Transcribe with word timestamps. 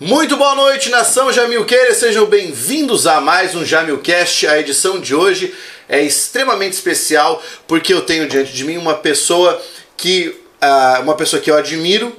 Muito 0.00 0.36
boa 0.36 0.56
noite, 0.56 0.90
nação 0.90 1.32
Jamilqueira, 1.32 1.94
sejam 1.94 2.26
bem-vindos 2.26 3.06
a 3.06 3.20
mais 3.20 3.54
um 3.54 3.64
Jamilcast. 3.64 4.44
A 4.48 4.58
edição 4.58 4.98
de 4.98 5.14
hoje 5.14 5.54
é 5.88 6.02
extremamente 6.02 6.72
especial 6.72 7.40
porque 7.68 7.94
eu 7.94 8.00
tenho 8.00 8.28
diante 8.28 8.52
de 8.52 8.64
mim 8.64 8.76
uma 8.76 8.94
pessoa 8.94 9.62
que 9.96 10.36
uh, 10.60 11.00
uma 11.00 11.14
pessoa 11.14 11.40
que 11.40 11.48
eu 11.48 11.56
admiro 11.56 12.12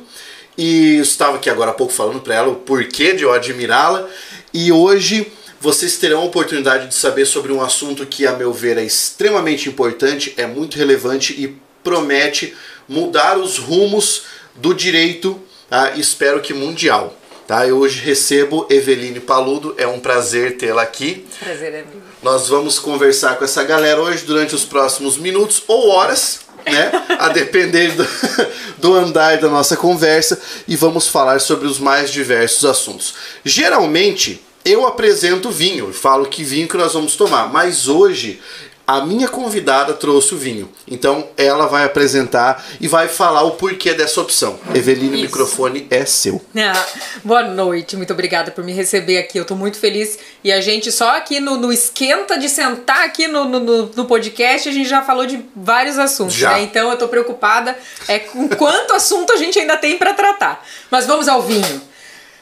e 0.57 0.99
estava 0.99 1.35
aqui 1.35 1.49
agora 1.49 1.71
há 1.71 1.73
pouco 1.73 1.91
falando 1.91 2.21
para 2.21 2.35
ela 2.35 2.47
o 2.47 2.55
porquê 2.55 3.11
de 3.11 3.23
eu 3.23 3.33
admirá-la 3.33 4.07
e 4.53 4.71
hoje 4.71 5.29
vocês 5.59 5.97
terão 5.97 6.21
a 6.21 6.25
oportunidade 6.25 6.87
de 6.87 6.95
saber 6.95 7.25
sobre 7.25 7.51
um 7.51 7.61
assunto 7.61 8.05
que, 8.05 8.25
a 8.25 8.31
meu 8.31 8.53
ver, 8.53 8.77
é 8.77 8.85
extremamente 8.85 9.67
importante, 9.67 10.33
é 10.37 10.47
muito 10.47 10.77
relevante 10.77 11.33
e 11.33 11.53
promete 11.83 12.55
mudar 12.87 13.37
os 13.37 13.57
rumos 13.57 14.23
do 14.55 14.73
direito, 14.73 15.31
uh, 15.69 15.99
espero 15.99 16.39
que 16.39 16.53
mundial. 16.53 17.13
Tá? 17.47 17.67
Eu 17.67 17.77
hoje 17.77 17.99
recebo 17.99 18.65
Eveline 18.71 19.19
Paludo, 19.19 19.75
é 19.77 19.85
um 19.85 19.99
prazer 19.99 20.57
tê-la 20.57 20.81
aqui. 20.81 21.25
Prazer 21.39 21.73
é 21.73 21.83
meu. 21.83 22.01
Nós 22.23 22.47
vamos 22.47 22.79
conversar 22.79 23.37
com 23.37 23.45
essa 23.45 23.63
galera 23.63 24.01
hoje 24.01 24.25
durante 24.25 24.55
os 24.55 24.65
próximos 24.65 25.15
minutos 25.15 25.61
ou 25.67 25.89
horas, 25.89 26.39
né? 26.65 26.91
A 27.19 27.29
depender 27.29 27.91
do, 27.91 28.07
do 28.79 28.95
andar 28.95 29.37
da 29.37 29.47
nossa 29.47 29.77
conversa 29.77 30.41
e 30.67 30.75
vamos 30.75 31.07
falar 31.07 31.39
sobre 31.39 31.67
os 31.67 31.77
mais 31.77 32.09
diversos 32.09 32.65
assuntos. 32.65 33.13
Geralmente 33.43 34.41
eu 34.65 34.87
apresento 34.87 35.51
vinho 35.51 35.91
e 35.91 35.93
falo 35.93 36.25
que 36.25 36.43
vinho 36.43 36.67
que 36.67 36.75
nós 36.75 36.93
vamos 36.93 37.15
tomar, 37.15 37.53
mas 37.53 37.87
hoje 37.87 38.41
a 38.87 39.01
minha 39.01 39.27
convidada 39.27 39.93
trouxe 39.93 40.35
o 40.35 40.37
vinho. 40.37 40.69
Então 40.87 41.27
ela 41.35 41.65
vai 41.67 41.83
apresentar 41.83 42.63
e 42.79 42.87
vai 42.87 43.07
falar 43.07 43.43
o 43.43 43.51
porquê 43.51 43.93
dessa 43.93 44.21
opção. 44.21 44.59
Eveline, 44.73 45.17
o 45.17 45.21
microfone 45.21 45.87
é 45.89 46.05
seu. 46.05 46.41
Ah, 46.55 46.85
boa 47.23 47.43
noite, 47.43 47.97
muito 47.97 48.13
obrigada 48.13 48.51
por 48.51 48.63
me 48.63 48.71
receber 48.71 49.17
aqui. 49.17 49.37
Eu 49.37 49.41
estou 49.41 49.57
muito 49.57 49.77
feliz. 49.77 50.19
E 50.43 50.51
a 50.51 50.61
gente 50.61 50.91
só 50.91 51.17
aqui 51.17 51.39
no, 51.39 51.57
no 51.57 51.73
esquenta 51.73 52.37
de 52.37 52.47
sentar 52.47 53.03
aqui 53.03 53.27
no, 53.27 53.45
no, 53.45 53.85
no, 53.87 54.05
podcast, 54.05 54.69
a 54.69 54.71
gente 54.71 54.87
já 54.87 55.01
falou 55.01 55.25
de 55.25 55.43
vários 55.55 55.97
assuntos. 55.97 56.35
Já. 56.35 56.53
Né? 56.53 56.63
Então 56.63 56.87
eu 56.87 56.93
estou 56.93 57.07
preocupada 57.07 57.75
é 58.07 58.19
com 58.19 58.47
quanto 58.49 58.93
assunto 58.93 59.33
a 59.33 59.37
gente 59.37 59.57
ainda 59.57 59.77
tem 59.77 59.97
para 59.97 60.13
tratar. 60.13 60.63
Mas 60.91 61.07
vamos 61.07 61.27
ao 61.27 61.41
vinho. 61.41 61.81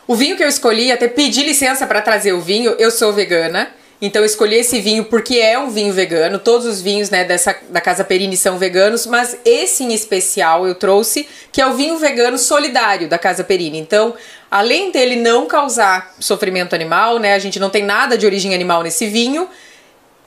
O 0.05 0.15
vinho 0.15 0.35
que 0.35 0.43
eu 0.43 0.49
escolhi, 0.49 0.91
até 0.91 1.07
pedi 1.07 1.43
licença 1.43 1.87
para 1.87 2.01
trazer 2.01 2.33
o 2.33 2.41
vinho, 2.41 2.75
eu 2.77 2.91
sou 2.91 3.13
vegana. 3.13 3.71
Então 4.05 4.21
eu 4.21 4.25
escolhi 4.25 4.57
esse 4.57 4.81
vinho 4.81 5.05
porque 5.05 5.37
é 5.37 5.57
um 5.57 5.69
vinho 5.69 5.93
vegano. 5.93 6.37
Todos 6.37 6.67
os 6.67 6.81
vinhos 6.81 7.09
né, 7.09 7.23
dessa, 7.23 7.55
da 7.69 7.79
Casa 7.79 8.03
Perini 8.03 8.35
são 8.35 8.57
veganos, 8.57 9.07
mas 9.07 9.37
esse 9.45 9.81
em 9.81 9.93
especial 9.93 10.67
eu 10.67 10.75
trouxe, 10.75 11.25
que 11.53 11.61
é 11.61 11.65
o 11.65 11.73
vinho 11.73 11.97
vegano 11.97 12.37
solidário 12.37 13.07
da 13.07 13.17
Casa 13.17 13.45
Perini. 13.45 13.79
Então, 13.79 14.13
além 14.51 14.91
dele 14.91 15.15
não 15.15 15.45
causar 15.45 16.13
sofrimento 16.19 16.75
animal, 16.75 17.17
né? 17.17 17.33
A 17.33 17.39
gente 17.39 17.61
não 17.61 17.69
tem 17.69 17.81
nada 17.81 18.17
de 18.17 18.25
origem 18.25 18.53
animal 18.53 18.83
nesse 18.83 19.07
vinho. 19.07 19.47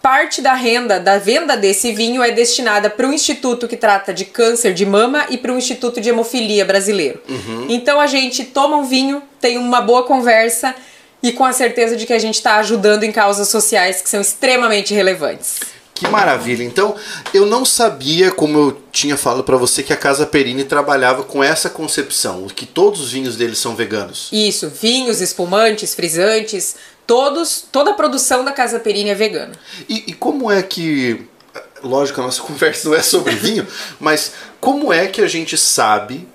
Parte 0.00 0.40
da 0.40 0.54
renda 0.54 0.98
da 0.98 1.18
venda 1.18 1.54
desse 1.54 1.92
vinho 1.92 2.22
é 2.22 2.30
destinada 2.30 2.88
para 2.88 3.06
o 3.06 3.12
instituto 3.12 3.68
que 3.68 3.76
trata 3.76 4.14
de 4.14 4.24
câncer 4.24 4.72
de 4.72 4.86
mama 4.86 5.26
e 5.28 5.36
para 5.36 5.52
o 5.52 5.58
Instituto 5.58 6.00
de 6.00 6.08
Hemofilia 6.08 6.64
brasileiro. 6.64 7.20
Uhum. 7.28 7.66
Então 7.68 8.00
a 8.00 8.06
gente 8.06 8.42
toma 8.42 8.78
um 8.78 8.84
vinho, 8.84 9.22
tem 9.38 9.58
uma 9.58 9.82
boa 9.82 10.04
conversa 10.04 10.74
e 11.22 11.32
com 11.32 11.44
a 11.44 11.52
certeza 11.52 11.96
de 11.96 12.06
que 12.06 12.12
a 12.12 12.18
gente 12.18 12.34
está 12.34 12.56
ajudando 12.56 13.04
em 13.04 13.12
causas 13.12 13.48
sociais 13.48 14.00
que 14.02 14.08
são 14.08 14.20
extremamente 14.20 14.94
relevantes. 14.94 15.60
Que 15.96 16.06
maravilha! 16.08 16.62
Então, 16.62 16.94
eu 17.32 17.46
não 17.46 17.64
sabia, 17.64 18.30
como 18.30 18.58
eu 18.58 18.82
tinha 18.92 19.16
falado 19.16 19.42
para 19.42 19.56
você, 19.56 19.82
que 19.82 19.94
a 19.94 19.96
Casa 19.96 20.26
Perini 20.26 20.62
trabalhava 20.62 21.24
com 21.24 21.42
essa 21.42 21.70
concepção, 21.70 22.46
que 22.48 22.66
todos 22.66 23.00
os 23.00 23.12
vinhos 23.12 23.34
deles 23.34 23.58
são 23.58 23.74
veganos. 23.74 24.28
Isso, 24.30 24.68
vinhos, 24.68 25.22
espumantes, 25.22 25.94
frisantes, 25.94 26.76
todos, 27.06 27.64
toda 27.72 27.92
a 27.92 27.94
produção 27.94 28.44
da 28.44 28.52
Casa 28.52 28.78
Perini 28.78 29.08
é 29.08 29.14
vegana. 29.14 29.54
E, 29.88 30.04
e 30.08 30.12
como 30.12 30.50
é 30.52 30.62
que, 30.62 31.24
lógico, 31.82 32.20
a 32.20 32.24
nossa 32.24 32.42
conversa 32.44 32.90
não 32.90 32.94
é 32.94 33.02
sobre 33.02 33.34
vinho, 33.34 33.66
mas 33.98 34.32
como 34.60 34.92
é 34.92 35.06
que 35.06 35.22
a 35.22 35.26
gente 35.26 35.56
sabe 35.56 36.28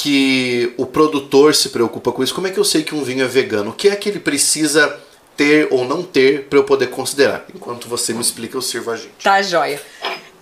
que 0.00 0.72
o 0.76 0.86
produtor 0.86 1.54
se 1.54 1.70
preocupa 1.70 2.12
com 2.12 2.22
isso. 2.22 2.34
Como 2.34 2.46
é 2.46 2.50
que 2.50 2.58
eu 2.58 2.64
sei 2.64 2.84
que 2.84 2.94
um 2.94 3.02
vinho 3.02 3.24
é 3.24 3.26
vegano? 3.26 3.70
O 3.70 3.72
que 3.72 3.88
é 3.88 3.96
que 3.96 4.08
ele 4.08 4.20
precisa 4.20 4.96
ter 5.36 5.66
ou 5.72 5.84
não 5.84 6.04
ter 6.04 6.44
para 6.44 6.58
eu 6.58 6.64
poder 6.64 6.88
considerar? 6.88 7.44
Enquanto 7.52 7.88
você 7.88 8.12
me 8.12 8.20
explica, 8.20 8.56
eu 8.56 8.62
sirvo 8.62 8.92
a 8.92 8.96
gente. 8.96 9.10
Tá, 9.22 9.42
joia. 9.42 9.80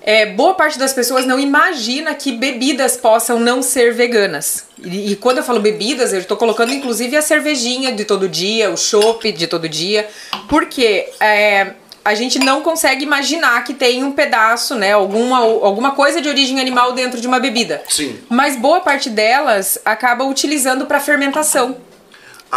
É, 0.02 0.26
boa 0.26 0.54
parte 0.54 0.78
das 0.78 0.92
pessoas 0.92 1.26
não 1.26 1.40
imagina 1.40 2.14
que 2.14 2.32
bebidas 2.32 2.96
possam 2.96 3.40
não 3.40 3.62
ser 3.62 3.94
veganas. 3.94 4.66
E, 4.84 5.12
e 5.12 5.16
quando 5.16 5.38
eu 5.38 5.42
falo 5.42 5.58
bebidas, 5.58 6.12
eu 6.12 6.20
estou 6.20 6.36
colocando 6.36 6.72
inclusive 6.72 7.16
a 7.16 7.22
cervejinha 7.22 7.92
de 7.92 8.04
todo 8.04 8.28
dia, 8.28 8.70
o 8.70 8.76
chopp 8.76 9.32
de 9.32 9.46
todo 9.46 9.68
dia, 9.68 10.06
porque 10.48 11.08
é, 11.18 11.72
a 12.06 12.14
gente 12.14 12.38
não 12.38 12.62
consegue 12.62 13.02
imaginar 13.04 13.64
que 13.64 13.74
tem 13.74 14.04
um 14.04 14.12
pedaço, 14.12 14.76
né, 14.76 14.92
alguma, 14.92 15.38
alguma 15.38 15.90
coisa 15.90 16.20
de 16.20 16.28
origem 16.28 16.60
animal 16.60 16.92
dentro 16.92 17.20
de 17.20 17.26
uma 17.26 17.40
bebida. 17.40 17.82
Sim. 17.88 18.16
Mas 18.28 18.56
boa 18.56 18.80
parte 18.80 19.10
delas 19.10 19.76
acaba 19.84 20.22
utilizando 20.22 20.86
para 20.86 21.00
fermentação. 21.00 21.76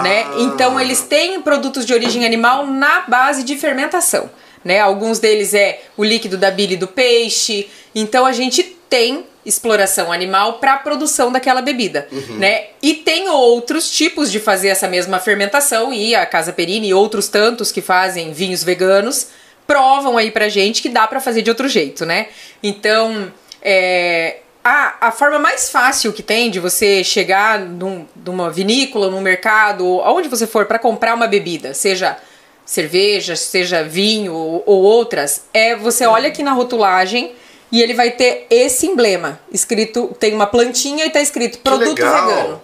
Né? 0.04 0.24
Ah. 0.28 0.36
Então 0.38 0.80
eles 0.80 1.02
têm 1.02 1.42
produtos 1.42 1.84
de 1.84 1.96
origem 1.96 2.24
animal 2.28 2.68
na 2.68 3.02
base 3.08 3.42
de 3.42 3.58
fermentação. 3.58 4.30
Né? 4.64 4.80
Alguns 4.80 5.18
deles 5.18 5.56
é 5.56 5.82
o 5.98 6.04
líquido 6.04 6.38
da 6.38 6.52
bile 6.52 6.78
do 6.78 6.86
peixe. 6.88 7.68
Então 7.96 8.28
a 8.28 8.32
gente 8.32 8.62
tem 8.88 9.26
exploração 9.44 10.12
animal 10.12 10.60
para 10.60 10.74
a 10.74 10.78
produção 10.78 11.32
daquela 11.32 11.62
bebida, 11.62 12.08
Uhum. 12.12 12.36
né? 12.38 12.66
E 12.84 12.94
tem 12.94 13.30
outros 13.30 13.90
tipos 13.90 14.32
de 14.32 14.40
fazer 14.40 14.68
essa 14.68 14.88
mesma 14.88 15.18
fermentação 15.18 15.92
e 15.92 16.14
a 16.14 16.24
Casa 16.26 16.54
Perini 16.54 16.90
e 16.90 16.94
outros 16.94 17.28
tantos 17.30 17.72
que 17.72 17.82
fazem 17.82 18.32
vinhos 18.32 18.64
veganos 18.64 19.28
provam 19.70 20.18
aí 20.18 20.32
pra 20.32 20.50
gente 20.50 20.82
que 20.82 20.90
dá 20.90 21.06
para 21.06 21.22
fazer 21.22 21.44
de 21.44 21.50
outro 21.52 21.68
jeito, 21.68 22.04
né? 22.04 22.30
Então, 22.64 23.32
é, 23.62 24.38
a, 24.64 25.10
a 25.10 25.12
forma 25.12 25.38
mais 25.38 25.70
fácil 25.70 26.12
que 26.12 26.24
tem 26.24 26.50
de 26.50 26.60
você 26.60 27.04
chegar 27.04 27.60
num, 27.60 28.08
numa 28.26 28.50
vinícola, 28.50 29.12
num 29.12 29.22
mercado, 29.22 30.02
aonde 30.02 30.28
você 30.28 30.48
for 30.48 30.66
para 30.66 30.80
comprar 30.80 31.14
uma 31.14 31.28
bebida, 31.28 31.76
seja 31.76 32.18
cerveja, 32.66 33.36
seja 33.36 33.84
vinho 33.84 34.34
ou, 34.34 34.64
ou 34.66 34.82
outras, 34.82 35.44
é 35.54 35.76
você 35.76 36.08
olha 36.08 36.30
aqui 36.30 36.42
na 36.42 36.54
rotulagem 36.54 37.34
e 37.72 37.80
ele 37.80 37.94
vai 37.94 38.10
ter 38.10 38.48
esse 38.50 38.88
emblema 38.88 39.40
escrito, 39.52 40.16
tem 40.20 40.34
uma 40.34 40.48
plantinha 40.48 41.06
e 41.06 41.12
tá 41.12 41.22
escrito 41.22 41.60
produto 41.60 42.00
legal. 42.00 42.28
vegano. 42.28 42.62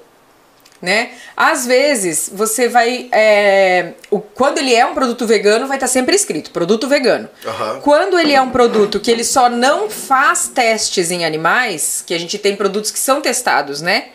Né? 0.86 1.10
Às 1.36 1.66
vezes 1.66 2.30
você 2.32 2.70
vai. 2.70 3.10
é, 3.12 3.94
o, 4.12 4.20
quando 4.20 4.60
ele 4.60 4.72
é 4.72 4.86
um 4.86 4.94
produto 4.94 5.26
vegano, 5.26 5.66
vai 5.66 5.78
estar 5.78 5.88
sempre 5.88 6.16
escrito 6.16 6.52
produto 6.52 6.88
vegano. 6.88 7.28
Aham. 7.44 7.80
Quando 7.82 8.20
ele 8.20 8.34
é 8.34 8.40
um 8.40 8.52
produto 8.52 9.00
que 9.00 9.10
ele 9.10 9.24
só 9.24 9.50
não 9.50 9.90
faz 9.90 10.48
testes 10.48 11.10
em 11.10 11.26
animais, 11.26 12.04
que 12.06 12.14
a 12.14 12.20
gente 12.20 12.38
tem 12.38 12.56
produtos 12.56 12.92
que 12.92 13.00
são 13.00 13.20
testados, 13.20 13.82
né? 13.82 14.10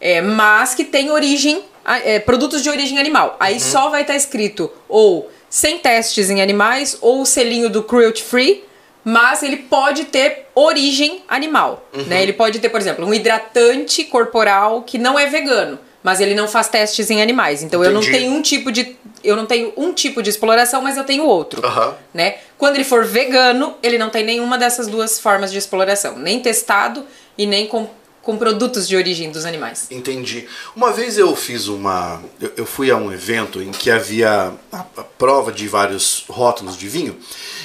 É, 0.00 0.20
mas 0.20 0.74
que 0.74 0.82
tem 0.84 1.12
origem, 1.12 1.62
é, 1.84 2.18
produtos 2.18 2.60
de 2.60 2.70
origem 2.70 2.98
animal. 2.98 3.36
Aí 3.38 3.60
só 3.60 3.88
vai 3.88 4.00
estar 4.00 4.16
escrito 4.16 4.68
ou 4.88 5.30
sem 5.48 5.78
testes 5.78 6.28
em 6.28 6.42
animais 6.42 6.98
ou 7.00 7.22
o 7.22 7.24
selinho 7.24 7.70
do 7.70 7.84
cruelty 7.84 8.24
free, 8.24 8.64
mas 9.04 9.44
ele 9.44 9.58
pode 9.58 10.06
ter 10.06 10.48
origem 10.56 11.22
animal, 11.28 11.88
né? 12.08 12.20
Ele 12.20 12.32
pode 12.32 12.58
ter, 12.58 12.68
por 12.68 12.80
exemplo, 12.80 13.06
um 13.06 13.14
hidratante 13.14 14.02
corporal 14.02 14.82
que 14.82 14.98
não 14.98 15.16
é 15.16 15.26
vegano, 15.26 15.78
mas 16.06 16.20
ele 16.20 16.36
não 16.36 16.46
faz 16.46 16.68
testes 16.68 17.10
em 17.10 17.20
animais. 17.20 17.64
Então 17.64 17.82
eu 17.82 17.90
não 17.90 18.00
Entendi. 18.00 18.18
tenho 18.18 18.32
um 18.32 18.40
tipo 18.40 18.70
de 18.70 18.96
eu 19.24 19.34
não 19.34 19.44
tenho 19.44 19.72
um 19.76 19.92
tipo 19.92 20.22
de 20.22 20.30
exploração, 20.30 20.80
mas 20.80 20.96
eu 20.96 21.02
tenho 21.02 21.24
outro 21.24 21.60
né? 22.14 22.36
Quando 22.56 22.76
ele 22.76 22.84
for 22.84 23.04
vegano, 23.04 23.74
ele 23.82 23.98
não 23.98 24.08
tem 24.08 24.24
nenhuma 24.24 24.56
dessas 24.56 24.86
duas 24.86 25.18
formas 25.18 25.50
de 25.50 25.58
exploração, 25.58 26.16
nem 26.16 26.38
testado 26.38 27.04
e 27.36 27.44
nem 27.44 27.66
com, 27.66 27.90
com 28.22 28.36
produtos 28.36 28.86
de 28.86 28.94
origem 28.94 29.32
dos 29.32 29.44
animais. 29.44 29.88
Entendi. 29.90 30.46
Uma 30.76 30.92
vez 30.92 31.18
eu 31.18 31.34
fiz 31.34 31.66
uma. 31.66 32.22
Eu, 32.56 32.64
fui 32.64 32.88
a 32.88 32.96
um 32.96 33.12
evento 33.12 33.60
em 33.60 33.72
que 33.72 33.90
havia 33.90 34.52
a, 34.70 34.84
prova 35.18 35.50
de 35.50 35.66
vários 35.66 36.24
rótulos 36.28 36.78
de 36.78 36.88
vinho 36.88 37.16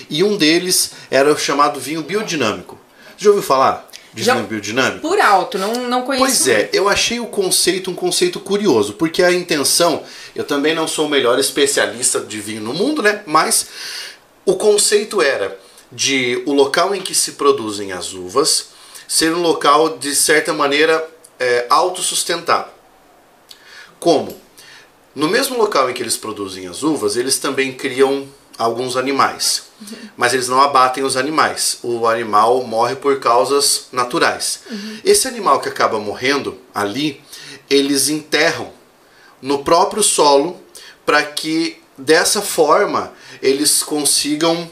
e 0.09 0.23
um 0.23 0.35
deles 0.35 0.93
era 1.11 1.31
o 1.31 1.37
chamado 1.37 1.79
vinho 1.79 2.01
biodinâmico. 2.01 2.75
Já 3.19 3.29
ouviu 3.29 3.43
falar 3.43 3.90
Já- 4.15 4.35
biodinâmico? 4.35 4.99
Por 5.07 5.19
alto, 5.19 5.57
não, 5.57 5.73
não 5.87 6.01
conheço. 6.01 6.25
Pois 6.25 6.47
é, 6.47 6.69
eu 6.73 6.89
achei 6.89 7.19
o 7.19 7.27
conceito 7.27 7.89
um 7.89 7.95
conceito 7.95 8.39
curioso, 8.39 8.93
porque 8.93 9.23
a 9.23 9.31
intenção, 9.31 10.03
eu 10.35 10.43
também 10.43 10.75
não 10.75 10.87
sou 10.87 11.05
o 11.05 11.09
melhor 11.09 11.39
especialista 11.39 12.19
de 12.19 12.39
vinho 12.39 12.61
no 12.61 12.73
mundo, 12.73 13.01
né? 13.01 13.23
Mas 13.25 13.67
o 14.45 14.55
conceito 14.55 15.21
era 15.21 15.57
de 15.91 16.41
o 16.45 16.53
local 16.53 16.93
em 16.95 17.01
que 17.01 17.13
se 17.15 17.33
produzem 17.33 17.91
as 17.91 18.13
uvas 18.13 18.67
ser 19.07 19.33
um 19.33 19.41
local 19.41 19.97
de 19.97 20.15
certa 20.15 20.53
maneira 20.53 21.05
é, 21.39 21.65
autossustentável. 21.69 22.71
Como? 23.99 24.39
No 25.13 25.27
mesmo 25.27 25.57
local 25.57 25.89
em 25.89 25.93
que 25.93 26.01
eles 26.01 26.15
produzem 26.15 26.67
as 26.67 26.81
uvas, 26.83 27.17
eles 27.17 27.37
também 27.37 27.73
criam 27.73 28.25
alguns 28.61 28.95
animais. 28.95 29.63
Mas 30.15 30.33
eles 30.33 30.47
não 30.47 30.61
abatem 30.61 31.03
os 31.03 31.17
animais. 31.17 31.79
O 31.81 32.05
animal 32.07 32.63
morre 32.63 32.95
por 32.95 33.19
causas 33.19 33.87
naturais. 33.91 34.59
Esse 35.03 35.27
animal 35.27 35.59
que 35.59 35.67
acaba 35.69 35.99
morrendo 35.99 36.57
ali, 36.73 37.21
eles 37.69 38.07
enterram 38.09 38.71
no 39.41 39.63
próprio 39.63 40.03
solo 40.03 40.61
para 41.05 41.23
que 41.23 41.81
dessa 41.97 42.41
forma 42.41 43.11
eles 43.41 43.81
consigam 43.81 44.69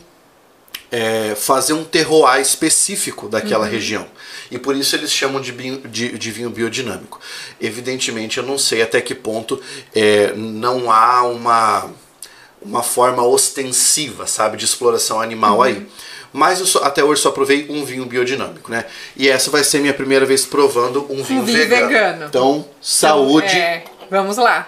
é, 0.92 1.36
fazer 1.36 1.74
um 1.74 1.84
terroir 1.84 2.42
específico 2.42 3.28
daquela 3.30 3.66
Uhum. 3.66 3.72
região. 3.72 4.08
E 4.50 4.58
por 4.58 4.76
isso 4.76 4.96
eles 4.96 5.12
chamam 5.12 5.40
de, 5.40 5.52
vinho- 5.52 5.82
de- 5.88 6.18
de 6.18 6.32
vinho 6.32 6.50
biodinâmico. 6.50 7.20
Evidentemente, 7.62 8.40
eu 8.40 8.44
não 8.44 8.58
sei 8.58 8.82
até 8.82 9.00
que 9.00 9.14
ponto 9.14 9.62
é, 9.94 10.34
não 10.36 10.92
há 10.92 11.22
uma, 11.24 11.92
uma 12.62 12.84
forma 12.84 13.24
ostensiva, 13.24 14.28
sabe, 14.28 14.58
de 14.58 14.66
exploração 14.66 15.22
animal 15.22 15.58
Uhum. 15.58 15.62
aí. 15.64 15.88
Mas 16.32 16.60
eu 16.60 16.66
só- 16.68 16.84
até 16.84 17.04
hoje 17.04 17.22
só 17.22 17.32
provei 17.32 17.66
um 17.70 17.84
vinho 17.84 18.06
biodinâmico, 18.06 18.70
né? 18.72 18.86
E 19.18 19.28
essa 19.28 19.50
vai 19.50 19.64
ser 19.64 19.80
minha 19.80 19.94
primeira 19.94 20.26
vez 20.26 20.46
provando 20.46 21.06
um 21.12 21.24
vinho, 21.24 21.44
vinho 21.44 21.68
vegano. 21.68 22.26
Então, 22.26 22.66
saúde. 22.82 23.48
É, 23.58 23.84
vamos 24.12 24.38
lá. 24.38 24.68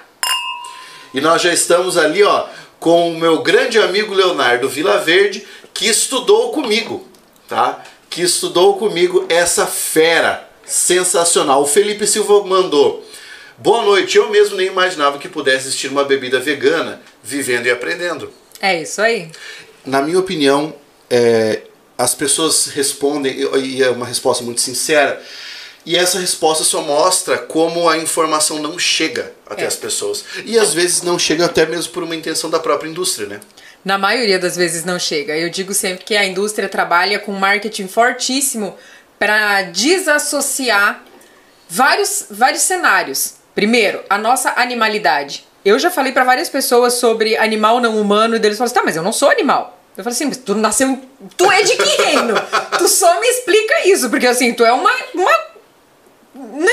E 1.14 1.22
nós 1.22 1.42
já 1.42 1.54
estamos 1.54 1.98
ali, 1.98 2.24
ó, 2.24 2.46
com 2.80 3.12
o 3.12 3.20
meu 3.20 3.44
grande 3.44 3.78
amigo 3.78 4.14
Leonardo 4.14 4.68
Vila 4.70 4.98
Verde, 4.98 5.46
que 5.74 5.88
estudou 5.88 6.52
comigo, 6.52 7.08
tá? 7.48 7.84
Que 8.10 8.24
estudou 8.24 8.78
comigo 8.78 9.26
essa 9.30 9.68
fera 9.68 10.50
sensacional. 10.66 11.62
O 11.62 11.68
Felipe 11.68 12.08
Silva 12.08 12.44
mandou. 12.44 13.06
Boa 13.58 13.84
noite, 13.84 14.18
eu 14.18 14.30
mesmo 14.32 14.58
nem 14.58 14.66
imaginava 14.68 15.20
que 15.20 15.30
pudesse 15.30 15.68
existir 15.68 15.90
uma 15.90 16.04
bebida 16.04 16.40
vegana 16.40 17.00
vivendo 17.24 17.66
e 17.66 17.72
aprendendo. 17.72 18.32
É 18.62 18.82
isso 18.82 19.02
aí. 19.02 19.30
Na 19.86 20.02
minha 20.02 20.20
opinião, 20.20 20.74
é, 21.10 21.62
as 21.98 22.14
pessoas 22.16 22.68
respondem, 22.68 23.36
e 23.64 23.84
é 23.84 23.90
uma 23.90 24.06
resposta 24.06 24.44
muito 24.44 24.62
sincera, 24.62 25.22
e 25.84 25.96
essa 25.98 26.20
resposta 26.20 26.64
só 26.64 26.82
mostra 26.82 27.38
como 27.40 27.90
a 27.90 27.98
informação 27.98 28.60
não 28.60 28.78
chega 28.78 29.34
até 29.50 29.64
É. 29.64 29.68
as 29.68 29.76
pessoas. 29.76 30.24
E 30.46 30.60
às 30.60 30.74
vezes 30.74 31.02
não 31.02 31.18
chega 31.18 31.46
até 31.46 31.66
mesmo 31.66 31.92
por 31.92 32.04
uma 32.04 32.16
intenção 32.16 32.50
da 32.52 32.60
própria 32.60 32.88
indústria, 32.88 33.28
né? 33.28 33.40
Na 33.84 33.98
maioria 33.98 34.38
das 34.38 34.56
vezes 34.56 34.86
não 34.86 35.00
chega. 35.00 35.36
Eu 35.36 35.50
digo 35.50 35.74
sempre 35.74 36.06
que 36.06 36.16
a 36.16 36.24
indústria 36.24 36.70
trabalha 36.70 37.18
com 37.18 37.32
marketing 37.32 37.88
fortíssimo 37.88 38.78
para 39.18 39.64
desassociar 39.64 41.04
vários, 41.68 42.28
vários 42.30 42.62
cenários. 42.62 43.34
Primeiro, 43.56 44.04
a 44.08 44.20
nossa 44.20 44.54
animalidade. 44.56 45.46
Eu 45.64 45.78
já 45.78 45.92
falei 45.92 46.12
para 46.12 46.24
várias 46.24 46.50
pessoas 46.50 46.94
sobre 46.96 47.38
animal 47.38 47.80
não 47.80 48.00
humano 48.00 48.36
e 48.36 48.40
deles 48.40 48.58
falam 48.58 48.66
assim: 48.66 48.76
tá, 48.76 48.84
mas 48.84 48.96
eu 48.96 49.04
não 49.04 49.14
sou 49.14 49.30
animal. 49.30 49.78
Eu 49.98 50.04
falei 50.04 50.16
assim, 50.16 50.26
mas 50.26 50.38
tu 50.38 50.56
nasceu. 50.56 51.00
Tu 51.38 51.52
é 51.52 51.64
de 51.64 51.76
que 51.76 52.02
reino? 52.02 52.34
tu 52.78 52.88
só 52.88 53.20
me 53.20 53.28
explica 53.28 53.88
isso, 53.88 54.10
porque 54.10 54.26
assim, 54.26 54.54
tu 54.54 54.64
é 54.64 54.72
uma. 54.72 54.92
uma 55.14 55.32
né? 56.34 56.72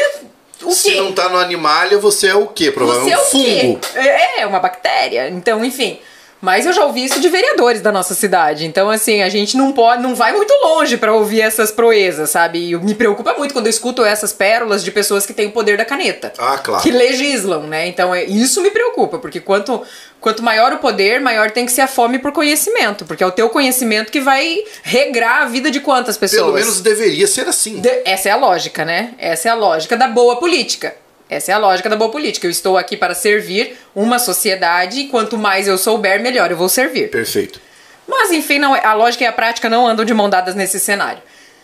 O 0.63 0.73
Se 0.73 0.91
quê? 0.91 0.97
não 1.01 1.13
tá 1.13 1.29
no 1.29 1.39
animalha, 1.39 1.99
você 1.99 2.29
é 2.29 2.35
o 2.35 2.47
quê? 2.47 2.71
Provavelmente 2.71 3.13
é 3.13 3.19
um 3.19 3.23
o 3.23 3.25
fungo. 3.25 3.81
quê? 3.81 3.99
É, 3.99 4.41
é 4.41 4.47
uma 4.47 4.59
bactéria. 4.59 5.29
Então, 5.29 5.65
enfim. 5.65 6.01
Mas 6.41 6.67
eu 6.67 6.73
já 6.73 6.85
ouvi 6.85 7.05
isso 7.05 7.19
de 7.21 7.29
vereadores 7.29 7.81
da 7.81 7.91
nossa 7.91 8.15
cidade. 8.15 8.65
Então, 8.65 8.89
assim, 8.89 9.23
a 9.23 9.29
gente 9.29 9.57
não 9.57 9.73
pode, 9.73 10.01
não 10.03 10.15
vai 10.15 10.33
muito 10.33 10.53
longe 10.63 10.97
pra 10.97 11.13
ouvir 11.13 11.41
essas 11.41 11.73
proezas, 11.73 12.31
sabe? 12.31 12.71
E 12.71 12.77
me 12.77 12.95
preocupa 12.95 13.35
muito 13.35 13.53
quando 13.53 13.67
eu 13.67 13.71
escuto 13.71 14.05
essas 14.05 14.33
pérolas 14.33 14.85
de 14.85 14.93
pessoas 14.93 15.27
que 15.27 15.33
têm 15.35 15.49
o 15.49 15.51
poder 15.51 15.77
da 15.77 15.85
caneta. 15.85 16.33
Ah, 16.39 16.57
claro. 16.59 16.81
Que 16.83 16.93
legislam, 16.93 17.63
né? 17.67 17.89
Então, 17.89 18.15
é, 18.15 18.23
isso 18.25 18.63
me 18.63 18.71
preocupa, 18.71 19.19
porque 19.19 19.41
quanto, 19.41 19.83
quanto 20.21 20.41
maior 20.43 20.73
o 20.73 20.79
poder, 20.79 21.21
maior 21.21 21.51
tem 21.51 21.67
que 21.67 21.73
ser 21.73 21.81
a 21.81 21.89
fome 21.89 22.21
por 22.21 22.31
conhecimento. 22.31 23.05
Porque 23.05 23.25
é 23.25 23.27
o 23.27 23.33
teu 23.33 23.49
conhecimento 23.51 24.13
que 24.13 24.21
vai 24.21 24.59
regrar 24.85 25.43
a 25.43 25.47
vida 25.47 25.73
de 25.73 25.81
quantas 25.81 26.17
pessoas. 26.17 26.43
Pelo 26.43 26.55
menos 26.55 26.81
deveria 26.81 27.27
ser 27.27 27.49
assim. 27.49 27.81
De- 27.81 28.03
Essa 28.05 28.29
é 28.29 28.33
a 28.33 28.37
lógica, 28.37 28.85
né? 28.85 29.15
Essa 29.19 29.49
é 29.49 29.51
a 29.51 29.55
lógica 29.57 29.97
da 29.97 30.07
boa 30.07 30.37
política. 30.37 30.95
Essa 31.29 31.53
é 31.53 31.55
a 31.55 31.59
lógica 31.59 31.89
da 31.89 31.97
boa 31.97 32.11
política. 32.11 32.47
Eu 32.47 32.51
estou 32.51 32.79
aqui 32.79 32.97
para 32.97 33.15
servir 33.15 33.79
uma 33.95 34.19
sociedade 34.19 35.01
e 35.01 35.09
quanto 35.09 35.37
mais 35.37 35.69
eu 35.69 35.77
souber, 35.77 36.21
melhor 36.23 36.51
eu 36.51 36.57
vou 36.57 36.69
servir. 36.69 37.11
Perfeito. 37.11 37.61
Mas 38.07 38.31
enfim, 38.31 38.59
não, 38.59 38.75
é- 38.75 38.85
a 38.85 38.95
lógica 38.95 39.25
e 39.25 39.27
a 39.27 39.33
prática 39.33 39.69
não 39.69 39.87
andam 39.87 40.05
de 40.05 40.15
mão 40.15 40.31
dadas 40.31 40.55
nesse 40.55 40.81
cenário. 40.81 41.21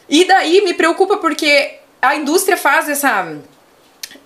E 0.09 0.27
daí 0.27 0.61
me 0.63 0.75
preocupa 0.75 1.17
porque 1.17 1.77
a 2.03 2.15
indústria 2.15 2.57
faz 2.59 2.89
essa 2.89 3.35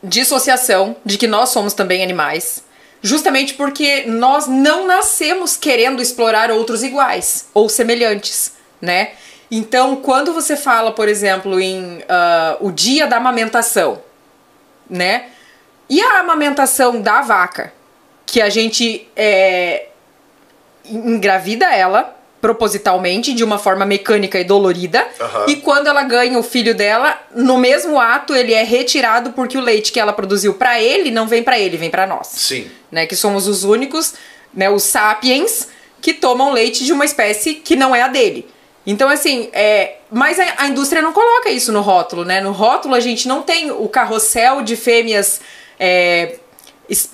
dissociação 0.02 0.96
de 1.04 1.16
que 1.16 1.26
nós 1.26 1.50
somos 1.50 1.72
também 1.72 2.02
animais, 2.02 2.64
justamente 3.00 3.54
porque 3.54 4.04
nós 4.06 4.46
não 4.46 4.86
nascemos 4.86 5.56
querendo 5.56 6.02
explorar 6.02 6.50
outros 6.50 6.82
iguais 6.82 7.46
ou 7.54 7.68
semelhantes, 7.68 8.52
né? 8.80 9.10
Então, 9.50 9.96
quando 9.96 10.32
você 10.34 10.56
fala, 10.56 10.92
por 10.92 11.08
exemplo, 11.08 11.58
em 11.58 12.02
ah, 12.08 12.56
o 12.60 12.70
dia 12.70 13.06
da 13.06 13.16
amamentação, 13.16 14.02
né? 14.88 15.26
E 15.88 16.00
a 16.00 16.20
amamentação 16.20 17.00
da 17.00 17.22
vaca, 17.22 17.72
que 18.26 18.40
a 18.40 18.48
gente 18.50 19.08
é, 19.16 19.86
engravida 20.84 21.66
ela 21.66 22.14
propositalmente 22.40 23.32
de 23.34 23.42
uma 23.42 23.58
forma 23.58 23.84
mecânica 23.84 24.38
e 24.38 24.44
dolorida 24.44 25.04
Aham. 25.20 25.46
e 25.48 25.56
quando 25.56 25.88
ela 25.88 26.04
ganha 26.04 26.38
o 26.38 26.42
filho 26.42 26.72
dela 26.72 27.18
no 27.34 27.58
mesmo 27.58 28.00
ato 28.00 28.32
ele 28.34 28.54
é 28.54 28.62
retirado 28.62 29.32
porque 29.32 29.58
o 29.58 29.60
leite 29.60 29.90
que 29.90 29.98
ela 29.98 30.12
produziu 30.12 30.54
pra 30.54 30.80
ele 30.80 31.10
não 31.10 31.26
vem 31.26 31.42
pra 31.42 31.58
ele 31.58 31.76
vem 31.76 31.90
pra 31.90 32.06
nós 32.06 32.28
Sim. 32.28 32.70
né 32.92 33.06
que 33.06 33.16
somos 33.16 33.48
os 33.48 33.64
únicos 33.64 34.14
né 34.54 34.70
os 34.70 34.84
sapiens 34.84 35.66
que 36.00 36.14
tomam 36.14 36.52
leite 36.52 36.84
de 36.84 36.92
uma 36.92 37.04
espécie 37.04 37.54
que 37.54 37.74
não 37.74 37.94
é 37.94 38.02
a 38.02 38.08
dele 38.08 38.46
então 38.90 39.08
assim 39.08 39.48
é 39.52 39.96
mas 40.10 40.40
a, 40.40 40.46
a 40.58 40.66
indústria 40.66 41.00
não 41.02 41.12
coloca 41.12 41.48
isso 41.50 41.70
no 41.72 41.80
rótulo 41.82 42.24
né 42.24 42.40
no 42.40 42.50
rótulo 42.52 42.94
a 42.94 43.00
gente 43.00 43.28
não 43.28 43.42
tem 43.42 43.70
o 43.70 43.88
carrossel 43.88 44.62
de 44.62 44.74
fêmeas 44.76 45.40
é, 45.78 46.36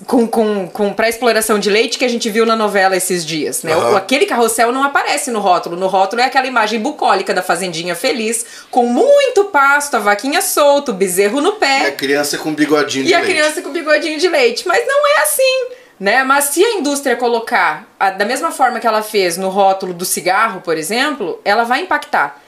com, 0.07 0.25
com, 0.25 0.67
com 0.69 0.93
para 0.93 1.09
exploração 1.09 1.59
de 1.59 1.69
leite 1.69 1.97
que 1.97 2.05
a 2.05 2.07
gente 2.07 2.29
viu 2.29 2.45
na 2.45 2.55
novela 2.55 2.95
esses 2.95 3.25
dias, 3.25 3.61
né? 3.61 3.75
O- 3.75 3.97
Aquele 3.97 4.25
carrossel 4.25 4.71
não 4.71 4.81
aparece 4.81 5.29
no 5.31 5.39
rótulo. 5.41 5.75
No 5.75 5.87
rótulo 5.87 6.21
é 6.21 6.25
aquela 6.25 6.47
imagem 6.47 6.79
bucólica 6.79 7.33
da 7.33 7.43
fazendinha 7.43 7.93
feliz, 7.93 8.45
com 8.71 8.85
muito 8.87 9.43
pasto, 9.45 9.95
a 9.97 9.99
vaquinha 9.99 10.41
solta, 10.41 10.91
o 10.91 10.93
bezerro 10.93 11.41
no 11.41 11.49
E 11.49 11.55
pé 11.59 11.85
a 11.87 11.91
criança 11.91 12.37
com 12.37 12.53
bigodinho 12.53 13.03
e 13.03 13.07
de 13.09 13.13
a 13.13 13.19
leite. 13.19 13.33
criança 13.33 13.61
com 13.61 13.69
bigodinho 13.71 14.17
de 14.17 14.29
leite. 14.29 14.65
Mas 14.65 14.87
não 14.87 15.07
é 15.07 15.21
assim, 15.23 15.65
né? 15.99 16.23
Mas 16.23 16.45
se 16.45 16.63
a 16.63 16.73
indústria 16.73 17.15
colocar 17.15 17.87
a- 17.99 18.09
da 18.09 18.25
mesma 18.25 18.51
forma 18.51 18.79
que 18.79 18.87
ela 18.87 19.01
fez 19.01 19.37
no 19.37 19.49
rótulo 19.49 19.93
do 19.93 20.05
cigarro, 20.05 20.61
por 20.61 20.77
exemplo, 20.77 21.39
ela 21.45 21.63
vai 21.63 21.81
impactar. 21.81 22.41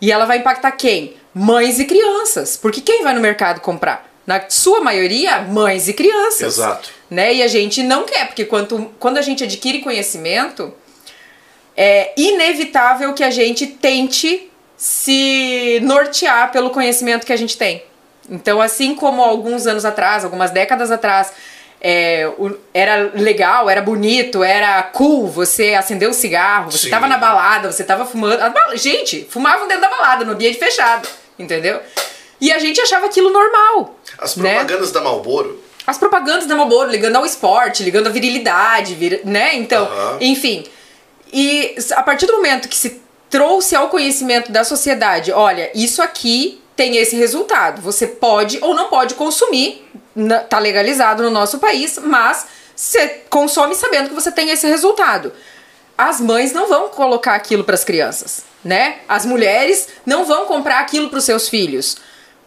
E 0.00 0.12
ela 0.12 0.24
vai 0.26 0.38
impactar 0.38 0.72
quem? 0.72 1.16
Mães 1.34 1.78
e 1.78 1.84
crianças. 1.84 2.56
Porque 2.56 2.80
quem 2.80 3.02
vai 3.02 3.14
no 3.14 3.20
mercado 3.20 3.60
comprar? 3.60 4.10
Na 4.26 4.42
sua 4.48 4.80
maioria, 4.80 5.40
mães 5.40 5.88
e 5.88 5.92
crianças. 5.92 6.54
Exato. 6.54 6.90
Né? 7.10 7.34
E 7.34 7.42
a 7.42 7.48
gente 7.48 7.82
não 7.82 8.04
quer, 8.04 8.26
porque 8.26 8.44
quanto, 8.44 8.90
quando 8.98 9.18
a 9.18 9.22
gente 9.22 9.44
adquire 9.44 9.80
conhecimento, 9.80 10.74
é 11.76 12.12
inevitável 12.16 13.12
que 13.14 13.22
a 13.22 13.30
gente 13.30 13.66
tente 13.66 14.50
se 14.76 15.78
nortear 15.82 16.50
pelo 16.50 16.70
conhecimento 16.70 17.24
que 17.24 17.32
a 17.32 17.36
gente 17.36 17.56
tem. 17.56 17.82
Então, 18.28 18.60
assim 18.60 18.94
como 18.94 19.22
alguns 19.22 19.66
anos 19.66 19.84
atrás, 19.84 20.24
algumas 20.24 20.50
décadas 20.50 20.90
atrás, 20.90 21.32
é, 21.80 22.26
o- 22.38 22.56
era 22.72 23.10
legal, 23.14 23.68
era 23.68 23.80
bonito, 23.82 24.42
era 24.42 24.82
cool 24.82 25.28
você 25.28 25.74
acender 25.74 26.08
um 26.08 26.12
cigarro, 26.12 26.70
você 26.72 26.84
Sim. 26.86 26.90
tava 26.90 27.06
na 27.06 27.18
balada, 27.18 27.70
você 27.70 27.84
tava 27.84 28.04
fumando. 28.06 28.38
Gente, 28.74 29.26
fumavam 29.30 29.66
dentro 29.68 29.82
da 29.82 29.88
balada, 29.88 30.24
no 30.24 30.32
ambiente 30.32 30.58
fechado, 30.58 31.08
entendeu? 31.38 31.80
E 32.40 32.52
a 32.52 32.58
gente 32.58 32.80
achava 32.80 33.06
aquilo 33.06 33.30
normal. 33.30 33.96
As 34.18 34.36
né? 34.36 34.54
propagandas 34.54 34.92
da 34.92 35.00
Marlboro, 35.00 35.62
as 35.86 35.98
propagandas 35.98 36.46
da 36.46 36.54
Marlboro 36.56 36.90
ligando 36.90 37.16
ao 37.16 37.24
esporte, 37.26 37.82
ligando 37.82 38.08
à 38.08 38.10
virilidade, 38.10 38.94
vir- 38.94 39.20
né? 39.24 39.54
Então, 39.54 39.84
Aham. 39.84 40.18
enfim. 40.20 40.64
E 41.32 41.76
a 41.92 42.02
partir 42.02 42.26
do 42.26 42.34
momento 42.34 42.68
que 42.68 42.76
se 42.76 43.00
trouxe 43.30 43.74
ao 43.76 43.88
conhecimento 43.88 44.50
da 44.52 44.64
sociedade, 44.64 45.32
olha, 45.32 45.70
isso 45.74 46.00
aqui 46.02 46.60
tem 46.76 46.98
esse 46.98 47.16
resultado. 47.16 47.80
Você 47.82 48.06
pode 48.06 48.58
ou 48.62 48.74
não 48.74 48.88
pode 48.88 49.14
consumir, 49.14 49.84
tá 50.48 50.58
legalizado 50.58 51.22
no 51.22 51.30
nosso 51.30 51.58
país, 51.58 51.98
mas 51.98 52.46
você 52.76 53.22
consome 53.30 53.74
sabendo 53.74 54.10
que 54.10 54.14
você 54.14 54.30
tem 54.30 54.50
esse 54.50 54.66
resultado. 54.68 55.32
As 55.96 56.20
mães 56.20 56.52
não 56.52 56.68
vão 56.68 56.90
colocar 56.90 57.34
aquilo 57.34 57.64
para 57.64 57.74
as 57.74 57.82
crianças, 57.82 58.44
né? 58.62 58.98
As 59.08 59.24
mulheres 59.24 59.88
não 60.04 60.26
vão 60.26 60.44
comprar 60.44 60.80
aquilo 60.80 61.08
para 61.08 61.18
os 61.18 61.24
seus 61.24 61.48
filhos. 61.48 61.96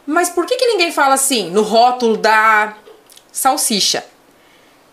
Mas 0.06 0.30
por 0.30 0.46
que, 0.46 0.56
que 0.56 0.68
ninguém 0.68 0.92
fala 0.92 1.16
assim 1.16 1.50
no 1.50 1.64
rótulo 1.64 2.16
da 2.16 2.76
salsicha? 3.32 4.06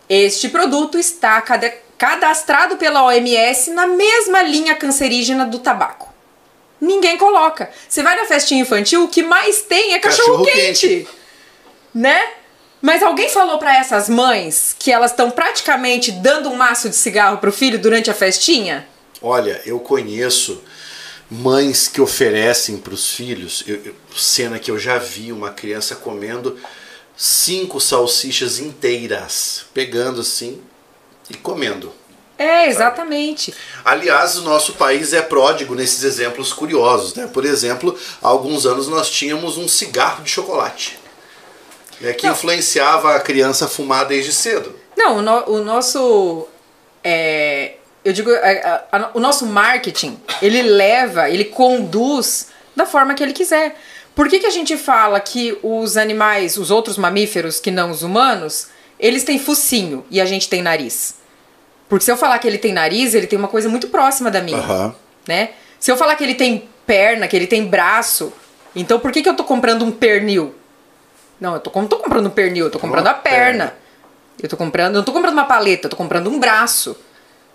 Este 0.09 0.49
produto 0.49 0.99
está 0.99 1.40
cada- 1.43 1.73
cadastrado 1.99 2.76
pela 2.76 3.05
OMS 3.05 3.71
na 3.73 3.87
mesma 3.87 4.43
linha 4.43 4.75
cancerígena 4.75 5.45
do 5.45 5.59
tabaco. 5.59 6.12
Ninguém 6.80 7.16
coloca. 7.16 7.71
Você 7.88 8.02
vai 8.02 8.16
na 8.16 8.25
festinha 8.26 8.61
infantil, 8.62 9.04
o 9.04 9.09
que 9.09 9.23
mais 9.23 9.62
tem 9.62 9.95
é 9.95 9.99
cachorro, 9.99 10.45
Cachorro-quente. 10.45 10.88
quente, 10.88 11.09
né? 11.95 12.21
Mas 12.83 13.02
alguém 13.02 13.28
falou 13.30 13.59
pra 13.59 13.76
essas 13.78 14.09
mães 14.09 14.76
que 14.78 14.92
elas 14.92 15.11
estão 15.11 15.30
praticamente 15.30 16.12
dando 16.12 16.50
um 16.50 16.56
maço 16.56 16.88
de 16.90 16.95
cigarro 16.97 17.38
pro 17.38 17.50
filho 17.52 17.78
durante 17.78 18.11
a 18.11 18.14
festinha? 18.14 18.87
olha, 19.23 19.61
eu 19.64 19.80
conheço 19.80 20.62
mães 21.28 21.88
que 21.88 22.00
oferecem 22.00 22.76
para 22.76 22.92
os 22.95 23.11
filhos, 23.11 23.64
eu- 23.66 23.80
eu- 23.87 23.95
cena 24.14 24.59
que 24.59 24.71
eu 24.71 24.78
já 24.78 24.99
vi 24.99 25.33
uma 25.33 25.50
criança 25.50 25.97
comendo 25.97 26.56
cinco 27.16 27.80
salsichas 27.80 28.59
inteiras, 28.61 29.64
pegando 29.75 30.21
assim 30.21 30.61
e 31.30 31.35
comendo. 31.35 31.92
É, 32.38 32.66
exatamente. 32.69 33.55
Aliás, 33.85 34.37
o 34.37 34.43
nosso 34.43 34.75
país 34.75 35.12
é 35.12 35.23
pródigo 35.23 35.75
nesses 35.75 36.02
exemplos 36.05 36.52
curiosos. 36.52 37.14
Né? 37.14 37.26
Por 37.33 37.45
exemplo, 37.45 37.99
há 38.23 38.28
alguns 38.28 38.66
anos 38.66 38.88
nós 38.88 39.09
tínhamos 39.11 39.57
um 39.57 39.66
cigarro 39.66 40.23
de 40.23 40.31
chocolate 40.31 40.99
né, 42.00 42.12
que 42.12 42.26
Não. 42.26 42.35
influenciava 42.35 43.14
a 43.16 43.21
criança 43.21 43.64
a 43.64 43.69
fumar 43.69 44.05
desde 44.05 44.33
cedo. 44.33 44.75
Não, 44.97 45.19
o, 45.19 45.23
no- 45.23 45.45
o 45.50 45.64
nosso. 45.64 46.47
é, 47.02 47.75
eu 48.05 48.12
digo, 48.12 48.31
a- 48.31 48.37
a- 48.93 48.99
a- 48.99 49.11
o 49.14 49.21
nosso 49.21 49.47
marketing, 49.47 50.21
ele 50.43 50.61
leva, 50.62 51.31
ele 51.31 51.45
conduz 51.47 52.49
da 52.75 52.85
forma 52.85 53.14
que 53.14 53.23
ele 53.23 53.33
quiser. 53.33 53.76
Por 54.14 54.28
que, 54.28 54.38
que 54.40 54.47
a 54.47 54.50
gente 54.50 54.76
fala 54.76 55.19
que 55.21 55.59
os 55.62 55.97
animais, 55.97 56.57
os 56.57 56.71
outros 56.71 56.97
mamíferos 56.99 57.61
que 57.61 57.71
não 57.71 57.90
os 57.90 58.02
humanos, 58.02 58.69
eles 58.99 59.25
têm 59.25 59.38
focinho 59.38 60.05
e 60.11 60.21
a 60.21 60.25
gente 60.26 60.49
tem 60.49 60.62
nariz? 60.62 61.14
Porque 61.88 62.05
se 62.05 62.11
eu 62.11 62.16
falar 62.16 62.38
que 62.38 62.47
ele 62.49 62.59
tem 62.59 62.73
nariz, 62.73 63.14
ele 63.14 63.26
tem 63.26 63.38
uma 63.38 63.49
coisa 63.49 63.69
muito 63.69 63.88
próxima 63.88 64.31
da 64.31 64.40
minha. 64.40 64.59
Aham. 64.59 64.95
né? 65.26 65.50
Se 65.78 65.90
eu 65.90 65.97
falar 65.97 66.16
que 66.16 66.25
ele 66.25 66.35
tem 66.35 66.69
perna, 66.87 67.28
que 67.28 67.37
ele 67.37 67.47
tem 67.47 67.64
braço, 67.66 68.33
então 68.75 68.99
por 68.99 69.12
que, 69.12 69.23
que 69.23 69.28
eu 69.28 69.35
tô 69.37 69.45
comprando 69.45 69.85
um 69.85 69.90
pernil? 69.93 70.55
Não, 71.40 71.55
eu 71.55 71.61
tô, 71.61 71.71
não 71.81 71.87
tô 71.87 71.99
comprando 71.99 72.26
um 72.26 72.31
pernil, 72.31 72.66
eu 72.66 72.71
tô 72.71 72.78
comprando 72.78 73.05
Uma 73.07 73.11
a 73.12 73.14
perna. 73.14 73.64
perna. 73.66 73.75
Eu 74.43 74.49
tô 74.49 74.57
comprando, 74.57 74.95
eu 74.95 74.99
não 74.99 75.05
tô 75.05 75.12
comprando 75.12 75.33
uma 75.35 75.45
paleta, 75.45 75.87
eu 75.87 75.90
tô 75.90 75.97
comprando 75.97 76.28
um 76.28 76.38
braço, 76.38 76.97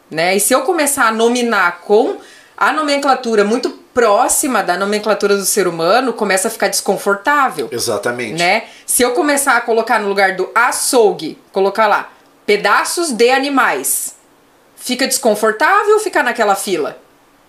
né? 0.09 0.35
E 0.35 0.39
se 0.39 0.53
eu 0.53 0.61
começar 0.61 1.07
a 1.07 1.11
nominar 1.11 1.79
com 1.81 2.17
a 2.57 2.71
nomenclatura 2.71 3.43
muito 3.43 3.69
próxima 3.93 4.63
da 4.63 4.77
nomenclatura 4.77 5.35
do 5.35 5.45
ser 5.45 5.67
humano, 5.67 6.13
começa 6.13 6.47
a 6.47 6.51
ficar 6.51 6.69
desconfortável 6.69 7.67
Exatamente. 7.71 8.37
né? 8.39 8.63
Se 8.85 9.03
eu 9.03 9.11
começar 9.13 9.57
a 9.57 9.61
colocar 9.61 9.99
no 9.99 10.07
lugar 10.07 10.35
do 10.35 10.49
açougue, 10.55 11.37
colocar 11.51 11.87
lá 11.87 12.09
pedaços 12.45 13.11
de 13.11 13.29
animais, 13.29 14.15
fica 14.81 15.07
desconfortável 15.07 15.99
ficar 15.99 16.23
naquela 16.23 16.55
fila, 16.55 16.97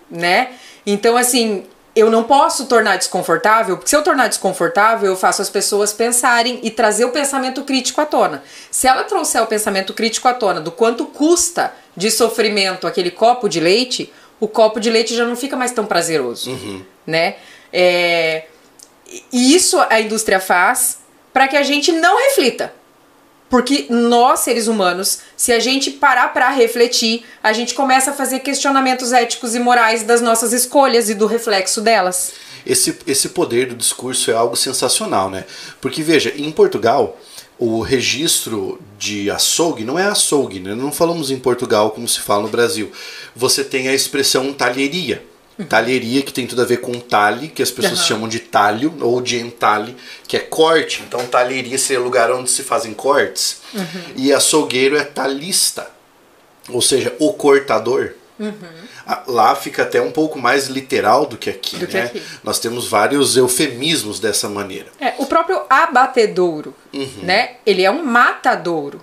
né? 0.09 0.53
Então 0.85 1.17
assim, 1.17 1.65
eu 1.95 2.09
não 2.09 2.23
posso 2.23 2.65
tornar 2.65 2.97
desconfortável, 2.97 3.75
porque 3.75 3.89
se 3.89 3.95
eu 3.95 4.03
tornar 4.03 4.27
desconfortável, 4.27 5.09
eu 5.09 5.17
faço 5.17 5.41
as 5.41 5.49
pessoas 5.49 5.91
pensarem 5.91 6.59
e 6.63 6.71
trazer 6.71 7.05
o 7.05 7.09
pensamento 7.09 7.63
crítico 7.63 7.99
à 8.01 8.05
tona. 8.05 8.43
Se 8.71 8.87
ela 8.87 9.03
trouxer 9.03 9.41
o 9.41 9.47
pensamento 9.47 9.93
crítico 9.93 10.27
à 10.27 10.33
tona 10.33 10.61
do 10.61 10.71
quanto 10.71 11.05
custa 11.05 11.73
de 11.95 12.09
sofrimento 12.09 12.87
aquele 12.87 13.11
copo 13.11 13.49
de 13.49 13.59
leite, 13.59 14.11
o 14.39 14.47
copo 14.47 14.79
de 14.79 14.89
leite 14.89 15.15
já 15.15 15.25
não 15.25 15.35
fica 15.35 15.55
mais 15.55 15.71
tão 15.71 15.85
prazeroso, 15.85 16.51
né? 17.05 17.35
É, 17.71 18.45
e 19.31 19.55
isso 19.55 19.79
a 19.89 19.99
indústria 19.99 20.39
faz 20.39 20.99
para 21.31 21.47
que 21.47 21.57
a 21.57 21.63
gente 21.63 21.91
não 21.91 22.17
reflita. 22.17 22.73
Porque 23.49 23.85
nós, 23.89 24.39
seres 24.39 24.67
humanos, 24.67 25.19
se 25.37 25.51
a 25.51 25.59
gente 25.59 25.91
parar 25.91 26.33
para 26.33 26.49
refletir, 26.49 27.23
a 27.41 27.53
gente 27.53 27.73
começa 27.73 28.11
a 28.11 28.13
fazer 28.13 28.39
questionamentos 28.39 29.11
éticos 29.11 29.53
e 29.53 29.59
morais 29.59 30.03
das 30.03 30.21
nossas 30.21 30.53
escolhas 30.53 31.09
e 31.09 31.13
do 31.13 31.27
reflexo 31.27 31.81
delas. 31.81 32.33
Esse, 32.65 32.97
esse 33.05 33.29
poder 33.29 33.67
do 33.67 33.75
discurso 33.75 34.31
é 34.31 34.33
algo 34.33 34.55
sensacional, 34.55 35.29
né? 35.29 35.45
Porque, 35.81 36.01
veja, 36.01 36.33
em 36.35 36.49
Portugal, 36.51 37.19
o 37.59 37.81
registro 37.81 38.79
de 38.97 39.29
açougue 39.29 39.83
não 39.83 39.99
é 39.99 40.05
açougue, 40.05 40.59
né? 40.59 40.73
Não 40.73 40.91
falamos 40.91 41.29
em 41.29 41.37
Portugal 41.37 41.91
como 41.91 42.07
se 42.07 42.19
fala 42.19 42.43
no 42.43 42.49
Brasil. 42.49 42.91
Você 43.35 43.63
tem 43.63 43.87
a 43.87 43.93
expressão 43.93 44.51
talheria. 44.53 45.23
Talheria, 45.69 46.21
que 46.23 46.33
tem 46.33 46.47
tudo 46.47 46.61
a 46.61 46.65
ver 46.65 46.77
com 46.77 46.93
talhe, 46.99 47.47
que 47.47 47.61
as 47.61 47.69
pessoas 47.71 47.99
Aham. 47.99 48.07
chamam 48.07 48.27
de 48.27 48.39
talho, 48.39 48.93
ou 49.01 49.21
de 49.21 49.39
entalhe, 49.39 49.95
que 50.27 50.35
é 50.35 50.39
corte. 50.39 51.03
Então, 51.07 51.25
talheria 51.27 51.77
seria 51.77 52.01
o 52.01 52.03
lugar 52.03 52.31
onde 52.31 52.49
se 52.49 52.63
fazem 52.63 52.93
cortes. 52.93 53.61
E 54.15 54.33
açougueiro 54.33 54.97
é 54.97 55.03
talhista, 55.03 55.87
ou 56.69 56.81
seja, 56.81 57.13
o 57.19 57.33
cortador. 57.33 58.13
Ah, 59.05 59.23
Lá 59.27 59.55
fica 59.55 59.83
até 59.83 60.01
um 60.01 60.11
pouco 60.11 60.39
mais 60.39 60.67
literal 60.67 61.25
do 61.25 61.37
que 61.37 61.49
aqui, 61.49 61.77
Do 61.77 61.85
que 61.87 61.93
né? 61.97 62.03
aqui. 62.05 62.21
Nós 62.43 62.59
temos 62.59 62.87
vários 62.87 63.37
eufemismos 63.37 64.19
dessa 64.19 64.49
maneira. 64.49 64.87
É, 64.99 65.13
o 65.19 65.25
próprio 65.25 65.61
abatedouro, 65.69 66.73
né? 67.21 67.57
Ele 67.65 67.83
é 67.83 67.91
um 67.91 68.03
matadouro. 68.03 68.99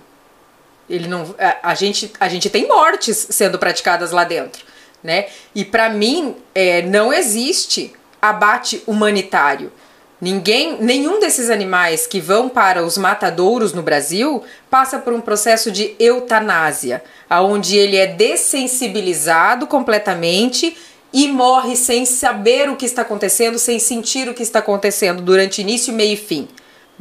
Ele 0.89 1.07
não, 1.07 1.33
a 1.63 1.73
gente, 1.73 2.11
a 2.19 2.27
gente 2.27 2.49
tem 2.49 2.67
mortes 2.67 3.27
sendo 3.29 3.57
praticadas 3.57 4.11
lá 4.11 4.25
dentro, 4.25 4.63
né? 5.03 5.27
E 5.53 5.65
para 5.65 5.89
mim 5.89 6.35
é, 6.53 6.81
não 6.81 7.11
existe 7.11 7.93
abate 8.21 8.83
humanitário. 8.85 9.71
Ninguém, 10.21 10.77
nenhum 10.79 11.19
desses 11.19 11.49
animais 11.49 12.05
que 12.05 12.19
vão 12.19 12.47
para 12.47 12.83
os 12.83 12.95
matadouros 12.95 13.73
no 13.73 13.81
Brasil 13.81 14.43
passa 14.69 14.99
por 14.99 15.13
um 15.13 15.19
processo 15.19 15.71
de 15.71 15.95
eutanásia, 15.99 17.03
aonde 17.27 17.75
ele 17.75 17.97
é 17.97 18.05
dessensibilizado 18.05 19.65
completamente 19.65 20.77
e 21.11 21.27
morre 21.27 21.75
sem 21.75 22.05
saber 22.05 22.69
o 22.69 22.75
que 22.75 22.85
está 22.85 23.01
acontecendo, 23.01 23.57
sem 23.57 23.79
sentir 23.79 24.29
o 24.29 24.33
que 24.35 24.43
está 24.43 24.59
acontecendo 24.59 25.23
durante 25.23 25.61
início, 25.61 25.91
meio 25.91 26.13
e 26.13 26.17
fim. 26.17 26.47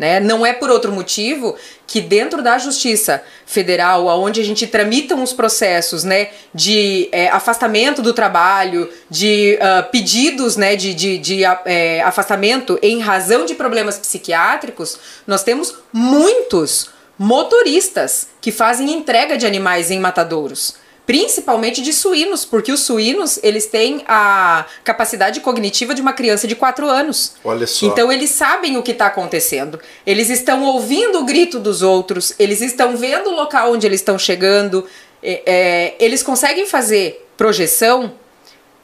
Né? 0.01 0.19
Não 0.19 0.47
é 0.47 0.55
por 0.55 0.71
outro 0.71 0.91
motivo 0.91 1.55
que 1.87 2.01
dentro 2.01 2.41
da 2.41 2.57
Justiça 2.57 3.23
Federal, 3.45 4.07
onde 4.19 4.41
a 4.41 4.45
gente 4.45 4.67
tramita 4.67 5.15
uns 5.15 5.35
processos 5.35 6.05
né, 6.05 6.31
de 6.55 7.11
é, 7.13 7.29
afastamento 7.29 8.01
do 8.01 8.15
trabalho, 8.15 8.89
de 9.11 9.59
ah, 9.61 9.83
pedidos 9.83 10.57
né, 10.57 10.75
de, 10.75 10.95
de, 10.95 11.19
de 11.19 11.45
é, 11.45 12.01
afastamento 12.01 12.79
em 12.81 12.99
razão 13.01 13.45
de 13.45 13.55
problemas 13.55 13.99
psiquiátricos, 13.99 14.99
nós 15.27 15.43
temos 15.43 15.75
muitos 15.93 16.89
motoristas 17.19 18.29
que 18.41 18.51
fazem 18.51 18.91
entrega 18.91 19.37
de 19.37 19.45
animais 19.45 19.91
em 19.91 20.01
matadouros. 20.01 20.77
Principalmente 21.07 21.83
de 21.83 21.93
suínos, 21.93 22.45
porque 22.45 22.71
os 22.71 22.81
suínos 22.81 23.39
eles 23.43 23.67
têm 23.67 24.05
a 24.07 24.67
capacidade 24.85 25.41
cognitiva 25.41 25.95
de 25.95 26.01
uma 26.01 26.13
criança 26.13 26.47
de 26.47 26.55
4 26.55 26.89
anos. 26.89 27.35
Olha 27.45 27.67
só. 27.67 27.87
Então 27.87 28.13
eles 28.13 28.31
sabem 28.31 28.77
o 28.77 28.83
que 28.83 28.93
está 28.93 29.07
acontecendo. 29.07 29.81
Eles 30.07 30.31
estão 30.31 30.63
ouvindo 30.63 31.19
o 31.19 31.25
grito 31.25 31.59
dos 31.59 31.83
outros, 31.83 32.33
eles 32.39 32.61
estão 32.61 32.97
vendo 32.97 33.31
o 33.31 33.35
local 33.35 33.73
onde 33.73 33.87
eles 33.87 34.01
estão 34.01 34.19
chegando. 34.19 34.87
é, 35.23 35.43
é, 35.45 35.97
eles 35.99 36.23
conseguem 36.23 36.67
fazer 36.67 37.27
projeção 37.37 38.13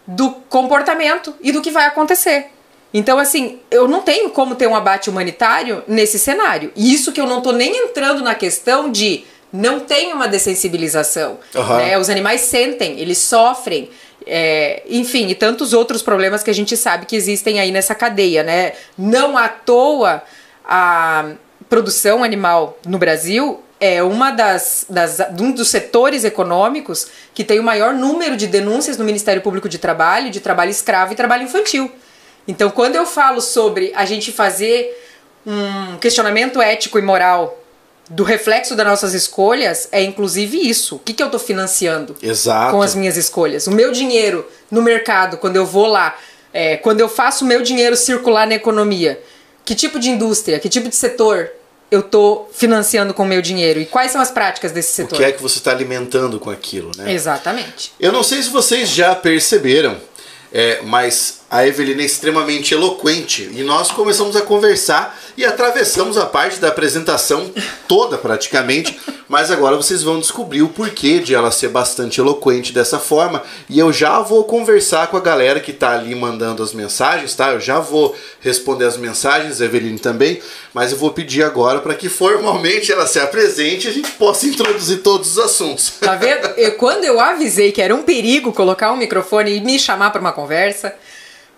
do 0.07 0.31
comportamento 0.49 1.35
e 1.41 1.53
do 1.53 1.61
que 1.61 1.71
vai 1.71 1.87
acontecer. 1.87 2.47
Então, 2.95 3.19
assim, 3.19 3.59
eu 3.71 3.87
não 3.87 4.01
tenho 4.01 4.31
como 4.31 4.55
ter 4.55 4.67
um 4.67 4.75
abate 4.75 5.11
humanitário 5.11 5.83
nesse 5.87 6.19
cenário. 6.19 6.73
E 6.75 6.95
isso 6.95 7.13
que 7.13 7.21
eu 7.21 7.27
não 7.27 7.43
tô 7.43 7.53
nem 7.53 7.85
entrando 7.85 8.23
na 8.23 8.35
questão 8.35 8.91
de 8.91 9.25
não 9.53 9.81
tem 9.81 10.13
uma 10.13 10.29
dessensibilização. 10.29 11.39
Aham. 11.55 11.79
né? 11.79 11.99
Os 11.99 12.11
animais 12.11 12.43
sentem, 12.43 12.99
eles 13.01 13.19
sofrem. 13.19 13.91
é, 14.27 14.83
enfim, 14.89 15.29
e 15.29 15.35
tantos 15.35 15.73
outros 15.73 16.03
problemas 16.03 16.43
que 16.43 16.51
a 16.51 16.55
gente 16.55 16.77
sabe 16.77 17.07
que 17.07 17.15
existem 17.15 17.61
aí 17.61 17.71
nessa 17.71 17.95
cadeia, 17.95 18.43
né? 18.43 18.73
Não 18.99 19.39
à 19.39 19.49
toa 19.49 20.23
a 20.65 21.31
produção 21.69 22.25
animal 22.25 22.79
no 22.85 22.99
Brasil 22.99 23.63
é 23.79 24.03
uma 24.03 24.31
das, 24.31 24.87
das 24.89 25.19
um 25.39 25.53
dos 25.53 25.69
setores 25.69 26.25
econômicos 26.25 27.09
que 27.35 27.45
tem 27.45 27.61
o 27.61 27.63
maior 27.63 27.93
número 27.95 28.37
de 28.37 28.47
denúncias 28.47 28.97
no 28.97 29.05
Ministério 29.05 29.43
Público 29.43 29.69
de 29.69 29.79
Trabalho, 29.79 30.31
de 30.31 30.41
trabalho 30.41 30.71
escravo 30.71 31.13
e 31.13 31.17
trabalho 31.17 31.43
infantil. 31.45 31.91
Então, 32.49 32.71
quando 32.71 32.97
eu 32.97 33.05
falo 33.05 33.41
sobre 33.41 33.93
a 33.95 34.05
gente 34.05 34.33
fazer 34.33 35.05
um 35.47 35.97
questionamento 35.99 36.61
ético 36.61 36.99
e 36.99 37.03
moral 37.03 37.59
do 38.09 38.23
reflexo 38.23 38.77
das 38.77 38.87
nossas 38.87 39.15
escolhas, 39.15 39.89
é 39.91 40.03
inclusive 40.03 40.57
isso. 40.57 40.97
O 40.97 40.99
que, 40.99 41.13
que 41.13 41.23
eu 41.23 41.27
estou 41.27 41.41
financiando? 41.41 42.17
Exato. 42.23 42.73
com 42.73 42.83
as 42.83 42.95
minhas 42.95 43.17
escolhas. 43.17 43.67
O 43.67 43.73
meu 43.73 43.91
dinheiro 43.91 44.47
no 44.71 44.81
mercado, 44.81 45.37
quando 45.39 45.57
eu 45.57 45.67
vou 45.67 45.87
lá, 45.87 46.17
é, 46.53 46.77
quando 46.77 47.01
eu 47.01 47.09
faço 47.09 47.45
o 47.45 47.49
meu 47.49 47.63
dinheiro 47.63 47.97
circular 47.97 48.47
na 48.47 48.55
economia, 48.55 49.21
que 49.65 49.75
tipo 49.75 49.99
de 49.99 50.09
indústria, 50.11 50.59
que 50.61 50.69
tipo 50.69 50.89
de 50.89 50.95
setor 50.95 51.51
eu 51.91 52.03
tô 52.03 52.47
financiando 52.53 53.13
com 53.13 53.25
o 53.25 53.27
meu 53.27 53.43
dinheiro? 53.43 53.81
E 53.81 53.87
quais 53.87 54.13
são 54.13 54.21
as 54.21 54.31
práticas 54.31 54.73
desse 54.73 54.93
O 54.93 54.95
setor? 54.95 55.17
que 55.19 55.25
é 55.25 55.33
que 55.33 55.43
você 55.43 55.59
está 55.59 55.73
alimentando 55.73 56.39
com 56.39 56.51
aquilo, 56.51 56.93
né? 56.97 57.13
Exatamente. 57.13 57.93
Eu 57.99 58.13
não 58.13 58.23
sei 58.23 58.43
se 58.43 58.51
vocês 58.51 58.89
já 58.89 59.15
perceberam, 59.15 59.97
é, 60.53 60.81
mas 60.83 61.36
a 61.49 61.67
Evelina 61.67 62.03
é 62.03 62.05
extremamente 62.05 62.75
eloquente 62.75 63.49
e 63.55 63.63
nós 63.63 63.91
começamos 63.93 64.35
a 64.35 64.43
conversar 64.43 65.17
e 65.37 65.45
atravessamos 65.45 66.17
a 66.19 66.27
parte 66.27 66.59
da 66.59 66.69
apresentação 66.69 67.53
toda 67.87 68.19
praticamente, 68.19 68.99
mas 69.29 69.51
agora 69.51 69.77
vocês 69.77 70.03
vão 70.03 70.19
descobrir 70.19 70.63
o 70.63 70.69
porquê 70.69 71.21
de 71.21 71.35
ela 71.37 71.53
ser 71.53 71.69
bastante 71.69 72.21
eloquente 72.21 72.73
dessa 72.73 72.99
forma 72.99 73.43
e 73.71 73.79
eu 73.79 73.93
já 73.93 74.21
vou 74.21 74.43
conversar 74.45 75.07
com 75.07 75.17
a 75.17 75.21
galera 75.21 75.61
que 75.61 75.73
tá 75.73 75.93
ali 75.93 76.15
mandando 76.17 76.63
as 76.65 76.73
mensagens, 76.73 77.35
tá? 77.35 77.53
Eu 77.53 77.61
já 77.61 77.79
vou 77.79 78.17
responder 78.41 78.85
as 78.87 78.97
mensagens, 78.97 79.61
a 79.61 79.65
Eveline 79.67 79.99
também, 80.01 80.41
mas 80.75 80.91
eu 80.91 80.99
vou 80.99 81.13
pedir 81.13 81.45
agora 81.45 81.79
para 81.81 81.95
que 81.95 82.09
formalmente 82.09 82.91
ela 82.91 83.07
se 83.07 83.21
apresente 83.21 83.87
e 83.87 83.91
a 83.91 83.93
gente 83.93 84.11
possa 84.13 84.47
introduzir 84.47 84.99
todos 85.03 85.33
os 85.33 85.39
assuntos. 85.39 85.93
Tá 86.01 86.17
vendo? 86.17 86.47
Eu- 86.59 86.73
quando 86.77 87.05
eu 87.05 87.21
avisei 87.21 87.71
que 87.73 87.81
era 87.81 87.95
um 87.95 88.03
perigo 88.03 88.53
colocar 88.53 88.93
um 88.93 88.97
microfone 88.97 89.57
e 89.57 89.61
me 89.61 89.79
chamar 89.79 90.11
para 90.11 90.21
uma 90.21 90.33
conversa, 90.33 90.93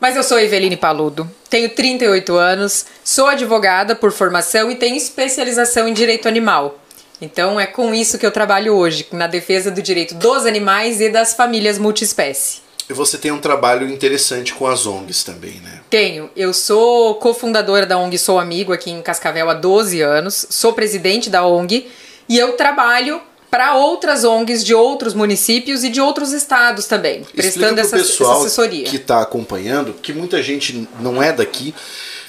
Mas 0.01 0.15
eu 0.15 0.23
sou 0.23 0.39
Eveline 0.39 0.77
Paludo, 0.77 1.29
tenho 1.51 1.69
38 1.71 2.37
anos, 2.37 2.87
sou 3.03 3.27
advogada 3.27 3.97
por 3.97 4.13
formação 4.13 4.71
e 4.71 4.77
tenho 4.77 4.97
especialização 4.97 5.89
em 5.89 5.93
direito 5.93 6.29
animal. 6.29 6.79
Então 7.21 7.59
é 7.59 7.67
com 7.67 7.93
isso 7.93 8.17
que 8.17 8.25
eu 8.25 8.31
trabalho 8.31 8.75
hoje, 8.75 9.09
na 9.11 9.27
defesa 9.27 9.73
do 9.73 9.83
direito 9.83 10.15
dos 10.15 10.47
animais 10.47 11.01
e 11.01 11.09
das 11.09 11.35
famílias 11.35 11.79
multiespécie. 11.79 12.61
E 12.89 12.93
você 12.93 13.19
tem 13.19 13.33
um 13.33 13.41
trabalho 13.41 13.91
interessante 13.91 14.55
com 14.55 14.67
as 14.69 14.87
ONGs 14.87 15.25
também, 15.25 15.61
né? 15.61 15.81
Tenho. 15.91 16.31
Eu 16.35 16.55
sou 16.55 17.17
cofundadora 17.17 17.85
da 17.85 17.99
ONG 17.99 18.17
Sou 18.17 18.39
Amigo 18.39 18.73
aqui 18.73 18.91
em 18.91 19.03
Cascavel 19.03 19.51
há 19.51 19.55
12 19.55 20.01
anos, 20.01 20.47
sou 20.49 20.73
presidente 20.73 21.29
da 21.29 21.45
ONG 21.45 21.91
e 22.29 22.39
eu 22.39 22.53
trabalho 22.53 23.21
para 23.51 23.75
outras 23.75 24.25
ONGs 24.25 24.65
de 24.65 24.75
outros 24.75 25.15
municípios 25.15 25.85
e 25.85 25.89
de 25.89 26.01
outros 26.01 26.33
estados 26.33 26.87
também, 26.87 27.25
prestando 27.35 27.81
essa, 27.81 27.97
pessoal 27.97 28.33
essa 28.33 28.47
assessoria. 28.47 28.85
que 28.85 28.97
está 28.97 29.23
acompanhando, 29.23 29.95
que 29.95 30.13
muita 30.13 30.43
gente 30.43 30.87
não 31.01 31.23
é 31.23 31.33
daqui, 31.33 31.75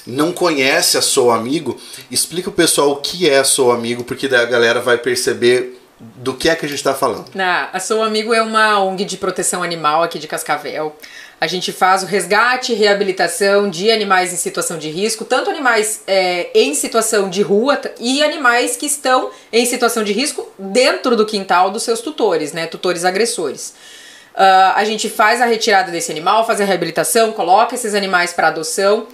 não 0.07 0.31
conhece 0.31 0.97
a 0.97 1.01
Sou 1.01 1.31
Amigo. 1.31 1.79
Explica 2.09 2.49
o 2.49 2.53
pessoal 2.53 2.91
o 2.91 2.95
que 2.97 3.29
é 3.29 3.39
a 3.39 3.43
Sou 3.43 3.71
Amigo, 3.71 4.03
porque 4.03 4.27
daí 4.27 4.41
a 4.41 4.45
galera 4.45 4.79
vai 4.79 4.97
perceber 4.97 5.79
do 5.99 6.33
que 6.33 6.49
é 6.49 6.55
que 6.55 6.65
a 6.65 6.69
gente 6.69 6.77
está 6.77 6.93
falando. 6.93 7.25
Na, 7.35 7.69
a 7.73 7.79
Sou 7.79 8.01
Amigo 8.01 8.33
é 8.33 8.41
uma 8.41 8.81
ONG 8.81 9.03
de 9.03 9.17
proteção 9.17 9.61
animal 9.61 10.01
aqui 10.01 10.17
de 10.17 10.27
Cascavel. 10.27 10.95
A 11.41 11.47
gente 11.47 11.71
faz 11.71 12.03
o 12.03 12.05
resgate 12.05 12.73
e 12.73 12.75
reabilitação 12.75 13.69
de 13.69 13.89
animais 13.89 14.33
em 14.33 14.35
situação 14.35 14.77
de 14.77 14.89
risco, 14.89 15.23
tanto 15.23 15.49
animais 15.49 16.01
é, 16.05 16.49
em 16.53 16.75
situação 16.75 17.29
de 17.29 17.41
rua 17.41 17.79
e 17.97 18.21
animais 18.21 18.75
que 18.75 18.85
estão 18.85 19.31
em 19.51 19.65
situação 19.65 20.03
de 20.03 20.11
risco 20.11 20.51
dentro 20.59 21.15
do 21.15 21.25
quintal 21.25 21.71
dos 21.71 21.83
seus 21.83 22.01
tutores, 22.01 22.51
né? 22.51 22.67
Tutores 22.67 23.05
agressores. 23.05 23.73
Uh, 24.35 24.73
a 24.75 24.83
gente 24.83 25.09
faz 25.09 25.41
a 25.41 25.45
retirada 25.45 25.91
desse 25.91 26.11
animal, 26.11 26.45
faz 26.45 26.59
a 26.59 26.65
reabilitação, 26.65 27.31
coloca 27.31 27.73
esses 27.73 27.95
animais 27.95 28.33
para 28.33 28.47
adoção. 28.47 29.07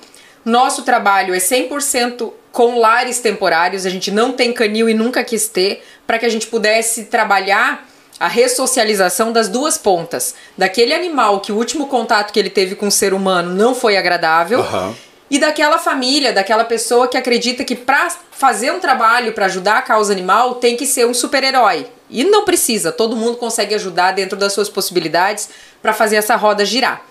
Nosso 0.44 0.84
trabalho 0.84 1.34
é 1.34 1.38
100% 1.38 2.32
com 2.52 2.80
lares 2.80 3.20
temporários, 3.20 3.86
a 3.86 3.90
gente 3.90 4.12
não 4.12 4.32
tem 4.32 4.54
canil 4.54 4.88
e 4.88 4.94
nunca 4.94 5.24
quis 5.24 5.48
ter, 5.48 5.84
para 6.08 6.18
que 6.18 6.26
a 6.26 6.30
gente 6.30 6.48
pudesse 6.48 7.06
trabalhar 7.06 7.88
a 8.20 8.28
ressocialização 8.28 9.32
das 9.32 9.50
duas 9.50 9.78
pontas. 9.78 10.36
Daquele 10.58 10.94
animal 10.94 11.42
que 11.42 11.52
o 11.52 11.56
último 11.56 11.88
contato 11.88 12.32
que 12.32 12.40
ele 12.40 12.50
teve 12.50 12.76
com 12.76 12.88
o 12.88 12.92
ser 12.92 13.14
humano 13.14 13.54
não 13.54 13.76
foi 13.76 13.98
agradável. 13.98 14.60
Uhum. 14.60 14.96
E 15.30 15.40
daquela 15.40 15.80
família, 15.80 16.32
daquela 16.32 16.64
pessoa 16.64 17.08
que 17.08 17.18
acredita 17.18 17.64
que 17.64 17.76
para 17.76 18.10
fazer 18.32 18.72
um 18.72 18.80
trabalho 18.80 19.34
para 19.34 19.48
ajudar 19.48 19.80
a 19.80 19.82
causa 19.82 20.14
animal 20.14 20.56
tem 20.56 20.78
que 20.78 20.86
ser 20.86 21.06
um 21.06 21.14
super-herói. 21.14 21.88
E 22.10 22.24
não 22.24 22.46
precisa, 22.46 22.92
todo 22.92 23.16
mundo 23.16 23.38
consegue 23.38 23.74
ajudar 23.74 24.12
dentro 24.12 24.38
das 24.38 24.54
suas 24.54 24.70
possibilidades 24.70 25.50
para 25.82 25.94
fazer 25.94 26.18
essa 26.18 26.36
roda 26.36 26.64
girar. 26.64 27.04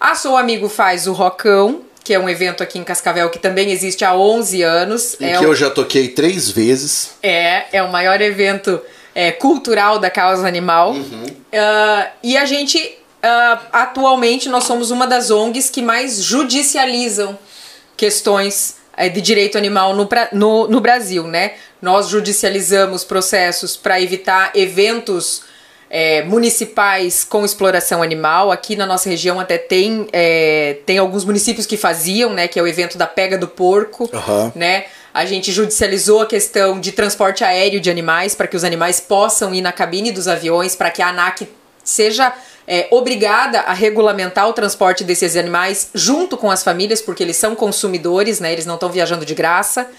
A 0.00 0.14
Sou 0.14 0.36
Amigo 0.36 0.68
faz 0.68 1.06
o 1.06 1.12
Rocão, 1.12 1.82
que 2.02 2.14
é 2.14 2.18
um 2.18 2.28
evento 2.28 2.62
aqui 2.62 2.78
em 2.78 2.84
Cascavel 2.84 3.28
que 3.28 3.38
também 3.38 3.70
existe 3.70 4.02
há 4.04 4.14
11 4.14 4.62
anos. 4.62 5.16
E 5.20 5.26
é 5.26 5.38
que 5.38 5.44
eu 5.44 5.54
já 5.54 5.68
toquei 5.68 6.08
três 6.08 6.50
vezes. 6.50 7.10
É, 7.22 7.66
é 7.70 7.82
o 7.82 7.92
maior 7.92 8.18
evento 8.22 8.80
é, 9.18 9.32
cultural 9.32 9.98
da 9.98 10.08
causa 10.08 10.46
animal. 10.46 10.92
Uhum. 10.92 11.24
Uh, 11.24 12.08
e 12.22 12.36
a 12.36 12.44
gente, 12.44 12.78
uh, 12.78 13.58
atualmente, 13.72 14.48
nós 14.48 14.62
somos 14.62 14.92
uma 14.92 15.08
das 15.08 15.28
ONGs 15.28 15.68
que 15.70 15.82
mais 15.82 16.22
judicializam 16.22 17.36
questões 17.96 18.76
é, 18.96 19.08
de 19.08 19.20
direito 19.20 19.58
animal 19.58 19.92
no, 19.92 20.08
no, 20.32 20.68
no 20.68 20.80
Brasil, 20.80 21.24
né? 21.24 21.54
Nós 21.82 22.08
judicializamos 22.08 23.02
processos 23.02 23.76
para 23.76 24.00
evitar 24.00 24.52
eventos 24.54 25.42
é, 25.90 26.22
municipais 26.22 27.24
com 27.24 27.44
exploração 27.44 28.04
animal. 28.04 28.52
Aqui 28.52 28.76
na 28.76 28.86
nossa 28.86 29.08
região 29.08 29.40
até 29.40 29.58
tem, 29.58 30.06
é, 30.12 30.78
tem 30.86 30.96
alguns 30.98 31.24
municípios 31.24 31.66
que 31.66 31.76
faziam, 31.76 32.32
né? 32.32 32.46
Que 32.46 32.60
é 32.60 32.62
o 32.62 32.68
evento 32.68 32.96
da 32.96 33.06
pega 33.08 33.36
do 33.36 33.48
porco, 33.48 34.08
Uhum. 34.12 34.52
né? 34.54 34.84
A 35.18 35.24
gente 35.24 35.50
judicializou 35.50 36.22
a 36.22 36.26
questão 36.26 36.78
de 36.78 36.92
transporte 36.92 37.42
aéreo 37.42 37.80
de 37.80 37.90
animais 37.90 38.36
para 38.36 38.46
que 38.46 38.56
os 38.56 38.62
animais 38.62 39.00
possam 39.00 39.52
ir 39.52 39.60
na 39.60 39.72
cabine 39.72 40.12
dos 40.12 40.28
aviões, 40.28 40.76
para 40.76 40.92
que 40.92 41.02
a 41.02 41.08
ANAC 41.08 41.48
seja 41.82 42.32
é, 42.68 42.86
obrigada 42.92 43.62
a 43.62 43.72
regulamentar 43.72 44.48
o 44.48 44.52
transporte 44.52 45.02
desses 45.02 45.36
animais 45.36 45.90
junto 45.92 46.36
com 46.36 46.48
as 46.48 46.62
famílias, 46.62 47.02
porque 47.02 47.24
eles 47.24 47.36
são 47.36 47.56
consumidores, 47.56 48.38
né? 48.38 48.52
Eles 48.52 48.64
não 48.64 48.76
estão 48.76 48.92
viajando 48.92 49.26
de 49.26 49.34
graça. 49.34 49.90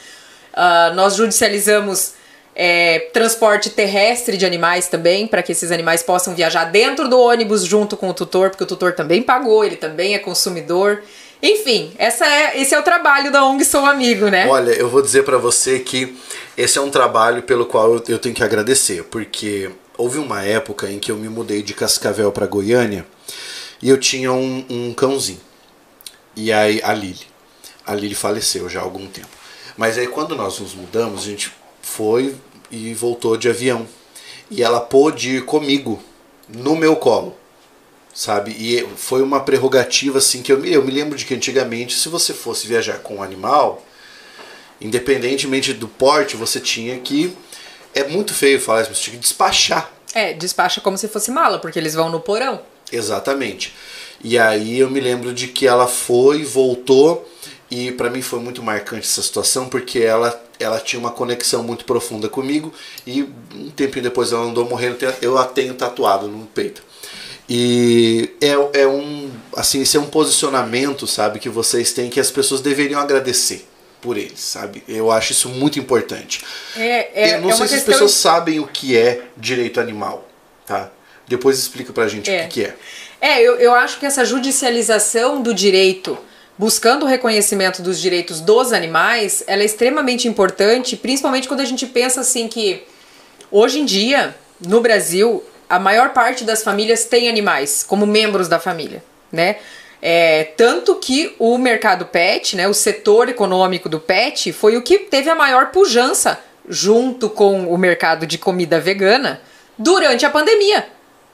Uh, 0.54 0.96
nós 0.96 1.16
judicializamos 1.16 2.14
é, 2.56 3.00
transporte 3.12 3.72
terrestre 3.72 4.38
de 4.38 4.46
animais 4.46 4.88
também, 4.88 5.28
para 5.28 5.44
que 5.44 5.52
esses 5.52 5.70
animais 5.70 6.02
possam 6.02 6.34
viajar 6.34 6.64
dentro 6.64 7.10
do 7.10 7.20
ônibus 7.20 7.66
junto 7.66 7.98
com 7.98 8.08
o 8.08 8.14
tutor, 8.14 8.52
porque 8.52 8.64
o 8.64 8.68
tutor 8.68 8.94
também 8.94 9.22
pagou, 9.22 9.66
ele 9.66 9.76
também 9.76 10.16
é 10.16 10.20
consumidor. 10.20 11.04
Enfim, 11.42 11.94
essa 11.98 12.26
é, 12.26 12.62
esse 12.62 12.76
é 12.76 12.80
o 12.80 12.84
trabalho 12.84 13.32
da 13.32 13.46
ONG 13.46 13.64
Sou 13.64 13.86
Amigo, 13.86 14.28
né? 14.28 14.46
Olha, 14.48 14.72
eu 14.72 14.90
vou 14.90 15.02
dizer 15.02 15.24
para 15.24 15.38
você 15.38 15.80
que 15.80 16.18
esse 16.58 16.78
é 16.78 16.82
um 16.82 16.90
trabalho 16.90 17.44
pelo 17.44 17.66
qual 17.66 18.02
eu, 18.08 18.20
tenho 18.20 18.36
que 18.36 18.44
agradecer, 18.44 19.06
porque 19.06 19.72
houve 19.98 20.18
uma 20.18 20.44
época 20.44 20.92
em 20.92 21.00
que 21.00 21.10
eu 21.10 21.16
me 21.16 21.30
mudei 21.30 21.64
de 21.64 21.74
Cascavel 21.74 22.32
para 22.34 22.46
Goiânia 22.46 23.06
e 23.82 23.90
eu 23.90 23.98
tinha 23.98 24.34
um, 24.34 24.66
um 24.70 24.94
cãozinho. 24.94 25.40
E 26.36 26.52
aí, 26.52 26.82
a 26.84 26.94
Lili. 26.94 27.26
A 27.86 27.96
Lili 27.96 28.16
faleceu 28.16 28.68
já 28.68 28.82
há 28.82 28.84
algum 28.84 29.08
tempo. 29.08 29.30
Mas 29.78 29.98
aí, 29.98 30.08
quando 30.08 30.36
nós 30.36 30.60
nos 30.60 30.76
mudamos, 30.76 31.22
a 31.22 31.26
gente 31.26 31.54
foi 31.82 32.36
e 32.70 32.94
voltou 32.94 33.38
de 33.38 33.48
avião. 33.48 33.88
E 34.52 34.62
ela 34.62 34.82
pôde 34.82 35.38
ir 35.38 35.46
comigo, 35.46 36.04
no 36.50 36.76
meu 36.76 36.98
colo 36.98 37.39
sabe? 38.20 38.52
E 38.52 38.86
foi 38.98 39.22
uma 39.22 39.40
prerrogativa 39.40 40.18
assim 40.18 40.42
que 40.42 40.52
eu, 40.52 40.66
eu 40.66 40.84
me 40.84 40.92
lembro 40.92 41.18
de 41.18 41.24
que 41.24 41.34
antigamente, 41.34 41.96
se 41.96 42.10
você 42.10 42.34
fosse 42.34 42.68
viajar 42.68 43.00
com 43.00 43.16
um 43.16 43.24
animal, 43.24 43.82
independentemente 44.82 45.72
do 45.72 45.88
porte, 45.88 46.36
você 46.36 46.60
tinha 46.60 47.00
que 47.00 47.34
é 47.96 48.04
muito 48.04 48.34
feio 48.34 48.60
falar 48.60 48.82
isso, 48.82 48.90
mas 48.90 49.00
tinha 49.00 49.16
que 49.16 49.22
despachar. 49.22 49.90
É, 50.14 50.34
despacha 50.34 50.82
como 50.82 50.98
se 50.98 51.08
fosse 51.08 51.32
mala, 51.32 51.60
porque 51.60 51.80
eles 51.80 51.94
vão 51.94 52.10
no 52.10 52.20
porão. 52.20 52.60
Exatamente. 52.92 53.74
E 54.22 54.38
aí 54.38 54.80
eu 54.80 54.90
me 54.90 55.00
lembro 55.00 55.34
de 55.34 55.48
que 55.48 55.66
ela 55.66 55.88
foi, 55.88 56.44
voltou 56.44 57.26
e 57.72 57.94
para 57.94 58.10
mim 58.10 58.22
foi 58.22 58.40
muito 58.40 58.62
marcante 58.62 59.08
essa 59.08 59.22
situação 59.22 59.70
porque 59.70 60.00
ela 60.00 60.44
ela 60.60 60.78
tinha 60.78 61.00
uma 61.00 61.12
conexão 61.12 61.64
muito 61.64 61.86
profunda 61.86 62.28
comigo 62.28 62.74
e 63.08 63.24
um 63.56 63.70
tempinho 63.70 64.04
depois 64.04 64.34
ela 64.34 64.44
andou 64.44 64.68
morrendo, 64.68 64.98
eu 65.22 65.38
a 65.38 65.46
tenho 65.46 65.74
tatuado 65.74 66.28
no 66.28 66.46
peito. 66.48 66.89
E 67.50 68.30
é, 68.40 68.82
é 68.82 68.88
um 68.88 69.32
assim, 69.56 69.82
esse 69.82 69.98
é 69.98 70.00
um 70.00 70.06
posicionamento, 70.06 71.08
sabe, 71.08 71.40
que 71.40 71.50
vocês 71.50 71.92
têm 71.92 72.10
que 72.10 72.20
as 72.20 72.30
pessoas 72.30 72.62
deveriam 72.62 73.00
agradecer 73.00 73.68
por 74.02 74.18
eles, 74.18 74.40
sabe? 74.40 74.84
Eu 74.88 75.12
acho 75.12 75.32
isso 75.32 75.50
muito 75.50 75.80
importante. 75.80 76.42
É, 76.78 77.30
é, 77.30 77.36
eu 77.36 77.42
não 77.42 77.50
é 77.50 77.54
sei 77.54 77.68
se 77.68 77.76
as 77.76 77.84
pessoas 77.84 78.12
sabem 78.12 78.60
o 78.60 78.68
que 78.68 78.96
é 78.96 79.24
direito 79.36 79.80
animal, 79.80 80.28
tá? 80.66 80.92
Depois 81.28 81.58
explica 81.58 81.92
pra 81.92 82.08
gente 82.08 82.30
É. 82.30 82.46
o 82.46 82.48
que, 82.48 82.50
que 82.50 82.66
é. 82.66 82.76
É, 83.22 83.42
eu, 83.42 83.56
eu 83.58 83.74
acho 83.74 84.00
que 84.00 84.06
essa 84.06 84.24
judicialização 84.24 85.42
do 85.42 85.54
direito, 85.54 86.18
buscando 86.58 87.04
o 87.04 87.08
reconhecimento 87.08 87.82
dos 87.82 88.00
direitos 88.00 88.40
dos 88.40 88.72
animais, 88.72 89.44
ela 89.46 89.62
é 89.62 89.66
extremamente 89.66 90.28
importante, 90.28 90.96
principalmente 90.96 91.48
quando 91.48 91.60
a 91.60 91.66
gente 91.66 91.86
pensa 91.86 92.22
assim 92.22 92.48
que 92.48 92.84
hoje 93.52 93.80
em 93.80 93.86
dia, 93.86 94.36
no 94.66 94.80
Brasil, 94.80 95.44
a 95.70 95.80
maior 95.80 96.10
parte 96.10 96.44
das 96.44 96.64
famílias 96.64 97.06
tem 97.06 97.30
animais 97.30 97.84
como 97.84 98.06
membros 98.06 98.48
da 98.48 98.60
família, 98.60 99.04
né? 99.32 99.58
É, 100.02 100.46
tanto 100.56 100.96
que 100.96 101.36
o 101.38 101.58
mercado 101.58 102.06
pet, 102.06 102.56
né, 102.56 102.68
o 102.68 102.74
setor 102.74 103.28
econômico 103.28 103.90
do 103.90 104.00
pet, 104.00 104.54
foi 104.54 104.78
o 104.78 104.82
que 104.82 105.00
teve 105.00 105.30
a 105.30 105.36
maior 105.36 105.72
pujança 105.72 106.40
junto 106.68 107.30
com 107.30 107.68
o 107.68 107.78
mercado 107.78 108.26
de 108.26 108.38
comida 108.38 108.80
vegana 108.80 109.42
durante 109.78 110.26
a 110.26 110.30
pandemia 110.30 110.86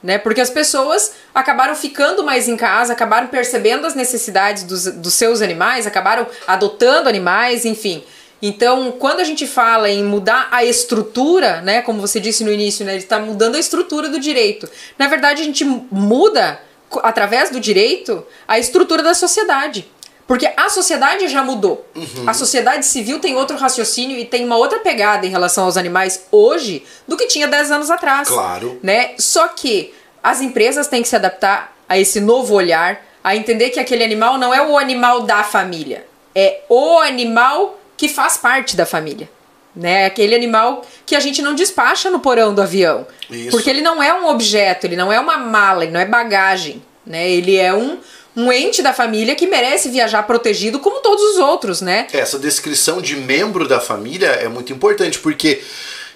né? 0.06 0.18
Porque 0.18 0.40
as 0.40 0.50
pessoas 0.50 1.14
acabaram 1.34 1.74
ficando 1.74 2.22
mais 2.22 2.46
em 2.46 2.56
casa, 2.56 2.92
acabaram 2.92 3.26
percebendo 3.26 3.86
as 3.86 3.96
necessidades 3.96 4.62
dos, 4.62 4.84
dos 4.84 5.14
seus 5.14 5.42
animais, 5.42 5.84
acabaram 5.84 6.26
adotando 6.46 7.08
animais, 7.08 7.64
enfim. 7.64 8.04
Então, 8.40 8.92
quando 8.92 9.20
a 9.20 9.24
gente 9.24 9.46
fala 9.46 9.88
em 9.88 10.04
mudar 10.04 10.48
a 10.50 10.64
estrutura, 10.64 11.62
né, 11.62 11.82
como 11.82 12.00
você 12.00 12.20
disse 12.20 12.44
no 12.44 12.52
início, 12.52 12.84
né, 12.84 12.92
ele 12.92 13.02
está 13.02 13.18
mudando 13.18 13.54
a 13.54 13.58
estrutura 13.58 14.08
do 14.08 14.20
direito. 14.20 14.68
Na 14.98 15.08
verdade, 15.08 15.40
a 15.42 15.44
gente 15.44 15.64
muda 15.64 16.60
através 17.02 17.50
do 17.50 17.58
direito 17.58 18.24
a 18.46 18.58
estrutura 18.58 19.02
da 19.02 19.14
sociedade. 19.14 19.90
Porque 20.26 20.52
a 20.56 20.68
sociedade 20.68 21.28
já 21.28 21.42
mudou. 21.42 21.86
Uhum. 21.94 22.28
A 22.28 22.34
sociedade 22.34 22.84
civil 22.84 23.20
tem 23.20 23.36
outro 23.36 23.56
raciocínio 23.56 24.18
e 24.18 24.24
tem 24.24 24.44
uma 24.44 24.56
outra 24.56 24.80
pegada 24.80 25.24
em 25.24 25.30
relação 25.30 25.64
aos 25.64 25.76
animais 25.76 26.26
hoje 26.32 26.84
do 27.06 27.16
que 27.16 27.26
tinha 27.26 27.46
10 27.46 27.70
anos 27.70 27.90
atrás. 27.90 28.28
Claro. 28.28 28.78
Né? 28.82 29.14
Só 29.18 29.46
que 29.48 29.94
as 30.22 30.40
empresas 30.40 30.88
têm 30.88 31.00
que 31.00 31.08
se 31.08 31.14
adaptar 31.14 31.76
a 31.88 31.96
esse 31.96 32.20
novo 32.20 32.54
olhar, 32.54 33.06
a 33.22 33.36
entender 33.36 33.70
que 33.70 33.78
aquele 33.78 34.02
animal 34.02 34.36
não 34.36 34.52
é 34.52 34.60
o 34.60 34.76
animal 34.76 35.22
da 35.22 35.44
família, 35.44 36.04
é 36.34 36.62
o 36.68 36.98
animal 36.98 37.78
que 37.96 38.08
faz 38.08 38.36
parte 38.36 38.76
da 38.76 38.86
família. 38.86 39.28
Né? 39.74 40.06
Aquele 40.06 40.34
animal 40.34 40.86
que 41.04 41.14
a 41.14 41.20
gente 41.20 41.42
não 41.42 41.54
despacha 41.54 42.10
no 42.10 42.20
porão 42.20 42.54
do 42.54 42.62
avião. 42.62 43.06
Isso. 43.30 43.50
Porque 43.50 43.68
ele 43.68 43.82
não 43.82 44.02
é 44.02 44.12
um 44.14 44.26
objeto, 44.26 44.86
ele 44.86 44.96
não 44.96 45.12
é 45.12 45.20
uma 45.20 45.36
mala, 45.36 45.84
ele 45.84 45.92
não 45.92 46.00
é 46.00 46.06
bagagem. 46.06 46.82
Né? 47.06 47.30
Ele 47.30 47.56
é 47.56 47.74
um, 47.74 47.98
um 48.34 48.50
ente 48.50 48.82
da 48.82 48.92
família 48.92 49.34
que 49.34 49.46
merece 49.46 49.90
viajar 49.90 50.22
protegido 50.24 50.78
como 50.80 51.00
todos 51.00 51.22
os 51.22 51.36
outros, 51.38 51.80
né? 51.80 52.06
Essa 52.12 52.38
descrição 52.38 53.00
de 53.00 53.16
membro 53.16 53.68
da 53.68 53.78
família 53.78 54.28
é 54.28 54.48
muito 54.48 54.72
importante, 54.72 55.18
porque 55.18 55.62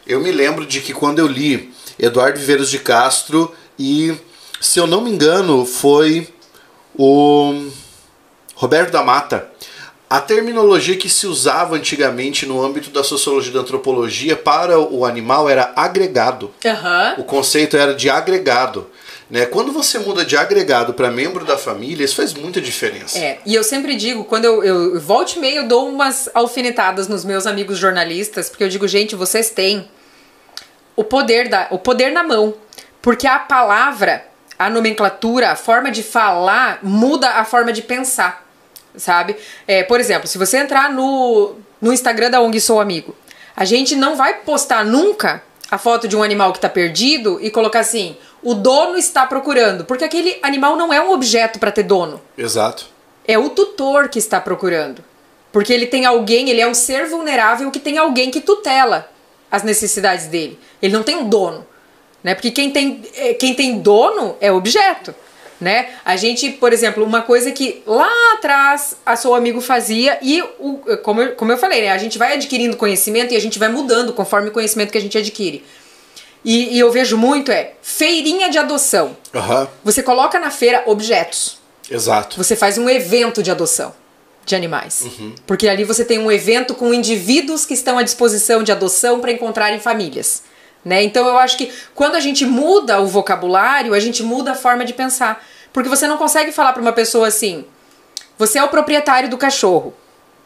eu 0.07 0.21
me 0.21 0.33
lembro 0.33 0.66
de 0.66 0.81
que 0.81 0.93
quando 0.93 1.19
eu 1.19 1.27
li 1.27 1.73
Eduardo 1.99 2.38
Viveiros 2.38 2.71
de 2.71 2.79
Castro 2.79 3.55
e, 3.79 4.14
se 4.61 4.79
eu 4.79 4.87
não 4.87 5.01
me 5.01 5.11
engano, 5.11 5.64
foi 5.64 6.29
o 6.95 7.71
Roberto 8.55 8.90
da 8.90 9.03
Mata. 9.03 9.51
A 10.11 10.20
terminologia 10.20 10.96
que 10.96 11.09
se 11.09 11.25
usava 11.29 11.77
antigamente 11.77 12.44
no 12.44 12.61
âmbito 12.61 12.90
da 12.90 13.05
sociologia 13.05 13.53
e 13.53 13.55
da 13.55 13.61
antropologia 13.61 14.35
para 14.35 14.77
o 14.77 15.05
animal 15.05 15.49
era 15.49 15.73
agregado. 15.77 16.53
Uhum. 16.64 17.20
O 17.20 17.25
conceito 17.25 17.77
era 17.77 17.94
de 17.94 18.11
agregado. 18.11 18.90
Né? 19.31 19.46
Quando 19.46 19.70
você 19.70 20.01
muda 20.01 20.25
de 20.25 20.37
agregado 20.37 20.94
para 20.94 21.12
membro 21.12 21.44
da 21.44 21.57
família, 21.57 22.05
isso 22.05 22.16
faz 22.16 22.35
muita 22.35 22.61
diferença. 22.61 23.16
É, 23.16 23.38
e 23.46 23.55
eu 23.55 23.62
sempre 23.62 23.94
digo, 23.94 24.25
quando 24.25 24.46
eu, 24.46 24.64
eu 24.64 25.01
volte 25.01 25.38
e 25.38 25.40
meio, 25.40 25.59
eu 25.59 25.68
dou 25.68 25.88
umas 25.88 26.29
alfinetadas 26.35 27.07
nos 27.07 27.25
meus 27.25 27.46
amigos 27.46 27.79
jornalistas, 27.79 28.49
porque 28.49 28.64
eu 28.64 28.68
digo, 28.68 28.88
gente, 28.88 29.14
vocês 29.14 29.51
têm 29.51 29.88
o 30.96 31.05
poder, 31.05 31.49
da, 31.49 31.68
o 31.70 31.79
poder 31.79 32.11
na 32.11 32.25
mão. 32.25 32.53
Porque 33.01 33.29
a 33.29 33.38
palavra, 33.38 34.27
a 34.59 34.68
nomenclatura, 34.68 35.53
a 35.53 35.57
forma 35.57 35.88
de 35.88 36.03
falar 36.03 36.81
muda 36.83 37.31
a 37.31 37.44
forma 37.44 37.73
de 37.73 37.83
pensar, 37.83 38.50
sabe? 38.96 39.37
É, 39.66 39.83
por 39.83 40.00
exemplo, 40.00 40.26
se 40.26 40.38
você 40.38 40.59
entrar 40.59 40.90
no, 40.92 41.57
no 41.81 41.92
Instagram 41.92 42.31
da 42.31 42.40
ONG 42.40 42.61
Sou 42.61 42.81
Amigo, 42.81 43.14
a 43.57 43.64
gente 43.64 43.94
não 43.96 44.16
vai 44.16 44.35
postar 44.38 44.85
nunca 44.85 45.42
a 45.70 45.79
foto 45.79 46.09
de 46.09 46.16
um 46.16 46.22
animal 46.22 46.53
que 46.53 46.59
está 46.59 46.68
perdido 46.68 47.38
e 47.40 47.50
colocar 47.50 47.81
assim, 47.81 48.16
o 48.42 48.55
dono 48.55 48.96
está 48.96 49.26
procurando, 49.26 49.85
porque 49.85 50.05
aquele 50.05 50.38
animal 50.42 50.76
não 50.76 50.92
é 50.92 51.00
um 51.00 51.12
objeto 51.12 51.59
para 51.59 51.70
ter 51.70 51.85
dono. 51.85 52.20
Exato. 52.37 52.87
É 53.26 53.38
o 53.38 53.50
tutor 53.50 54.09
que 54.09 54.18
está 54.18 54.40
procurando. 54.40 55.05
Porque 55.53 55.72
ele 55.72 55.87
tem 55.87 56.07
alguém, 56.07 56.48
ele 56.48 56.61
é 56.61 56.66
um 56.66 56.74
ser 56.74 57.07
vulnerável 57.07 57.70
que 57.70 57.81
tem 57.81 57.98
alguém 57.98 58.31
que 58.31 58.40
tutela 58.40 59.11
as 59.50 59.62
necessidades 59.62 60.26
dele. 60.26 60.59
Ele 60.81 60.92
não 60.92 61.03
tem 61.03 61.16
um 61.16 61.29
dono, 61.29 61.66
né? 62.22 62.35
Porque 62.35 62.50
quem 62.50 62.70
tem, 62.70 63.03
é, 63.16 63.35
quem 63.35 63.55
tem 63.55 63.81
dono 63.81 64.37
é 64.40 64.53
objeto, 64.53 65.14
né? 65.61 65.90
A 66.05 66.16
gente, 66.16 66.51
por 66.51 66.73
exemplo, 66.73 67.05
uma 67.05 67.23
coisa 67.23 67.53
que 67.53 67.83
lá 67.87 68.11
atrás 68.35 68.96
a 69.05 69.14
seu 69.14 69.35
amigo 69.35 69.61
fazia 69.61 70.18
e 70.23 70.42
o, 70.59 70.81
como, 71.03 71.20
eu, 71.20 71.35
como 71.37 71.53
eu 71.53 71.59
falei, 71.59 71.83
né? 71.83 71.90
A 71.90 71.99
gente 71.99 72.16
vai 72.16 72.35
adquirindo 72.35 72.77
conhecimento 72.77 73.35
e 73.35 73.37
a 73.37 73.40
gente 73.40 73.59
vai 73.59 73.68
mudando 73.68 74.12
conforme 74.12 74.49
o 74.49 74.53
conhecimento 74.53 74.90
que 74.90 74.99
a 74.99 75.01
gente 75.01 75.18
adquire. 75.18 75.62
E, 76.44 76.77
e 76.77 76.81
eu 76.81 76.90
vejo 76.90 77.18
muito 77.18 77.53
é 77.53 77.75
feirinha 77.83 78.49
de 78.49 78.59
adoção. 78.59 79.16
Uhum. 79.35 79.66
Você 79.85 80.03
coloca 80.03 80.38
na 80.38 80.51
feira 80.51 80.83
objetos. 80.87 81.59
Exato. 81.90 82.37
Você 82.37 82.57
faz 82.57 82.79
um 82.79 82.88
evento 82.88 83.42
de 83.42 83.51
adoção 83.51 83.92
de 84.46 84.55
animais. 84.55 85.03
Uhum. 85.03 85.35
Porque 85.46 85.68
ali 85.68 85.85
você 85.85 86.05
tem 86.05 86.18
um 86.18 86.33
evento 86.33 86.75
com 86.75 86.94
indivíduos 86.94 87.66
que 87.66 87.75
estão 87.75 87.99
à 87.99 88.03
disposição 88.03 88.62
de 88.62 88.73
adoção 88.73 89.20
para 89.20 89.33
encontrarem 89.33 89.79
famílias. 89.79 90.42
Né? 90.85 91.03
Então 91.03 91.27
eu 91.27 91.38
acho 91.38 91.59
que 91.59 91.71
quando 91.95 92.14
a 92.14 92.21
gente 92.21 92.47
muda 92.47 93.01
o 93.01 93.07
vocabulário, 93.07 93.93
a 93.93 94.01
gente 94.01 94.23
muda 94.23 94.53
a 94.53 94.55
forma 94.55 94.85
de 94.85 94.95
pensar. 94.95 95.45
Porque 95.73 95.88
você 95.88 96.07
não 96.07 96.16
consegue 96.16 96.53
falar 96.53 96.73
para 96.73 96.83
uma 96.83 96.93
pessoa 96.93 97.29
assim: 97.29 97.64
você 98.38 98.59
é 98.59 98.64
o 98.64 98.69
proprietário 98.69 99.29
do 99.29 99.37
cachorro, 99.37 99.95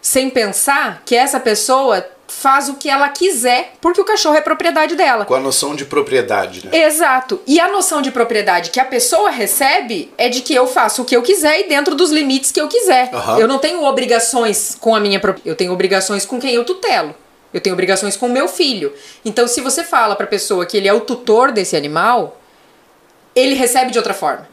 sem 0.03 0.29
pensar 0.29 1.03
que 1.07 1.14
essa 1.14 1.38
pessoa 1.38 2.05
faz 2.27 2.68
o 2.68 2.75
que 2.75 2.88
ela 2.88 3.09
quiser, 3.09 3.75
porque 3.81 4.01
o 4.01 4.05
cachorro 4.05 4.35
é 4.35 4.40
propriedade 4.40 4.97
dela. 4.97 5.25
Com 5.25 5.35
a 5.35 5.40
noção 5.40 5.75
de 5.75 5.85
propriedade, 5.85 6.66
né? 6.66 6.85
Exato. 6.87 7.40
E 7.47 7.61
a 7.61 7.70
noção 7.70 8.03
de 8.03 8.11
propriedade 8.11 8.70
que 8.70 8.81
a 8.81 8.85
pessoa 8.85 9.31
recebe 9.31 10.12
é 10.18 10.29
de 10.29 10.40
que 10.40 10.55
eu 10.55 10.66
faço 10.66 11.03
o 11.03 11.05
que 11.05 11.14
eu 11.14 11.23
quiser 11.23 11.61
e 11.61 11.68
dentro 11.68 11.94
dos 11.94 12.11
limites 12.11 12.51
que 12.51 12.61
eu 12.61 12.68
quiser. 12.68 13.11
Aham. 13.14 13.38
Eu 13.38 13.49
não 13.49 13.59
tenho 13.59 13.83
obrigações 13.85 14.77
com 14.81 14.94
a 14.94 15.01
minha 15.01 15.20
propriedade. 15.20 15.49
Eu 15.49 15.57
tenho 15.57 15.73
obrigações 15.73 16.27
com 16.27 16.40
quem 16.40 16.55
eu 16.55 16.64
tutelo. 16.64 17.14
Eu 17.55 17.61
tenho 17.61 17.73
obrigações 17.73 18.17
com 18.17 18.27
o 18.27 18.31
meu 18.31 18.49
filho. 18.49 18.93
Então, 19.25 19.47
se 19.47 19.61
você 19.61 19.85
fala 19.85 20.17
pra 20.17 20.27
pessoa 20.27 20.67
que 20.67 20.77
ele 20.77 20.88
é 20.88 20.93
o 20.93 21.01
tutor 21.01 21.53
desse 21.53 21.77
animal, 21.77 22.40
ele 23.35 23.55
recebe 23.55 23.93
de 23.93 23.99
outra 23.99 24.12
forma. 24.12 24.49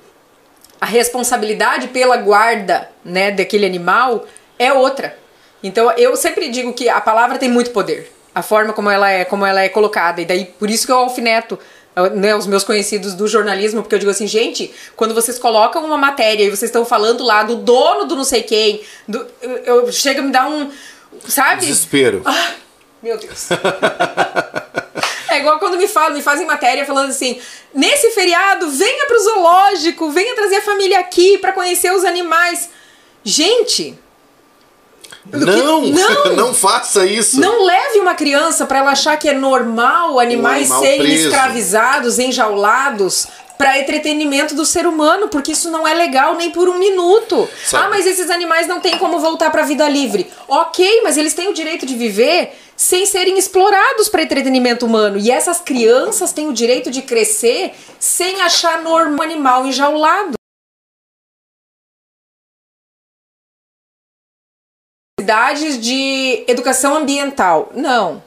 A 0.80 0.86
responsabilidade 0.86 1.88
pela 1.88 2.16
guarda, 2.18 2.90
né, 3.04 3.32
daquele 3.32 3.66
animal 3.66 4.26
é 4.60 4.72
outra. 4.72 5.18
Então, 5.64 5.92
eu 5.94 6.16
sempre 6.16 6.50
digo 6.50 6.74
que 6.74 6.88
a 6.88 7.02
palavra 7.02 7.40
tem 7.40 7.50
muito 7.50 7.72
poder. 7.72 8.12
A 8.34 8.44
forma 8.44 8.72
como 8.72 8.90
ela 8.90 9.10
é, 9.10 9.26
como 9.26 9.46
ela 9.46 9.62
é 9.62 9.70
colocada. 9.70 10.22
E 10.22 10.26
daí, 10.26 10.46
por 10.46 10.70
isso 10.70 10.86
que 10.86 10.92
eu 10.92 10.98
alfineto 10.98 11.58
né, 12.14 12.36
os 12.36 12.48
meus 12.48 12.64
conhecidos 12.64 13.14
do 13.14 13.28
jornalismo, 13.28 13.82
porque 13.82 13.96
eu 13.96 14.00
digo 14.00 14.12
assim, 14.12 14.28
gente, 14.28 14.72
quando 14.96 15.14
vocês 15.14 15.38
colocam 15.38 15.84
uma 15.84 15.98
matéria 15.98 16.44
e 16.44 16.50
vocês 16.50 16.70
estão 16.70 16.86
falando 16.86 17.24
lá 17.24 17.44
do 17.44 17.56
dono 17.56 18.06
do 18.06 18.16
não 18.16 18.24
sei 18.24 18.44
quem, 18.44 18.82
do, 19.08 19.26
eu, 19.42 19.58
eu 19.58 19.92
chega 19.92 20.22
a 20.22 20.24
me 20.24 20.32
dar 20.32 20.48
um, 20.48 20.72
sabe? 21.28 21.62
Desespero. 21.62 22.22
Ah, 22.26 22.52
meu 23.02 23.18
Deus. 23.18 23.50
é 25.30 25.40
igual 25.40 25.60
quando 25.60 25.78
me 25.78 25.88
falam, 25.88 26.14
me 26.14 26.22
fazem 26.22 26.46
matéria 26.46 26.86
falando 26.86 27.10
assim: 27.10 27.40
nesse 27.74 28.12
feriado, 28.12 28.70
venha 28.70 29.06
pro 29.08 29.24
zoológico, 29.24 30.10
venha 30.12 30.36
trazer 30.36 30.58
a 30.58 30.62
família 30.62 31.00
aqui 31.00 31.38
para 31.38 31.54
conhecer 31.54 31.92
os 31.92 32.04
animais. 32.06 32.70
Gente, 33.24 33.98
Não, 35.32 35.82
Não! 35.88 36.36
não 36.36 36.54
faça 36.54 37.06
isso. 37.06 37.40
não 37.40 37.64
leve 37.64 38.00
uma 38.00 38.16
criança 38.16 38.66
para 38.66 38.80
ela 38.80 38.92
achar 38.92 39.18
que 39.18 39.30
é 39.30 39.34
normal 39.34 40.20
animais 40.20 40.70
Um 40.70 40.74
animal 40.74 40.82
serem 40.84 41.00
preso. 41.08 41.28
escravizados, 41.28 42.20
enjaulados. 42.20 43.28
Para 43.58 43.78
entretenimento 43.78 44.56
do 44.56 44.66
ser 44.66 44.88
humano, 44.88 45.28
porque 45.28 45.52
isso 45.52 45.70
não 45.70 45.88
é 45.88 45.94
legal 45.94 46.34
nem 46.34 46.50
por 46.50 46.68
um 46.68 46.80
minuto. 46.80 47.48
Sabe. 47.64 47.86
Ah, 47.86 47.90
mas 47.92 48.08
esses 48.08 48.32
animais 48.32 48.66
não 48.66 48.80
têm 48.80 48.98
como 48.98 49.20
voltar 49.20 49.52
para 49.52 49.62
a 49.62 49.66
vida 49.66 49.88
livre. 49.88 50.28
Ok, 50.48 51.02
mas 51.04 51.16
eles 51.16 51.36
têm 51.36 51.48
o 51.48 51.54
direito 51.54 51.86
de 51.86 51.94
viver 51.96 52.58
sem 52.82 53.06
serem 53.06 53.38
explorados 53.38 54.10
para 54.10 54.24
entretenimento 54.24 54.88
humano. 54.88 55.16
E 55.16 55.30
essas 55.30 55.62
crianças 55.62 56.34
têm 56.34 56.48
o 56.48 56.54
direito 56.54 56.90
de 56.90 57.04
crescer 57.04 57.76
sem 58.00 58.42
achar 58.42 58.82
normal 58.82 59.20
um 59.20 59.22
animal 59.22 59.68
enjaulado. 59.68 60.34
Cidades 65.20 65.80
de 65.80 66.44
educação 66.48 66.96
ambiental. 66.96 67.72
Não. 67.76 68.24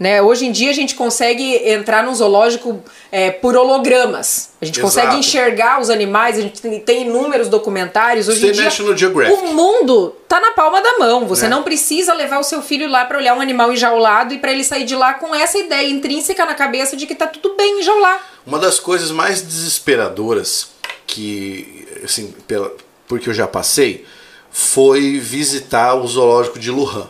Né? 0.00 0.22
Hoje 0.22 0.46
em 0.46 0.50
dia 0.50 0.70
a 0.70 0.72
gente 0.72 0.94
consegue 0.94 1.56
entrar 1.68 2.02
num 2.02 2.14
zoológico 2.14 2.82
é, 3.12 3.30
por 3.30 3.54
hologramas. 3.54 4.48
A 4.58 4.64
gente 4.64 4.80
Exato. 4.80 4.94
consegue 4.94 5.16
enxergar 5.18 5.78
os 5.78 5.90
animais, 5.90 6.38
a 6.38 6.40
gente 6.40 6.62
tem, 6.80 7.02
inúmeros 7.02 7.48
documentários. 7.48 8.26
Hoje 8.26 8.38
Isso 8.38 8.46
em 8.46 8.48
tem 8.48 8.54
dia 8.56 8.64
National 8.64 8.96
Geographic. 8.96 9.38
o 9.38 9.52
mundo 9.52 10.16
tá 10.26 10.40
na 10.40 10.52
palma 10.52 10.80
da 10.80 10.98
mão. 10.98 11.26
Você 11.26 11.42
Né? 11.42 11.50
não 11.50 11.62
precisa 11.62 12.14
levar 12.14 12.38
o 12.38 12.42
seu 12.42 12.62
filho 12.62 12.88
lá 12.88 13.04
para 13.04 13.18
olhar 13.18 13.36
um 13.36 13.42
animal 13.42 13.70
enjaulado 13.70 14.32
e 14.32 14.38
para 14.38 14.50
ele 14.50 14.64
sair 14.64 14.84
de 14.86 14.96
lá 14.96 15.12
com 15.12 15.34
essa 15.34 15.58
ideia 15.58 15.90
intrínseca 15.90 16.46
na 16.46 16.54
cabeça 16.54 16.96
de 16.96 17.06
que 17.06 17.14
tá 17.14 17.26
tudo 17.26 17.54
bem 17.54 17.80
enjaular. 17.80 18.26
Uma 18.46 18.58
das 18.58 18.80
coisas 18.80 19.10
mais 19.10 19.42
desesperadoras 19.42 20.68
que, 21.06 21.86
assim, 22.02 22.34
pela, 22.48 22.72
porque 23.06 23.28
eu 23.28 23.34
já 23.34 23.46
passei, 23.46 24.06
foi 24.50 25.18
visitar 25.18 25.94
o 25.94 26.06
zoológico 26.06 26.58
de 26.58 26.70
Lujan, 26.70 27.06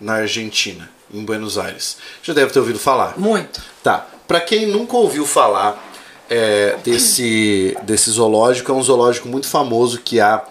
na 0.00 0.14
Argentina, 0.14 0.90
em 1.12 1.24
Buenos 1.24 1.58
Aires. 1.58 1.98
Já 2.22 2.32
deve 2.32 2.52
ter 2.52 2.58
ouvido 2.58 2.78
falar. 2.78 3.18
Muito. 3.18 3.62
Tá. 3.82 4.06
Pra 4.26 4.40
quem 4.40 4.66
nunca 4.66 4.96
ouviu 4.96 5.26
falar 5.26 5.82
é, 6.28 6.76
desse, 6.84 7.76
desse 7.82 8.10
zoológico, 8.10 8.70
é 8.70 8.74
um 8.74 8.82
zoológico 8.82 9.28
muito 9.28 9.48
famoso 9.48 10.00
que 10.00 10.20
há 10.20 10.44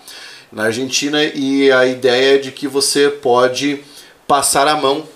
na 0.52 0.64
Argentina 0.64 1.24
e 1.24 1.72
a 1.72 1.86
ideia 1.86 2.36
é 2.36 2.38
de 2.38 2.52
que 2.52 2.68
você 2.68 3.10
pode 3.10 3.84
passar 4.28 4.68
a 4.68 4.76
mão 4.76 5.08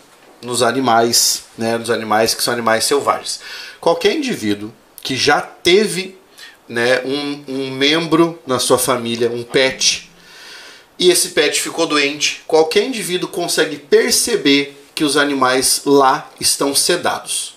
nos 0.42 0.62
animais, 0.62 1.46
né, 1.58 1.78
nos 1.78 1.90
animais 1.90 2.34
que 2.34 2.44
são 2.44 2.54
animais 2.54 2.84
selvagens. 2.84 3.40
Qualquer 3.80 4.16
indivíduo 4.16 4.72
que 5.02 5.16
já 5.16 5.42
teve 5.42 6.18
né, 6.68 7.02
um, 7.04 7.44
um 7.48 7.72
membro 7.72 8.40
na 8.46 8.60
sua 8.60 8.78
família, 8.78 9.30
um 9.30 9.44
pet, 9.44 10.10
e 10.98 11.10
esse 11.10 11.30
pet 11.30 11.60
ficou 11.60 11.88
doente, 11.88 12.44
qualquer 12.46 12.84
indivíduo 12.84 13.28
consegue 13.30 13.78
perceber 13.78 14.81
que 15.02 15.04
os 15.04 15.18
animais 15.18 15.82
lá 15.84 16.30
estão 16.40 16.76
sedados. 16.76 17.56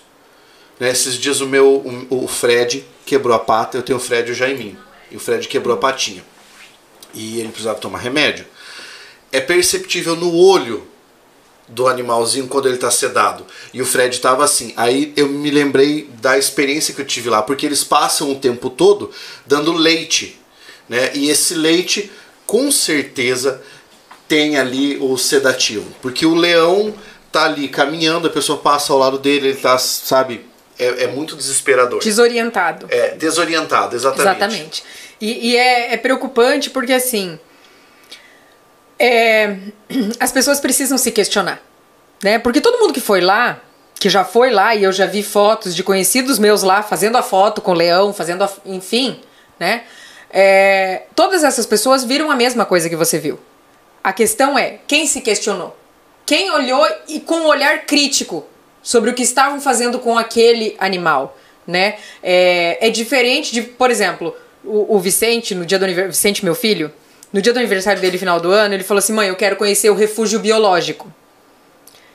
Né, 0.79 0.89
esses 0.89 1.13
dias 1.13 1.41
o 1.41 1.45
meu 1.45 1.75
o, 2.09 2.23
o 2.23 2.27
Fred 2.27 2.83
quebrou 3.05 3.35
a 3.35 3.39
pata, 3.39 3.77
eu 3.77 3.83
tenho 3.83 3.99
o 3.99 4.01
Fred 4.01 4.29
e 4.29 4.31
o 4.31 4.35
Jaiminho. 4.35 4.79
E 5.11 5.15
o 5.15 5.19
Fred 5.19 5.47
quebrou 5.47 5.75
a 5.75 5.79
patinha. 5.79 6.25
E 7.13 7.39
ele 7.39 7.49
precisava 7.49 7.77
tomar 7.77 7.99
remédio. 7.99 8.47
É 9.31 9.39
perceptível 9.39 10.15
no 10.15 10.35
olho 10.35 10.87
do 11.67 11.87
animalzinho 11.87 12.47
quando 12.47 12.65
ele 12.65 12.77
está 12.77 12.89
sedado. 12.89 13.45
E 13.71 13.79
o 13.79 13.85
Fred 13.85 14.15
estava 14.15 14.43
assim. 14.43 14.73
Aí 14.75 15.13
eu 15.15 15.29
me 15.29 15.51
lembrei 15.51 16.09
da 16.19 16.39
experiência 16.39 16.95
que 16.95 17.01
eu 17.01 17.05
tive 17.05 17.29
lá, 17.29 17.43
porque 17.43 17.63
eles 17.63 17.83
passam 17.83 18.31
o 18.31 18.39
tempo 18.39 18.71
todo 18.71 19.11
dando 19.45 19.71
leite, 19.71 20.41
né? 20.89 21.11
E 21.13 21.29
esse 21.29 21.53
leite, 21.53 22.11
com 22.47 22.71
certeza, 22.71 23.61
tem 24.27 24.57
ali 24.57 24.97
o 24.97 25.15
sedativo, 25.15 25.85
porque 26.01 26.25
o 26.25 26.33
leão 26.33 26.95
tá 27.35 27.45
ali 27.45 27.67
caminhando, 27.67 28.27
a 28.27 28.31
pessoa 28.31 28.59
passa 28.59 28.93
ao 28.93 28.99
lado 28.99 29.19
dele, 29.19 29.49
ele 29.49 29.57
tá, 29.57 29.77
sabe, 29.77 30.45
é, 30.79 31.03
é 31.03 31.07
muito 31.07 31.35
desesperador. 31.35 31.99
Desorientado. 31.99 32.87
É, 32.89 33.09
desorientado, 33.11 33.93
exatamente. 33.93 34.29
Exatamente. 34.29 34.83
E, 35.19 35.49
e 35.49 35.57
é, 35.57 35.93
é 35.93 35.97
preocupante 35.97 36.69
porque, 36.69 36.93
assim, 36.93 37.37
é, 38.97 39.57
as 40.17 40.31
pessoas 40.31 40.61
precisam 40.61 40.97
se 40.97 41.11
questionar, 41.11 41.61
né? 42.23 42.39
Porque 42.39 42.61
todo 42.61 42.79
mundo 42.79 42.93
que 42.93 43.01
foi 43.01 43.19
lá, 43.19 43.59
que 43.95 44.09
já 44.09 44.23
foi 44.23 44.49
lá, 44.49 44.73
e 44.73 44.85
eu 44.85 44.93
já 44.93 45.05
vi 45.05 45.21
fotos 45.21 45.75
de 45.75 45.83
conhecidos 45.83 46.39
meus 46.39 46.63
lá 46.63 46.81
fazendo 46.83 47.17
a 47.17 47.21
foto 47.21 47.61
com 47.61 47.71
o 47.71 47.75
leão, 47.75 48.13
fazendo 48.13 48.45
a, 48.45 48.49
enfim, 48.65 49.19
né? 49.59 49.83
É, 50.29 51.03
todas 51.13 51.43
essas 51.43 51.65
pessoas 51.65 52.05
viram 52.05 52.31
a 52.31 52.35
mesma 52.35 52.65
coisa 52.65 52.89
que 52.89 52.95
você 52.95 53.19
viu. 53.19 53.37
A 54.01 54.13
questão 54.13 54.57
é 54.57 54.79
quem 54.87 55.05
se 55.05 55.19
questionou, 55.19 55.75
quem 56.25 56.49
olhou 56.51 56.87
e 57.07 57.19
com 57.19 57.35
um 57.35 57.45
olhar 57.47 57.85
crítico 57.85 58.45
sobre 58.81 59.09
o 59.09 59.13
que 59.13 59.23
estavam 59.23 59.59
fazendo 59.59 59.99
com 59.99 60.17
aquele 60.17 60.75
animal, 60.79 61.37
né? 61.65 61.97
É, 62.21 62.87
é 62.87 62.89
diferente 62.89 63.51
de, 63.53 63.61
por 63.61 63.89
exemplo, 63.89 64.35
o, 64.63 64.95
o 64.95 64.99
Vicente 64.99 65.53
no 65.55 65.65
dia 65.65 65.79
do 65.79 65.85
aniversário, 65.85 66.11
Vicente 66.11 66.45
meu 66.45 66.55
filho, 66.55 66.91
no 67.31 67.41
dia 67.41 67.51
do 67.51 67.59
aniversário 67.59 68.01
dele, 68.01 68.17
final 68.17 68.39
do 68.39 68.49
ano, 68.51 68.73
ele 68.73 68.83
falou 68.83 68.99
assim: 68.99 69.13
mãe, 69.13 69.27
eu 69.27 69.35
quero 69.35 69.55
conhecer 69.55 69.89
o 69.89 69.95
refúgio 69.95 70.39
biológico. 70.39 71.11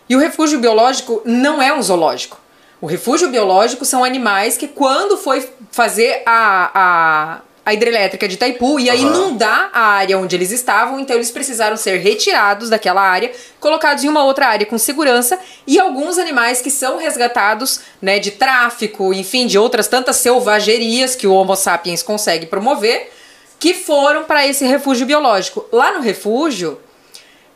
E 0.09 0.17
o 0.17 0.19
refúgio 0.19 0.59
biológico 0.59 1.23
não 1.25 1.63
é 1.63 1.73
um 1.73 1.83
zoológico. 1.83 2.41
O 2.81 2.87
refúgio 2.87 3.29
biológico 3.29 3.85
são 3.85 4.03
animais 4.03 4.57
que, 4.57 4.67
quando 4.67 5.17
foi 5.19 5.49
fazer 5.71 6.23
a, 6.25 7.41
a, 7.71 7.75
hidrelétrica 7.75 8.29
de 8.29 8.35
Itaipu, 8.35 8.79
ia 8.79 8.95
uhum. 8.95 9.01
inundar 9.01 9.71
a 9.73 9.81
área 9.81 10.19
onde 10.19 10.37
eles 10.37 10.51
estavam, 10.51 11.01
então 11.01 11.17
eles 11.17 11.31
precisaram 11.31 11.77
ser 11.77 11.99
retirados 11.99 12.69
daquela 12.69 13.01
área, 13.01 13.31
colocados 13.59 14.05
em 14.05 14.09
uma 14.09 14.25
outra 14.25 14.49
área 14.49 14.67
com 14.67 14.77
segurança, 14.77 15.39
e 15.67 15.79
alguns 15.79 16.19
animais 16.19 16.61
que 16.61 16.71
são 16.71 16.99
resgatados 16.99 17.81
né, 18.01 18.19
de 18.19 18.33
tráfico, 18.33 19.15
enfim, 19.15 19.47
de 19.47 19.59
outras 19.59 19.89
tantas 19.89 20.17
selvagerias 20.17 21.17
que 21.17 21.27
o 21.27 21.33
Homo 21.33 21.57
sapiens 21.57 22.03
consegue 22.03 22.47
promover, 22.47 23.11
que 23.59 23.75
foram 23.75 24.25
para 24.25 24.47
esse 24.47 24.65
refúgio 24.65 25.07
biológico. 25.07 25.67
Lá 25.71 25.93
no 25.93 26.01
refúgio 26.01 26.81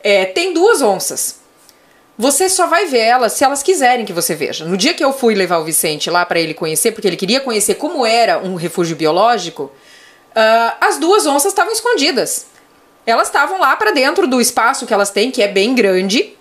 é, 0.03 0.25
tem 0.25 0.53
duas 0.53 0.81
onças. 0.81 1.43
Você 2.17 2.47
só 2.47 2.67
vai 2.67 2.85
ver 2.85 2.99
elas 2.99 3.33
se 3.33 3.43
elas 3.43 3.61
quiserem 3.61 4.05
que 4.05 4.13
você 4.13 4.35
veja. 4.35 4.63
No 4.63 4.77
dia 4.77 4.93
que 4.93 5.03
eu 5.03 5.11
fui 5.11 5.35
levar 5.35 5.57
o 5.57 5.65
Vicente 5.65 6.09
lá 6.09 6.25
para 6.25 6.39
ele 6.39 6.53
conhecer, 6.53 6.91
porque 6.91 7.07
ele 7.07 7.17
queria 7.17 7.41
conhecer 7.41 7.75
como 7.75 8.05
era 8.05 8.37
um 8.37 8.55
refúgio 8.55 8.95
biológico, 8.95 9.69
uh, 10.35 10.75
as 10.81 10.97
duas 10.97 11.25
onças 11.25 11.51
estavam 11.51 11.71
escondidas. 11.71 12.47
Elas 13.05 13.27
estavam 13.27 13.59
lá 13.59 13.75
para 13.75 13.91
dentro 13.91 14.27
do 14.27 14.41
espaço 14.41 14.85
que 14.85 14.93
elas 14.93 15.09
têm, 15.09 15.31
que 15.31 15.41
é 15.41 15.47
bem 15.47 15.75
grande, 15.75 16.35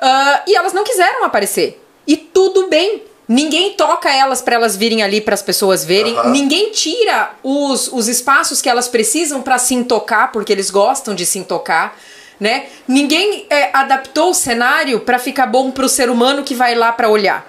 uh, 0.00 0.42
e 0.46 0.56
elas 0.56 0.72
não 0.72 0.84
quiseram 0.84 1.24
aparecer. 1.24 1.82
E 2.06 2.16
tudo 2.16 2.68
bem. 2.68 3.04
Ninguém 3.28 3.74
toca 3.74 4.10
elas 4.10 4.40
para 4.40 4.54
elas 4.54 4.74
virem 4.74 5.02
ali 5.02 5.20
para 5.20 5.34
as 5.34 5.42
pessoas 5.42 5.84
verem. 5.84 6.18
Uhum. 6.18 6.30
Ninguém 6.30 6.70
tira 6.70 7.32
os, 7.42 7.92
os 7.92 8.08
espaços 8.08 8.62
que 8.62 8.70
elas 8.70 8.88
precisam 8.88 9.42
para 9.42 9.58
se 9.58 9.84
tocar, 9.84 10.32
porque 10.32 10.50
eles 10.50 10.70
gostam 10.70 11.14
de 11.14 11.26
se 11.26 11.44
tocar. 11.44 11.94
Né? 12.40 12.68
Ninguém 12.86 13.46
é, 13.50 13.68
adaptou 13.74 14.30
o 14.30 14.34
cenário 14.34 15.00
para 15.00 15.18
ficar 15.18 15.46
bom 15.46 15.70
para 15.70 15.84
o 15.84 15.88
ser 15.88 16.08
humano 16.08 16.42
que 16.42 16.54
vai 16.54 16.74
lá 16.74 16.90
para 16.90 17.10
olhar. 17.10 17.46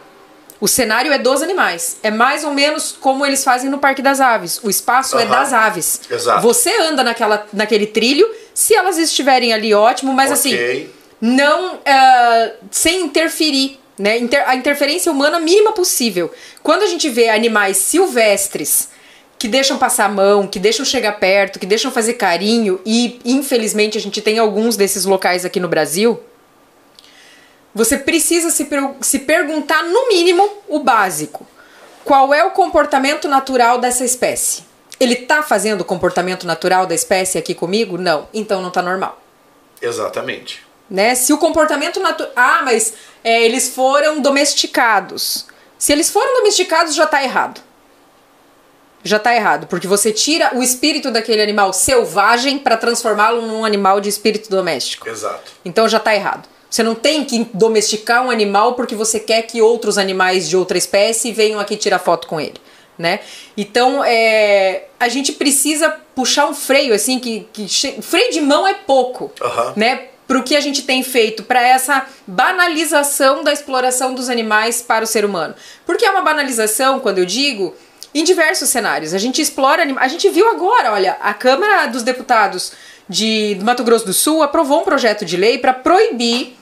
O 0.61 0.67
cenário 0.67 1.11
é 1.11 1.17
dos 1.17 1.41
animais. 1.41 1.97
É 2.03 2.11
mais 2.11 2.43
ou 2.43 2.51
menos 2.51 2.95
como 2.99 3.25
eles 3.25 3.43
fazem 3.43 3.69
no 3.69 3.77
Parque 3.77 4.01
das 4.01 4.19
Aves. 4.19 4.59
O 4.63 4.69
espaço 4.69 5.15
uhum. 5.15 5.21
é 5.21 5.25
das 5.25 5.53
aves. 5.53 6.01
Exato. 6.09 6.41
Você 6.41 6.69
anda 6.81 7.03
naquela, 7.03 7.47
naquele 7.53 7.87
trilho, 7.87 8.29
se 8.53 8.75
elas 8.75 8.97
estiverem 8.97 9.53
ali, 9.53 9.73
ótimo, 9.73 10.11
mas 10.13 10.31
assim, 10.31 10.53
okay. 10.53 10.71
assim, 10.71 10.89
não 11.21 11.75
uh, 11.75 12.51
sem 12.71 13.01
interferir 13.01 13.79
né? 13.99 14.17
Inter 14.17 14.47
a 14.47 14.55
interferência 14.55 15.11
humana 15.11 15.39
mínima 15.39 15.73
possível. 15.73 16.31
Quando 16.63 16.83
a 16.83 16.87
gente 16.87 17.09
vê 17.09 17.27
animais 17.29 17.75
silvestres 17.77 18.87
que 19.37 19.47
deixam 19.47 19.77
passar 19.77 20.05
a 20.05 20.09
mão, 20.09 20.47
que 20.47 20.57
deixam 20.57 20.85
chegar 20.85 21.19
perto, 21.19 21.59
que 21.59 21.65
deixam 21.65 21.91
fazer 21.91 22.13
carinho, 22.13 22.79
e 22.85 23.19
infelizmente 23.25 23.97
a 23.97 24.01
gente 24.01 24.21
tem 24.21 24.39
alguns 24.39 24.77
desses 24.77 25.05
locais 25.05 25.45
aqui 25.45 25.59
no 25.59 25.67
Brasil, 25.67 26.19
você 27.73 27.97
precisa 27.97 28.49
se, 28.49 28.67
se 29.01 29.19
perguntar, 29.19 29.83
no 29.83 30.07
mínimo, 30.07 30.49
o 30.67 30.79
básico: 30.79 31.45
qual 32.03 32.33
é 32.33 32.43
o 32.43 32.51
comportamento 32.51 33.27
natural 33.27 33.77
dessa 33.77 34.03
espécie? 34.03 34.63
Ele 34.99 35.15
tá 35.15 35.41
fazendo 35.41 35.81
o 35.81 35.85
comportamento 35.85 36.45
natural 36.45 36.85
da 36.85 36.93
espécie 36.93 37.37
aqui 37.37 37.53
comigo? 37.53 37.97
Não. 37.97 38.27
Então 38.33 38.61
não 38.61 38.69
tá 38.69 38.81
normal. 38.81 39.21
Exatamente. 39.81 40.65
Né? 40.89 41.15
Se 41.15 41.31
o 41.31 41.37
comportamento 41.37 41.99
natural. 41.99 42.31
Ah, 42.35 42.61
mas 42.63 42.93
é, 43.23 43.43
eles 43.43 43.69
foram 43.69 44.19
domesticados. 44.19 45.45
Se 45.77 45.93
eles 45.93 46.09
foram 46.09 46.33
domesticados, 46.37 46.95
já 46.95 47.05
está 47.05 47.23
errado. 47.23 47.61
Já 49.01 49.15
está 49.15 49.33
errado, 49.33 49.65
porque 49.67 49.87
você 49.87 50.11
tira 50.11 50.53
o 50.53 50.61
espírito 50.61 51.09
daquele 51.09 51.41
animal 51.41 51.71
selvagem 51.71 52.59
para 52.59 52.75
transformá-lo 52.75 53.43
num 53.43 53.63
animal 53.63 54.01
de 54.01 54.09
espírito 54.09 54.49
doméstico. 54.49 55.07
Exato. 55.07 55.53
Então 55.63 55.87
já 55.87 55.99
está 55.99 56.13
errado. 56.13 56.49
Você 56.69 56.83
não 56.83 56.93
tem 56.93 57.25
que 57.25 57.47
domesticar 57.53 58.23
um 58.23 58.29
animal 58.29 58.75
porque 58.75 58.95
você 58.95 59.19
quer 59.19 59.41
que 59.43 59.61
outros 59.61 59.97
animais 59.97 60.47
de 60.47 60.55
outra 60.55 60.77
espécie 60.77 61.31
venham 61.31 61.59
aqui 61.59 61.75
tirar 61.75 61.99
foto 61.99 62.27
com 62.27 62.39
ele. 62.39 62.55
Né? 62.97 63.21
Então, 63.55 64.03
é, 64.03 64.83
a 64.99 65.07
gente 65.07 65.31
precisa 65.31 65.89
puxar 66.13 66.47
um 66.47 66.53
freio, 66.53 66.93
assim, 66.93 67.17
que, 67.17 67.47
que 67.53 67.65
freio 68.01 68.31
de 68.31 68.41
mão 68.41 68.67
é 68.67 68.73
pouco, 68.73 69.31
uhum. 69.41 69.73
né? 69.75 70.09
para 70.29 70.37
o 70.37 70.43
que 70.43 70.55
a 70.55 70.61
gente 70.61 70.83
tem 70.83 71.01
feito 71.01 71.41
para 71.41 71.59
essa 71.59 72.05
banalização 72.27 73.43
da 73.43 73.51
exploração 73.51 74.13
dos 74.13 74.29
animais 74.29 74.79
para 74.79 75.03
o 75.03 75.07
ser 75.07 75.25
humano. 75.25 75.55
Porque 75.87 76.05
é 76.05 76.11
uma 76.11 76.21
banalização, 76.21 76.99
quando 76.99 77.17
eu 77.17 77.25
digo, 77.25 77.73
em 78.13 78.23
diversos 78.23 78.69
cenários. 78.69 79.15
A 79.15 79.17
gente 79.17 79.41
explora 79.41 79.83
A 79.97 80.07
gente 80.07 80.29
viu 80.29 80.47
agora, 80.47 80.93
olha, 80.93 81.17
a 81.19 81.33
Câmara 81.33 81.87
dos 81.87 82.03
Deputados 82.03 82.73
de 83.09 83.57
Mato 83.63 83.83
Grosso 83.83 84.05
do 84.05 84.13
Sul 84.13 84.43
aprovou 84.43 84.81
um 84.81 84.83
projeto 84.83 85.25
de 85.25 85.35
lei 85.35 85.57
para 85.57 85.73
proibir 85.73 86.58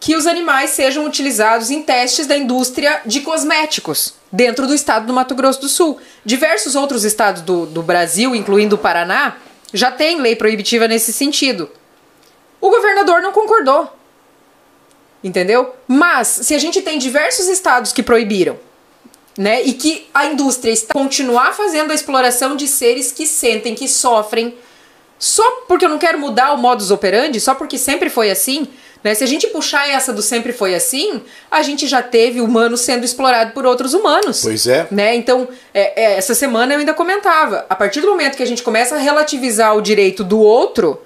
que 0.00 0.16
os 0.16 0.26
animais 0.26 0.70
sejam 0.70 1.04
utilizados 1.04 1.70
em 1.70 1.82
testes 1.82 2.26
da 2.26 2.36
indústria 2.36 3.02
de 3.04 3.20
cosméticos 3.20 4.14
dentro 4.32 4.66
do 4.66 4.74
estado 4.74 5.06
do 5.06 5.12
Mato 5.12 5.34
Grosso 5.34 5.60
do 5.60 5.68
Sul. 5.68 6.00
Diversos 6.24 6.74
outros 6.74 7.04
estados 7.04 7.42
do, 7.42 7.66
do 7.66 7.82
Brasil, 7.82 8.34
incluindo 8.34 8.76
o 8.76 8.78
Paraná, 8.78 9.36
já 9.74 9.92
têm 9.92 10.20
lei 10.20 10.34
proibitiva 10.34 10.88
nesse 10.88 11.12
sentido. 11.12 11.70
O 12.58 12.70
governador 12.70 13.20
não 13.20 13.30
concordou. 13.30 13.94
Entendeu? 15.22 15.74
Mas, 15.86 16.28
se 16.28 16.54
a 16.54 16.58
gente 16.58 16.80
tem 16.80 16.98
diversos 16.98 17.46
estados 17.46 17.92
que 17.92 18.02
proibiram, 18.02 18.58
né, 19.36 19.62
e 19.62 19.74
que 19.74 20.08
a 20.14 20.26
indústria 20.26 20.72
está 20.72 20.94
continuar 20.94 21.52
fazendo 21.52 21.90
a 21.90 21.94
exploração 21.94 22.56
de 22.56 22.66
seres 22.66 23.12
que 23.12 23.26
sentem, 23.26 23.74
que 23.74 23.86
sofrem, 23.86 24.56
só 25.18 25.48
porque 25.68 25.84
eu 25.84 25.90
não 25.90 25.98
quero 25.98 26.18
mudar 26.18 26.52
o 26.52 26.56
modus 26.56 26.90
operandi, 26.90 27.38
só 27.38 27.54
porque 27.54 27.76
sempre 27.76 28.08
foi 28.08 28.30
assim, 28.30 28.66
né? 29.02 29.14
Se 29.14 29.24
a 29.24 29.26
gente 29.26 29.46
puxar 29.48 29.88
essa 29.88 30.12
do 30.12 30.22
sempre 30.22 30.52
foi 30.52 30.74
assim, 30.74 31.22
a 31.50 31.62
gente 31.62 31.86
já 31.86 32.02
teve 32.02 32.40
humano 32.40 32.76
sendo 32.76 33.04
explorado 33.04 33.52
por 33.52 33.64
outros 33.64 33.94
humanos. 33.94 34.42
Pois 34.42 34.66
é. 34.66 34.86
Né? 34.90 35.14
Então, 35.14 35.48
é, 35.72 36.02
é, 36.02 36.18
essa 36.18 36.34
semana 36.34 36.74
eu 36.74 36.80
ainda 36.80 36.92
comentava. 36.92 37.64
A 37.68 37.74
partir 37.74 38.00
do 38.00 38.08
momento 38.08 38.36
que 38.36 38.42
a 38.42 38.46
gente 38.46 38.62
começa 38.62 38.96
a 38.96 38.98
relativizar 38.98 39.74
o 39.74 39.80
direito 39.80 40.22
do 40.22 40.38
outro, 40.38 41.00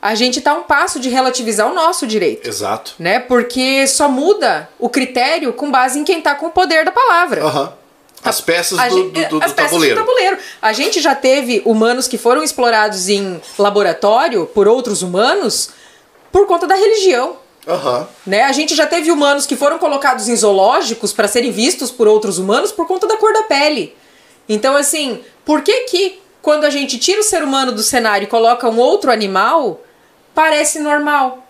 a 0.00 0.14
gente 0.14 0.38
está 0.38 0.54
um 0.54 0.62
passo 0.62 0.98
de 0.98 1.10
relativizar 1.10 1.70
o 1.70 1.74
nosso 1.74 2.06
direito. 2.06 2.48
Exato. 2.48 2.94
Né? 2.98 3.18
Porque 3.18 3.86
só 3.86 4.08
muda 4.08 4.68
o 4.78 4.88
critério 4.88 5.52
com 5.52 5.70
base 5.70 5.98
em 5.98 6.04
quem 6.04 6.18
está 6.18 6.34
com 6.34 6.46
o 6.46 6.50
poder 6.50 6.84
da 6.84 6.90
palavra. 6.90 7.44
Uhum. 7.44 7.68
As 8.22 8.40
peças, 8.40 8.78
do, 8.78 8.96
gente, 8.96 9.12
do, 9.12 9.38
do, 9.38 9.44
as 9.44 9.52
peças 9.52 9.70
tabuleiro. 9.70 9.96
do 9.96 10.04
tabuleiro. 10.04 10.38
A 10.60 10.72
gente 10.72 11.00
já 11.00 11.14
teve 11.14 11.62
humanos 11.64 12.06
que 12.06 12.18
foram 12.18 12.42
explorados 12.42 13.08
em 13.08 13.40
laboratório 13.58 14.46
por 14.46 14.68
outros 14.68 15.02
humanos 15.02 15.70
por 16.32 16.46
conta 16.46 16.66
da 16.66 16.74
religião. 16.74 17.36
Uhum. 17.66 18.06
Né? 18.26 18.42
A 18.42 18.52
gente 18.52 18.74
já 18.74 18.86
teve 18.86 19.10
humanos 19.10 19.46
que 19.46 19.56
foram 19.56 19.78
colocados 19.78 20.28
em 20.28 20.36
zoológicos 20.36 21.12
para 21.12 21.28
serem 21.28 21.50
vistos 21.50 21.90
por 21.90 22.08
outros 22.08 22.38
humanos 22.38 22.72
por 22.72 22.86
conta 22.86 23.06
da 23.06 23.16
cor 23.16 23.32
da 23.32 23.42
pele. 23.42 23.94
Então, 24.48 24.76
assim, 24.76 25.20
por 25.44 25.62
que 25.62 25.80
que 25.82 26.20
quando 26.42 26.64
a 26.64 26.70
gente 26.70 26.98
tira 26.98 27.20
o 27.20 27.24
ser 27.24 27.42
humano 27.42 27.72
do 27.72 27.82
cenário 27.82 28.24
e 28.24 28.28
coloca 28.28 28.68
um 28.68 28.78
outro 28.78 29.10
animal, 29.10 29.80
parece 30.34 30.78
normal. 30.78 31.46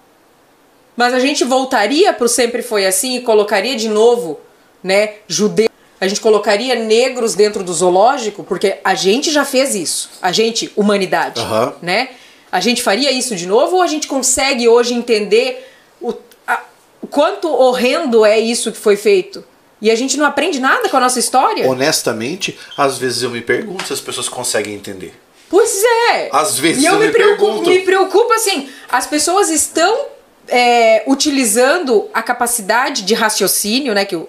Mas 0.96 1.14
a 1.14 1.20
gente 1.20 1.44
voltaria 1.44 2.12
para 2.12 2.26
o 2.26 2.28
sempre 2.28 2.62
foi 2.62 2.86
assim 2.86 3.16
e 3.16 3.20
colocaria 3.20 3.76
de 3.76 3.88
novo, 3.88 4.40
né, 4.82 5.14
judeu. 5.28 5.68
A 6.00 6.08
gente 6.08 6.20
colocaria 6.20 6.74
negros 6.74 7.34
dentro 7.34 7.62
do 7.62 7.72
zoológico, 7.72 8.42
porque 8.42 8.78
a 8.82 8.94
gente 8.94 9.30
já 9.30 9.44
fez 9.44 9.74
isso. 9.74 10.10
A 10.20 10.32
gente, 10.32 10.72
humanidade, 10.74 11.40
uhum. 11.40 11.72
né? 11.82 12.08
A 12.52 12.60
gente 12.60 12.82
faria 12.82 13.12
isso 13.12 13.36
de 13.36 13.46
novo 13.46 13.76
ou 13.76 13.82
a 13.82 13.86
gente 13.86 14.06
consegue 14.08 14.68
hoje 14.68 14.94
entender 14.94 15.68
o, 16.00 16.12
a, 16.46 16.60
o 17.00 17.06
quanto 17.06 17.48
horrendo 17.48 18.24
é 18.24 18.38
isso 18.38 18.72
que 18.72 18.78
foi 18.78 18.96
feito? 18.96 19.44
E 19.80 19.90
a 19.90 19.94
gente 19.94 20.16
não 20.16 20.26
aprende 20.26 20.60
nada 20.60 20.88
com 20.88 20.96
a 20.96 21.00
nossa 21.00 21.18
história? 21.18 21.68
Honestamente, 21.68 22.58
às 22.76 22.98
vezes 22.98 23.22
eu 23.22 23.30
me 23.30 23.40
pergunto 23.40 23.86
se 23.86 23.92
as 23.92 24.00
pessoas 24.00 24.28
conseguem 24.28 24.74
entender. 24.74 25.14
Pois 25.48 25.82
é. 26.12 26.28
Às 26.32 26.58
vezes 26.58 26.82
e 26.82 26.86
eu, 26.86 26.94
eu 26.94 27.00
me, 27.00 27.06
me 27.06 27.12
preocupo, 27.12 27.46
pergunto. 27.46 27.70
me 27.70 27.80
preocupa 27.80 28.34
assim, 28.34 28.68
as 28.88 29.06
pessoas 29.06 29.48
estão 29.48 30.06
é, 30.48 31.02
utilizando 31.06 32.08
a 32.12 32.22
capacidade 32.22 33.02
de 33.02 33.14
raciocínio, 33.14 33.94
né, 33.94 34.04
que 34.04 34.16
o, 34.16 34.28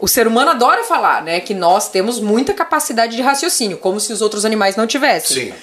o 0.00 0.06
ser 0.06 0.26
humano 0.26 0.50
adora 0.50 0.84
falar, 0.84 1.22
né, 1.22 1.40
que 1.40 1.54
nós 1.54 1.88
temos 1.88 2.20
muita 2.20 2.52
capacidade 2.52 3.16
de 3.16 3.22
raciocínio, 3.22 3.78
como 3.78 3.98
se 3.98 4.12
os 4.12 4.20
outros 4.20 4.44
animais 4.44 4.76
não 4.76 4.86
tivessem. 4.86 5.46
Sim. 5.46 5.54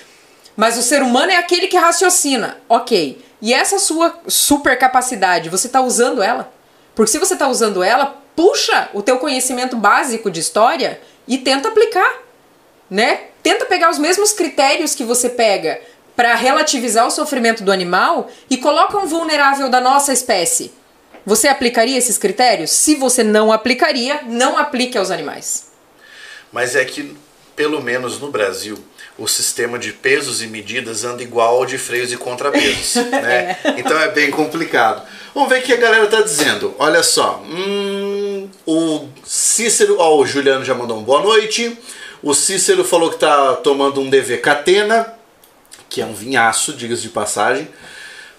Mas 0.59 0.77
o 0.77 0.81
ser 0.81 1.01
humano 1.01 1.31
é 1.31 1.37
aquele 1.37 1.67
que 1.67 1.77
raciocina. 1.77 2.57
Ok. 2.67 3.23
E 3.41 3.53
essa 3.53 3.79
sua 3.79 4.19
super 4.27 4.77
capacidade, 4.77 5.47
você 5.47 5.67
está 5.67 5.79
usando 5.79 6.21
ela? 6.21 6.51
Porque 6.93 7.13
se 7.13 7.17
você 7.17 7.33
está 7.33 7.47
usando 7.47 7.81
ela, 7.81 8.21
puxa 8.35 8.89
o 8.93 9.01
teu 9.01 9.19
conhecimento 9.19 9.77
básico 9.77 10.29
de 10.29 10.41
história 10.41 10.99
e 11.25 11.37
tenta 11.37 11.69
aplicar, 11.69 12.13
né? 12.89 13.27
Tenta 13.41 13.63
pegar 13.67 13.89
os 13.89 13.97
mesmos 13.97 14.33
critérios 14.33 14.93
que 14.93 15.05
você 15.05 15.29
pega 15.29 15.79
para 16.13 16.35
relativizar 16.35 17.07
o 17.07 17.11
sofrimento 17.11 17.63
do 17.63 17.71
animal 17.71 18.29
e 18.49 18.57
coloca 18.57 18.97
um 18.97 19.07
vulnerável 19.07 19.69
da 19.69 19.79
nossa 19.79 20.11
espécie. 20.11 20.73
Você 21.25 21.47
aplicaria 21.47 21.97
esses 21.97 22.17
critérios? 22.17 22.71
Se 22.71 22.95
você 22.95 23.23
não 23.23 23.49
aplicaria, 23.49 24.23
não 24.25 24.57
aplique 24.57 24.97
aos 24.97 25.09
animais. 25.09 25.71
Mas 26.51 26.75
é 26.75 26.83
que, 26.83 27.15
pelo 27.55 27.81
menos 27.81 28.19
no 28.19 28.29
Brasil, 28.29 28.77
o 29.19 29.27
sistema 29.27 29.77
de 29.77 29.91
pesos 29.91 30.41
e 30.41 30.47
medidas 30.47 31.03
anda 31.03 31.21
igual 31.21 31.57
ao 31.57 31.65
de 31.65 31.77
freios 31.77 32.11
e 32.11 32.17
contrapesos. 32.17 32.95
né? 33.11 33.57
Então 33.77 33.99
é 33.99 34.09
bem 34.09 34.31
complicado. 34.31 35.05
Vamos 35.33 35.49
ver 35.49 35.59
o 35.59 35.63
que 35.63 35.73
a 35.73 35.77
galera 35.77 36.07
tá 36.07 36.21
dizendo. 36.21 36.73
Olha 36.79 37.03
só. 37.03 37.43
Hum, 37.45 38.49
o 38.65 39.07
Cícero. 39.23 39.97
Ó, 39.99 40.17
o 40.17 40.25
Juliano 40.25 40.65
já 40.65 40.73
mandou 40.73 40.97
um 40.97 41.03
boa 41.03 41.21
noite. 41.21 41.77
O 42.23 42.33
Cícero 42.33 42.83
falou 42.83 43.09
que 43.09 43.17
tá 43.17 43.55
tomando 43.57 44.01
um 44.01 44.09
DV 44.09 44.37
Catena, 44.37 45.13
que 45.87 46.01
é 46.01 46.05
um 46.05 46.13
vinhaço, 46.13 46.73
diga-se 46.73 47.03
de 47.03 47.09
passagem. 47.09 47.67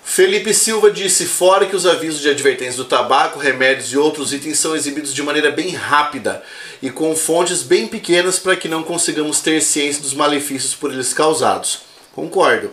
Felipe 0.02 0.52
Silva 0.52 0.90
disse 0.90 1.24
fora 1.24 1.66
que 1.66 1.76
os 1.76 1.86
avisos 1.86 2.20
de 2.20 2.28
advertência 2.28 2.76
do 2.76 2.84
tabaco, 2.84 3.38
remédios 3.38 3.92
e 3.92 3.96
outros 3.96 4.32
itens 4.32 4.58
são 4.58 4.74
exibidos 4.74 5.14
de 5.14 5.22
maneira 5.22 5.50
bem 5.50 5.70
rápida 5.70 6.42
e 6.82 6.90
com 6.90 7.14
fontes 7.14 7.62
bem 7.62 7.86
pequenas 7.86 8.38
para 8.38 8.56
que 8.56 8.68
não 8.68 8.82
consigamos 8.82 9.40
ter 9.40 9.60
ciência 9.60 10.02
dos 10.02 10.14
malefícios 10.14 10.74
por 10.74 10.92
eles 10.92 11.12
causados. 11.12 11.82
Concordo. 12.12 12.72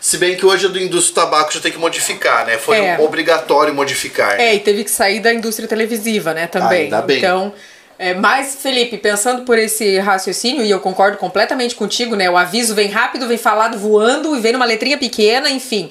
Se 0.00 0.16
bem 0.18 0.36
que 0.36 0.46
hoje 0.46 0.66
a 0.66 0.68
do 0.68 0.78
indústria 0.78 1.24
do 1.24 1.30
tabaco 1.30 1.52
já 1.52 1.58
tem 1.60 1.72
que 1.72 1.78
modificar, 1.78 2.46
né? 2.46 2.56
Foi 2.56 2.76
É. 2.76 2.98
obrigatório 3.00 3.74
modificar. 3.74 4.36
né? 4.36 4.50
É, 4.50 4.54
e 4.54 4.60
teve 4.60 4.84
que 4.84 4.90
sair 4.90 5.18
da 5.18 5.34
indústria 5.34 5.66
televisiva, 5.66 6.32
né, 6.32 6.46
também. 6.46 6.84
Ainda 6.84 7.02
bem. 7.02 7.18
Então, 7.18 7.52
é, 7.98 8.14
mas, 8.14 8.58
Felipe, 8.62 8.96
pensando 8.96 9.42
por 9.42 9.58
esse 9.58 9.98
raciocínio, 9.98 10.64
e 10.64 10.70
eu 10.70 10.78
concordo 10.78 11.16
completamente 11.16 11.74
contigo, 11.74 12.14
né? 12.14 12.30
O 12.30 12.36
aviso 12.36 12.76
vem 12.76 12.88
rápido, 12.88 13.26
vem 13.26 13.38
falado 13.38 13.76
voando 13.76 14.36
e 14.36 14.40
vem 14.40 14.52
numa 14.52 14.64
letrinha 14.64 14.96
pequena, 14.96 15.50
enfim. 15.50 15.90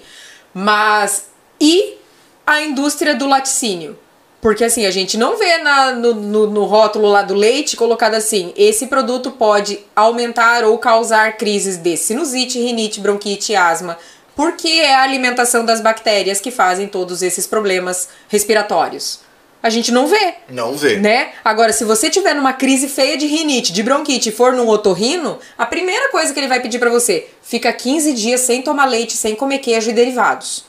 Mas, 0.60 1.26
e 1.62 2.00
a 2.44 2.64
indústria 2.64 3.14
do 3.14 3.28
laticínio? 3.28 3.96
Porque 4.42 4.64
assim, 4.64 4.88
a 4.88 4.92
gente 4.92 5.16
não 5.16 5.38
vê 5.38 5.60
na- 5.60 5.92
no, 5.92 6.16
no- 6.16 6.48
no 6.48 6.66
rótulo 6.66 7.08
lá 7.10 7.22
do 7.22 7.36
leite 7.36 7.78
colocado 7.78 8.16
assim: 8.16 8.54
esse 8.58 8.88
produto 8.88 9.30
pode 9.30 9.80
aumentar 9.96 10.64
ou 10.64 10.76
causar 10.80 11.38
crises 11.38 11.78
de 11.78 11.96
sinusite, 11.96 12.60
rinite, 12.60 13.00
bronquite, 13.00 13.56
asma, 13.56 14.00
porque 14.36 14.68
é 14.68 14.96
a 14.96 15.04
alimentação 15.04 15.64
das 15.64 15.80
bactérias 15.80 16.40
que 16.42 16.50
fazem 16.50 16.88
todos 16.88 17.22
esses 17.22 17.46
problemas 17.46 18.10
respiratórios. 18.28 19.20
A 19.62 19.70
gente 19.70 19.92
não 19.92 20.08
vê, 20.08 20.36
Não 20.50 20.76
vê. 20.78 20.98
né? 20.98 21.32
Agora, 21.44 21.74
se 21.74 21.84
você 21.84 22.10
tiver 22.10 22.34
numa 22.36 22.54
crise 22.54 22.88
feia 22.88 23.18
de 23.18 23.26
rinite, 23.26 23.74
de 23.74 23.82
bronquite 23.84 24.30
e 24.30 24.32
for 24.32 24.54
num 24.54 24.68
otorrino, 24.68 25.40
a 25.58 25.66
primeira 25.66 26.10
coisa 26.10 26.32
que 26.34 26.40
ele 26.40 26.48
vai 26.48 26.60
pedir 26.62 26.80
pra 26.80 26.90
você, 26.90 27.28
fica 27.42 27.74
15 27.74 28.14
dias 28.14 28.42
sem 28.42 28.62
tomar 28.62 28.86
leite, 28.86 29.14
sem 29.14 29.36
comer 29.36 29.58
queijo 29.60 29.90
e 29.90 29.94
derivados. 29.94 30.64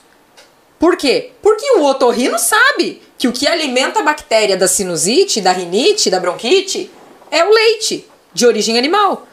Por 0.78 0.96
quê? 0.96 1.32
Porque 1.42 1.70
o 1.72 1.84
otorrino 1.84 2.38
sabe 2.38 3.02
que 3.18 3.28
o 3.28 3.32
que 3.32 3.46
alimenta 3.46 4.00
a 4.00 4.02
bactéria 4.04 4.56
da 4.56 4.66
sinusite, 4.68 5.40
da 5.40 5.52
rinite, 5.52 6.08
da 6.08 6.20
bronquite 6.20 6.90
é 7.30 7.44
o 7.44 7.50
leite 7.52 8.06
de 8.32 8.46
origem 8.46 8.78
animal. 8.78 9.26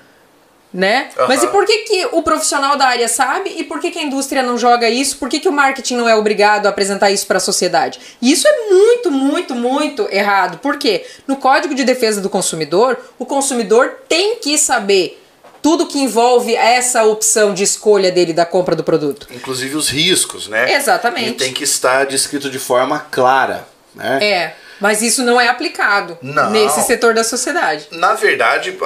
Né? 0.76 1.08
Aham. 1.18 1.28
Mas 1.30 1.42
e 1.42 1.48
por 1.48 1.66
que, 1.66 1.78
que 1.84 2.06
o 2.12 2.22
profissional 2.22 2.76
da 2.76 2.86
área 2.86 3.08
sabe 3.08 3.50
e 3.56 3.64
por 3.64 3.80
que, 3.80 3.92
que 3.92 4.00
a 4.00 4.04
indústria 4.04 4.44
não 4.44 4.58
joga 4.58 4.90
isso? 4.90 5.16
Por 5.16 5.30
que, 5.30 5.40
que 5.40 5.48
o 5.48 5.52
marketing 5.54 5.96
não 5.96 6.10
é 6.10 6.14
obrigado 6.14 6.66
a 6.66 6.70
apresentar 6.70 7.12
isso 7.12 7.26
para 7.26 7.38
a 7.38 7.40
sociedade? 7.40 7.98
E 8.22 8.30
isso 8.30 8.46
é 8.46 8.70
muito, 8.70 9.10
muito, 9.10 9.56
muito 9.56 10.06
errado. 10.12 10.58
Por 10.58 10.78
quê? 10.78 11.06
No 11.26 11.38
Código 11.38 11.74
de 11.74 11.86
Defesa 11.86 12.20
do 12.20 12.30
Consumidor, 12.30 12.98
o 13.18 13.26
consumidor 13.26 14.00
tem 14.10 14.36
que 14.36 14.58
saber 14.58 15.22
tudo 15.66 15.88
que 15.88 15.98
envolve 15.98 16.54
essa 16.54 17.06
opção 17.06 17.52
de 17.52 17.64
escolha 17.64 18.12
dele 18.12 18.34
da 18.34 18.46
compra 18.46 18.76
do 18.76 18.84
produto. 18.84 19.28
Inclusive 19.32 19.76
os 19.76 19.90
riscos, 19.90 20.48
né? 20.48 20.72
Exatamente. 20.76 21.30
E 21.30 21.34
tem 21.34 21.52
que 21.52 21.64
estar 21.64 22.06
descrito 22.06 22.52
de 22.52 22.60
forma 22.60 23.00
clara, 23.10 23.68
né? 23.96 24.20
É, 24.22 24.54
mas 24.80 25.02
isso 25.02 25.24
não 25.24 25.40
é 25.40 25.48
aplicado 25.48 26.18
Não. 26.22 26.50
nesse 26.52 26.82
setor 26.82 27.14
da 27.14 27.24
sociedade. 27.24 27.88
Na 27.92 28.14
verdade, 28.14 28.78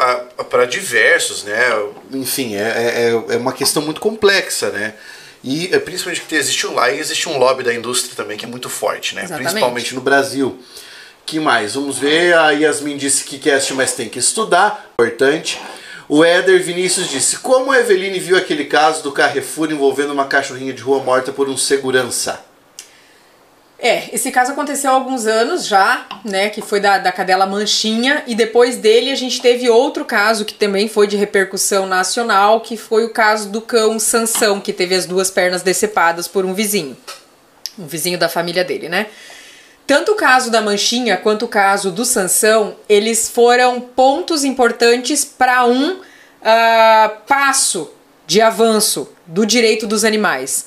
para 0.49 0.65
diversos, 0.65 1.43
né? 1.43 1.59
Enfim, 2.13 2.55
é, 2.55 3.11
é, 3.29 3.33
é 3.33 3.37
uma 3.37 3.53
questão 3.53 3.81
muito 3.81 3.99
complexa, 3.99 4.69
né? 4.69 4.93
E 5.43 5.69
é, 5.73 5.79
principalmente 5.79 6.21
que 6.21 6.35
existe 6.35 6.67
um 6.67 6.73
lá 6.73 6.91
e 6.91 6.99
existe 6.99 7.29
um 7.29 7.37
lobby 7.37 7.63
da 7.63 7.73
indústria 7.73 8.13
também 8.15 8.37
que 8.37 8.45
é 8.45 8.47
muito 8.47 8.69
forte, 8.69 9.15
né? 9.15 9.23
Exatamente. 9.23 9.49
Principalmente 9.49 9.95
no 9.95 10.01
Brasil. 10.01 10.59
que 11.25 11.39
mais? 11.39 11.75
Vamos 11.75 11.97
ver. 11.97 12.33
A 12.35 12.51
Yasmin 12.51 12.97
disse 12.97 13.23
que 13.23 13.39
quer 13.39 13.53
assistir, 13.55 13.73
mas 13.73 13.93
tem 13.93 14.09
que 14.09 14.19
estudar. 14.19 14.91
Importante. 14.93 15.59
O 16.09 16.25
Éder 16.25 16.61
Vinícius 16.61 17.07
disse: 17.07 17.37
Como 17.37 17.71
a 17.71 17.79
Eveline 17.79 18.19
viu 18.19 18.35
aquele 18.35 18.65
caso 18.65 19.03
do 19.03 19.11
Carrefour 19.11 19.71
envolvendo 19.71 20.11
uma 20.11 20.25
cachorrinha 20.25 20.73
de 20.73 20.81
rua 20.81 21.01
morta 21.03 21.31
por 21.31 21.47
um 21.47 21.55
segurança? 21.55 22.43
É, 23.81 24.13
esse 24.13 24.29
caso 24.29 24.51
aconteceu 24.51 24.91
há 24.91 24.93
alguns 24.93 25.25
anos 25.25 25.65
já, 25.65 26.05
né? 26.25 26.49
Que 26.49 26.61
foi 26.61 26.81
da, 26.81 26.97
da 26.97 27.13
cadela 27.13 27.45
Manchinha. 27.45 28.23
E 28.27 28.35
depois 28.35 28.75
dele 28.75 29.09
a 29.09 29.15
gente 29.15 29.41
teve 29.41 29.69
outro 29.69 30.03
caso 30.03 30.43
que 30.43 30.53
também 30.53 30.89
foi 30.89 31.07
de 31.07 31.15
repercussão 31.15 31.85
nacional, 31.85 32.59
que 32.59 32.75
foi 32.75 33.05
o 33.05 33.13
caso 33.13 33.49
do 33.49 33.61
cão 33.61 33.97
Sansão, 33.97 34.59
que 34.59 34.73
teve 34.73 34.95
as 34.95 35.05
duas 35.05 35.31
pernas 35.31 35.61
decepadas 35.61 36.27
por 36.27 36.45
um 36.45 36.53
vizinho. 36.53 36.97
Um 37.77 37.87
vizinho 37.87 38.19
da 38.19 38.27
família 38.27 38.65
dele, 38.65 38.89
né? 38.89 39.07
Tanto 39.87 40.11
o 40.11 40.15
caso 40.15 40.51
da 40.51 40.61
Manchinha 40.61 41.15
quanto 41.15 41.45
o 41.45 41.47
caso 41.47 41.89
do 41.89 42.03
Sansão, 42.03 42.75
eles 42.87 43.29
foram 43.29 43.79
pontos 43.79 44.43
importantes 44.43 45.23
para 45.23 45.65
um 45.65 46.01
ah, 46.43 47.11
passo 47.25 47.91
de 48.27 48.41
avanço 48.41 49.09
do 49.25 49.45
direito 49.45 49.87
dos 49.87 50.03
animais. 50.03 50.65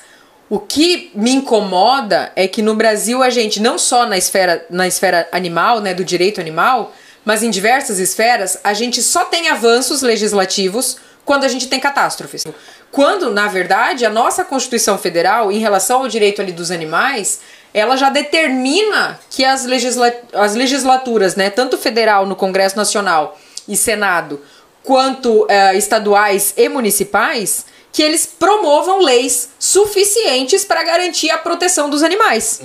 O 0.53 0.61
que 0.61 1.11
me 1.15 1.31
incomoda 1.31 2.31
é 2.37 2.47
que 2.47 2.61
no 2.61 2.75
Brasil 2.75 3.23
a 3.23 3.31
gente, 3.31 3.59
não 3.59 3.79
só 3.79 4.05
na 4.05 4.19
esfera, 4.19 4.67
na 4.69 4.87
esfera 4.87 5.27
animal, 5.33 5.81
né, 5.81 5.95
do 5.95 6.05
direito 6.05 6.43
animal, 6.43 6.93
mas 7.25 7.43
em 7.43 7.49
diversas 7.49 7.99
esferas, 7.99 8.59
a 8.63 8.75
gente 8.75 9.03
só 9.03 9.25
tem 9.25 9.49
avanços 9.49 10.03
legislativos 10.03 10.99
quando 11.25 11.45
a 11.45 11.49
gente 11.49 11.69
tem 11.69 11.81
catástrofes. 11.81 12.45
Quando, 12.91 13.31
na 13.31 13.49
verdade, 13.49 14.05
a 14.05 14.11
nossa 14.11 14.45
Constituição 14.45 14.99
Federal, 14.99 15.51
em 15.51 15.59
relação 15.59 16.03
ao 16.03 16.09
direito 16.09 16.43
ali 16.43 16.53
dos 16.53 16.71
animais, 16.71 17.41
ela 17.73 17.97
já 17.97 18.11
determina 18.11 19.19
que 19.31 19.47
as, 19.47 19.65
legisla 19.65 20.13
as 20.35 20.55
legislaturas, 20.55 21.35
né, 21.35 21.49
tanto 21.49 21.79
federal 21.79 22.27
no 22.27 22.37
Congresso 22.37 22.77
Nacional 22.77 23.41
e 23.67 23.75
Senado, 23.75 24.39
quanto 24.83 25.47
eh, 25.49 25.79
estaduais 25.79 26.53
e 26.59 26.69
municipais, 26.69 27.65
que 27.93 28.03
eles 28.03 28.25
promovam 28.27 29.01
leis 29.01 29.51
suficientes 29.59 30.65
para 30.65 30.83
garantir 30.83 31.31
a 31.31 31.39
proteção 31.39 31.91
dos 31.91 32.03
animais. 32.03 32.63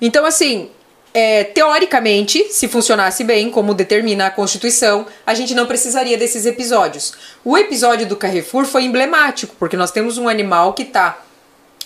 Então, 0.00 0.24
assim, 0.24 0.70
é, 1.12 1.42
teoricamente, 1.42 2.44
se 2.52 2.68
funcionasse 2.68 3.24
bem, 3.24 3.50
como 3.50 3.74
determina 3.74 4.26
a 4.26 4.30
Constituição, 4.30 5.06
a 5.26 5.34
gente 5.34 5.54
não 5.54 5.66
precisaria 5.66 6.16
desses 6.16 6.46
episódios. 6.46 7.12
O 7.44 7.58
episódio 7.58 8.06
do 8.06 8.14
Carrefour 8.14 8.64
foi 8.64 8.84
emblemático, 8.84 9.56
porque 9.58 9.76
nós 9.76 9.90
temos 9.90 10.16
um 10.16 10.28
animal 10.28 10.74
que 10.74 10.82
está 10.82 11.22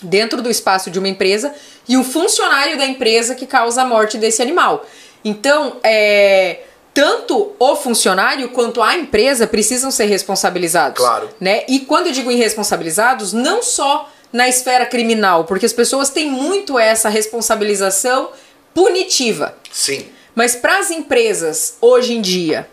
dentro 0.02 0.42
do 0.42 0.50
espaço 0.50 0.90
de 0.90 0.98
uma 0.98 1.09
empresa 1.09 1.55
e 1.88 1.96
um 1.96 2.05
funcionário 2.05 2.76
da 2.76 2.85
empresa 2.85 3.35
que 3.35 3.46
causa 3.46 3.83
a 3.83 3.85
morte 3.87 4.18
desse 4.18 4.42
animal. 4.42 4.85
Então, 5.24 5.76
é, 5.83 6.61
tanto 6.94 7.52
o 7.59 7.76
funcionário 7.76 8.50
quanto 8.50 8.83
a 8.83 8.94
empresa 8.96 9.46
precisam 9.46 9.90
ser 9.90 10.07
responsabilizados. 10.07 11.02
Claro. 11.02 11.28
Né? 11.40 11.64
E 11.68 11.81
quando 11.81 12.09
eu 12.09 12.12
digo 12.12 12.31
irresponsabilizados, 12.31 13.33
não 13.33 13.62
só 13.62 14.11
na 14.33 14.48
esfera 14.48 14.87
criminal, 14.87 15.44
porque 15.44 15.66
as 15.66 15.72
pessoas 15.72 16.11
têm 16.11 16.31
muito 16.31 16.78
essa 16.78 17.09
responsabilização 17.09 18.31
punitiva. 18.74 19.55
Sim. 19.70 20.07
Mas 20.34 20.55
para 20.55 20.78
as 20.78 20.90
empresas 20.90 21.76
hoje 21.80 22.14
em 22.14 22.20
dia, 22.20 22.68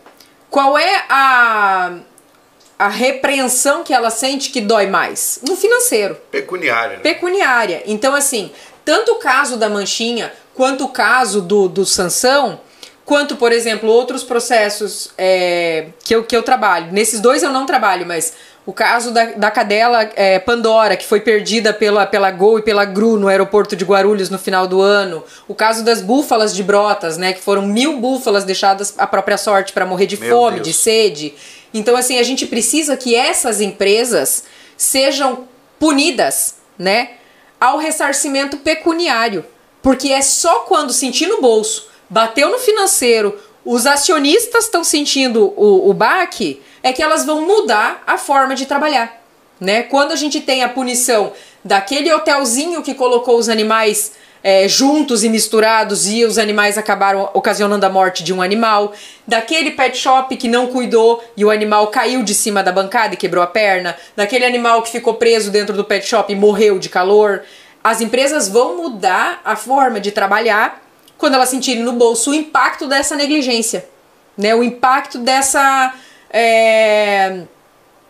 qual 0.50 0.78
é 0.78 1.04
a, 1.10 1.98
a 2.78 2.88
repreensão 2.88 3.84
que 3.84 3.94
ela 3.94 4.10
sente 4.10 4.50
que 4.50 4.62
dói 4.62 4.88
mais? 4.88 5.40
No 5.48 5.56
financeiro 5.56 6.16
Pecuniária. 6.32 6.98
né? 6.98 7.04
pecuniária. 7.04 7.84
Então, 7.86 8.16
assim, 8.16 8.52
tanto 8.86 9.14
o 9.14 9.16
caso 9.16 9.58
da 9.58 9.70
Manchinha 9.70 10.32
quanto 10.56 10.86
o 10.86 10.90
caso 10.90 11.42
do, 11.42 11.68
do 11.68 11.86
Sansão, 11.86 12.60
quanto, 13.10 13.38
por 13.38 13.52
exemplo, 13.52 13.90
outros 13.90 14.24
processos 14.24 15.10
é, 15.18 15.88
que, 16.04 16.14
eu, 16.14 16.24
que 16.24 16.38
eu 16.38 16.44
trabalho. 16.44 16.92
Nesses 16.92 17.20
dois 17.20 17.42
eu 17.42 17.50
não 17.50 17.66
trabalho, 17.66 18.06
mas 18.06 18.34
o 18.68 18.72
caso 18.72 19.10
da, 19.10 19.26
da 19.32 19.50
cadela 19.50 20.08
é, 20.16 20.38
Pandora, 20.38 20.96
que 20.96 21.08
foi 21.08 21.20
perdida 21.20 21.74
pela, 21.74 22.06
pela 22.06 22.30
Gol 22.30 22.60
e 22.60 22.62
pela 22.62 22.86
Gru 22.86 23.18
no 23.18 23.28
aeroporto 23.28 23.76
de 23.76 23.84
Guarulhos 23.84 24.30
no 24.30 24.38
final 24.38 24.68
do 24.68 24.80
ano. 24.80 25.24
O 25.48 25.56
caso 25.56 25.84
das 25.84 26.04
búfalas 26.04 26.56
de 26.56 26.62
Brotas, 26.62 27.18
né? 27.18 27.34
Que 27.34 27.42
foram 27.42 27.64
mil 27.66 27.98
búfalas 27.98 28.44
deixadas 28.44 28.94
à 28.96 29.08
própria 29.08 29.40
sorte 29.40 29.74
para 29.74 29.88
morrer 29.88 30.06
de 30.06 30.20
Meu 30.20 30.30
fome, 30.30 30.58
Deus. 30.58 30.68
de 30.68 30.74
sede. 30.76 31.34
Então, 31.74 31.96
assim, 31.96 32.20
a 32.20 32.24
gente 32.24 32.46
precisa 32.46 32.96
que 32.96 33.16
essas 33.16 33.60
empresas 33.60 34.44
sejam 34.78 35.48
punidas, 35.80 36.58
né? 36.78 37.14
Ao 37.60 37.80
ressarcimento 37.80 38.58
pecuniário. 38.58 39.44
Porque 39.82 40.10
é 40.10 40.22
só 40.22 40.60
quando 40.60 40.94
sentir 40.94 41.26
no 41.26 41.42
bolso, 41.42 41.90
bateu 42.10 42.50
no 42.50 42.60
financeiro, 42.60 43.38
os 43.64 43.86
acionistas 43.86 44.66
estão 44.66 44.84
sentindo 44.84 45.54
o, 45.56 45.90
o 45.90 45.94
baque, 45.94 46.62
é 46.82 46.92
que 46.92 47.04
elas 47.04 47.26
vão 47.26 47.42
mudar 47.42 48.04
a 48.08 48.18
forma 48.18 48.56
de 48.56 48.66
trabalhar. 48.66 49.22
Né? 49.60 49.84
Quando 49.84 50.12
a 50.12 50.16
gente 50.16 50.40
tem 50.40 50.64
a 50.64 50.70
punição 50.70 51.34
daquele 51.64 52.12
hotelzinho 52.12 52.82
que 52.82 52.94
colocou 52.94 53.38
os 53.38 53.50
animais 53.50 54.14
é, 54.42 54.68
juntos 54.70 55.24
e 55.24 55.30
misturados 55.30 56.08
e 56.08 56.24
os 56.24 56.38
animais 56.38 56.78
acabaram 56.78 57.30
ocasionando 57.34 57.86
a 57.86 57.90
morte 57.90 58.24
de 58.24 58.34
um 58.34 58.42
animal, 58.42 58.94
daquele 59.28 59.72
pet 59.72 59.98
shop 59.98 60.36
que 60.38 60.48
não 60.48 60.68
cuidou 60.68 61.22
e 61.36 61.44
o 61.44 61.52
animal 61.52 61.88
caiu 61.88 62.24
de 62.24 62.34
cima 62.34 62.64
da 62.64 62.72
bancada 62.72 63.14
e 63.14 63.18
quebrou 63.18 63.44
a 63.44 63.48
perna, 63.48 63.98
daquele 64.16 64.46
animal 64.46 64.82
que 64.82 64.92
ficou 64.92 65.16
preso 65.16 65.52
dentro 65.52 65.76
do 65.76 65.84
pet 65.84 66.08
shop 66.08 66.32
e 66.32 66.36
morreu 66.36 66.80
de 66.80 66.88
calor. 66.88 67.44
As 67.84 68.00
empresas 68.00 68.48
vão 68.48 68.78
mudar 68.78 69.42
a 69.44 69.58
forma 69.58 70.00
de 70.00 70.12
trabalhar 70.12 70.82
quando 71.20 71.36
elas 71.36 71.50
sentirem 71.50 71.84
no 71.84 71.92
bolso 71.92 72.32
o 72.32 72.34
impacto 72.34 72.88
dessa 72.88 73.16
negligência, 73.16 73.88
né? 74.36 74.56
O 74.56 74.64
impacto 74.64 75.20
dessa 75.20 75.94
é, 76.32 77.42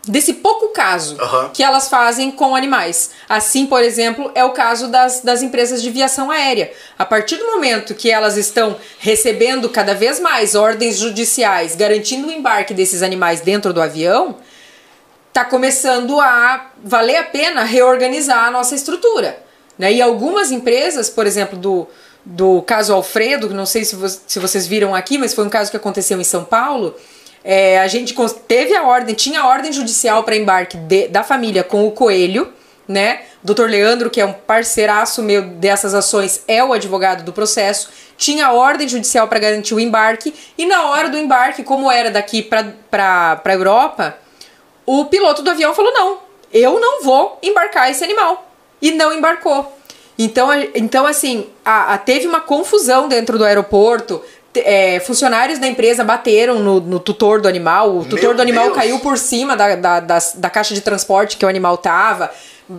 desse 0.06 0.34
pouco 0.34 0.68
caso 0.68 1.18
que 1.52 1.62
elas 1.62 1.88
fazem 1.88 2.30
com 2.30 2.54
animais. 2.54 3.10
Assim, 3.28 3.66
por 3.66 3.82
exemplo, 3.82 4.30
é 4.34 4.44
o 4.44 4.52
caso 4.52 4.88
das, 4.88 5.20
das 5.20 5.42
empresas 5.42 5.82
de 5.82 5.90
viação 5.90 6.30
aérea. 6.30 6.72
A 6.98 7.04
partir 7.04 7.36
do 7.36 7.46
momento 7.46 7.94
que 7.94 8.10
elas 8.10 8.36
estão 8.36 8.76
recebendo 8.98 9.68
cada 9.68 9.92
vez 9.92 10.20
mais 10.20 10.54
ordens 10.54 10.96
judiciais 10.96 11.74
garantindo 11.74 12.28
o 12.28 12.32
embarque 12.32 12.72
desses 12.72 13.02
animais 13.02 13.40
dentro 13.40 13.72
do 13.72 13.82
avião, 13.82 14.36
está 15.28 15.44
começando 15.44 16.20
a 16.20 16.70
valer 16.82 17.16
a 17.16 17.24
pena 17.24 17.64
reorganizar 17.64 18.44
a 18.44 18.50
nossa 18.50 18.74
estrutura. 18.74 19.42
Né? 19.78 19.94
E 19.94 20.02
algumas 20.02 20.50
empresas, 20.50 21.08
por 21.08 21.26
exemplo, 21.26 21.58
do, 21.58 21.88
do 22.24 22.62
caso 22.62 22.92
Alfredo, 22.94 23.48
não 23.50 23.66
sei 23.66 23.84
se, 23.84 23.96
vo 23.96 24.08
se 24.08 24.38
vocês 24.38 24.66
viram 24.66 24.94
aqui, 24.94 25.16
mas 25.18 25.32
foi 25.34 25.44
um 25.44 25.48
caso 25.48 25.70
que 25.70 25.76
aconteceu 25.76 26.20
em 26.20 26.24
São 26.24 26.44
Paulo. 26.44 26.94
É, 27.42 27.80
a 27.80 27.88
gente 27.88 28.14
teve 28.46 28.76
a 28.76 28.82
ordem, 28.84 29.14
tinha 29.14 29.40
a 29.40 29.46
ordem 29.48 29.72
judicial 29.72 30.22
para 30.22 30.36
embarque 30.36 30.76
de- 30.76 31.08
da 31.08 31.22
família 31.24 31.64
com 31.64 31.86
o 31.86 31.90
coelho, 31.90 32.52
né? 32.86 33.22
Dr. 33.42 33.64
Leandro, 33.64 34.10
que 34.10 34.20
é 34.20 34.26
um 34.26 34.34
parceiraço 34.34 35.22
meu 35.22 35.42
dessas 35.42 35.94
ações, 35.94 36.42
é 36.46 36.62
o 36.62 36.74
advogado 36.74 37.24
do 37.24 37.32
processo. 37.32 37.88
Tinha 38.18 38.48
a 38.48 38.52
ordem 38.52 38.86
judicial 38.86 39.26
para 39.28 39.38
garantir 39.38 39.72
o 39.74 39.80
embarque, 39.80 40.34
e 40.58 40.66
na 40.66 40.88
hora 40.90 41.08
do 41.08 41.16
embarque, 41.16 41.62
como 41.62 41.90
era 41.90 42.10
daqui 42.10 42.42
para 42.42 43.40
a 43.42 43.52
Europa, 43.52 44.18
o 44.84 45.06
piloto 45.06 45.40
do 45.42 45.48
avião 45.50 45.74
falou: 45.74 45.92
não, 45.94 46.18
eu 46.52 46.78
não 46.78 47.02
vou 47.02 47.38
embarcar 47.42 47.90
esse 47.90 48.04
animal. 48.04 48.46
E 48.82 48.90
não 48.90 49.12
embarcou. 49.12 49.79
Então, 50.22 50.48
então 50.74 51.06
assim, 51.06 51.46
a- 51.64 51.94
a- 51.94 51.98
teve 51.98 52.26
uma 52.26 52.40
confusão 52.40 53.08
dentro 53.08 53.38
do 53.38 53.44
aeroporto. 53.44 54.20
é, 54.52 54.98
funcionários 54.98 55.60
da 55.60 55.66
empresa 55.68 56.02
bateram 56.02 56.58
no, 56.58 56.80
no 56.80 56.98
tutor 56.98 57.40
do 57.40 57.46
animal. 57.46 57.96
O 57.98 58.04
tutor 58.04 58.20
Meu 58.20 58.34
do 58.34 58.42
animal 58.42 58.64
Deus. 58.64 58.76
caiu 58.76 58.98
por 58.98 59.16
cima 59.16 59.56
da, 59.56 59.76
da, 59.76 60.00
das- 60.00 60.32
da 60.36 60.50
caixa 60.50 60.74
de 60.74 60.80
transporte 60.80 61.36
que 61.36 61.46
o 61.46 61.48
animal 61.48 61.76
tava. 61.78 62.28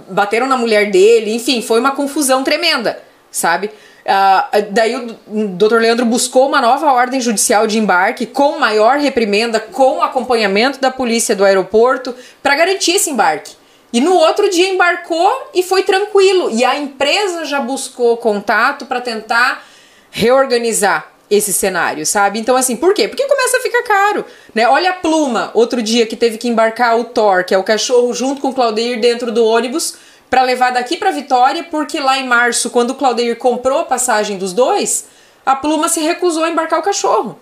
Bateram 0.10 0.48
na 0.48 0.58
mulher 0.58 0.92
dele. 0.92 1.34
Enfim, 1.34 1.62
foi 1.62 1.80
uma 1.80 1.92
confusão 1.92 2.44
tremenda, 2.44 3.00
sabe? 3.32 3.72
Ah, 4.06 4.50
daí 4.70 4.96
o 4.98 5.48
Dr. 5.48 5.76
Leandro 5.78 6.06
buscou 6.06 6.46
uma 6.50 6.60
nova 6.60 6.92
ordem 6.92 7.22
judicial 7.22 7.66
de 7.66 7.80
embarque 7.80 8.26
com 8.26 8.60
maior 8.60 8.98
reprimenda, 8.98 9.58
com 9.58 10.02
acompanhamento 10.04 10.78
da 10.82 10.92
polícia 10.92 11.34
do 11.38 11.46
aeroporto 11.46 12.14
para 12.44 12.54
garantir 12.56 12.96
esse 12.98 13.10
embarque. 13.10 13.54
E 13.94 14.00
no 14.00 14.14
outro 14.14 14.50
dia 14.50 14.70
embarcou 14.70 15.50
e 15.54 15.64
foi 15.64 15.84
tranquilo. 15.84 16.50
E 16.50 16.64
a 16.64 16.78
empresa 16.78 17.46
já 17.46 17.60
buscou 17.60 18.16
contato 18.18 18.86
para 18.86 19.02
tentar 19.02 19.66
reorganizar 20.10 21.12
esse 21.30 21.54
cenário, 21.54 22.06
sabe? 22.06 22.40
Então, 22.40 22.58
assim, 22.58 22.76
por 22.76 22.94
quê? 22.94 23.08
Porque 23.08 23.26
começa 23.26 23.58
a 23.58 23.62
ficar 23.62 23.84
caro, 23.84 24.26
né? 24.54 24.68
Olha 24.68 24.90
a 24.90 24.94
Pluma, 24.94 25.50
outro 25.54 25.82
dia 25.82 26.06
que 26.06 26.18
teve 26.18 26.38
que 26.38 26.50
embarcar 26.50 27.00
o 27.00 27.06
Thor, 27.06 27.46
que 27.46 27.56
é 27.56 27.58
o 27.58 27.64
cachorro, 27.64 28.14
junto 28.14 28.42
com 28.42 28.50
o 28.50 28.54
Claudeir 28.54 29.00
dentro 29.00 29.32
do 29.32 29.46
ônibus, 29.46 29.96
para 30.30 30.42
levar 30.44 30.72
daqui 30.72 30.98
para 30.98 31.10
Vitória, 31.12 31.64
porque 31.64 32.02
lá 32.02 32.18
em 32.18 32.28
março, 32.28 32.70
quando 32.70 32.92
o 32.92 32.96
Claudeir 32.96 33.38
comprou 33.38 33.80
a 33.80 33.86
passagem 33.86 34.38
dos 34.38 34.52
dois, 34.52 35.06
a 35.46 35.56
Pluma 35.56 35.88
se 35.88 36.02
recusou 36.02 36.44
a 36.44 36.50
embarcar 36.50 36.80
o 36.80 36.84
cachorro. 36.84 37.40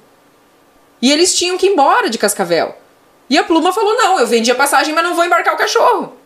E 1.02 1.12
eles 1.12 1.36
tinham 1.36 1.58
que 1.58 1.66
ir 1.66 1.72
embora 1.72 2.10
de 2.10 2.18
Cascavel. 2.18 2.76
E 3.28 3.38
a 3.38 3.44
Pluma 3.44 3.72
falou: 3.72 3.96
não, 3.96 4.20
eu 4.20 4.28
vendi 4.28 4.52
a 4.52 4.56
passagem, 4.56 4.94
mas 4.94 5.04
não 5.04 5.16
vou 5.16 5.26
embarcar 5.26 5.54
o 5.54 5.58
cachorro. 5.58 6.19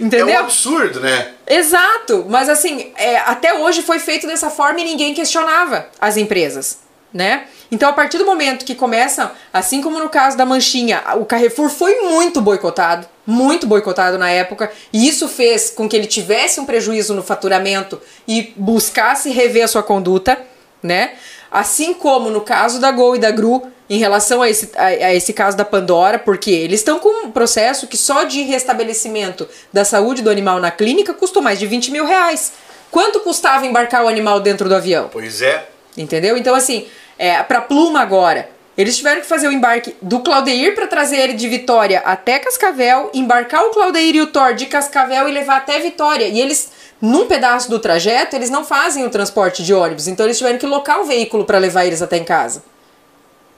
Entendeu? 0.00 0.28
É 0.28 0.40
um 0.40 0.44
absurdo, 0.44 1.00
né? 1.00 1.32
Exato, 1.46 2.24
mas 2.28 2.48
assim, 2.48 2.92
é, 2.96 3.18
até 3.18 3.54
hoje 3.54 3.82
foi 3.82 3.98
feito 3.98 4.26
dessa 4.26 4.50
forma 4.50 4.80
e 4.80 4.84
ninguém 4.84 5.12
questionava 5.12 5.88
as 6.00 6.16
empresas, 6.16 6.78
né? 7.12 7.44
Então, 7.72 7.88
a 7.88 7.92
partir 7.92 8.18
do 8.18 8.26
momento 8.26 8.64
que 8.64 8.74
começam, 8.74 9.30
assim 9.52 9.80
como 9.80 9.98
no 9.98 10.08
caso 10.08 10.36
da 10.36 10.44
Manchinha, 10.44 11.02
o 11.16 11.24
Carrefour 11.24 11.68
foi 11.68 12.00
muito 12.00 12.40
boicotado, 12.40 13.06
muito 13.24 13.66
boicotado 13.66 14.18
na 14.18 14.28
época, 14.28 14.72
e 14.92 15.06
isso 15.06 15.28
fez 15.28 15.70
com 15.70 15.88
que 15.88 15.94
ele 15.94 16.06
tivesse 16.06 16.58
um 16.58 16.64
prejuízo 16.64 17.14
no 17.14 17.22
faturamento 17.22 18.00
e 18.26 18.52
buscasse 18.56 19.30
rever 19.30 19.64
a 19.64 19.68
sua 19.68 19.84
conduta, 19.84 20.36
né? 20.82 21.12
Assim 21.50 21.94
como 21.94 22.30
no 22.30 22.40
caso 22.40 22.80
da 22.80 22.90
Gol 22.90 23.16
e 23.16 23.18
da 23.18 23.30
Gru, 23.30 23.62
em 23.88 23.98
relação 23.98 24.40
a 24.40 24.48
esse, 24.48 24.70
a, 24.76 24.86
a 24.86 25.14
esse 25.14 25.32
caso 25.32 25.56
da 25.56 25.64
Pandora, 25.64 26.18
porque 26.18 26.50
eles 26.50 26.80
estão 26.80 27.00
com 27.00 27.26
um 27.26 27.30
processo 27.30 27.88
que 27.88 27.96
só 27.96 28.22
de 28.22 28.42
restabelecimento 28.42 29.48
da 29.72 29.84
saúde 29.84 30.22
do 30.22 30.30
animal 30.30 30.60
na 30.60 30.70
clínica 30.70 31.12
custou 31.12 31.42
mais 31.42 31.58
de 31.58 31.66
20 31.66 31.90
mil 31.90 32.06
reais. 32.06 32.52
Quanto 32.90 33.20
custava 33.20 33.66
embarcar 33.66 34.04
o 34.04 34.08
animal 34.08 34.40
dentro 34.40 34.68
do 34.68 34.74
avião? 34.74 35.08
Pois 35.12 35.42
é. 35.42 35.68
Entendeu? 35.96 36.36
Então, 36.36 36.54
assim, 36.54 36.86
é, 37.18 37.42
pra 37.42 37.60
Pluma 37.60 38.00
agora, 38.00 38.48
eles 38.78 38.96
tiveram 38.96 39.20
que 39.20 39.26
fazer 39.26 39.48
o 39.48 39.52
embarque 39.52 39.94
do 40.00 40.20
Claudeir 40.20 40.74
para 40.74 40.86
trazer 40.86 41.16
ele 41.18 41.34
de 41.34 41.48
Vitória 41.48 42.00
até 42.04 42.38
Cascavel, 42.38 43.10
embarcar 43.12 43.62
o 43.64 43.70
Claudeir 43.70 44.16
e 44.16 44.20
o 44.22 44.26
Thor 44.28 44.54
de 44.54 44.66
Cascavel 44.66 45.28
e 45.28 45.32
levar 45.32 45.58
até 45.58 45.78
Vitória. 45.80 46.26
E 46.26 46.40
eles, 46.40 46.70
num 47.00 47.26
pedaço 47.26 47.70
do 47.70 47.78
trajeto, 47.78 48.36
eles 48.36 48.50
não 48.50 48.64
fazem 48.64 49.04
o 49.06 49.10
transporte 49.10 49.62
de 49.62 49.72
ônibus, 49.72 50.06
então 50.06 50.26
eles 50.26 50.36
tiveram 50.38 50.58
que 50.58 50.66
locar 50.66 51.00
o 51.00 51.04
veículo 51.04 51.44
para 51.44 51.58
levar 51.58 51.84
eles 51.86 52.02
até 52.02 52.16
em 52.16 52.24
casa. 52.24 52.62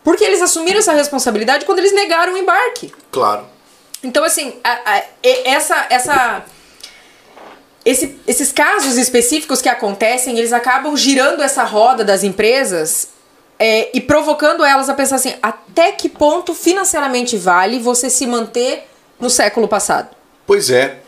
Porque 0.05 0.25
eles 0.25 0.41
assumiram 0.43 0.79
essa 0.79 0.93
responsabilidade 0.93 1.65
quando 1.65 1.79
eles 1.81 1.93
negaram 1.93 2.35
o 2.35 2.39
embarque. 2.39 2.93
Claro. 3.11 3.45
Então, 4.03 4.25
assim, 4.25 4.55
a- 4.65 4.81
a- 4.97 5.03
essa, 5.45 5.87
essa, 5.91 6.45
esse- 7.85 8.17
esses 8.27 8.53
casos 8.53 8.97
específicos 8.97 9.61
que 9.61 9.69
acontecem, 9.69 10.39
eles 10.39 10.53
acabam 10.53 10.97
girando 10.97 11.43
essa 11.43 11.65
roda 11.65 12.05
das 12.05 12.23
empresas 12.23 13.09
é, 13.59 13.91
e 13.95 14.01
provocando 14.01 14.65
elas 14.65 14.89
a 14.89 14.95
pensar 14.95 15.17
assim: 15.17 15.35
até 15.43 15.93
que 15.93 16.09
ponto 16.09 16.53
financeiramente 16.55 17.37
vale 17.37 17.79
você 17.79 18.11
se 18.11 18.27
manter 18.27 18.89
no 19.21 19.31
século 19.31 19.69
passado? 19.69 20.09
Pois 20.47 20.69
é. 20.71 20.99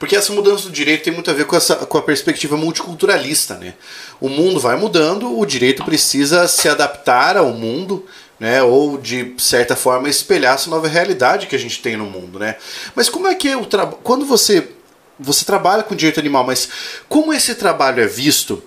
Porque 0.00 0.16
essa 0.16 0.32
mudança 0.32 0.64
do 0.64 0.70
direito 0.70 1.04
tem 1.04 1.12
muito 1.12 1.30
a 1.30 1.34
ver 1.34 1.44
com, 1.44 1.54
essa, 1.54 1.76
com 1.76 1.98
a 1.98 2.02
perspectiva 2.02 2.56
multiculturalista, 2.56 3.56
né? 3.56 3.74
O 4.18 4.30
mundo 4.30 4.58
vai 4.58 4.74
mudando, 4.74 5.38
o 5.38 5.44
direito 5.44 5.84
precisa 5.84 6.48
se 6.48 6.70
adaptar 6.70 7.36
ao 7.36 7.50
mundo, 7.52 8.06
né? 8.40 8.62
Ou, 8.62 8.96
de 8.96 9.34
certa 9.36 9.76
forma, 9.76 10.08
espelhar 10.08 10.54
essa 10.54 10.70
nova 10.70 10.88
realidade 10.88 11.46
que 11.46 11.54
a 11.54 11.58
gente 11.58 11.82
tem 11.82 11.98
no 11.98 12.06
mundo, 12.06 12.38
né? 12.38 12.56
Mas 12.94 13.10
como 13.10 13.28
é 13.28 13.34
que 13.34 13.54
o 13.54 13.66
trabalho... 13.66 13.98
Quando 14.02 14.24
você, 14.24 14.70
você 15.18 15.44
trabalha 15.44 15.82
com 15.82 15.94
direito 15.94 16.18
animal, 16.18 16.44
mas 16.44 16.70
como 17.06 17.34
esse 17.34 17.54
trabalho 17.54 18.02
é 18.02 18.06
visto 18.06 18.62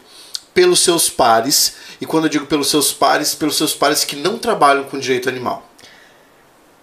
pelos 0.53 0.81
seus 0.81 1.09
pares, 1.09 1.73
e 1.99 2.05
quando 2.05 2.25
eu 2.25 2.29
digo 2.29 2.45
pelos 2.45 2.69
seus 2.69 2.93
pares, 2.93 3.33
pelos 3.33 3.57
seus 3.57 3.73
pares 3.73 4.05
que 4.05 4.15
não 4.15 4.37
trabalham 4.37 4.83
com 4.83 4.99
direito 4.99 5.27
animal? 5.27 5.67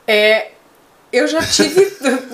É, 0.08 0.50
eu 1.12 1.28
já 1.28 1.40
tive, 1.40 1.92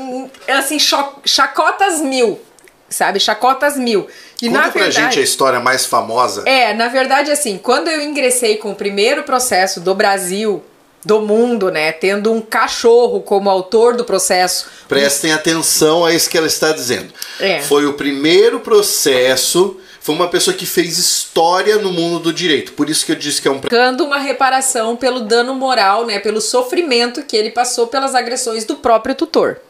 assim, 0.48 0.78
cho- 0.78 1.14
chacotas 1.24 2.00
mil, 2.00 2.40
sabe? 2.88 3.18
Chacotas 3.20 3.76
mil. 3.76 4.06
E 4.42 4.48
Conta 4.48 4.60
na 4.60 4.70
pra 4.70 4.82
verdade, 4.82 5.04
gente 5.06 5.18
a 5.20 5.22
história 5.22 5.60
mais 5.60 5.86
famosa. 5.86 6.42
É, 6.46 6.74
na 6.74 6.88
verdade, 6.88 7.30
assim, 7.30 7.58
quando 7.58 7.88
eu 7.88 8.02
ingressei 8.02 8.56
com 8.56 8.70
o 8.72 8.74
primeiro 8.74 9.22
processo 9.22 9.80
do 9.80 9.94
Brasil, 9.94 10.62
do 11.04 11.20
mundo, 11.20 11.70
né, 11.70 11.92
tendo 11.92 12.32
um 12.32 12.40
cachorro 12.40 13.20
como 13.22 13.48
autor 13.48 13.96
do 13.96 14.04
processo, 14.04 14.66
Prestem 14.88 15.32
atenção 15.32 16.04
a 16.04 16.12
isso 16.12 16.28
que 16.28 16.36
ela 16.36 16.46
está 16.48 16.72
dizendo. 16.72 17.12
É. 17.40 17.60
Foi 17.62 17.86
o 17.86 17.94
primeiro 17.94 18.60
processo, 18.60 19.78
foi 20.00 20.14
uma 20.14 20.28
pessoa 20.28 20.56
que 20.56 20.66
fez 20.66 20.98
história 20.98 21.76
no 21.76 21.92
mundo 21.92 22.18
do 22.18 22.32
direito. 22.32 22.72
Por 22.72 22.90
isso 22.90 23.06
que 23.06 23.12
eu 23.12 23.16
disse 23.16 23.40
que 23.40 23.48
é 23.48 23.50
um. 23.50 23.58
Buscando 23.58 24.04
uma 24.04 24.18
reparação 24.18 24.96
pelo 24.96 25.20
dano 25.20 25.54
moral, 25.54 26.04
né? 26.06 26.18
Pelo 26.18 26.40
sofrimento 26.40 27.22
que 27.22 27.36
ele 27.36 27.50
passou 27.50 27.86
pelas 27.86 28.14
agressões 28.14 28.64
do 28.64 28.76
próprio 28.76 29.14
tutor. 29.14 29.60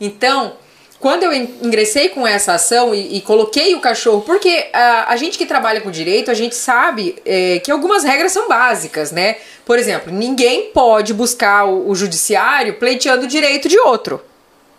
Então, 0.00 0.56
quando 0.98 1.22
eu 1.22 1.32
ingressei 1.32 2.08
com 2.08 2.26
essa 2.26 2.54
ação 2.54 2.94
e, 2.94 3.16
e 3.16 3.20
coloquei 3.20 3.74
o 3.74 3.80
cachorro, 3.80 4.22
porque 4.22 4.68
a, 4.72 5.12
a, 5.12 5.16
gente 5.16 5.36
que 5.36 5.44
trabalha 5.44 5.80
com 5.80 5.90
direito, 5.90 6.30
a 6.30 6.34
gente 6.34 6.54
sabe 6.54 7.16
é, 7.24 7.58
que 7.58 7.70
algumas 7.70 8.02
regras 8.02 8.32
são 8.32 8.48
básicas, 8.48 9.12
né? 9.12 9.36
Por 9.64 9.78
exemplo, 9.78 10.12
ninguém 10.12 10.70
pode 10.70 11.12
buscar 11.12 11.64
o, 11.66 11.90
o 11.90 11.94
judiciário 11.94 12.74
pleiteando 12.74 13.24
o 13.24 13.28
direito 13.28 13.68
de 13.68 13.78
outro, 13.78 14.22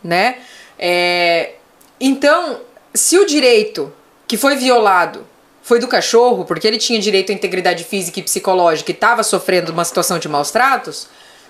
né? 0.04 0.38
É, 0.80 1.52
então, 2.00 2.62
se 2.94 3.18
o 3.18 3.26
direito 3.26 3.94
que 4.28 4.38
foi 4.38 4.56
violado 4.56 5.26
foi 5.62 5.80
do 5.80 5.88
cachorro, 5.88 6.46
porque 6.46 6.68
ele 6.68 6.78
tinha 6.78 7.00
direito 7.00 7.32
à 7.32 7.36
integridade 7.36 7.84
física 7.84 8.20
e 8.20 8.24
psicológica 8.24 8.92
e 8.92 8.94
estava 8.94 9.22
sofrendo 9.22 9.72
uma 9.72 9.84
situação 9.84 10.18
de 10.18 10.28
maus 10.28 10.50
tratos, 10.50 11.08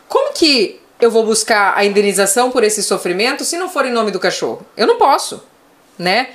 como 0.07 0.33
que 0.33 0.79
eu 0.99 1.11
vou 1.11 1.25
buscar 1.25 1.73
a 1.75 1.85
indenização 1.85 2.51
por 2.51 2.63
esse 2.63 2.81
sofrimento 2.81 3.45
se 3.45 3.57
não 3.57 3.69
for 3.69 3.85
em 3.85 3.91
nome 3.91 4.11
do 4.11 4.19
cachorro? 4.19 4.65
Eu 4.75 4.87
não 4.87 4.97
posso, 4.97 5.43
né? 5.97 6.29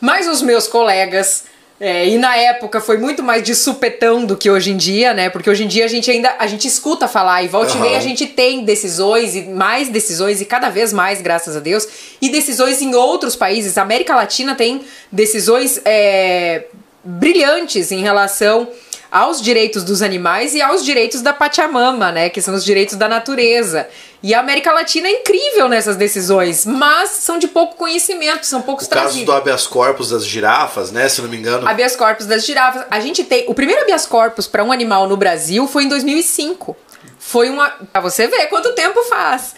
Mas 0.00 0.28
os 0.28 0.42
meus 0.42 0.68
colegas, 0.68 1.44
é, 1.80 2.08
e 2.08 2.18
na 2.18 2.36
época 2.36 2.80
foi 2.80 2.98
muito 2.98 3.22
mais 3.22 3.42
de 3.42 3.54
supetão 3.54 4.24
do 4.24 4.36
que 4.36 4.50
hoje 4.50 4.70
em 4.70 4.76
dia, 4.76 5.12
né? 5.12 5.28
Porque 5.28 5.50
hoje 5.50 5.64
em 5.64 5.66
dia 5.66 5.84
a 5.84 5.88
gente 5.88 6.10
ainda 6.10 6.34
a 6.38 6.46
gente 6.46 6.68
escuta 6.68 7.08
falar 7.08 7.42
e 7.42 7.48
volta 7.48 7.72
uhum. 7.72 7.78
e 7.78 7.82
meia 7.82 7.98
a 7.98 8.00
gente 8.00 8.26
tem 8.26 8.64
decisões 8.64 9.34
e 9.34 9.42
mais 9.42 9.88
decisões 9.88 10.40
e 10.40 10.44
cada 10.44 10.68
vez 10.68 10.92
mais, 10.92 11.20
graças 11.20 11.56
a 11.56 11.60
Deus, 11.60 11.88
e 12.20 12.28
decisões 12.28 12.80
em 12.80 12.94
outros 12.94 13.34
países. 13.34 13.76
A 13.76 13.82
América 13.82 14.14
Latina 14.14 14.54
tem 14.54 14.82
decisões 15.10 15.80
é, 15.84 16.66
brilhantes 17.02 17.90
em 17.90 18.02
relação 18.02 18.68
aos 19.14 19.40
direitos 19.40 19.84
dos 19.84 20.02
animais 20.02 20.56
e 20.56 20.60
aos 20.60 20.84
direitos 20.84 21.22
da 21.22 21.32
Pachamama, 21.32 22.10
né, 22.10 22.28
que 22.28 22.42
são 22.42 22.52
os 22.52 22.64
direitos 22.64 22.96
da 22.96 23.06
natureza. 23.08 23.88
E 24.20 24.34
a 24.34 24.40
América 24.40 24.72
Latina 24.72 25.06
é 25.06 25.20
incrível 25.20 25.68
nessas 25.68 25.94
decisões, 25.94 26.66
mas 26.66 27.10
são 27.10 27.38
de 27.38 27.46
pouco 27.46 27.76
conhecimento, 27.76 28.44
são 28.44 28.60
poucos 28.60 28.86
o 28.86 28.90
trazidos. 28.90 29.14
caso 29.14 29.26
do 29.26 29.32
habeas 29.32 29.68
corpus 29.68 30.10
das 30.10 30.26
girafas, 30.26 30.90
né, 30.90 31.08
se 31.08 31.22
não 31.22 31.28
me 31.28 31.36
engano. 31.36 31.68
Habeas 31.68 31.94
corpus 31.94 32.26
das 32.26 32.44
girafas. 32.44 32.86
A 32.90 32.98
gente 32.98 33.22
tem 33.22 33.44
o 33.46 33.54
primeiro 33.54 33.82
habeas 33.82 34.04
corpus 34.04 34.48
para 34.48 34.64
um 34.64 34.72
animal 34.72 35.06
no 35.06 35.16
Brasil 35.16 35.68
foi 35.68 35.84
em 35.84 35.88
2005. 35.88 36.76
Foi 37.16 37.48
uma, 37.48 37.70
para 37.70 38.00
você 38.00 38.26
ver 38.26 38.48
quanto 38.48 38.72
tempo 38.72 39.00
faz. 39.04 39.54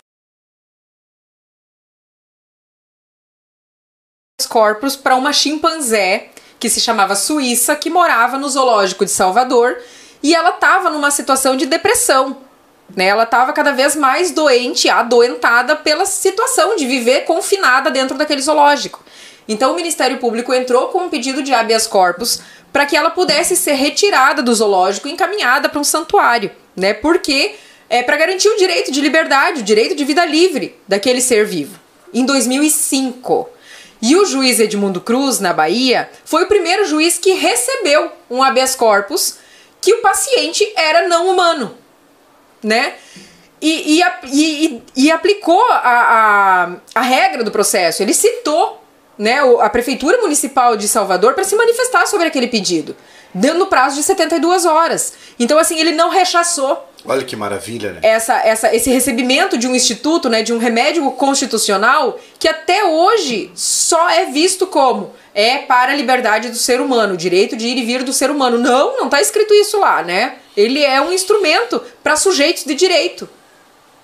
corpus 4.50 4.96
para 4.96 5.16
uma 5.16 5.32
chimpanzé 5.32 6.30
que 6.58 6.68
se 6.68 6.80
chamava 6.80 7.14
Suíça, 7.14 7.76
que 7.76 7.90
morava 7.90 8.38
no 8.38 8.48
zoológico 8.48 9.04
de 9.04 9.10
Salvador 9.10 9.78
e 10.22 10.34
ela 10.34 10.50
estava 10.50 10.90
numa 10.90 11.10
situação 11.10 11.56
de 11.56 11.66
depressão. 11.66 12.38
Né? 12.94 13.06
Ela 13.06 13.24
estava 13.24 13.52
cada 13.52 13.72
vez 13.72 13.96
mais 13.96 14.30
doente, 14.30 14.88
adoentada 14.88 15.76
pela 15.76 16.06
situação 16.06 16.76
de 16.76 16.86
viver 16.86 17.24
confinada 17.24 17.90
dentro 17.90 18.16
daquele 18.16 18.40
zoológico. 18.40 19.04
Então 19.48 19.72
o 19.72 19.76
Ministério 19.76 20.18
Público 20.18 20.52
entrou 20.52 20.88
com 20.88 21.04
um 21.04 21.08
pedido 21.08 21.42
de 21.42 21.52
habeas 21.54 21.86
corpus 21.86 22.40
para 22.72 22.84
que 22.86 22.96
ela 22.96 23.10
pudesse 23.10 23.56
ser 23.56 23.74
retirada 23.74 24.42
do 24.42 24.54
zoológico 24.54 25.08
e 25.08 25.12
encaminhada 25.12 25.68
para 25.68 25.80
um 25.80 25.84
santuário, 25.84 26.50
né? 26.76 26.92
Porque 26.92 27.54
é 27.88 28.02
para 28.02 28.16
garantir 28.16 28.48
o 28.48 28.56
direito 28.56 28.90
de 28.90 29.00
liberdade, 29.00 29.60
o 29.60 29.64
direito 29.64 29.94
de 29.94 30.04
vida 30.04 30.24
livre 30.24 30.76
daquele 30.88 31.20
ser 31.20 31.46
vivo. 31.46 31.78
Em 32.12 32.24
2005, 32.24 33.48
e 34.06 34.14
o 34.14 34.24
juiz 34.24 34.60
Edmundo 34.60 35.00
Cruz, 35.00 35.40
na 35.40 35.52
Bahia, 35.52 36.08
foi 36.24 36.44
o 36.44 36.46
primeiro 36.46 36.86
juiz 36.86 37.18
que 37.18 37.32
recebeu 37.32 38.12
um 38.30 38.40
habeas 38.40 38.76
corpus 38.76 39.38
que 39.80 39.92
o 39.94 40.00
paciente 40.00 40.64
era 40.76 41.08
não 41.08 41.28
humano, 41.28 41.76
né? 42.62 42.94
E, 43.60 43.98
e, 43.98 44.04
e, 44.32 44.82
e 44.94 45.10
aplicou 45.10 45.60
a, 45.72 45.80
a, 45.82 46.76
a 46.94 47.00
regra 47.00 47.42
do 47.42 47.50
processo. 47.50 48.00
Ele 48.00 48.14
citou 48.14 48.80
né, 49.18 49.38
a 49.60 49.68
Prefeitura 49.68 50.18
Municipal 50.18 50.76
de 50.76 50.86
Salvador 50.86 51.34
para 51.34 51.42
se 51.42 51.56
manifestar 51.56 52.06
sobre 52.06 52.28
aquele 52.28 52.46
pedido, 52.46 52.94
dando 53.34 53.66
prazo 53.66 53.96
de 53.96 54.04
72 54.04 54.66
horas. 54.66 55.14
Então, 55.36 55.58
assim, 55.58 55.80
ele 55.80 55.90
não 55.90 56.10
rechaçou 56.10 56.78
Olha 57.08 57.24
que 57.24 57.36
maravilha, 57.36 57.92
né? 57.92 58.00
Essa, 58.02 58.34
essa, 58.40 58.74
esse 58.74 58.90
recebimento 58.90 59.56
de 59.56 59.68
um 59.68 59.74
instituto, 59.74 60.28
né, 60.28 60.42
de 60.42 60.52
um 60.52 60.58
remédio 60.58 61.08
constitucional, 61.12 62.18
que 62.38 62.48
até 62.48 62.84
hoje 62.84 63.50
só 63.54 64.10
é 64.10 64.26
visto 64.26 64.66
como 64.66 65.12
é 65.32 65.58
para 65.58 65.92
a 65.92 65.94
liberdade 65.94 66.48
do 66.48 66.56
ser 66.56 66.80
humano, 66.80 67.14
o 67.14 67.16
direito 67.16 67.56
de 67.56 67.68
ir 67.68 67.78
e 67.78 67.84
vir 67.84 68.02
do 68.02 68.12
ser 68.12 68.30
humano. 68.30 68.58
Não, 68.58 68.96
não 68.96 69.04
está 69.04 69.20
escrito 69.20 69.54
isso 69.54 69.78
lá, 69.78 70.02
né? 70.02 70.36
Ele 70.56 70.82
é 70.82 71.00
um 71.00 71.12
instrumento 71.12 71.80
para 72.02 72.16
sujeitos 72.16 72.64
de 72.64 72.74
direito. 72.74 73.28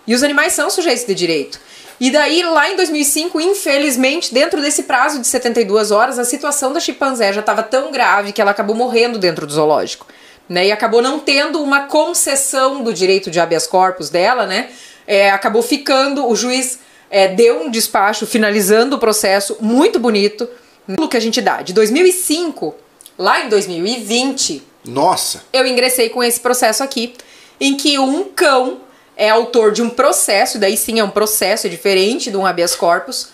E 0.07 0.15
os 0.15 0.23
animais 0.23 0.53
são 0.53 0.71
sujeitos 0.71 1.05
de 1.05 1.15
direito. 1.15 1.59
E 1.99 2.11
daí, 2.11 2.43
lá 2.43 2.71
em 2.71 2.77
2005, 2.77 3.41
infelizmente, 3.41 4.35
dentro 4.35 4.61
desse 4.61 4.85
prazo 4.85 5.21
de 5.21 5.27
72 5.27 5.91
horas, 5.91 6.19
a 6.19 6.25
situação 6.25 6.73
da 6.73 6.81
chimpanzé 6.81 7.33
já 7.33 7.41
estava 7.41 7.63
tão 7.63 7.93
grave 7.93 8.33
que 8.33 8.41
ela 8.41 8.51
acabou 8.51 8.75
morrendo 8.75 9.19
dentro 9.19 9.47
do 9.47 9.53
zoológico 9.53 10.07
né? 10.49 10.67
E 10.67 10.73
acabou 10.73 11.01
não 11.01 11.19
tendo 11.19 11.63
uma 11.63 11.87
concessão 11.87 12.83
do 12.83 12.93
direito 12.93 13.31
de 13.31 13.41
habeas 13.41 13.67
corpus 13.67 14.11
dela, 14.11 14.47
né? 14.47 14.71
É, 15.07 15.31
acabou 15.31 15.63
ficando, 15.63 16.29
o 16.29 16.37
juiz 16.37 16.79
é, 17.11 17.29
deu 17.29 17.63
um 17.63 17.71
despacho 17.71 18.27
finalizando 18.27 18.97
o 18.97 18.99
processo 18.99 19.57
muito 19.61 19.99
bonito, 19.99 20.49
no 20.87 21.09
que 21.09 21.17
a 21.17 21.21
gente 21.21 21.41
dá. 21.41 21.63
De 21.63 21.73
2005, 21.73 22.75
lá 23.19 23.45
em 23.45 23.49
2020, 23.49 24.63
nossa, 24.85 25.45
eu 25.53 25.67
ingressei 25.67 26.09
com 26.09 26.23
esse 26.23 26.41
processo 26.41 26.83
aqui, 26.83 27.15
em 27.61 27.77
que 27.77 27.99
um 27.99 28.25
cão 28.25 28.81
é 29.17 29.31
autor 29.31 29.73
de 29.73 29.83
um 29.83 29.91
processo, 29.91 30.59
daí 30.59 30.77
sim 30.77 30.99
é 30.99 31.05
um 31.05 31.11
processo 31.11 31.67
é 31.67 31.71
diferente 31.71 32.31
de 32.31 32.37
um 32.37 32.47
habeas 32.47 32.75
corpus, 32.75 33.29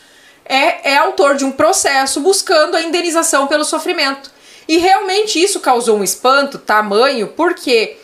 é, 0.44 0.92
é 0.92 0.96
autor 0.96 1.36
de 1.36 1.44
um 1.44 1.52
processo 1.52 2.20
buscando 2.20 2.76
a 2.76 2.82
indenização 2.82 3.46
pelo 3.46 3.64
sofrimento. 3.64 4.30
E 4.68 4.76
realmente 4.76 5.42
isso 5.42 5.60
causou 5.60 5.98
um 5.98 6.04
espanto 6.04 6.58
tamanho, 6.58 7.28
porque 7.28 7.96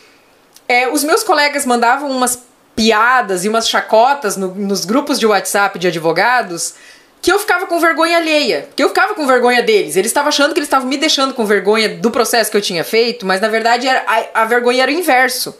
é, 0.67 0.89
os 0.89 1.03
meus 1.03 1.23
colegas 1.23 1.65
mandavam 1.65 2.09
umas 2.09 2.43
piadas 2.75 3.45
e 3.45 3.49
umas 3.49 3.69
chacotas 3.69 4.35
no, 4.35 4.53
nos 4.55 4.83
grupos 4.83 5.19
de 5.19 5.27
WhatsApp 5.27 5.77
de 5.77 5.87
advogados 5.87 6.73
que 7.21 7.31
eu 7.31 7.39
ficava 7.39 7.65
com 7.65 7.79
vergonha 7.79 8.17
alheia, 8.17 8.69
que 8.75 8.83
eu 8.83 8.89
ficava 8.89 9.15
com 9.15 9.25
vergonha 9.25 9.63
deles. 9.63 9.95
Eles 9.95 10.11
estavam 10.11 10.29
achando 10.29 10.53
que 10.53 10.59
eles 10.59 10.67
estavam 10.67 10.87
me 10.87 10.95
deixando 10.95 11.33
com 11.33 11.43
vergonha 11.43 11.89
do 11.89 12.11
processo 12.11 12.51
que 12.51 12.57
eu 12.57 12.61
tinha 12.61 12.83
feito, 12.83 13.25
mas 13.25 13.41
na 13.41 13.47
verdade 13.47 13.87
era, 13.87 14.03
a, 14.05 14.43
a 14.43 14.45
vergonha 14.45 14.83
era 14.83 14.91
o 14.91 14.93
inverso. 14.93 15.57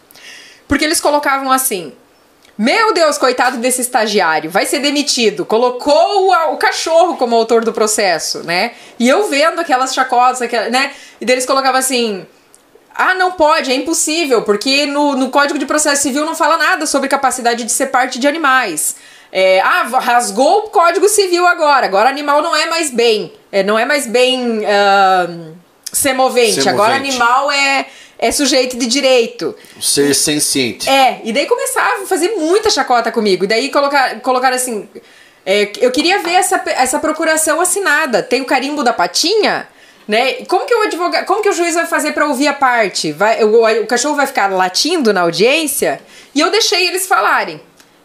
Porque 0.68 0.86
eles 0.86 1.01
colocavam 1.01 1.51
assim: 1.51 1.91
meu 2.58 2.93
Deus, 2.93 3.18
coitado 3.18 3.58
desse 3.58 3.82
estagiário, 3.82 4.49
vai 4.49 4.66
ser 4.66 4.80
demitido. 4.80 5.45
Colocou 5.45 6.30
o, 6.30 6.53
o, 6.53 6.58
cachorro 6.58 7.18
como 7.18 7.36
autor 7.36 7.66
do 7.66 7.74
processo, 7.74 8.43
né? 8.43 8.72
E 8.97 9.10
eu 9.10 9.28
vendo 9.30 9.60
aquelas 9.60 9.93
chacotas, 9.93 10.41
aquelas, 10.41 10.72
né? 10.72 10.93
E 11.20 11.26
deles 11.26 11.45
colocava 11.45 11.78
assim: 11.78 12.26
ah, 12.95 13.14
não 13.14 13.34
pode, 13.34 13.70
é 13.70 13.76
impossível, 13.76 14.43
porque 14.43 14.86
no, 14.86 15.18
no 15.18 15.30
Código 15.30 15.60
de 15.60 15.66
Processo 15.66 16.01
Civil 16.03 16.26
não 16.26 16.34
fala 16.34 16.56
nada 16.56 16.86
sobre 16.86 17.10
capacidade 17.10 17.66
de 17.66 17.72
ser 17.72 17.88
parte 17.88 18.18
de 18.18 18.28
animais. 18.28 18.95
É, 19.34 19.60
ah, 19.60 19.84
rasgou 19.99 20.60
o 20.60 20.70
Código 20.70 21.10
Civil 21.10 21.45
agora, 21.45 21.86
agora 21.86 22.10
animal 22.10 22.41
não 22.41 22.56
é 22.56 22.68
mais 22.68 22.89
bem, 22.89 23.34
é, 23.51 23.64
não 23.64 23.78
é 23.78 23.84
mais 23.84 24.08
bem 24.08 24.60
uh, 24.60 25.56
semovente, 25.91 26.53
semovente. 26.53 26.70
agora 26.70 26.95
animal 26.95 27.51
é 27.51 27.86
é 28.18 28.32
sujeito 28.32 28.78
de 28.78 28.88
direito. 28.88 29.55
Ser 29.82 30.13
senciente. 30.13 30.89
É, 30.89 31.22
e 31.24 31.34
daí 31.34 31.45
começaram 31.45 32.03
a 32.03 32.05
fazer 32.05 32.30
muita 32.36 32.70
chacota 32.70 33.11
comigo. 33.11 33.43
E 33.43 33.47
daí 33.47 33.70
colocar, 33.70 34.20
colocaram 34.22 34.55
assim. 34.55 34.88
É, 35.45 35.72
eu 35.80 35.91
queria 35.91 36.22
ver 36.24 36.34
essa, 36.34 36.61
essa 36.66 36.99
procuração 36.99 37.59
assinada. 37.61 38.24
Tem 38.24 38.41
o 38.41 38.45
carimbo 38.45 38.84
da 38.84 38.93
patinha? 38.93 39.68
Né? 40.07 40.34
Como 40.47 40.66
que 40.66 40.74
o 40.74 40.84
advogado, 40.84 41.26
como 41.26 41.41
que 41.41 41.49
o 41.49 41.53
juiz 41.53 41.74
vai 41.74 41.88
fazer 41.88 42.11
para 42.13 42.28
ouvir 42.28 42.47
a 42.47 42.53
parte? 42.53 43.11
Vai, 43.11 43.43
o, 43.43 43.66
o 43.82 43.88
cachorro 43.88 44.16
vai 44.16 44.28
ficar 44.28 44.51
latindo 44.51 45.11
na 45.11 45.22
audiência? 45.22 45.99
E 46.34 46.39
eu 46.39 46.51
deixei 46.51 46.88
eles 46.88 47.07
falarem. 47.07 47.59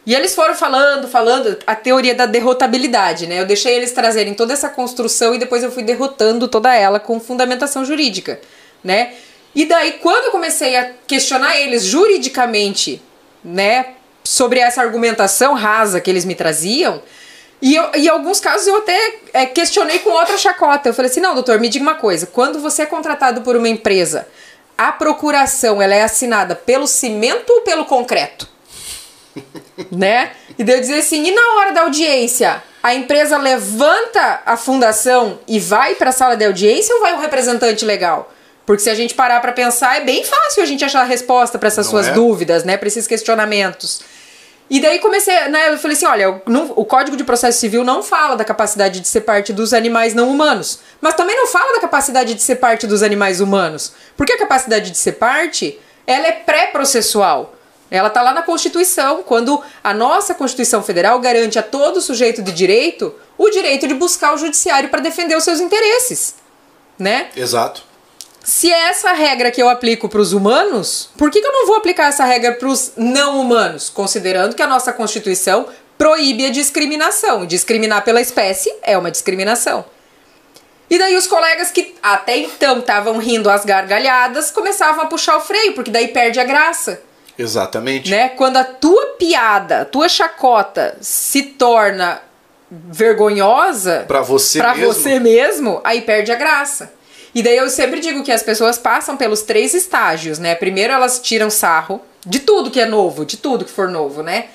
E 0.06 0.14
eles 0.14 0.34
foram 0.34 0.54
falando, 0.54 1.06
falando 1.08 1.58
a 1.66 1.74
teoria 1.74 2.14
da 2.14 2.24
derrotabilidade, 2.24 3.26
né? 3.26 3.40
Eu 3.40 3.46
deixei 3.46 3.74
eles 3.76 3.92
trazerem 3.92 4.32
toda 4.32 4.52
essa 4.52 4.68
construção 4.68 5.34
e 5.34 5.38
depois 5.38 5.62
eu 5.62 5.70
fui 5.70 5.82
derrotando 5.82 6.48
toda 6.48 6.74
ela 6.74 6.98
com 6.98 7.20
fundamentação 7.20 7.84
jurídica, 7.84 8.40
né? 8.82 9.12
E 9.54 9.64
daí, 9.64 9.92
quando 9.94 10.26
eu 10.26 10.30
comecei 10.30 10.76
a 10.76 10.90
questionar 11.06 11.58
eles 11.58 11.84
juridicamente, 11.84 13.02
né, 13.42 13.94
sobre 14.22 14.60
essa 14.60 14.80
argumentação 14.80 15.54
rasa 15.54 16.00
que 16.00 16.08
eles 16.08 16.24
me 16.24 16.34
traziam, 16.34 17.02
e 17.60 17.74
eu, 17.74 17.90
em 17.94 18.08
alguns 18.08 18.40
casos 18.40 18.66
eu 18.66 18.76
até 18.76 19.18
é, 19.32 19.46
questionei 19.46 19.98
com 19.98 20.10
outra 20.10 20.38
chacota. 20.38 20.88
Eu 20.88 20.94
falei 20.94 21.10
assim: 21.10 21.20
não, 21.20 21.34
doutor, 21.34 21.58
me 21.58 21.68
diga 21.68 21.82
uma 21.82 21.94
coisa. 21.94 22.26
Quando 22.26 22.58
você 22.58 22.82
é 22.82 22.86
contratado 22.86 23.42
por 23.42 23.54
uma 23.54 23.68
empresa, 23.68 24.26
a 24.78 24.90
procuração 24.92 25.82
ela 25.82 25.94
é 25.94 26.02
assinada 26.02 26.54
pelo 26.54 26.86
cimento 26.86 27.50
ou 27.50 27.60
pelo 27.60 27.84
concreto? 27.84 28.48
né? 29.92 30.32
E 30.58 30.64
daí 30.64 30.76
eu 30.76 30.80
dizer 30.80 30.98
assim, 30.98 31.26
e 31.26 31.30
na 31.30 31.54
hora 31.56 31.72
da 31.72 31.82
audiência, 31.82 32.62
a 32.82 32.94
empresa 32.94 33.36
levanta 33.36 34.42
a 34.44 34.56
fundação 34.56 35.38
e 35.46 35.58
vai 35.58 35.94
para 35.94 36.10
a 36.10 36.12
sala 36.12 36.36
de 36.36 36.44
audiência 36.44 36.94
ou 36.94 37.00
vai 37.00 37.14
um 37.14 37.18
representante 37.20 37.84
legal? 37.84 38.32
Porque 38.70 38.84
se 38.84 38.88
a 38.88 38.94
gente 38.94 39.14
parar 39.14 39.40
para 39.40 39.50
pensar, 39.50 39.96
é 39.96 40.04
bem 40.04 40.22
fácil 40.22 40.62
a 40.62 40.64
gente 40.64 40.84
achar 40.84 41.00
a 41.00 41.04
resposta 41.04 41.58
para 41.58 41.66
essas 41.66 41.86
Não 41.86 41.90
suas 41.90 42.06
é? 42.06 42.12
dúvidas, 42.12 42.62
né? 42.62 42.76
Para 42.76 42.86
esses 42.86 43.04
questionamentos. 43.04 44.00
E 44.70 44.78
daí 44.80 45.00
comecei, 45.00 45.34
né? 45.48 45.70
Eu 45.70 45.78
falei 45.78 45.96
assim: 45.96 46.06
olha, 46.06 46.40
não- 46.46 46.72
o 46.76 46.84
Código 46.84 47.16
de 47.16 47.24
Processo 47.24 47.58
Civil 47.58 47.82
não 47.82 48.00
fala 48.00 48.36
da 48.36 48.44
capacidade 48.44 49.00
de 49.00 49.08
ser 49.08 49.22
parte 49.22 49.52
dos 49.52 49.74
animais 49.74 50.14
não 50.14 50.30
humanos, 50.30 50.78
mas 51.00 51.14
também 51.14 51.34
não 51.36 51.48
fala 51.48 51.72
da 51.72 51.80
capacidade 51.80 52.32
de 52.32 52.40
ser 52.40 52.56
parte 52.60 52.86
dos 52.86 53.02
animais 53.02 53.40
humanos. 53.40 53.92
Porque 54.16 54.34
a 54.34 54.38
capacidade 54.38 54.92
de 54.92 54.98
ser 54.98 55.14
parte, 55.14 55.76
ela 56.06 56.28
é 56.28 56.30
pré-processual. 56.30 57.52
Ela 57.90 58.06
está 58.06 58.22
lá 58.22 58.32
na 58.32 58.42
Constituição, 58.42 59.24
quando 59.24 59.60
a 59.82 59.92
nossa 59.92 60.32
Constituição 60.32 60.80
Federal 60.80 61.18
garante 61.18 61.58
a 61.58 61.62
todo 61.64 62.00
sujeito 62.00 62.40
de 62.40 62.52
direito 62.52 63.12
o 63.36 63.50
direito 63.50 63.88
de 63.88 63.94
buscar 63.94 64.32
o 64.32 64.38
judiciário 64.38 64.88
para 64.90 65.00
defender 65.00 65.34
os 65.36 65.42
seus 65.42 65.58
interesses, 65.58 66.36
né? 66.96 67.30
Exato. 67.34 67.89
Se 68.42 68.72
é 68.72 68.88
essa 68.88 69.12
regra 69.12 69.50
que 69.50 69.62
eu 69.62 69.68
aplico 69.68 70.08
para 70.08 70.20
os 70.20 70.32
humanos, 70.32 71.10
por 71.16 71.30
que, 71.30 71.40
que 71.40 71.46
eu 71.46 71.52
não 71.52 71.66
vou 71.66 71.76
aplicar 71.76 72.06
essa 72.08 72.24
regra 72.24 72.52
para 72.52 72.68
os 72.68 72.92
não 72.96 73.40
humanos? 73.40 73.90
Considerando 73.90 74.54
que 74.56 74.62
a 74.62 74.66
nossa 74.66 74.92
Constituição 74.92 75.66
proíbe 75.98 76.46
a 76.46 76.50
discriminação. 76.50 77.44
Discriminar 77.44 78.02
pela 78.02 78.20
espécie 78.20 78.72
é 78.82 78.96
uma 78.96 79.10
discriminação. 79.10 79.84
E 80.88 80.98
daí 80.98 81.16
os 81.16 81.26
colegas 81.26 81.70
que 81.70 81.94
até 82.02 82.38
então 82.38 82.78
estavam 82.80 83.18
rindo 83.18 83.48
às 83.50 83.64
gargalhadas 83.64 84.50
começavam 84.50 85.04
a 85.04 85.06
puxar 85.06 85.36
o 85.36 85.40
freio, 85.40 85.74
porque 85.74 85.90
daí 85.90 86.08
perde 86.08 86.40
a 86.40 86.44
graça. 86.44 87.00
Exatamente. 87.38 88.10
Né? 88.10 88.30
Quando 88.30 88.56
a 88.56 88.64
tua 88.64 89.06
piada, 89.18 89.82
a 89.82 89.84
tua 89.84 90.08
chacota 90.08 90.96
se 91.00 91.42
torna 91.42 92.20
vergonhosa, 92.70 94.04
Pra 94.08 94.22
você 94.22 94.58
pra 94.58 94.74
mesmo. 94.74 94.92
você 94.92 95.20
mesmo, 95.20 95.80
aí 95.84 96.00
perde 96.02 96.32
a 96.32 96.36
graça. 96.36 96.92
E 97.34 97.42
daí 97.42 97.56
eu 97.56 97.70
sempre 97.70 98.00
digo 98.00 98.22
que 98.24 98.32
as 98.32 98.42
pessoas 98.42 98.76
passam 98.78 99.16
pelos 99.16 99.42
três 99.42 99.72
estágios, 99.74 100.38
né? 100.38 100.54
Primeiro 100.54 100.92
elas 100.92 101.18
tiram 101.20 101.48
sarro 101.50 102.00
de 102.26 102.40
tudo 102.40 102.70
que 102.70 102.80
é 102.80 102.86
novo, 102.86 103.24
de 103.24 103.36
tudo 103.36 103.64
que 103.64 103.70
for 103.70 103.88
novo, 103.88 104.22
né? 104.22 104.48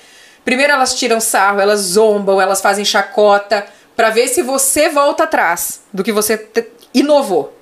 Primeiro 0.44 0.72
elas 0.72 0.94
tiram 0.94 1.18
sarro, 1.20 1.58
elas 1.60 1.80
zombam, 1.80 2.40
elas 2.40 2.60
fazem 2.60 2.84
chacota 2.84 3.66
pra 3.96 4.10
ver 4.10 4.28
se 4.28 4.42
você 4.42 4.88
volta 4.90 5.24
atrás 5.24 5.80
do 5.92 6.04
que 6.04 6.12
você 6.12 6.48
inovou. 6.92 7.52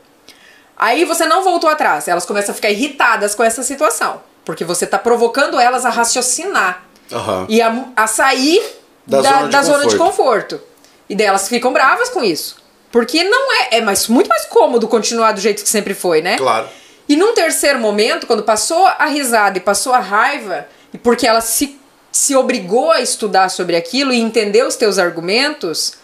Aí 0.76 1.04
você 1.04 1.24
não 1.24 1.44
voltou 1.44 1.70
atrás, 1.70 2.08
elas 2.08 2.26
começam 2.26 2.52
a 2.52 2.54
ficar 2.54 2.70
irritadas 2.70 3.34
com 3.34 3.44
essa 3.44 3.62
situação, 3.62 4.20
porque 4.44 4.64
você 4.64 4.86
tá 4.86 4.98
provocando 4.98 5.58
elas 5.60 5.86
a 5.86 5.90
raciocinar 5.90 6.84
Aham. 7.12 7.46
e 7.48 7.62
a, 7.62 7.84
a 7.96 8.06
sair 8.08 8.60
Da 9.06 9.22
da, 9.22 9.30
zona 9.30 9.44
de 9.44 9.48
da 9.50 9.62
zona 9.62 9.86
de 9.86 9.96
conforto. 9.96 10.56
conforto. 10.58 10.60
E 11.08 11.14
daí 11.14 11.26
elas 11.28 11.48
ficam 11.48 11.72
bravas 11.72 12.08
com 12.08 12.24
isso. 12.24 12.56
Porque 12.95 13.24
não 13.24 13.53
é. 13.53 13.78
É 13.78 13.80
mais, 13.80 14.07
muito 14.07 14.28
mais 14.28 14.45
cômodo 14.45 14.86
continuar 14.86 15.32
do 15.32 15.40
jeito 15.40 15.64
que 15.64 15.68
sempre 15.68 15.95
foi, 15.95 16.22
né? 16.22 16.38
Claro. 16.38 16.68
E 17.09 17.16
num 17.16 17.34
terceiro 17.34 17.80
momento, 17.80 18.24
quando 18.24 18.45
passou 18.45 18.86
a 18.86 19.07
risada 19.07 19.59
e 19.59 19.61
passou 19.61 19.92
a 19.92 19.99
raiva, 19.99 20.68
e 20.92 20.97
porque 20.97 21.26
ela 21.26 21.40
se, 21.40 21.76
se 22.12 22.36
obrigou 22.36 22.92
a 22.92 23.01
estudar 23.01 23.49
sobre 23.49 23.74
aquilo 23.74 24.12
e 24.12 24.20
entender 24.20 24.64
os 24.64 24.76
teus 24.76 24.97
argumentos, 24.97 25.95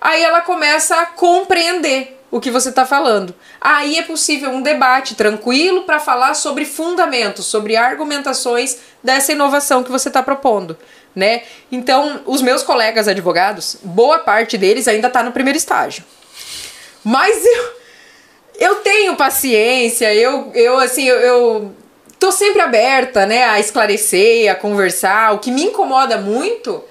aí 0.00 0.22
ela 0.22 0.40
começa 0.40 0.96
a 0.96 1.04
compreender 1.04 2.18
o 2.30 2.40
que 2.40 2.50
você 2.50 2.70
está 2.70 2.86
falando. 2.86 3.34
Aí 3.60 3.98
é 3.98 4.02
possível 4.02 4.48
um 4.48 4.62
debate 4.62 5.14
tranquilo 5.16 5.82
para 5.82 6.00
falar 6.00 6.32
sobre 6.32 6.64
fundamentos, 6.64 7.44
sobre 7.44 7.76
argumentações 7.76 8.78
dessa 9.04 9.32
inovação 9.32 9.84
que 9.84 9.90
você 9.90 10.08
está 10.08 10.22
propondo. 10.22 10.78
Né? 11.14 11.42
Então, 11.70 12.22
os 12.24 12.40
meus 12.40 12.62
colegas 12.62 13.06
advogados, 13.06 13.76
boa 13.82 14.20
parte 14.20 14.56
deles 14.56 14.88
ainda 14.88 15.08
está 15.08 15.22
no 15.22 15.30
primeiro 15.30 15.58
estágio. 15.58 16.02
Mas 17.10 17.42
eu, 17.42 17.70
eu 18.60 18.74
tenho 18.76 19.16
paciência, 19.16 20.12
eu, 20.14 20.50
eu 20.54 20.78
assim, 20.78 21.04
eu, 21.08 21.16
eu 21.20 21.72
tô 22.18 22.30
sempre 22.30 22.60
aberta, 22.60 23.24
né, 23.24 23.44
a 23.44 23.58
esclarecer, 23.58 24.52
a 24.52 24.54
conversar. 24.54 25.32
O 25.32 25.38
que 25.38 25.50
me 25.50 25.62
incomoda 25.64 26.18
muito, 26.18 26.84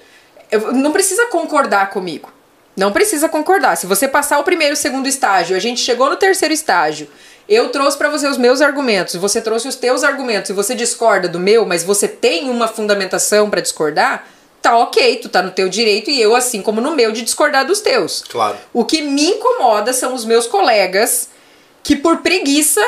eu- 0.50 0.72
não 0.72 0.90
precisa 0.90 1.26
concordar 1.26 1.90
comigo. 1.90 2.32
Não 2.76 2.90
precisa 2.92 3.28
concordar. 3.28 3.76
Se 3.76 3.86
você 3.86 4.08
passar 4.08 4.40
o 4.40 4.44
primeiro 4.44 4.72
e 4.72 4.76
o 4.76 4.76
segundo 4.76 5.06
estágio, 5.06 5.56
a 5.56 5.60
gente 5.60 5.80
chegou 5.80 6.10
no 6.10 6.16
terceiro 6.16 6.52
estágio, 6.52 7.08
eu 7.48 7.68
trouxe 7.68 7.96
pra 7.96 8.08
você 8.08 8.26
os 8.26 8.38
meus 8.38 8.60
argumentos, 8.60 9.14
você 9.14 9.40
trouxe 9.40 9.68
os 9.68 9.76
teus 9.76 10.02
argumentos 10.02 10.50
e 10.50 10.52
você 10.52 10.74
discorda 10.74 11.28
do 11.28 11.38
meu, 11.38 11.64
mas 11.64 11.84
você 11.84 12.08
tem 12.08 12.50
uma 12.50 12.66
fundamentação 12.66 13.48
pra 13.48 13.60
discordar, 13.60 14.26
tá 14.60 14.76
ok, 14.76 15.16
tu 15.16 15.28
tá 15.28 15.42
no 15.42 15.50
teu 15.50 15.68
direito 15.68 16.10
e 16.10 16.20
eu, 16.20 16.34
assim 16.34 16.62
como 16.62 16.80
no 16.80 16.94
meu, 16.94 17.12
de 17.12 17.22
discordar 17.22 17.66
dos 17.66 17.80
teus. 17.80 18.22
Claro. 18.28 18.56
O 18.72 18.84
que 18.84 19.02
me 19.02 19.30
incomoda 19.30 19.92
são 19.92 20.14
os 20.14 20.24
meus 20.24 20.46
colegas 20.46 21.28
que, 21.82 21.96
por 21.96 22.18
preguiça, 22.18 22.84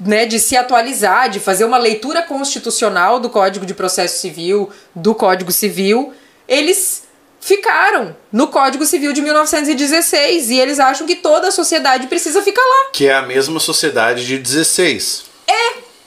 né, 0.00 0.26
de 0.26 0.38
se 0.38 0.56
atualizar, 0.56 1.28
de 1.28 1.40
fazer 1.40 1.64
uma 1.64 1.78
leitura 1.78 2.22
constitucional 2.22 3.20
do 3.20 3.30
Código 3.30 3.66
de 3.66 3.74
Processo 3.74 4.20
Civil, 4.20 4.70
do 4.94 5.14
Código 5.14 5.52
Civil, 5.52 6.12
eles 6.46 7.04
ficaram 7.40 8.16
no 8.32 8.48
Código 8.48 8.84
Civil 8.84 9.12
de 9.12 9.22
1916 9.22 10.50
e 10.50 10.58
eles 10.58 10.80
acham 10.80 11.06
que 11.06 11.16
toda 11.16 11.48
a 11.48 11.50
sociedade 11.50 12.06
precisa 12.06 12.42
ficar 12.42 12.62
lá. 12.62 12.90
Que 12.92 13.06
é 13.06 13.14
a 13.14 13.22
mesma 13.22 13.60
sociedade 13.60 14.26
de 14.26 14.38
16. 14.38 15.28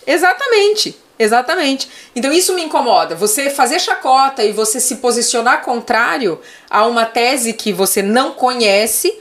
Exatamente. 0.06 0.98
Exatamente. 1.22 1.88
Então 2.16 2.32
isso 2.34 2.54
me 2.56 2.64
incomoda. 2.64 3.14
Você 3.16 3.50
fazer 3.52 3.80
chacota 3.80 4.44
e 4.44 4.52
você 4.52 4.80
se 4.80 4.96
posicionar 4.96 5.62
contrário 5.62 6.42
a 6.70 6.88
uma 6.88 7.06
tese 7.06 7.54
que 7.54 7.72
você 7.72 8.02
não 8.02 8.32
conhece 8.32 9.14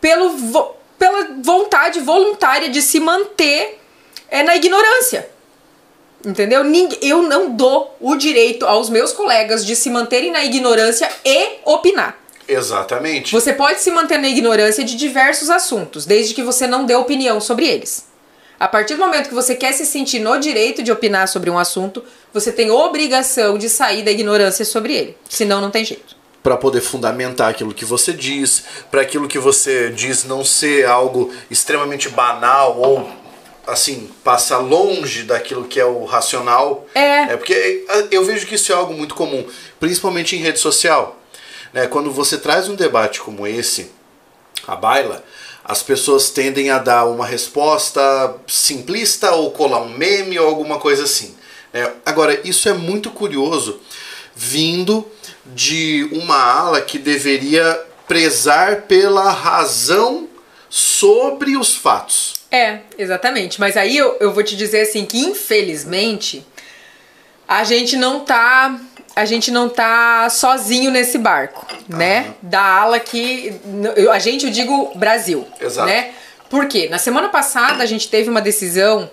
pelo 0.00 0.30
vo- 0.30 0.74
pela 0.98 1.28
vontade 1.42 2.00
voluntária 2.00 2.70
de 2.70 2.80
se 2.80 2.98
manter 3.00 3.78
é, 4.30 4.42
na 4.42 4.56
ignorância. 4.56 5.28
Entendeu? 6.24 6.62
Eu 7.02 7.20
não 7.22 7.50
dou 7.50 7.94
o 8.00 8.16
direito 8.16 8.64
aos 8.64 8.88
meus 8.88 9.12
colegas 9.12 9.64
de 9.66 9.76
se 9.76 9.90
manterem 9.90 10.30
na 10.32 10.42
ignorância 10.42 11.06
e 11.22 11.58
opinar. 11.66 12.18
Exatamente. 12.48 13.30
Você 13.30 13.52
pode 13.52 13.80
se 13.82 13.90
manter 13.90 14.18
na 14.18 14.28
ignorância 14.28 14.82
de 14.82 14.96
diversos 14.96 15.50
assuntos, 15.50 16.06
desde 16.06 16.32
que 16.32 16.42
você 16.42 16.66
não 16.66 16.86
dê 16.86 16.94
opinião 16.94 17.40
sobre 17.42 17.66
eles. 17.66 18.06
A 18.64 18.68
partir 18.68 18.94
do 18.94 19.00
momento 19.00 19.28
que 19.28 19.34
você 19.34 19.54
quer 19.54 19.72
se 19.72 19.84
sentir 19.84 20.20
no 20.20 20.40
direito 20.40 20.82
de 20.82 20.90
opinar 20.90 21.28
sobre 21.28 21.50
um 21.50 21.58
assunto, 21.58 22.02
você 22.32 22.50
tem 22.50 22.70
obrigação 22.70 23.58
de 23.58 23.68
sair 23.68 24.02
da 24.02 24.10
ignorância 24.10 24.64
sobre 24.64 24.94
ele. 24.94 25.18
Senão, 25.28 25.60
não 25.60 25.70
tem 25.70 25.84
jeito. 25.84 26.16
Para 26.42 26.56
poder 26.56 26.80
fundamentar 26.80 27.50
aquilo 27.50 27.74
que 27.74 27.84
você 27.84 28.10
diz, 28.10 28.64
para 28.90 29.02
aquilo 29.02 29.28
que 29.28 29.38
você 29.38 29.90
diz 29.90 30.24
não 30.24 30.42
ser 30.42 30.86
algo 30.86 31.30
extremamente 31.50 32.08
banal 32.08 32.80
ou 32.80 33.06
assim, 33.66 34.10
passar 34.24 34.60
longe 34.60 35.24
daquilo 35.24 35.64
que 35.64 35.78
é 35.78 35.84
o 35.84 36.06
racional. 36.06 36.86
É. 36.94 37.34
É 37.34 37.36
porque 37.36 37.84
eu 38.10 38.24
vejo 38.24 38.46
que 38.46 38.54
isso 38.54 38.72
é 38.72 38.74
algo 38.74 38.94
muito 38.94 39.14
comum, 39.14 39.46
principalmente 39.78 40.36
em 40.36 40.38
rede 40.38 40.58
social. 40.58 41.20
Né? 41.70 41.86
Quando 41.86 42.10
você 42.10 42.38
traz 42.38 42.66
um 42.66 42.74
debate 42.74 43.20
como 43.20 43.46
esse, 43.46 43.90
a 44.66 44.74
baila, 44.74 45.22
as 45.64 45.82
pessoas 45.82 46.30
tendem 46.30 46.70
a 46.70 46.78
dar 46.78 47.06
uma 47.06 47.24
resposta 47.24 48.36
simplista 48.46 49.32
ou 49.32 49.50
colar 49.50 49.80
um 49.80 49.96
meme 49.96 50.38
ou 50.38 50.46
alguma 50.46 50.78
coisa 50.78 51.04
assim. 51.04 51.34
né? 51.72 51.90
Agora, 52.04 52.38
isso 52.46 52.68
é 52.68 52.74
muito 52.74 53.10
curioso 53.10 53.80
vindo 54.36 55.06
de 55.46 56.08
uma 56.12 56.36
ala 56.36 56.80
que 56.80 56.98
deveria 56.98 57.82
prezar 58.06 58.82
pela 58.82 59.30
razão 59.30 60.28
sobre 60.68 61.56
os 61.56 61.74
fatos. 61.74 62.34
É, 62.50 62.80
exatamente. 62.98 63.58
Mas 63.58 63.76
aí 63.76 63.96
eu, 63.96 64.16
eu 64.20 64.32
vou 64.32 64.42
te 64.42 64.56
dizer 64.56 64.82
assim 64.82 65.04
que 65.04 65.18
infelizmente 65.18 66.44
a 67.48 67.64
gente 67.64 67.96
não 67.96 68.20
tá 68.20 68.78
a 69.16 69.24
gente 69.24 69.50
não 69.50 69.68
tá 69.68 70.28
sozinho 70.30 70.90
nesse 70.90 71.18
barco, 71.18 71.66
né? 71.88 72.34
Da 72.42 72.60
ala 72.62 72.98
que 73.00 73.60
a 74.12 74.18
gente 74.18 74.46
eu 74.46 74.50
digo 74.52 74.92
Brasil, 74.96 75.46
Exato. 75.60 75.88
né? 75.88 76.10
Por 76.50 76.66
quê? 76.66 76.88
Na 76.90 76.98
semana 76.98 77.28
passada 77.28 77.82
a 77.82 77.86
gente 77.86 78.08
teve 78.08 78.28
uma 78.28 78.40
decisão 78.40 79.10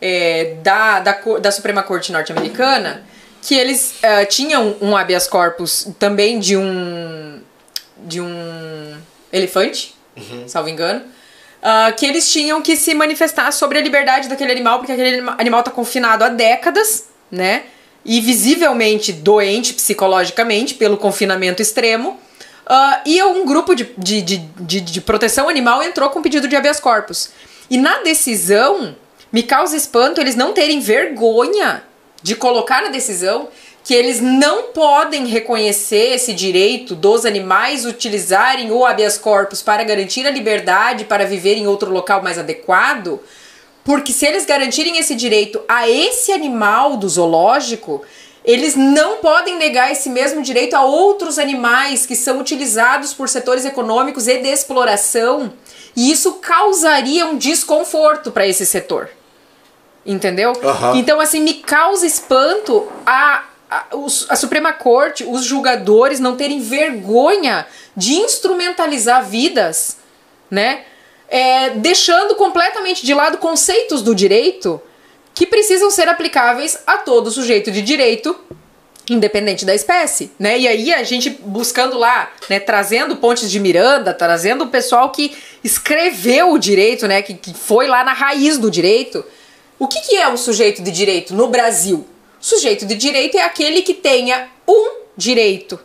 é, 0.00 0.56
da, 0.62 1.00
da, 1.00 1.12
da 1.40 1.50
Suprema 1.50 1.82
Corte 1.82 2.12
norte-americana 2.12 3.04
que 3.42 3.54
eles 3.54 3.96
eh, 4.02 4.24
tinham 4.24 4.74
um 4.80 4.96
habeas 4.96 5.26
corpus 5.26 5.86
também 5.98 6.38
de 6.38 6.56
um 6.56 7.42
de 7.98 8.18
um 8.20 8.96
elefante, 9.30 9.94
salvo 10.46 10.68
engano, 10.70 11.02
ah, 11.62 11.92
que 11.92 12.06
eles 12.06 12.30
tinham 12.32 12.62
que 12.62 12.74
se 12.74 12.94
manifestar 12.94 13.52
sobre 13.52 13.78
a 13.78 13.82
liberdade 13.82 14.28
daquele 14.28 14.50
animal, 14.50 14.78
porque 14.78 14.92
aquele 14.92 15.08
anima- 15.16 15.36
animal 15.38 15.60
está 15.60 15.70
confinado 15.70 16.24
há 16.24 16.28
décadas, 16.30 17.04
né? 17.30 17.64
E 18.04 18.20
visivelmente 18.20 19.12
doente 19.12 19.72
psicologicamente 19.72 20.74
pelo 20.74 20.96
confinamento 20.96 21.62
extremo. 21.62 22.20
Ah, 22.66 23.00
e 23.04 23.22
um 23.22 23.44
grupo 23.44 23.74
de, 23.74 23.90
de, 23.96 24.22
de, 24.22 24.36
de, 24.38 24.80
de 24.80 25.00
proteção 25.00 25.48
animal 25.48 25.82
entrou 25.82 26.10
com 26.10 26.22
pedido 26.22 26.48
de 26.48 26.56
habeas 26.56 26.80
corpus. 26.80 27.30
E 27.70 27.78
na 27.78 28.02
decisão, 28.02 28.94
me 29.32 29.42
causa 29.42 29.76
espanto 29.76 30.20
eles 30.20 30.36
não 30.36 30.52
terem 30.52 30.80
vergonha 30.80 31.82
de 32.22 32.34
colocar 32.34 32.82
na 32.82 32.88
decisão 32.88 33.48
que 33.84 33.92
eles 33.92 34.18
não 34.18 34.64
podem 34.72 35.26
reconhecer 35.26 36.14
esse 36.14 36.32
direito 36.32 36.94
dos 36.94 37.26
animais 37.26 37.84
utilizarem 37.84 38.72
o 38.72 38.84
habeas 38.84 39.18
corpus 39.18 39.60
para 39.60 39.84
garantir 39.84 40.26
a 40.26 40.30
liberdade 40.30 41.04
para 41.04 41.26
viver 41.26 41.56
em 41.56 41.66
outro 41.66 41.90
local 41.90 42.22
mais 42.22 42.38
adequado, 42.38 43.20
porque 43.84 44.12
se 44.12 44.26
eles 44.26 44.46
garantirem 44.46 44.98
esse 44.98 45.14
direito 45.14 45.60
a 45.68 45.88
esse 45.88 46.32
animal 46.32 46.96
do 46.96 47.08
zoológico, 47.08 48.02
eles 48.44 48.74
não 48.74 49.18
podem 49.18 49.56
negar 49.56 49.92
esse 49.92 50.08
mesmo 50.08 50.42
direito 50.42 50.74
a 50.74 50.82
outros 50.82 51.38
animais 51.38 52.06
que 52.06 52.16
são 52.16 52.40
utilizados 52.40 53.12
por 53.14 53.28
setores 53.28 53.64
econômicos 53.64 54.26
e 54.26 54.38
de 54.38 54.48
exploração, 54.48 55.52
e 55.94 56.10
isso 56.10 56.34
causaria 56.34 57.26
um 57.26 57.36
desconforto 57.36 58.30
para 58.30 58.46
esse 58.46 58.66
setor. 58.66 59.10
Entendeu? 60.04 60.52
Aham. 60.62 60.96
Então, 60.96 61.20
assim, 61.20 61.40
me 61.40 61.54
causa 61.54 62.06
espanto 62.06 62.90
a, 63.06 63.44
a, 63.70 63.84
a 64.28 64.36
Suprema 64.36 64.72
Corte, 64.72 65.24
os 65.24 65.44
julgadores 65.44 66.20
não 66.20 66.36
terem 66.36 66.60
vergonha 66.60 67.66
de 67.96 68.14
instrumentalizar 68.14 69.24
vidas, 69.24 69.96
né? 70.50 70.84
É, 71.28 71.70
deixando 71.70 72.34
completamente 72.34 73.04
de 73.04 73.14
lado 73.14 73.38
conceitos 73.38 74.02
do 74.02 74.14
direito 74.14 74.80
que 75.34 75.46
precisam 75.46 75.90
ser 75.90 76.08
aplicáveis 76.08 76.78
a 76.86 76.98
todo 76.98 77.30
sujeito 77.30 77.70
de 77.70 77.82
direito, 77.82 78.38
independente 79.10 79.64
da 79.64 79.74
espécie, 79.74 80.30
né? 80.38 80.58
E 80.58 80.68
aí 80.68 80.92
a 80.94 81.02
gente 81.02 81.28
buscando 81.28 81.98
lá, 81.98 82.30
né, 82.48 82.60
trazendo 82.60 83.16
Pontes 83.16 83.50
de 83.50 83.58
Miranda, 83.58 84.14
trazendo 84.14 84.64
o 84.64 84.68
pessoal 84.68 85.10
que 85.10 85.36
escreveu 85.62 86.52
o 86.52 86.58
direito, 86.58 87.06
né, 87.06 87.20
que, 87.20 87.34
que 87.34 87.52
foi 87.52 87.86
lá 87.86 88.04
na 88.04 88.12
raiz 88.12 88.56
do 88.56 88.70
direito. 88.70 89.24
O 89.78 89.88
que, 89.88 90.00
que 90.00 90.16
é 90.16 90.28
um 90.28 90.36
sujeito 90.36 90.82
de 90.82 90.90
direito 90.90 91.34
no 91.34 91.48
Brasil? 91.48 92.06
Sujeito 92.40 92.86
de 92.86 92.94
direito 92.94 93.36
é 93.36 93.42
aquele 93.42 93.82
que 93.82 93.92
tenha 93.92 94.48
um 94.68 95.00
direito, 95.16 95.78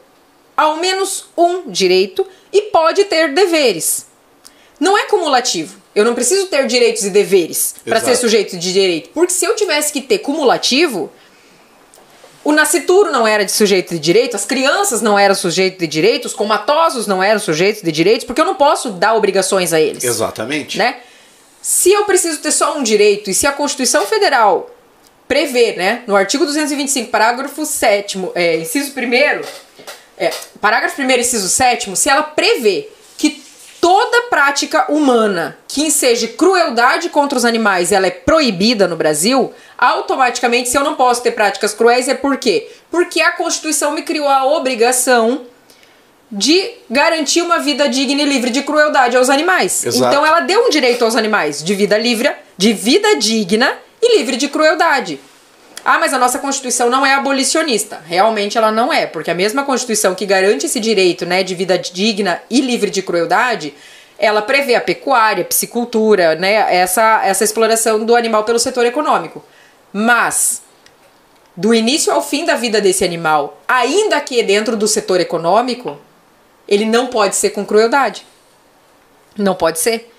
ao 0.55 0.77
menos 0.77 1.25
um 1.35 1.69
direito, 1.69 2.25
e 2.53 2.63
pode 2.63 3.05
ter 3.05 3.33
deveres. 3.33 4.08
Não 4.79 4.97
é 4.97 5.03
cumulativo. 5.03 5.77
Eu 5.93 6.05
não 6.05 6.15
preciso 6.15 6.47
ter 6.47 6.65
direitos 6.67 7.03
e 7.03 7.09
deveres 7.09 7.75
para 7.83 7.99
ser 7.99 8.15
sujeito 8.15 8.57
de 8.57 8.71
direito. 8.71 9.09
Porque 9.09 9.33
se 9.33 9.45
eu 9.45 9.55
tivesse 9.55 9.91
que 9.91 10.01
ter 10.01 10.19
cumulativo, 10.19 11.11
o 12.43 12.51
nascituro 12.51 13.11
não 13.11 13.27
era 13.27 13.43
de 13.43 13.51
sujeito 13.51 13.93
de 13.93 13.99
direito, 13.99 14.35
as 14.35 14.45
crianças 14.45 15.01
não 15.01 15.19
eram 15.19 15.35
sujeitos 15.35 15.79
de 15.79 15.87
direito, 15.87 16.25
os 16.25 16.33
comatosos 16.33 17.05
não 17.05 17.21
eram 17.21 17.39
sujeitos 17.39 17.81
de 17.81 17.91
direitos, 17.91 18.25
porque 18.25 18.39
eu 18.39 18.45
não 18.45 18.55
posso 18.55 18.91
dar 18.91 19.15
obrigações 19.15 19.73
a 19.73 19.79
eles 19.79 20.03
Exatamente. 20.03 20.77
né? 20.77 20.97
Se 21.61 21.91
eu 21.91 22.05
preciso 22.05 22.39
ter 22.39 22.51
só 22.51 22.77
um 22.77 22.83
direito 22.83 23.29
e 23.29 23.33
se 23.33 23.45
a 23.45 23.51
Constituição 23.51 24.05
Federal 24.05 24.73
prevê, 25.27 25.73
né, 25.73 26.03
no 26.07 26.15
artigo 26.15 26.45
225, 26.45 27.11
parágrafo 27.11 27.65
7 27.65 28.31
é, 28.33 28.57
inciso 28.57 28.93
1 28.97 29.41
é, 30.17 30.31
parágrafo 30.59 30.99
1 31.01 31.11
inciso 31.11 31.49
7 31.49 31.95
se 31.95 32.09
ela 32.09 32.23
prevê 32.23 32.89
toda 33.81 34.23
prática 34.23 34.91
humana 34.91 35.57
que 35.67 35.83
enseje 35.83 36.29
crueldade 36.29 37.09
contra 37.09 37.37
os 37.37 37.45
animais, 37.45 37.91
ela 37.91 38.07
é 38.07 38.11
proibida 38.11 38.87
no 38.87 38.95
Brasil, 38.95 39.53
automaticamente 39.77 40.69
se 40.69 40.77
eu 40.77 40.83
não 40.83 40.95
posso 40.95 41.23
ter 41.23 41.31
práticas 41.31 41.73
cruéis 41.73 42.07
é 42.07 42.13
por 42.13 42.37
quê? 42.37 42.69
Porque 42.91 43.21
a 43.21 43.31
Constituição 43.31 43.91
me 43.91 44.01
criou 44.01 44.27
a 44.27 44.45
obrigação 44.45 45.45
de 46.31 46.71
garantir 46.89 47.41
uma 47.41 47.59
vida 47.59 47.89
digna 47.89 48.21
e 48.21 48.25
livre 48.25 48.51
de 48.51 48.61
crueldade 48.61 49.17
aos 49.17 49.29
animais. 49.29 49.85
Exato. 49.85 50.13
Então 50.13 50.25
ela 50.25 50.41
deu 50.41 50.65
um 50.65 50.69
direito 50.69 51.03
aos 51.03 51.15
animais 51.15 51.63
de 51.63 51.73
vida 51.73 51.97
livre, 51.97 52.31
de 52.57 52.73
vida 52.73 53.15
digna 53.15 53.73
e 54.01 54.17
livre 54.17 54.37
de 54.37 54.47
crueldade. 54.47 55.19
Ah, 55.91 55.97
mas 55.97 56.13
a 56.13 56.19
nossa 56.19 56.37
Constituição 56.37 56.87
não 56.87 57.03
é 57.03 57.15
abolicionista. 57.15 57.99
Realmente 58.05 58.55
ela 58.55 58.71
não 58.71 58.93
é, 58.93 59.07
porque 59.07 59.31
a 59.31 59.33
mesma 59.33 59.63
Constituição 59.63 60.13
que 60.13 60.23
garante 60.23 60.67
esse 60.67 60.79
direito, 60.79 61.25
né, 61.25 61.41
de 61.41 61.55
vida 61.55 61.79
digna 61.79 62.39
e 62.47 62.61
livre 62.61 62.91
de 62.91 63.01
crueldade, 63.01 63.73
ela 64.15 64.39
prevê 64.43 64.75
a 64.75 64.81
pecuária, 64.81 65.41
a 65.41 65.47
piscicultura, 65.47 66.35
né, 66.35 66.75
essa 66.75 67.25
essa 67.25 67.43
exploração 67.43 68.05
do 68.05 68.15
animal 68.15 68.43
pelo 68.43 68.59
setor 68.59 68.85
econômico. 68.85 69.43
Mas 69.91 70.61
do 71.57 71.73
início 71.73 72.13
ao 72.13 72.21
fim 72.21 72.45
da 72.45 72.53
vida 72.53 72.79
desse 72.79 73.03
animal, 73.03 73.59
ainda 73.67 74.21
que 74.21 74.43
dentro 74.43 74.77
do 74.77 74.87
setor 74.87 75.19
econômico, 75.19 75.97
ele 76.67 76.85
não 76.85 77.07
pode 77.07 77.35
ser 77.35 77.49
com 77.49 77.65
crueldade. 77.65 78.27
Não 79.35 79.55
pode 79.55 79.79
ser. 79.79 80.13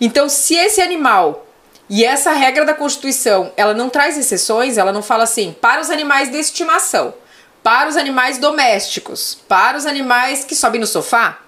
Então, 0.00 0.28
se 0.28 0.54
esse 0.54 0.80
animal 0.80 1.45
e 1.88 2.04
essa 2.04 2.32
regra 2.32 2.64
da 2.64 2.74
Constituição, 2.74 3.52
ela 3.56 3.72
não 3.72 3.88
traz 3.88 4.18
exceções, 4.18 4.76
ela 4.76 4.92
não 4.92 5.02
fala 5.02 5.24
assim, 5.24 5.54
para 5.60 5.80
os 5.80 5.90
animais 5.90 6.30
de 6.30 6.38
estimação, 6.38 7.14
para 7.62 7.88
os 7.88 7.96
animais 7.96 8.38
domésticos, 8.38 9.38
para 9.48 9.76
os 9.76 9.86
animais 9.86 10.44
que 10.44 10.54
sobem 10.54 10.80
no 10.80 10.86
sofá, 10.86 11.38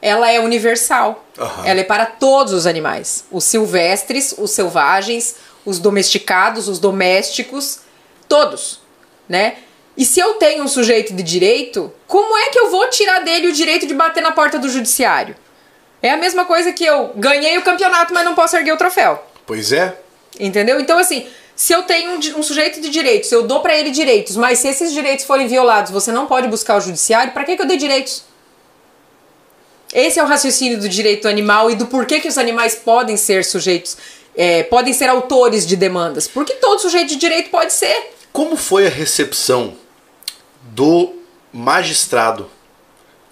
ela 0.00 0.30
é 0.30 0.38
universal. 0.40 1.24
Aham. 1.38 1.66
Ela 1.66 1.80
é 1.80 1.84
para 1.84 2.06
todos 2.06 2.52
os 2.52 2.66
animais, 2.66 3.24
os 3.30 3.44
silvestres, 3.44 4.34
os 4.36 4.50
selvagens, 4.50 5.36
os 5.64 5.78
domesticados, 5.78 6.68
os 6.68 6.78
domésticos, 6.78 7.80
todos, 8.28 8.80
né? 9.28 9.56
E 9.96 10.04
se 10.04 10.20
eu 10.20 10.34
tenho 10.34 10.62
um 10.62 10.68
sujeito 10.68 11.12
de 11.12 11.22
direito, 11.22 11.92
como 12.06 12.36
é 12.38 12.50
que 12.50 12.58
eu 12.58 12.70
vou 12.70 12.88
tirar 12.88 13.20
dele 13.24 13.48
o 13.48 13.52
direito 13.52 13.86
de 13.86 13.94
bater 13.94 14.22
na 14.22 14.30
porta 14.30 14.58
do 14.58 14.68
judiciário? 14.68 15.34
É 16.00 16.10
a 16.10 16.16
mesma 16.16 16.44
coisa 16.44 16.72
que 16.72 16.84
eu 16.84 17.10
ganhei 17.16 17.58
o 17.58 17.62
campeonato, 17.62 18.14
mas 18.14 18.24
não 18.24 18.34
posso 18.34 18.56
erguer 18.56 18.72
o 18.72 18.76
troféu. 18.76 19.20
Pois 19.48 19.72
é. 19.72 19.98
Entendeu? 20.38 20.78
Então, 20.78 20.98
assim, 20.98 21.26
se 21.56 21.72
eu 21.72 21.82
tenho 21.84 22.12
um, 22.12 22.38
um 22.38 22.42
sujeito 22.42 22.82
de 22.82 22.90
direitos, 22.90 23.32
eu 23.32 23.46
dou 23.46 23.60
pra 23.60 23.74
ele 23.74 23.90
direitos, 23.90 24.36
mas 24.36 24.58
se 24.58 24.68
esses 24.68 24.92
direitos 24.92 25.24
forem 25.24 25.48
violados, 25.48 25.90
você 25.90 26.12
não 26.12 26.26
pode 26.26 26.46
buscar 26.48 26.76
o 26.76 26.80
judiciário, 26.82 27.32
pra 27.32 27.44
que, 27.44 27.56
que 27.56 27.62
eu 27.62 27.66
dei 27.66 27.78
direitos? 27.78 28.24
Esse 29.92 30.20
é 30.20 30.22
o 30.22 30.26
raciocínio 30.26 30.78
do 30.78 30.86
direito 30.86 31.26
animal 31.26 31.70
e 31.70 31.74
do 31.74 31.86
porquê 31.86 32.20
que 32.20 32.28
os 32.28 32.36
animais 32.36 32.74
podem 32.74 33.16
ser 33.16 33.42
sujeitos, 33.42 33.96
é, 34.36 34.64
podem 34.64 34.92
ser 34.92 35.08
autores 35.08 35.66
de 35.66 35.76
demandas. 35.76 36.28
Porque 36.28 36.52
todo 36.56 36.82
sujeito 36.82 37.08
de 37.08 37.16
direito 37.16 37.48
pode 37.48 37.72
ser. 37.72 38.10
Como 38.30 38.54
foi 38.54 38.86
a 38.86 38.90
recepção 38.90 39.74
do 40.62 41.14
magistrado 41.50 42.50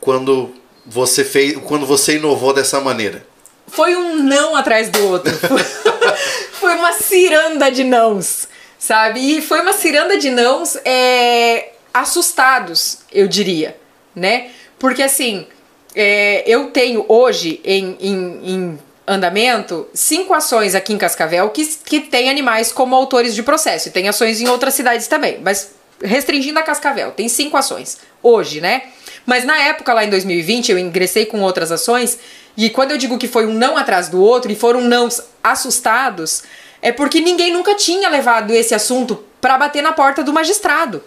quando 0.01 0.55
você 0.87 1.23
fez, 1.23 1.59
quando 1.59 1.85
você 1.85 2.17
inovou 2.17 2.55
dessa 2.55 2.81
maneira? 2.81 3.27
Foi 3.69 3.95
um 3.95 4.17
não 4.17 4.57
atrás 4.57 4.89
do 4.89 5.05
outro. 5.07 5.33
Foi- 6.53 6.75
uma 6.75 6.93
ciranda 6.93 7.71
de 7.71 7.85
nãos, 7.85 8.49
sabe? 8.79 9.21
E 9.21 9.43
foi 9.43 9.61
uma 9.61 9.73
ciranda 9.73 10.17
de 10.19 10.31
nãos 10.31 10.77
é, 10.85 11.71
assustados, 11.93 12.99
eu 13.13 13.27
diria, 13.27 13.77
né? 14.15 14.51
Porque 14.79 15.03
assim, 15.03 15.47
é, 15.95 16.43
eu 16.47 16.71
tenho 16.71 17.05
hoje 17.09 17.61
em, 17.65 17.97
em, 18.01 18.41
em 18.45 18.79
andamento 19.07 19.87
cinco 19.95 20.35
ações 20.35 20.75
aqui 20.75 20.93
em 20.93 20.99
Cascavel 20.99 21.49
que, 21.51 21.65
que 21.65 22.01
tem 22.01 22.29
animais 22.29 22.73
como 22.73 22.95
autores 22.95 23.35
de 23.35 23.43
processo. 23.43 23.89
E 23.89 23.91
tem 23.91 24.09
ações 24.09 24.41
em 24.41 24.49
outras 24.49 24.75
cidades 24.75 25.07
também, 25.07 25.39
mas 25.43 25.71
restringindo 26.03 26.59
a 26.59 26.63
Cascavel, 26.63 27.13
tem 27.13 27.29
cinco 27.29 27.57
ações 27.57 27.99
hoje, 28.23 28.61
né? 28.61 28.83
Mas 29.25 29.45
na 29.45 29.59
época, 29.59 29.93
lá 29.95 30.05
em 30.05 30.11
2020, 30.11 30.71
eu 30.71 30.79
ingressei 30.79 31.27
com 31.27 31.41
outras 31.41 31.73
ações, 31.73 32.19
e 32.57 32.71
quando 32.71 32.91
eu 32.93 32.99
digo 32.99 33.19
que 33.19 33.29
foi 33.29 33.47
um 33.47 33.53
não 33.53 33.77
atrás 33.77 34.09
do 34.09 34.21
outro, 34.21 34.51
e 34.51 34.57
foram 34.57 34.81
nãos 34.81 35.21
assustados, 35.43 36.43
é 36.81 36.93
porque 36.93 37.21
ninguém 37.21 37.53
nunca 37.53 37.75
tinha 37.75 38.09
levado 38.09 38.53
esse 38.53 38.75
assunto 38.75 39.23
para 39.41 39.59
bater 39.59 39.83
na 39.83 39.93
porta 39.93 40.23
do 40.23 40.33
magistrado. 40.33 41.03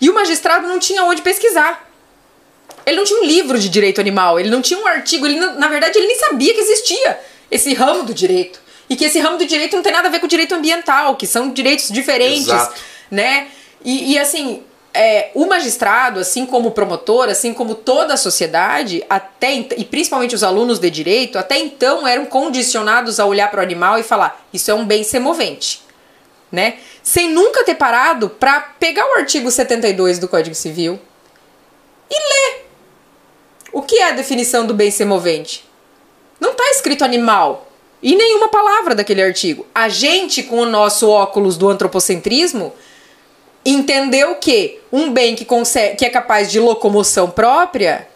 E 0.00 0.10
o 0.10 0.14
magistrado 0.14 0.66
não 0.66 0.78
tinha 0.78 1.04
onde 1.04 1.22
pesquisar. 1.22 1.88
Ele 2.84 2.96
não 2.96 3.04
tinha 3.04 3.20
um 3.20 3.24
livro 3.24 3.58
de 3.58 3.68
direito 3.68 4.00
animal, 4.00 4.38
ele 4.40 4.50
não 4.50 4.60
tinha 4.60 4.78
um 4.80 4.86
artigo, 4.86 5.24
ele 5.26 5.38
não- 5.38 5.54
na 5.58 5.68
verdade 5.68 5.96
ele 5.98 6.08
nem 6.08 6.18
sabia 6.18 6.52
que 6.52 6.60
existia 6.60 7.20
esse 7.50 7.72
ramo 7.74 8.02
do 8.02 8.12
direito. 8.12 8.60
E 8.90 8.96
que 8.96 9.04
esse 9.04 9.18
ramo 9.20 9.38
do 9.38 9.46
direito 9.46 9.76
não 9.76 9.82
tem 9.82 9.92
nada 9.92 10.08
a 10.08 10.10
ver 10.10 10.18
com 10.18 10.26
o 10.26 10.28
direito 10.28 10.54
ambiental, 10.54 11.16
que 11.16 11.26
são 11.26 11.50
direitos 11.52 11.88
diferentes, 11.88 12.48
Exato. 12.48 12.80
né? 13.10 13.46
E, 13.84 14.12
e, 14.12 14.18
assim, 14.18 14.62
é, 14.94 15.30
o 15.34 15.46
magistrado, 15.46 16.20
assim 16.20 16.44
como 16.44 16.68
o 16.68 16.72
promotor, 16.72 17.28
assim 17.28 17.54
como 17.54 17.74
toda 17.74 18.14
a 18.14 18.16
sociedade, 18.16 19.04
até 19.08 19.54
e 19.54 19.84
principalmente 19.84 20.34
os 20.34 20.44
alunos 20.44 20.78
de 20.78 20.90
direito, 20.90 21.38
até 21.38 21.58
então 21.58 22.06
eram 22.06 22.26
condicionados 22.26 23.18
a 23.18 23.24
olhar 23.24 23.50
para 23.50 23.60
o 23.60 23.62
animal 23.62 23.98
e 23.98 24.02
falar: 24.02 24.46
isso 24.52 24.70
é 24.70 24.74
um 24.74 24.84
bem 24.84 25.02
semovente, 25.02 25.82
né? 26.50 26.76
Sem 27.02 27.30
nunca 27.30 27.64
ter 27.64 27.74
parado 27.74 28.28
para 28.28 28.60
pegar 28.60 29.06
o 29.06 29.18
artigo 29.18 29.50
72 29.50 30.18
do 30.18 30.28
Código 30.28 30.54
Civil 30.54 31.00
e 32.10 32.14
ler 32.14 32.66
o 33.72 33.82
que 33.82 33.98
é 33.98 34.10
a 34.10 34.12
definição 34.12 34.66
do 34.66 34.74
bem 34.74 34.90
semovente. 34.90 35.64
Não 36.38 36.50
está 36.50 36.64
escrito 36.70 37.04
animal 37.04 37.68
e 38.02 38.14
nenhuma 38.14 38.48
palavra 38.48 38.94
daquele 38.94 39.22
artigo. 39.22 39.66
A 39.74 39.88
gente, 39.88 40.42
com 40.42 40.58
o 40.58 40.66
nosso 40.66 41.08
óculos 41.08 41.56
do 41.56 41.68
antropocentrismo, 41.68 42.74
entendeu 43.64 44.34
que 44.36 44.80
um 44.92 45.12
bem 45.12 45.34
que, 45.34 45.44
consegue, 45.44 45.96
que 45.96 46.04
é 46.04 46.10
capaz 46.10 46.50
de 46.50 46.58
locomoção 46.58 47.30
própria 47.30 48.08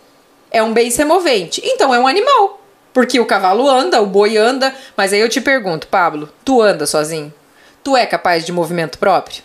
é 0.51 0.62
um 0.62 0.72
bem 0.72 0.90
semovente. 0.90 1.61
Então 1.64 1.94
é 1.94 1.99
um 1.99 2.07
animal. 2.07 2.61
Porque 2.92 3.20
o 3.20 3.26
cavalo 3.26 3.68
anda, 3.68 4.01
o 4.01 4.07
boi 4.07 4.36
anda. 4.36 4.74
Mas 4.97 5.12
aí 5.12 5.20
eu 5.20 5.28
te 5.28 5.40
pergunto, 5.40 5.86
Pablo, 5.88 6.32
tu 6.44 6.62
anda 6.62 6.86
sozinho? 6.86 7.32
Tu 7.84 7.97
é 7.97 8.07
capaz 8.07 8.44
de 8.44 8.53
movimento 8.53 8.99
próprio? 8.99 9.42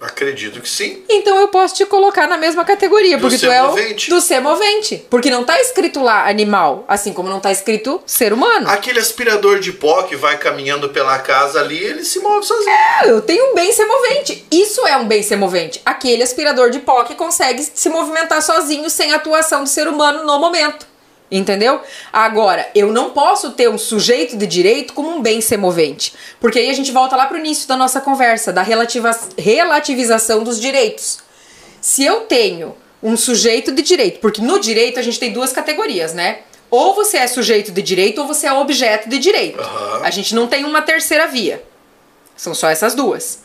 Acredito 0.00 0.60
que 0.60 0.68
sim. 0.68 1.02
Então 1.08 1.38
eu 1.38 1.48
posso 1.48 1.74
te 1.74 1.84
colocar 1.84 2.26
na 2.26 2.36
mesma 2.38 2.64
categoria, 2.64 3.18
Do 3.18 3.22
porque 3.22 3.36
tu 3.38 3.46
é 3.50 3.62
o 3.62 3.66
movente. 3.68 4.08
do 4.08 4.20
ser 4.20 4.40
movente. 4.40 5.04
Porque 5.10 5.30
não 5.30 5.44
tá 5.44 5.60
escrito 5.60 6.00
lá 6.02 6.26
animal, 6.28 6.84
assim 6.88 7.12
como 7.12 7.28
não 7.28 7.38
tá 7.38 7.52
escrito 7.52 8.00
ser 8.06 8.32
humano. 8.32 8.68
Aquele 8.70 8.98
aspirador 8.98 9.58
de 9.60 9.72
pó 9.72 10.02
que 10.04 10.16
vai 10.16 10.38
caminhando 10.38 10.88
pela 10.88 11.18
casa 11.18 11.60
ali, 11.60 11.78
ele 11.78 12.04
se 12.04 12.18
move 12.20 12.46
sozinho. 12.46 12.70
Ah, 12.70 13.06
eu 13.06 13.20
tenho 13.20 13.52
um 13.52 13.54
bem 13.54 13.70
ser 13.72 13.84
movente. 13.84 14.46
Isso 14.50 14.86
é 14.86 14.96
um 14.96 15.06
bem 15.06 15.22
ser 15.22 15.36
movente. 15.36 15.80
Aquele 15.84 16.22
aspirador 16.22 16.70
de 16.70 16.78
pó 16.78 17.04
que 17.04 17.14
consegue 17.14 17.62
se 17.62 17.88
movimentar 17.90 18.40
sozinho 18.42 18.88
sem 18.88 19.12
atuação 19.12 19.64
do 19.64 19.68
ser 19.68 19.86
humano 19.86 20.24
no 20.24 20.38
momento. 20.38 20.86
Entendeu? 21.30 21.80
Agora, 22.12 22.68
eu 22.74 22.92
não 22.92 23.10
posso 23.10 23.52
ter 23.52 23.70
um 23.70 23.78
sujeito 23.78 24.36
de 24.36 24.46
direito 24.46 24.92
como 24.92 25.10
um 25.10 25.22
bem 25.22 25.40
ser 25.40 25.56
movente. 25.58 26.12
Porque 26.40 26.58
aí 26.58 26.68
a 26.68 26.74
gente 26.74 26.90
volta 26.90 27.14
lá 27.14 27.26
pro 27.26 27.38
início 27.38 27.68
da 27.68 27.76
nossa 27.76 28.00
conversa, 28.00 28.52
da 28.52 28.62
relativa- 28.62 29.16
relativização 29.38 30.42
dos 30.42 30.60
direitos. 30.60 31.20
Se 31.80 32.04
eu 32.04 32.22
tenho 32.22 32.74
um 33.02 33.16
sujeito 33.16 33.70
de 33.72 33.82
direito, 33.82 34.18
porque 34.20 34.42
no 34.42 34.58
direito 34.58 34.98
a 34.98 35.02
gente 35.02 35.20
tem 35.20 35.32
duas 35.32 35.52
categorias, 35.52 36.12
né? 36.12 36.40
Ou 36.68 36.94
você 36.94 37.18
é 37.18 37.26
sujeito 37.26 37.72
de 37.72 37.80
direito 37.82 38.20
ou 38.20 38.26
você 38.26 38.46
é 38.46 38.52
objeto 38.52 39.08
de 39.08 39.18
direito. 39.18 39.60
Aham. 39.60 40.00
A 40.02 40.10
gente 40.10 40.34
não 40.34 40.46
tem 40.46 40.64
uma 40.64 40.82
terceira 40.82 41.26
via. 41.26 41.62
São 42.36 42.54
só 42.54 42.68
essas 42.68 42.94
duas. 42.94 43.40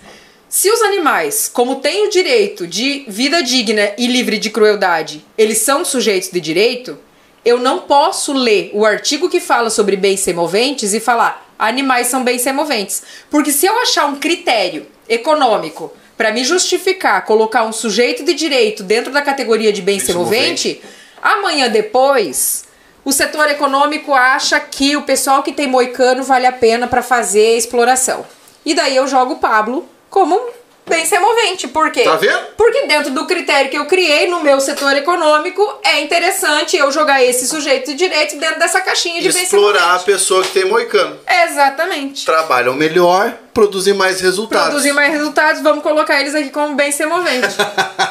Se 0.48 0.70
os 0.72 0.82
animais, 0.82 1.50
como 1.52 1.76
têm 1.78 2.08
o 2.08 2.10
direito 2.10 2.68
de 2.68 3.04
vida 3.08 3.42
digna 3.42 3.92
e 3.98 4.08
livre 4.08 4.38
de 4.38 4.50
crueldade, 4.50 5.26
eles 5.38 5.60
são 5.60 5.84
sujeitos 5.84 6.30
de 6.30 6.40
direito, 6.40 6.98
eu 7.46 7.60
não 7.60 7.82
posso 7.82 8.34
ler 8.34 8.72
o 8.74 8.84
artigo 8.84 9.30
que 9.30 9.40
fala 9.40 9.70
sobre 9.70 9.96
bens 9.96 10.20
semoventes 10.20 10.94
e 10.94 11.00
falar 11.00 11.48
animais 11.58 12.08
são 12.08 12.24
bens 12.24 12.42
semoventes. 12.42 13.04
Porque 13.30 13.52
se 13.52 13.68
eu 13.68 13.80
achar 13.80 14.08
um 14.08 14.16
critério 14.16 14.88
econômico 15.08 15.94
para 16.18 16.32
me 16.32 16.44
justificar 16.44 17.24
colocar 17.24 17.64
um 17.64 17.72
sujeito 17.72 18.24
de 18.24 18.34
direito 18.34 18.82
dentro 18.82 19.12
da 19.12 19.22
categoria 19.22 19.72
de 19.72 19.82
bem 19.82 19.98
Bem 19.98 20.06
semovente, 20.06 20.82
amanhã 21.22 21.70
depois 21.70 22.66
o 23.04 23.12
setor 23.12 23.48
econômico 23.50 24.14
acha 24.14 24.60
que 24.60 24.98
o 24.98 25.04
pessoal 25.04 25.44
que 25.44 25.54
tem 25.54 25.68
moicano 25.68 26.24
vale 26.24 26.48
a 26.48 26.52
pena 26.52 26.88
para 26.88 27.04
fazer 27.04 27.56
exploração. 27.56 28.26
E 28.66 28.74
daí 28.74 28.96
eu 28.96 29.08
jogo 29.08 29.34
o 29.34 29.38
Pablo 29.38 29.88
como 30.10 30.36
um 30.36 30.50
bem 30.88 31.06
semovente. 31.06 31.68
Por 31.68 31.92
quê? 31.92 32.04
Tá 32.04 32.16
vendo? 32.16 32.46
Porque 32.56 32.86
dentro 32.88 33.12
do 33.12 33.26
critério 33.26 33.70
que 33.70 33.78
eu 33.78 33.86
criei 33.86 34.28
no 34.28 34.42
meu 34.44 34.60
setor 34.60 34.96
econômico, 34.96 35.62
é 35.84 36.02
interessante 36.02 36.78
eu 36.78 36.92
jogar 36.92 37.24
esse 37.24 37.48
sujeito 37.48 37.88
de 37.88 37.96
direito 37.96 38.38
dentro 38.38 38.60
dessa 38.60 38.82
caixinha 38.82 39.22
de 39.22 39.32
bem 39.32 39.44
Explorar 39.44 39.96
a 39.96 40.00
pessoa 40.00 40.44
que 40.44 40.50
tem 40.50 40.66
moicano. 40.66 41.18
Exatamente. 41.48 42.26
Trabalham 42.26 42.74
melhor, 42.74 43.34
produzem 43.54 43.94
mais 43.94 44.22
resultados. 44.22 44.70
Produzir 44.70 44.94
mais 44.94 45.12
resultados, 45.12 45.62
vamos 45.62 45.84
colocar 45.84 46.22
eles 46.22 46.36
aqui 46.36 46.50
como 46.50 46.76
bem 46.76 46.92
semovente. 46.92 47.56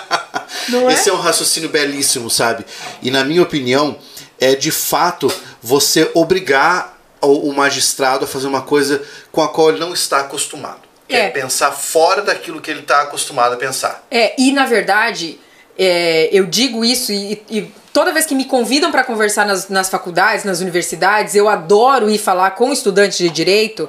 Não 0.68 0.88
é? 0.88 0.94
Esse 0.94 1.10
é 1.10 1.12
um 1.12 1.20
raciocínio 1.20 1.68
belíssimo, 1.68 2.30
sabe? 2.30 2.64
E 3.02 3.10
na 3.10 3.24
minha 3.24 3.42
opinião, 3.42 3.98
é 4.40 4.54
de 4.54 4.70
fato 4.70 5.32
você 5.62 6.10
obrigar 6.14 6.94
o 7.20 7.52
magistrado 7.52 8.24
a 8.24 8.28
fazer 8.28 8.46
uma 8.46 8.62
coisa 8.62 9.02
com 9.32 9.42
a 9.42 9.48
qual 9.48 9.70
ele 9.70 9.80
não 9.80 9.94
está 9.94 10.20
acostumado. 10.20 10.83
É, 11.08 11.16
É. 11.26 11.30
pensar 11.30 11.70
fora 11.72 12.22
daquilo 12.22 12.60
que 12.60 12.70
ele 12.70 12.80
está 12.80 13.02
acostumado 13.02 13.52
a 13.54 13.56
pensar. 13.56 14.06
É, 14.10 14.34
e 14.40 14.52
na 14.52 14.64
verdade, 14.66 15.38
é, 15.78 16.28
eu 16.32 16.46
digo 16.46 16.84
isso 16.84 17.12
e, 17.12 17.42
e 17.50 17.62
toda 17.92 18.12
vez 18.12 18.24
que 18.26 18.34
me 18.34 18.44
convidam 18.46 18.90
para 18.90 19.04
conversar 19.04 19.44
nas, 19.46 19.68
nas 19.68 19.88
faculdades, 19.90 20.44
nas 20.44 20.60
universidades, 20.60 21.34
eu 21.34 21.48
adoro 21.48 22.08
ir 22.10 22.18
falar 22.18 22.52
com 22.52 22.72
estudantes 22.72 23.18
de 23.18 23.28
direito 23.28 23.88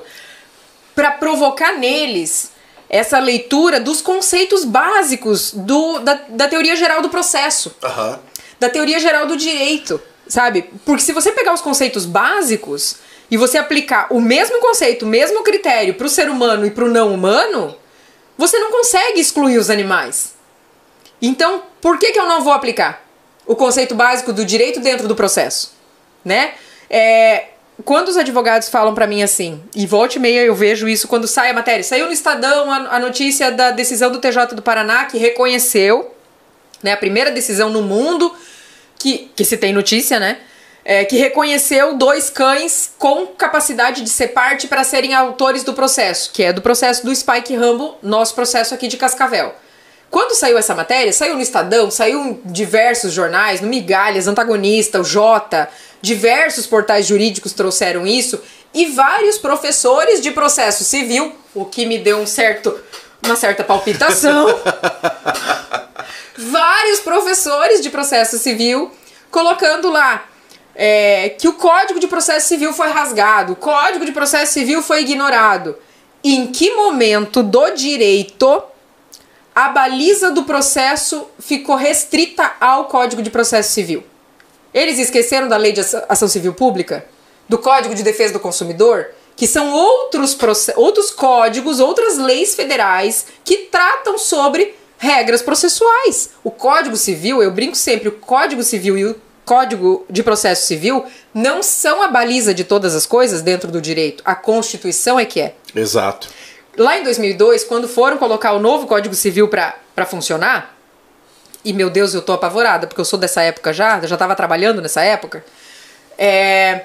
para 0.93 1.11
provocar 1.11 1.74
neles 1.78 2.51
essa 2.89 3.18
leitura 3.20 3.80
dos 3.80 4.01
conceitos 4.01 4.63
básicos 4.63 5.51
do, 5.53 5.99
da, 5.99 6.20
da 6.30 6.47
teoria 6.47 6.76
geral 6.76 7.01
do 7.01 7.09
processo 7.09 7.76
Aham. 7.84 8.20
da 8.59 8.70
teoria 8.70 8.99
geral 8.99 9.26
do 9.26 9.36
direito, 9.36 9.99
sabe? 10.28 10.70
Porque 10.86 11.01
se 11.01 11.11
você 11.11 11.32
pegar 11.32 11.53
os 11.53 11.61
conceitos 11.61 12.05
básicos 12.05 12.97
e 13.30 13.38
você 13.38 13.58
aplicar 13.58 14.08
o 14.12 14.22
mesmo 14.22 14.60
conceito, 14.60 15.06
o 15.06 15.08
mesmo 15.08 15.44
critério 15.44 15.96
para 15.96 16.06
o 16.06 16.10
ser 16.10 16.30
humano 16.30 16.66
e 16.66 16.72
para 16.72 16.86
o 16.86 16.90
não 16.90 17.14
humano, 17.14 17.76
você 18.38 18.60
não 18.60 18.72
consegue 18.72 19.20
excluir 19.20 19.58
os 19.58 19.70
animais. 19.70 20.36
Então, 21.22 21.64
por 21.82 21.98
que, 21.98 22.12
que 22.12 22.20
eu 22.20 22.28
não 22.28 22.42
vou 22.42 22.54
aplicar 22.54 23.06
o 23.46 23.56
conceito 23.56 23.96
básico 23.96 24.34
do 24.34 24.46
direito 24.46 24.80
dentro 24.80 25.08
do 25.08 25.16
processo? 25.16 25.74
Né? 26.24 26.54
É, 26.90 27.46
quando 27.84 28.10
os 28.10 28.18
advogados 28.18 28.70
falam 28.70 28.94
para 28.94 29.08
mim 29.08 29.24
assim, 29.24 29.62
e 29.76 29.86
volta 29.86 30.18
e 30.18 30.20
meia 30.20 30.42
eu 30.42 30.56
vejo 30.56 30.88
isso 30.88 31.08
quando 31.08 31.28
sai 31.28 31.50
a 31.50 31.54
matéria, 31.54 31.84
saiu 31.84 32.06
no 32.06 32.14
Estadão 32.14 32.72
a, 32.72 32.96
a 32.96 33.00
notícia 33.00 33.52
da 33.52 33.72
decisão 33.72 34.12
do 34.12 34.20
TJ 34.20 34.56
do 34.56 34.62
Paraná 34.62 35.06
que 35.06 35.18
reconheceu 35.18 36.14
né, 36.82 36.94
a 36.94 36.98
primeira 36.98 37.32
decisão 37.32 37.70
no 37.70 37.82
mundo 37.82 38.34
que, 39.00 39.32
que 39.36 39.44
se 39.44 39.58
tem 39.58 39.74
notícia, 39.74 40.20
né? 40.20 40.40
É, 40.88 41.04
que 41.04 41.18
reconheceu 41.18 41.98
dois 41.98 42.30
cães 42.30 42.92
com 43.00 43.26
capacidade 43.26 44.04
de 44.04 44.10
ser 44.10 44.28
parte 44.30 44.68
para 44.68 44.84
serem 44.84 45.16
autores 45.16 45.64
do 45.64 45.74
processo, 45.74 46.30
que 46.32 46.44
é 46.44 46.54
do 46.54 46.62
processo 46.62 47.04
do 47.04 47.14
Spike 47.14 47.56
Rambo, 47.56 47.98
nosso 48.04 48.36
processo 48.36 48.76
aqui 48.76 48.88
de 48.88 48.96
Cascavel. 48.96 49.56
Quando 50.12 50.36
saiu 50.36 50.60
essa 50.60 50.76
matéria, 50.76 51.12
saiu 51.12 51.34
no 51.34 51.42
Estadão, 51.42 51.90
saiu 51.90 52.20
em 52.22 52.42
diversos 52.46 53.12
jornais, 53.12 53.62
no 53.62 53.68
Migalhas, 53.68 54.28
Antagonista, 54.28 55.02
o 55.02 55.04
Jota, 55.04 55.68
diversos 56.02 56.68
portais 56.68 57.08
jurídicos 57.08 57.52
trouxeram 57.52 58.06
isso, 58.06 58.40
e 58.72 58.86
vários 58.86 59.40
professores 59.40 60.22
de 60.22 60.30
processo 60.30 60.84
civil, 60.84 61.36
o 61.56 61.66
que 61.66 61.88
me 61.88 61.98
deu 61.98 62.20
um 62.20 62.28
certo, 62.28 62.80
uma 63.26 63.36
certa 63.36 63.64
palpitação. 63.64 64.46
vários 66.38 67.00
professores 67.00 67.82
de 67.82 67.90
processo 67.90 68.38
civil 68.38 68.92
colocando 69.32 69.90
lá 69.90 70.26
é, 70.76 71.30
que 71.30 71.48
o 71.48 71.54
Código 71.54 72.00
de 72.00 72.08
Processo 72.08 72.48
Civil 72.48 72.74
foi 72.74 72.90
rasgado, 72.90 73.54
o 73.54 73.56
Código 73.56 74.06
de 74.06 74.12
Processo 74.12 74.54
Civil 74.54 74.82
foi 74.82 75.02
ignorado. 75.02 75.78
Em 76.24 76.48
que 76.48 76.72
momento 76.72 77.42
do 77.44 77.70
direito 77.72 78.62
a 79.54 79.70
baliza 79.70 80.32
do 80.32 80.44
processo 80.44 81.28
ficou 81.40 81.76
restrita 81.76 82.54
ao 82.60 82.86
Código 82.86 83.22
de 83.22 83.30
Processo 83.30 83.72
Civil? 83.72 84.04
Eles 84.74 85.00
esqueceram 85.00 85.48
da 85.48 85.56
Lei 85.56 85.72
de 85.72 85.82
Ação- 86.10 86.28
Civil 86.28 86.54
Pública? 86.54 87.06
Do 87.48 87.58
Código 87.58 87.96
de 87.96 88.04
Defesa 88.04 88.34
do 88.34 88.40
Consumidor? 88.40 89.08
Que 89.38 89.48
são 89.48 89.72
outros, 89.72 90.36
outros 90.76 91.12
códigos, 91.12 91.80
outras 91.80 92.18
leis 92.18 92.56
federais 92.56 93.28
que 93.44 93.58
tratam 93.72 94.18
sobre 94.18 94.76
regras 94.98 95.42
processuais. 95.42 96.32
O 96.44 96.50
Código 96.52 96.98
Civil, 96.98 97.42
eu 97.44 97.52
brinco 97.52 97.76
sempre, 97.76 98.10
o 98.10 98.14
Código 98.14 98.64
Civil 98.64 98.98
e 98.98 99.06
o 99.06 99.16
Código 99.46 100.06
de 100.10 100.24
Processo 100.24 100.66
Civil 100.66 101.06
não 101.34 101.62
são 101.62 102.02
a 102.02 102.08
baliza 102.08 102.54
de 102.54 102.64
todas 102.64 102.96
as 102.96 103.06
coisas 103.06 103.41
dentro 103.41 103.72
do 103.72 103.80
direito. 103.80 104.24
A 104.26 104.36
Constituição 104.36 105.20
é 105.20 105.26
que 105.26 105.39
é. 105.39 105.56
Exato. 105.76 106.28
Lá 106.78 106.98
em 106.98 107.04
2002, 107.04 107.64
quando 107.64 107.88
foram 107.88 108.18
colocar 108.18 108.54
o 108.54 108.60
novo 108.60 108.88
Código 108.88 109.16
Civil 109.16 109.48
pra 109.48 110.06
funcionar, 110.06 110.76
e 111.64 111.74
meu 111.74 111.89
Deus, 111.89 112.14
eu 112.14 112.22
tô 112.22 112.34
apavorada, 112.34 112.86
porque 112.86 113.02
eu 113.02 113.06
sou 113.06 113.18
dessa 113.18 113.41
época 113.41 113.74
já, 113.74 114.00
eu 114.00 114.08
já 114.08 114.18
tava 114.18 114.36
trabalhando 114.36 114.82
nessa 114.82 115.02
época. 115.02 115.43
É, 116.18 116.84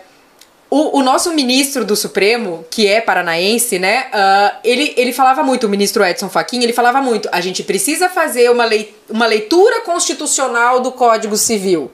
o, 0.70 1.00
o 1.00 1.02
nosso 1.02 1.32
ministro 1.32 1.84
do 1.84 1.96
Supremo, 1.96 2.64
que 2.70 2.86
é 2.86 3.00
paranaense, 3.00 3.78
né? 3.78 4.06
ah, 4.12 4.56
ele, 4.62 4.94
ele 4.96 5.12
falava 5.12 5.42
muito, 5.42 5.66
o 5.66 5.68
ministro 5.68 6.04
Edson 6.04 6.28
Fachin, 6.28 6.62
ele 6.62 6.72
falava 6.72 7.02
muito: 7.02 7.28
a 7.32 7.40
gente 7.40 7.62
precisa 7.62 8.08
fazer 8.08 8.50
uma, 8.50 8.64
lei, 8.64 8.94
uma 9.08 9.26
leitura 9.26 9.80
constitucional 9.80 10.80
do 10.80 10.92
Código 10.92 11.36
Civil. 11.36 11.90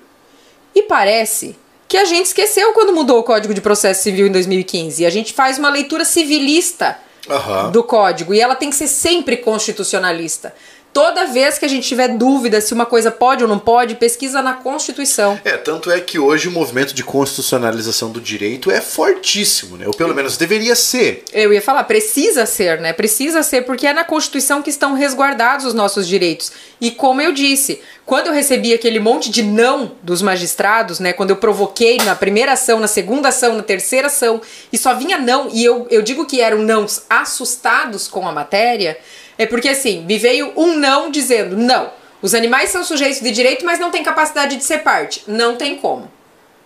E 0.77 0.83
parece 0.83 1.57
que 1.89 1.97
a 1.97 2.05
gente 2.05 2.27
esqueceu 2.27 2.74
quando 2.74 2.93
mudou 2.93 3.18
o 3.20 3.22
Código 3.22 3.55
de 3.55 3.62
Processo 3.62 4.03
Civil 4.03 4.27
em 4.27 4.31
2015. 4.31 5.03
E 5.03 5.07
a 5.07 5.11
gente 5.11 5.33
faz 5.33 5.59
uma 5.59 5.70
leitura 5.70 6.05
civilista 6.05 6.99
Aham. 7.31 7.70
do 7.70 7.83
código 7.83 8.35
e 8.35 8.41
ela 8.41 8.55
tem 8.55 8.68
que 8.68 8.77
ser 8.77 8.89
sempre 8.89 9.39
constitucionalista. 9.39 10.55
Toda 10.97 11.27
vez 11.27 11.59
que 11.59 11.65
a 11.67 11.69
gente 11.69 11.87
tiver 11.87 12.09
dúvida 12.09 12.59
se 12.59 12.73
uma 12.73 12.87
coisa 12.87 13.11
pode 13.11 13.43
ou 13.43 13.49
não 13.49 13.59
pode, 13.59 13.97
pesquisa 13.97 14.41
na 14.41 14.55
Constituição. 14.55 15.39
É, 15.45 15.55
tanto 15.55 15.91
é 15.91 16.01
que 16.01 16.19
hoje 16.19 16.49
o 16.49 16.51
movimento 16.51 16.95
de 16.95 17.05
constitucionalização 17.05 18.11
do 18.11 18.19
direito 18.19 18.71
é 18.71 18.81
fortíssimo, 18.81 19.77
né? 19.77 19.87
Ou 19.87 19.93
pelo 19.93 20.15
menos 20.15 20.39
deveria 20.39 20.75
ser. 20.75 21.23
Eu 21.35 21.53
ia 21.53 21.61
falar, 21.61 21.85
precisa 21.85 22.47
ser, 22.47 22.81
né? 22.81 22.95
Precisa 22.95 23.43
ser, 23.43 23.67
porque 23.67 23.87
é 23.87 23.93
na 23.93 24.05
Constituição 24.05 24.63
que 24.63 24.71
estão 24.71 24.95
resguardados 24.95 25.67
os 25.67 25.75
nossos 25.75 26.09
direitos. 26.09 26.51
E 26.81 26.91
como 26.91 27.21
eu 27.21 27.31
disse, 27.31 27.79
quando 28.07 28.29
eu 28.29 28.33
recebi 28.33 28.73
aquele 28.73 28.99
monte 28.99 29.31
de 29.31 29.43
não 29.43 29.93
dos 30.03 30.23
magistrados, 30.23 30.99
né? 30.99 31.13
Quando 31.13 31.29
eu 31.29 31.37
provoquei 31.37 31.99
na 31.99 32.15
primeira 32.15 32.53
ação, 32.53 32.81
na 32.81 32.89
segunda 32.89 33.29
ação, 33.29 33.55
na 33.55 33.63
terceira 33.63 34.07
ação, 34.07 34.41
e 34.73 34.79
só 34.79 34.95
vinha 34.95 35.19
não, 35.19 35.51
e 35.53 35.63
eu, 35.63 35.87
eu 35.91 36.01
digo 36.01 36.25
que 36.25 36.41
eram 36.41 36.63
nãos 36.63 37.03
assustados 37.11 38.09
com 38.09 38.27
a 38.27 38.33
matéria, 38.33 38.97
é 39.39 39.47
porque 39.47 39.68
assim, 39.68 40.05
me 40.05 40.18
veio 40.18 40.53
um 40.57 40.76
não 40.76 41.11
dizendo, 41.11 41.57
não, 41.57 41.91
os 42.22 42.34
animais 42.34 42.70
são 42.70 42.82
sujeitos 42.82 43.20
de 43.20 43.30
direito, 43.30 43.64
mas 43.64 43.78
não 43.78 43.91
têm 43.91 44.03
capacidade 44.03 44.57
de 44.57 44.64
ser 44.64 44.78
parte. 44.78 45.22
Não 45.26 45.57
tem 45.57 45.76
como. 45.76 46.11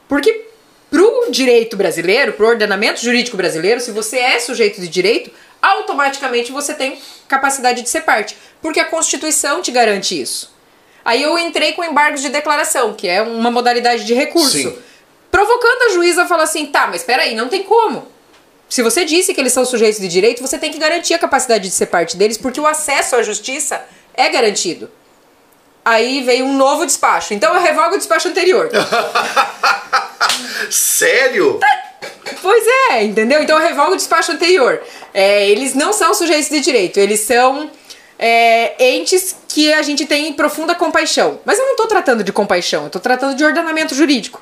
Porque 0.09 0.47
pro 0.91 1.31
direito 1.31 1.77
brasileiro, 1.77 2.33
pro 2.33 2.49
ordenamento 2.49 3.01
jurídico 3.01 3.37
brasileiro, 3.37 3.81
se 3.81 3.91
você 3.91 4.19
é 4.19 4.39
sujeito 4.41 4.81
de 4.81 4.89
direito, 4.89 5.31
automaticamente 5.61 6.53
você 6.53 6.75
tem 6.75 6.99
capacidade 7.29 7.83
de 7.83 7.89
ser 7.89 8.03
parte, 8.03 8.37
porque 8.63 8.81
a 8.81 8.85
Constituição 8.85 9.61
te 9.61 9.71
garante 9.71 10.21
isso. 10.21 10.55
Aí 11.05 11.23
eu 11.23 11.39
entrei 11.39 11.73
com 11.73 11.85
embargos 11.85 12.23
de 12.23 12.29
declaração, 12.29 12.95
que 12.95 13.09
é 13.09 13.23
uma 13.23 13.51
modalidade 13.51 14.05
de 14.05 14.15
recurso. 14.15 14.51
Sim. 14.51 14.79
Provocando 15.31 15.83
a 15.83 15.95
juíza 15.95 16.23
a 16.23 16.27
falar 16.27 16.43
assim: 16.45 16.67
tá, 16.67 16.87
mas 16.87 17.03
peraí, 17.03 17.35
não 17.35 17.49
tem 17.49 17.63
como. 17.63 18.10
Se 18.71 18.83
você 18.83 19.05
disse 19.05 19.35
que 19.35 19.41
eles 19.41 19.53
são 19.53 19.65
sujeitos 19.65 20.01
de 20.01 20.07
direito, 20.07 20.41
você 20.41 20.57
tem 20.57 20.71
que 20.71 20.79
garantir 20.79 21.13
a 21.13 21.19
capacidade 21.19 21.65
de 21.65 21.75
ser 21.75 21.87
parte 21.87 22.17
deles, 22.17 22.39
porque 22.39 22.61
o 22.61 22.67
acesso 22.67 23.17
à 23.17 23.23
justiça 23.23 23.85
é 24.15 24.29
garantido. 24.29 24.89
Aí 25.85 26.23
veio 26.23 26.45
um 26.45 26.57
novo 26.57 26.87
despacho. 26.87 27.35
Então 27.35 27.53
eu 27.53 27.61
revogo 27.61 27.97
o 27.97 27.99
despacho 27.99 28.29
anterior. 28.29 28.71
Sério? 30.71 31.59
Pois 32.41 32.65
é, 32.93 33.03
entendeu? 33.03 33.43
Então 33.43 33.59
eu 33.59 33.67
revogo 33.67 33.95
o 33.95 33.97
despacho 33.97 34.31
anterior. 34.31 34.81
É, 35.13 35.51
eles 35.51 35.75
não 35.75 35.93
são 35.93 36.15
sujeitos 36.15 36.49
de 36.49 36.61
direito, 36.61 37.01
eles 37.01 37.21
são 37.21 37.69
é, 38.17 38.75
entes 38.79 39.35
que 39.49 39.73
a 39.73 39.83
gente 39.83 40.07
tem 40.07 40.33
profunda 40.33 40.77
compaixão. 40.77 41.41
Mas 41.45 41.59
eu 41.59 41.65
não 41.65 41.73
estou 41.73 41.89
tratando 41.89 42.23
de 42.23 42.33
compaixão, 42.33 42.83
eu 42.83 42.87
estou 42.87 43.01
tratando 43.01 43.35
de 43.35 43.45
ordenamento 43.45 43.97
jurídico. 43.97 44.41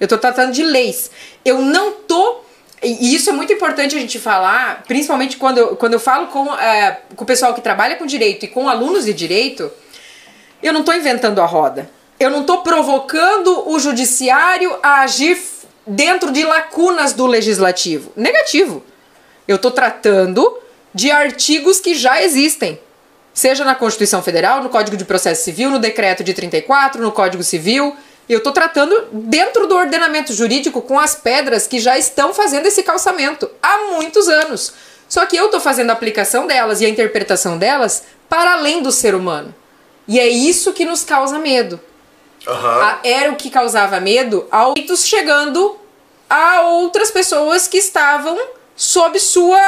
Eu 0.00 0.06
estou 0.06 0.18
tratando 0.18 0.50
de 0.50 0.64
leis. 0.64 1.08
Eu 1.44 1.60
não 1.60 1.92
tô 1.92 2.49
e 2.82 3.14
isso 3.14 3.28
é 3.28 3.32
muito 3.32 3.52
importante 3.52 3.94
a 3.94 4.00
gente 4.00 4.18
falar, 4.18 4.84
principalmente 4.86 5.36
quando 5.36 5.58
eu, 5.58 5.76
quando 5.76 5.92
eu 5.92 6.00
falo 6.00 6.28
com, 6.28 6.54
é, 6.54 7.00
com 7.14 7.24
o 7.24 7.26
pessoal 7.26 7.52
que 7.52 7.60
trabalha 7.60 7.96
com 7.96 8.06
direito 8.06 8.44
e 8.44 8.48
com 8.48 8.68
alunos 8.68 9.04
de 9.04 9.12
direito, 9.12 9.70
eu 10.62 10.72
não 10.72 10.80
estou 10.80 10.94
inventando 10.94 11.40
a 11.40 11.46
roda. 11.46 11.90
Eu 12.18 12.30
não 12.30 12.40
estou 12.40 12.62
provocando 12.62 13.68
o 13.68 13.78
judiciário 13.78 14.78
a 14.82 15.00
agir 15.00 15.38
dentro 15.86 16.30
de 16.30 16.44
lacunas 16.44 17.12
do 17.12 17.26
legislativo. 17.26 18.12
Negativo. 18.16 18.82
Eu 19.46 19.56
estou 19.56 19.70
tratando 19.70 20.58
de 20.94 21.10
artigos 21.10 21.80
que 21.80 21.94
já 21.94 22.22
existem. 22.22 22.78
Seja 23.32 23.64
na 23.64 23.74
Constituição 23.74 24.22
Federal, 24.22 24.62
no 24.62 24.68
Código 24.68 24.96
de 24.96 25.04
Processo 25.04 25.44
Civil, 25.44 25.70
no 25.70 25.78
Decreto 25.78 26.24
de 26.24 26.34
34, 26.34 27.00
no 27.00 27.12
Código 27.12 27.42
Civil, 27.42 27.96
eu 28.32 28.38
estou 28.38 28.52
tratando 28.52 29.08
dentro 29.12 29.66
do 29.66 29.74
ordenamento 29.76 30.32
jurídico 30.32 30.80
com 30.82 30.98
as 30.98 31.14
pedras 31.14 31.66
que 31.66 31.78
já 31.78 31.98
estão 31.98 32.32
fazendo 32.32 32.66
esse 32.66 32.82
calçamento 32.82 33.50
há 33.62 33.78
muitos 33.92 34.28
anos. 34.28 34.72
Só 35.08 35.26
que 35.26 35.36
eu 35.36 35.46
estou 35.46 35.60
fazendo 35.60 35.90
a 35.90 35.92
aplicação 35.92 36.46
delas 36.46 36.80
e 36.80 36.86
a 36.86 36.88
interpretação 36.88 37.58
delas 37.58 38.04
para 38.28 38.52
além 38.52 38.82
do 38.82 38.92
ser 38.92 39.14
humano. 39.14 39.52
E 40.06 40.20
é 40.20 40.28
isso 40.28 40.72
que 40.72 40.84
nos 40.84 41.02
causa 41.02 41.38
medo. 41.38 41.80
Uhum. 42.46 42.98
Era 43.02 43.32
o 43.32 43.36
que 43.36 43.50
causava 43.50 43.98
medo 44.00 44.46
ao 44.50 44.74
chegando 44.96 45.76
a 46.28 46.62
outras 46.62 47.10
pessoas 47.10 47.66
que 47.66 47.76
estavam 47.78 48.38
sob 48.76 49.18
sua, 49.18 49.60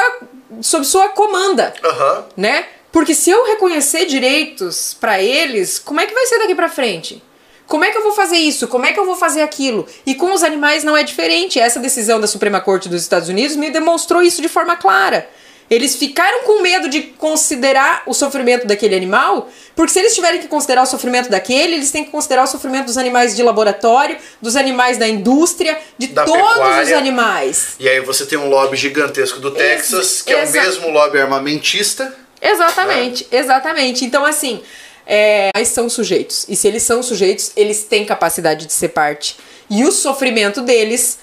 sob 0.63 0.85
sua 0.87 1.09
comanda, 1.09 1.75
Uhum. 1.83 2.23
né? 2.37 2.67
Porque 2.93 3.15
se 3.15 3.31
eu 3.31 3.45
reconhecer 3.47 4.05
direitos 4.07 4.95
para 5.01 5.21
eles, 5.21 5.79
como 5.79 6.01
é 6.01 6.07
que 6.07 6.15
vai 6.15 6.27
ser 6.27 6.39
daqui 6.39 6.55
para 6.55 6.69
frente? 6.69 7.23
Como 7.67 7.85
é 7.85 7.91
que 7.91 7.97
eu 7.99 8.03
vou 8.03 8.13
fazer 8.13 8.37
isso? 8.37 8.69
Como 8.69 8.85
é 8.85 8.93
que 8.93 9.01
eu 9.01 9.07
vou 9.07 9.17
fazer 9.17 9.43
aquilo? 9.43 9.87
E 10.05 10.15
com 10.15 10.33
os 10.33 10.43
animais 10.43 10.85
não 10.85 10.97
é 10.97 11.03
diferente. 11.03 11.59
Essa 11.59 11.81
decisão 11.81 12.21
da 12.21 12.27
Suprema 12.27 12.61
Corte 12.61 12.89
dos 12.89 13.01
Estados 13.03 13.29
Unidos 13.29 13.57
me 13.57 13.71
demonstrou 13.71 14.23
isso 14.23 14.43
de 14.43 14.49
forma 14.49 14.77
clara. 14.77 15.27
Eles 15.71 15.97
ficaram 15.97 16.43
com 16.43 16.61
medo 16.61 16.87
de 16.91 17.01
considerar 17.01 18.03
o 18.07 18.13
sofrimento 18.13 18.67
daquele 18.67 18.95
animal, 18.95 19.49
porque 19.75 19.91
se 19.91 20.01
eles 20.01 20.15
tiverem 20.15 20.39
que 20.39 20.47
considerar 20.47 20.83
o 20.83 20.87
sofrimento 20.87 21.31
daquele, 21.31 21.77
eles 21.77 21.91
têm 21.91 22.05
que 22.05 22.11
considerar 22.11 22.43
o 22.45 22.47
sofrimento 22.47 22.87
dos 22.87 22.99
animais 22.99 23.35
de 23.35 23.43
laboratório, 23.43 24.19
dos 24.43 24.55
animais 24.55 24.99
da 24.99 25.09
indústria, 25.09 25.79
de 25.97 26.09
Da 26.09 26.25
todos 26.25 26.43
pecuária. 26.43 26.85
os 26.85 26.93
animais. 26.93 27.77
E 27.81 27.89
aí 27.89 28.01
você 28.01 28.27
tem 28.27 28.37
um 28.39 28.51
lobby 28.51 28.77
gigantesco 28.77 29.41
do 29.41 29.51
Texas, 29.51 30.21
que 30.21 30.35
é 30.35 30.45
o 30.45 30.51
mesmo 30.51 30.91
lobby 30.91 31.19
armamentista. 31.19 32.15
Exatamente, 32.43 33.27
exatamente. 33.33 34.05
Então, 34.05 34.27
assim, 34.27 34.63
é, 35.07 35.50
eles 35.55 35.68
são 35.68 35.88
sujeitos. 35.88 36.46
E 36.48 36.57
se 36.57 36.68
eles 36.68 36.82
são 36.82 37.03
sujeitos, 37.03 37.53
eles 37.57 37.84
têm 37.84 38.05
capacidade 38.05 38.66
de 38.66 38.72
ser 38.72 38.88
parte. 38.88 39.36
E 39.68 39.84
o 39.84 39.92
sofrimento 39.92 40.61
deles 40.62 41.18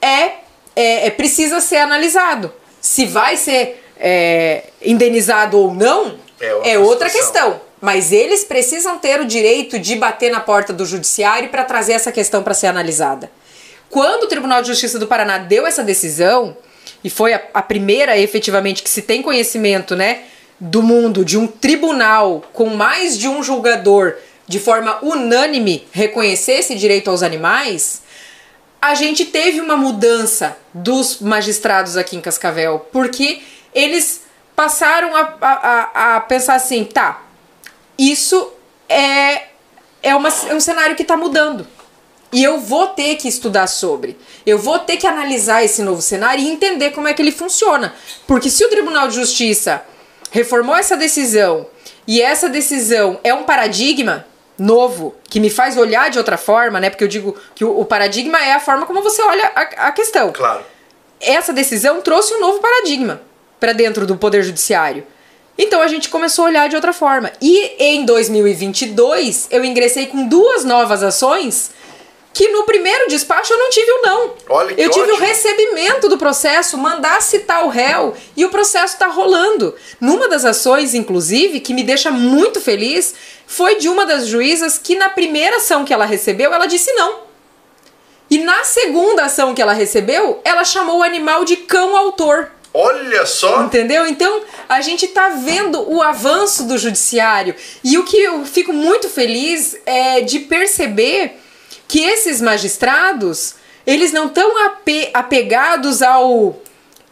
é, 0.00 0.32
é, 0.76 1.06
é- 1.06 1.10
precisa 1.10 1.60
ser 1.60 1.76
analisado. 1.78 2.52
Se 2.80 3.06
vai 3.06 3.36
ser 3.36 3.82
é, 3.98 4.64
indenizado 4.82 5.58
ou 5.58 5.72
não 5.72 6.18
É 6.40 6.54
outra 6.54 6.70
é 6.70 6.78
outra 6.78 7.10
questão. 7.10 7.60
Mas 7.80 8.12
eles 8.12 8.44
precisam 8.44 8.98
ter 8.98 9.20
o 9.20 9.26
direito 9.26 9.78
de 9.78 9.96
bater 9.96 10.30
na 10.30 10.40
porta 10.40 10.72
do 10.72 10.86
judiciário 10.86 11.50
para 11.50 11.64
trazer 11.64 11.92
essa 11.92 12.10
questão 12.10 12.42
para 12.42 12.54
ser 12.54 12.66
analisada. 12.66 13.30
Quando 13.90 14.24
o 14.24 14.26
Tribunal 14.26 14.62
de 14.62 14.68
Justiça 14.68 14.98
do 14.98 15.06
Paraná 15.06 15.38
deu 15.38 15.66
essa 15.66 15.82
decisão, 15.84 16.56
e 17.02 17.10
foi 17.10 17.34
a, 17.34 17.42
a 17.52 17.62
primeira 17.62 18.18
efetivamente 18.18 18.82
que 18.82 18.88
se 18.88 19.02
tem 19.02 19.20
conhecimento, 19.22 19.94
né, 19.94 20.22
do 20.60 20.82
mundo 20.82 21.24
de 21.24 21.36
um 21.38 21.46
tribunal 21.46 22.42
com 22.52 22.70
mais 22.70 23.18
de 23.18 23.28
um 23.28 23.42
julgador 23.42 24.14
de 24.46 24.58
forma 24.60 24.98
unânime 25.02 25.86
reconhecer 25.92 26.54
esse 26.54 26.74
direito 26.74 27.10
aos 27.10 27.22
animais, 27.22 28.02
a 28.80 28.94
gente 28.94 29.24
teve 29.24 29.60
uma 29.60 29.76
mudança 29.76 30.56
dos 30.72 31.18
magistrados 31.20 31.96
aqui 31.96 32.16
em 32.16 32.20
Cascavel, 32.20 32.86
porque 32.92 33.42
eles 33.74 34.22
passaram 34.54 35.16
a, 35.16 35.34
a, 35.40 36.16
a- 36.16 36.20
pensar 36.20 36.54
assim, 36.54 36.84
tá, 36.84 37.22
isso 37.98 38.52
é, 38.88 39.44
é, 40.02 40.14
uma, 40.14 40.28
é 40.48 40.54
um 40.54 40.60
cenário 40.60 40.94
que 40.94 41.02
está 41.02 41.16
mudando. 41.16 41.66
E 42.32 42.42
eu 42.42 42.58
vou 42.58 42.88
ter 42.88 43.14
que 43.16 43.28
estudar 43.28 43.68
sobre. 43.68 44.18
Eu 44.44 44.58
vou 44.58 44.80
ter 44.80 44.96
que 44.96 45.06
analisar 45.06 45.64
esse 45.64 45.82
novo 45.82 46.02
cenário 46.02 46.42
e 46.42 46.48
entender 46.48 46.90
como 46.90 47.06
é 47.06 47.14
que 47.14 47.22
ele 47.22 47.30
funciona. 47.30 47.94
Porque 48.26 48.50
se 48.50 48.64
o 48.64 48.68
Tribunal 48.68 49.06
de 49.06 49.14
Justiça 49.14 49.84
reformou 50.34 50.74
essa 50.74 50.96
decisão 50.96 51.64
e 52.08 52.20
essa 52.20 52.48
decisão 52.48 53.20
é 53.22 53.32
um 53.32 53.44
paradigma 53.44 54.26
novo 54.58 55.14
que 55.30 55.38
me 55.38 55.48
faz 55.48 55.76
olhar 55.76 56.10
de 56.10 56.18
outra 56.18 56.36
forma, 56.36 56.80
né? 56.80 56.90
Porque 56.90 57.04
eu 57.04 57.08
digo 57.08 57.36
que 57.54 57.64
o, 57.64 57.78
o 57.78 57.84
paradigma 57.84 58.44
é 58.44 58.52
a 58.52 58.58
forma 58.58 58.84
como 58.84 59.00
você 59.00 59.22
olha 59.22 59.52
a, 59.54 59.60
a 59.86 59.92
questão 59.92 60.32
Claro. 60.32 60.64
essa 61.20 61.52
decisão 61.52 62.00
trouxe 62.02 62.34
um 62.34 62.40
novo 62.40 62.58
paradigma 62.58 63.22
para 63.60 63.72
dentro 63.72 64.08
do 64.08 64.16
Poder 64.16 64.42
Judiciário. 64.42 65.06
Então 65.56 65.80
a 65.80 65.86
gente 65.86 66.08
começou 66.08 66.46
a 66.46 66.48
olhar 66.48 66.68
de 66.68 66.74
outra 66.74 66.92
forma. 66.92 67.30
E 67.40 67.72
em 67.78 68.04
2022 68.04 69.46
eu 69.52 69.64
ingressei 69.64 70.06
com 70.06 70.26
duas 70.26 70.64
novas 70.64 71.04
ações 71.04 71.70
que 72.34 72.48
no 72.48 72.64
primeiro 72.64 73.08
despacho 73.08 73.52
eu 73.52 73.58
não 73.58 73.70
tive 73.70 73.90
o 73.92 74.02
não. 74.02 74.34
Olha 74.48 74.74
que 74.74 74.82
eu 74.82 74.90
tive 74.90 75.06
o 75.06 75.14
ótimo. 75.14 75.26
recebimento 75.26 76.08
do 76.08 76.18
processo, 76.18 76.76
mandar 76.76 77.22
citar 77.22 77.64
o 77.64 77.68
réu 77.68 78.14
e 78.36 78.44
o 78.44 78.50
processo 78.50 78.94
está 78.94 79.06
rolando. 79.06 79.74
Numa 80.00 80.28
das 80.28 80.44
ações, 80.44 80.94
inclusive, 80.94 81.60
que 81.60 81.72
me 81.72 81.84
deixa 81.84 82.10
muito 82.10 82.60
feliz, 82.60 83.14
foi 83.46 83.76
de 83.76 83.88
uma 83.88 84.04
das 84.04 84.26
juízas 84.26 84.76
que 84.76 84.96
na 84.96 85.08
primeira 85.08 85.58
ação 85.58 85.84
que 85.84 85.94
ela 85.94 86.04
recebeu, 86.04 86.52
ela 86.52 86.66
disse 86.66 86.92
não. 86.92 87.20
E 88.28 88.38
na 88.38 88.64
segunda 88.64 89.26
ação 89.26 89.54
que 89.54 89.62
ela 89.62 89.72
recebeu, 89.72 90.40
ela 90.44 90.64
chamou 90.64 90.98
o 90.98 91.02
animal 91.04 91.44
de 91.44 91.56
cão 91.56 91.96
autor. 91.96 92.50
Olha 92.72 93.24
só. 93.24 93.62
Entendeu? 93.62 94.04
Então 94.08 94.42
a 94.68 94.80
gente 94.80 95.06
tá 95.06 95.28
vendo 95.28 95.88
o 95.88 96.02
avanço 96.02 96.64
do 96.64 96.76
judiciário. 96.76 97.54
E 97.84 97.96
o 97.96 98.04
que 98.04 98.16
eu 98.16 98.44
fico 98.44 98.72
muito 98.72 99.08
feliz 99.08 99.76
é 99.86 100.20
de 100.20 100.40
perceber 100.40 101.43
que 101.88 102.00
esses 102.00 102.40
magistrados, 102.40 103.54
eles 103.86 104.12
não 104.12 104.26
estão 104.26 104.66
ape 104.66 105.10
apegados 105.12 106.02
ao 106.02 106.60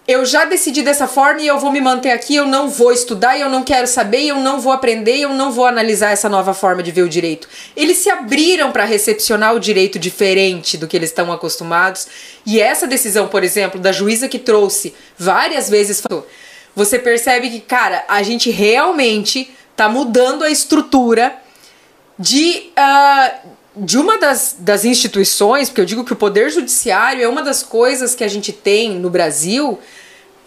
eu 0.06 0.24
já 0.24 0.44
decidi 0.44 0.82
dessa 0.82 1.06
forma 1.06 1.40
e 1.40 1.46
eu 1.46 1.60
vou 1.60 1.70
me 1.70 1.80
manter 1.80 2.10
aqui, 2.10 2.34
eu 2.34 2.44
não 2.44 2.68
vou 2.68 2.92
estudar, 2.92 3.38
eu 3.38 3.48
não 3.48 3.62
quero 3.62 3.86
saber, 3.86 4.24
eu 4.24 4.36
não 4.36 4.60
vou 4.60 4.72
aprender, 4.72 5.18
eu 5.18 5.28
não 5.28 5.52
vou 5.52 5.64
analisar 5.64 6.10
essa 6.10 6.28
nova 6.28 6.52
forma 6.52 6.82
de 6.82 6.90
ver 6.90 7.02
o 7.02 7.08
direito. 7.08 7.48
Eles 7.76 7.98
se 7.98 8.10
abriram 8.10 8.72
para 8.72 8.84
recepcionar 8.84 9.54
o 9.54 9.60
direito 9.60 10.00
diferente 10.00 10.76
do 10.76 10.88
que 10.88 10.96
eles 10.96 11.10
estão 11.10 11.32
acostumados. 11.32 12.08
E 12.44 12.60
essa 12.60 12.84
decisão, 12.84 13.28
por 13.28 13.44
exemplo, 13.44 13.80
da 13.80 13.92
juíza 13.92 14.28
que 14.28 14.40
trouxe 14.40 14.92
várias 15.16 15.70
vezes, 15.70 16.02
você 16.74 16.98
percebe 16.98 17.48
que, 17.48 17.60
cara, 17.60 18.04
a 18.08 18.24
gente 18.24 18.50
realmente 18.50 19.54
tá 19.76 19.88
mudando 19.88 20.42
a 20.42 20.50
estrutura 20.50 21.32
de, 22.18 22.72
ah, 22.76 23.34
de 23.76 23.98
uma 23.98 24.18
das, 24.18 24.56
das 24.58 24.84
instituições, 24.84 25.68
porque 25.68 25.80
eu 25.80 25.84
digo 25.84 26.04
que 26.04 26.12
o 26.12 26.16
Poder 26.16 26.50
Judiciário 26.50 27.22
é 27.22 27.28
uma 27.28 27.42
das 27.42 27.62
coisas 27.62 28.14
que 28.14 28.22
a 28.22 28.28
gente 28.28 28.52
tem 28.52 28.98
no 28.98 29.08
Brasil 29.08 29.78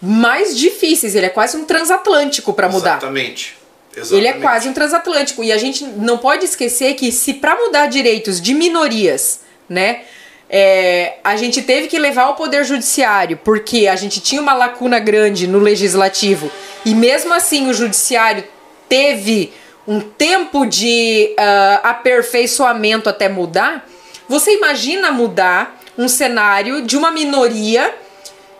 mais 0.00 0.56
difíceis. 0.56 1.14
Ele 1.14 1.26
é 1.26 1.30
quase 1.30 1.56
um 1.56 1.64
transatlântico 1.64 2.52
para 2.52 2.68
mudar. 2.68 2.98
Exatamente. 2.98 3.56
Ele 3.94 4.02
é 4.02 4.02
Exatamente. 4.02 4.40
quase 4.40 4.68
um 4.68 4.72
transatlântico. 4.72 5.42
E 5.42 5.50
a 5.50 5.56
gente 5.56 5.84
não 5.84 6.18
pode 6.18 6.44
esquecer 6.44 6.94
que 6.94 7.10
se 7.10 7.34
para 7.34 7.56
mudar 7.56 7.86
direitos 7.86 8.40
de 8.40 8.54
minorias, 8.54 9.40
né? 9.68 10.02
é, 10.48 11.14
a 11.24 11.36
gente 11.36 11.62
teve 11.62 11.88
que 11.88 11.98
levar 11.98 12.24
ao 12.24 12.36
poder 12.36 12.64
judiciário, 12.64 13.38
porque 13.42 13.88
a 13.88 13.96
gente 13.96 14.20
tinha 14.20 14.40
uma 14.40 14.54
lacuna 14.54 14.98
grande 14.98 15.46
no 15.46 15.58
legislativo, 15.58 16.50
e 16.84 16.94
mesmo 16.94 17.32
assim 17.34 17.68
o 17.68 17.74
judiciário 17.74 18.44
teve 18.88 19.52
um 19.86 20.00
tempo 20.00 20.66
de 20.66 21.34
ah, 21.38 21.80
aperfeiçoamento 21.84 23.08
até 23.08 23.28
mudar. 23.28 23.88
Você 24.28 24.54
imagina 24.54 25.12
mudar 25.12 25.80
um 25.96 26.08
cenário 26.08 26.82
de 26.82 26.96
uma 26.96 27.10
minoria 27.10 27.94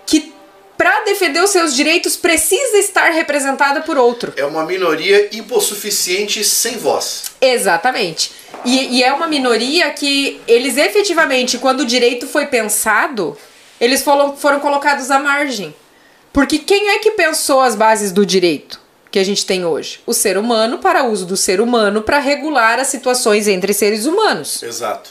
que 0.07 0.33
para 0.77 1.05
defender 1.05 1.43
os 1.43 1.51
seus 1.51 1.75
direitos, 1.75 2.17
precisa 2.17 2.77
estar 2.77 3.09
representada 3.11 3.81
por 3.81 3.97
outro. 3.97 4.35
É 4.37 4.45
uma 4.45 4.65
minoria 4.65 5.35
hipossuficiente 5.35 6.45
sem 6.45 6.77
voz. 6.77 7.33
Exatamente. 7.41 8.31
E, 8.63 8.99
e, 8.99 9.03
é 9.03 9.13
uma 9.13 9.27
minoria 9.27 9.89
que 9.91 10.41
eles 10.47 10.77
efetivamente, 10.77 11.57
quando 11.57 11.81
o 11.81 11.87
direito 11.87 12.27
foi 12.27 12.47
pensado, 12.47 13.37
eles 13.81 14.03
foram, 14.03 14.37
foram 14.37 14.61
colocados 14.61 15.11
à 15.11 15.19
margem. 15.19 15.75
Porque 16.31 16.59
quem 16.59 16.91
é 16.91 16.99
que 16.99 17.13
pensou 17.13 17.61
as 17.61 17.75
bases 17.75 18.13
do 18.13 18.27
direito 18.27 18.79
que 19.17 19.21
a 19.21 19.25
gente 19.25 19.47
tem 19.47 19.65
hoje? 19.65 20.01
O 20.05 20.13
ser 20.13 20.37
humano 20.37 20.77
para 20.77 21.05
uso 21.05 21.25
do 21.25 21.39
ser 21.39 21.59
humano 21.59 22.03
para 22.03 22.19
regular 22.19 22.79
as 22.79 22.89
situações 22.89 23.49
entre 23.49 23.73
seres 23.73 24.05
humanos. 24.05 24.63
Exato. 24.63 25.09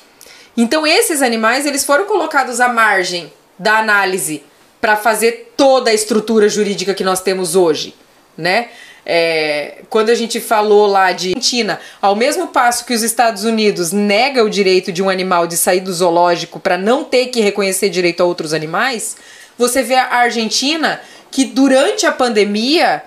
Então 0.55 0.85
esses 0.85 1.23
animais 1.23 1.65
eles 1.65 1.83
foram 1.83 2.05
colocados 2.05 2.59
à 2.59 2.69
margem 2.69 3.33
da 3.57 3.79
análise 3.79 4.43
para 4.79 4.95
fazer 4.95 5.53
toda 5.57 5.89
a 5.89 5.93
estrutura 5.95 6.47
jurídica 6.47 6.93
que 6.93 7.03
nós 7.03 7.19
temos 7.19 7.55
hoje, 7.55 7.95
né? 8.37 8.67
É, 9.03 9.81
quando 9.89 10.11
a 10.11 10.15
gente 10.15 10.39
falou 10.39 10.85
lá 10.85 11.11
de 11.11 11.29
Argentina, 11.29 11.79
ao 11.99 12.15
mesmo 12.15 12.49
passo 12.49 12.85
que 12.85 12.93
os 12.93 13.01
Estados 13.01 13.43
Unidos 13.43 13.91
nega 13.91 14.43
o 14.43 14.49
direito 14.51 14.91
de 14.91 15.01
um 15.01 15.09
animal 15.09 15.47
de 15.47 15.57
sair 15.57 15.79
do 15.79 15.91
zoológico 15.91 16.59
para 16.59 16.77
não 16.77 17.03
ter 17.03 17.27
que 17.27 17.41
reconhecer 17.41 17.89
direito 17.89 18.21
a 18.21 18.25
outros 18.25 18.53
animais, 18.53 19.17
você 19.57 19.81
vê 19.81 19.95
a 19.95 20.13
Argentina 20.13 21.01
que 21.31 21.43
durante 21.43 22.05
a 22.05 22.11
pandemia 22.11 23.03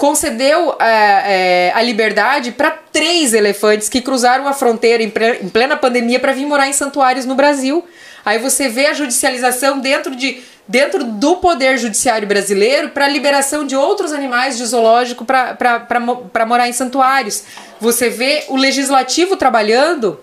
concedeu 0.00 0.74
é, 0.80 0.86
é, 0.86 1.72
a 1.74 1.82
liberdade 1.82 2.52
para 2.52 2.70
três 2.70 3.34
elefantes 3.34 3.86
que 3.86 4.00
cruzaram 4.00 4.48
a 4.48 4.54
fronteira 4.54 5.02
em, 5.02 5.10
plena 5.10 5.76
pandemia 5.76 6.18
para 6.18 6.32
vir 6.32 6.46
morar 6.46 6.66
em 6.66 6.72
santuários 6.72 7.26
no 7.26 7.34
Brasil. 7.34 7.86
Aí 8.24 8.38
você 8.38 8.70
vê 8.70 8.86
a 8.86 8.94
judicialização 8.94 9.78
dentro 9.78 10.16
de 10.16 10.42
dentro 10.66 11.04
do 11.04 11.36
poder 11.36 11.76
judiciário 11.76 12.26
brasileiro 12.26 12.90
para 12.90 13.04
a 13.04 13.08
liberação 13.08 13.66
de 13.66 13.76
outros 13.76 14.12
animais 14.12 14.56
de 14.56 14.64
zoológico 14.64 15.26
para 15.26 16.46
morar 16.46 16.66
em 16.66 16.72
santuários. 16.72 17.42
Você 17.78 18.08
vê 18.08 18.44
o 18.48 18.56
legislativo 18.56 19.36
trabalhando 19.36 20.18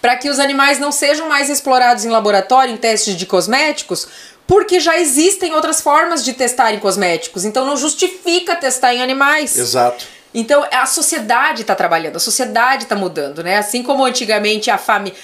para 0.00 0.16
que 0.16 0.30
os 0.30 0.38
animais 0.38 0.78
não 0.78 0.92
sejam 0.92 1.28
mais 1.28 1.50
explorados 1.50 2.04
em 2.04 2.08
laboratório, 2.08 2.72
em 2.72 2.76
testes 2.76 3.16
de 3.16 3.26
cosméticos, 3.26 4.08
porque 4.46 4.80
já 4.80 4.98
existem 4.98 5.54
outras 5.54 5.80
formas 5.80 6.24
de 6.24 6.32
testar 6.32 6.72
em 6.72 6.78
cosméticos. 6.78 7.44
Então 7.44 7.64
não 7.64 7.76
justifica 7.76 8.54
testar 8.56 8.94
em 8.94 9.02
animais. 9.02 9.56
Exato. 9.56 10.06
Então 10.34 10.66
a 10.70 10.86
sociedade 10.86 11.62
está 11.62 11.74
trabalhando, 11.74 12.16
a 12.16 12.20
sociedade 12.20 12.84
está 12.84 12.96
mudando, 12.96 13.42
né? 13.42 13.56
Assim 13.56 13.82
como 13.82 14.04
antigamente 14.04 14.70
a, 14.70 14.76
fami 14.76 15.14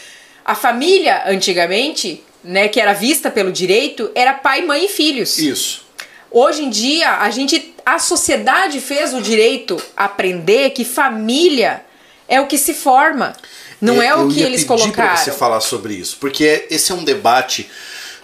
a 0.45 0.55
família, 0.55 1.25
antigamente, 1.27 2.23
né, 2.43 2.69
que 2.69 2.81
era 2.81 2.93
vista 2.93 3.31
pelo 3.31 3.53
direito, 3.53 4.11
era 4.15 4.33
pai, 4.33 4.63
mãe 4.63 4.87
e 4.87 4.89
filhos. 4.89 5.39
Isso. 5.39 5.85
Hoje 6.31 6.63
em 6.63 6.71
dia, 6.71 7.19
a 7.19 7.29
gente, 7.31 7.75
a 7.85 7.99
sociedade 7.99 8.81
fez 8.81 9.13
o 9.13 9.21
direito 9.21 9.83
aprender 9.97 10.71
que 10.71 10.85
família 10.85 11.85
é 12.29 12.41
o 12.41 12.47
que 12.47 12.57
se 12.57 12.73
forma, 12.73 13.35
não 13.81 14.01
é, 14.01 14.07
é 14.07 14.15
o 14.15 14.29
que 14.29 14.41
eles 14.41 14.63
colocaram. 14.63 15.15
Pra 15.15 15.17
você 15.17 15.33
falar 15.33 15.61
sobre 15.61 15.95
isso, 15.95 16.19
porque 16.21 16.69
esse 16.71 16.93
é 16.93 16.95
um 16.95 17.03
debate 17.03 17.69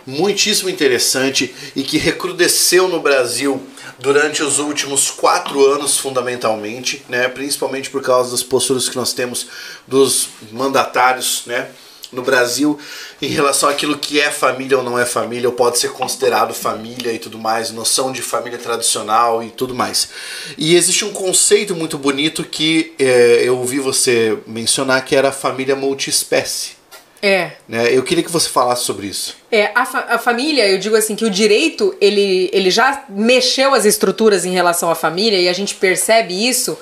muitíssimo 0.07 0.71
interessante 0.71 1.55
e 1.75 1.83
que 1.83 1.99
recrudesceu 1.99 2.89
no 2.89 3.01
Brasil 3.01 3.61
durante 3.99 4.43
os 4.43 4.59
últimos 4.59 5.11
quatro 5.11 5.65
anos, 5.67 5.99
fundamentalmente, 5.99 7.05
né? 7.09 7.29
principalmente 7.29 7.91
por 7.91 8.03
causa 8.03 8.31
das 8.31 8.43
posturas 8.43 8.89
que 8.89 8.97
nós 8.97 9.13
temos 9.13 9.47
dos 9.87 10.29
mandatários, 10.53 11.43
né? 11.47 11.69
no 12.13 12.23
Brasil 12.23 12.79
em 13.21 13.29
relação 13.29 13.69
àquilo 13.69 13.99
que 13.99 14.21
é 14.21 14.31
família 14.31 14.79
ou 14.79 14.85
não 14.85 14.99
é 14.99 15.05
família, 15.05 15.49
ou 15.49 15.55
pode 15.55 15.79
ser 15.79 15.91
considerado 15.91 16.55
família 16.55 17.13
e 17.13 17.19
tudo 17.19 17.39
mais, 17.39 17.71
noção 17.71 18.13
de 18.13 18.23
família 18.23 18.59
tradicional 18.59 19.43
e 19.43 19.51
tudo 19.51 19.75
mais. 19.75 20.09
E 20.57 20.77
existe 20.77 21.05
um 21.05 21.13
conceito 21.13 21.75
muito 21.75 21.99
bonito 21.99 22.45
que 22.45 22.95
é, 22.99 23.43
eu 23.45 23.59
ouvi 23.59 23.81
você 23.81 24.39
mencionar, 24.47 25.05
que 25.05 25.17
era 25.17 25.31
a 25.31 25.33
família 25.33 25.75
multiespécie. 25.75 26.76
É. 27.23 27.53
Né? 27.69 27.95
Eu 27.95 28.03
queria 28.03 28.23
que 28.23 28.31
você 28.31 28.49
falasse 28.49 28.85
sobre 28.85 29.07
isso. 29.07 29.37
É, 29.51 29.71
a, 29.75 29.87
fa 29.87 30.07
a, 30.11 30.19
família, 30.19 30.69
eu 30.69 30.79
digo 30.79 30.97
assim, 30.97 31.17
que 31.17 31.25
o 31.25 31.31
direito, 31.31 31.97
ele, 32.01 32.51
ele 32.53 32.71
já 32.71 33.05
mexeu 33.09 33.75
as 33.75 33.85
estruturas 33.85 34.45
em 34.45 34.53
relação 34.53 34.91
à 34.91 34.95
família, 34.95 35.39
e 35.39 35.49
a 35.49 35.53
gente 35.53 35.75
percebe 35.75 36.49
isso 36.49 36.79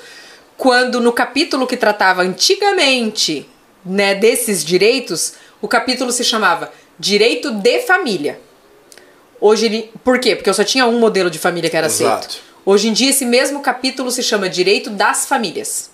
quando 0.57 0.99
no 0.99 1.11
capítulo 1.11 1.67
que 1.67 1.77
tratava 1.77 2.21
antigamente 2.21 3.47
né, 3.85 4.15
desses 4.15 4.63
direitos, 4.63 5.33
o 5.61 5.67
capítulo 5.67 6.11
se 6.11 6.23
chamava 6.23 6.71
Direito 6.97 7.51
de 7.51 7.81
Família. 7.81 8.39
Hoje 9.39 9.65
ele, 9.65 9.91
por 10.03 10.19
quê? 10.19 10.35
Porque 10.35 10.49
eu 10.49 10.53
só 10.53 10.63
tinha 10.63 10.85
um 10.85 10.99
modelo 10.99 11.29
de 11.29 11.37
família 11.37 11.69
que 11.69 11.77
era 11.77 11.87
Exato. 11.87 12.27
aceito. 12.27 12.43
Hoje 12.65 12.87
em 12.87 12.93
dia 12.93 13.09
esse 13.09 13.25
mesmo 13.25 13.61
capítulo 13.61 14.09
se 14.09 14.23
chama 14.23 14.49
Direito 14.49 14.89
das 14.89 15.25
Famílias. 15.25 15.91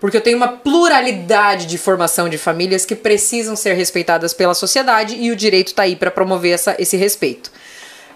Porque 0.00 0.16
eu 0.16 0.20
tenho 0.20 0.36
uma 0.36 0.48
pluralidade 0.48 1.66
de 1.66 1.78
formação 1.78 2.28
de 2.28 2.36
famílias 2.36 2.84
que 2.84 2.94
precisam 2.94 3.56
ser 3.56 3.74
respeitadas 3.74 4.34
pela 4.34 4.54
sociedade 4.54 5.16
e 5.16 5.30
o 5.30 5.36
direito 5.36 5.68
está 5.68 5.84
aí 5.84 5.96
para 5.96 6.10
promover 6.10 6.52
essa, 6.52 6.76
esse 6.78 6.96
respeito. 6.96 7.50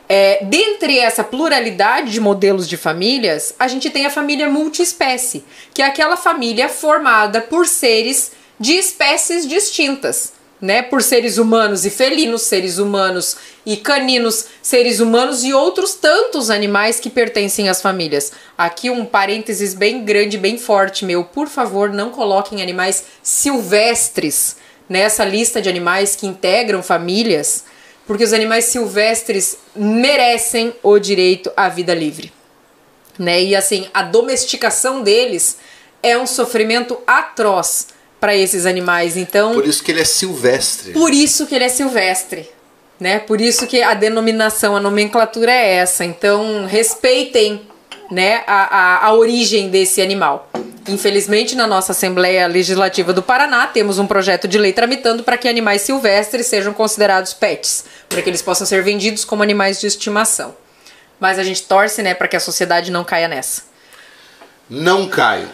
É, 0.09 0.45
dentre 0.45 0.99
essa 0.99 1.23
pluralidade 1.23 2.11
de 2.11 2.21
modelos 2.21 2.69
de 2.69 2.77
famílias, 2.77 3.55
a 3.59 3.69
gente 3.69 3.89
tem 3.89 4.07
a 4.07 4.11
família 4.11 4.49
multiespécie, 4.51 5.45
que 5.73 5.83
é 5.83 5.87
aquela 5.87 6.17
família 6.17 6.69
formada 6.69 7.41
por 7.41 7.67
seres 7.67 8.33
de 8.59 8.73
espécies 8.73 9.47
distintas, 9.47 10.33
né? 10.61 10.83
Por 10.83 11.03
seres 11.03 11.39
humanos 11.39 11.87
e 11.87 11.91
felinos, 11.91 12.43
seres 12.43 12.79
humanos 12.79 13.37
e 13.65 13.77
caninos, 13.77 14.47
seres 14.61 15.01
humanos 15.01 15.43
e 15.43 15.53
outros 15.55 15.95
tantos 15.95 16.51
animais 16.51 17.01
que 17.01 17.09
pertencem 17.09 17.69
às 17.69 17.81
famílias. 17.81 18.33
Aqui 18.59 18.91
um 18.91 19.05
parênteses 19.05 19.73
bem 19.73 20.05
grande, 20.05 20.37
bem 20.37 20.59
forte, 20.59 21.05
meu. 21.05 21.25
Por 21.25 21.49
favor, 21.49 21.91
não 21.91 22.11
coloquem 22.11 22.61
animais 22.61 23.05
silvestres 23.23 24.57
nessa 24.89 25.25
lista 25.25 25.63
de 25.63 25.69
animais 25.69 26.15
que 26.17 26.27
integram 26.27 26.83
famílias, 26.83 27.65
porque 28.07 28.25
os 28.25 28.33
animais 28.33 28.67
silvestres 28.67 29.57
merecem 29.75 30.75
o 30.83 30.99
direito 30.99 31.51
à 31.57 31.69
vida 31.69 31.95
livre. 31.95 32.33
Né? 33.19 33.43
E 33.43 33.57
assim, 33.57 33.89
a 33.95 34.03
domesticação 34.03 35.03
deles 35.03 35.59
é 36.03 36.19
um 36.19 36.27
sofrimento 36.27 36.99
atroz 37.07 37.89
para 38.21 38.37
esses 38.37 38.67
animais. 38.67 39.17
Então, 39.17 39.55
por 39.55 39.67
isso 39.67 39.83
que 39.83 39.91
ele 39.91 40.01
é 40.01 40.05
silvestre. 40.05 40.93
Por 40.93 41.13
isso 41.13 41.47
que 41.47 41.55
ele 41.55 41.65
é 41.65 41.69
silvestre, 41.69 42.49
né? 43.01 43.19
Por 43.19 43.41
isso 43.41 43.67
que 43.67 43.83
a 43.83 43.95
denominação, 43.95 44.77
a 44.77 44.81
nomenclatura 44.81 45.51
é 45.51 45.77
essa. 45.77 46.05
Então, 46.05 46.67
respeitem, 46.67 47.63
né, 48.11 48.43
a, 48.47 48.77
a, 48.77 49.07
a 49.07 49.15
origem 49.15 49.71
desse 49.71 50.03
animal. 50.03 50.51
Infelizmente, 50.89 51.55
na 51.55 51.67
nossa 51.67 51.93
Assembleia 51.93 52.47
Legislativa 52.47 53.13
do 53.13 53.23
Paraná, 53.23 53.67
temos 53.67 53.99
um 53.99 54.07
projeto 54.07 54.49
de 54.49 54.59
lei 54.59 54.73
tramitando 54.73 55.23
para 55.23 55.39
que 55.39 55.49
animais 55.49 55.83
silvestres 55.83 56.47
sejam 56.47 56.73
considerados 56.73 57.33
pets, 57.33 57.85
para 58.09 58.21
que 58.21 58.29
eles 58.29 58.43
possam 58.43 58.67
ser 58.67 58.83
vendidos 58.83 59.25
como 59.25 59.43
animais 59.43 59.81
de 59.81 59.87
estimação. 59.87 60.55
Mas 61.21 61.39
a 61.39 61.45
gente 61.45 61.63
torce, 61.63 62.03
né, 62.03 62.15
para 62.15 62.27
que 62.27 62.37
a 62.37 62.41
sociedade 62.41 62.91
não 62.91 63.05
caia 63.05 63.29
nessa. 63.29 63.70
Não 64.71 65.09
caio. 65.09 65.51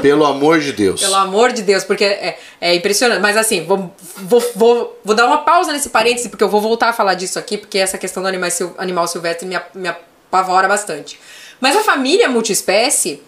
Pelo 0.00 0.24
amor 0.24 0.58
de 0.58 0.72
Deus. 0.72 1.02
Pelo 1.02 1.16
amor 1.16 1.52
de 1.52 1.60
Deus, 1.60 1.84
porque 1.84 2.04
é, 2.04 2.38
é 2.58 2.74
impressionante. 2.74 3.20
Mas 3.20 3.36
assim, 3.36 3.62
vou, 3.64 3.94
vou, 4.16 4.42
vou, 4.56 5.00
vou, 5.04 5.14
dar 5.14 5.26
uma 5.26 5.38
pausa 5.38 5.70
nesse 5.70 5.90
parêntese, 5.90 6.30
porque 6.30 6.42
eu 6.42 6.48
vou 6.48 6.62
voltar 6.62 6.88
a 6.88 6.92
falar 6.94 7.12
disso 7.12 7.38
aqui, 7.38 7.58
porque 7.58 7.78
essa 7.78 7.98
questão 7.98 8.22
do 8.22 8.28
animal, 8.28 8.48
animal 8.78 9.06
silvestre 9.06 9.46
me, 9.46 9.60
me 9.74 9.88
apavora 9.88 10.66
bastante. 10.66 11.20
Mas 11.60 11.76
a 11.76 11.80
família 11.80 12.26
multiespécie 12.28 13.22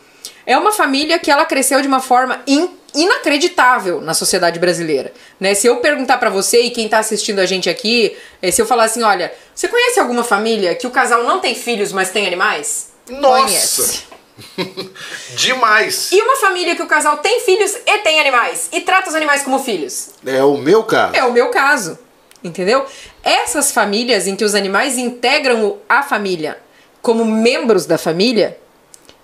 é 0.47 0.57
uma 0.57 0.73
família 0.73 1.19
que 1.19 1.31
ela 1.31 1.45
cresceu 1.45 1.83
de 1.83 1.87
uma 1.87 2.01
forma 2.01 2.41
in, 2.47 2.71
inacreditável 2.95 4.01
na 4.01 4.15
sociedade 4.15 4.59
brasileira. 4.59 5.13
Né? 5.39 5.55
Se 5.55 5.67
eu 5.67 5.77
perguntar 5.77 6.17
para 6.17 6.31
você 6.31 6.63
e 6.63 6.71
quem 6.71 6.89
tá 6.89 6.99
assistindo 6.99 7.41
a 7.41 7.47
gente 7.47 7.69
aqui, 7.69 8.17
é, 8.41 8.51
se 8.51 8.63
eu 8.63 8.67
falar 8.67 8.85
assim, 8.85 9.03
olha, 9.03 9.33
você 9.55 9.69
conhece 9.69 10.01
alguma 10.01 10.25
família 10.25 10.75
que 10.75 10.87
o 10.87 10.91
casal 10.91 11.25
não 11.25 11.41
tem 11.41 11.55
filhos, 11.55 11.93
mas 11.93 12.11
tem 12.11 12.27
animais? 12.27 12.91
Nossa! 13.11 13.45
Conhece. 13.45 14.16
Demais! 15.35 16.11
E 16.13 16.21
uma 16.21 16.37
família 16.37 16.77
que 16.77 16.83
o 16.83 16.87
casal 16.87 17.19
tem 17.19 17.41
filhos 17.41 17.75
e 17.87 17.99
tem 17.99 18.21
animais 18.21 18.69
e 18.73 18.81
trata 18.81 19.09
os 19.09 19.15
animais 19.15 19.43
como 19.43 19.59
filhos? 19.59 20.11
É 20.25 20.43
o 20.43 20.57
meu 20.57 20.85
caso. 20.85 21.17
É 21.17 21.25
o 21.25 21.33
meu 21.33 21.49
caso. 21.51 21.99
Entendeu? 22.45 22.85
Essas 23.23 23.73
famílias 23.73 24.27
em 24.27 24.37
que 24.37 24.45
os 24.45 24.55
animais 24.55 24.99
integram 24.99 25.79
a 25.89 26.03
família 26.03 26.59
como 27.03 27.25
membros 27.25 27.87
da 27.87 27.97
família 27.97 28.59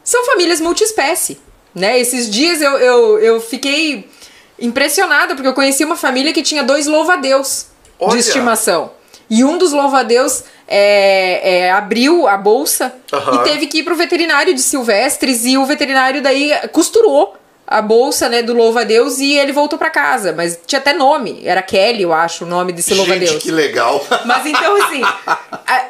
são 0.02 0.24
famílias 0.24 0.60
multiespécie. 0.60 1.40
Né? 1.74 1.98
Esses 1.98 2.30
dias 2.30 2.60
eu, 2.60 2.72
eu, 2.78 3.18
eu 3.18 3.40
fiquei 3.40 4.08
impressionada 4.58 5.34
porque 5.34 5.48
eu 5.48 5.54
conheci 5.54 5.84
uma 5.84 5.96
família 5.96 6.32
que 6.32 6.42
tinha 6.42 6.62
dois 6.62 6.86
louva-a-deus 6.86 7.66
de 8.10 8.18
estimação. 8.18 8.92
E 9.34 9.42
um 9.44 9.56
dos 9.56 9.72
louva-a-deus 9.72 10.44
é, 10.68 11.60
é, 11.60 11.72
abriu 11.72 12.28
a 12.28 12.36
bolsa 12.36 12.94
uhum. 13.10 13.36
e 13.36 13.44
teve 13.44 13.66
que 13.66 13.78
ir 13.78 13.82
pro 13.82 13.96
veterinário 13.96 14.52
de 14.52 14.60
silvestres 14.60 15.46
e 15.46 15.56
o 15.56 15.64
veterinário 15.64 16.20
daí 16.20 16.52
costurou 16.70 17.34
a 17.66 17.80
bolsa, 17.80 18.28
né, 18.28 18.42
do 18.42 18.52
louva 18.52 18.82
a 18.82 18.84
Deus 18.84 19.20
e 19.20 19.32
ele 19.32 19.50
voltou 19.50 19.78
para 19.78 19.88
casa, 19.88 20.34
mas 20.36 20.60
tinha 20.66 20.78
até 20.78 20.92
nome, 20.92 21.40
era 21.46 21.62
Kelly, 21.62 22.02
eu 22.02 22.12
acho, 22.12 22.44
o 22.44 22.46
nome 22.46 22.74
desse 22.74 22.92
louva 22.92 23.14
a 23.14 23.16
Deus. 23.16 23.30
Gente, 23.30 23.44
que 23.44 23.50
legal. 23.50 24.06
Mas 24.26 24.44
então 24.44 24.76
assim, 24.82 25.00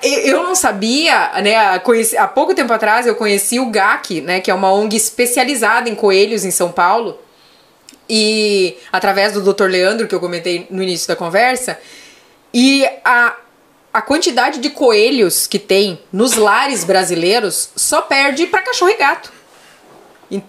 eu 0.05 0.45
não 0.45 0.55
sabia, 0.55 1.33
né, 1.43 1.81
conheci, 1.81 2.17
há 2.17 2.29
pouco 2.29 2.55
tempo 2.55 2.73
atrás 2.73 3.09
eu 3.09 3.17
conheci 3.17 3.59
o 3.59 3.67
GAC, 3.67 4.21
né, 4.21 4.41
que 4.41 4.53
é 4.53 4.55
uma 4.55 4.73
ONG 4.73 4.97
especializada 4.97 5.89
em 5.89 5.97
coelhos 5.97 6.45
em 6.45 6.53
São 6.53 6.71
Paulo. 6.71 7.19
E 8.09 8.77
através 8.93 9.33
do 9.33 9.41
Dr. 9.41 9.65
Leandro 9.65 10.07
que 10.07 10.15
eu 10.15 10.21
comentei 10.21 10.67
no 10.71 10.81
início 10.83 11.09
da 11.09 11.17
conversa, 11.17 11.79
e 12.53 12.87
a 13.05 13.37
a 13.93 14.01
quantidade 14.01 14.59
de 14.59 14.71
coelhos 14.71 15.47
que 15.47 15.59
tem 15.59 16.01
nos 16.11 16.35
lares 16.35 16.83
brasileiros 16.83 17.69
só 17.77 18.01
perde 18.01 18.47
para 18.47 18.63
cachorro 18.63 18.91
e 18.91 18.97
gato. 18.97 19.31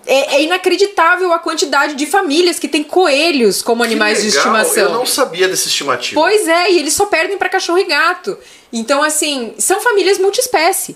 É, 0.06 0.36
é, 0.36 0.44
inacreditável 0.44 1.34
a 1.34 1.40
quantidade 1.40 1.96
de 1.96 2.06
famílias 2.06 2.58
que 2.58 2.70
tem 2.70 2.82
coelhos 2.82 3.62
como 3.62 3.84
animais 3.84 4.22
de 4.22 4.30
estimação. 4.30 4.84
Eu 4.84 4.94
não 4.94 5.06
sabia 5.06 5.50
desse 5.50 5.68
estimativo. 5.68 6.22
Pois 6.22 6.48
é, 6.48 6.72
e 6.72 6.80
eles 6.80 6.94
só 6.94 7.06
perdem 7.06 7.38
para 7.38 7.50
cachorro 7.50 7.80
e 7.80 7.84
gato. 7.84 8.38
Então, 8.72 9.04
assim, 9.04 9.54
são 9.58 9.82
famílias 9.82 10.18
multiespécie. 10.18 10.96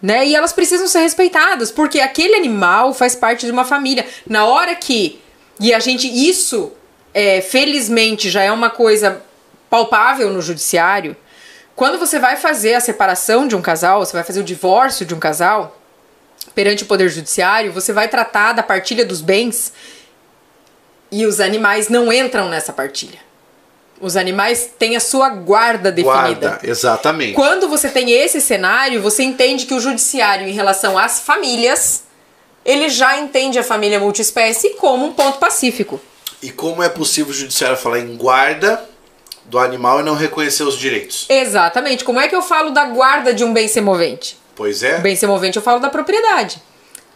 Né? 0.00 0.26
E 0.26 0.34
elas 0.34 0.54
precisam 0.54 0.88
ser 0.88 1.00
respeitadas, 1.00 1.70
porque 1.70 2.00
aquele 2.00 2.34
animal 2.34 2.94
faz 2.94 3.14
parte 3.14 3.44
de 3.44 3.52
uma 3.52 3.64
família. 3.64 4.06
Na 4.26 4.46
hora 4.46 4.74
que. 4.74 5.20
E 5.60 5.74
a 5.74 5.78
gente. 5.78 6.08
Isso, 6.08 6.72
é, 7.12 7.42
felizmente, 7.42 8.30
já 8.30 8.42
é 8.42 8.50
uma 8.50 8.70
coisa 8.70 9.22
palpável 9.74 10.30
no 10.30 10.40
judiciário. 10.40 11.16
Quando 11.74 11.98
você 11.98 12.20
vai 12.20 12.36
fazer 12.36 12.74
a 12.74 12.80
separação 12.80 13.48
de 13.48 13.56
um 13.56 13.60
casal, 13.60 14.04
você 14.04 14.12
vai 14.12 14.22
fazer 14.22 14.38
o 14.38 14.44
divórcio 14.44 15.04
de 15.04 15.12
um 15.12 15.18
casal 15.18 15.76
perante 16.54 16.84
o 16.84 16.86
Poder 16.86 17.08
Judiciário, 17.08 17.72
você 17.72 17.92
vai 17.92 18.06
tratar 18.06 18.52
da 18.52 18.62
partilha 18.62 19.04
dos 19.04 19.20
bens 19.20 19.72
e 21.10 21.26
os 21.26 21.40
animais 21.40 21.88
não 21.88 22.12
entram 22.12 22.48
nessa 22.48 22.72
partilha. 22.72 23.18
Os 24.00 24.16
animais 24.16 24.70
têm 24.78 24.94
a 24.94 25.00
sua 25.00 25.28
guarda 25.30 25.90
definida. 25.90 26.50
Guarda, 26.50 26.60
exatamente. 26.62 27.32
Quando 27.32 27.68
você 27.68 27.88
tem 27.88 28.12
esse 28.12 28.40
cenário, 28.40 29.02
você 29.02 29.24
entende 29.24 29.66
que 29.66 29.74
o 29.74 29.80
judiciário, 29.80 30.46
em 30.46 30.52
relação 30.52 30.96
às 30.96 31.18
famílias, 31.20 32.04
ele 32.64 32.88
já 32.88 33.18
entende 33.18 33.58
a 33.58 33.64
família 33.64 33.98
multiespécie 33.98 34.70
como 34.74 35.06
um 35.06 35.12
ponto 35.12 35.38
pacífico. 35.38 36.00
E 36.40 36.50
como 36.50 36.82
é 36.82 36.88
possível 36.88 37.32
o 37.32 37.36
judiciário 37.36 37.76
falar 37.76 37.98
em 37.98 38.16
guarda 38.16 38.93
do 39.46 39.58
animal 39.58 40.00
e 40.00 40.02
não 40.02 40.14
reconhecer 40.14 40.62
os 40.62 40.78
direitos? 40.78 41.26
Exatamente. 41.28 42.04
Como 42.04 42.20
é 42.20 42.28
que 42.28 42.34
eu 42.34 42.42
falo 42.42 42.70
da 42.70 42.84
guarda 42.84 43.32
de 43.32 43.44
um 43.44 43.52
bem 43.52 43.68
semovente? 43.68 44.38
Pois 44.54 44.82
é. 44.82 44.98
Bem 44.98 45.16
semovente 45.16 45.56
eu 45.56 45.62
falo 45.62 45.80
da 45.80 45.90
propriedade, 45.90 46.62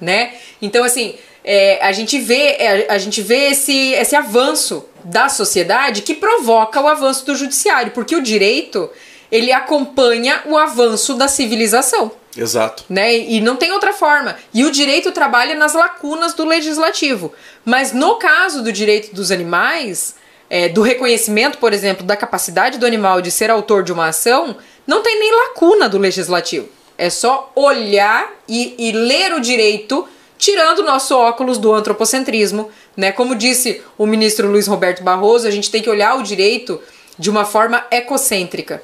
né? 0.01 0.35
Então, 0.61 0.85
assim, 0.85 1.17
é, 1.45 1.79
a 1.83 1.93
gente 1.93 2.19
vê, 2.19 2.57
é, 2.59 2.87
a 2.91 2.99
gente 2.99 3.23
vê 3.23 3.51
esse, 3.51 3.93
esse 3.93 4.15
avanço 4.17 4.85
da 5.05 5.29
sociedade 5.29 6.03
que 6.03 6.15
provoca 6.15 6.81
o 6.81 6.89
avanço 6.89 7.25
do 7.25 7.35
judiciário, 7.35 7.93
porque 7.93 8.15
o 8.17 8.23
direito 8.23 8.91
ele 9.31 9.53
acompanha 9.53 10.43
o 10.47 10.57
avanço 10.57 11.15
da 11.15 11.29
civilização. 11.29 12.11
Exato. 12.37 12.85
Né? 12.89 13.17
E 13.17 13.41
não 13.41 13.57
tem 13.57 13.73
outra 13.73 13.93
forma. 13.93 14.37
E 14.55 14.65
o 14.65 14.71
direito 14.71 15.11
trabalha 15.13 15.55
nas 15.55 15.75
lacunas 15.75 16.35
do 16.35 16.45
legislativo. 16.45 17.33
Mas 17.65 17.93
no 17.93 18.17
caso 18.17 18.63
do 18.63 18.73
direito 18.73 19.15
dos 19.15 19.31
animais, 19.31 20.15
é, 20.51 20.69
do 20.69 20.83
reconhecimento, 20.83 21.59
por 21.59 21.73
exemplo, 21.73 22.05
da 22.05 22.17
capacidade 22.17 22.79
do 22.79 22.87
animal 22.87 23.21
de 23.21 23.31
ser 23.31 23.51
autor 23.51 23.83
de 23.83 23.93
uma 23.93 24.09
ação, 24.09 24.57
não 24.87 25.03
tem 25.03 25.19
nem 25.19 25.35
lacuna 25.35 25.89
do 25.89 25.99
legislativo. 25.99 26.69
É 26.97 27.11
só 27.11 27.53
olhar 27.55 28.33
e, 28.49 28.75
e 28.79 28.93
ler 28.93 29.33
o 29.35 29.41
direito 29.41 30.09
tirando 30.39 30.79
o 30.79 30.85
nosso 30.85 31.17
óculos 31.17 31.59
do 31.59 31.75
antropocentrismo, 31.75 32.71
né? 32.97 33.11
Como 33.11 33.35
disse 33.35 33.83
o 33.99 34.07
ministro 34.07 34.49
Luiz 34.49 34.67
Roberto 34.67 35.03
Barroso, 35.03 35.49
a 35.49 35.51
gente 35.51 35.71
tem 35.71 35.83
que 35.83 35.91
olhar 35.91 36.17
o 36.17 36.23
direito 36.23 36.81
de 37.19 37.29
uma 37.29 37.45
forma 37.45 37.85
ecocêntrica, 37.91 38.83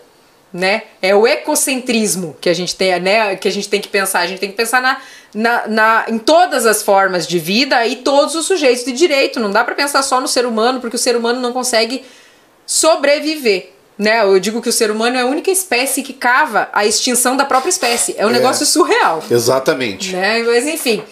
né? 0.54 0.82
É 1.02 1.12
o 1.16 1.26
ecocentrismo 1.26 2.36
que 2.40 2.48
a 2.48 2.54
gente 2.54 2.76
tem, 2.76 3.00
né? 3.00 3.34
Que 3.34 3.48
a 3.48 3.50
gente 3.50 3.68
tem 3.68 3.80
que 3.80 3.88
pensar. 3.88 4.20
A 4.20 4.26
gente 4.28 4.38
tem 4.38 4.48
que 4.48 4.56
pensar 4.56 4.80
na, 4.80 5.00
na, 5.34 5.66
na 5.66 6.04
em 6.06 6.16
todas 6.16 6.64
as 6.64 6.80
formas 6.80 7.26
de 7.26 7.40
vida 7.40 7.84
e 7.84 7.96
todos 7.96 8.36
os 8.36 8.46
sujeitos 8.46 8.84
de 8.84 8.92
direito. 8.92 9.40
Não 9.40 9.50
dá 9.50 9.64
para 9.64 9.74
pensar 9.74 10.00
só 10.04 10.20
no 10.20 10.28
ser 10.28 10.46
humano, 10.46 10.80
porque 10.80 10.94
o 10.94 10.98
ser 10.98 11.16
humano 11.16 11.40
não 11.40 11.52
consegue 11.52 12.04
sobreviver. 12.64 13.72
Né? 13.98 14.22
Eu 14.22 14.38
digo 14.38 14.62
que 14.62 14.68
o 14.68 14.72
ser 14.72 14.92
humano 14.92 15.16
é 15.16 15.22
a 15.22 15.26
única 15.26 15.50
espécie 15.50 16.04
que 16.04 16.12
cava 16.12 16.68
a 16.72 16.86
extinção 16.86 17.36
da 17.36 17.44
própria 17.44 17.70
espécie. 17.70 18.14
É 18.16 18.24
um 18.24 18.30
é, 18.30 18.34
negócio 18.34 18.64
surreal. 18.64 19.24
Exatamente. 19.28 20.14
Né? 20.14 20.40
Mas 20.44 20.68
enfim. 20.68 21.02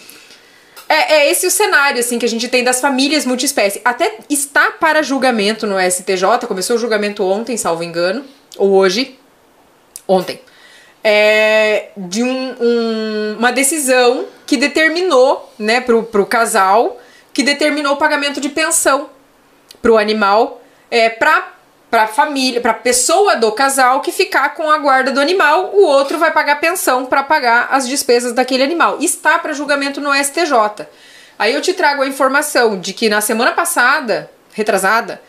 É, 0.87 1.15
é, 1.15 1.31
esse 1.31 1.45
o 1.45 1.51
cenário 1.51 1.99
assim 1.99 2.17
que 2.17 2.25
a 2.25 2.29
gente 2.29 2.47
tem 2.47 2.63
das 2.63 2.79
famílias 2.79 3.25
multiespécie. 3.25 3.81
Até 3.83 4.19
está 4.29 4.71
para 4.71 5.03
julgamento 5.03 5.67
no 5.67 5.75
STJ. 5.77 6.47
Começou 6.47 6.77
o 6.77 6.79
julgamento 6.79 7.25
ontem, 7.25 7.57
salvo 7.57 7.83
engano. 7.83 8.23
Ou 8.57 8.71
hoje. 8.71 9.17
Ontem. 10.07 10.39
É, 11.03 11.89
de 11.97 12.23
um, 12.23 12.55
um, 12.59 13.35
uma 13.37 13.51
decisão 13.51 14.25
que 14.45 14.55
determinou, 14.55 15.53
né, 15.59 15.81
pro, 15.81 16.03
pro 16.03 16.25
casal, 16.25 16.97
que 17.33 17.43
determinou 17.43 17.93
o 17.93 17.97
pagamento 17.97 18.39
de 18.39 18.47
pensão 18.47 19.09
pro 19.81 19.97
animal 19.97 20.61
é, 20.89 21.09
para 21.09 21.53
para 21.93 22.07
família, 22.07 22.59
para 22.59 22.73
pessoa 22.73 23.35
do 23.35 23.51
casal 23.51 24.01
que 24.01 24.11
ficar 24.11 24.55
com 24.55 24.71
a 24.71 24.79
guarda 24.79 25.11
do 25.11 25.21
animal, 25.21 25.69
o 25.75 25.83
outro 25.83 26.17
vai 26.17 26.31
pagar 26.31 26.59
pensão 26.59 27.05
para 27.05 27.21
pagar 27.21 27.67
as 27.69 27.87
despesas 27.87 28.33
daquele 28.33 28.63
animal. 28.63 28.97
Está 28.99 29.37
para 29.37 29.53
julgamento 29.53 30.01
no 30.01 30.11
STJ. 30.11 30.87
Aí 31.37 31.53
eu 31.53 31.61
te 31.61 31.71
trago 31.71 32.01
a 32.01 32.07
informação 32.07 32.79
de 32.79 32.93
que 32.93 33.09
na 33.09 33.21
semana 33.21 33.51
passada, 33.51 34.27
retrasada, 34.53 35.21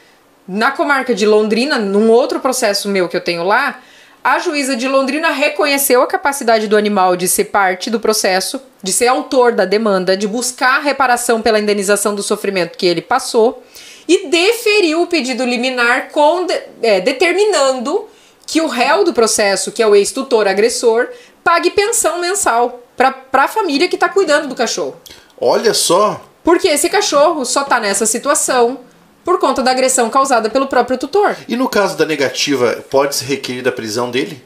na 0.49 0.71
comarca 0.71 1.15
de 1.15 1.27
Londrina, 1.27 1.79
num 1.79 2.11
outro 2.11 2.41
processo 2.41 2.89
meu 2.89 3.11
que 3.11 3.17
eu 3.17 3.21
tenho 3.21 3.45
lá, 3.45 3.81
a 4.25 4.39
juíza 4.39 4.75
de 4.75 4.89
Londrina 4.89 5.29
reconheceu 5.29 6.01
a 6.01 6.07
capacidade 6.07 6.67
do 6.67 6.79
animal 6.79 7.15
de 7.15 7.29
ser 7.29 7.45
parte 7.45 7.91
do 7.91 8.01
processo, 8.01 8.59
de 8.83 8.91
ser 8.91 9.07
autor 9.07 9.53
da 9.53 9.67
demanda, 9.67 10.17
de 10.17 10.27
buscar 10.27 10.81
reparação 10.81 11.43
pela 11.43 11.61
indenização 11.61 12.15
do 12.15 12.23
sofrimento 12.23 12.79
que 12.79 12.87
ele 12.87 13.03
passou 13.03 13.63
e 14.09 14.29
deferiu 14.29 15.03
o 15.03 15.07
pedido 15.07 15.45
liminar 15.45 16.09
com, 16.11 16.47
é, 16.83 17.03
determinando 17.03 18.09
que 18.47 18.63
o 18.63 18.67
réu 18.67 19.05
do 19.05 19.13
processo, 19.13 19.71
que 19.71 19.83
é 19.83 19.87
o 19.87 19.95
ex-tutor 19.95 20.49
agressor, 20.49 21.09
pague 21.43 21.71
pensão 21.71 22.19
mensal 22.19 22.81
para 22.97 23.15
a 23.33 23.49
família 23.49 23.89
que 23.89 23.97
está 23.97 24.09
cuidando 24.09 24.49
do 24.49 24.55
cachorro. 24.55 24.97
Olha 25.39 25.75
só! 25.75 26.23
Porque 26.43 26.69
esse 26.69 26.89
cachorro 26.89 27.45
só 27.45 27.61
está 27.63 27.79
nessa 27.79 28.07
situação 28.07 28.81
por 29.25 29.39
conta 29.39 29.63
da 29.63 29.71
agressão 29.71 30.11
causada 30.11 30.51
pelo 30.51 30.67
próprio 30.67 30.99
tutor. 30.99 31.37
E 31.49 31.57
no 31.57 31.69
caso 31.69 31.97
da 31.97 32.05
negativa, 32.05 32.85
pode 32.91 33.17
se 33.17 33.25
requerer 33.25 33.63
da 33.63 33.73
prisão 33.73 34.11
dele? 34.11 34.43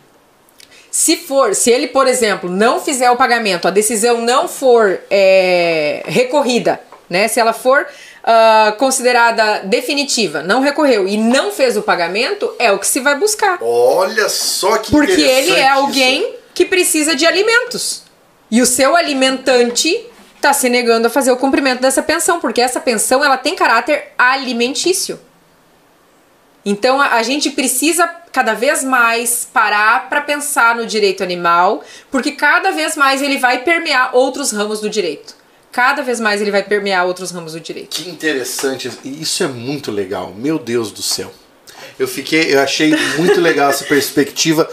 Se 0.90 1.16
for, 1.16 1.54
se 1.54 1.70
ele, 1.70 1.88
por 1.88 2.06
exemplo, 2.06 2.48
não 2.48 2.80
fizer 2.80 3.10
o 3.10 3.16
pagamento, 3.16 3.68
a 3.68 3.70
decisão 3.70 4.22
não 4.22 4.48
for 4.48 4.98
é, 5.10 6.02
recorrida, 6.06 6.80
né? 7.10 7.28
Se 7.28 7.38
ela 7.38 7.52
for 7.52 7.82
uh, 7.82 8.76
considerada 8.76 9.60
definitiva, 9.64 10.42
não 10.42 10.60
recorreu 10.60 11.06
e 11.06 11.16
não 11.16 11.52
fez 11.52 11.76
o 11.76 11.82
pagamento, 11.82 12.52
é 12.58 12.72
o 12.72 12.78
que 12.78 12.86
se 12.86 13.00
vai 13.00 13.18
buscar. 13.18 13.58
Olha 13.60 14.28
só 14.28 14.78
que 14.78 14.90
Porque 14.90 15.20
ele 15.20 15.52
é 15.52 15.68
alguém 15.68 16.22
isso. 16.22 16.34
que 16.54 16.64
precisa 16.64 17.14
de 17.14 17.26
alimentos. 17.26 18.02
E 18.50 18.62
o 18.62 18.66
seu 18.66 18.96
alimentante 18.96 20.06
está 20.38 20.52
se 20.52 20.68
negando 20.68 21.06
a 21.06 21.10
fazer 21.10 21.30
o 21.30 21.36
cumprimento 21.36 21.80
dessa 21.80 22.02
pensão, 22.02 22.40
porque 22.40 22.60
essa 22.60 22.80
pensão 22.80 23.24
ela 23.24 23.36
tem 23.36 23.54
caráter 23.54 24.12
alimentício. 24.16 25.20
Então 26.64 27.00
a, 27.00 27.14
a 27.14 27.22
gente 27.22 27.50
precisa 27.50 28.06
cada 28.32 28.54
vez 28.54 28.82
mais 28.82 29.46
parar 29.52 30.08
para 30.08 30.20
pensar 30.20 30.74
no 30.74 30.86
direito 30.86 31.22
animal, 31.22 31.82
porque 32.10 32.32
cada 32.32 32.70
vez 32.70 32.96
mais 32.96 33.20
ele 33.20 33.38
vai 33.38 33.58
permear 33.58 34.14
outros 34.14 34.52
ramos 34.52 34.80
do 34.80 34.88
direito 34.88 35.38
cada 35.70 36.02
vez 36.02 36.18
mais 36.18 36.40
ele 36.40 36.50
vai 36.50 36.62
permear 36.64 37.06
outros 37.06 37.30
ramos 37.30 37.52
do 37.52 37.60
direito. 37.60 37.90
Que 37.90 38.10
interessante. 38.10 38.90
Isso 39.04 39.44
é 39.44 39.46
muito 39.46 39.92
legal. 39.92 40.34
Meu 40.34 40.58
Deus 40.58 40.90
do 40.90 41.02
céu. 41.02 41.32
Eu 41.98 42.08
fiquei, 42.08 42.52
eu 42.52 42.60
achei 42.60 42.92
muito 43.16 43.40
legal 43.40 43.70
essa 43.70 43.84
perspectiva, 43.84 44.68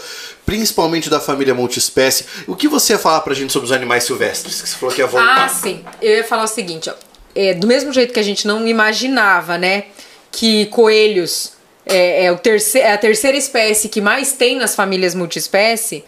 principalmente 0.46 1.10
da 1.10 1.18
família 1.18 1.52
multiespécie. 1.52 2.24
O 2.46 2.54
que 2.54 2.68
você 2.68 2.92
ia 2.92 2.98
falar 2.98 3.20
pra 3.20 3.34
gente 3.34 3.52
sobre 3.52 3.66
os 3.66 3.72
animais 3.72 4.04
silvestres? 4.04 4.62
Que 4.62 4.68
você 4.68 4.76
falou 4.76 4.94
que 4.94 5.00
ia 5.02 5.06
voltar. 5.06 5.44
Ah, 5.44 5.48
sim. 5.48 5.84
Eu 6.00 6.12
ia 6.12 6.24
falar 6.24 6.44
o 6.44 6.48
seguinte, 6.48 6.88
ó. 6.88 6.94
É, 7.34 7.52
do 7.52 7.66
mesmo 7.66 7.92
jeito 7.92 8.14
que 8.14 8.20
a 8.20 8.22
gente 8.22 8.46
não 8.46 8.66
imaginava, 8.66 9.58
né, 9.58 9.84
que 10.32 10.66
coelhos 10.66 11.52
é, 11.84 12.24
é, 12.24 12.32
o 12.32 12.40
é 12.76 12.92
a 12.92 12.96
terceira 12.96 13.36
espécie 13.36 13.90
que 13.90 14.00
mais 14.00 14.32
tem 14.32 14.56
nas 14.56 14.74
famílias 14.74 15.14
multiespécie, 15.14 16.02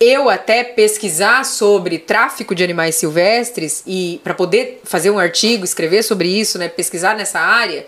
eu 0.00 0.30
até 0.30 0.62
pesquisar 0.62 1.44
sobre 1.44 1.98
tráfico 1.98 2.54
de 2.54 2.62
animais 2.62 2.94
silvestres 2.94 3.82
e 3.84 4.20
para 4.22 4.34
poder 4.34 4.80
fazer 4.84 5.10
um 5.10 5.18
artigo, 5.18 5.64
escrever 5.64 6.04
sobre 6.04 6.28
isso, 6.28 6.58
né, 6.58 6.68
pesquisar 6.68 7.16
nessa 7.16 7.40
área, 7.40 7.84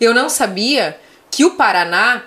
eu 0.00 0.12
não 0.12 0.28
sabia 0.28 0.98
que 1.30 1.44
o 1.44 1.52
Paraná 1.52 2.24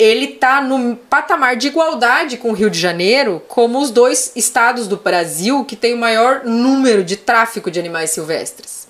ele 0.00 0.28
tá 0.28 0.62
no 0.62 0.96
patamar 0.96 1.56
de 1.56 1.66
igualdade 1.66 2.38
com 2.38 2.50
o 2.50 2.54
Rio 2.54 2.70
de 2.70 2.78
Janeiro, 2.80 3.42
como 3.46 3.78
os 3.78 3.90
dois 3.90 4.32
estados 4.34 4.88
do 4.88 4.96
Brasil 4.96 5.62
que 5.62 5.76
tem 5.76 5.92
o 5.92 5.98
maior 5.98 6.42
número 6.42 7.04
de 7.04 7.16
tráfico 7.16 7.70
de 7.70 7.78
animais 7.78 8.10
silvestres. 8.10 8.88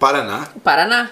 Paraná. 0.00 0.48
Paraná. 0.64 1.10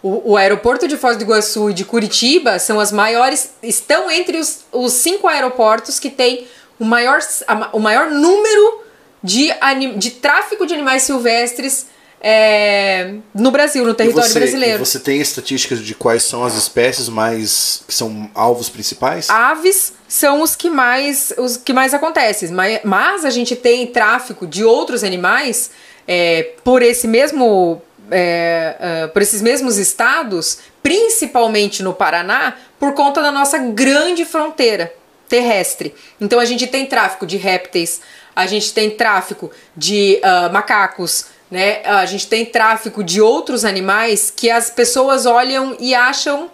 O, 0.00 0.32
o, 0.32 0.36
aeroporto 0.36 0.86
de 0.86 0.96
Foz 0.96 1.16
do 1.16 1.24
Iguaçu 1.24 1.70
e 1.70 1.74
de 1.74 1.84
Curitiba 1.84 2.60
são 2.60 2.78
as 2.78 2.92
maiores, 2.92 3.54
estão 3.60 4.08
entre 4.08 4.38
os, 4.38 4.64
os 4.70 4.92
cinco 4.92 5.26
aeroportos 5.26 5.98
que 5.98 6.08
têm 6.08 6.46
o 6.78 6.84
maior, 6.84 7.18
a, 7.48 7.70
o 7.72 7.80
maior 7.80 8.08
número 8.08 8.82
de, 9.24 9.50
de 9.96 10.10
tráfico 10.12 10.64
de 10.64 10.74
animais 10.74 11.02
silvestres 11.02 11.88
é, 12.20 13.14
no 13.32 13.50
Brasil, 13.50 13.84
no 13.84 13.94
território 13.94 14.28
você, 14.28 14.38
brasileiro. 14.38 14.84
você 14.84 14.98
tem 14.98 15.20
estatísticas 15.20 15.80
de 15.80 15.94
quais 15.94 16.24
são 16.24 16.44
as 16.44 16.54
espécies 16.54 17.08
mais 17.08 17.84
que 17.86 17.94
são 17.94 18.30
alvos 18.34 18.68
principais? 18.68 19.30
Aves 19.30 19.92
são 20.08 20.42
os 20.42 20.56
que 20.56 20.68
mais 20.68 21.32
os 21.38 21.56
que 21.56 21.72
mais 21.72 21.94
acontecem, 21.94 22.50
mas, 22.50 22.80
mas 22.82 23.24
a 23.24 23.30
gente 23.30 23.54
tem 23.54 23.86
tráfico 23.86 24.46
de 24.46 24.64
outros 24.64 25.04
animais 25.04 25.70
é, 26.08 26.54
por 26.64 26.82
esse 26.82 27.06
mesmo 27.06 27.80
é, 28.10 29.04
uh, 29.06 29.08
por 29.10 29.22
esses 29.22 29.42
mesmos 29.42 29.76
estados, 29.76 30.58
principalmente 30.82 31.82
no 31.82 31.92
Paraná, 31.92 32.56
por 32.80 32.94
conta 32.94 33.22
da 33.22 33.30
nossa 33.30 33.58
grande 33.58 34.24
fronteira 34.24 34.92
terrestre. 35.28 35.94
Então 36.20 36.40
a 36.40 36.44
gente 36.44 36.66
tem 36.66 36.86
tráfico 36.86 37.26
de 37.26 37.36
répteis, 37.36 38.00
a 38.34 38.46
gente 38.46 38.72
tem 38.72 38.90
tráfico 38.90 39.50
de 39.76 40.20
uh, 40.22 40.52
macacos, 40.52 41.26
né? 41.50 41.82
A 41.84 42.04
gente 42.06 42.26
tem 42.26 42.44
tráfico 42.44 43.02
de 43.02 43.20
outros 43.20 43.64
animais 43.64 44.32
que 44.34 44.50
as 44.50 44.70
pessoas 44.70 45.26
olham 45.26 45.76
e 45.80 45.94
acham 45.94 46.50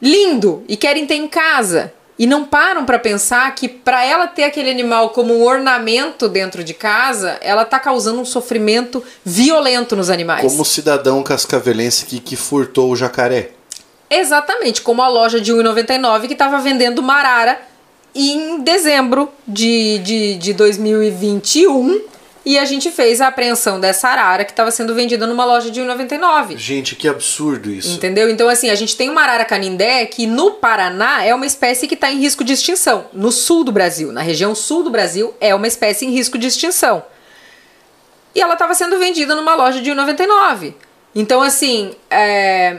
lindo 0.00 0.64
e 0.68 0.76
querem 0.76 1.06
ter 1.06 1.16
em 1.16 1.28
casa 1.28 1.92
e 2.18 2.26
não 2.26 2.44
param 2.44 2.84
para 2.84 2.98
pensar 2.98 3.54
que 3.54 3.68
para 3.68 4.04
ela 4.04 4.26
ter 4.26 4.42
aquele 4.42 4.70
animal 4.70 5.10
como 5.10 5.34
um 5.34 5.44
ornamento 5.44 6.28
dentro 6.28 6.64
de 6.64 6.74
casa, 6.74 7.38
ela 7.40 7.62
está 7.62 7.78
causando 7.78 8.20
um 8.20 8.24
sofrimento 8.24 9.02
violento 9.24 9.94
nos 9.94 10.10
animais. 10.10 10.42
Como 10.42 10.62
o 10.62 10.64
cidadão 10.64 11.22
cascavelense 11.22 12.04
que, 12.06 12.18
que 12.18 12.34
furtou 12.34 12.90
o 12.90 12.96
jacaré. 12.96 13.50
Exatamente, 14.10 14.82
como 14.82 15.02
a 15.02 15.08
loja 15.08 15.40
de 15.40 15.52
1,99 15.52 16.26
que 16.26 16.32
estava 16.32 16.58
vendendo 16.58 17.02
marara 17.02 17.60
em 18.14 18.60
dezembro 18.62 19.30
de, 19.46 19.98
de, 19.98 20.34
de 20.36 20.52
2021 20.54 22.00
e 22.48 22.58
a 22.58 22.64
gente 22.64 22.90
fez 22.90 23.20
a 23.20 23.26
apreensão 23.26 23.78
dessa 23.78 24.08
arara 24.08 24.42
que 24.42 24.52
estava 24.52 24.70
sendo 24.70 24.94
vendida 24.94 25.26
numa 25.26 25.44
loja 25.44 25.70
de 25.70 25.82
1,99. 25.82 26.56
Gente, 26.56 26.96
que 26.96 27.06
absurdo 27.06 27.70
isso. 27.70 27.94
Entendeu? 27.94 28.30
Então, 28.30 28.48
assim, 28.48 28.70
a 28.70 28.74
gente 28.74 28.96
tem 28.96 29.10
uma 29.10 29.20
arara 29.20 29.44
canindé 29.44 30.06
que 30.06 30.26
no 30.26 30.52
Paraná 30.52 31.22
é 31.22 31.34
uma 31.34 31.44
espécie 31.44 31.86
que 31.86 31.92
está 31.92 32.10
em 32.10 32.18
risco 32.18 32.42
de 32.42 32.54
extinção. 32.54 33.04
No 33.12 33.30
sul 33.30 33.64
do 33.64 33.70
Brasil, 33.70 34.12
na 34.12 34.22
região 34.22 34.54
sul 34.54 34.82
do 34.82 34.88
Brasil, 34.88 35.34
é 35.38 35.54
uma 35.54 35.66
espécie 35.66 36.06
em 36.06 36.10
risco 36.10 36.38
de 36.38 36.46
extinção. 36.46 37.04
E 38.34 38.40
ela 38.40 38.54
estava 38.54 38.74
sendo 38.74 38.98
vendida 38.98 39.34
numa 39.34 39.54
loja 39.54 39.82
de 39.82 39.90
1,99. 39.90 40.72
Então, 41.14 41.42
assim, 41.42 41.94
é... 42.10 42.78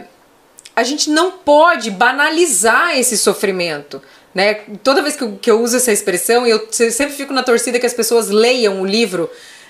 a 0.76 0.82
gente 0.82 1.12
não 1.12 1.30
pode 1.30 1.92
banalizar 1.92 2.98
esse 2.98 3.16
sofrimento. 3.16 4.02
Né? 4.34 4.62
Toda 4.84 5.04
vez 5.04 5.16
que 5.16 5.24
eu, 5.24 5.38
que 5.40 5.52
eu 5.52 5.62
uso 5.62 5.78
essa 5.78 5.92
expressão, 5.92 6.48
eu 6.48 6.68
sempre 6.72 7.14
fico 7.14 7.34
na 7.34 7.44
torcida 7.44 7.78
que 7.78 7.86
as 7.86 7.94
pessoas 7.94 8.30
leiam 8.30 8.82
o 8.82 8.86
livro 8.86 9.30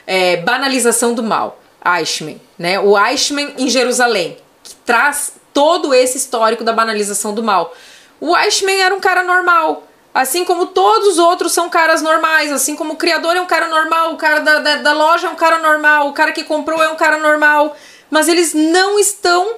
é, 0.10 0.38
Banalização 0.38 1.14
do 1.14 1.22
Mal, 1.22 1.62
Eichmann. 1.86 2.42
Né? 2.58 2.80
O 2.80 2.98
Eichmann 2.98 3.54
em 3.60 3.70
Jerusalém, 3.70 4.40
que 4.64 4.74
traz 4.78 5.34
todo 5.54 5.94
esse 5.94 6.18
histórico 6.18 6.64
da 6.64 6.74
banalização 6.74 7.32
do 7.32 7.44
mal. 7.44 7.72
O 8.20 8.36
Eichmann 8.36 8.82
era 8.82 8.96
um 8.96 9.00
cara 9.00 9.24
normal, 9.24 9.84
assim 10.12 10.44
como 10.44 10.66
todos 10.66 11.10
os 11.10 11.20
outros 11.20 11.52
são 11.52 11.70
caras 11.70 12.02
normais, 12.02 12.52
assim 12.52 12.76
como 12.76 12.94
o 12.94 12.98
criador 12.98 13.36
é 13.36 13.42
um 13.42 13.46
cara 13.46 13.68
normal, 13.68 14.14
o 14.14 14.18
cara 14.18 14.40
da, 14.40 14.60
da, 14.60 14.76
da 14.78 14.94
loja 14.94 15.28
é 15.28 15.30
um 15.30 15.36
cara 15.36 15.60
normal, 15.60 16.10
o 16.10 16.14
cara 16.14 16.32
que 16.32 16.44
comprou 16.44 16.82
é 16.82 16.90
um 16.90 16.96
cara 16.96 17.20
normal, 17.20 17.76
mas 18.10 18.28
eles 18.28 18.56
não 18.56 18.98
estão 18.98 19.58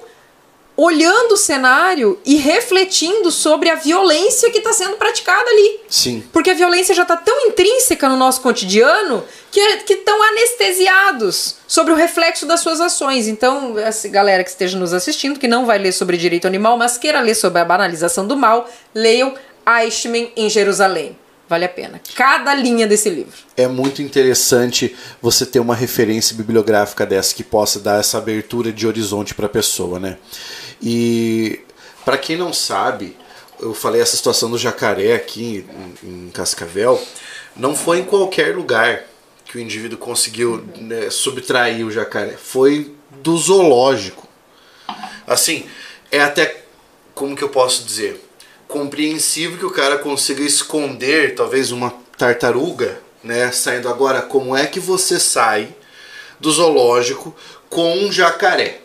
olhando 0.82 1.32
o 1.32 1.36
cenário 1.36 2.18
e 2.26 2.34
refletindo 2.36 3.30
sobre 3.30 3.70
a 3.70 3.76
violência 3.76 4.50
que 4.50 4.58
está 4.58 4.72
sendo 4.72 4.96
praticada 4.96 5.48
ali. 5.48 5.80
Sim. 5.88 6.24
Porque 6.32 6.50
a 6.50 6.54
violência 6.54 6.92
já 6.92 7.02
está 7.02 7.16
tão 7.16 7.46
intrínseca 7.46 8.08
no 8.08 8.16
nosso 8.16 8.40
cotidiano 8.40 9.22
que 9.52 9.60
estão 9.92 10.20
anestesiados 10.30 11.56
sobre 11.68 11.92
o 11.92 11.96
reflexo 11.96 12.46
das 12.46 12.60
suas 12.60 12.80
ações. 12.80 13.28
Então, 13.28 13.78
essa 13.78 14.08
galera 14.08 14.42
que 14.42 14.50
esteja 14.50 14.76
nos 14.76 14.92
assistindo, 14.92 15.38
que 15.38 15.46
não 15.46 15.66
vai 15.66 15.78
ler 15.78 15.92
sobre 15.92 16.16
direito 16.16 16.48
animal, 16.48 16.76
mas 16.76 16.98
queira 16.98 17.20
ler 17.20 17.36
sobre 17.36 17.60
a 17.60 17.64
banalização 17.64 18.26
do 18.26 18.36
mal, 18.36 18.68
leiam 18.92 19.34
Eichmann 19.64 20.32
em 20.36 20.50
Jerusalém. 20.50 21.16
Vale 21.48 21.66
a 21.66 21.68
pena. 21.68 22.00
Cada 22.16 22.54
linha 22.54 22.86
desse 22.86 23.10
livro. 23.10 23.34
É 23.56 23.68
muito 23.68 24.00
interessante 24.00 24.96
você 25.20 25.44
ter 25.44 25.60
uma 25.60 25.76
referência 25.76 26.34
bibliográfica 26.34 27.04
dessa 27.04 27.34
que 27.34 27.44
possa 27.44 27.78
dar 27.78 28.00
essa 28.00 28.16
abertura 28.16 28.72
de 28.72 28.86
horizonte 28.86 29.34
para 29.34 29.46
a 29.46 29.50
pessoa, 29.50 30.00
né? 30.00 30.16
E 30.82 31.60
para 32.04 32.18
quem 32.18 32.36
não 32.36 32.52
sabe, 32.52 33.16
eu 33.60 33.72
falei 33.72 34.00
essa 34.00 34.16
situação 34.16 34.50
do 34.50 34.58
jacaré 34.58 35.14
aqui 35.14 35.64
em, 36.02 36.26
em 36.26 36.30
Cascavel, 36.30 37.00
não 37.56 37.76
foi 37.76 38.00
em 38.00 38.04
qualquer 38.04 38.56
lugar 38.56 39.04
que 39.44 39.58
o 39.58 39.60
indivíduo 39.60 39.98
conseguiu 39.98 40.64
né, 40.76 41.10
subtrair 41.10 41.86
o 41.86 41.90
jacaré, 41.90 42.36
foi 42.36 42.94
do 43.22 43.36
zoológico. 43.36 44.26
Assim, 45.26 45.66
é 46.10 46.20
até 46.20 46.64
como 47.14 47.36
que 47.36 47.44
eu 47.44 47.50
posso 47.50 47.84
dizer? 47.84 48.20
compreensível 48.72 49.58
que 49.58 49.66
o 49.66 49.70
cara 49.70 49.98
consiga 49.98 50.42
esconder 50.42 51.34
talvez 51.34 51.70
uma 51.70 51.90
tartaruga, 52.16 52.98
né? 53.22 53.52
Saindo 53.52 53.88
agora, 53.88 54.22
como 54.22 54.56
é 54.56 54.66
que 54.66 54.80
você 54.80 55.20
sai 55.20 55.68
do 56.40 56.50
zoológico 56.50 57.36
com 57.68 57.94
um 57.98 58.10
jacaré? 58.10 58.80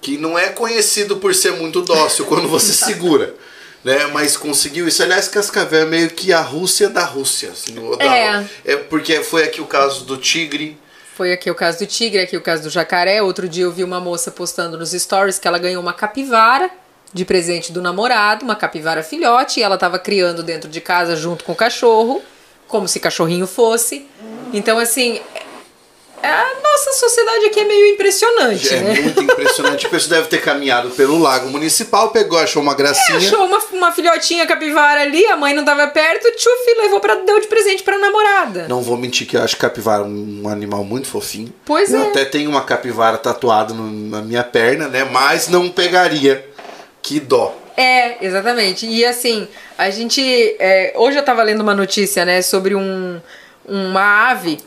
Que 0.00 0.16
não 0.16 0.38
é 0.38 0.48
conhecido 0.48 1.16
por 1.16 1.34
ser 1.34 1.52
muito 1.52 1.82
dócil 1.82 2.26
quando 2.26 2.48
você 2.48 2.72
segura. 2.74 3.34
Né, 3.82 4.06
mas 4.08 4.36
conseguiu 4.36 4.86
isso. 4.86 5.02
Aliás, 5.02 5.26
Cascavel 5.26 5.82
é 5.82 5.86
meio 5.86 6.10
que 6.10 6.34
a 6.34 6.40
Rússia 6.42 6.88
da 6.90 7.04
Rússia. 7.04 7.50
Assim, 7.50 7.74
da, 7.96 8.04
é. 8.04 8.44
é. 8.66 8.76
Porque 8.76 9.22
foi 9.22 9.44
aqui 9.44 9.60
o 9.60 9.66
caso 9.66 10.04
do 10.04 10.18
tigre. 10.18 10.78
Foi 11.14 11.32
aqui 11.32 11.50
o 11.50 11.54
caso 11.54 11.78
do 11.78 11.86
tigre, 11.86 12.20
aqui 12.20 12.36
o 12.36 12.42
caso 12.42 12.62
do 12.62 12.70
jacaré. 12.70 13.22
Outro 13.22 13.48
dia 13.48 13.64
eu 13.64 13.72
vi 13.72 13.82
uma 13.82 13.98
moça 13.98 14.30
postando 14.30 14.76
nos 14.76 14.90
stories 14.90 15.38
que 15.38 15.48
ela 15.48 15.58
ganhou 15.58 15.82
uma 15.82 15.94
capivara 15.94 16.70
de 17.12 17.24
presente 17.24 17.72
do 17.72 17.82
namorado, 17.82 18.44
uma 18.44 18.54
capivara 18.54 19.02
filhote, 19.02 19.60
e 19.60 19.62
ela 19.62 19.74
estava 19.74 19.98
criando 19.98 20.42
dentro 20.42 20.70
de 20.70 20.80
casa 20.80 21.16
junto 21.16 21.44
com 21.44 21.52
o 21.52 21.56
cachorro, 21.56 22.22
como 22.68 22.86
se 22.86 23.00
cachorrinho 23.00 23.46
fosse. 23.46 24.06
Então, 24.52 24.78
assim, 24.78 25.20
a 26.28 26.54
nossa 26.62 26.92
sociedade 26.92 27.46
aqui 27.46 27.60
é 27.60 27.64
meio 27.64 27.86
impressionante, 27.94 28.68
é 28.74 28.80
né? 28.80 28.98
É 28.98 29.02
muito 29.02 29.22
impressionante. 29.22 29.86
A 29.86 29.90
pessoa 29.90 30.16
deve 30.16 30.28
ter 30.28 30.42
caminhado 30.42 30.90
pelo 30.90 31.18
lago 31.18 31.48
municipal, 31.48 32.10
pegou, 32.10 32.38
achou 32.38 32.62
uma 32.62 32.74
gracinha. 32.74 33.18
É, 33.18 33.26
achou 33.26 33.44
uma, 33.44 33.58
uma 33.72 33.92
filhotinha 33.92 34.46
capivara 34.46 35.02
ali, 35.02 35.24
a 35.26 35.36
mãe 35.36 35.54
não 35.54 35.62
estava 35.62 35.86
perto, 35.88 36.30
tchuf, 36.36 36.74
levou 36.78 37.00
para 37.00 37.16
deu 37.16 37.40
de 37.40 37.46
presente 37.46 37.82
para 37.82 37.98
namorada. 37.98 38.68
Não 38.68 38.82
vou 38.82 38.96
mentir 38.96 39.26
que 39.26 39.36
eu 39.36 39.42
acho 39.42 39.56
capivara 39.56 40.02
um 40.02 40.48
animal 40.48 40.84
muito 40.84 41.06
fofinho. 41.06 41.52
Pois 41.64 41.92
eu 41.92 42.02
é. 42.02 42.08
até 42.08 42.24
tenho 42.24 42.50
uma 42.50 42.62
capivara 42.62 43.16
tatuada 43.16 43.72
no, 43.72 43.90
na 43.90 44.22
minha 44.22 44.44
perna, 44.44 44.88
né? 44.88 45.04
Mas 45.04 45.48
não 45.48 45.68
pegaria 45.68 46.44
que 47.02 47.18
dó. 47.20 47.56
É, 47.76 48.24
exatamente. 48.24 48.86
E 48.86 49.04
assim, 49.04 49.48
a 49.78 49.88
gente. 49.90 50.20
É, 50.58 50.92
hoje 50.96 51.16
eu 51.16 51.22
tava 51.22 51.42
lendo 51.42 51.62
uma 51.62 51.74
notícia, 51.74 52.24
né, 52.24 52.42
sobre 52.42 52.74
um, 52.74 53.20
uma 53.66 54.30
ave 54.30 54.58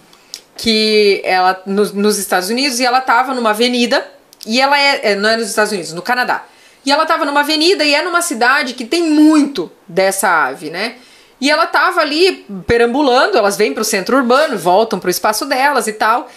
que 0.55 1.21
ela. 1.23 1.61
No, 1.65 1.85
nos 1.93 2.17
Estados 2.17 2.49
Unidos 2.49 2.79
e 2.79 2.85
ela 2.85 3.01
tava 3.01 3.33
numa 3.33 3.51
avenida. 3.51 4.05
E 4.45 4.59
ela 4.59 4.79
é, 4.79 5.11
é. 5.11 5.15
Não 5.15 5.29
é 5.29 5.37
nos 5.37 5.47
Estados 5.47 5.71
Unidos, 5.71 5.93
no 5.93 6.01
Canadá. 6.01 6.45
E 6.85 6.91
ela 6.91 7.05
tava 7.05 7.25
numa 7.25 7.41
avenida 7.41 7.83
e 7.83 7.93
é 7.95 8.01
numa 8.01 8.21
cidade 8.21 8.73
que 8.73 8.85
tem 8.85 9.09
muito 9.09 9.71
dessa 9.87 10.29
ave, 10.47 10.69
né? 10.69 10.95
E 11.39 11.49
ela 11.49 11.65
tava 11.65 12.01
ali 12.01 12.45
perambulando, 12.65 13.37
elas 13.37 13.57
vêm 13.57 13.73
pro 13.73 13.83
centro 13.83 14.17
urbano, 14.17 14.57
voltam 14.57 14.99
pro 14.99 15.09
espaço 15.09 15.45
delas 15.45 15.87
e 15.87 15.93
tal. 15.93 16.29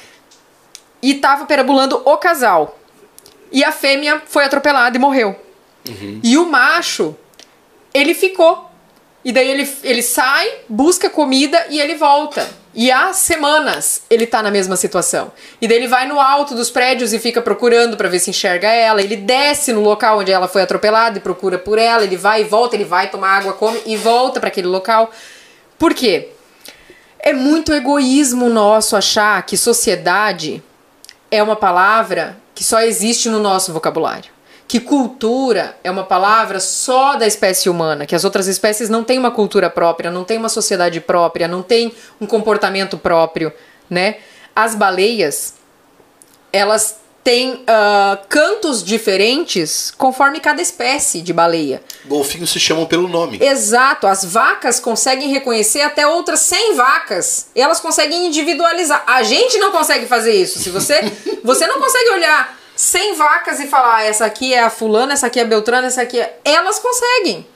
E 1.02 1.14
tava 1.14 1.47
perambulando 1.47 2.01
o 2.05 2.16
casal. 2.16 2.78
E 3.52 3.62
a 3.62 3.70
fêmea 3.70 4.22
foi 4.26 4.44
atropelada 4.44 4.97
e 4.97 5.01
morreu. 5.01 5.36
Uhum. 5.88 6.20
E 6.22 6.36
o 6.36 6.47
macho, 6.47 7.16
ele 7.94 8.14
ficou. 8.14 8.70
E 9.24 9.32
daí 9.32 9.48
ele, 9.48 9.68
ele 9.82 10.02
sai, 10.02 10.52
busca 10.68 11.10
comida 11.10 11.66
e 11.70 11.80
ele 11.80 11.94
volta. 11.97 12.48
E 12.78 12.92
há 12.92 13.10
semanas 13.14 14.02
ele 14.10 14.26
tá 14.26 14.42
na 14.42 14.50
mesma 14.50 14.76
situação. 14.76 15.32
E 15.62 15.66
daí 15.66 15.78
ele 15.78 15.88
vai 15.88 16.06
no 16.06 16.20
alto 16.20 16.54
dos 16.54 16.68
prédios 16.70 17.14
e 17.14 17.18
fica 17.18 17.40
procurando 17.40 17.96
para 17.96 18.06
ver 18.06 18.18
se 18.18 18.28
enxerga 18.28 18.68
ela. 18.68 19.00
Ele 19.00 19.16
desce 19.16 19.72
no 19.72 19.80
local 19.80 20.18
onde 20.18 20.30
ela 20.30 20.46
foi 20.46 20.60
atropelada 20.60 21.16
e 21.16 21.22
procura 21.22 21.58
por 21.58 21.78
ela. 21.78 22.04
Ele 22.04 22.18
vai 22.18 22.42
e 22.42 22.44
volta, 22.44 22.76
ele 22.76 22.84
vai 22.84 23.08
tomar 23.08 23.38
água, 23.38 23.54
come 23.54 23.80
e 23.86 23.96
volta 23.96 24.40
para 24.40 24.48
aquele 24.48 24.66
local. 24.66 25.10
Por 25.78 25.94
quê? 25.94 26.28
É 27.18 27.32
muito 27.32 27.72
egoísmo 27.72 28.50
nosso 28.50 28.94
achar 28.94 29.42
que 29.46 29.56
sociedade 29.56 30.62
é 31.30 31.42
uma 31.42 31.56
palavra 31.56 32.36
que 32.54 32.62
só 32.62 32.82
existe 32.82 33.30
no 33.30 33.40
nosso 33.40 33.72
vocabulário 33.72 34.35
que 34.68 34.80
cultura 34.80 35.78
é 35.84 35.90
uma 35.90 36.05
palavra 36.05 36.59
só 36.59 37.14
da 37.14 37.26
espécie 37.26 37.68
humana, 37.68 38.05
que 38.05 38.14
as 38.14 38.24
outras 38.24 38.48
espécies 38.48 38.88
não 38.88 39.05
têm 39.05 39.18
uma 39.18 39.30
cultura 39.30 39.70
própria, 39.70 40.10
não 40.10 40.24
têm 40.24 40.38
uma 40.38 40.48
sociedade 40.48 41.01
própria, 41.01 41.47
não 41.47 41.62
têm 41.62 41.93
um 42.20 42.26
comportamento 42.26 42.98
próprio, 42.98 43.52
né? 43.88 44.16
As 44.55 44.74
baleias, 44.74 45.55
elas 46.52 46.98
tem 47.26 47.55
uh, 47.55 48.24
cantos 48.28 48.84
diferentes 48.84 49.93
conforme 49.98 50.38
cada 50.38 50.62
espécie 50.62 51.20
de 51.20 51.32
baleia. 51.32 51.82
Golfinhos 52.05 52.51
se 52.51 52.60
chamam 52.60 52.86
pelo 52.86 53.09
nome. 53.09 53.38
Exato, 53.43 54.06
as 54.06 54.24
vacas 54.24 54.78
conseguem 54.78 55.28
reconhecer 55.30 55.80
até 55.80 56.06
outras 56.06 56.38
100 56.38 56.76
vacas. 56.76 57.48
Elas 57.52 57.80
conseguem 57.80 58.26
individualizar. 58.26 59.02
A 59.09 59.24
gente 59.24 59.59
não 59.59 59.72
consegue 59.72 60.06
fazer 60.06 60.34
isso. 60.34 60.60
Se 60.60 60.70
você, 60.70 61.01
você 61.43 61.66
não 61.66 61.80
consegue 61.80 62.10
olhar 62.10 62.55
100 62.76 63.14
vacas 63.14 63.58
e 63.58 63.66
falar, 63.66 63.96
ah, 63.96 64.04
essa 64.04 64.26
aqui 64.26 64.52
é 64.52 64.62
a 64.62 64.68
fulana, 64.68 65.14
essa 65.14 65.26
aqui 65.26 65.40
é 65.40 65.42
a 65.42 65.46
beltrana, 65.46 65.86
essa 65.86 66.02
aqui 66.02 66.20
é... 66.20 66.38
Elas 66.44 66.78
conseguem, 66.78 67.46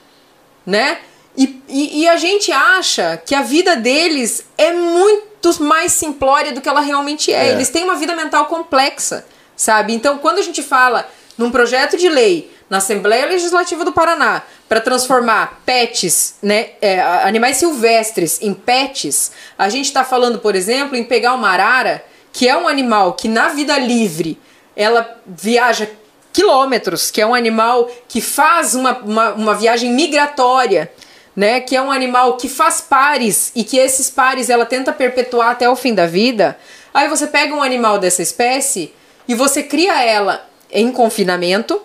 né? 0.65 0.97
E, 1.37 1.61
e, 1.69 2.01
e, 2.01 2.09
a 2.09 2.17
gente 2.17 2.51
acha 2.51 3.21
que 3.25 3.33
a 3.33 3.41
vida 3.41 3.75
deles 3.75 4.43
é 4.57 4.73
muito 4.73 5.63
mais 5.63 5.93
simplória 5.93 6.51
do 6.51 6.59
que 6.59 6.67
ela 6.67 6.81
realmente 6.81 7.31
é. 7.31 7.47
é. 7.47 7.51
Eles 7.51 7.69
têm 7.69 7.83
uma 7.83 7.95
vida 7.95 8.15
mental 8.15 8.47
complexa, 8.47 9.25
sabe? 9.55 9.93
Então, 9.93 10.17
quando 10.17 10.39
a 10.39 10.41
gente 10.41 10.61
fala 10.61 11.07
num 11.37 11.49
projeto 11.49 11.95
de 11.95 12.09
lei 12.09 12.51
na 12.69 12.77
Assembleia 12.77 13.25
Legislativa 13.27 13.85
do 13.85 13.93
Paraná 13.93 14.41
para 14.67 14.81
transformar 14.81 15.61
pets, 15.65 16.35
né, 16.41 16.71
é, 16.81 16.99
animais 16.99 17.57
silvestres 17.57 18.41
em 18.41 18.53
pets, 18.53 19.31
a 19.57 19.69
gente 19.69 19.85
está 19.85 20.03
falando, 20.03 20.39
por 20.39 20.55
exemplo, 20.55 20.97
em 20.97 21.03
pegar 21.03 21.33
uma 21.33 21.49
arara, 21.49 22.03
que 22.33 22.47
é 22.47 22.57
um 22.57 22.67
animal 22.67 23.13
que 23.13 23.27
na 23.27 23.49
vida 23.49 23.77
livre 23.77 24.37
ela 24.75 25.19
viaja 25.25 25.89
quilômetros, 26.31 27.11
que 27.11 27.21
é 27.21 27.25
um 27.25 27.35
animal 27.35 27.89
que 28.07 28.21
faz 28.21 28.73
uma, 28.73 28.97
uma, 28.99 29.33
uma 29.33 29.55
viagem 29.55 29.91
migratória 29.91 30.91
né, 31.35 31.59
que 31.61 31.75
é 31.75 31.81
um 31.81 31.91
animal 31.91 32.37
que 32.37 32.49
faz 32.49 32.81
pares 32.81 33.51
e 33.55 33.63
que 33.63 33.77
esses 33.77 34.09
pares 34.09 34.49
ela 34.49 34.65
tenta 34.65 34.91
perpetuar 34.91 35.51
até 35.51 35.69
o 35.69 35.75
fim 35.75 35.93
da 35.93 36.05
vida. 36.05 36.57
Aí 36.93 37.07
você 37.07 37.27
pega 37.27 37.55
um 37.55 37.63
animal 37.63 37.99
dessa 37.99 38.21
espécie 38.21 38.93
e 39.27 39.33
você 39.33 39.63
cria 39.63 40.03
ela 40.03 40.45
em 40.69 40.91
confinamento, 40.91 41.81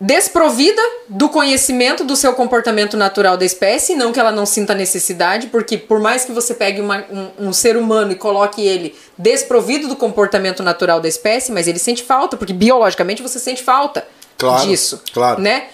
desprovida 0.00 0.80
do 1.08 1.28
conhecimento 1.28 2.02
do 2.04 2.16
seu 2.16 2.32
comportamento 2.32 2.96
natural 2.96 3.36
da 3.36 3.44
espécie, 3.44 3.94
não 3.94 4.12
que 4.12 4.18
ela 4.18 4.32
não 4.32 4.46
sinta 4.46 4.74
necessidade, 4.74 5.48
porque 5.48 5.76
por 5.76 6.00
mais 6.00 6.24
que 6.24 6.32
você 6.32 6.54
pegue 6.54 6.80
uma, 6.80 7.04
um, 7.10 7.48
um, 7.48 7.52
ser 7.52 7.76
humano 7.76 8.12
e 8.12 8.14
coloque 8.14 8.66
ele 8.66 8.96
desprovido 9.18 9.88
do 9.88 9.96
comportamento 9.96 10.62
natural 10.62 11.00
da 11.00 11.08
espécie, 11.08 11.52
mas 11.52 11.68
ele 11.68 11.78
sente 11.78 12.02
falta, 12.02 12.36
porque 12.36 12.54
biologicamente 12.54 13.20
você 13.20 13.38
sente 13.38 13.62
falta 13.62 14.06
claro, 14.38 14.66
disso, 14.66 15.02
claro. 15.12 15.40
né? 15.40 15.66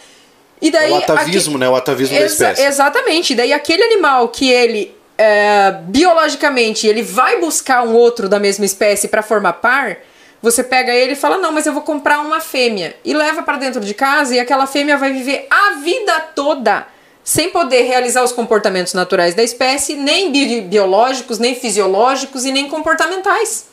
E 0.61 0.71
daí, 0.71 0.91
o 0.91 0.97
atavismo, 0.97 1.55
aqui, 1.55 1.61
né? 1.61 1.69
O 1.69 1.77
atavismo 1.77 2.19
da 2.19 2.27
espécie. 2.27 2.63
Exatamente. 2.63 3.33
E 3.33 3.37
daí 3.37 3.53
aquele 3.53 3.83
animal 3.83 4.29
que 4.29 4.51
ele 4.51 4.97
é, 5.19 5.73
biologicamente 5.83 6.87
ele 6.87 7.03
vai 7.03 7.41
buscar 7.41 7.83
um 7.87 7.95
outro 7.95 8.29
da 8.29 8.39
mesma 8.39 8.65
espécie 8.65 9.09
para 9.09 9.23
formar 9.23 9.55
par, 9.55 9.99
você 10.43 10.63
pega 10.63 10.93
ele 10.93 11.13
e 11.13 11.17
fala: 11.17 11.39
"Não, 11.39 11.53
mas 11.53 11.67
eu 11.67 11.73
vou 11.73 11.83
comprar 11.83 12.21
uma 12.21 12.41
fêmea" 12.41 12.97
e 13.05 13.15
leva 13.15 13.43
para 13.43 13.57
dentro 13.57 13.81
de 13.81 13.95
casa 13.95 14.35
e 14.35 14.41
aquela 14.41 14.67
fêmea 14.67 14.97
vai 14.97 15.13
viver 15.13 15.47
a 15.51 15.73
vida 15.75 16.21
toda 16.35 16.87
sem 17.27 17.51
poder 17.51 17.83
realizar 17.83 18.23
os 18.23 18.31
comportamentos 18.31 18.95
naturais 18.95 19.35
da 19.35 19.43
espécie, 19.43 19.97
nem 19.97 20.31
bi 20.31 20.61
biológicos, 20.61 21.41
nem 21.41 21.57
fisiológicos 21.57 22.45
e 22.45 22.53
nem 22.53 22.69
comportamentais. 22.69 23.67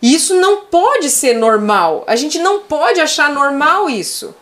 Isso 0.00 0.36
não 0.36 0.66
pode 0.66 1.10
ser 1.10 1.34
normal. 1.34 2.04
A 2.06 2.14
gente 2.14 2.38
não 2.38 2.60
pode 2.60 3.00
achar 3.00 3.28
normal 3.28 3.90
isso. 3.90 4.32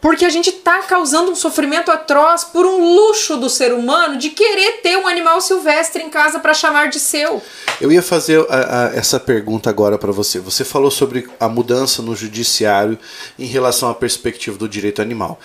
Porque 0.00 0.24
a 0.24 0.30
gente 0.30 0.50
está 0.50 0.78
causando 0.82 1.32
um 1.32 1.34
sofrimento 1.34 1.90
atroz 1.90 2.44
por 2.44 2.64
um 2.64 2.94
luxo 2.94 3.36
do 3.36 3.48
ser 3.48 3.72
humano 3.72 4.16
de 4.16 4.30
querer 4.30 4.80
ter 4.80 4.96
um 4.96 5.08
animal 5.08 5.40
silvestre 5.40 6.02
em 6.02 6.08
casa 6.08 6.38
para 6.38 6.54
chamar 6.54 6.88
de 6.88 7.00
seu. 7.00 7.42
Eu 7.80 7.90
ia 7.90 8.02
fazer 8.02 8.46
a, 8.48 8.86
a, 8.86 8.96
essa 8.96 9.18
pergunta 9.18 9.68
agora 9.68 9.98
para 9.98 10.12
você. 10.12 10.38
Você 10.38 10.64
falou 10.64 10.90
sobre 10.90 11.28
a 11.40 11.48
mudança 11.48 12.00
no 12.00 12.14
judiciário 12.14 12.96
em 13.36 13.46
relação 13.46 13.90
à 13.90 13.94
perspectiva 13.94 14.56
do 14.56 14.68
direito 14.68 15.02
animal. 15.02 15.40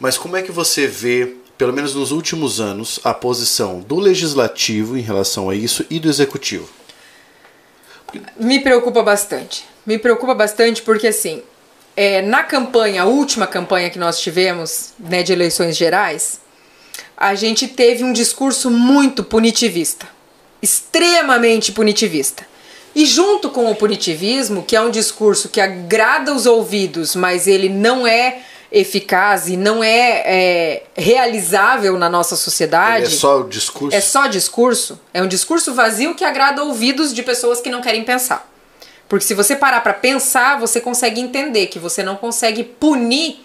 Mas 0.00 0.16
como 0.16 0.36
é 0.36 0.42
que 0.42 0.52
você 0.52 0.86
vê, 0.86 1.36
pelo 1.58 1.72
menos 1.72 1.94
nos 1.94 2.10
últimos 2.10 2.60
anos, 2.60 2.98
a 3.04 3.12
posição 3.12 3.80
do 3.80 3.98
legislativo 3.98 4.96
em 4.96 5.02
relação 5.02 5.50
a 5.50 5.54
isso 5.54 5.84
e 5.90 6.00
do 6.00 6.08
executivo? 6.08 6.68
Me 8.38 8.60
preocupa 8.60 9.02
bastante. 9.02 9.66
Me 9.84 9.98
preocupa 9.98 10.34
bastante 10.34 10.80
porque 10.80 11.08
assim, 11.08 11.42
é, 11.98 12.22
na 12.22 12.44
campanha, 12.44 13.02
a 13.02 13.06
última 13.06 13.44
campanha 13.44 13.90
que 13.90 13.98
nós 13.98 14.20
tivemos, 14.20 14.90
né, 15.00 15.24
de 15.24 15.32
eleições 15.32 15.76
gerais, 15.76 16.38
a 17.16 17.34
gente 17.34 17.66
teve 17.66 18.04
um 18.04 18.12
discurso 18.12 18.70
muito 18.70 19.24
punitivista, 19.24 20.06
extremamente 20.62 21.72
punitivista. 21.72 22.46
E 22.94 23.04
junto 23.04 23.50
com 23.50 23.68
o 23.68 23.74
punitivismo, 23.74 24.62
que 24.62 24.76
é 24.76 24.80
um 24.80 24.92
discurso 24.92 25.48
que 25.48 25.60
agrada 25.60 26.32
os 26.32 26.46
ouvidos, 26.46 27.16
mas 27.16 27.48
ele 27.48 27.68
não 27.68 28.06
é 28.06 28.42
eficaz 28.70 29.48
e 29.48 29.56
não 29.56 29.82
é, 29.82 30.22
é 30.24 30.82
realizável 30.96 31.98
na 31.98 32.08
nossa 32.08 32.36
sociedade. 32.36 33.06
Ele 33.06 33.14
é 33.14 33.18
só 33.18 33.42
discurso. 33.42 33.96
É 33.96 34.00
só 34.00 34.28
discurso. 34.28 35.00
É 35.12 35.20
um 35.20 35.26
discurso 35.26 35.74
vazio 35.74 36.14
que 36.14 36.24
agrada 36.24 36.62
ouvidos 36.62 37.12
de 37.12 37.24
pessoas 37.24 37.60
que 37.60 37.68
não 37.68 37.80
querem 37.80 38.04
pensar. 38.04 38.48
Porque 39.08 39.24
se 39.24 39.34
você 39.34 39.56
parar 39.56 39.80
para 39.80 39.94
pensar, 39.94 40.58
você 40.60 40.80
consegue 40.80 41.20
entender 41.20 41.68
que 41.68 41.78
você 41.78 42.02
não 42.02 42.16
consegue 42.16 42.62
punir. 42.62 43.42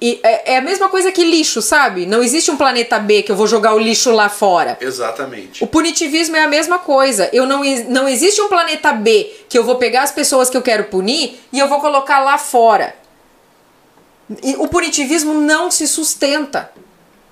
E 0.00 0.18
é, 0.22 0.54
é, 0.54 0.56
a 0.56 0.62
mesma 0.62 0.88
coisa 0.88 1.12
que 1.12 1.22
lixo, 1.22 1.60
sabe? 1.60 2.06
Não 2.06 2.22
existe 2.22 2.50
um 2.50 2.56
planeta 2.56 2.98
B 2.98 3.22
que 3.22 3.30
eu 3.30 3.36
vou 3.36 3.46
jogar 3.46 3.74
o 3.74 3.78
lixo 3.78 4.10
lá 4.10 4.28
fora. 4.28 4.78
Exatamente. 4.80 5.62
O 5.62 5.66
punitivismo 5.66 6.34
é 6.34 6.42
a 6.42 6.48
mesma 6.48 6.78
coisa. 6.78 7.28
Eu 7.32 7.46
não, 7.46 7.62
não 7.88 8.08
existe 8.08 8.40
um 8.40 8.48
planeta 8.48 8.92
B 8.92 9.30
que 9.48 9.56
eu 9.56 9.62
vou 9.62 9.76
pegar 9.76 10.02
as 10.02 10.10
pessoas 10.10 10.48
que 10.48 10.56
eu 10.56 10.62
quero 10.62 10.84
punir 10.84 11.38
e 11.52 11.58
eu 11.58 11.68
vou 11.68 11.78
colocar 11.78 12.20
lá 12.20 12.38
fora. 12.38 12.94
E 14.42 14.56
o 14.56 14.66
punitivismo 14.66 15.34
não 15.34 15.70
se 15.70 15.86
sustenta. 15.86 16.72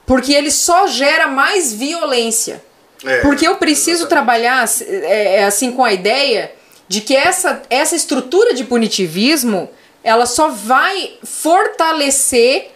Porque 0.05 0.33
ele 0.33 0.51
só 0.51 0.87
gera 0.87 1.27
mais 1.27 1.73
violência. 1.73 2.63
É, 3.05 3.23
porque 3.23 3.49
eu 3.49 3.57
preciso 3.57 4.03
exatamente. 4.03 4.11
trabalhar 4.11 4.69
é, 4.87 5.37
é 5.37 5.45
assim 5.45 5.73
com 5.73 5.83
a 5.83 5.93
ideia 5.93 6.53
de 6.91 7.01
que 7.01 7.15
essa, 7.15 7.63
essa 7.71 7.95
estrutura 7.95 8.53
de 8.53 8.65
punitivismo 8.65 9.71
ela 10.03 10.27
só 10.27 10.49
vai 10.49 11.13
fortalecer 11.23 12.73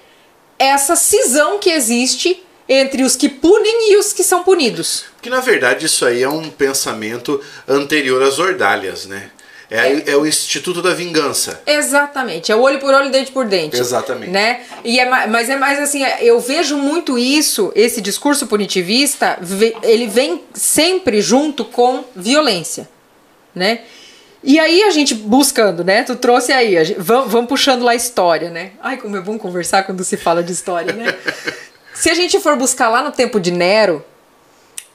essa 0.56 0.94
cisão 0.94 1.58
que 1.58 1.68
existe 1.68 2.40
entre 2.68 3.02
os 3.02 3.16
que 3.16 3.28
punem 3.28 3.90
e 3.90 3.96
os 3.96 4.12
que 4.12 4.22
são 4.22 4.44
punidos. 4.44 5.06
Que 5.20 5.28
na 5.28 5.40
verdade 5.40 5.86
isso 5.86 6.06
aí 6.06 6.22
é 6.22 6.28
um 6.28 6.48
pensamento 6.48 7.40
anterior 7.66 8.22
às 8.22 8.38
ordalhas, 8.38 9.04
né? 9.06 9.32
É, 9.68 9.78
é, 9.78 10.04
é, 10.12 10.16
o 10.16 10.24
Instituto 10.24 10.80
da 10.80 10.94
Vingança. 10.94 11.60
Exatamente. 11.66 12.52
É 12.52 12.54
o 12.54 12.60
olho 12.60 12.78
por 12.78 12.94
olho, 12.94 13.10
dente 13.10 13.32
por 13.32 13.46
dente. 13.46 13.76
Exatamente. 13.76 14.30
Né? 14.30 14.60
E 14.84 15.00
é, 15.00 15.26
mas 15.26 15.50
é 15.50 15.56
mais 15.56 15.80
assim, 15.80 16.04
eu 16.20 16.38
vejo 16.38 16.76
muito 16.76 17.18
isso, 17.18 17.72
esse 17.74 18.00
discurso 18.00 18.46
punitivista, 18.46 19.40
ele 19.82 20.06
vem 20.06 20.44
sempre 20.54 21.20
junto 21.20 21.64
com 21.64 22.04
violência. 22.14 22.88
Né? 23.52 23.80
E 24.46 24.58
aí 24.58 24.82
a 24.82 24.90
gente 24.90 25.14
buscando, 25.14 25.82
né? 25.82 26.02
Tu 26.02 26.14
trouxe 26.16 26.52
aí, 26.52 26.84
gente, 26.84 27.00
vamos, 27.00 27.32
vamos, 27.32 27.48
puxando 27.48 27.82
lá 27.82 27.92
a 27.92 27.94
história, 27.94 28.50
né? 28.50 28.72
Ai, 28.82 28.98
como 28.98 29.16
é 29.16 29.20
bom 29.20 29.38
conversar 29.38 29.84
quando 29.84 30.04
se 30.04 30.18
fala 30.18 30.42
de 30.42 30.52
história, 30.52 30.92
né? 30.92 31.16
se 31.94 32.10
a 32.10 32.14
gente 32.14 32.38
for 32.38 32.54
buscar 32.54 32.90
lá 32.90 33.02
no 33.02 33.10
tempo 33.10 33.40
de 33.40 33.50
Nero, 33.50 34.04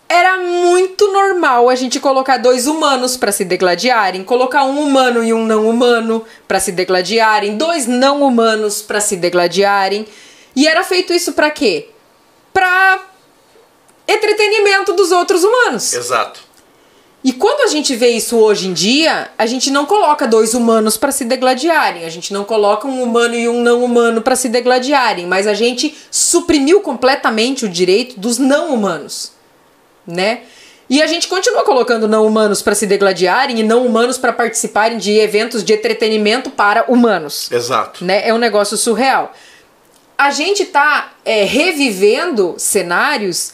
era 0.08 0.38
muito 0.38 1.12
normal 1.12 1.68
a 1.68 1.74
gente 1.74 2.00
colocar 2.00 2.38
dois 2.38 2.68
humanos 2.68 3.18
para 3.18 3.32
se 3.32 3.44
degladiarem, 3.44 4.24
colocar 4.24 4.66
um 4.66 4.80
humano 4.84 5.24
e 5.24 5.34
um 5.34 5.44
não 5.44 5.68
humano 5.68 6.24
para 6.48 6.60
se 6.60 6.72
degladiarem, 6.72 7.58
dois 7.58 7.88
não 7.88 8.22
humanos 8.22 8.84
para 8.84 9.02
se 9.02 9.16
degladiarem. 9.16 10.08
E 10.56 10.68
era 10.68 10.84
feito 10.84 11.12
isso 11.12 11.34
para 11.34 11.50
quê? 11.50 11.90
Para 12.54 13.00
entretenimento 14.08 14.94
dos 14.94 15.12
outros 15.12 15.44
humanos. 15.44 15.92
Exato. 15.92 16.49
E 17.22 17.34
quando 17.34 17.62
a 17.62 17.68
gente 17.68 17.96
vê 17.96 18.10
isso 18.10 18.38
hoje 18.38 18.68
em 18.68 18.74
dia, 18.74 19.30
a 19.38 19.46
gente 19.46 19.70
não 19.70 19.86
coloca 19.86 20.26
dois 20.26 20.54
humanos 20.54 20.96
para 20.96 21.12
se 21.12 21.26
degladiarem, 21.26 22.06
a 22.06 22.10
gente 22.10 22.32
não 22.32 22.46
coloca 22.46 22.88
um 22.88 23.04
humano 23.04 23.36
e 23.36 23.50
um 23.50 23.62
não 23.62 23.84
humano 23.84 24.22
para 24.22 24.38
se 24.38 24.48
degladiarem, 24.48 25.28
mas 25.28 25.46
a 25.46 25.54
gente 25.54 25.98
suprimiu 26.10 26.80
completamente 26.80 27.66
o 27.66 27.70
direito 27.70 28.18
dos 28.18 28.38
não 28.38 28.74
humanos, 28.74 29.34
né? 30.08 30.44
E 30.90 31.02
a 31.04 31.08
gente 31.08 31.28
continua 31.28 31.64
colocando 31.64 32.08
não 32.08 32.26
humanos 32.26 32.62
para 32.62 32.74
se 32.74 32.88
degladiarem 32.88 33.60
e 33.60 33.64
não 33.64 33.86
humanos 33.86 34.18
para 34.18 34.34
participarem 34.34 34.98
de 34.98 35.12
eventos 35.12 35.64
de 35.64 35.74
entretenimento 35.74 36.50
para 36.50 36.86
humanos. 36.88 37.52
Exato. 37.52 38.04
Né? 38.04 38.28
É 38.28 38.34
um 38.34 38.40
negócio 38.40 38.76
surreal. 38.76 39.32
A 40.18 40.32
gente 40.32 40.64
está 40.64 41.12
é, 41.24 41.44
revivendo 41.44 42.56
cenários 42.58 43.54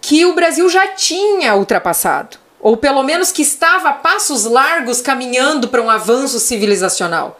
que 0.00 0.24
o 0.26 0.34
Brasil 0.34 0.68
já 0.68 0.88
tinha 0.88 1.54
ultrapassado 1.54 2.41
ou 2.62 2.76
pelo 2.76 3.02
menos 3.02 3.32
que 3.32 3.42
estava 3.42 3.88
a 3.88 3.92
passos 3.92 4.44
largos 4.44 5.00
caminhando 5.00 5.68
para 5.68 5.82
um 5.82 5.90
avanço 5.90 6.38
civilizacional. 6.38 7.38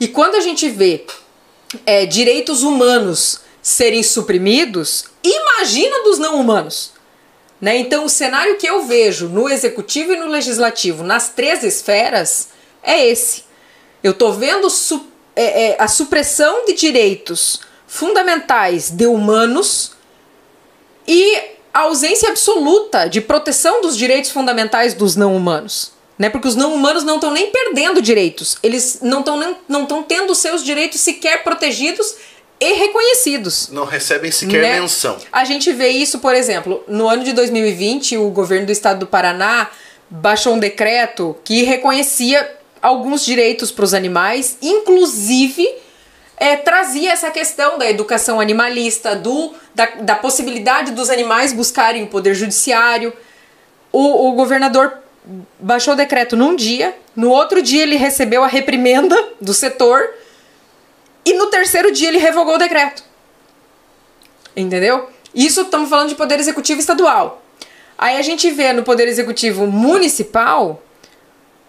E 0.00 0.08
quando 0.08 0.34
a 0.34 0.40
gente 0.40 0.68
vê 0.68 1.06
é, 1.86 2.04
direitos 2.04 2.64
humanos 2.64 3.40
serem 3.62 4.02
suprimidos, 4.02 5.06
imagina 5.22 6.02
dos 6.02 6.18
não 6.18 6.40
humanos. 6.40 6.92
Né? 7.60 7.78
Então, 7.78 8.04
o 8.04 8.08
cenário 8.08 8.56
que 8.58 8.66
eu 8.66 8.84
vejo 8.84 9.28
no 9.28 9.48
executivo 9.48 10.12
e 10.12 10.16
no 10.16 10.26
legislativo, 10.26 11.02
nas 11.02 11.30
três 11.30 11.62
esferas, 11.62 12.48
é 12.82 13.06
esse. 13.06 13.44
Eu 14.02 14.12
tô 14.12 14.32
vendo 14.32 14.68
su 14.68 15.06
é, 15.34 15.68
é, 15.68 15.76
a 15.78 15.86
supressão 15.86 16.64
de 16.64 16.72
direitos 16.72 17.60
fundamentais 17.86 18.90
de 18.90 19.06
humanos 19.06 19.92
e 21.06 21.55
a 21.76 21.80
ausência 21.80 22.30
absoluta 22.30 23.06
de 23.06 23.20
proteção 23.20 23.82
dos 23.82 23.98
direitos 23.98 24.30
fundamentais 24.30 24.94
dos 24.94 25.14
não 25.14 25.36
humanos. 25.36 25.92
Né? 26.18 26.30
Porque 26.30 26.48
os 26.48 26.56
não 26.56 26.72
humanos 26.74 27.04
não 27.04 27.16
estão 27.16 27.30
nem 27.30 27.50
perdendo 27.50 28.00
direitos, 28.00 28.56
eles 28.62 29.00
não 29.02 29.18
estão 29.18 29.58
não 29.68 29.82
estão 29.82 30.02
tendo 30.02 30.34
seus 30.34 30.64
direitos 30.64 31.02
sequer 31.02 31.44
protegidos 31.44 32.14
e 32.58 32.72
reconhecidos. 32.72 33.68
Não 33.70 33.84
recebem 33.84 34.30
sequer 34.30 34.62
né? 34.62 34.80
menção. 34.80 35.18
A 35.30 35.44
gente 35.44 35.70
vê 35.70 35.88
isso, 35.88 36.18
por 36.20 36.34
exemplo, 36.34 36.82
no 36.88 37.06
ano 37.06 37.22
de 37.22 37.34
2020, 37.34 38.16
o 38.16 38.30
governo 38.30 38.64
do 38.64 38.72
estado 38.72 39.00
do 39.00 39.06
Paraná 39.06 39.68
baixou 40.08 40.54
um 40.54 40.58
decreto 40.58 41.36
que 41.44 41.62
reconhecia 41.62 42.56
alguns 42.80 43.22
direitos 43.22 43.70
para 43.70 43.84
os 43.84 43.92
animais, 43.92 44.56
inclusive 44.62 45.68
é, 46.36 46.56
trazia 46.56 47.12
essa 47.12 47.30
questão 47.30 47.78
da 47.78 47.88
educação 47.88 48.40
animalista, 48.40 49.16
do, 49.16 49.54
da, 49.74 49.86
da 50.00 50.14
possibilidade 50.14 50.92
dos 50.92 51.08
animais 51.08 51.52
buscarem 51.52 52.02
o 52.04 52.08
poder 52.08 52.34
judiciário. 52.34 53.12
O, 53.90 54.28
o 54.28 54.32
governador 54.32 54.98
baixou 55.58 55.94
o 55.94 55.96
decreto 55.96 56.36
num 56.36 56.54
dia, 56.54 56.96
no 57.14 57.30
outro 57.30 57.62
dia 57.62 57.82
ele 57.82 57.96
recebeu 57.96 58.44
a 58.44 58.46
reprimenda 58.46 59.16
do 59.40 59.54
setor 59.54 60.10
e 61.24 61.32
no 61.34 61.46
terceiro 61.46 61.90
dia 61.90 62.08
ele 62.08 62.18
revogou 62.18 62.54
o 62.54 62.58
decreto. 62.58 63.02
Entendeu? 64.54 65.08
Isso 65.34 65.62
estamos 65.62 65.88
falando 65.88 66.10
de 66.10 66.14
poder 66.14 66.38
executivo 66.38 66.80
estadual. 66.80 67.42
Aí 67.98 68.16
a 68.18 68.22
gente 68.22 68.50
vê 68.50 68.72
no 68.72 68.82
poder 68.82 69.08
executivo 69.08 69.66
municipal 69.66 70.82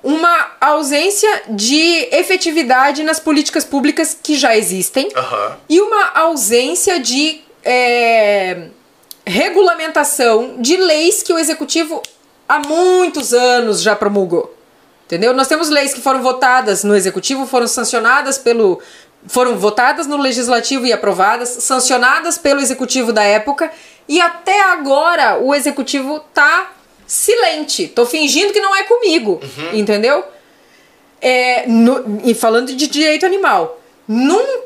uma 0.04 0.52
ausência 0.62 1.44
de 1.50 2.08
efetividade 2.12 3.04
nas 3.04 3.20
políticas 3.20 3.66
públicas 3.66 4.18
que 4.22 4.36
já 4.36 4.56
existem 4.56 5.08
uhum. 5.08 5.56
e 5.68 5.82
uma 5.82 6.12
ausência 6.14 7.00
de 7.00 7.42
é, 7.64 8.68
regulamentação 9.26 10.56
de 10.60 10.78
leis 10.78 11.22
que 11.22 11.34
o 11.34 11.40
executivo 11.40 12.02
há 12.48 12.60
muitos 12.60 13.34
anos 13.34 13.82
já 13.82 13.96
promulgou. 13.96 14.56
Entendeu? 15.06 15.34
Nós 15.34 15.48
temos 15.48 15.70
leis 15.70 15.94
que 15.94 16.02
foram 16.02 16.22
votadas 16.22 16.84
no 16.84 16.96
executivo, 16.96 17.48
foram 17.48 17.66
sancionadas 17.66 18.38
pelo, 18.38 18.82
foram 19.26 19.58
votadas 19.58 20.06
no 20.06 20.18
legislativo 20.18 20.86
e 20.86 20.94
aprovadas, 20.94 21.50
sancionadas 21.50 22.38
pelo 22.38 22.60
executivo 22.60 23.14
da 23.14 23.24
época, 23.24 23.72
e 24.08 24.20
até 24.20 24.64
agora 24.64 25.38
o 25.38 25.56
executivo 25.56 26.20
tá 26.34 26.72
silente. 27.08 27.88
Tô 27.88 28.06
fingindo 28.06 28.52
que 28.52 28.60
não 28.60 28.76
é 28.76 28.84
comigo, 28.84 29.40
uhum. 29.42 29.80
entendeu? 29.80 30.24
É, 31.22 31.66
no, 31.66 32.22
e 32.24 32.36
falando 32.36 32.76
de 32.76 32.88
direito 32.88 33.26
animal, 33.26 33.82
num, 34.08 34.62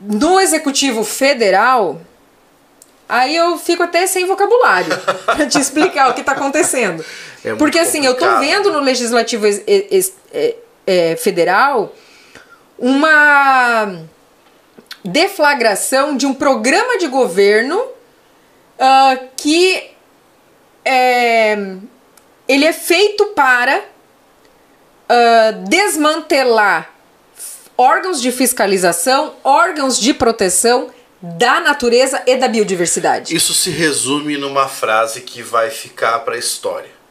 no 0.00 0.38
executivo 0.38 1.02
federal, 1.02 2.00
aí 3.08 3.34
eu 3.34 3.58
fico 3.58 3.82
até 3.82 4.06
sem 4.06 4.26
vocabulário 4.26 4.96
pra 5.24 5.46
te 5.46 5.58
explicar 5.58 6.10
o 6.10 6.14
que 6.14 6.22
tá 6.22 6.32
acontecendo. 6.32 7.04
É 7.44 7.54
Porque 7.54 7.78
assim, 7.78 8.04
eu 8.04 8.14
tô 8.14 8.38
vendo 8.38 8.70
no 8.70 8.78
legislativo 8.78 9.46
é, 9.46 10.54
é, 10.86 11.16
federal 11.16 11.92
uma 12.78 14.04
deflagração 15.04 16.16
de 16.16 16.26
um 16.26 16.34
programa 16.34 16.98
de 16.98 17.08
governo 17.08 17.78
uh, 17.78 19.28
que 19.36 19.91
é, 20.84 21.56
ele 22.48 22.64
é 22.64 22.72
feito 22.72 23.26
para 23.26 23.78
uh, 23.78 25.68
desmantelar 25.68 26.90
órgãos 27.76 28.20
de 28.20 28.30
fiscalização, 28.30 29.34
órgãos 29.42 29.98
de 29.98 30.12
proteção 30.14 30.90
da 31.20 31.60
natureza 31.60 32.22
e 32.26 32.36
da 32.36 32.48
biodiversidade. 32.48 33.34
Isso 33.34 33.54
se 33.54 33.70
resume 33.70 34.36
numa 34.36 34.68
frase 34.68 35.20
que 35.20 35.42
vai 35.42 35.70
ficar 35.70 36.18
para 36.20 36.34
a 36.34 36.38
história 36.38 37.02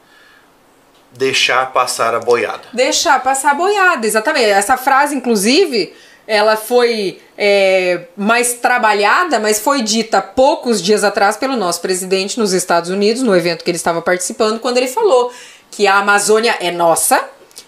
deixar 1.12 1.72
passar 1.74 2.16
a 2.16 2.20
boiada. 2.20 2.64
Deixar 2.74 3.22
passar 3.22 3.52
a 3.52 3.54
boiada, 3.54 4.06
exatamente. 4.08 4.46
Essa 4.46 4.78
frase, 4.78 5.16
inclusive, 5.16 5.94
ela 6.32 6.56
foi 6.56 7.20
é, 7.38 8.04
mais 8.16 8.54
trabalhada, 8.54 9.38
mas 9.38 9.60
foi 9.60 9.82
dita 9.82 10.22
poucos 10.22 10.82
dias 10.82 11.04
atrás 11.04 11.36
pelo 11.36 11.58
nosso 11.58 11.82
presidente 11.82 12.40
nos 12.40 12.54
Estados 12.54 12.90
Unidos, 12.90 13.22
no 13.22 13.36
evento 13.36 13.66
que 13.66 13.70
ele 13.70 13.76
estava 13.76 14.02
participando, 14.02 14.58
quando 14.58 14.78
ele 14.78 14.88
falou 14.88 15.30
que 15.70 15.88
a 15.88 15.98
Amazônia 15.98 16.56
é 16.62 16.72
nossa 16.72 17.22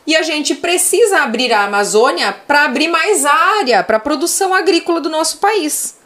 e 0.08 0.16
a 0.16 0.22
gente 0.22 0.56
precisa 0.56 1.24
abrir 1.24 1.52
a 1.52 1.66
Amazônia 1.66 2.34
para 2.48 2.64
abrir 2.64 2.88
mais 2.88 3.26
área 3.26 3.84
para 3.84 3.98
a 3.98 4.00
produção 4.00 4.54
agrícola 4.54 5.02
do 5.02 5.10
nosso 5.10 5.40
país. 5.40 5.98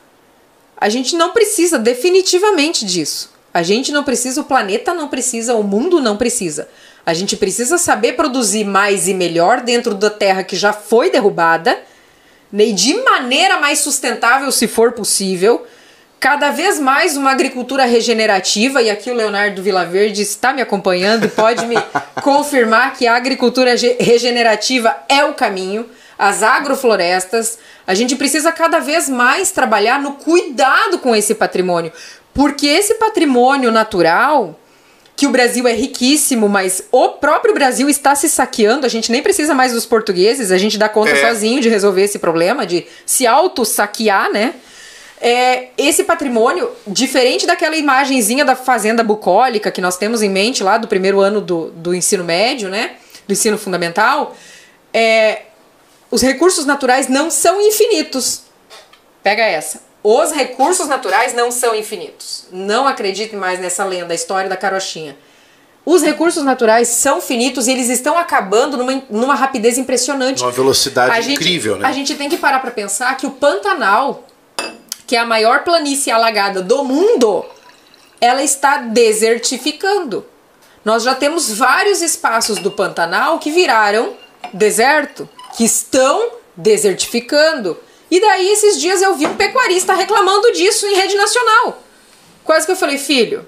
A 0.76 0.90
gente 0.90 1.16
não 1.16 1.34
precisa 1.34 1.78
definitivamente 1.78 2.84
disso. 2.86 3.32
A 3.54 3.62
gente 3.62 3.92
não 3.92 4.04
precisa, 4.04 4.42
o 4.42 4.46
planeta 4.46 4.96
não 4.96 5.08
precisa, 5.08 5.54
o 5.54 5.62
mundo 5.62 6.02
não 6.02 6.18
precisa. 6.18 6.68
A 7.06 7.14
gente 7.14 7.38
precisa 7.38 7.78
saber 7.78 8.14
produzir 8.14 8.64
mais 8.64 9.08
e 9.08 9.14
melhor 9.14 9.62
dentro 9.62 9.94
da 9.94 10.10
terra 10.10 10.44
que 10.44 10.56
já 10.56 10.74
foi 10.74 11.12
derrubada, 11.12 11.78
e 12.54 12.74
de 12.74 12.94
maneira 13.04 13.60
mais 13.60 13.80
sustentável, 13.80 14.52
se 14.52 14.68
for 14.68 14.92
possível. 14.92 15.66
Cada 16.20 16.50
vez 16.50 16.80
mais 16.80 17.16
uma 17.16 17.32
agricultura 17.32 17.86
regenerativa, 17.86 18.82
e 18.82 18.90
aqui 18.90 19.12
o 19.12 19.14
Leonardo 19.14 19.62
Vilaverde 19.62 20.24
está 20.24 20.52
me 20.52 20.62
acompanhando 20.62 21.26
e 21.26 21.30
pode 21.30 21.66
me 21.68 21.76
confirmar 22.24 22.94
que 22.96 23.06
a 23.06 23.16
agricultura 23.16 23.76
regenerativa 24.00 24.96
é 25.08 25.24
o 25.24 25.36
caminho, 25.36 25.88
as 26.18 26.42
agroflorestas. 26.42 27.60
A 27.86 27.94
gente 27.94 28.16
precisa 28.16 28.52
cada 28.52 28.80
vez 28.80 29.08
mais 29.08 29.52
trabalhar 29.52 30.02
no 30.02 30.14
cuidado 30.14 30.98
com 30.98 31.16
esse 31.16 31.36
patrimônio, 31.36 31.92
porque 32.34 32.66
esse 32.66 32.96
patrimônio 32.96 33.72
natural 33.72 34.60
que 35.18 35.26
o 35.26 35.32
Brasil 35.32 35.68
é 35.68 35.74
riquíssimo, 35.74 36.48
mas 36.48 36.84
o 36.92 37.10
próprio 37.10 37.52
Brasil 37.52 37.90
está 37.90 38.14
se 38.14 38.30
saqueando. 38.30 38.86
A 38.86 38.90
gente 38.90 39.12
nem 39.12 39.24
precisa 39.24 39.56
mais 39.56 39.74
dos 39.74 39.84
portugueses, 39.84 40.52
a 40.52 40.60
gente 40.60 40.78
dá 40.78 40.88
conta 40.88 41.10
é. 41.10 41.28
sozinho 41.28 41.60
de 41.60 41.68
resolver 41.68 42.04
esse 42.04 42.20
problema, 42.20 42.68
de 42.68 42.86
se 43.04 43.26
auto-saquear, 43.26 44.32
né? 44.32 44.54
É, 45.20 45.70
esse 45.76 46.04
patrimônio, 46.04 46.70
diferente 46.86 47.48
daquela 47.48 47.76
imagenzinha 47.76 48.46
da 48.46 48.56
fazenda 48.56 49.04
bucólica 49.04 49.72
que 49.72 49.82
nós 49.82 49.98
temos 49.98 50.22
em 50.22 50.30
mente 50.30 50.64
lá 50.64 50.78
do 50.78 50.88
primeiro 50.88 51.20
ano 51.20 51.42
do, 51.42 51.72
do 51.72 51.96
ensino 51.96 52.24
médio, 52.24 52.70
né? 52.70 52.98
Do 53.28 53.34
ensino 53.34 53.58
fundamental, 53.58 54.38
é, 54.94 55.42
os 56.12 56.22
recursos 56.22 56.64
naturais 56.64 57.08
não 57.08 57.32
são 57.32 57.60
infinitos. 57.60 58.44
Pega 59.24 59.44
essa. 59.44 59.87
Os 60.10 60.32
recursos 60.32 60.88
naturais 60.88 61.34
não 61.34 61.52
são 61.52 61.76
infinitos. 61.76 62.46
Não 62.50 62.88
acreditem 62.88 63.38
mais 63.38 63.60
nessa 63.60 63.84
lenda, 63.84 64.14
a 64.14 64.16
história 64.16 64.50
da 64.50 64.56
carochinha. 64.56 65.18
Os 65.86 66.02
recursos 66.02 66.46
naturais 66.46 66.88
são 66.88 67.20
finitos 67.20 67.68
e 67.68 67.74
eles 67.74 67.90
estão 67.90 68.18
acabando 68.18 68.78
numa, 68.78 69.04
numa 69.10 69.36
rapidez 69.36 69.78
impressionante. 69.78 70.42
Uma 70.42 70.50
velocidade 70.50 71.34
incrível, 71.34 71.76
né? 71.76 71.86
A 71.86 71.92
gente 71.92 72.16
tem 72.16 72.30
que 72.30 72.38
parar 72.38 72.60
para 72.60 72.72
pensar 72.72 73.18
que 73.18 73.28
o 73.28 73.32
Pantanal, 73.32 74.26
que 75.06 75.14
é 75.14 75.20
a 75.20 75.26
maior 75.26 75.66
planície 75.66 76.10
alagada 76.10 76.62
do 76.62 76.86
mundo, 76.86 77.46
ela 78.22 78.42
está 78.42 78.78
desertificando. 78.78 80.26
Nós 80.86 81.04
já 81.04 81.16
temos 81.16 81.52
vários 81.52 82.02
espaços 82.02 82.60
do 82.60 82.72
Pantanal 82.72 83.40
que 83.40 83.52
viraram 83.52 84.16
deserto, 84.54 85.28
que 85.58 85.66
estão 85.66 86.30
desertificando. 86.56 87.78
E 88.10 88.22
daí, 88.22 88.50
esses 88.50 88.80
dias, 88.80 89.02
eu 89.02 89.16
vi 89.16 89.26
um 89.26 89.36
pecuarista 89.36 89.94
reclamando 89.94 90.52
disso 90.54 90.86
em 90.86 90.96
rede 90.96 91.16
nacional. 91.16 91.84
Quase 92.44 92.66
que 92.66 92.72
eu 92.72 92.78
falei, 92.78 92.98
filho, 92.98 93.46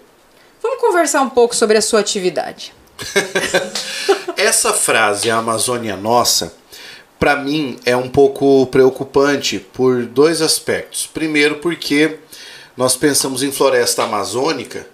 vamos 0.62 0.82
conversar 0.82 1.22
um 1.22 1.30
pouco 1.30 1.56
sobre 1.56 1.78
a 1.78 1.82
sua 1.82 2.02
atividade. 2.02 2.74
Essa 4.36 4.74
frase, 4.74 5.32
a 5.32 5.38
Amazônia 5.38 5.96
nossa, 5.96 6.54
para 7.18 7.36
mim 7.36 7.80
é 7.86 7.96
um 7.96 8.10
pouco 8.10 8.66
preocupante 8.68 9.60
por 9.60 10.06
dois 10.06 10.42
aspectos. 10.42 11.08
Primeiro, 11.08 11.56
porque 11.56 12.18
nós 12.76 12.96
pensamos 12.96 13.44
em 13.44 13.52
floresta 13.52 14.04
amazônica 14.04 14.86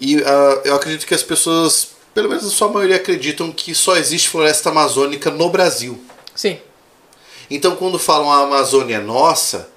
e 0.00 0.16
uh, 0.16 0.60
eu 0.64 0.74
acredito 0.74 1.06
que 1.06 1.14
as 1.14 1.22
pessoas, 1.22 1.88
pelo 2.14 2.28
menos 2.28 2.46
a 2.46 2.50
sua 2.50 2.68
maioria, 2.68 2.96
acreditam 2.96 3.50
que 3.50 3.74
só 3.74 3.96
existe 3.96 4.28
floresta 4.28 4.70
amazônica 4.70 5.30
no 5.30 5.50
Brasil. 5.50 6.00
Sim. 6.34 6.58
Então, 7.50 7.76
quando 7.76 7.98
falam 7.98 8.30
a 8.30 8.42
Amazônia 8.42 8.96
é 8.96 9.00
nossa, 9.00 9.68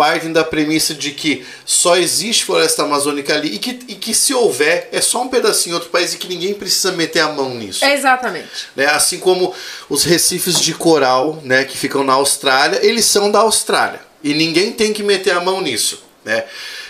partem 0.00 0.32
da 0.32 0.42
premissa 0.42 0.94
de 0.94 1.10
que 1.10 1.44
só 1.64 1.96
existe 1.96 2.46
floresta 2.46 2.84
amazônica 2.84 3.34
ali 3.34 3.54
e 3.54 3.58
que, 3.58 3.80
e 3.86 3.94
que 3.94 4.14
se 4.14 4.32
houver 4.32 4.88
é 4.92 5.00
só 5.00 5.20
um 5.20 5.28
pedacinho 5.28 5.72
em 5.72 5.74
outro 5.74 5.90
país 5.90 6.14
e 6.14 6.16
que 6.16 6.26
ninguém 6.26 6.54
precisa 6.54 6.92
meter 6.92 7.20
a 7.20 7.28
mão 7.28 7.54
nisso. 7.54 7.84
Exatamente. 7.84 8.48
Né? 8.74 8.86
Assim 8.86 9.18
como 9.18 9.54
os 9.90 10.04
recifes 10.04 10.58
de 10.58 10.72
coral 10.72 11.40
né, 11.44 11.64
que 11.64 11.76
ficam 11.76 12.02
na 12.02 12.14
Austrália, 12.14 12.80
eles 12.82 13.04
são 13.04 13.30
da 13.30 13.40
Austrália 13.40 14.00
e 14.24 14.32
ninguém 14.32 14.72
tem 14.72 14.92
que 14.92 15.02
meter 15.02 15.32
a 15.32 15.40
mão 15.40 15.60
nisso. 15.60 16.02
Né? 16.24 16.44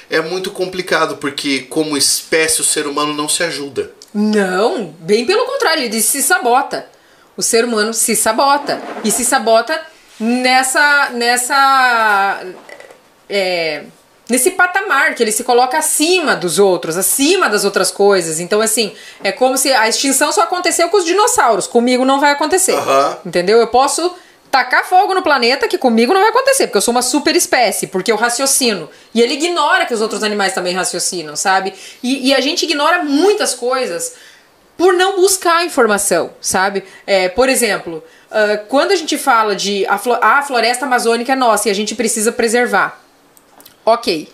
É 0.09 0.20
muito 0.20 0.51
complicado 0.51 1.16
porque, 1.16 1.62
como 1.62 1.97
espécie, 1.97 2.60
o 2.60 2.64
ser 2.64 2.86
humano 2.86 3.12
não 3.12 3.28
se 3.28 3.42
ajuda. 3.42 3.90
Não, 4.14 4.94
bem 5.01 5.24
pelo 5.24 5.47
contrário, 5.47 5.84
ele 5.84 6.01
se 6.01 6.22
sabota. 6.22 6.86
O 7.36 7.42
ser 7.42 7.64
humano 7.64 7.94
se 7.94 8.14
sabota. 8.14 8.82
E 9.05 9.10
se 9.10 9.24
sabota 9.24 9.80
nessa. 10.20 11.10
nessa. 11.10 12.42
É, 13.28 13.84
nesse 14.28 14.52
patamar 14.52 15.14
que 15.14 15.22
ele 15.22 15.32
se 15.32 15.42
coloca 15.42 15.76
acima 15.76 16.36
dos 16.36 16.59
outros, 16.59 16.97
acima 16.97 17.48
das 17.48 17.64
outras 17.64 17.90
coisas. 17.90 18.38
Então, 18.38 18.60
assim, 18.60 18.94
é 19.24 19.32
como 19.32 19.59
se 19.59 19.72
a 19.72 19.88
extinção 19.88 20.30
só 20.32 20.42
aconteceu 20.42 20.88
com 20.88 20.97
os 20.97 21.05
dinossauros. 21.05 21.66
Comigo 21.66 22.05
não 22.05 22.20
vai 22.20 22.30
acontecer. 22.30 22.76
Entendeu? 23.26 23.59
Eu 23.59 23.66
posso 23.66 24.14
tacar 24.51 24.84
fogo 24.84 25.14
no 25.14 25.22
planeta 25.22 25.68
que 25.68 25.78
comigo 25.78 26.12
não 26.12 26.20
vai 26.20 26.30
acontecer, 26.30 26.66
porque 26.66 26.78
eu 26.78 26.82
sou 26.82 26.92
uma 26.92 27.02
super 27.02 27.36
espécie, 27.36 27.86
porque 27.86 28.10
eu 28.10 28.16
raciocino. 28.16 28.90
E 29.14 29.20
ele 29.20 29.34
ignora 29.34 29.86
que 29.86 29.94
os 29.94 30.01
outros 30.01 30.22
animais 30.22 30.52
também 30.52 30.74
raciocinam, 30.74 31.36
sabe? 31.36 31.72
E, 32.02 32.28
e 32.28 32.34
a 32.34 32.40
gente 32.40 32.64
ignora 32.64 33.05
muitas 33.05 33.55
coisas 33.55 34.14
por 34.81 34.94
não 34.94 35.16
buscar 35.16 35.62
informação, 35.62 36.31
sabe? 36.40 36.82
É, 37.07 37.28
por 37.28 37.51
exemplo, 37.51 38.02
ah, 38.31 38.57
quando 38.66 38.93
a 38.93 38.97
gente 38.97 39.19
fala 39.19 39.55
de 39.55 39.85
a, 39.86 39.98
flo- 39.98 40.16
a 40.23 40.40
floresta 40.40 40.86
amazônica 40.86 41.31
é 41.31 41.36
nossa 41.36 41.69
e 41.69 41.70
a 41.70 41.74
gente 41.74 41.94
precisa 41.94 42.32
preservar. 42.32 42.98
Ok. 43.85 44.32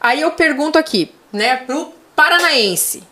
Aí 0.00 0.20
eu 0.22 0.32
pergunto 0.32 0.76
aqui, 0.76 1.14
né, 1.32 1.58
pro 1.58 1.92
paranaense, 2.16 3.04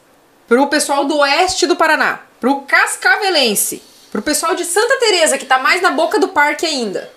pro 0.49 0.67
pessoal 0.67 1.05
do 1.05 1.17
oeste 1.19 1.65
do 1.65 1.77
Paraná, 1.77 2.23
pro 2.41 2.63
cascavelense, 2.63 3.81
pro 4.11 4.21
pessoal 4.21 4.57
de 4.57 4.65
Santa 4.65 4.99
Teresa 4.99 5.39
que 5.39 5.47
tá 5.47 5.61
mais 5.61 5.81
na 5.81 5.93
boca 5.93 6.19
do 6.19 6.27
parque 6.27 6.67
ainda. 6.67 7.09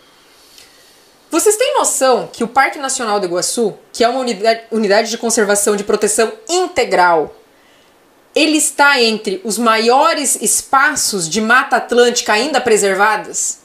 Vocês 1.31 1.57
têm 1.57 1.73
noção 1.73 2.29
que 2.31 2.43
o 2.43 2.47
Parque 2.47 2.77
Nacional 2.77 3.19
do 3.19 3.25
Iguaçu, 3.25 3.75
que 3.91 4.03
é 4.03 4.07
uma 4.07 4.19
unidade, 4.19 4.61
unidade 4.69 5.09
de 5.09 5.17
conservação 5.17 5.75
de 5.75 5.83
proteção 5.83 6.31
integral, 6.47 7.35
ele 8.37 8.57
está 8.57 9.01
entre 9.01 9.41
os 9.43 9.57
maiores 9.57 10.37
espaços 10.41 11.27
de 11.29 11.41
Mata 11.41 11.77
Atlântica 11.77 12.33
ainda 12.33 12.59
preservadas? 12.61 13.59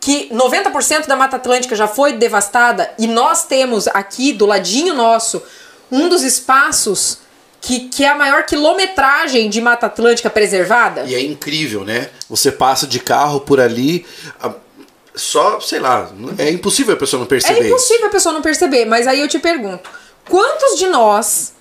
Que 0.00 0.28
90% 0.30 1.06
da 1.06 1.16
Mata 1.16 1.36
Atlântica 1.36 1.74
já 1.74 1.88
foi 1.88 2.12
devastada 2.12 2.92
e 2.98 3.06
nós 3.06 3.44
temos 3.46 3.88
aqui 3.88 4.32
do 4.32 4.44
ladinho 4.46 4.94
nosso 4.94 5.42
um 5.90 6.08
dos 6.08 6.22
espaços 6.22 7.18
que, 7.60 7.88
que 7.88 8.04
é 8.04 8.08
a 8.08 8.14
maior 8.14 8.44
quilometragem 8.44 9.48
de 9.48 9.60
Mata 9.62 9.86
Atlântica 9.86 10.28
preservada? 10.28 11.04
E 11.04 11.14
é 11.14 11.22
incrível, 11.22 11.84
né? 11.84 12.10
Você 12.28 12.52
passa 12.52 12.86
de 12.86 13.00
carro 13.00 13.40
por 13.40 13.58
ali, 13.58 14.04
a- 14.42 14.52
só, 15.14 15.58
sei 15.60 15.78
lá, 15.78 16.10
é 16.36 16.50
impossível 16.50 16.92
a 16.94 16.96
pessoa 16.98 17.20
não 17.20 17.26
perceber. 17.26 17.60
É 17.64 17.66
impossível 17.68 18.06
a 18.08 18.10
pessoa 18.10 18.32
não 18.34 18.42
perceber, 18.42 18.84
mas 18.84 19.06
aí 19.06 19.20
eu 19.20 19.28
te 19.28 19.38
pergunto: 19.38 19.88
quantos 20.28 20.78
de 20.78 20.86
nós 20.88 21.54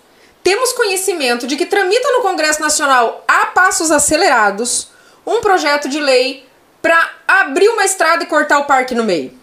temos 0.44 0.74
conhecimento 0.74 1.48
de 1.48 1.56
que 1.56 1.66
tramita 1.66 2.12
no 2.12 2.22
Congresso 2.22 2.62
Nacional 2.62 3.24
a 3.28 3.48
passos 3.48 3.92
acelerados 3.92 4.90
um 5.26 5.40
projeto 5.40 5.88
de 5.88 6.00
lei 6.00 6.46
para 6.82 7.10
abrir 7.28 7.70
uma 7.70 7.86
estrada 7.86 8.24
e 8.24 8.28
cortar 8.28 8.60
o 8.60 8.66
parque 8.66 8.94
no 8.94 9.06
meio? 9.06 9.34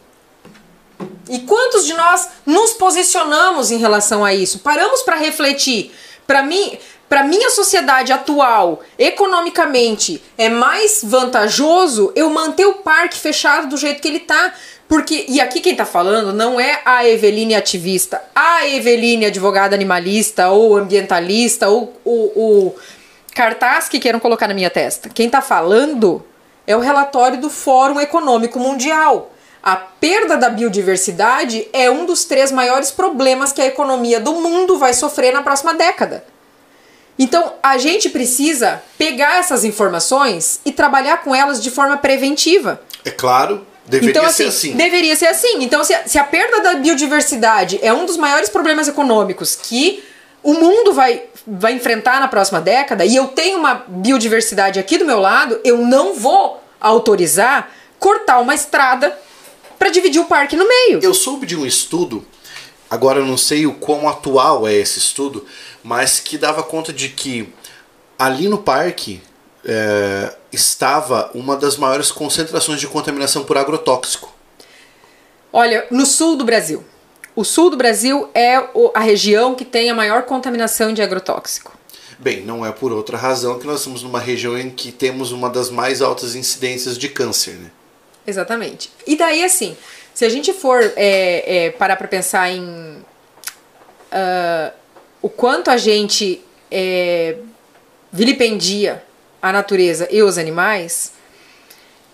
E 1.28 1.38
quantos 1.40 1.86
de 1.86 1.94
nós 1.94 2.28
nos 2.44 2.72
posicionamos 2.72 3.70
em 3.70 3.78
relação 3.78 4.24
a 4.24 4.34
isso? 4.34 4.58
Paramos 4.58 5.02
para 5.02 5.16
refletir. 5.16 5.94
Para 6.26 6.42
mim, 6.42 6.78
para 7.08 7.24
minha 7.24 7.50
sociedade 7.50 8.12
atual, 8.12 8.80
economicamente, 8.98 10.22
é 10.36 10.48
mais 10.48 11.00
vantajoso 11.02 12.12
eu 12.14 12.28
manter 12.30 12.66
o 12.66 12.74
parque 12.74 13.18
fechado 13.18 13.68
do 13.68 13.76
jeito 13.76 14.02
que 14.02 14.08
ele 14.08 14.20
tá. 14.20 14.54
Porque, 14.90 15.26
e 15.28 15.40
aqui 15.40 15.60
quem 15.60 15.76
tá 15.76 15.86
falando 15.86 16.32
não 16.32 16.58
é 16.58 16.82
a 16.84 17.08
Eveline 17.08 17.54
ativista, 17.54 18.20
a 18.34 18.66
Eveline 18.66 19.26
advogada 19.26 19.72
animalista 19.72 20.48
ou 20.48 20.76
ambientalista 20.76 21.68
ou 21.68 21.94
o, 22.04 22.74
cartaz 23.32 23.88
que 23.88 24.00
queiram 24.00 24.18
colocar 24.18 24.48
na 24.48 24.52
minha 24.52 24.68
testa. 24.68 25.08
Quem 25.08 25.30
tá 25.30 25.40
falando 25.40 26.24
é 26.66 26.74
o 26.74 26.80
relatório 26.80 27.40
do 27.40 27.48
Fórum 27.48 28.00
Econômico 28.00 28.58
Mundial. 28.58 29.30
A 29.62 29.76
perda 29.76 30.36
da 30.36 30.50
biodiversidade 30.50 31.68
é 31.72 31.88
um 31.88 32.04
dos 32.04 32.24
três 32.24 32.50
maiores 32.50 32.90
problemas 32.90 33.52
que 33.52 33.62
a 33.62 33.66
economia 33.66 34.18
do 34.18 34.40
mundo 34.40 34.76
vai 34.76 34.92
sofrer 34.92 35.32
na 35.32 35.40
próxima 35.40 35.72
década. 35.72 36.24
Então, 37.16 37.52
a 37.62 37.78
gente 37.78 38.10
precisa 38.10 38.82
pegar 38.98 39.38
essas 39.38 39.62
informações 39.62 40.58
e 40.64 40.72
trabalhar 40.72 41.18
com 41.18 41.32
elas 41.32 41.62
de 41.62 41.70
forma 41.70 41.96
preventiva. 41.96 42.82
É 43.04 43.10
claro, 43.12 43.64
deveria 43.90 44.10
então, 44.10 44.30
ser 44.30 44.44
assim, 44.44 44.68
assim. 44.68 44.76
deveria 44.76 45.16
ser 45.16 45.26
assim. 45.26 45.62
Então, 45.62 45.82
se 45.82 45.92
a, 45.92 46.06
se 46.06 46.18
a 46.18 46.24
perda 46.24 46.60
da 46.60 46.74
biodiversidade 46.74 47.78
é 47.82 47.92
um 47.92 48.06
dos 48.06 48.16
maiores 48.16 48.48
problemas 48.48 48.86
econômicos 48.88 49.56
que 49.56 50.02
o 50.42 50.54
mundo 50.54 50.92
vai, 50.92 51.24
vai 51.46 51.72
enfrentar 51.72 52.20
na 52.20 52.28
próxima 52.28 52.60
década, 52.60 53.04
e 53.04 53.14
eu 53.14 53.28
tenho 53.28 53.58
uma 53.58 53.84
biodiversidade 53.86 54.78
aqui 54.78 54.96
do 54.96 55.04
meu 55.04 55.20
lado, 55.20 55.60
eu 55.64 55.78
não 55.78 56.14
vou 56.14 56.62
autorizar 56.80 57.70
cortar 57.98 58.38
uma 58.38 58.54
estrada 58.54 59.18
para 59.78 59.90
dividir 59.90 60.20
o 60.20 60.24
parque 60.24 60.56
no 60.56 60.66
meio. 60.66 61.00
Eu 61.02 61.12
soube 61.12 61.44
de 61.44 61.56
um 61.56 61.66
estudo, 61.66 62.24
agora 62.88 63.18
eu 63.18 63.26
não 63.26 63.36
sei 63.36 63.66
o 63.66 63.74
quão 63.74 64.08
atual 64.08 64.66
é 64.66 64.74
esse 64.74 64.98
estudo, 64.98 65.44
mas 65.82 66.20
que 66.20 66.38
dava 66.38 66.62
conta 66.62 66.92
de 66.92 67.08
que 67.10 67.52
ali 68.18 68.48
no 68.48 68.58
parque 68.58 69.20
é, 69.64 70.34
estava 70.52 71.30
uma 71.34 71.56
das 71.56 71.76
maiores 71.76 72.10
concentrações 72.10 72.80
de 72.80 72.86
contaminação 72.86 73.44
por 73.44 73.56
agrotóxico. 73.56 74.32
Olha, 75.52 75.86
no 75.90 76.06
sul 76.06 76.36
do 76.36 76.44
Brasil. 76.44 76.84
O 77.34 77.44
sul 77.44 77.70
do 77.70 77.76
Brasil 77.76 78.28
é 78.34 78.56
a 78.94 79.00
região 79.00 79.54
que 79.54 79.64
tem 79.64 79.90
a 79.90 79.94
maior 79.94 80.22
contaminação 80.22 80.92
de 80.92 81.00
agrotóxico. 81.00 81.78
Bem, 82.18 82.42
não 82.42 82.66
é 82.66 82.72
por 82.72 82.92
outra 82.92 83.16
razão 83.16 83.58
que 83.58 83.66
nós 83.66 83.78
estamos 83.78 84.02
numa 84.02 84.20
região 84.20 84.58
em 84.58 84.68
que 84.68 84.92
temos 84.92 85.32
uma 85.32 85.48
das 85.48 85.70
mais 85.70 86.02
altas 86.02 86.34
incidências 86.34 86.98
de 86.98 87.08
câncer, 87.08 87.54
né? 87.54 87.70
Exatamente. 88.26 88.90
E 89.06 89.16
daí, 89.16 89.42
assim, 89.42 89.76
se 90.12 90.24
a 90.24 90.28
gente 90.28 90.52
for 90.52 90.82
é, 90.96 91.66
é, 91.66 91.70
parar 91.70 91.96
para 91.96 92.06
pensar 92.06 92.50
em 92.50 93.02
ah, 94.10 94.72
o 95.22 95.28
quanto 95.28 95.70
a 95.70 95.76
gente 95.76 96.42
é, 96.70 97.36
vilipendia 98.12 99.02
a 99.42 99.52
natureza 99.52 100.08
e 100.10 100.22
os 100.22 100.38
animais, 100.38 101.12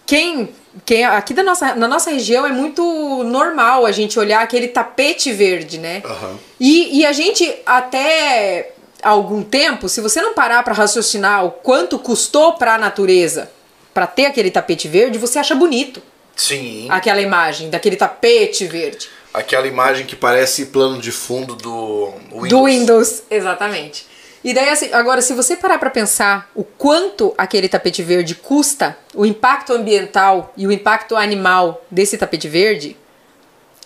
quem, 0.06 0.48
quem 0.84 1.04
aqui 1.04 1.34
da 1.34 1.42
nossa, 1.42 1.74
na 1.74 1.88
nossa 1.88 2.10
região 2.10 2.46
é 2.46 2.52
muito 2.52 2.82
normal 3.24 3.84
a 3.84 3.92
gente 3.92 4.18
olhar 4.18 4.42
aquele 4.42 4.68
tapete 4.68 5.32
verde, 5.32 5.78
né? 5.78 6.02
Aham. 6.04 6.38
E, 6.60 7.00
e 7.00 7.06
a 7.06 7.12
gente 7.12 7.52
até 7.66 8.72
algum 9.02 9.42
tempo, 9.42 9.88
se 9.88 10.00
você 10.00 10.20
não 10.20 10.34
parar 10.34 10.62
para 10.62 10.72
raciocinar 10.74 11.44
o 11.44 11.50
quanto 11.50 11.98
custou 11.98 12.54
para 12.54 12.74
a 12.74 12.78
natureza 12.78 13.50
para 13.92 14.06
ter 14.06 14.26
aquele 14.26 14.50
tapete 14.50 14.88
verde, 14.88 15.18
você 15.18 15.38
acha 15.38 15.54
bonito 15.54 16.02
Sim. 16.36 16.86
aquela 16.90 17.20
imagem 17.20 17.70
daquele 17.70 17.96
tapete 17.96 18.66
verde. 18.66 19.08
Aquela 19.32 19.66
imagem 19.66 20.06
que 20.06 20.16
parece 20.16 20.66
plano 20.66 21.00
de 21.00 21.12
fundo 21.12 21.54
do 21.54 22.12
Windows. 22.30 22.48
Do 22.48 22.64
Windows, 22.64 23.22
exatamente. 23.30 24.06
E 24.46 24.54
daí, 24.54 24.68
assim, 24.68 24.90
agora, 24.92 25.20
se 25.20 25.34
você 25.34 25.56
parar 25.56 25.76
para 25.76 25.90
pensar 25.90 26.48
o 26.54 26.62
quanto 26.62 27.34
aquele 27.36 27.68
tapete 27.68 28.00
verde 28.00 28.36
custa, 28.36 28.96
o 29.12 29.26
impacto 29.26 29.72
ambiental 29.72 30.52
e 30.56 30.68
o 30.68 30.70
impacto 30.70 31.16
animal 31.16 31.84
desse 31.90 32.16
tapete 32.16 32.46
verde, 32.46 32.96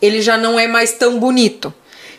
ele 0.03 0.21
já 0.21 0.37
não 0.37 0.61
é 0.61 0.67
mais 0.67 0.93
tão 0.93 1.19
bonito. 1.19 1.73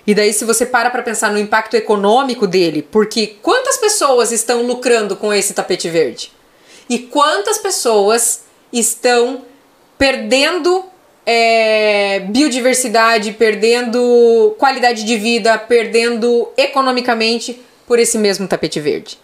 E 0.08 0.16
daí, 0.16 0.34
se 0.34 0.44
você 0.44 0.66
para 0.66 0.90
para 0.90 1.04
pensar 1.04 1.32
no 1.32 1.38
impacto 1.38 1.76
econômico 1.76 2.48
dele, 2.48 2.82
porque 2.82 3.36
quantas 3.44 3.78
pessoas 3.78 4.32
estão 4.32 4.64
lucrando 4.64 5.16
com 5.16 5.32
esse 5.32 5.54
tapete 5.54 5.88
verde? 5.88 6.32
E 6.90 6.98
quantas 6.98 7.60
pessoas 7.60 8.46
estão 8.74 9.46
perdendo 10.00 10.86
é, 11.28 12.22
biodiversidade, 12.22 13.34
perdendo 13.34 14.56
qualidade 14.58 15.04
de 15.04 15.16
vida, 15.16 15.60
perdendo 15.60 16.50
economicamente 16.58 17.70
por 17.92 18.00
esse 18.00 18.18
mesmo 18.18 18.48
tapete 18.48 18.80
verde? 18.80 19.20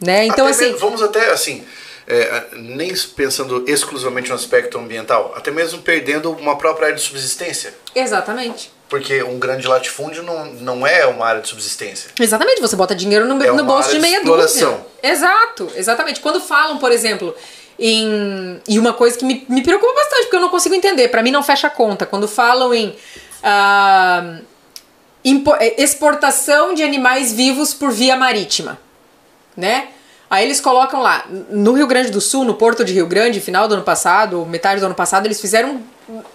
Né? 0.00 0.26
Então, 0.26 0.46
Até 0.46 0.54
assim. 0.54 0.64
mesmo- 0.66 0.78
vamos 0.78 1.02
até 1.02 1.30
assim, 1.32 1.64
é, 2.06 2.44
nem 2.52 2.94
pensando 3.16 3.64
exclusivamente 3.66 4.28
no 4.28 4.36
aspecto 4.36 4.78
ambiental, 4.78 5.34
até 5.36 5.50
mesmo 5.50 5.82
perdendo 5.82 6.30
uma 6.30 6.56
própria 6.56 6.86
área 6.86 6.96
de 6.96 7.02
subsistência. 7.02 7.74
Exatamente. 7.92 8.70
Porque 8.88 9.24
um 9.24 9.40
grande 9.40 9.66
latifúndio 9.66 10.22
não, 10.22 10.44
não 10.46 10.86
é 10.86 11.04
uma 11.04 11.26
área 11.26 11.40
de 11.40 11.48
subsistência. 11.48 12.10
Exatamente, 12.20 12.60
você 12.60 12.76
bota 12.76 12.94
dinheiro 12.94 13.24
no, 13.26 13.42
É 13.42 13.50
no 13.50 13.64
bolso 13.64 13.90
de 13.90 13.98
meia 13.98 14.18
exploração. 14.18 14.70
dúzia. 15.02 15.12
Exato, 15.12 15.72
exatamente. 15.74 16.20
Quando 16.20 16.40
falam, 16.40 16.78
por 16.78 16.92
exemplo, 16.92 17.34
em. 17.76 18.60
E 18.68 18.78
uma 18.78 18.92
coisa 18.92 19.18
que 19.18 19.24
me, 19.24 19.44
me 19.48 19.64
preocupa 19.64 19.92
bastante, 19.94 20.22
porque 20.24 20.36
eu 20.36 20.40
não 20.40 20.48
consigo 20.48 20.76
entender, 20.76 21.08
pra 21.08 21.24
mim 21.24 21.32
não 21.32 21.42
fecha 21.42 21.66
a 21.66 21.70
conta. 21.70 22.06
Quando 22.06 22.28
falam 22.28 22.72
em. 22.72 22.94
eh, 23.42 24.38
exportação 25.78 26.74
de 26.74 26.82
animais 26.82 27.32
vivos 27.32 27.72
por 27.72 27.90
via 27.90 28.16
marítima, 28.16 28.78
né? 29.56 29.88
Aí 30.28 30.44
eles 30.44 30.60
colocam 30.60 31.00
lá, 31.00 31.24
no 31.48 31.72
Rio 31.74 31.86
Grande 31.86 32.10
do 32.10 32.20
Sul, 32.20 32.44
no 32.44 32.54
Porto 32.54 32.84
de 32.84 32.92
Rio 32.92 33.06
Grande, 33.06 33.40
final 33.40 33.68
do 33.68 33.74
ano 33.74 33.84
passado, 33.84 34.44
metade 34.44 34.80
do 34.80 34.86
ano 34.86 34.94
passado, 34.94 35.26
eles 35.26 35.40
fizeram 35.40 35.80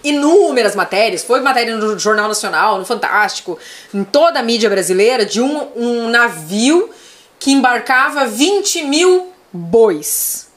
inúmeras 0.02 0.74
matérias. 0.74 1.22
Foi 1.22 1.40
matéria 1.40 1.76
no 1.76 1.98
Jornal 1.98 2.28
Nacional, 2.28 2.78
no 2.78 2.84
Fantástico, 2.84 3.58
em 3.92 4.02
toda 4.02 4.40
a 4.40 4.42
mídia 4.42 4.70
brasileira, 4.70 5.24
de 5.24 5.40
um, 5.40 5.68
um 5.76 6.08
navio 6.08 6.90
que 7.38 7.52
embarcava 7.52 8.26
20 8.26 8.84
mil 8.84 9.32
bois 9.52 10.48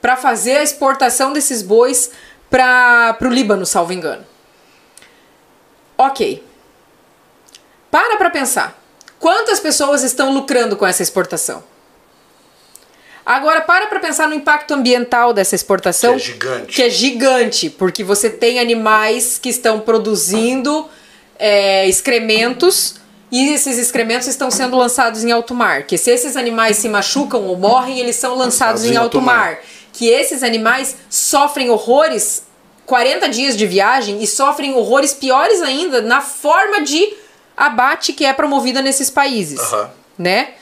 para 0.00 0.16
fazer 0.16 0.58
a 0.58 0.62
exportação 0.62 1.32
desses 1.32 1.62
bois 1.62 2.10
para 2.50 3.16
o 3.20 3.28
Líbano, 3.28 3.66
salvo 3.66 3.92
engano. 3.92 4.24
Ok. 5.96 6.47
Para 7.90 8.16
para 8.16 8.30
pensar. 8.30 8.78
Quantas 9.18 9.58
pessoas 9.58 10.02
estão 10.02 10.32
lucrando 10.32 10.76
com 10.76 10.86
essa 10.86 11.02
exportação? 11.02 11.62
Agora, 13.24 13.60
para 13.60 13.86
para 13.86 14.00
pensar 14.00 14.26
no 14.26 14.34
impacto 14.34 14.72
ambiental 14.72 15.34
dessa 15.34 15.54
exportação. 15.54 16.14
Que 16.14 16.20
é 16.20 16.24
gigante. 16.24 16.72
Que 16.74 16.82
é 16.82 16.90
gigante, 16.90 17.70
porque 17.70 18.02
você 18.02 18.30
tem 18.30 18.58
animais 18.58 19.38
que 19.38 19.50
estão 19.50 19.80
produzindo 19.80 20.88
é, 21.38 21.86
excrementos 21.86 22.94
e 23.30 23.50
esses 23.50 23.76
excrementos 23.76 24.26
estão 24.26 24.50
sendo 24.50 24.76
lançados 24.76 25.24
em 25.24 25.30
alto 25.30 25.54
mar. 25.54 25.82
Que 25.82 25.98
se 25.98 26.10
esses 26.10 26.36
animais 26.36 26.78
se 26.78 26.88
machucam 26.88 27.44
ou 27.44 27.56
morrem, 27.56 27.98
eles 27.98 28.16
são 28.16 28.34
lançados 28.34 28.84
em, 28.84 28.94
em 28.94 28.96
alto 28.96 29.20
mar. 29.20 29.34
mar. 29.36 29.58
Que 29.92 30.08
esses 30.08 30.42
animais 30.42 30.96
sofrem 31.10 31.68
horrores 31.68 32.44
40 32.86 33.28
dias 33.28 33.54
de 33.54 33.66
viagem 33.66 34.22
e 34.22 34.26
sofrem 34.26 34.72
horrores 34.72 35.12
piores 35.12 35.60
ainda 35.60 36.00
na 36.00 36.22
forma 36.22 36.80
de 36.80 37.12
abate 37.58 38.12
que 38.12 38.24
é 38.24 38.32
promovida 38.32 38.80
nesses 38.80 39.10
países, 39.10 39.60
uhum. 39.72 39.88
né? 40.16 40.54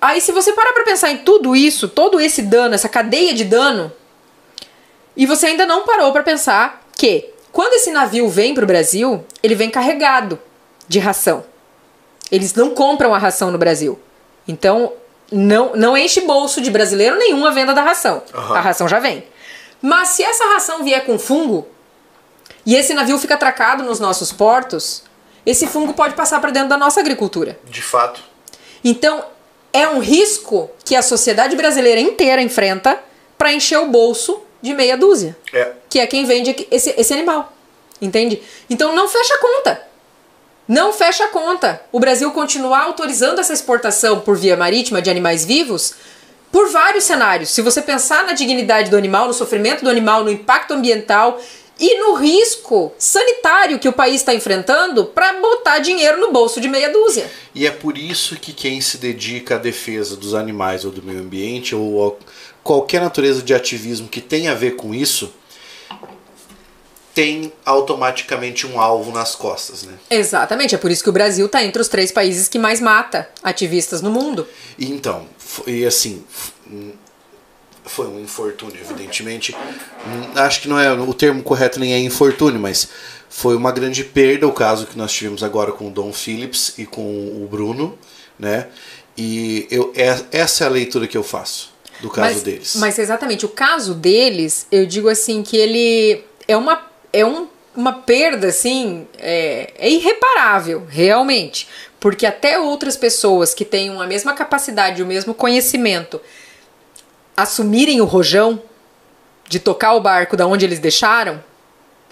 Aí 0.00 0.20
se 0.20 0.32
você 0.32 0.52
parar 0.52 0.72
para 0.72 0.84
pensar 0.84 1.10
em 1.10 1.18
tudo 1.18 1.56
isso, 1.56 1.88
todo 1.88 2.20
esse 2.20 2.42
dano, 2.42 2.74
essa 2.74 2.88
cadeia 2.88 3.34
de 3.34 3.44
dano, 3.44 3.92
e 5.16 5.26
você 5.26 5.46
ainda 5.46 5.66
não 5.66 5.84
parou 5.84 6.12
para 6.12 6.22
pensar 6.22 6.82
que 6.96 7.30
quando 7.52 7.74
esse 7.74 7.90
navio 7.90 8.28
vem 8.28 8.54
para 8.54 8.64
o 8.64 8.66
Brasil, 8.66 9.24
ele 9.42 9.54
vem 9.54 9.70
carregado 9.70 10.38
de 10.86 10.98
ração. 10.98 11.44
Eles 12.30 12.54
não 12.54 12.70
compram 12.70 13.14
a 13.14 13.18
ração 13.18 13.50
no 13.50 13.58
Brasil. 13.58 13.98
Então, 14.46 14.92
não, 15.30 15.74
não 15.74 15.96
enche 15.96 16.20
bolso 16.22 16.60
de 16.60 16.70
brasileiro 16.70 17.16
nenhum 17.16 17.44
a 17.44 17.50
venda 17.50 17.74
da 17.74 17.82
ração. 17.82 18.22
Uhum. 18.32 18.54
A 18.54 18.60
ração 18.60 18.88
já 18.88 18.98
vem. 18.98 19.24
Mas 19.82 20.10
se 20.10 20.22
essa 20.22 20.44
ração 20.52 20.84
vier 20.84 21.04
com 21.04 21.18
fungo 21.18 21.66
e 22.64 22.76
esse 22.76 22.94
navio 22.94 23.18
fica 23.18 23.34
atracado 23.34 23.82
nos 23.82 23.98
nossos 23.98 24.32
portos, 24.32 25.02
esse 25.44 25.66
fungo 25.66 25.94
pode 25.94 26.14
passar 26.14 26.40
para 26.40 26.50
dentro 26.50 26.68
da 26.68 26.76
nossa 26.76 27.00
agricultura. 27.00 27.58
De 27.64 27.82
fato. 27.82 28.22
Então, 28.84 29.24
é 29.72 29.88
um 29.88 30.00
risco 30.00 30.70
que 30.84 30.96
a 30.96 31.02
sociedade 31.02 31.56
brasileira 31.56 32.00
inteira 32.00 32.42
enfrenta 32.42 32.98
para 33.38 33.52
encher 33.52 33.78
o 33.78 33.86
bolso 33.86 34.42
de 34.60 34.74
meia 34.74 34.96
dúzia. 34.96 35.36
É. 35.52 35.72
Que 35.88 35.98
é 36.00 36.06
quem 36.06 36.24
vende 36.24 36.66
esse, 36.70 36.94
esse 36.96 37.12
animal. 37.12 37.52
Entende? 38.00 38.42
Então 38.68 38.94
não 38.94 39.08
fecha 39.08 39.34
a 39.34 39.38
conta. 39.38 39.82
Não 40.66 40.92
fecha 40.92 41.24
a 41.24 41.28
conta. 41.28 41.82
O 41.90 41.98
Brasil 41.98 42.30
continuar 42.30 42.84
autorizando 42.84 43.40
essa 43.40 43.52
exportação 43.52 44.20
por 44.20 44.36
via 44.36 44.56
marítima 44.56 45.02
de 45.02 45.10
animais 45.10 45.44
vivos 45.44 45.94
por 46.52 46.68
vários 46.70 47.04
cenários. 47.04 47.50
Se 47.50 47.62
você 47.62 47.80
pensar 47.80 48.24
na 48.24 48.32
dignidade 48.32 48.90
do 48.90 48.96
animal, 48.96 49.26
no 49.26 49.32
sofrimento 49.32 49.84
do 49.84 49.90
animal, 49.90 50.24
no 50.24 50.30
impacto 50.30 50.74
ambiental 50.74 51.40
e 51.80 51.98
no 51.98 52.14
risco 52.14 52.92
sanitário 52.98 53.78
que 53.78 53.88
o 53.88 53.92
país 53.92 54.16
está 54.16 54.34
enfrentando 54.34 55.06
para 55.06 55.40
botar 55.40 55.78
dinheiro 55.78 56.20
no 56.20 56.30
bolso 56.30 56.60
de 56.60 56.68
meia 56.68 56.92
dúzia. 56.92 57.30
E 57.54 57.66
é 57.66 57.70
por 57.70 57.96
isso 57.96 58.36
que 58.36 58.52
quem 58.52 58.80
se 58.82 58.98
dedica 58.98 59.54
à 59.54 59.58
defesa 59.58 60.14
dos 60.14 60.34
animais 60.34 60.84
ou 60.84 60.92
do 60.92 61.02
meio 61.02 61.20
ambiente 61.20 61.74
ou 61.74 62.18
qualquer 62.62 63.00
natureza 63.00 63.42
de 63.42 63.54
ativismo 63.54 64.08
que 64.08 64.20
tenha 64.20 64.52
a 64.52 64.54
ver 64.54 64.76
com 64.76 64.94
isso 64.94 65.32
tem 67.14 67.52
automaticamente 67.64 68.66
um 68.66 68.80
alvo 68.80 69.10
nas 69.10 69.34
costas, 69.34 69.82
né? 69.82 69.94
Exatamente, 70.08 70.74
é 70.76 70.78
por 70.78 70.90
isso 70.90 71.02
que 71.02 71.10
o 71.10 71.12
Brasil 71.12 71.46
está 71.46 71.64
entre 71.64 71.82
os 71.82 71.88
três 71.88 72.12
países 72.12 72.46
que 72.46 72.58
mais 72.58 72.80
mata 72.80 73.28
ativistas 73.42 74.00
no 74.00 74.10
mundo. 74.10 74.46
E 74.78 74.90
então, 74.90 75.26
e 75.66 75.84
assim, 75.84 76.24
foi 77.90 78.06
um 78.06 78.20
infortúnio, 78.20 78.80
evidentemente. 78.80 79.54
Acho 80.36 80.62
que 80.62 80.68
não 80.68 80.78
é 80.78 80.92
o 80.92 81.12
termo 81.12 81.42
correto 81.42 81.80
nem 81.80 81.92
é 81.92 81.98
infortúnio, 81.98 82.60
mas 82.60 82.88
foi 83.28 83.56
uma 83.56 83.72
grande 83.72 84.04
perda 84.04 84.46
o 84.46 84.52
caso 84.52 84.86
que 84.86 84.96
nós 84.96 85.12
tivemos 85.12 85.42
agora 85.42 85.72
com 85.72 85.88
o 85.88 85.90
Dom 85.90 86.12
Phillips 86.12 86.74
e 86.78 86.86
com 86.86 87.02
o 87.02 87.48
Bruno, 87.50 87.98
né? 88.38 88.68
E 89.16 89.66
eu, 89.70 89.92
é, 89.96 90.16
essa 90.30 90.64
é 90.64 90.66
a 90.68 90.70
leitura 90.70 91.06
que 91.08 91.16
eu 91.16 91.24
faço 91.24 91.72
do 92.00 92.08
caso 92.08 92.34
mas, 92.34 92.42
deles. 92.42 92.76
Mas 92.76 92.98
exatamente, 92.98 93.44
o 93.44 93.48
caso 93.48 93.92
deles, 93.92 94.66
eu 94.70 94.86
digo 94.86 95.08
assim 95.08 95.42
que 95.42 95.56
ele 95.56 96.24
é 96.46 96.56
uma 96.56 96.88
é 97.12 97.26
um, 97.26 97.48
uma 97.74 97.92
perda 97.92 98.48
assim, 98.48 99.06
é, 99.18 99.72
é 99.76 99.90
irreparável, 99.90 100.86
realmente, 100.88 101.66
porque 101.98 102.24
até 102.24 102.56
outras 102.58 102.96
pessoas 102.96 103.52
que 103.52 103.64
tenham 103.64 104.00
a 104.00 104.06
mesma 104.06 104.32
capacidade, 104.32 105.02
o 105.02 105.06
mesmo 105.06 105.34
conhecimento, 105.34 106.20
assumirem 107.42 108.00
o 108.00 108.04
rojão 108.04 108.62
de 109.48 109.58
tocar 109.58 109.94
o 109.94 110.00
barco 110.00 110.36
da 110.36 110.46
onde 110.46 110.64
eles 110.64 110.78
deixaram, 110.78 111.42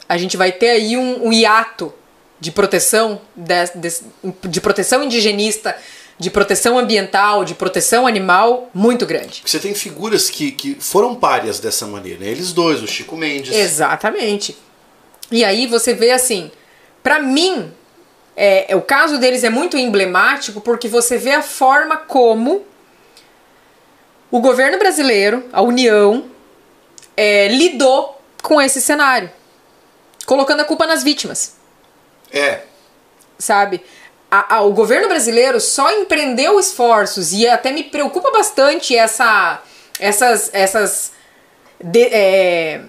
a 0.08 0.16
gente 0.16 0.36
vai 0.36 0.50
ter 0.50 0.70
aí 0.70 0.96
um, 0.96 1.26
um 1.26 1.32
hiato 1.32 1.92
de 2.40 2.50
proteção, 2.50 3.20
de, 3.36 3.54
de, 3.74 4.48
de, 4.48 4.60
proteção 4.60 5.02
indigenista, 5.02 5.76
de 6.18 6.30
proteção 6.30 6.78
ambiental, 6.78 7.44
de 7.44 7.54
proteção 7.54 8.06
animal 8.06 8.70
muito 8.72 9.06
grande. 9.06 9.42
Você 9.44 9.58
tem 9.58 9.74
figuras 9.74 10.30
que, 10.30 10.50
que 10.50 10.76
foram 10.80 11.14
párias 11.14 11.60
dessa 11.60 11.86
maneira, 11.86 12.20
né? 12.20 12.30
Eles 12.30 12.52
dois, 12.52 12.82
o 12.82 12.86
Chico 12.86 13.16
Mendes. 13.16 13.54
Exatamente. 13.54 14.56
E 15.30 15.44
aí 15.44 15.66
você 15.66 15.94
vê 15.94 16.10
assim, 16.10 16.50
para 17.02 17.20
mim, 17.20 17.70
é, 18.36 18.72
é, 18.72 18.76
o 18.76 18.82
caso 18.82 19.18
deles 19.18 19.44
é 19.44 19.50
muito 19.50 19.76
emblemático 19.76 20.60
porque 20.60 20.88
você 20.88 21.18
vê 21.18 21.32
a 21.32 21.42
forma 21.42 21.96
como 21.96 22.64
o 24.30 24.40
governo 24.40 24.78
brasileiro, 24.78 25.44
a 25.52 25.62
União, 25.62 26.24
é, 27.16 27.48
lidou 27.48 28.20
com 28.42 28.60
esse 28.60 28.80
cenário, 28.80 29.30
colocando 30.26 30.60
a 30.60 30.64
culpa 30.64 30.86
nas 30.86 31.02
vítimas. 31.02 31.56
É. 32.30 32.62
Sabe? 33.38 33.82
A, 34.30 34.56
a, 34.56 34.62
o 34.62 34.72
governo 34.72 35.08
brasileiro 35.08 35.60
só 35.60 35.90
empreendeu 35.90 36.60
esforços 36.60 37.32
e 37.32 37.48
até 37.48 37.72
me 37.72 37.84
preocupa 37.84 38.30
bastante 38.30 38.94
essa, 38.94 39.62
essas, 39.98 40.50
essas 40.52 41.12
de, 41.82 42.04
é, 42.12 42.82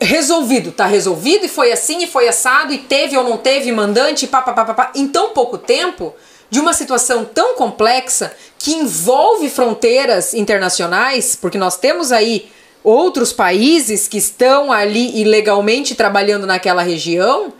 resolvido, 0.00 0.72
tá 0.72 0.86
resolvido 0.86 1.44
e 1.44 1.48
foi 1.48 1.72
assim 1.72 2.02
e 2.02 2.06
foi 2.06 2.28
assado 2.28 2.72
e 2.72 2.78
teve 2.78 3.16
ou 3.16 3.24
não 3.24 3.36
teve 3.36 3.70
mandante, 3.72 4.26
pá, 4.26 4.40
pá, 4.40 4.52
pá, 4.52 4.64
pá, 4.64 4.74
pá, 4.74 4.92
em 4.94 5.08
tão 5.08 5.30
pouco 5.30 5.58
tempo, 5.58 6.14
de 6.50 6.60
uma 6.60 6.72
situação 6.72 7.24
tão 7.24 7.54
complexa 7.54 8.34
que 8.58 8.72
envolve 8.72 9.48
fronteiras 9.50 10.34
internacionais, 10.34 11.36
porque 11.36 11.58
nós 11.58 11.76
temos 11.76 12.12
aí 12.12 12.50
outros 12.82 13.32
países 13.32 14.06
que 14.06 14.18
estão 14.18 14.70
ali 14.70 15.20
ilegalmente 15.20 15.94
trabalhando 15.94 16.46
naquela 16.46 16.82
região, 16.82 17.52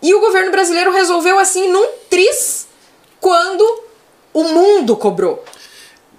e 0.00 0.14
o 0.14 0.20
governo 0.20 0.50
brasileiro 0.50 0.92
resolveu 0.92 1.38
assim 1.38 1.68
num 1.70 1.88
tris 2.10 2.66
quando 3.20 3.82
o 4.32 4.44
mundo 4.44 4.96
cobrou. 4.96 5.44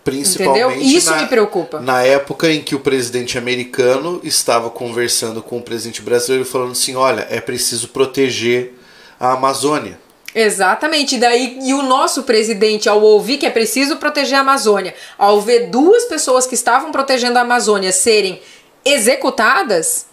Principalmente 0.04 0.62
Entendeu? 0.62 0.98
Isso 0.98 1.12
na, 1.12 1.22
me 1.22 1.28
preocupa. 1.28 1.80
Na 1.80 2.04
época 2.04 2.52
em 2.52 2.62
que 2.62 2.76
o 2.76 2.80
presidente 2.80 3.38
americano 3.38 4.20
estava 4.24 4.70
conversando 4.70 5.42
com 5.42 5.58
o 5.58 5.62
presidente 5.62 6.02
brasileiro, 6.02 6.46
falando 6.46 6.74
assim: 6.74 6.96
olha, 6.96 7.26
é 7.30 7.40
preciso 7.40 7.88
proteger 7.88 8.74
a 9.18 9.32
Amazônia. 9.34 9.98
Exatamente. 10.35 11.15
E 11.15 11.19
daí, 11.19 11.60
e 11.61 11.73
o 11.73 11.84
nosso 11.84 12.23
presidente, 12.23 12.89
ao 12.89 13.01
ouvir 13.01 13.38
que 13.38 13.45
é 13.45 13.49
preciso 13.49 13.97
proteger 13.97 14.38
a 14.38 14.41
Amazônia, 14.41 14.95
ao 15.18 15.39
ver 15.39 15.68
duas 15.68 16.05
pessoas 16.05 16.47
que 16.47 16.55
estavam 16.55 16.91
protegendo 16.91 17.38
a 17.38 17.41
Amazônia 17.41 17.91
serem 17.91 18.41
executadas, 18.84 20.07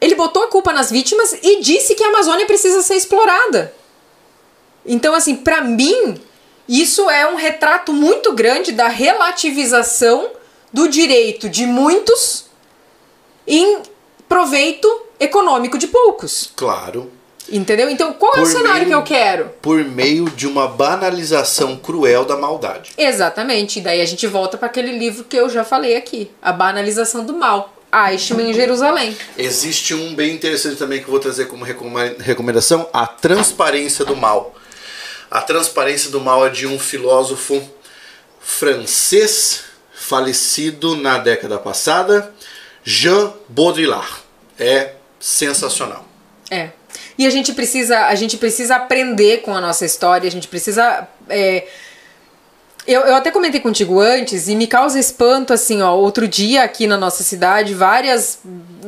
ele 0.00 0.14
botou 0.14 0.44
a 0.44 0.48
culpa 0.48 0.72
nas 0.72 0.90
vítimas 0.90 1.32
e 1.42 1.60
disse 1.60 1.94
que 1.94 2.04
a 2.04 2.08
Amazônia 2.08 2.46
precisa 2.46 2.82
ser 2.82 2.94
explorada. 2.94 3.74
Então, 4.84 5.14
assim, 5.14 5.36
para 5.36 5.62
mim, 5.62 6.20
isso 6.68 7.08
é 7.08 7.26
um 7.26 7.36
retrato 7.36 7.92
muito 7.92 8.32
grande 8.32 8.72
da 8.72 8.88
relativização 8.88 10.30
do 10.72 10.88
direito 10.88 11.48
de 11.48 11.64
muitos 11.66 12.46
em 13.46 13.82
proveito 14.28 14.88
econômico 15.18 15.78
de 15.78 15.86
poucos. 15.86 16.52
Claro. 16.54 17.15
Entendeu? 17.48 17.88
Então, 17.88 18.12
qual 18.12 18.32
por 18.32 18.40
é 18.40 18.42
o 18.42 18.46
cenário 18.46 18.86
meio, 18.86 18.88
que 18.88 18.94
eu 18.94 19.02
quero? 19.02 19.50
Por 19.62 19.84
meio 19.84 20.28
de 20.30 20.46
uma 20.46 20.66
banalização 20.66 21.76
cruel 21.76 22.24
da 22.24 22.36
maldade. 22.36 22.92
Exatamente. 22.96 23.78
E 23.78 23.82
daí 23.82 24.00
a 24.00 24.06
gente 24.06 24.26
volta 24.26 24.58
para 24.58 24.66
aquele 24.66 24.98
livro 24.98 25.24
que 25.24 25.36
eu 25.36 25.48
já 25.48 25.64
falei 25.64 25.96
aqui, 25.96 26.30
A 26.42 26.52
Banalização 26.52 27.24
do 27.24 27.32
Mal. 27.32 27.72
Eichmann 28.10 28.50
em 28.50 28.54
Jerusalém. 28.54 29.16
Existe 29.38 29.94
um 29.94 30.14
bem 30.14 30.34
interessante 30.34 30.76
também 30.76 30.98
que 30.98 31.06
eu 31.06 31.10
vou 31.10 31.20
trazer 31.20 31.46
como 31.46 31.64
recomendação, 31.64 32.88
A 32.92 33.06
Transparência 33.06 34.04
do 34.04 34.16
Mal. 34.16 34.54
A 35.30 35.40
Transparência 35.40 36.10
do 36.10 36.20
Mal 36.20 36.46
é 36.46 36.50
de 36.50 36.66
um 36.66 36.78
filósofo 36.78 37.62
francês 38.40 39.62
falecido 39.94 40.94
na 40.96 41.18
década 41.18 41.58
passada, 41.58 42.34
Jean 42.84 43.32
Baudrillard. 43.48 44.24
É 44.58 44.92
sensacional. 45.18 46.06
É. 46.50 46.70
E 47.18 47.26
a 47.26 47.30
gente 47.30 47.52
precisa, 47.52 48.06
a 48.06 48.14
gente 48.14 48.36
precisa 48.36 48.76
aprender 48.76 49.38
com 49.38 49.54
a 49.54 49.60
nossa 49.60 49.84
história, 49.84 50.28
a 50.28 50.30
gente 50.30 50.48
precisa 50.48 51.08
é, 51.28 51.66
Eu, 52.86 53.00
eu 53.00 53.16
até 53.16 53.30
comentei 53.30 53.60
contigo 53.60 53.98
antes 53.98 54.48
e 54.48 54.54
me 54.54 54.66
causa 54.66 54.98
espanto, 54.98 55.52
assim, 55.52 55.82
ó. 55.82 55.94
Outro 55.94 56.28
dia 56.28 56.62
aqui 56.62 56.86
na 56.86 56.96
nossa 56.96 57.24
cidade, 57.24 57.74
várias 57.74 58.38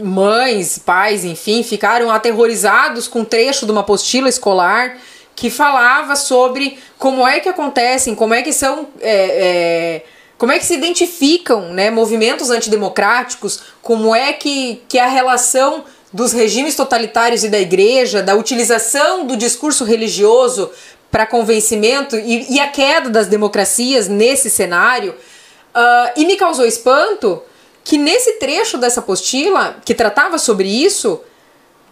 mães, 0.01 0.79
pais, 0.79 1.25
enfim, 1.25 1.63
ficaram 1.63 2.11
aterrorizados 2.11 3.09
com 3.09 3.21
um 3.21 3.25
trecho 3.25 3.67
de 3.67 3.73
uma 3.73 3.81
apostila 3.81 4.29
escolar 4.29 4.97
que 5.35 5.51
falava 5.51 6.17
sobre 6.17 6.79
como 6.99 7.27
é 7.27 7.41
que 7.41 7.49
acontecem, 7.49 8.15
como 8.15 8.35
é 8.35 8.43
que 8.43 8.53
são. 8.53 8.89
É, 9.01 10.03
é, 10.03 10.03
como 10.37 10.53
é 10.53 10.59
que 10.59 10.65
se 10.65 10.75
identificam 10.75 11.73
né, 11.73 11.91
movimentos 11.91 12.51
antidemocráticos, 12.51 13.61
como 13.83 14.15
é 14.15 14.33
que, 14.33 14.81
que 14.89 14.97
é 14.97 15.03
a 15.03 15.09
relação 15.09 15.85
dos 16.13 16.33
regimes 16.33 16.75
totalitários 16.75 17.45
e 17.45 17.49
da 17.49 17.59
igreja, 17.59 18.23
da 18.23 18.35
utilização 18.35 19.27
do 19.27 19.37
discurso 19.37 19.85
religioso 19.85 20.71
para 21.11 21.27
convencimento 21.27 22.17
e, 22.17 22.55
e, 22.55 22.61
a 22.61 22.69
queda 22.69 23.09
das 23.09 23.27
democracias 23.27 24.09
nesse 24.09 24.51
cenário. 24.51 25.13
Uh, 25.13 26.13
e 26.17 26.27
me 26.27 26.37
causou 26.37 26.67
espanto 26.67 27.43
que 27.85 27.97
nesse 27.97 28.33
trecho 28.33 28.77
dessa 28.77 29.01
apostila, 29.01 29.77
que 29.85 29.95
tratava 29.95 30.39
sobre 30.39 30.69
isso, 30.69 31.21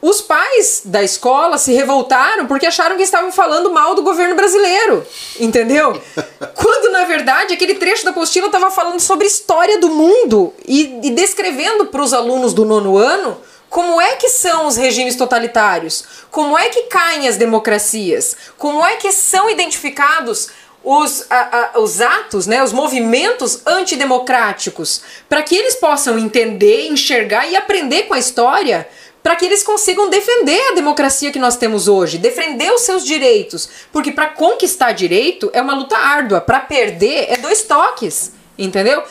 os 0.03 0.21
pais 0.21 0.83
da 0.85 1.03
escola 1.03 1.57
se 1.57 1.73
revoltaram 1.73 2.47
porque 2.47 2.67
acharam 2.67 2.97
que 2.97 3.03
estavam 3.03 3.33
falando 3.33 3.73
mal 3.73 3.95
do 3.95 4.03
governo 4.03 4.35
brasileiro, 4.35 5.07
entendeu? 5.41 6.01
Quando 6.55 6.93
na 6.93 7.07
verdade 7.07 7.55
aquele 7.55 7.77
trecho 7.77 8.05
da 8.05 8.11
apostila 8.11 8.47
estava 8.47 8.71
falando 8.71 9.01
sobre 9.01 9.27
história 9.27 9.79
do 9.79 9.89
mundo 9.89 10.53
e, 10.67 11.01
e 11.03 11.11
descrevendo 11.11 11.87
para 11.87 12.03
os 12.03 12.13
alunos 12.13 12.53
do 12.53 12.65
nono 12.65 12.99
ano 12.99 13.39
como 13.69 14.01
é 14.01 14.17
que 14.17 14.29
são 14.29 14.67
os 14.67 14.77
regimes 14.77 15.17
totalitários? 15.17 16.05
Como 16.31 16.59
é 16.59 16.69
que 16.69 16.85
caem 16.85 17.29
as 17.29 17.37
democracias? 17.37 18.37
Como 18.57 18.85
é 18.85 18.97
que 18.97 19.13
são 19.13 19.51
identificados 19.51 20.49
os, 20.87 21.27
a, 21.29 21.73
a, 21.75 21.81
os 21.81 22.01
atos, 22.01 22.47
né, 22.47 22.63
os 22.63 22.73
movimentos 22.73 23.61
antidemocráticos, 23.67 25.03
para 25.29 25.43
que 25.43 25.57
eles 25.57 25.75
possam 25.75 26.17
entender, 26.17 26.87
enxergar 26.87 27.49
e 27.49 27.57
aprender 27.57 28.05
com 28.05 28.15
a 28.15 28.19
história, 28.21 28.89
para 29.21 29.35
que 29.35 29.45
eles 29.45 29.65
consigam 29.65 30.09
defender 30.09 30.61
a 30.71 30.75
democracia 30.75 31.33
que 31.33 31.39
nós 31.41 31.57
temos 31.57 31.89
hoje, 31.89 32.19
defender 32.19 32.73
os 32.73 32.83
seus 32.83 33.05
direitos, 33.05 33.69
porque 33.93 34.13
para 34.13 34.29
conquistar 34.29 34.93
direito 34.93 35.51
é 35.53 35.61
uma 35.61 35.75
luta 35.75 35.99
árdua, 35.99 36.41
para 36.41 36.61
perder 36.61 37.27
é 37.31 37.37
dois 37.37 37.65
toques, 37.65 38.31
entendeu? 38.57 39.03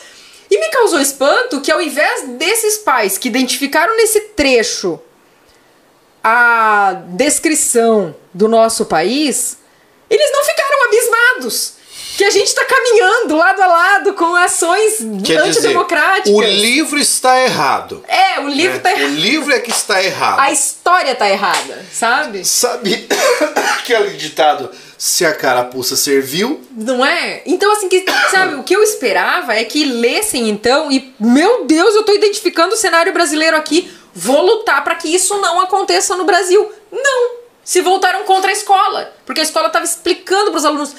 E 0.50 0.58
me 0.58 0.68
causou 0.68 1.00
espanto 1.00 1.60
que 1.60 1.72
ao 1.72 1.80
invés 1.80 2.28
desses 2.38 2.78
pais 2.78 3.18
que 3.18 3.28
identificaram 3.28 3.96
nesse 3.96 4.20
trecho 4.20 5.00
a 6.22 7.02
descrição 7.10 8.14
do 8.34 8.48
nosso 8.48 8.86
país, 8.86 9.58
eles 10.10 10.32
não 10.32 10.44
ficaram 10.44 10.84
abismados. 10.86 11.76
Que 12.16 12.24
a 12.24 12.30
gente 12.30 12.46
está 12.46 12.64
caminhando 12.64 13.36
lado 13.36 13.60
a 13.60 13.66
lado 13.66 14.14
com 14.14 14.34
ações 14.34 14.98
Quer 15.22 15.36
antidemocráticas. 15.36 16.32
Dizer, 16.32 16.34
o 16.34 16.42
livro 16.42 16.98
está 16.98 17.42
errado. 17.42 18.02
É, 18.08 18.40
o 18.40 18.48
livro 18.48 18.78
está 18.78 18.88
né? 18.88 19.00
errado. 19.02 19.12
O 19.12 19.14
livro 19.16 19.52
é 19.52 19.60
que 19.60 19.70
está 19.70 20.02
errado. 20.02 20.40
A 20.40 20.50
história 20.50 21.12
está 21.12 21.28
errada, 21.28 21.84
sabe? 21.92 22.42
Sabe 22.44 23.06
aquele 23.78 24.16
ditado 24.16 24.70
se 24.98 25.24
a 25.24 25.32
carapuça 25.32 25.96
serviu. 25.96 26.60
Não 26.70 27.04
é? 27.04 27.42
Então, 27.46 27.72
assim, 27.72 27.88
que, 27.88 28.04
sabe, 28.30 28.54
o 28.54 28.62
que 28.62 28.74
eu 28.74 28.82
esperava 28.82 29.54
é 29.54 29.64
que 29.64 29.84
lessem 29.84 30.48
então 30.48 30.90
e, 30.90 31.14
meu 31.20 31.64
Deus, 31.64 31.94
eu 31.94 32.02
tô 32.02 32.12
identificando 32.12 32.74
o 32.74 32.78
cenário 32.78 33.12
brasileiro 33.12 33.56
aqui, 33.56 33.90
vou 34.14 34.44
lutar 34.44 34.82
para 34.82 34.94
que 34.94 35.08
isso 35.08 35.38
não 35.40 35.60
aconteça 35.60 36.16
no 36.16 36.24
Brasil. 36.24 36.72
Não! 36.90 37.46
Se 37.62 37.80
voltaram 37.80 38.22
contra 38.24 38.50
a 38.50 38.52
escola, 38.52 39.12
porque 39.24 39.40
a 39.40 39.44
escola 39.44 39.66
estava 39.66 39.84
explicando 39.84 40.50
para 40.50 40.58
os 40.58 40.64
alunos. 40.64 40.94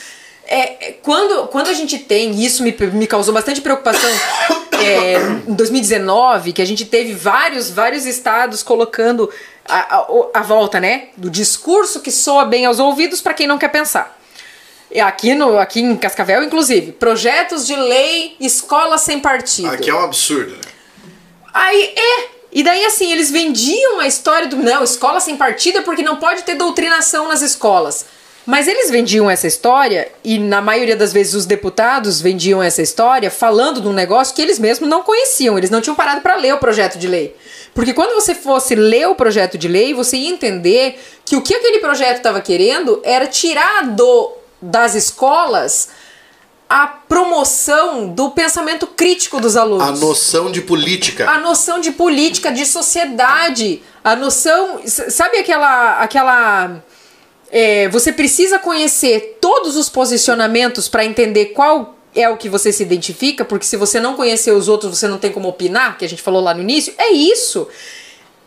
É, 0.46 0.90
é, 0.90 0.92
quando, 1.02 1.48
quando 1.48 1.68
a 1.68 1.74
gente 1.74 1.98
tem, 1.98 2.44
isso 2.44 2.64
me, 2.64 2.76
me 2.94 3.08
causou 3.08 3.34
bastante 3.34 3.62
preocupação, 3.62 4.10
é, 4.80 5.16
em 5.48 5.54
2019, 5.54 6.54
que 6.54 6.62
a 6.62 6.66
gente 6.66 6.86
teve 6.86 7.14
vários, 7.14 7.70
vários 7.70 8.06
estados 8.06 8.64
colocando 8.64 9.30
a, 9.68 9.98
a, 9.98 10.08
a 10.36 10.42
volta, 10.42 10.80
né? 10.80 11.10
Do 11.16 11.30
discurso 11.30 12.00
que 12.00 12.12
soa 12.12 12.46
bem 12.46 12.66
aos 12.66 12.80
ouvidos 12.80 13.22
para 13.22 13.34
quem 13.34 13.48
não 13.48 13.58
quer 13.58 13.70
pensar. 13.70 14.18
E 14.90 15.00
aqui, 15.00 15.36
no, 15.36 15.58
aqui 15.60 15.82
em 15.82 15.96
Cascavel, 15.98 16.44
inclusive, 16.44 16.94
projetos 16.94 17.68
de 17.68 17.76
lei 17.76 18.36
escola 18.40 18.98
sem 18.98 19.20
partido. 19.20 19.70
Aqui 19.70 19.90
é 19.90 19.94
um 19.94 20.04
absurdo, 20.04 20.52
né? 20.52 20.72
Aí, 21.54 21.94
é. 21.96 22.38
E 22.52 22.64
daí, 22.64 22.86
assim, 22.86 23.12
eles 23.12 23.30
vendiam 23.30 24.00
a 24.00 24.08
história 24.08 24.48
do. 24.48 24.56
Não, 24.56 24.84
escola 24.84 25.20
sem 25.20 25.36
partido 25.36 25.80
é 25.80 25.82
porque 25.82 26.02
não 26.02 26.16
pode 26.16 26.44
ter 26.44 26.56
doutrinação 26.56 27.28
nas 27.28 27.42
escolas. 27.42 28.06
Mas 28.48 28.66
eles 28.66 28.90
vendiam 28.90 29.30
essa 29.30 29.46
história, 29.46 30.10
e 30.24 30.40
na 30.40 30.62
maioria 30.62 30.96
das 30.96 31.12
vezes 31.12 31.34
os 31.34 31.46
deputados 31.46 32.22
vendiam 32.22 32.64
essa 32.64 32.82
história 32.82 33.30
falando 33.30 33.82
de 33.82 33.90
um 33.90 33.94
negócio 33.94 34.34
que 34.34 34.42
eles 34.42 34.58
mesmos 34.58 34.90
não 34.90 35.04
conheciam, 35.04 35.58
eles 35.58 35.70
não 35.70 35.82
tinham 35.82 35.98
parado 35.98 36.22
para 36.22 36.38
ler 36.38 36.54
o 36.54 36.58
projeto 36.58 36.98
de 36.98 37.10
lei. 37.10 37.36
Porque 37.74 37.94
quando 37.94 38.16
você 38.16 38.34
fosse 38.34 38.74
ler 38.74 39.06
o 39.10 39.16
projeto 39.16 39.58
de 39.58 39.68
lei, 39.68 39.94
você 39.94 40.16
ia 40.16 40.30
entender 40.30 40.98
que 41.26 41.36
o 41.36 41.42
que 41.42 41.54
aquele 41.54 41.80
projeto 41.80 42.18
estava 42.18 42.40
querendo 42.40 43.02
era 43.04 43.28
tirar 43.28 43.86
do, 43.88 44.32
das 44.62 44.96
escolas 44.96 45.90
a 46.70 46.88
promoção 46.88 48.08
do 48.08 48.32
pensamento 48.32 48.88
crítico 48.88 49.42
dos 49.42 49.58
alunos. 49.58 49.88
A 49.88 49.92
noção 49.92 50.50
de 50.50 50.62
política. 50.62 51.30
A 51.30 51.40
noção 51.40 51.82
de 51.82 51.92
política, 51.92 52.50
de 52.50 52.66
sociedade. 52.66 53.84
A 54.02 54.16
noção. 54.16 54.82
Sabe 54.86 55.38
aquela. 55.38 56.00
aquela 56.00 56.82
é, 57.52 57.88
você 57.90 58.12
precisa 58.12 58.60
conhecer 58.60 59.38
todos 59.40 59.76
os 59.76 59.90
posicionamentos 59.90 60.88
para 60.88 61.06
entender 61.06 61.48
qual 61.48 61.96
é 62.16 62.28
o 62.28 62.38
que 62.38 62.50
você 62.50 62.72
se 62.72 62.84
identifica, 62.84 63.46
porque 63.46 63.66
se 63.66 63.78
você 63.78 64.00
não 64.00 64.16
conhecer 64.16 64.52
os 64.52 64.68
outros, 64.68 64.98
você 64.98 65.08
não 65.08 65.18
tem 65.18 65.32
como 65.32 65.48
opinar, 65.48 65.98
que 65.98 66.06
a 66.06 66.10
gente 66.10 66.22
falou 66.22 66.42
lá 66.42 66.54
no 66.54 66.62
início. 66.62 66.94
É 66.98 67.12
isso. 67.12 67.68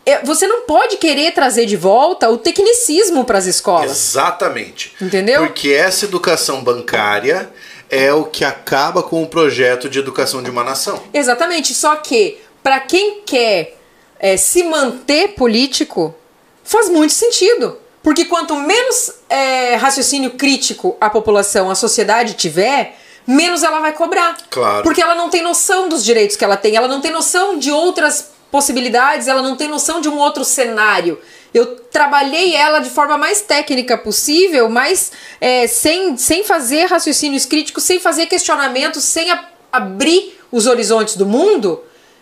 É, 0.05 0.23
você 0.23 0.47
não 0.47 0.63
pode 0.63 0.97
querer 0.97 1.31
trazer 1.31 1.65
de 1.65 1.77
volta 1.77 2.29
o 2.29 2.37
tecnicismo 2.37 3.23
para 3.23 3.37
as 3.37 3.45
escolas. 3.45 3.91
Exatamente. 3.91 4.93
Entendeu? 4.99 5.45
Porque 5.45 5.69
essa 5.69 6.05
educação 6.05 6.63
bancária 6.63 7.49
é 7.89 8.11
o 8.11 8.25
que 8.25 8.43
acaba 8.43 9.03
com 9.03 9.21
o 9.21 9.27
projeto 9.27 9.89
de 9.89 9.99
educação 9.99 10.41
de 10.41 10.49
uma 10.49 10.63
nação. 10.63 11.01
Exatamente. 11.13 11.73
Só 11.73 11.95
que, 11.97 12.39
para 12.63 12.79
quem 12.79 13.21
quer 13.21 13.77
é, 14.19 14.37
se 14.37 14.63
manter 14.63 15.29
político, 15.29 16.15
faz 16.63 16.89
muito 16.89 17.13
sentido. 17.13 17.77
Porque 18.03 18.25
quanto 18.25 18.55
menos 18.55 19.11
é, 19.29 19.75
raciocínio 19.75 20.31
crítico 20.31 20.97
a 20.99 21.09
população, 21.09 21.69
a 21.69 21.75
sociedade 21.75 22.33
tiver, 22.33 22.97
menos 23.27 23.63
ela 23.63 23.79
vai 23.79 23.93
cobrar. 23.93 24.37
Claro. 24.49 24.83
Porque 24.83 25.01
ela 25.01 25.15
não 25.15 25.29
tem 25.29 25.41
noção 25.41 25.87
dos 25.87 26.03
direitos 26.03 26.35
que 26.35 26.43
ela 26.43 26.57
tem, 26.57 26.75
ela 26.75 26.87
não 26.87 27.01
tem 27.01 27.11
noção 27.11 27.57
de 27.57 27.71
outras 27.71 28.31
possibilidades, 28.51 29.27
ela 29.27 29.41
não 29.41 29.55
tem 29.55 29.67
noção 29.67 30.01
de 30.01 30.09
um 30.09 30.17
outro 30.17 30.43
cenário. 30.43 31.19
Eu 31.53 31.75
trabalhei 31.91 32.55
ela 32.55 32.79
de 32.79 32.89
forma 32.89 33.17
mais 33.17 33.41
técnica 33.41 33.97
possível, 33.97 34.69
mas 34.69 35.11
é, 35.39 35.67
sem, 35.67 36.17
sem 36.17 36.43
fazer 36.43 36.85
raciocínios 36.85 37.45
críticos, 37.45 37.83
sem 37.83 37.99
fazer 37.99 38.25
questionamentos, 38.25 39.03
sem 39.03 39.29
a, 39.31 39.45
abrir 39.71 40.39
os 40.51 40.65
horizontes 40.65 41.15
do 41.15 41.25
mundo 41.25 41.81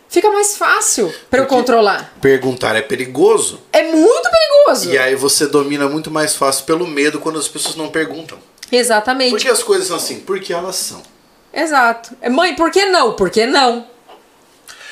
fica 0.09 0.29
mais 0.31 0.57
fácil 0.57 1.13
para 1.29 1.39
eu 1.39 1.45
controlar. 1.45 2.13
Perguntar 2.19 2.75
é 2.75 2.81
perigoso. 2.81 3.61
É 3.71 3.83
muito 3.83 4.29
perigoso. 4.29 4.91
E 4.91 4.97
aí 4.97 5.15
você 5.15 5.47
domina 5.47 5.87
muito 5.87 6.11
mais 6.11 6.35
fácil 6.35 6.65
pelo 6.65 6.85
medo 6.85 7.19
quando 7.19 7.39
as 7.39 7.47
pessoas 7.47 7.75
não 7.75 7.89
perguntam. 7.89 8.37
Exatamente. 8.71 9.31
Porque 9.31 9.47
as 9.47 9.63
coisas 9.63 9.87
são 9.87 9.97
assim? 9.97 10.19
Porque 10.19 10.51
elas 10.51 10.75
são. 10.75 11.01
Exato. 11.53 12.15
É, 12.21 12.29
mãe, 12.29 12.55
por 12.55 12.69
que 12.71 12.85
não? 12.85 13.13
Por 13.13 13.29
que 13.29 13.45
não? 13.45 13.87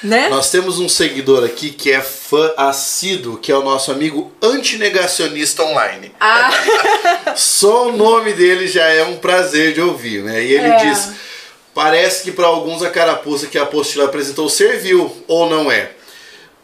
Né? 0.03 0.29
Nós 0.29 0.51
temos 0.51 0.79
um 0.79 0.87
seguidor 0.87 1.43
aqui 1.43 1.71
que 1.71 1.91
é 1.91 2.01
fã 2.01 2.53
assíduo, 2.55 3.37
que 3.37 3.51
é 3.51 3.57
o 3.57 3.63
nosso 3.63 3.91
amigo 3.91 4.31
antinegacionista 4.41 5.63
online. 5.63 6.13
Ah. 6.19 6.51
Só 7.35 7.87
o 7.87 7.97
nome 7.97 8.33
dele 8.33 8.67
já 8.67 8.85
é 8.85 9.03
um 9.03 9.17
prazer 9.17 9.73
de 9.73 9.81
ouvir, 9.81 10.23
né? 10.23 10.43
E 10.43 10.53
ele 10.53 10.67
é. 10.67 10.75
diz 10.77 11.11
Parece 11.77 12.23
que 12.23 12.31
para 12.31 12.47
alguns 12.47 12.81
a 12.81 12.89
carapuça 12.89 13.45
que 13.45 13.55
a 13.55 13.61
apostila 13.61 14.05
apresentou 14.05 14.49
serviu, 14.49 15.15
ou 15.27 15.47
não 15.47 15.71
é? 15.71 15.91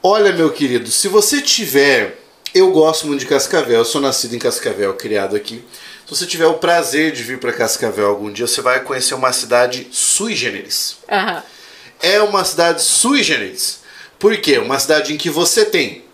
Olha, 0.02 0.34
meu 0.34 0.52
querido, 0.52 0.90
se 0.90 1.08
você 1.08 1.40
tiver. 1.40 2.18
Eu 2.52 2.72
gosto 2.72 3.06
muito 3.06 3.20
de 3.20 3.28
Cascavel, 3.28 3.78
eu 3.78 3.86
sou 3.86 4.02
nascido 4.02 4.36
em 4.36 4.40
Cascavel, 4.40 4.92
criado 4.96 5.36
aqui. 5.36 5.64
Se 6.04 6.16
você 6.16 6.26
tiver 6.26 6.48
o 6.48 6.56
prazer 6.56 7.12
de 7.12 7.22
vir 7.22 7.40
para 7.40 7.54
Cascavel 7.54 8.08
algum 8.08 8.32
dia, 8.32 8.48
você 8.48 8.60
vai 8.60 8.80
conhecer 8.80 9.14
uma 9.14 9.32
cidade 9.32 9.88
sui 9.92 10.36
generis. 10.36 10.98
Uhum. 11.08 11.42
É 12.02 12.20
uma 12.22 12.44
cidade 12.44 12.82
sui 12.82 13.22
generis. 13.22 13.82
Por 14.18 14.36
quê? 14.38 14.58
Uma 14.58 14.80
cidade 14.80 15.14
em 15.14 15.18
que 15.18 15.30
você 15.30 15.64
tem, 15.64 16.06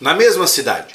na 0.00 0.14
mesma 0.14 0.46
cidade, 0.46 0.94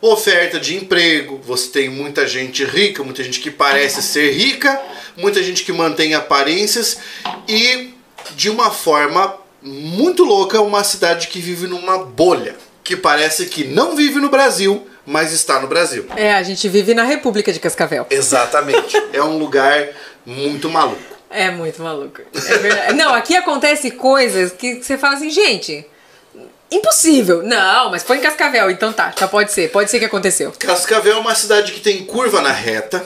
oferta 0.00 0.58
de 0.58 0.76
emprego, 0.76 1.40
você 1.44 1.68
tem 1.68 1.88
muita 1.88 2.26
gente 2.26 2.64
rica, 2.64 3.02
muita 3.02 3.22
gente 3.22 3.40
que 3.40 3.50
parece 3.50 4.02
ser 4.02 4.32
rica, 4.32 4.80
muita 5.16 5.42
gente 5.42 5.62
que 5.64 5.72
mantém 5.72 6.14
aparências 6.14 6.98
e 7.46 7.94
de 8.34 8.48
uma 8.48 8.70
forma 8.70 9.36
muito 9.62 10.24
louca 10.24 10.60
uma 10.60 10.82
cidade 10.82 11.28
que 11.28 11.40
vive 11.40 11.66
numa 11.66 11.98
bolha, 11.98 12.56
que 12.82 12.96
parece 12.96 13.46
que 13.46 13.64
não 13.64 13.94
vive 13.94 14.18
no 14.20 14.30
Brasil, 14.30 14.86
mas 15.04 15.32
está 15.32 15.60
no 15.60 15.66
Brasil. 15.66 16.06
É, 16.16 16.34
a 16.34 16.42
gente 16.42 16.68
vive 16.68 16.94
na 16.94 17.04
República 17.04 17.52
de 17.52 17.60
Cascavel. 17.60 18.06
Exatamente. 18.10 18.96
é 19.12 19.22
um 19.22 19.38
lugar 19.38 19.88
muito 20.24 20.68
maluco. 20.68 21.20
É 21.28 21.50
muito 21.50 21.82
maluco. 21.82 22.22
É 22.34 22.58
verdade. 22.58 22.94
Não, 22.94 23.14
aqui 23.14 23.36
acontece 23.36 23.92
coisas 23.92 24.50
que 24.50 24.82
você 24.82 24.98
fala 24.98 25.14
assim, 25.14 25.30
gente, 25.30 25.86
impossível. 26.70 27.42
Não, 27.42 27.90
mas 27.90 28.02
foi 28.02 28.18
em 28.18 28.20
Cascavel, 28.20 28.70
então 28.70 28.92
tá, 28.92 29.12
já 29.18 29.26
pode 29.26 29.52
ser, 29.52 29.70
pode 29.70 29.90
ser 29.90 29.98
que 29.98 30.04
aconteceu. 30.04 30.52
Cascavel 30.58 31.14
é 31.14 31.18
uma 31.18 31.34
cidade 31.34 31.72
que 31.72 31.80
tem 31.80 32.04
curva 32.04 32.40
na 32.40 32.52
reta, 32.52 33.04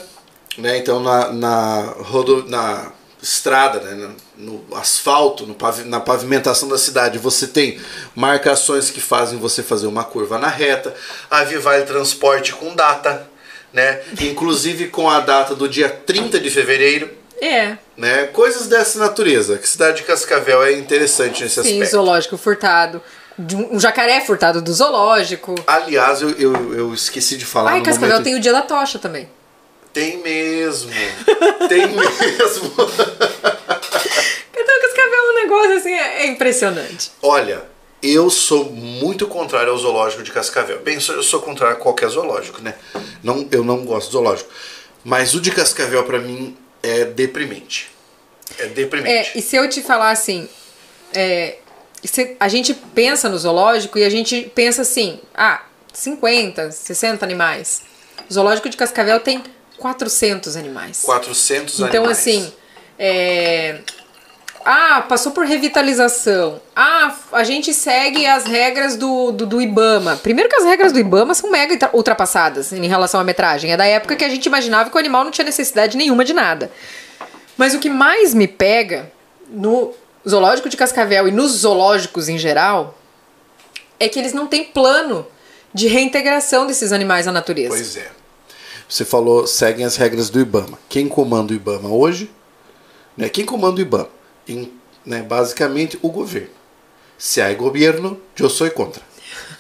né? 0.59 0.77
Então 0.79 1.01
na, 1.01 1.33
na, 1.33 1.95
rodo, 1.99 2.45
na 2.49 2.93
estrada, 3.23 3.81
né? 3.81 4.11
no, 4.37 4.65
no 4.69 4.77
asfalto, 4.77 5.47
no 5.47 5.55
pavi, 5.55 5.85
na 5.85 5.99
pavimentação 5.99 6.69
da 6.69 6.77
cidade, 6.77 7.19
você 7.19 7.47
tem 7.47 7.81
marcações 8.15 8.91
que 8.91 9.01
fazem 9.01 9.39
você 9.39 9.63
fazer 9.63 9.87
uma 9.87 10.05
curva 10.05 10.39
na 10.39 10.49
reta. 10.49 10.95
A 11.31 11.43
Vivale 11.43 11.85
Transporte 11.87 12.53
com 12.53 12.75
data, 12.75 13.27
né? 13.73 14.01
Inclusive 14.21 14.89
com 14.89 15.09
a 15.09 15.21
data 15.21 15.55
do 15.55 15.69
dia 15.69 15.89
30 15.89 16.39
de 16.39 16.51
fevereiro. 16.51 17.11
É. 17.41 17.77
Né? 17.97 18.25
Coisas 18.27 18.69
dessa 18.69 18.99
natureza. 18.99 19.59
Que 19.59 19.69
cidade 19.69 19.99
de 19.99 20.03
Cascavel 20.05 20.63
é 20.63 20.73
interessante 20.73 21.43
nesse 21.43 21.63
Sim, 21.63 21.73
aspecto. 21.73 21.91
zoológico 21.91 22.37
furtado. 22.37 23.03
De 23.37 23.57
Um 23.57 23.81
jacaré 23.81 24.21
furtado 24.21 24.63
do 24.63 24.73
zoológico. 24.73 25.55
Aliás, 25.67 26.23
eu, 26.23 26.31
eu, 26.31 26.75
eu 26.75 26.95
esqueci 26.95 27.37
de 27.37 27.45
falar 27.45 27.73
Ai, 27.73 27.79
no 27.79 27.85
Cascavel 27.85 28.11
momento... 28.11 28.25
tem 28.25 28.35
o 28.37 28.41
dia 28.41 28.53
da 28.53 28.63
tocha 28.63 28.99
também. 28.99 29.29
Tem 29.93 30.19
mesmo. 30.19 30.91
Tem 31.69 31.87
mesmo. 31.87 32.73
Então, 34.57 34.81
Cascavel 34.83 35.15
é 35.15 35.31
um 35.31 35.35
negócio 35.35 35.77
assim, 35.77 35.93
é 35.93 36.27
impressionante. 36.27 37.13
Olha, 37.23 37.65
eu 38.03 38.29
sou 38.29 38.67
muito 38.67 39.27
contrário 39.27 39.71
ao 39.71 39.79
zoológico 39.79 40.23
de 40.23 40.31
Cascavel. 40.31 40.81
Bem, 40.81 40.97
eu 40.97 41.23
sou 41.23 41.41
contrário 41.41 41.77
a 41.77 41.81
qualquer 41.81 42.09
zoológico, 42.09 42.61
né? 42.61 42.75
Não, 43.23 43.49
eu 43.51 43.65
não 43.65 43.85
gosto 43.85 44.09
de 44.09 44.13
zoológico. 44.13 44.51
Mas 45.05 45.35
o 45.35 45.41
de 45.41 45.51
Cascavel, 45.51 46.03
pra 46.05 46.19
mim, 46.19 46.57
é 46.83 47.05
deprimente. 47.05 47.91
É 48.59 48.67
deprimente. 48.67 49.31
É, 49.31 49.39
e 49.39 49.43
se 49.43 49.57
eu 49.57 49.69
te 49.69 49.81
falar 49.81 50.11
assim, 50.11 50.49
é, 51.15 51.59
a 52.41 52.49
gente 52.49 52.75
pensa 52.75 53.29
no 53.29 53.39
zoológico 53.39 53.99
e 53.99 54.05
a 54.05 54.11
gente 54.11 54.51
pensa 54.55 54.83
assim, 54.83 55.21
ah, 55.35 55.63
50, 55.93 56.71
60 56.71 57.25
animais. 57.25 57.83
O 58.29 58.33
zoológico 58.35 58.69
de 58.69 58.77
Cascavel 58.77 59.21
tem 59.21 59.43
400 59.79 60.57
animais. 60.57 61.03
400 61.03 61.75
Então, 61.81 61.87
animais. 62.05 62.19
assim, 62.19 62.53
é... 62.99 63.79
Ah, 64.67 65.05
passou 65.07 65.31
por 65.33 65.45
revitalização. 65.45 66.59
Ah, 66.75 67.15
a 67.33 67.45
gente 67.45 67.75
segue 67.75 68.27
as 68.27 68.45
regras 68.45 68.97
do, 68.97 69.31
do, 69.31 69.45
do 69.45 69.61
Ibama. 69.61 70.17
Primeiro 70.17 70.49
que 70.49 70.57
as 70.57 70.65
regras 70.65 70.91
do 70.91 70.99
Ibama 70.99 71.35
são 71.35 71.51
mega 71.51 71.75
ultra- 71.75 71.91
ultrapassadas 71.93 72.73
em 72.73 72.87
relação 72.87 73.21
à 73.21 73.25
metragem. 73.25 73.73
É 73.73 73.77
da 73.77 73.85
época 73.85 74.17
que 74.17 74.25
a 74.25 74.29
gente 74.31 74.47
imaginava 74.47 74.89
que 74.89 74.97
o 74.97 74.99
animal 74.99 75.23
não 75.23 75.31
tinha 75.31 75.45
necessidade 75.45 75.99
nenhuma 75.99 76.25
de 76.25 76.33
nada. 76.33 76.71
Mas 77.59 77.75
o 77.75 77.79
que 77.79 77.91
mais 77.91 78.33
me 78.33 78.49
pega 78.49 79.13
no 79.51 79.93
zoológico 80.29 80.69
de 80.69 80.77
Cascavel 80.77 81.29
e 81.29 81.31
nos 81.31 81.53
zoológicos 81.53 82.29
em 82.29 82.39
geral 82.39 82.99
é 83.99 84.09
que 84.09 84.19
eles 84.19 84.33
não 84.33 84.47
têm 84.47 84.65
plano 84.65 85.27
de 85.73 85.87
reintegração 85.87 86.67
desses 86.67 86.93
animais 86.93 87.27
à 87.27 87.33
natureza. 87.33 87.69
Pois 87.69 87.97
é. 87.97 88.11
Você 88.89 89.05
falou, 89.05 89.47
seguem 89.47 89.85
as 89.85 89.97
regras 89.97 90.31
do 90.31 90.41
IBAMA. 90.41 90.79
Quem 90.89 91.09
comanda 91.09 91.53
o 91.53 91.57
IBAMA 91.57 91.89
hoje? 91.89 92.31
Né? 93.17 93.29
Quem 93.29 93.45
comanda 93.45 93.79
o 93.79 93.81
IBAMA? 93.81 94.09
Em, 94.47 94.73
né, 95.05 95.23
basicamente, 95.23 95.99
o 96.03 96.11
governo. 96.11 96.51
Se 97.17 97.41
há 97.41 97.53
governo, 97.55 98.21
eu 98.39 98.51
sou 98.51 98.71
contra. 98.71 99.03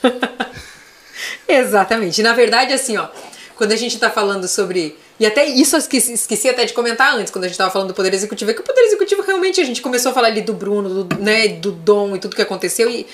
Exatamente. 1.48 2.22
Na 2.22 2.32
verdade, 2.32 2.72
assim, 2.72 2.96
ó, 2.96 3.08
quando 3.56 3.72
a 3.72 3.76
gente 3.76 3.98
tá 3.98 4.10
falando 4.10 4.46
sobre. 4.46 4.98
E 5.18 5.24
até 5.24 5.44
isso 5.44 5.76
eu 5.76 5.78
esqueci, 5.78 6.12
esqueci 6.12 6.48
até 6.48 6.64
de 6.64 6.72
comentar 6.72 7.14
antes, 7.14 7.32
quando 7.32 7.44
a 7.44 7.48
gente 7.48 7.56
tava 7.56 7.70
falando 7.70 7.88
do 7.88 7.94
Poder 7.94 8.12
Executivo, 8.12 8.50
é 8.50 8.54
que 8.54 8.60
o 8.60 8.64
Poder 8.64 8.80
Executivo 8.80 9.22
realmente 9.22 9.60
a 9.60 9.64
gente 9.64 9.80
começou 9.80 10.10
a 10.10 10.14
falar 10.14 10.26
ali 10.28 10.42
do 10.42 10.52
Bruno, 10.52 11.04
do, 11.04 11.16
né, 11.20 11.48
do 11.48 11.70
Dom 11.70 12.16
e 12.16 12.18
tudo 12.18 12.34
que 12.34 12.42
aconteceu. 12.42 12.90
E. 12.90 13.06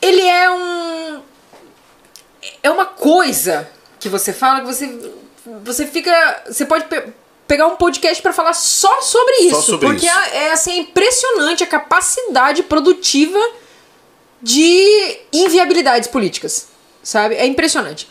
Ele 0.00 0.22
é 0.22 0.50
um. 0.50 1.22
É 2.62 2.70
uma 2.70 2.86
coisa 2.86 3.68
que 3.98 4.08
você 4.08 4.32
fala 4.32 4.60
que 4.60 4.66
você. 4.66 5.12
Você 5.64 5.86
fica. 5.86 6.42
Você 6.46 6.66
pode 6.66 6.84
pe- 6.84 7.04
pegar 7.46 7.66
um 7.66 7.76
podcast 7.76 8.22
pra 8.22 8.32
falar 8.32 8.52
só 8.52 9.00
sobre 9.00 9.34
isso. 9.38 9.62
sobre 9.62 9.86
porque 9.86 10.06
isso. 10.06 10.18
É, 10.32 10.48
é 10.48 10.52
assim, 10.52 10.78
impressionante 10.80 11.64
a 11.64 11.66
capacidade 11.66 12.62
produtiva 12.64 13.40
de 14.42 15.18
inviabilidades 15.32 16.06
políticas, 16.08 16.68
sabe? 17.02 17.34
É 17.34 17.46
impressionante. 17.46 18.08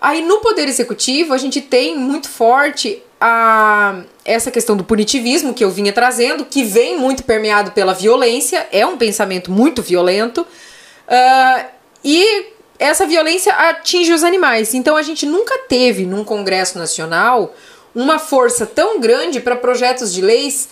Aí 0.00 0.22
no 0.22 0.38
poder 0.38 0.66
executivo 0.66 1.34
a 1.34 1.38
gente 1.38 1.60
tem 1.60 1.96
muito 1.96 2.28
forte 2.28 3.02
a 3.20 4.02
essa 4.24 4.50
questão 4.50 4.74
do 4.74 4.82
punitivismo 4.82 5.52
que 5.52 5.62
eu 5.62 5.70
vinha 5.70 5.92
trazendo, 5.92 6.46
que 6.46 6.64
vem 6.64 6.98
muito 6.98 7.22
permeado 7.22 7.72
pela 7.72 7.92
violência, 7.92 8.66
é 8.72 8.86
um 8.86 8.96
pensamento 8.96 9.50
muito 9.50 9.82
violento, 9.82 10.46
ah, 11.06 11.66
e 12.02 12.46
essa 12.78 13.06
violência 13.06 13.52
atinge 13.52 14.10
os 14.12 14.24
animais. 14.24 14.72
Então 14.72 14.96
a 14.96 15.02
gente 15.02 15.26
nunca 15.26 15.58
teve 15.68 16.06
num 16.06 16.24
Congresso 16.24 16.78
Nacional 16.78 17.54
uma 17.94 18.18
força 18.18 18.64
tão 18.64 18.98
grande 18.98 19.38
para 19.38 19.54
projetos 19.54 20.14
de 20.14 20.22
leis 20.22 20.70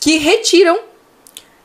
que 0.00 0.16
retiram 0.16 0.80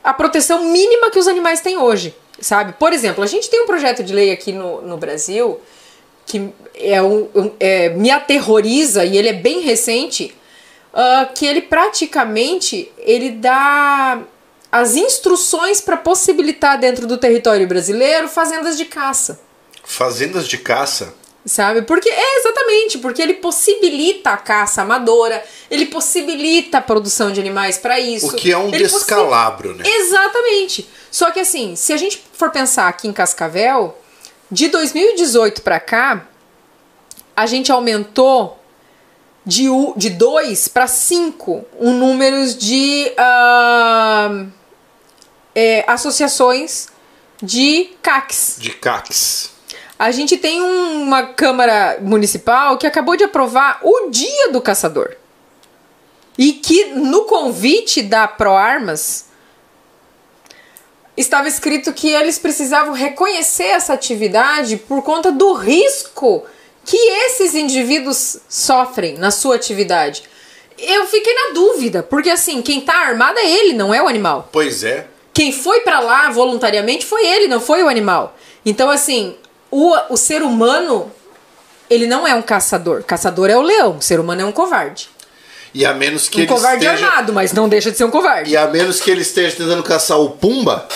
a 0.04 0.14
proteção 0.14 0.66
mínima 0.66 1.10
que 1.10 1.18
os 1.18 1.28
animais 1.28 1.62
têm 1.62 1.78
hoje, 1.78 2.14
sabe? 2.42 2.74
Por 2.74 2.92
exemplo, 2.92 3.24
a 3.24 3.28
gente 3.28 3.50
tem 3.50 3.62
um 3.62 3.66
projeto 3.66 4.04
de 4.04 4.14
lei 4.14 4.32
aqui 4.32 4.52
no, 4.52 4.82
no 4.82 4.98
Brasil 4.98 5.62
que 6.26 6.52
é 6.78 7.02
um, 7.02 7.30
é, 7.60 7.90
me 7.90 8.12
aterroriza 8.12 9.04
e 9.06 9.18
ele 9.18 9.30
é 9.30 9.34
bem 9.34 9.62
recente, 9.62 10.36
ah, 10.94 11.30
que 11.34 11.46
ele 11.46 11.62
praticamente 11.62 12.92
ele 13.00 13.32
dá 13.32 14.20
as 14.72 14.96
instruções 14.96 15.80
para 15.82 15.98
possibilitar 15.98 16.78
dentro 16.80 17.08
do 17.08 17.18
território 17.18 17.68
brasileiro 17.68 18.28
fazendas 18.28 18.78
de 18.78 18.86
caça. 18.86 19.40
Fazendas 19.84 20.48
de 20.48 20.58
caça. 20.58 21.14
Sabe? 21.46 21.84
Porque 21.84 22.10
é 22.10 22.40
exatamente, 22.40 22.98
porque 22.98 23.22
ele 23.22 23.36
possibilita 23.36 24.32
a 24.32 24.38
caça 24.38 24.82
amadora, 24.82 25.44
ele 25.70 25.86
possibilita 25.86 26.80
a 26.80 26.82
produção 26.82 27.32
de 27.32 27.40
animais 27.40 27.78
para 27.78 28.00
isso. 28.00 28.30
O 28.30 28.34
que 28.34 28.52
é 28.52 28.58
um 28.58 28.70
ele 28.70 28.80
possi- 28.86 28.96
descalabro, 28.96 29.76
né? 29.76 29.84
Exatamente. 29.86 30.90
Só 31.12 31.30
que 31.30 31.40
assim, 31.40 31.76
se 31.76 31.94
a 31.94 31.98
gente 31.98 32.22
for 32.34 32.50
pensar 32.50 32.88
aqui 32.88 33.08
em 33.08 33.14
Cascavel, 33.14 33.96
de 34.52 34.70
2018 34.70 35.62
para 35.62 35.80
cá, 35.80 36.28
a 37.36 37.46
gente 37.46 37.72
aumentou 37.72 38.60
de 39.46 39.68
2 39.68 39.94
de 39.98 40.10
dois 40.10 40.68
para 40.68 40.88
5 40.88 41.66
o 41.78 41.92
número 41.92 42.48
de 42.56 43.12
ah, 43.18 44.46
é, 45.54 45.84
associações 45.88 46.88
de 47.42 47.92
CACs. 48.02 48.56
De 48.60 48.72
caques. 48.72 49.52
A 50.00 50.12
gente 50.12 50.36
tem 50.38 50.62
um- 50.62 51.04
uma 51.04 51.24
Câmara 51.28 52.00
Municipal 52.02 52.78
que 52.78 52.88
acabou 52.88 53.16
de 53.16 53.24
aprovar 53.24 53.80
o 53.84 54.10
Dia 54.10 54.52
do 54.52 54.60
Caçador. 54.62 55.16
E 56.38 56.52
que 56.54 56.86
no 56.86 57.22
convite 57.26 58.02
da 58.02 58.28
ProArmas 58.28 59.26
estava 61.16 61.48
escrito 61.48 61.94
que 61.94 62.10
eles 62.10 62.38
precisavam 62.38 62.94
reconhecer 62.94 63.64
essa 63.68 63.94
atividade 63.94 64.76
por 64.76 65.02
conta 65.02 65.32
do 65.32 65.54
risco 65.54 66.44
que 66.86 66.96
esses 66.96 67.56
indivíduos 67.56 68.38
sofrem 68.48 69.18
na 69.18 69.32
sua 69.32 69.56
atividade. 69.56 70.24
Eu 70.78 71.08
fiquei 71.08 71.34
na 71.34 71.54
dúvida, 71.54 72.04
porque 72.04 72.30
assim, 72.30 72.62
quem 72.62 72.82
tá 72.82 72.96
armado 72.96 73.40
é 73.40 73.50
ele, 73.50 73.74
não 73.74 73.94
é 73.94 74.02
o 74.02 74.08
animal. 74.08 74.48
Pois 74.52 74.84
é. 74.84 75.08
Quem 75.34 75.52
foi 75.52 75.82
pra 75.82 76.00
lá 76.00 76.30
voluntariamente 76.30 77.06
foi 77.06 77.26
ele, 77.26 77.48
não 77.48 77.60
foi 77.60 77.84
o 77.84 77.90
animal. 77.90 78.38
Então, 78.66 78.90
assim, 78.90 79.36
o, 79.72 79.94
o 80.10 80.16
ser 80.16 80.44
humano, 80.44 81.12
ele 81.90 82.06
não 82.06 82.28
é 82.28 82.36
um 82.36 82.42
caçador. 82.42 83.04
Caçador 83.04 83.50
é 83.50 83.58
o 83.58 83.62
leão, 83.62 83.98
o 83.98 84.02
ser 84.02 84.20
humano 84.20 84.42
é 84.42 84.46
um 84.46 84.52
covarde. 84.52 85.10
E 85.74 85.86
a 85.86 85.94
menos 85.94 86.30
que 86.30 86.38
um 86.38 86.42
ele 86.42 86.48
covarde 86.48 86.86
esteja... 86.86 87.06
armado, 87.06 87.34
mas 87.34 87.52
não 87.52 87.68
deixa 87.68 87.92
de 87.92 87.98
ser 87.98 88.06
um 88.06 88.12
covarde. 88.12 88.52
E 88.52 88.56
a 88.56 88.68
menos 88.68 89.02
que 89.02 89.12
ele 89.12 89.24
esteja 89.24 89.58
tentando 89.58 89.84
caçar 89.84 90.18
o 90.20 90.30
Pumba, 90.30 90.88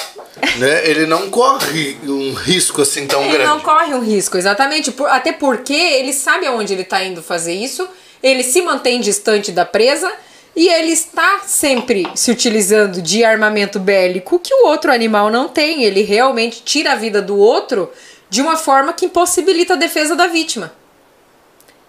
né? 0.57 0.87
Ele 0.89 1.05
não 1.05 1.29
corre 1.29 1.97
um 2.03 2.33
risco 2.33 2.81
assim 2.81 3.07
tão 3.07 3.21
Ele 3.23 3.31
grande. 3.33 3.49
não 3.49 3.59
corre 3.59 3.93
um 3.93 3.99
risco, 4.01 4.37
exatamente. 4.37 4.91
por- 4.91 5.09
até 5.09 5.31
porque 5.31 5.73
ele 5.73 6.13
sabe 6.13 6.45
aonde 6.45 6.73
ele 6.73 6.81
está 6.83 7.03
indo 7.03 7.21
fazer 7.21 7.53
isso, 7.53 7.87
ele 8.21 8.43
se 8.43 8.61
mantém 8.61 8.99
distante 8.99 9.51
da 9.51 9.65
presa 9.65 10.11
e 10.55 10.67
ele 10.67 10.91
está 10.91 11.39
sempre 11.45 12.05
se 12.15 12.31
utilizando 12.31 13.01
de 13.01 13.23
armamento 13.23 13.79
bélico 13.79 14.39
que 14.39 14.53
o 14.53 14.65
outro 14.67 14.91
animal 14.91 15.29
não 15.29 15.47
tem. 15.47 15.83
Ele 15.83 16.01
realmente 16.01 16.61
tira 16.63 16.91
a 16.93 16.95
vida 16.95 17.21
do 17.21 17.37
outro 17.37 17.89
de 18.29 18.41
uma 18.41 18.57
forma 18.57 18.91
que 18.93 19.05
impossibilita 19.05 19.73
a 19.73 19.77
defesa 19.77 20.15
da 20.15 20.27
vítima. 20.27 20.73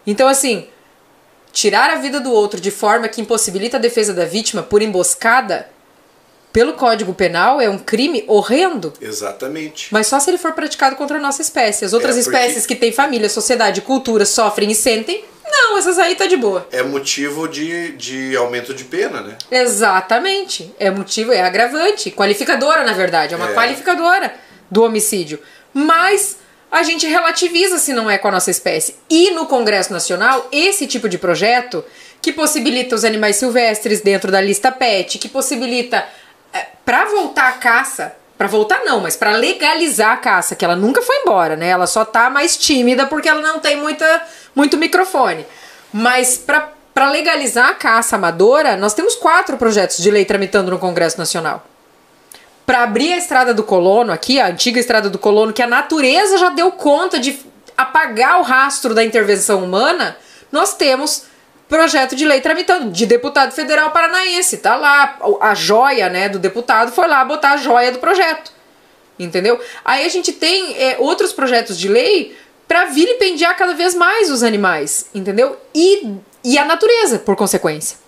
Então, 0.07 0.29
assim, 0.29 0.67
tirar 1.53 1.91
a 1.91 1.97
vida 1.97 2.21
do 2.21 2.33
outro 2.33 2.61
de 2.61 2.71
forma 2.71 3.09
que 3.09 3.21
impossibilita 3.21 3.77
a 3.77 3.81
defesa 3.81 4.15
da 4.15 4.25
vítima 4.25 4.63
por 4.63 4.81
emboscada 4.83 5.69
pelo 6.53 6.73
Código 6.75 7.15
Penal, 7.15 7.61
é 7.61 7.69
um 7.69 7.79
crime 7.79 8.25
horrendo. 8.27 8.93
Exatamente. 9.01 9.89
Mas 9.91 10.07
só 10.09 10.19
se 10.19 10.31
ele 10.31 10.39
for 10.39 10.53
praticado 10.53 10.97
contra 10.97 11.19
a 11.19 11.21
nossa 11.21 11.41
espécie. 11.43 11.85
As 11.85 11.93
outras 11.93 12.17
É, 12.19 12.23
porque- 12.23 12.37
espécies 12.37 12.67
que 12.67 12.75
têm 12.75 12.91
família, 12.93 13.29
sociedade, 13.29 13.81
cultura, 13.83 14.25
sofrem 14.27 14.71
e 14.71 14.75
sentem, 14.75 15.25
não, 15.53 15.79
essas 15.79 15.99
aí 15.99 16.15
tá 16.15 16.27
de 16.27 16.37
boa. 16.37 16.67
É 16.73 16.83
motivo 16.83 17.49
de, 17.49 17.93
de 17.93 18.37
aumento 18.37 18.73
de 18.75 18.85
pena, 18.85 19.21
né? 19.21 19.37
Exatamente. 19.51 20.73
É 20.79 20.91
motivo, 20.91 21.33
é 21.33 21.41
agravante. 21.43 22.11
Qualificadora, 22.11 22.85
na 22.85 22.93
verdade. 22.93 23.35
É 23.35 23.37
uma 23.37 23.51
É. 23.51 23.55
qualificadora 23.55 24.33
do 24.71 24.83
homicídio. 24.85 25.41
Mas 25.75 26.37
a 26.71 26.83
gente 26.83 27.07
relativiza 27.07 27.79
se 27.79 27.93
não 27.93 28.09
é 28.11 28.17
com 28.19 28.29
a 28.29 28.33
nossa 28.33 28.51
espécie. 28.51 28.95
E 29.09 29.31
no 29.33 29.47
Congresso 29.47 29.93
Nacional, 29.93 30.49
esse 30.53 30.87
tipo 30.87 31.09
de 31.09 31.19
projeto 31.19 31.85
que 32.23 32.33
possibilita 32.33 32.95
os 32.95 33.05
animais 33.05 33.37
silvestres 33.37 34.01
dentro 34.03 34.31
da 34.31 34.41
lista 34.41 34.71
PET, 34.71 35.19
que 35.19 35.29
possibilita 35.29 36.05
para 36.85 37.05
voltar 37.07 37.49
a 37.49 37.53
caça, 37.53 38.15
para 38.37 38.49
voltar 38.49 38.83
não, 38.85 39.01
mas 39.01 39.17
para 39.17 39.33
legalizar 39.33 40.13
a 40.13 40.17
caça, 40.17 40.57
que 40.57 40.65
ela 40.65 40.75
nunca 40.75 41.03
foi 41.03 41.17
embora, 41.19 41.57
né? 41.57 41.69
Ela 41.69 41.87
só 41.87 42.05
tá 42.05 42.31
mais 42.31 42.57
tímida 42.57 43.07
porque 43.07 43.29
ela 43.29 43.43
não 43.43 43.61
tem 43.61 43.77
muita, 43.77 44.23
muito 44.55 44.77
microfone. 44.77 45.47
Mas 45.93 46.39
para 46.39 47.11
legalizar 47.11 47.69
a 47.69 47.75
caça 47.75 48.17
amadora, 48.17 48.77
nós 48.77 48.95
temos 48.95 49.15
quatro 49.15 49.57
projetos 49.57 49.99
de 49.99 50.11
lei 50.11 50.25
tramitando 50.25 50.71
no 50.71 50.79
Congresso 50.79 51.19
Nacional. 51.19 51.65
Para 52.65 52.83
abrir 52.83 53.13
a 53.13 53.19
estrada 53.19 53.53
do 53.53 53.63
colono 53.63 54.13
aqui, 54.13 54.41
a 54.41 54.47
antiga 54.47 54.79
estrada 54.81 55.11
do 55.11 55.19
colono, 55.19 55.53
que 55.53 55.63
a 55.63 55.67
natureza 55.67 56.39
já 56.39 56.51
deu 56.51 56.73
conta 56.73 57.19
de 57.19 57.39
apagar 57.77 58.39
o 58.39 58.43
rastro 58.43 58.95
da 58.95 59.05
intervenção 59.05 59.63
humana, 59.65 60.17
nós 60.53 60.75
temos 60.75 61.25
projeto 61.71 62.17
de 62.17 62.27
lei 62.27 62.41
tramitando 62.41 62.91
de 62.91 63.07
deputado 63.07 63.53
federal 63.53 63.93
paranaense, 63.93 64.59
tá 64.59 64.75
lá 64.75 65.17
a 65.41 65.55
joia, 65.55 66.11
né, 66.11 66.29
do 66.29 66.39
deputado 66.39 66.91
foi 66.91 67.07
lá 67.07 67.25
botar 67.25 67.53
a 67.53 67.57
joia 67.57 67.93
do 67.93 68.01
projeto. 68.01 68.53
Entendeu? 69.19 69.59
Aí 69.85 70.05
a 70.05 70.09
gente 70.09 70.33
tem 70.33 70.77
é, 70.77 70.97
outros 70.99 71.33
projetos 71.33 71.79
de 71.79 71.89
lei 71.89 72.37
para 72.67 72.87
vilipendiar 72.87 73.57
cada 73.57 73.75
vez 73.75 73.95
mais 73.95 74.31
os 74.31 74.43
animais, 74.43 75.07
entendeu? 75.15 75.57
E, 75.75 76.17
e 76.43 76.59
a 76.59 76.65
natureza, 76.65 77.19
por 77.19 77.37
consequência. 77.37 77.99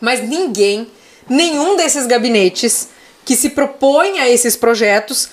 Mas 0.00 0.26
ninguém, 0.26 0.90
nenhum 1.28 1.76
desses 1.76 2.06
gabinetes 2.06 2.88
que 3.24 3.36
se 3.36 3.50
propõe 3.50 4.18
a 4.18 4.28
esses 4.28 4.56
projetos 4.56 5.28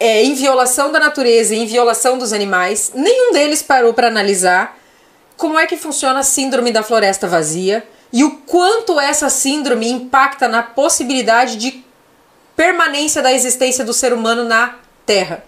é, 0.00 0.22
em 0.24 0.34
violação 0.34 0.90
da 0.90 0.98
natureza, 0.98 1.54
em 1.54 1.66
violação 1.66 2.16
dos 2.16 2.32
animais, 2.32 2.92
nenhum 2.94 3.32
deles 3.32 3.62
parou 3.62 3.92
para 3.92 4.08
analisar 4.08 4.77
como 5.38 5.56
é 5.56 5.66
que 5.66 5.76
funciona 5.76 6.18
a 6.18 6.24
síndrome 6.24 6.72
da 6.72 6.82
floresta 6.82 7.28
vazia 7.28 7.86
e 8.12 8.24
o 8.24 8.38
quanto 8.38 8.98
essa 8.98 9.30
síndrome 9.30 9.88
impacta 9.88 10.48
na 10.48 10.62
possibilidade 10.64 11.56
de 11.56 11.84
permanência 12.56 13.22
da 13.22 13.32
existência 13.32 13.84
do 13.84 13.92
ser 13.92 14.12
humano 14.12 14.42
na 14.44 14.74
Terra. 15.06 15.44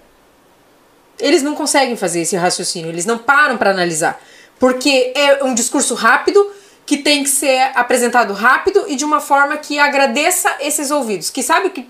Eles 1.18 1.42
não 1.42 1.56
conseguem 1.56 1.96
fazer 1.96 2.20
esse 2.20 2.36
raciocínio, 2.36 2.88
eles 2.88 3.04
não 3.04 3.18
param 3.18 3.58
para 3.58 3.70
analisar. 3.70 4.22
Porque 4.60 5.12
é 5.16 5.42
um 5.42 5.54
discurso 5.54 5.94
rápido 5.94 6.50
que 6.86 6.98
tem 6.98 7.24
que 7.24 7.30
ser 7.30 7.72
apresentado 7.74 8.32
rápido 8.32 8.84
e 8.86 8.94
de 8.94 9.04
uma 9.04 9.20
forma 9.20 9.56
que 9.56 9.78
agradeça 9.78 10.54
esses 10.60 10.90
ouvidos. 10.90 11.30
Que 11.30 11.42
sabe 11.42 11.70
que 11.70 11.88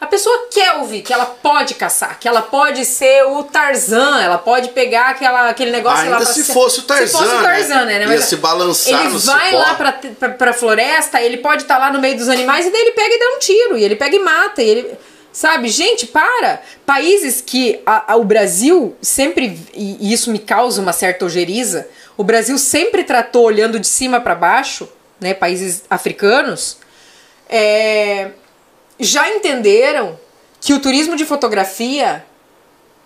a 0.00 0.06
pessoa 0.06 0.48
quer 0.50 0.76
ouvir, 0.76 1.02
que 1.02 1.12
ela 1.12 1.26
pode 1.26 1.74
caçar, 1.74 2.18
que 2.18 2.26
ela 2.26 2.40
pode 2.42 2.84
ser 2.84 3.24
o 3.24 3.42
Tarzan, 3.44 4.20
ela 4.20 4.38
pode 4.38 4.70
pegar 4.70 5.10
aquela, 5.10 5.48
aquele 5.50 5.70
negócio 5.70 6.04
Ainda 6.04 6.10
lá 6.18 6.22
pra 6.24 6.32
se 6.32 6.42
ser- 6.44 6.52
fosse 6.52 6.80
o 6.80 6.82
Tarzan, 6.84 7.06
Se 7.06 7.12
fosse 7.12 7.34
o 7.36 7.42
Tarzan, 7.42 7.84
né? 7.84 7.98
né? 7.98 8.06
Mas 8.06 8.20
Ia 8.20 8.26
se 8.26 8.36
balançar 8.36 9.00
Ele 9.06 9.18
vai 9.18 9.50
cipó. 9.50 9.58
lá 9.58 9.74
pra, 9.74 9.92
pra, 9.92 10.28
pra 10.30 10.52
floresta, 10.52 11.20
ele 11.20 11.36
pode 11.38 11.62
estar 11.62 11.76
lá 11.78 11.92
no 11.92 12.00
meio 12.00 12.16
dos 12.16 12.28
animais 12.28 12.66
e 12.66 12.70
daí 12.70 12.80
ele 12.80 12.92
pega 12.92 13.14
e 13.14 13.18
dá 13.18 13.36
um 13.36 13.38
tiro, 13.38 13.76
e 13.78 13.84
ele 13.84 13.96
pega 13.96 14.16
e 14.16 14.18
mata, 14.18 14.62
e 14.62 14.68
ele. 14.68 14.90
Sabe, 15.32 15.68
gente, 15.68 16.06
para! 16.08 16.60
Países 16.84 17.40
que 17.40 17.80
a- 17.86 18.14
a- 18.14 18.16
o 18.16 18.24
Brasil 18.24 18.96
sempre, 19.00 19.60
e 19.72 19.96
e 20.00 20.12
isso 20.12 20.30
me 20.32 20.40
causa 20.40 20.80
uma 20.82 20.92
certa 20.92 21.24
ojeriza, 21.24 21.86
o 22.16 22.24
Brasil 22.24 22.58
sempre 22.58 23.04
tratou 23.04 23.44
olhando 23.44 23.78
de 23.78 23.86
cima 23.86 24.20
para 24.20 24.34
baixo, 24.34 24.88
né? 25.20 25.32
Países 25.32 25.84
africanos, 25.88 26.78
é, 27.48 28.30
já 29.00 29.28
entenderam 29.28 30.18
que 30.60 30.74
o 30.74 30.80
turismo 30.80 31.16
de 31.16 31.24
fotografia 31.24 32.24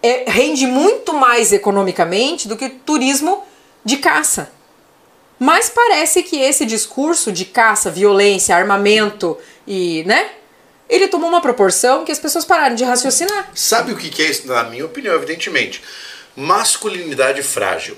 é, 0.03 0.25
rende 0.29 0.67
muito 0.67 1.15
mais 1.15 1.53
economicamente 1.53 2.47
do 2.49 2.57
que 2.57 2.67
o 2.67 2.71
turismo 2.71 3.45
de 3.85 3.97
caça. 3.97 4.53
Mas 5.39 5.69
parece 5.69 6.23
que 6.23 6.41
esse 6.41 6.67
discurso 6.67 7.33
de 7.33 7.45
caça, 7.45 7.91
violência, 7.91 8.57
armamento 8.57 9.37
e, 9.67 10.05
né? 10.05 10.31
Ele 10.89 11.09
tomou 11.09 11.29
uma 11.29 11.41
proporção 11.41 12.05
que 12.05 12.13
as 12.13 12.19
pessoas 12.19 12.45
pararam 12.45 12.75
de 12.77 12.85
raciocinar. 12.85 13.51
Sabe 13.55 13.93
o 13.93 13.97
que 13.97 14.11
que 14.11 14.23
é 14.23 14.31
isso? 14.31 14.47
Na 14.47 14.65
minha 14.65 14.85
opinião, 14.85 15.15
evidentemente. 15.15 15.83
Masculinidade 16.37 17.43
frágil. 17.43 17.97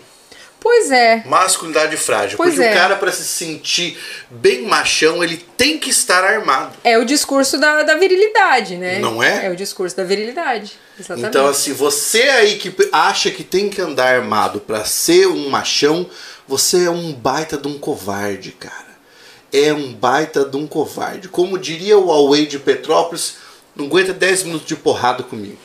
Pois 0.60 0.90
é. 0.90 1.22
Masculinidade 1.26 1.96
frágil. 1.96 2.36
Pois 2.36 2.54
porque 2.54 2.66
é. 2.66 2.72
o 2.72 2.74
cara, 2.74 2.96
pra 2.96 3.12
se 3.12 3.24
sentir 3.24 3.98
bem 4.30 4.62
machão, 4.62 5.22
ele 5.22 5.36
tem 5.56 5.78
que 5.78 5.90
estar 5.90 6.24
armado. 6.24 6.76
É 6.82 6.98
o 6.98 7.04
discurso 7.04 7.58
da, 7.58 7.82
da 7.82 7.94
virilidade, 7.96 8.76
né? 8.76 8.98
Não 8.98 9.22
é? 9.22 9.46
É 9.46 9.50
o 9.50 9.56
discurso 9.56 9.96
da 9.96 10.04
virilidade. 10.04 10.72
Exatamente. 10.98 11.28
Então, 11.28 11.46
assim, 11.46 11.72
você 11.72 12.22
aí 12.22 12.56
que 12.56 12.74
acha 12.90 13.30
que 13.30 13.44
tem 13.44 13.68
que 13.68 13.80
andar 13.80 14.14
armado 14.14 14.60
pra 14.60 14.84
ser 14.84 15.28
um 15.28 15.48
machão, 15.48 16.08
você 16.48 16.86
é 16.86 16.90
um 16.90 17.12
baita 17.12 17.56
de 17.56 17.68
um 17.68 17.78
covarde, 17.78 18.52
cara. 18.52 18.86
É 19.52 19.72
um 19.72 19.92
baita 19.92 20.44
de 20.44 20.56
um 20.56 20.66
covarde. 20.66 21.28
Como 21.28 21.58
diria 21.58 21.96
o 21.98 22.06
Huawei 22.06 22.46
de 22.46 22.58
Petrópolis, 22.58 23.36
não 23.74 23.86
aguenta 23.86 24.12
10 24.12 24.44
minutos 24.44 24.66
de 24.66 24.74
porrada 24.74 25.22
comigo. 25.22 25.58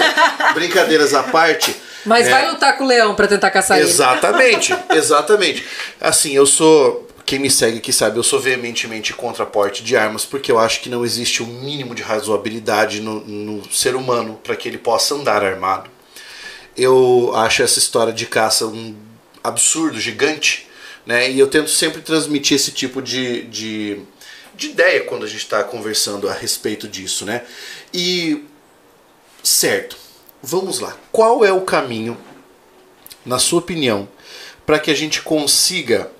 Brincadeiras 0.54 1.14
à 1.14 1.22
parte. 1.22 1.74
Mas 2.04 2.26
né? 2.26 2.32
vai 2.32 2.50
lutar 2.50 2.76
com 2.76 2.84
o 2.84 2.86
leão 2.86 3.14
pra 3.14 3.26
tentar 3.26 3.50
caçar 3.50 3.78
ele. 3.78 3.88
Exatamente, 3.88 4.76
exatamente. 4.92 5.64
Assim, 6.00 6.32
eu 6.32 6.46
sou. 6.46 7.08
Quem 7.26 7.38
me 7.38 7.50
segue 7.50 7.78
aqui 7.78 7.90
sabe, 7.90 8.18
eu 8.18 8.22
sou 8.22 8.38
veementemente 8.38 9.14
contra 9.14 9.46
porte 9.46 9.82
de 9.82 9.96
armas, 9.96 10.26
porque 10.26 10.52
eu 10.52 10.58
acho 10.58 10.80
que 10.82 10.90
não 10.90 11.06
existe 11.06 11.42
o 11.42 11.46
mínimo 11.46 11.94
de 11.94 12.02
razoabilidade 12.02 13.00
no, 13.00 13.20
no 13.20 13.72
ser 13.72 13.96
humano 13.96 14.38
para 14.44 14.54
que 14.54 14.68
ele 14.68 14.76
possa 14.76 15.14
andar 15.14 15.42
armado. 15.42 15.90
Eu 16.76 17.32
acho 17.34 17.62
essa 17.62 17.78
história 17.78 18.12
de 18.12 18.26
caça 18.26 18.66
um 18.66 18.94
absurdo, 19.42 19.98
gigante, 19.98 20.68
né? 21.06 21.30
E 21.30 21.38
eu 21.38 21.46
tento 21.46 21.70
sempre 21.70 22.02
transmitir 22.02 22.56
esse 22.56 22.72
tipo 22.72 23.00
de, 23.00 23.44
de, 23.44 24.00
de 24.54 24.68
ideia 24.68 25.04
quando 25.04 25.24
a 25.24 25.28
gente 25.28 25.38
está 25.44 25.64
conversando 25.64 26.28
a 26.28 26.32
respeito 26.34 26.86
disso, 26.86 27.24
né? 27.24 27.42
E 27.92 28.44
certo, 29.42 29.96
vamos 30.44 30.80
lá. 30.80 30.96
Qual 31.10 31.44
é 31.44 31.52
o 31.52 31.62
caminho, 31.62 32.16
na 33.24 33.38
sua 33.38 33.60
opinião, 33.60 34.08
para 34.66 34.78
que 34.78 34.90
a 34.90 34.94
gente 34.94 35.22
consiga 35.22 36.10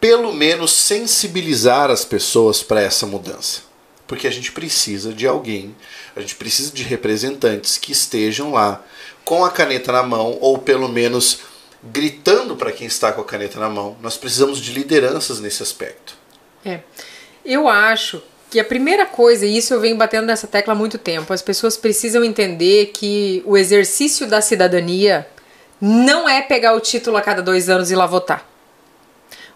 pelo 0.00 0.32
menos 0.32 0.72
sensibilizar 0.72 1.90
as 1.90 2.04
pessoas 2.04 2.62
para 2.62 2.82
essa 2.82 3.06
mudança? 3.06 3.62
Porque 4.06 4.26
a 4.28 4.30
gente 4.30 4.52
precisa 4.52 5.14
de 5.14 5.26
alguém, 5.26 5.74
a 6.14 6.20
gente 6.20 6.34
precisa 6.34 6.70
de 6.70 6.82
representantes 6.82 7.78
que 7.78 7.92
estejam 7.92 8.52
lá 8.52 8.84
com 9.24 9.44
a 9.44 9.50
caneta 9.50 9.90
na 9.92 10.02
mão 10.02 10.36
ou 10.40 10.58
pelo 10.58 10.88
menos 10.88 11.40
gritando 11.82 12.54
para 12.56 12.72
quem 12.72 12.86
está 12.86 13.12
com 13.12 13.22
a 13.22 13.24
caneta 13.24 13.58
na 13.58 13.68
mão. 13.68 13.96
Nós 14.02 14.16
precisamos 14.16 14.58
de 14.58 14.72
lideranças 14.72 15.40
nesse 15.40 15.62
aspecto. 15.62 16.14
É. 16.64 16.80
Eu 17.44 17.68
acho 17.68 18.22
que 18.54 18.60
a 18.60 18.64
primeira 18.64 19.04
coisa, 19.04 19.44
e 19.44 19.56
isso 19.56 19.74
eu 19.74 19.80
venho 19.80 19.96
batendo 19.96 20.26
nessa 20.26 20.46
tecla 20.46 20.74
há 20.74 20.76
muito 20.76 20.96
tempo, 20.96 21.32
as 21.32 21.42
pessoas 21.42 21.76
precisam 21.76 22.24
entender 22.24 22.92
que 22.94 23.42
o 23.44 23.56
exercício 23.56 24.28
da 24.28 24.40
cidadania 24.40 25.26
não 25.80 26.28
é 26.28 26.40
pegar 26.40 26.72
o 26.72 26.78
título 26.78 27.16
a 27.16 27.20
cada 27.20 27.42
dois 27.42 27.68
anos 27.68 27.90
e 27.90 27.96
lá 27.96 28.06
votar. 28.06 28.48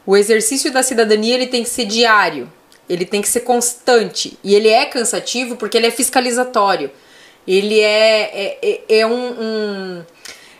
O 0.04 0.16
exercício 0.16 0.72
da 0.72 0.82
cidadania 0.82 1.36
ele 1.36 1.46
tem 1.46 1.62
que 1.62 1.68
ser 1.68 1.84
diário, 1.84 2.50
ele 2.88 3.04
tem 3.04 3.22
que 3.22 3.28
ser 3.28 3.42
constante 3.42 4.36
e 4.42 4.52
ele 4.56 4.68
é 4.68 4.84
cansativo 4.86 5.54
porque 5.54 5.76
ele 5.76 5.86
é 5.86 5.92
fiscalizatório. 5.92 6.90
Ele 7.46 7.78
é, 7.78 8.22
é, 8.34 8.58
é, 8.62 8.98
é 8.98 9.06
um, 9.06 9.12
um- 9.40 10.02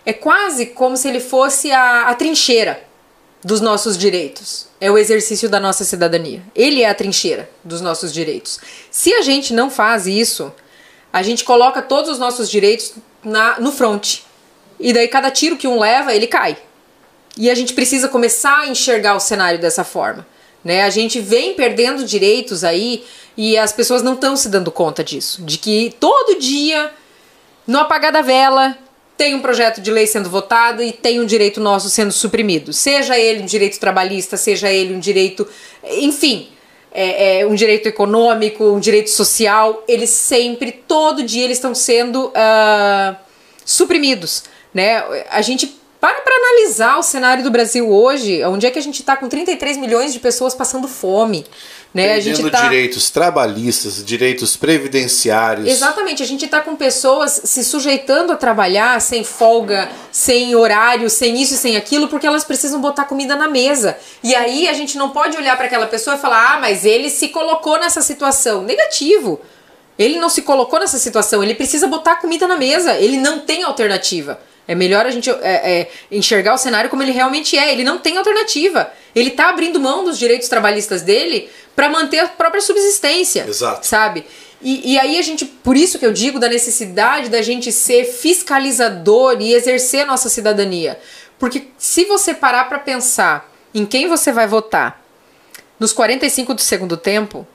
É 0.07 0.13
quase 0.13 0.67
como 0.67 0.97
se 0.97 1.09
ele 1.09 1.19
fosse 1.19 1.73
a, 1.73 2.03
a 2.03 2.15
trincheira 2.15 2.81
dos 3.49 3.63
nossos 3.63 3.97
direitos. 3.97 4.67
É 4.79 4.91
o 4.91 4.99
exercício 4.99 5.49
da 5.49 5.59
nossa 5.59 5.83
cidadania. 5.83 6.43
Ele 6.55 6.83
é 6.83 6.91
a 6.91 6.95
trincheira 6.95 7.49
dos 7.65 7.81
nossos 7.81 8.13
direitos. 8.13 8.61
Se 8.91 9.15
a 9.15 9.23
gente 9.23 9.55
não 9.55 9.71
faz 9.71 10.07
isso, 10.07 10.53
a 11.11 11.23
gente 11.23 11.45
coloca 11.45 11.81
todos 11.81 12.11
os 12.11 12.19
nossos 12.19 12.51
direitos 12.51 12.93
na, 13.25 13.59
no 13.59 13.73
front. 13.73 14.19
E 14.79 14.93
daí 14.93 15.09
cada 15.09 15.31
tiro 15.31 15.57
que 15.57 15.67
um 15.67 15.81
leva, 15.81 16.15
ele 16.15 16.27
cai. 16.27 16.59
E 17.39 17.49
a 17.49 17.55
gente 17.55 17.73
precisa 17.73 18.07
começar 18.07 18.59
a 18.59 18.69
enxergar 18.69 19.17
o 19.17 19.21
cenário 19.21 19.59
dessa 19.59 19.83
forma. 19.83 20.27
Né? 20.63 20.83
A 20.83 20.91
gente 20.91 21.19
vem 21.19 21.55
perdendo 21.55 22.05
direitos 22.05 22.65
aí 22.65 23.03
e 23.35 23.57
as 23.57 23.73
pessoas 23.73 24.03
não 24.03 24.13
estão 24.13 24.37
se 24.37 24.51
dando 24.51 24.71
conta 24.71 25.03
disso. 25.03 25.43
De 25.43 25.57
que 25.57 25.97
todo 25.99 26.39
dia, 26.39 26.93
no 27.67 27.79
apagar 27.79 28.13
da 28.13 28.21
vela, 28.21 28.77
tem 29.19 29.35
um 29.35 29.41
projeto 29.41 29.81
de 29.81 29.91
lei 29.91 30.07
sendo 30.07 30.31
votado 30.31 30.81
e 30.81 30.93
tem 30.93 31.19
um 31.19 31.27
direito 31.27 31.61
nosso 31.61 31.91
sendo 31.91 32.13
suprimido. 32.13 32.73
Seja 32.73 33.19
ele 33.19 33.43
um 33.43 33.47
direito 33.47 33.79
trabalhista, 33.81 34.37
seja 34.37 34.73
ele 34.73 34.95
um 34.95 35.01
direito. 35.01 35.47
Enfim, 35.85 36.49
é, 36.93 37.41
é, 37.41 37.47
um 37.47 37.57
direito 37.57 37.89
econômico, 37.89 38.65
um 38.65 38.79
direito 38.79 39.11
social, 39.11 39.83
eles 39.89 40.11
sempre, 40.11 40.71
todo 40.71 41.25
dia, 41.25 41.43
eles 41.43 41.59
estão 41.59 41.75
sendo 41.75 42.29
uh, 42.29 43.17
suprimidos. 43.65 44.45
Né? 44.73 45.03
A 45.31 45.43
gente 45.43 45.78
para 46.01 46.21
para 46.21 46.35
analisar 46.35 46.99
o 46.99 47.03
cenário 47.03 47.43
do 47.43 47.51
Brasil 47.51 47.91
hoje, 47.91 48.45
onde 48.45 48.67
é 48.67 48.71
que 48.71 48.79
a 48.79 48.83
gente 48.83 49.01
está 49.01 49.17
com 49.17 49.29
33 49.29 49.77
milhões 49.77 50.13
de 50.13 50.21
pessoas 50.21 50.55
passando 50.55 50.87
fome. 50.87 51.45
Né? 51.93 52.15
a 52.15 52.21
gente 52.21 52.51
tá... 52.51 52.63
direitos 52.63 53.11
trabalhistas, 53.11 54.05
direitos 54.05 54.57
previdenciários. 54.57 55.67
Exatamente, 55.67 56.23
a 56.23 56.27
gente 56.27 56.45
está 56.45 56.61
com 56.61 56.77
pessoas 56.77 57.41
se 57.45 57.65
sujeitando 57.65 58.31
a 58.31 58.37
trabalhar 58.37 59.01
sem 59.01 59.25
folga, 59.25 59.91
sem 60.13 60.55
horário, 60.55 61.09
sem 61.09 61.41
isso 61.41 61.55
e 61.55 61.57
sem 61.57 61.77
aquilo, 61.77 62.07
porque 62.09 62.27
elas 62.27 62.45
precisam 62.45 62.79
botar 62.81 63.07
comida 63.07 63.35
na 63.35 63.49
mesa. 63.49 63.97
E 64.23 64.35
aí 64.35 64.69
a 64.69 64.75
gente 64.75 64.99
não 64.99 65.11
pode 65.11 65.37
olhar 65.37 65.57
para 65.57 65.65
aquela 65.65 65.87
pessoa 65.87 66.17
e 66.17 66.21
falar: 66.21 66.57
ah, 66.57 66.61
mas 66.61 66.85
ele 66.85 67.09
se 67.09 67.29
colocou 67.29 67.79
nessa 67.81 68.03
situação. 68.03 68.63
Negativo. 68.63 69.41
Ele 69.99 70.19
não 70.19 70.29
se 70.29 70.43
colocou 70.43 70.79
nessa 70.79 70.97
situação, 70.97 71.43
ele 71.43 71.57
precisa 71.57 71.89
botar 71.89 72.17
comida 72.17 72.47
na 72.47 72.57
mesa, 72.57 72.95
ele 72.99 73.17
não 73.17 73.41
tem 73.41 73.65
alternativa. 73.65 74.39
É 74.69 74.75
melhor 74.75 75.07
a 75.07 75.11
gente 75.11 75.31
é, 75.31 75.81
é, 75.81 75.91
enxergar 76.13 76.53
o 76.53 76.59
cenário 76.59 76.91
como 76.91 77.03
ele 77.03 77.11
realmente 77.11 77.57
é. 77.57 77.73
Ele 77.73 77.83
não 77.83 77.97
tem 77.97 78.19
alternativa. 78.19 78.93
Ele 79.15 79.31
está 79.31 79.49
abrindo 79.49 79.81
mão 79.81 80.05
dos 80.05 80.19
direitos 80.19 80.47
trabalhistas 80.47 81.01
dele 81.01 81.49
para 81.75 81.89
manter 81.89 82.19
a 82.19 82.29
própria 82.29 82.61
subsistência. 82.61 83.47
Exato. 83.49 83.87
Sabe? 83.87 84.27
E, 84.61 84.93
e, 84.93 84.99
aí 84.99 85.19
a 85.19 85.23
gente, 85.23 85.47
por 85.47 85.75
isso 85.75 85.99
que 85.99 86.05
eu 86.05 86.13
digo 86.13 86.39
da 86.39 86.49
necessidade 86.49 87.31
da 87.31 87.41
gente 87.41 87.73
ser 87.73 88.05
fiscalizador 88.05 89.41
e 89.41 89.55
exercer 89.55 90.03
a 90.03 90.07
nossa 90.07 90.29
cidadania. 90.29 91.01
Porque 91.39 91.69
se 91.79 92.05
você 92.05 92.35
parar 92.35 92.65
para 92.69 92.79
pensar 92.79 93.51
em 93.73 93.87
quem 93.87 94.07
você 94.07 94.33
vai 94.33 94.47
votar 94.47 95.01
nos 95.81 95.95
45 95.95 96.53
do 96.53 96.61
segundo 96.61 96.97
tempo, 96.97 97.47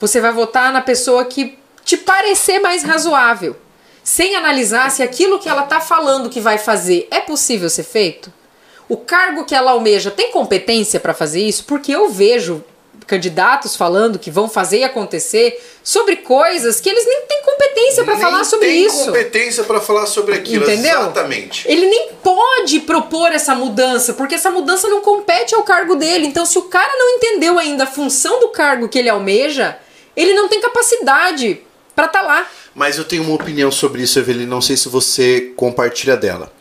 você 0.00 0.20
vai 0.20 0.32
votar 0.32 0.72
na 0.72 0.80
pessoa 0.80 1.24
que 1.24 1.56
te 1.84 1.96
parecer 1.96 2.58
mais 2.58 2.82
razoável 2.82 3.56
sem 4.08 4.34
analisar 4.34 4.90
se 4.90 5.02
aquilo 5.02 5.38
que 5.38 5.50
ela 5.50 5.64
está 5.64 5.82
falando 5.82 6.30
que 6.30 6.40
vai 6.40 6.56
fazer 6.56 7.06
é 7.10 7.20
possível 7.20 7.68
ser 7.68 7.82
feito? 7.82 8.32
O 8.88 8.96
cargo 8.96 9.44
que 9.44 9.54
ela 9.54 9.72
almeja 9.72 10.10
tem 10.10 10.32
competência 10.32 10.98
para 10.98 11.12
fazer 11.12 11.42
isso? 11.42 11.64
Porque 11.64 11.92
eu 11.92 12.08
vejo 12.08 12.64
candidatos 13.06 13.76
falando 13.76 14.18
que 14.18 14.30
vão 14.30 14.48
fazer 14.48 14.78
e 14.78 14.84
acontecer 14.84 15.62
sobre 15.84 16.16
coisas 16.16 16.80
que 16.80 16.88
eles 16.88 17.04
nem 17.04 17.26
têm 17.26 17.42
competência 17.42 18.02
para 18.02 18.16
falar 18.16 18.44
sobre 18.44 18.70
isso. 18.70 18.96
tem 18.96 19.06
competência 19.08 19.64
para 19.64 19.78
falar 19.78 20.06
sobre 20.06 20.36
aquilo, 20.36 20.64
Entendeu? 20.64 21.00
exatamente. 21.00 21.70
Ele 21.70 21.84
nem 21.84 22.12
pode 22.22 22.80
propor 22.80 23.30
essa 23.30 23.54
mudança, 23.54 24.14
porque 24.14 24.36
essa 24.36 24.50
mudança 24.50 24.88
não 24.88 25.02
compete 25.02 25.54
ao 25.54 25.62
cargo 25.64 25.96
dele. 25.96 26.26
Então, 26.26 26.46
se 26.46 26.58
o 26.58 26.62
cara 26.62 26.96
não 26.96 27.10
entendeu 27.16 27.58
ainda 27.58 27.84
a 27.84 27.86
função 27.86 28.40
do 28.40 28.48
cargo 28.48 28.88
que 28.88 28.98
ele 28.98 29.10
almeja, 29.10 29.78
ele 30.16 30.32
não 30.32 30.48
tem 30.48 30.62
capacidade 30.62 31.60
para 31.94 32.06
estar 32.06 32.20
tá 32.20 32.26
lá. 32.26 32.46
Mas 32.78 32.96
eu 32.96 33.04
tenho 33.04 33.24
uma 33.24 33.34
opinião 33.34 33.72
sobre 33.72 34.02
isso, 34.02 34.20
Evelyn, 34.20 34.46
não 34.46 34.62
sei 34.62 34.76
se 34.76 34.88
você 34.88 35.52
compartilha 35.56 36.16
dela. 36.16 36.52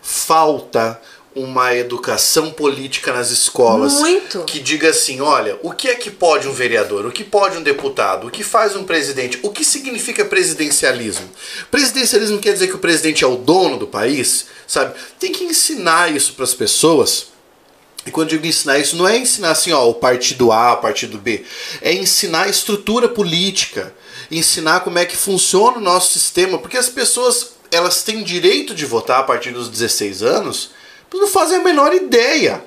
Falta 0.00 0.98
uma 1.34 1.74
educação 1.74 2.50
política 2.50 3.12
nas 3.12 3.30
escolas 3.30 3.92
Muito. 3.92 4.42
que 4.44 4.58
diga 4.58 4.88
assim, 4.88 5.20
olha, 5.20 5.58
o 5.62 5.70
que 5.72 5.88
é 5.88 5.94
que 5.94 6.10
pode 6.10 6.48
um 6.48 6.52
vereador, 6.52 7.04
o 7.04 7.12
que 7.12 7.22
pode 7.22 7.58
um 7.58 7.62
deputado, 7.62 8.26
o 8.26 8.30
que 8.30 8.42
faz 8.42 8.74
um 8.74 8.84
presidente, 8.84 9.38
o 9.42 9.50
que 9.50 9.62
significa 9.62 10.24
presidencialismo? 10.24 11.28
Presidencialismo 11.70 12.38
quer 12.38 12.54
dizer 12.54 12.68
que 12.68 12.76
o 12.76 12.78
presidente 12.78 13.22
é 13.22 13.26
o 13.26 13.36
dono 13.36 13.76
do 13.76 13.86
país, 13.86 14.46
sabe? 14.66 14.94
Tem 15.18 15.30
que 15.30 15.44
ensinar 15.44 16.10
isso 16.10 16.32
para 16.32 16.44
as 16.44 16.54
pessoas. 16.54 17.26
E 18.06 18.10
quando 18.10 18.28
eu 18.28 18.38
digo 18.38 18.46
ensinar 18.46 18.78
isso, 18.78 18.96
não 18.96 19.06
é 19.06 19.18
ensinar 19.18 19.50
assim, 19.50 19.72
ó, 19.72 19.86
o 19.86 19.92
partido 19.92 20.50
A, 20.52 20.72
o 20.72 20.78
partido 20.78 21.18
B, 21.18 21.44
é 21.82 21.92
ensinar 21.92 22.44
a 22.44 22.48
estrutura 22.48 23.10
política 23.10 23.92
ensinar 24.30 24.80
como 24.80 24.98
é 24.98 25.04
que 25.04 25.16
funciona 25.16 25.78
o 25.78 25.80
nosso 25.80 26.12
sistema, 26.12 26.58
porque 26.58 26.76
as 26.76 26.88
pessoas 26.88 27.56
elas 27.70 28.02
têm 28.02 28.22
direito 28.22 28.74
de 28.74 28.86
votar 28.86 29.20
a 29.20 29.22
partir 29.22 29.50
dos 29.50 29.68
16 29.68 30.22
anos, 30.22 30.70
mas 31.10 31.20
não 31.20 31.28
fazem 31.28 31.58
a 31.58 31.62
menor 31.62 31.92
ideia 31.92 32.62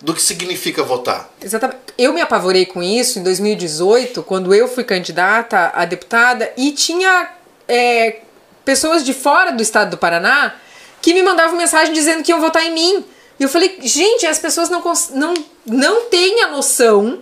do 0.00 0.14
que 0.14 0.22
significa 0.22 0.82
votar. 0.82 1.28
Exatamente. 1.42 1.80
Eu 1.96 2.12
me 2.12 2.20
apavorei 2.20 2.64
com 2.64 2.82
isso 2.82 3.18
em 3.18 3.22
2018, 3.22 4.22
quando 4.22 4.54
eu 4.54 4.68
fui 4.68 4.84
candidata 4.84 5.72
a 5.74 5.84
deputada 5.84 6.52
e 6.56 6.70
tinha 6.70 7.30
é, 7.66 8.20
pessoas 8.64 9.04
de 9.04 9.12
fora 9.12 9.50
do 9.50 9.62
estado 9.62 9.90
do 9.90 9.98
Paraná 9.98 10.54
que 11.02 11.12
me 11.12 11.22
mandavam 11.22 11.56
mensagem 11.56 11.92
dizendo 11.92 12.22
que 12.22 12.30
iam 12.30 12.40
votar 12.40 12.64
em 12.64 12.72
mim. 12.72 13.04
E 13.38 13.42
eu 13.42 13.48
falei, 13.48 13.78
gente, 13.82 14.26
as 14.26 14.38
pessoas 14.38 14.68
não, 14.68 14.82
não, 15.12 15.34
não 15.66 16.04
têm 16.04 16.42
a 16.42 16.48
noção 16.48 17.20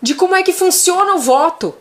de 0.00 0.14
como 0.14 0.34
é 0.34 0.42
que 0.42 0.52
funciona 0.52 1.14
o 1.14 1.18
voto. 1.18 1.74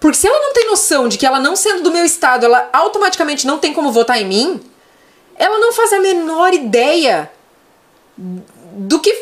Porque 0.00 0.16
se 0.16 0.26
ela 0.26 0.40
não 0.40 0.54
tem 0.54 0.66
noção 0.66 1.06
de 1.08 1.18
que 1.18 1.26
ela 1.26 1.38
não 1.38 1.54
sendo 1.54 1.82
do 1.82 1.92
meu 1.92 2.06
estado, 2.06 2.46
ela 2.46 2.70
automaticamente 2.72 3.46
não 3.46 3.58
tem 3.58 3.74
como 3.74 3.92
votar 3.92 4.20
em 4.20 4.24
mim, 4.24 4.60
ela 5.36 5.58
não 5.58 5.72
faz 5.74 5.92
a 5.92 6.00
menor 6.00 6.54
ideia 6.54 7.30
do 8.16 8.98
que 8.98 9.12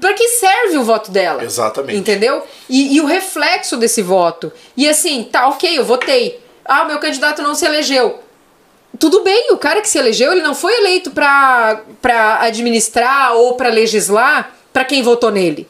para 0.00 0.12
que 0.12 0.28
serve 0.28 0.76
o 0.76 0.82
voto 0.82 1.12
dela. 1.12 1.44
Exatamente. 1.44 1.96
Entendeu? 1.96 2.44
E, 2.68 2.96
e, 2.96 3.00
o 3.00 3.06
reflexo 3.06 3.76
desse 3.76 4.02
voto. 4.02 4.52
E 4.76 4.88
assim, 4.88 5.22
tá, 5.22 5.48
ok, 5.48 5.78
eu 5.78 5.84
votei. 5.84 6.40
Ah, 6.64 6.84
meu 6.84 6.98
candidato 6.98 7.40
não 7.40 7.54
se 7.54 7.64
elegeu. 7.64 8.20
Tudo 8.98 9.22
bem, 9.22 9.52
o 9.52 9.56
cara 9.56 9.80
que 9.80 9.88
se 9.88 9.98
elegeu, 9.98 10.32
ele 10.32 10.42
não 10.42 10.54
foi 10.54 10.74
eleito 10.78 11.10
para 11.10 11.84
administrar 12.40 13.34
ou 13.34 13.54
para 13.54 13.68
legislar 13.68 14.54
para 14.72 14.84
quem 14.84 15.02
votou 15.02 15.30
nele. 15.30 15.68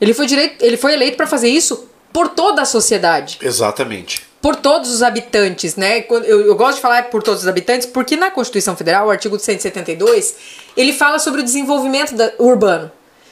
Ele 0.00 0.14
foi, 0.14 0.26
direito, 0.26 0.62
ele 0.62 0.76
foi 0.76 0.94
eleito 0.94 1.16
para 1.16 1.26
fazer 1.26 1.48
isso 1.48 1.91
por 2.12 2.28
toda 2.28 2.62
a 2.62 2.64
sociedade. 2.64 3.38
Exatamente. 3.40 4.26
Por 4.40 4.56
todos 4.56 4.90
os 4.90 5.02
habitantes, 5.02 5.76
né? 5.76 6.04
Eu, 6.08 6.46
eu 6.46 6.56
gosto 6.56 6.76
de 6.76 6.82
falar 6.82 7.04
por 7.04 7.22
todos 7.22 7.42
os 7.42 7.48
habitantes 7.48 7.86
porque 7.86 8.16
na 8.16 8.30
Constituição 8.30 8.76
Federal, 8.76 9.06
o 9.06 9.10
artigo 9.10 9.38
172, 9.38 10.34
ele 10.76 10.92
fala 10.92 11.18
sobre 11.18 11.40
o 11.40 11.44
desenvolvimento 11.44 12.14
da, 12.14 12.32
urbano. 12.38 12.90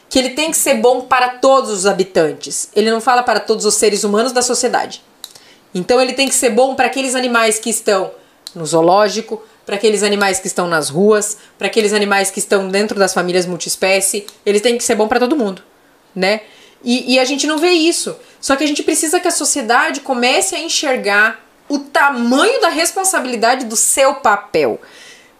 Que 0.09 0.19
ele 0.19 0.31
tem 0.31 0.51
que 0.51 0.57
ser 0.57 0.75
bom 0.75 1.03
para 1.03 1.29
todos 1.39 1.71
os 1.71 1.87
habitantes. 1.87 2.69
Ele 2.75 2.91
não 2.91 3.01
fala 3.01 3.23
para 3.23 3.39
todos 3.39 3.65
os 3.65 3.75
seres 3.75 4.03
humanos 4.03 4.33
da 4.33 4.43
sociedade. 4.43 5.03
Então 5.75 6.01
ele 6.01 6.13
tem 6.13 6.29
que 6.29 6.35
ser 6.35 6.51
bom 6.51 6.75
para 6.75 6.87
aqueles 6.87 7.15
animais 7.15 7.59
que 7.59 7.71
estão 7.71 8.11
no 8.55 8.67
zoológico, 8.67 9.43
para 9.65 9.77
aqueles 9.77 10.03
animais 10.03 10.41
que 10.41 10.49
estão 10.49 10.67
nas 10.67 10.89
ruas, 10.89 11.37
para 11.57 11.69
aqueles 11.69 11.93
animais 11.93 12.31
que 12.31 12.41
estão 12.41 12.69
dentro 12.69 12.99
das 12.99 13.15
famílias 13.15 13.47
multiespécie. 13.47 14.27
Ele 14.45 14.59
tem 14.59 14.77
que 14.77 14.83
ser 14.83 14.97
bom 14.97 15.07
para 15.07 15.21
todo 15.21 15.37
mundo, 15.37 15.63
né? 16.15 16.41
E, 16.83 17.15
e 17.15 17.19
a 17.19 17.25
gente 17.25 17.47
não 17.47 17.59
vê 17.59 17.71
isso. 17.71 18.17
Só 18.41 18.57
que 18.57 18.65
a 18.65 18.67
gente 18.67 18.83
precisa 18.83 19.21
que 19.21 19.29
a 19.29 19.33
sociedade 19.33 20.01
comece 20.01 20.55
a 20.55 20.61
enxergar 20.61 21.45
o 21.69 21.79
tamanho 21.79 22.61
da 22.61 22.69
responsabilidade 22.69 23.67
do 23.67 23.77
seu 23.77 24.15
papel. 24.15 24.81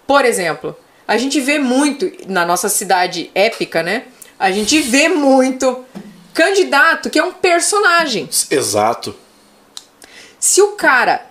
Por 0.07 0.25
exemplo, 0.25 0.77
a 1.09 1.17
gente 1.17 1.41
vê 1.41 1.59
muito 1.59 2.11
na 2.29 2.45
nossa 2.45 2.69
cidade 2.69 3.31
épica, 3.35 3.83
né? 3.83 4.05
A 4.39 4.51
gente 4.51 4.81
vê 4.81 5.09
muito 5.09 5.85
candidato 6.33 7.11
que 7.11 7.19
é 7.19 7.25
um 7.25 7.33
personagem. 7.33 8.29
Exato. 8.51 9.15
Se 10.39 10.63
o 10.63 10.69
cara 10.69 11.27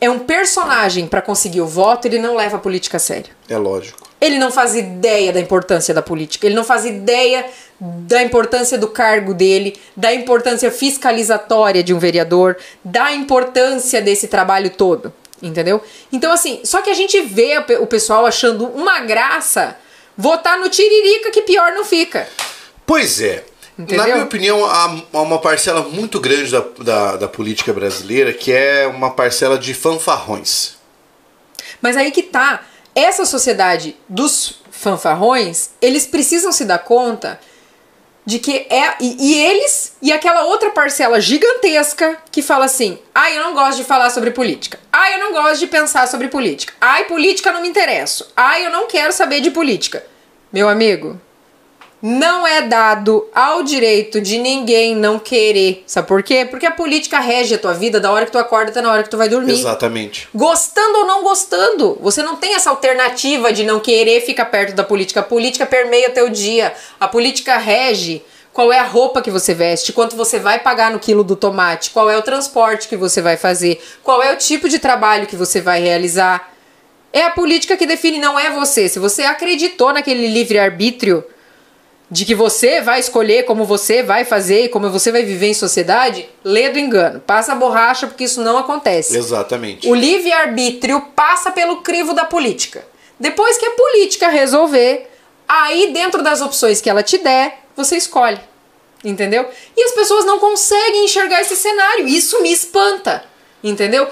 é 0.00 0.08
um 0.08 0.20
personagem 0.20 1.06
para 1.06 1.20
conseguir 1.20 1.60
o 1.60 1.66
voto, 1.66 2.06
ele 2.06 2.18
não 2.18 2.34
leva 2.34 2.56
a 2.56 2.60
política 2.60 2.96
a 2.96 3.00
sério. 3.00 3.32
É 3.48 3.56
lógico. 3.56 4.08
Ele 4.20 4.38
não 4.38 4.50
faz 4.50 4.74
ideia 4.74 5.32
da 5.32 5.40
importância 5.40 5.94
da 5.94 6.02
política, 6.02 6.46
ele 6.46 6.56
não 6.56 6.64
faz 6.64 6.84
ideia 6.84 7.46
da 7.80 8.22
importância 8.22 8.76
do 8.76 8.88
cargo 8.88 9.32
dele, 9.32 9.80
da 9.96 10.12
importância 10.12 10.70
fiscalizatória 10.70 11.82
de 11.82 11.94
um 11.94 11.98
vereador, 11.98 12.56
da 12.84 13.12
importância 13.12 14.02
desse 14.02 14.26
trabalho 14.26 14.70
todo, 14.70 15.12
entendeu? 15.40 15.82
Então, 16.12 16.32
assim, 16.32 16.60
só 16.64 16.82
que 16.82 16.90
a 16.90 16.94
gente 16.94 17.20
vê 17.22 17.58
o 17.80 17.86
pessoal 17.86 18.26
achando 18.26 18.66
uma 18.66 19.00
graça 19.00 19.76
votar 20.16 20.58
no 20.58 20.68
Tiririca 20.68 21.30
que 21.30 21.42
pior 21.42 21.72
não 21.72 21.84
fica. 21.84 22.28
Pois 22.84 23.20
é. 23.20 23.44
Entendeu? 23.78 23.98
Na 23.98 24.12
minha 24.12 24.24
opinião, 24.24 24.64
há 24.64 25.22
uma 25.22 25.38
parcela 25.38 25.82
muito 25.82 26.18
grande 26.18 26.50
da, 26.50 26.64
da, 26.80 27.16
da 27.16 27.28
política 27.28 27.72
brasileira 27.72 28.32
que 28.32 28.50
é 28.50 28.88
uma 28.88 29.10
parcela 29.10 29.56
de 29.56 29.72
fanfarrões. 29.72 30.76
Mas 31.80 31.96
aí 31.96 32.10
que 32.10 32.24
tá 32.24 32.64
essa 32.92 33.24
sociedade 33.24 33.96
dos 34.08 34.60
fanfarrões, 34.72 35.70
eles 35.80 36.06
precisam 36.06 36.50
se 36.50 36.64
dar 36.64 36.78
conta 36.78 37.38
de 38.28 38.38
que 38.38 38.66
é. 38.68 38.94
E, 39.00 39.16
e, 39.18 39.34
eles 39.42 39.96
e 40.02 40.12
aquela 40.12 40.44
outra 40.44 40.68
parcela 40.68 41.18
gigantesca 41.18 42.18
que 42.30 42.42
fala 42.42 42.66
assim: 42.66 42.98
ai, 43.14 43.32
ah, 43.32 43.36
eu 43.36 43.44
não 43.44 43.54
gosto 43.54 43.78
de 43.78 43.84
falar 43.84 44.10
sobre 44.10 44.30
política. 44.30 44.78
Ai, 44.92 45.14
ah, 45.14 45.16
eu 45.16 45.24
não 45.24 45.32
gosto 45.32 45.60
de 45.60 45.66
pensar 45.66 46.06
sobre 46.06 46.28
política. 46.28 46.74
Ai, 46.78 47.06
política 47.06 47.50
não 47.50 47.62
me 47.62 47.68
interessa. 47.68 48.26
Ai, 48.36 48.66
eu 48.66 48.70
não 48.70 48.86
quero 48.86 49.14
saber 49.14 49.40
de 49.40 49.50
política. 49.50 50.04
Meu 50.52 50.68
amigo, 50.68 51.18
não 52.00 52.46
é 52.46 52.62
dado 52.62 53.26
ao 53.34 53.62
direito 53.62 54.20
de 54.20 54.38
ninguém 54.38 54.94
não 54.94 55.18
querer. 55.18 55.82
Sabe 55.86 56.06
por 56.06 56.22
quê? 56.22 56.46
Porque 56.48 56.66
a 56.66 56.70
política 56.70 57.18
rege 57.18 57.54
a 57.54 57.58
tua 57.58 57.74
vida 57.74 57.98
da 57.98 58.12
hora 58.12 58.24
que 58.24 58.32
tu 58.32 58.38
acorda 58.38 58.70
até 58.70 58.80
na 58.80 58.92
hora 58.92 59.02
que 59.02 59.10
tu 59.10 59.16
vai 59.16 59.28
dormir. 59.28 59.52
Exatamente. 59.52 60.28
Gostando 60.34 60.98
ou 60.98 61.06
não 61.06 61.22
gostando. 61.22 61.98
Você 62.00 62.22
não 62.22 62.36
tem 62.36 62.54
essa 62.54 62.70
alternativa 62.70 63.52
de 63.52 63.64
não 63.64 63.80
querer 63.80 64.20
ficar 64.20 64.46
perto 64.46 64.74
da 64.74 64.84
política. 64.84 65.20
A 65.20 65.24
política 65.24 65.66
permeia 65.66 66.10
teu 66.10 66.28
dia. 66.28 66.72
A 67.00 67.08
política 67.08 67.56
rege 67.58 68.22
qual 68.52 68.72
é 68.72 68.78
a 68.78 68.84
roupa 68.84 69.22
que 69.22 69.30
você 69.30 69.54
veste, 69.54 69.92
quanto 69.92 70.16
você 70.16 70.38
vai 70.38 70.58
pagar 70.58 70.90
no 70.90 70.98
quilo 70.98 71.22
do 71.22 71.36
tomate, 71.36 71.90
qual 71.90 72.10
é 72.10 72.16
o 72.16 72.22
transporte 72.22 72.88
que 72.88 72.96
você 72.96 73.22
vai 73.22 73.36
fazer, 73.36 73.80
qual 74.02 74.20
é 74.20 74.32
o 74.32 74.36
tipo 74.36 74.68
de 74.68 74.80
trabalho 74.80 75.28
que 75.28 75.36
você 75.36 75.60
vai 75.60 75.80
realizar. 75.80 76.52
É 77.12 77.22
a 77.22 77.30
política 77.30 77.76
que 77.76 77.86
define, 77.86 78.18
não 78.18 78.36
é 78.36 78.50
você. 78.50 78.88
Se 78.88 78.98
você 78.98 79.22
acreditou 79.22 79.92
naquele 79.92 80.26
livre-arbítrio 80.26 81.24
de 82.10 82.24
que 82.24 82.34
você 82.34 82.80
vai 82.80 83.00
escolher 83.00 83.44
como 83.44 83.64
você 83.64 84.02
vai 84.02 84.24
fazer, 84.24 84.68
como 84.68 84.90
você 84.90 85.12
vai 85.12 85.22
viver 85.24 85.48
em 85.48 85.54
sociedade, 85.54 86.28
lê 86.42 86.70
do 86.70 86.78
engano. 86.78 87.20
Passa 87.20 87.52
a 87.52 87.54
borracha 87.54 88.06
porque 88.06 88.24
isso 88.24 88.42
não 88.42 88.56
acontece. 88.56 89.16
Exatamente. 89.16 89.88
O 89.88 89.94
livre-arbítrio 89.94 91.00
passa 91.14 91.50
pelo 91.50 91.82
crivo 91.82 92.14
da 92.14 92.24
política. 92.24 92.86
Depois 93.20 93.58
que 93.58 93.66
a 93.66 93.72
política 93.72 94.28
resolver, 94.28 95.10
aí 95.46 95.92
dentro 95.92 96.22
das 96.22 96.40
opções 96.40 96.80
que 96.80 96.88
ela 96.88 97.02
te 97.02 97.18
der, 97.18 97.58
você 97.76 97.96
escolhe. 97.96 98.40
Entendeu? 99.04 99.46
E 99.76 99.84
as 99.84 99.92
pessoas 99.92 100.24
não 100.24 100.38
conseguem 100.38 101.04
enxergar 101.04 101.40
esse 101.40 101.56
cenário. 101.56 102.08
Isso 102.08 102.42
me 102.42 102.50
espanta. 102.50 103.24
Entendeu? 103.62 104.08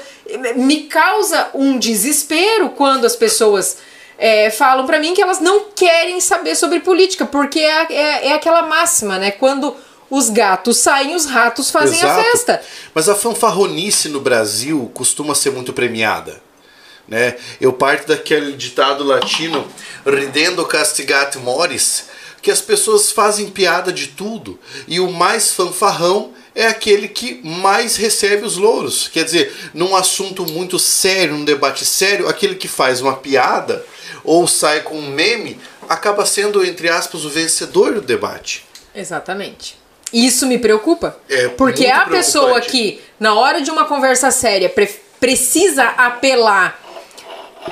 Me 0.57 0.83
causa 0.85 1.51
um 1.55 1.79
desespero 1.79 2.71
quando 2.71 3.05
as 3.05 3.17
pessoas 3.17 3.79
é, 4.19 4.51
falam 4.51 4.87
para 4.87 4.99
mim 4.99 5.15
que 5.15 5.23
elas 5.23 5.41
não 5.41 5.67
querem 5.75 6.21
saber 6.21 6.57
sobre 6.57 6.81
política, 6.81 7.27
porque 7.27 7.61
é, 7.61 7.87
é, 7.91 8.27
é, 8.29 8.33
aquela 8.33 8.63
máxima, 8.63 9.19
né? 9.19 9.31
Quando 9.31 9.75
os 10.11 10.31
gatos 10.31 10.79
saem, 10.79 11.15
os 11.15 11.27
ratos 11.27 11.71
fazem 11.71 11.99
Exato. 11.99 12.21
a 12.21 12.23
festa. 12.23 12.63
Mas 12.95 13.09
a 13.09 13.15
fanfarronice 13.15 14.09
no 14.09 14.21
Brasil 14.21 14.91
costuma 14.95 15.35
ser 15.35 15.51
muito 15.51 15.73
premiada. 15.73 16.41
Né? 17.09 17.37
Eu 17.61 17.73
parto 17.73 18.09
daquele 18.09 18.53
ditado 18.53 19.05
latino, 19.05 19.67
ridendo 20.05 20.65
castigat 20.65 21.37
mores, 21.39 22.07
que 22.43 22.51
as 22.51 22.61
pessoas 22.61 23.11
fazem 23.11 23.51
piada 23.51 23.93
de 23.93 24.09
tudo 24.09 24.59
e 24.87 25.01
o 25.01 25.11
mais 25.11 25.53
fanfarrão 25.53 26.33
é 26.55 26.67
aquele 26.67 27.09
que 27.09 27.41
mais 27.45 27.97
recebe 27.97 28.45
os 28.45 28.57
louros. 28.57 29.09
Quer 29.09 29.25
dizer, 29.25 29.53
num 29.75 29.95
assunto 29.95 30.51
muito 30.51 30.79
sério, 30.79 31.35
num 31.35 31.45
debate 31.45 31.85
sério, 31.85 32.29
aquele 32.29 32.55
que 32.55 32.69
faz 32.69 33.01
uma 33.01 33.17
piada 33.17 33.85
ou 34.25 34.47
sai 34.47 34.81
com 34.81 34.97
um 34.97 35.11
meme, 35.11 35.61
acaba 35.89 36.27
sendo, 36.27 36.65
entre 36.65 36.89
aspas, 36.89 37.25
o 37.25 37.31
vencedor 37.31 37.95
do 37.95 38.01
debate. 38.01 38.67
Exatamente. 38.95 39.79
Isso 40.13 40.47
me 40.47 40.59
preocupa. 40.59 41.19
É 41.29 41.49
porque 41.49 41.85
é 41.85 41.93
a 41.93 42.07
pessoa 42.07 42.61
que, 42.61 43.01
na 43.19 43.35
hora 43.35 43.61
de 43.61 43.71
uma 43.71 43.85
conversa 43.85 44.31
séria, 44.31 44.69
pre 44.69 44.89
precisa 45.19 45.83
apelar 45.83 46.79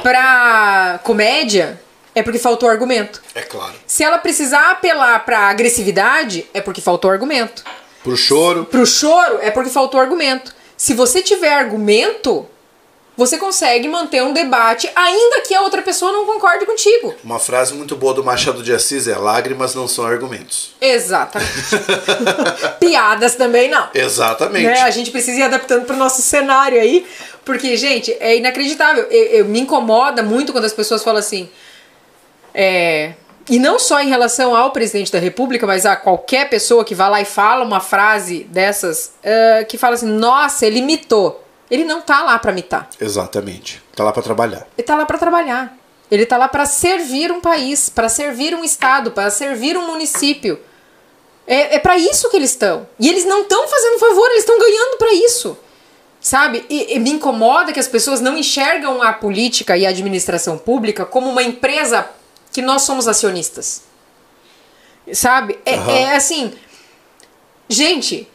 pra 0.02 0.98
comédia, 1.04 1.78
é 2.14 2.22
porque 2.22 2.38
faltou 2.38 2.68
argumento. 2.68 3.22
É 3.34 3.42
claro. 3.42 3.74
Se 3.86 4.02
ela 4.02 4.18
precisar 4.18 4.70
apelar 4.70 5.24
pra 5.24 5.50
agressividade, 5.50 6.46
é 6.54 6.60
porque 6.60 6.80
faltou 6.80 7.10
argumento. 7.10 7.62
Pro 8.02 8.16
choro. 8.16 8.64
Pro 8.64 8.86
choro, 8.86 9.38
é 9.42 9.50
porque 9.50 9.70
faltou 9.70 10.00
argumento. 10.00 10.54
Se 10.76 10.94
você 10.94 11.22
tiver 11.22 11.52
argumento, 11.52 12.46
você 13.16 13.38
consegue 13.38 13.88
manter 13.88 14.22
um 14.22 14.32
debate, 14.32 14.90
ainda 14.94 15.40
que 15.42 15.54
a 15.54 15.62
outra 15.62 15.82
pessoa 15.82 16.10
não 16.10 16.26
concorde 16.26 16.66
contigo. 16.66 17.14
Uma 17.22 17.38
frase 17.38 17.72
muito 17.74 17.94
boa 17.94 18.12
do 18.12 18.24
Machado 18.24 18.62
de 18.62 18.72
Assis 18.72 19.06
é: 19.06 19.16
lágrimas 19.16 19.74
não 19.74 19.86
são 19.86 20.04
argumentos. 20.04 20.74
Exatamente. 20.80 21.52
Piadas 22.80 23.36
também 23.36 23.68
não. 23.68 23.88
Exatamente. 23.94 24.66
Né? 24.66 24.80
A 24.80 24.90
gente 24.90 25.10
precisa 25.10 25.38
ir 25.38 25.42
adaptando 25.44 25.86
para 25.86 25.94
o 25.94 25.98
nosso 25.98 26.22
cenário 26.22 26.80
aí, 26.80 27.06
porque, 27.44 27.76
gente, 27.76 28.12
é 28.18 28.36
inacreditável. 28.36 29.04
Eu, 29.04 29.24
eu, 29.26 29.44
me 29.44 29.60
incomoda 29.60 30.22
muito 30.22 30.52
quando 30.52 30.64
as 30.64 30.72
pessoas 30.72 31.02
falam 31.04 31.20
assim. 31.20 31.48
É, 32.52 33.14
e 33.48 33.58
não 33.58 33.78
só 33.78 34.00
em 34.00 34.08
relação 34.08 34.56
ao 34.56 34.70
presidente 34.70 35.12
da 35.12 35.18
República, 35.18 35.66
mas 35.66 35.84
a 35.84 35.94
qualquer 35.94 36.48
pessoa 36.48 36.84
que 36.84 36.94
vá 36.94 37.08
lá 37.08 37.20
e 37.20 37.24
fala 37.24 37.64
uma 37.64 37.80
frase 37.80 38.44
dessas, 38.44 39.14
uh, 39.22 39.66
que 39.66 39.78
fala 39.78 39.94
assim: 39.94 40.08
nossa, 40.08 40.66
ele 40.66 40.80
mitou. 40.80 41.43
Ele 41.70 41.84
não 41.84 42.00
tá 42.00 42.22
lá 42.22 42.38
para 42.38 42.52
mitar. 42.52 42.88
Exatamente. 43.00 43.82
Tá 43.94 44.04
lá 44.04 44.12
para 44.12 44.22
trabalhar. 44.22 44.66
Ele 44.76 44.86
tá 44.86 44.94
lá 44.94 45.06
para 45.06 45.18
trabalhar. 45.18 45.76
Ele 46.10 46.26
tá 46.26 46.36
lá 46.36 46.48
para 46.48 46.66
servir 46.66 47.32
um 47.32 47.40
país, 47.40 47.88
para 47.88 48.08
servir 48.08 48.54
um 48.54 48.62
estado, 48.62 49.10
para 49.10 49.30
servir 49.30 49.76
um 49.76 49.86
município. 49.86 50.60
É, 51.46 51.76
é 51.76 51.78
para 51.78 51.96
isso 51.96 52.30
que 52.30 52.36
eles 52.36 52.50
estão. 52.50 52.86
E 52.98 53.08
eles 53.08 53.24
não 53.24 53.42
estão 53.42 53.66
fazendo 53.66 53.98
favor, 53.98 54.26
eles 54.30 54.40
estão 54.40 54.58
ganhando 54.58 54.96
para 54.98 55.12
isso. 55.12 55.58
Sabe? 56.20 56.64
E, 56.70 56.94
e, 56.94 56.98
me 56.98 57.10
incomoda 57.10 57.72
que 57.72 57.80
as 57.80 57.88
pessoas 57.88 58.20
não 58.20 58.36
enxergam 58.36 59.02
a 59.02 59.12
política 59.12 59.76
e 59.76 59.84
a 59.84 59.90
administração 59.90 60.56
pública 60.56 61.04
como 61.04 61.28
uma 61.28 61.42
empresa 61.42 62.08
que 62.50 62.62
nós 62.62 62.82
somos 62.82 63.06
acionistas. 63.06 63.82
Sabe? 65.12 65.58
É, 65.66 65.76
uhum. 65.76 65.90
é 65.90 66.16
assim. 66.16 66.54
Gente, 67.68 68.26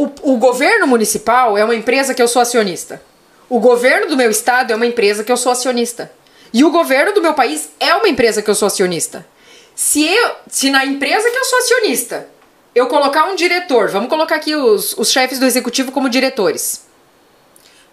o, 0.00 0.32
o 0.32 0.36
governo 0.38 0.86
municipal 0.86 1.58
é 1.58 1.64
uma 1.64 1.74
empresa 1.74 2.14
que 2.14 2.22
eu 2.22 2.28
sou 2.28 2.40
acionista. 2.40 3.02
O 3.50 3.60
governo 3.60 4.08
do 4.08 4.16
meu 4.16 4.30
estado 4.30 4.72
é 4.72 4.76
uma 4.76 4.86
empresa 4.86 5.22
que 5.22 5.30
eu 5.30 5.36
sou 5.36 5.52
acionista. 5.52 6.10
E 6.54 6.64
o 6.64 6.70
governo 6.70 7.12
do 7.12 7.20
meu 7.20 7.34
país 7.34 7.68
é 7.78 7.94
uma 7.94 8.08
empresa 8.08 8.40
que 8.40 8.48
eu 8.48 8.54
sou 8.54 8.66
acionista. 8.66 9.26
Se, 9.74 10.06
eu, 10.06 10.30
se 10.48 10.70
na 10.70 10.86
empresa 10.86 11.30
que 11.30 11.36
eu 11.36 11.44
sou 11.44 11.58
acionista 11.58 12.26
eu 12.74 12.86
colocar 12.86 13.24
um 13.24 13.34
diretor, 13.34 13.90
vamos 13.90 14.08
colocar 14.08 14.36
aqui 14.36 14.54
os, 14.54 14.96
os 14.96 15.10
chefes 15.10 15.38
do 15.38 15.44
executivo 15.44 15.92
como 15.92 16.08
diretores 16.08 16.82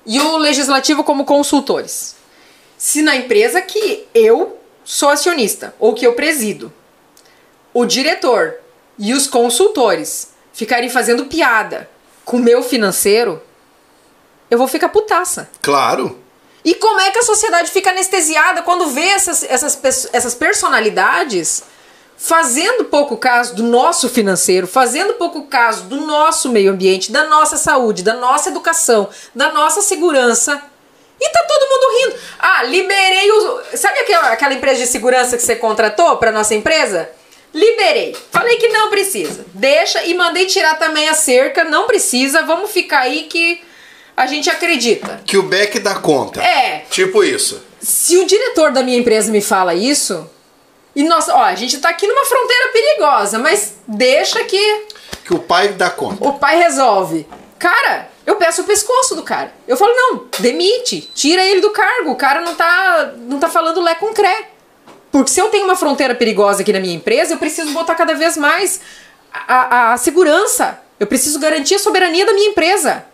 e 0.06 0.18
o 0.20 0.38
legislativo 0.38 1.04
como 1.04 1.26
consultores. 1.26 2.16
Se 2.78 3.02
na 3.02 3.18
empresa 3.18 3.62
que 3.62 4.08
eu 4.14 4.58
sou 4.86 5.10
acionista 5.10 5.76
ou 5.78 5.94
que 5.94 6.08
eu 6.08 6.14
presido, 6.14 6.72
o 7.74 7.86
diretor 7.86 8.56
e 8.98 9.14
os 9.14 9.28
consultores 9.28 10.32
ficarem 10.54 10.90
fazendo 10.90 11.26
piada 11.26 11.90
com 12.28 12.36
o 12.36 12.42
meu 12.42 12.62
financeiro, 12.62 13.42
eu 14.52 14.58
vou 14.58 14.68
ficar 14.68 14.90
putaça. 14.90 15.50
Claro. 15.62 16.20
E 16.64 16.76
como 16.76 17.00
é 17.00 17.10
que 17.10 17.20
a 17.20 17.24
sociedade 17.24 17.72
fica 17.72 17.90
anestesiada 17.90 18.62
quando 18.62 18.88
vê 18.88 19.08
essas, 19.08 19.44
essas, 19.44 20.10
essas 20.12 20.36
personalidades 20.36 21.64
fazendo 22.18 22.84
pouco 22.84 23.16
caso 23.16 23.56
do 23.56 23.64
nosso 23.64 24.10
financeiro, 24.10 24.68
fazendo 24.68 25.14
pouco 25.14 25.44
caso 25.44 25.84
do 25.84 26.02
nosso 26.02 26.50
meio 26.50 26.74
ambiente, 26.74 27.14
da 27.14 27.24
nossa 27.24 27.56
saúde, 27.56 28.04
da 28.04 28.16
nossa 28.16 28.50
educação, 28.50 29.08
da 29.34 29.54
nossa 29.54 29.82
segurança. 29.82 30.62
E 31.22 31.30
tá 31.30 31.46
todo 31.48 31.70
mundo 31.70 31.98
rindo. 31.98 32.22
Ah, 32.40 32.64
liberei 32.64 33.32
o. 33.32 33.62
Sabe 33.78 34.00
aquela, 34.00 34.34
aquela 34.34 34.54
empresa 34.54 34.82
de 34.82 34.88
segurança 34.88 35.38
que 35.38 35.44
você 35.44 35.56
contratou 35.56 36.18
para 36.18 36.34
nossa 36.34 36.54
empresa? 36.54 37.10
Liberei. 37.54 38.16
Falei 38.32 38.58
que 38.58 38.68
não 38.70 38.90
precisa. 38.90 39.46
Deixa 39.54 40.04
e 40.06 40.14
mandei 40.14 40.46
tirar 40.46 40.76
também 40.76 41.10
a 41.10 41.14
cerca. 41.14 41.64
Não 41.64 41.88
precisa. 41.88 42.44
Vamos 42.44 42.72
ficar 42.72 43.00
aí 43.00 43.24
que 43.24 43.62
a 44.16 44.26
gente 44.26 44.50
acredita. 44.50 45.22
Que 45.26 45.38
o 45.38 45.44
Beck 45.44 45.80
dá 45.80 45.96
conta. 45.96 46.42
É. 46.42 46.86
Tipo 46.90 47.24
isso. 47.24 47.64
Se 47.80 48.18
o 48.18 48.26
diretor 48.26 48.72
da 48.72 48.84
minha 48.84 48.98
empresa 48.98 49.32
me 49.32 49.42
fala 49.42 49.74
isso, 49.74 50.30
e 50.96 51.04
nós, 51.04 51.30
ó, 51.30 51.44
a 51.44 51.54
gente 51.54 51.78
tá 51.78 51.90
aqui 51.90 52.08
numa 52.08 52.26
fronteira 52.26 52.72
perigosa, 52.74 53.38
mas 53.38 53.76
deixa 53.88 54.44
que. 54.44 54.88
Que 55.24 55.34
o 55.34 55.40
pai 55.40 55.70
dá 55.70 55.90
conta. 55.90 56.28
O 56.28 56.34
pai 56.34 56.58
resolve. 56.58 57.28
Cara, 57.60 58.10
eu 58.26 58.36
peço 58.36 58.62
o 58.62 58.66
pescoço 58.66 59.16
do 59.16 59.24
cara. 59.24 59.54
Eu 59.68 59.78
falo, 59.78 59.94
não, 59.94 60.26
demite, 60.40 61.10
tira 61.14 61.44
ele 61.44 61.62
do 61.62 61.70
cargo. 61.70 62.12
O 62.12 62.16
cara 62.16 62.42
não 62.42 62.56
tá, 62.56 63.14
não 63.18 63.40
tá 63.40 63.48
falando 63.48 63.82
lé 63.82 63.96
com 63.96 64.14
cré. 64.14 64.50
Porque 65.12 65.32
se 65.32 65.40
eu 65.40 65.50
tenho 65.50 65.66
uma 65.66 65.76
fronteira 65.76 66.14
perigosa 66.14 66.62
aqui 66.62 66.74
na 66.74 66.80
minha 66.80 66.96
empresa, 66.96 67.34
eu 67.34 67.38
preciso 67.38 67.72
botar 67.74 67.96
cada 67.96 68.14
vez 68.14 68.38
mais 68.38 68.82
a, 69.32 69.54
a, 69.54 69.94
a 69.94 69.98
segurança. 69.98 70.80
Eu 71.00 71.08
preciso 71.08 71.40
garantir 71.40 71.76
a 71.76 71.80
soberania 71.80 72.26
da 72.26 72.34
minha 72.34 72.50
empresa. 72.50 73.06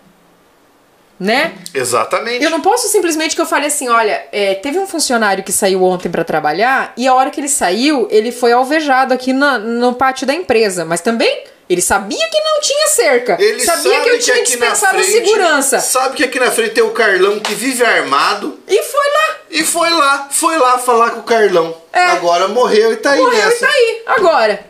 Né? 1.20 1.54
Exatamente. 1.74 2.44
Eu 2.44 2.50
não 2.50 2.60
posso 2.60 2.88
simplesmente 2.90 3.36
que 3.36 3.42
eu 3.42 3.46
fale 3.46 3.68
assim, 3.68 3.88
olha, 3.88 4.26
é, 4.32 4.56
teve 4.56 4.80
um 4.80 4.88
funcionário 4.88 5.44
que 5.44 5.52
saiu 5.52 5.84
ontem 5.84 6.10
para 6.10 6.24
trabalhar 6.24 6.92
e 6.98 7.08
a 7.08 7.14
hora 7.14 7.30
que 7.30 7.40
ele 7.40 7.48
saiu, 7.48 8.08
ele 8.12 8.32
foi 8.32 8.52
alvejado 8.52 9.14
aqui 9.14 9.32
na, 9.32 9.58
no 9.58 9.94
pátio 9.94 10.26
da 10.28 10.34
empresa, 10.34 10.84
mas 10.84 11.00
também 11.00 11.46
ele 11.70 11.82
sabia 11.82 12.28
que 12.30 12.40
não 12.40 12.62
tinha 12.62 12.88
cerca. 12.88 13.38
Ele 13.40 13.64
sabia 13.64 14.02
que 14.02 14.10
eu 14.10 14.20
tinha 14.20 14.38
que 14.38 14.44
dispensado 14.44 15.02
frente, 15.02 15.12
segurança. 15.12 15.80
Sabe 15.80 16.16
que 16.16 16.24
aqui 16.24 16.40
na 16.40 16.52
frente 16.52 16.72
tem 16.74 16.84
o 16.84 16.92
Carlão 16.92 17.40
que 17.40 17.54
vive 17.54 17.84
armado. 17.84 18.60
E 18.68 18.84
foi 18.84 19.08
lá. 19.08 19.38
E 19.50 19.64
foi 19.64 19.90
lá, 19.90 20.28
foi 20.30 20.58
lá 20.58 20.78
falar 20.78 21.12
com 21.12 21.20
o 21.22 21.24
Carlão. 21.24 21.76
É. 21.94 22.04
Agora 22.08 22.48
morreu 22.48 22.92
e 22.92 22.98
tá 22.98 23.12
aí 23.12 23.20
morreu 23.20 23.38
nessa. 23.38 23.66
Morreu 23.66 23.82
e 23.82 24.04
tá 24.06 24.12
aí, 24.12 24.18
agora. 24.18 24.66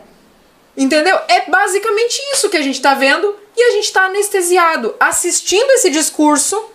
Entendeu? 0.76 1.18
É 1.28 1.48
basicamente 1.48 2.20
isso 2.32 2.48
que 2.48 2.56
a 2.56 2.62
gente 2.62 2.80
tá 2.80 2.94
vendo 2.94 3.36
e 3.56 3.62
a 3.62 3.70
gente 3.72 3.92
tá 3.92 4.06
anestesiado, 4.06 4.94
assistindo 4.98 5.70
esse 5.72 5.90
discurso 5.90 6.70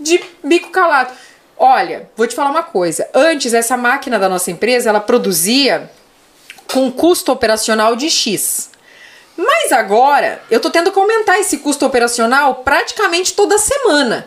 de 0.00 0.22
bico 0.42 0.70
calado. 0.70 1.12
Olha, 1.56 2.08
vou 2.16 2.26
te 2.26 2.34
falar 2.34 2.50
uma 2.50 2.62
coisa. 2.62 3.08
Antes, 3.12 3.52
essa 3.52 3.76
máquina 3.76 4.18
da 4.18 4.28
nossa 4.28 4.50
empresa, 4.50 4.88
ela 4.88 5.00
produzia 5.00 5.90
com 6.72 6.90
custo 6.92 7.32
operacional 7.32 7.96
de 7.96 8.08
X. 8.08 8.70
Mas 9.38 9.70
agora 9.70 10.42
eu 10.50 10.58
tô 10.58 10.68
tendo 10.68 10.90
que 10.90 10.98
aumentar 10.98 11.38
esse 11.38 11.58
custo 11.58 11.86
operacional 11.86 12.56
praticamente 12.56 13.34
toda 13.34 13.56
semana, 13.56 14.26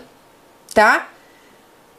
tá? 0.73 1.09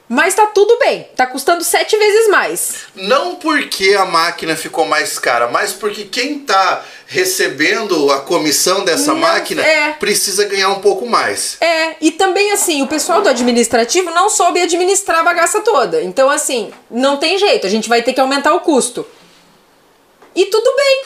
Mas 0.08 0.34
tá 0.34 0.46
tudo 0.46 0.78
bem, 0.78 1.08
tá 1.16 1.26
custando 1.26 1.62
sete 1.62 1.96
vezes 1.96 2.28
mais. 2.28 2.84
Não 2.94 3.34
porque 3.36 3.94
a 3.94 4.04
máquina 4.04 4.56
ficou 4.56 4.84
mais 4.86 5.18
cara, 5.18 5.48
mas 5.48 5.72
porque 5.72 6.04
quem 6.04 6.40
tá 6.40 6.84
recebendo 7.06 8.10
a 8.10 8.20
comissão 8.20 8.84
dessa 8.84 9.12
Não, 9.12 9.20
máquina 9.20 9.62
é. 9.62 9.92
precisa 9.92 10.44
ganhar 10.46 10.70
um 10.70 10.80
pouco 10.80 11.06
mais. 11.06 11.56
É, 11.60 11.96
e 12.00 12.10
também 12.10 12.52
assim, 12.52 12.82
o 12.82 12.86
pessoal 12.86 13.20
do 13.22 13.28
administrativo 13.28 14.10
não 14.10 14.28
soube 14.28 14.60
administrar 14.60 15.20
a 15.20 15.22
bagaça 15.22 15.60
toda. 15.60 16.02
Então, 16.02 16.28
assim, 16.28 16.72
não 16.90 17.16
tem 17.18 17.38
jeito, 17.38 17.66
a 17.66 17.70
gente 17.70 17.88
vai 17.88 18.02
ter 18.02 18.12
que 18.12 18.20
aumentar 18.20 18.54
o 18.54 18.60
custo. 18.60 19.06
E 20.34 20.46
tudo 20.46 20.74
bem. 20.76 21.04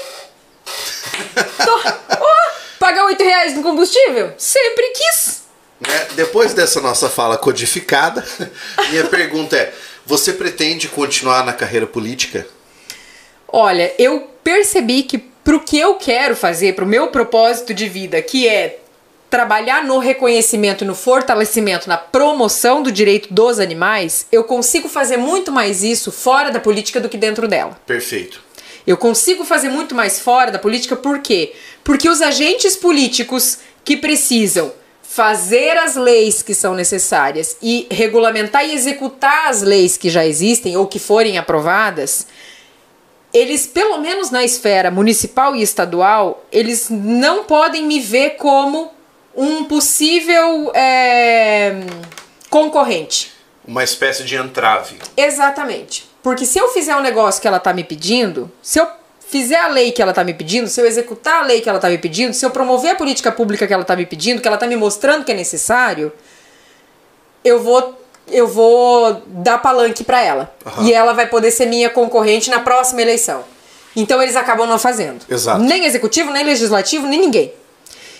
Tô- 1.64 2.16
Ó, 2.20 2.34
pagar 2.78 3.04
8 3.06 3.22
reais 3.22 3.54
no 3.54 3.62
combustível? 3.62 4.32
Sempre 4.38 4.90
quis. 4.90 5.42
né? 5.80 6.06
Depois 6.14 6.52
dessa 6.54 6.80
nossa 6.80 7.08
fala 7.08 7.36
codificada, 7.36 8.24
minha 8.90 9.04
pergunta 9.06 9.56
é: 9.56 9.72
você 10.04 10.32
pretende 10.32 10.88
continuar 10.88 11.44
na 11.44 11.52
carreira 11.52 11.86
política? 11.86 12.46
Olha, 13.48 13.92
eu 13.98 14.30
percebi 14.42 15.02
que 15.04 15.18
pro 15.18 15.60
que 15.60 15.78
eu 15.78 15.94
quero 15.94 16.34
fazer, 16.34 16.74
pro 16.74 16.84
meu 16.86 17.08
propósito 17.08 17.72
de 17.72 17.88
vida, 17.88 18.20
que 18.20 18.48
é 18.48 18.80
trabalhar 19.30 19.84
no 19.84 19.98
reconhecimento, 19.98 20.84
no 20.84 20.94
fortalecimento, 20.94 21.88
na 21.88 21.96
promoção 21.96 22.82
do 22.82 22.90
direito 22.92 23.32
dos 23.32 23.58
animais, 23.60 24.26
eu 24.32 24.44
consigo 24.44 24.88
fazer 24.88 25.16
muito 25.16 25.50
mais 25.52 25.82
isso 25.82 26.10
fora 26.12 26.50
da 26.50 26.58
política 26.60 27.00
do 27.00 27.08
que 27.08 27.16
dentro 27.16 27.46
dela. 27.46 27.78
Perfeito. 27.86 28.40
Eu 28.86 28.96
consigo 28.96 29.44
fazer 29.44 29.68
muito 29.68 29.94
mais 29.94 30.20
fora 30.20 30.50
da 30.50 30.58
política, 30.58 30.94
por 30.94 31.18
quê? 31.18 31.54
Porque 31.82 32.08
os 32.08 32.22
agentes 32.22 32.76
políticos 32.76 33.58
que 33.84 33.96
precisam 33.96 34.72
fazer 35.02 35.76
as 35.78 35.96
leis 35.96 36.42
que 36.42 36.54
são 36.54 36.74
necessárias 36.74 37.56
e 37.62 37.86
regulamentar 37.90 38.64
e 38.64 38.74
executar 38.74 39.48
as 39.48 39.62
leis 39.62 39.96
que 39.96 40.10
já 40.10 40.26
existem 40.26 40.76
ou 40.76 40.86
que 40.86 40.98
forem 40.98 41.38
aprovadas, 41.38 42.26
eles, 43.32 43.66
pelo 43.66 43.98
menos 43.98 44.30
na 44.30 44.44
esfera 44.44 44.90
municipal 44.90 45.56
e 45.56 45.62
estadual, 45.62 46.44
eles 46.52 46.88
não 46.90 47.44
podem 47.44 47.84
me 47.84 48.00
ver 48.00 48.30
como 48.36 48.90
um 49.34 49.64
possível 49.64 50.70
é, 50.74 51.80
concorrente. 52.48 53.32
Uma 53.66 53.84
espécie 53.84 54.24
de 54.24 54.36
entrave. 54.36 54.96
Exatamente. 55.16 56.05
Porque 56.26 56.44
se 56.44 56.58
eu 56.58 56.66
fizer 56.70 56.96
um 56.96 57.00
negócio 57.00 57.40
que 57.40 57.46
ela 57.46 57.60
tá 57.60 57.72
me 57.72 57.84
pedindo, 57.84 58.50
se 58.60 58.80
eu 58.80 58.88
fizer 59.28 59.60
a 59.60 59.68
lei 59.68 59.92
que 59.92 60.02
ela 60.02 60.12
tá 60.12 60.24
me 60.24 60.34
pedindo, 60.34 60.66
se 60.66 60.80
eu 60.80 60.84
executar 60.84 61.44
a 61.44 61.46
lei 61.46 61.60
que 61.60 61.68
ela 61.68 61.78
tá 61.78 61.88
me 61.88 61.98
pedindo, 61.98 62.34
se 62.34 62.44
eu 62.44 62.50
promover 62.50 62.90
a 62.90 62.94
política 62.96 63.30
pública 63.30 63.64
que 63.64 63.72
ela 63.72 63.84
tá 63.84 63.94
me 63.94 64.04
pedindo, 64.04 64.42
que 64.42 64.48
ela 64.48 64.56
tá 64.56 64.66
me 64.66 64.74
mostrando 64.74 65.24
que 65.24 65.30
é 65.30 65.36
necessário, 65.36 66.12
eu 67.44 67.62
vou 67.62 67.96
eu 68.26 68.48
vou 68.48 69.22
dar 69.24 69.58
palanque 69.58 70.02
para 70.02 70.20
ela. 70.20 70.52
Aham. 70.66 70.88
E 70.88 70.92
ela 70.92 71.12
vai 71.12 71.28
poder 71.28 71.52
ser 71.52 71.66
minha 71.66 71.90
concorrente 71.90 72.50
na 72.50 72.58
próxima 72.58 73.02
eleição. 73.02 73.44
Então 73.94 74.20
eles 74.20 74.34
acabam 74.34 74.66
não 74.66 74.80
fazendo. 74.80 75.24
Exato. 75.30 75.62
Nem 75.62 75.84
executivo, 75.84 76.32
nem 76.32 76.44
legislativo, 76.44 77.06
nem 77.06 77.20
ninguém. 77.20 77.52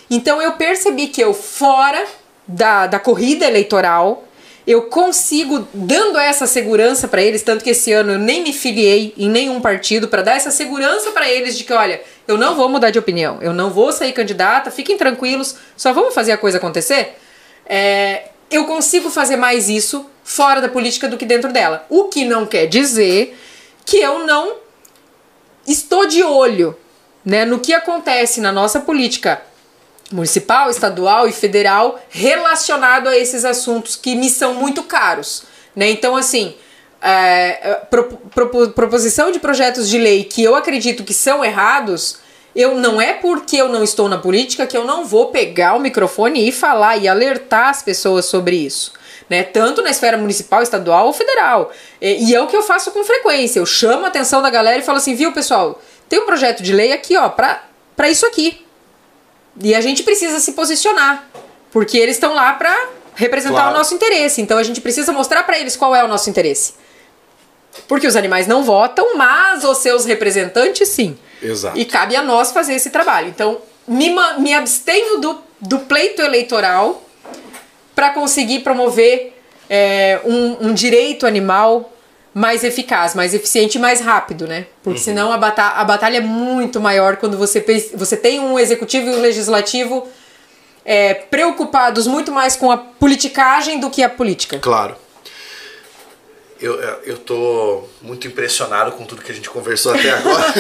Então 0.09 0.41
eu 0.41 0.53
percebi 0.53 1.09
que 1.09 1.21
eu, 1.21 1.35
fora 1.35 2.05
da, 2.47 2.87
da 2.87 3.01
corrida 3.01 3.47
eleitoral, 3.47 4.23
eu 4.67 4.83
consigo, 4.83 5.67
dando 5.73 6.19
essa 6.19 6.47
segurança 6.47 7.07
para 7.07 7.23
eles, 7.23 7.43
tanto 7.43 7.63
que 7.63 7.71
esse 7.71 7.93
ano 7.93 8.15
eu 8.15 8.19
nem 8.19 8.43
me 8.43 8.53
filiei 8.53 9.15
em 9.17 9.31
nenhum 9.31 9.61
partido, 9.61 10.09
para 10.09 10.23
dar 10.23 10.37
essa 10.37 10.51
segurança 10.51 11.13
para 11.13 11.31
eles 11.31 11.57
de 11.57 11.63
que, 11.63 11.73
olha, 11.73 12.03
eu 12.27 12.37
não 12.37 12.57
vou 12.57 12.69
mudar 12.69 12.91
de 12.91 12.99
opinião, 12.99 13.39
eu 13.41 13.53
não 13.53 13.71
vou 13.71 13.93
sair 13.93 14.13
candidata, 14.13 14.71
fiquem 14.71 14.97
tranquilos, 14.97 15.57
só 15.77 15.93
vamos 15.93 16.13
fazer 16.13 16.33
a 16.33 16.39
coisa 16.39 16.59
acontecer. 16.59 17.17
É, 17.65 18.25
eu 18.51 18.65
consigo 18.65 19.09
fazer 19.09 19.37
mais 19.37 19.69
isso 19.69 20.05
fora 20.25 20.61
da 20.61 20.69
política 20.69 21.09
do 21.09 21.17
que 21.17 21.25
dentro 21.25 21.53
dela. 21.53 21.87
O 21.89 22.05
que 22.05 22.25
não 22.25 22.45
quer 22.45 22.67
dizer 22.67 23.39
que 23.85 23.99
eu 23.99 24.27
não 24.27 24.57
estou 25.67 26.07
de 26.09 26.25
olho 26.25 26.77
né, 27.25 27.45
no 27.45 27.61
que 27.61 27.73
acontece 27.73 28.41
na 28.41 28.51
nossa 28.51 28.81
política 28.81 29.41
municipal, 30.13 30.71
estadual 30.71 31.27
e 31.29 31.33
federal 31.33 32.01
relacionado 32.09 33.09
a 33.09 33.17
esses 33.17 33.45
assuntos 33.45 33.97
que 33.97 34.15
me 34.15 34.31
são 34.31 34.55
muito 34.55 34.83
caros. 34.85 35.43
Né? 35.75 35.91
Então, 35.91 36.17
assim, 36.17 36.55
é, 37.03 37.81
pro- 37.91 38.05
propo- 38.35 38.69
proposição 38.71 39.31
de 39.31 39.39
projetos 39.39 39.89
de 39.89 39.99
lei 39.99 40.25
que 40.25 40.43
eu 40.43 40.55
acredito 40.55 41.05
que 41.05 41.13
são 41.13 41.45
errados, 41.45 42.19
eu 42.55 42.77
não 42.77 43.01
é 43.01 43.13
porque 43.15 43.57
eu 43.57 43.69
não 43.69 43.83
estou 43.85 44.09
na 44.09 44.17
política 44.17 44.67
que 44.67 44.77
eu 44.77 44.85
não 44.85 45.05
vou 45.05 45.27
pegar 45.27 45.75
o 45.75 45.81
microfone 45.81 46.49
e 46.49 46.53
falar 46.53 46.97
e 46.97 47.07
alertar 47.09 47.69
as 47.69 47.83
pessoas 47.83 48.27
sobre 48.27 48.57
isso. 48.57 48.93
Né? 49.29 49.43
Tanto 49.43 49.83
na 49.83 49.91
esfera 49.91 50.17
municipal, 50.17 50.63
estadual 50.63 51.07
ou 51.07 51.13
federal. 51.13 51.73
E, 52.01 52.31
e 52.31 52.35
é 52.35 52.41
o 52.41 52.47
que 52.47 52.57
eu 52.57 52.63
faço 52.63 52.93
com 52.93 53.03
frequência. 53.05 53.59
Eu 53.59 53.67
chamo 53.67 54.05
a 54.05 54.09
atenção 54.09 54.41
da 54.41 54.49
galera 54.49 54.79
e 54.79 54.83
falo 54.83 54.99
assim, 54.99 55.15
viu, 55.17 55.33
pessoal, 55.33 55.83
tem 56.09 56.21
um 56.21 56.27
projeto 56.27 56.63
de 56.63 56.73
lei 56.73 56.93
aqui, 56.93 57.17
ó, 57.17 57.29
pra, 57.29 57.65
pra 57.97 58.09
isso 58.09 58.25
aqui. 58.25 58.65
E 59.63 59.75
a 59.75 59.81
gente 59.81 60.03
precisa 60.03 60.39
se 60.41 60.53
posicionar, 60.53 61.29
porque 61.71 61.97
eles 61.97 62.17
estão 62.17 62.35
lá 62.35 62.53
para 62.53 62.89
representar 63.15 63.55
Claro. 63.55 63.75
o 63.75 63.79
nosso 63.79 63.95
interesse. 63.95 64.41
Então 64.43 64.59
a 64.59 64.63
gente 64.63 64.81
precisa 64.81 65.13
mostrar 65.13 65.43
para 65.45 65.59
eles 65.59 65.77
qual 65.77 65.95
é 65.95 66.05
o 66.05 66.09
nosso 66.09 66.29
interesse. 66.29 66.75
Porque 67.89 68.07
os 68.07 68.17
animais 68.17 68.47
não 68.47 68.63
votam, 68.65 69.17
mas 69.17 69.65
os 69.65 69.79
seus 69.79 70.05
representantes 70.05 70.89
sim. 70.89 71.19
Exato. 71.43 71.79
E 71.79 71.85
cabe 71.85 72.17
a 72.17 72.23
nós 72.23 72.53
fazer 72.53 72.75
esse 72.75 72.91
trabalho. 72.91 73.29
Então, 73.29 73.59
me, 73.87 74.15
me 74.39 74.55
abstenho 74.55 75.21
do, 75.21 75.39
do 75.61 75.79
pleito 75.81 76.23
eleitoral 76.23 77.03
para 77.95 78.11
conseguir 78.11 78.61
promover 78.61 79.39
é, 79.69 80.21
um, 80.25 80.69
um 80.69 80.75
direito 80.75 81.27
animal 81.27 81.93
mais 82.37 82.63
eficaz, 82.63 83.15
mais 83.15 83.33
eficiente 83.33 83.79
e 83.79 83.81
mais 83.81 83.99
rápido, 83.99 84.47
né? 84.47 84.67
Porque 84.83 85.01
senão 85.01 85.33
a, 85.33 85.39
bata 85.39 85.63
a 85.63 85.83
batalha 85.83 86.19
é 86.19 86.21
muito 86.21 86.79
maior 86.79 87.17
quando 87.17 87.39
você, 87.39 87.65
você 87.95 88.15
tem 88.15 88.39
um 88.41 88.59
executivo 88.59 89.07
e 89.07 89.11
um 89.15 89.23
legislativo 89.23 90.07
é, 90.85 91.15
preocupados 91.15 92.07
muito 92.07 92.31
mais 92.31 92.55
com 92.55 92.71
a 92.71 92.77
politicagem 92.77 93.81
do 93.81 93.89
que 93.89 94.03
a 94.03 94.11
política. 94.11 94.59
Claro. 94.59 94.95
Eu, 96.61 96.75
eu 97.05 97.17
tô 97.17 97.85
muito 98.03 98.27
impressionado 98.27 98.93
com 98.93 99.07
tudo 99.07 99.23
que 99.23 99.33
a 99.33 99.35
gente 99.35 99.49
conversou 99.49 99.95
até 99.95 100.11
agora. 100.11 100.55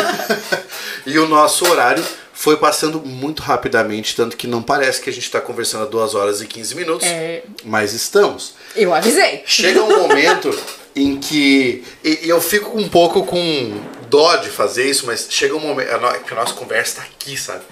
e 1.05 1.19
o 1.19 1.29
nosso 1.29 1.71
horário 1.71 2.03
foi 2.33 2.57
passando 2.57 3.01
muito 3.01 3.43
rapidamente, 3.43 4.17
tanto 4.17 4.35
que 4.39 4.47
não 4.47 4.63
parece 4.63 4.99
que 5.03 5.11
a 5.11 5.13
gente 5.13 5.25
está 5.25 5.43
conversando 5.43 5.85
há 5.85 5.87
2 5.87 6.15
horas 6.15 6.41
e 6.41 6.47
15 6.47 6.75
minutos, 6.75 7.07
É. 7.07 7.43
mas 7.65 7.93
estamos. 7.93 8.55
Eu 8.75 8.95
avisei. 8.95 9.43
Chega 9.45 9.83
um 9.83 10.09
momento 10.09 10.59
em 10.97 11.19
que 11.21 11.85
e- 12.03 12.21
eu 12.23 12.41
fico 12.41 12.77
um 12.77 12.89
pouco 12.89 13.25
com 13.25 13.81
dó 14.09 14.37
de 14.37 14.49
fazer 14.49 14.89
isso, 14.89 15.05
mas 15.07 15.27
chega 15.31 15.55
um 15.55 15.61
momento 15.61 15.89
que 16.25 16.33
a 16.33 16.37
nossa 16.37 16.55
conversa 16.55 16.97
tá 16.97 17.03
aqui, 17.03 17.37
sabe? 17.37 17.63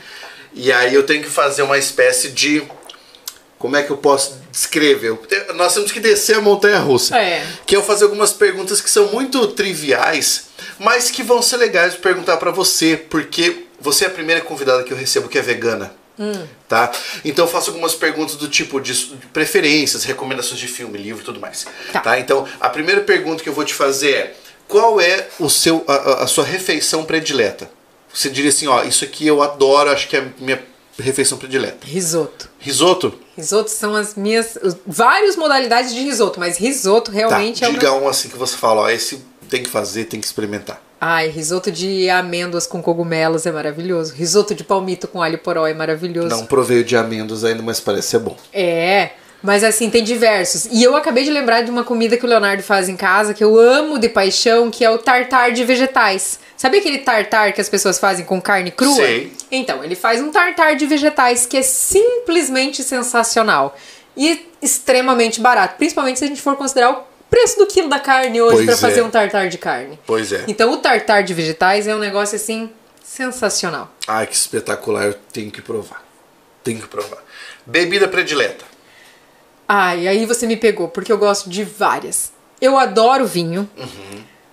E 0.53 0.71
aí 0.71 0.95
eu 0.95 1.03
tenho 1.05 1.23
que 1.23 1.31
fazer 1.31 1.63
uma 1.63 1.79
espécie 1.79 2.29
de 2.29 2.63
como 3.59 3.77
é 3.77 3.83
que 3.83 3.91
eu 3.91 3.97
posso 3.97 4.37
descrever? 4.53 5.19
Nós 5.55 5.73
temos 5.73 5.91
que 5.91 5.99
descer 5.99 6.37
a 6.37 6.41
montanha 6.41 6.79
russa. 6.79 7.17
É. 7.17 7.47
Que 7.67 7.75
eu 7.75 7.83
fazer 7.83 8.05
algumas 8.05 8.31
perguntas 8.33 8.81
que 8.81 8.91
são 8.91 9.07
muito 9.07 9.47
triviais, 9.49 10.49
mas 10.79 11.11
que 11.11 11.23
vão 11.23 11.41
ser 11.41 11.57
legais 11.57 11.95
de 11.95 11.99
perguntar 12.01 12.37
pra 12.37 12.51
você, 12.51 12.95
porque 12.97 13.65
você 13.81 14.05
é 14.05 14.09
a 14.09 14.11
primeira 14.11 14.43
convidada 14.43 14.83
que 14.85 14.93
eu 14.93 14.97
recebo 14.97 15.29
que 15.29 15.39
é 15.39 15.43
vegana. 15.43 15.95
Tá? 16.69 16.93
Então 17.25 17.45
eu 17.45 17.51
faço 17.51 17.71
algumas 17.71 17.95
perguntas 17.95 18.37
do 18.37 18.49
tipo 18.49 18.81
de 18.81 18.95
preferências, 19.33 20.05
recomendações 20.05 20.61
de 20.61 20.69
filme, 20.69 20.97
livro 20.99 21.23
e 21.23 21.25
tudo 21.25 21.41
mais. 21.41 21.67
Tá. 21.93 22.01
Tá? 22.01 22.21
Então 22.21 22.47
a 22.61 22.69
primeira 22.71 23.01
pergunta 23.01 23.43
que 23.43 23.49
eu 23.49 23.53
vou 23.53 23.65
te 23.65 23.75
fazer 23.75 24.11
é: 24.13 24.37
qual 24.69 25.01
é 25.01 25.27
o 25.39 25.49
seu, 25.51 25.85
a, 25.89 26.23
a- 26.25 26.27
sua 26.27 26.45
refeição 26.45 27.05
predileta? 27.05 27.71
Você 28.13 28.31
diria 28.31 28.51
assim, 28.51 28.69
ó, 28.69 28.85
isso 28.85 29.05
aqui 29.05 29.27
eu 29.27 29.43
adoro, 29.43 29.91
acho 29.91 30.07
que 30.09 30.17
é 30.17 30.21
a 30.21 30.27
minha 30.39 30.63
refeição 30.97 31.37
predileta. 31.37 31.79
Risoto. 31.85 32.49
Risoto? 32.61 33.19
Risoto 33.37 33.69
são 33.71 33.97
as 33.97 34.15
minhas. 34.15 34.57
várias 34.87 35.35
modalidades 35.35 35.93
de 35.93 36.01
risoto, 36.01 36.39
mas 36.39 36.57
risoto 36.57 37.11
realmente 37.11 37.61
tá. 37.61 37.67
é 37.67 37.69
o 37.71 37.73
Diga 37.73 37.91
meu. 37.91 38.05
um 38.05 38.09
assim 38.09 38.29
que 38.29 38.37
você 38.37 38.57
fala, 38.57 38.83
ó, 38.83 38.89
esse 38.89 39.21
tem 39.51 39.65
que 39.65 39.69
fazer, 39.69 40.05
tem 40.05 40.21
que 40.21 40.27
experimentar. 40.27 40.81
Ai, 41.07 41.29
risoto 41.29 41.71
de 41.71 42.09
amêndoas 42.09 42.67
com 42.67 42.81
cogumelos 42.81 43.45
é 43.45 43.53
maravilhoso. 43.53 44.15
Risoto 44.15 44.55
de 44.55 44.65
palmito 44.65 45.07
com 45.07 45.21
alho 45.21 45.37
poró 45.37 45.67
é 45.67 45.75
maravilhoso. 45.75 46.31
Não 46.31 46.47
provei 46.47 46.83
de 46.83 46.97
amêndoas 46.97 47.45
ainda, 47.45 47.63
mas 47.63 47.79
parece 47.79 48.09
ser 48.09 48.21
bom. 48.21 48.35
É, 48.51 49.11
mas 49.43 49.63
assim, 49.63 49.91
tem 49.91 50.03
diversos. 50.03 50.65
E 50.73 50.83
eu 50.83 50.97
acabei 50.97 51.23
de 51.23 51.31
lembrar 51.31 51.61
de 51.61 51.71
uma 51.71 51.85
comida 51.85 52.17
que 52.17 52.25
o 52.25 52.27
Leonardo 52.27 52.63
faz 52.63 52.89
em 52.89 52.97
casa, 52.97 53.35
que 53.35 53.45
eu 53.45 53.61
amo 53.61 53.99
de 53.99 54.09
paixão, 54.09 54.71
que 54.71 54.83
é 54.83 54.89
o 54.89 54.97
tartar 54.97 55.53
de 55.53 55.63
vegetais. 55.63 56.41
Sabe 56.57 56.79
aquele 56.79 56.97
tartar 56.97 57.53
que 57.53 57.61
as 57.61 57.69
pessoas 57.69 57.99
fazem 57.99 58.25
com 58.25 58.41
carne 58.41 58.71
crua? 58.71 58.97
Sei. 58.97 59.31
Então, 59.51 59.85
ele 59.85 59.95
faz 59.95 60.23
um 60.23 60.31
tartar 60.31 60.75
de 60.75 60.87
vegetais 60.87 61.45
que 61.45 61.59
é 61.59 61.63
simplesmente 61.63 62.83
sensacional. 62.83 63.77
E 64.17 64.49
extremamente 64.63 65.39
barato. 65.39 65.77
Principalmente 65.77 66.19
se 66.19 66.25
a 66.25 66.29
gente 66.29 66.41
for 66.41 66.57
considerar 66.57 66.93
o 66.93 67.14
preço 67.35 67.59
do 67.59 67.67
quilo 67.67 67.89
da 67.89 67.99
carne 67.99 68.41
hoje 68.41 68.65
para 68.65 68.77
fazer 68.77 69.01
é. 69.01 69.03
um 69.03 69.11
tartar 69.11 69.49
de 69.49 69.59
carne. 69.59 69.99
Pois 70.07 70.33
é. 70.33 70.45
Então, 70.47 70.71
o 70.73 70.77
tartar 70.77 71.23
de 71.23 71.35
vegetais 71.35 71.89
é 71.89 71.95
um 71.95 71.99
negócio 71.99 72.37
assim 72.37 72.71
sensacional. 73.03 73.93
Ai, 74.07 74.27
que 74.27 74.37
espetacular, 74.37 75.07
eu 75.07 75.15
tenho 75.33 75.51
que 75.51 75.61
provar. 75.61 76.05
Tenho 76.63 76.81
que 76.81 76.87
provar. 76.87 77.19
Bebida 77.67 78.07
predileta. 78.07 78.65
Ai, 79.69 80.07
aí 80.07 80.25
você 80.27 80.47
me 80.47 80.57
pegou, 80.57 80.89
porque 80.89 81.11
eu 81.11 81.19
gosto 81.19 81.51
de 81.51 81.65
várias. 81.65 82.33
Eu 82.61 82.79
adoro 82.79 83.27
vinho. 83.27 83.69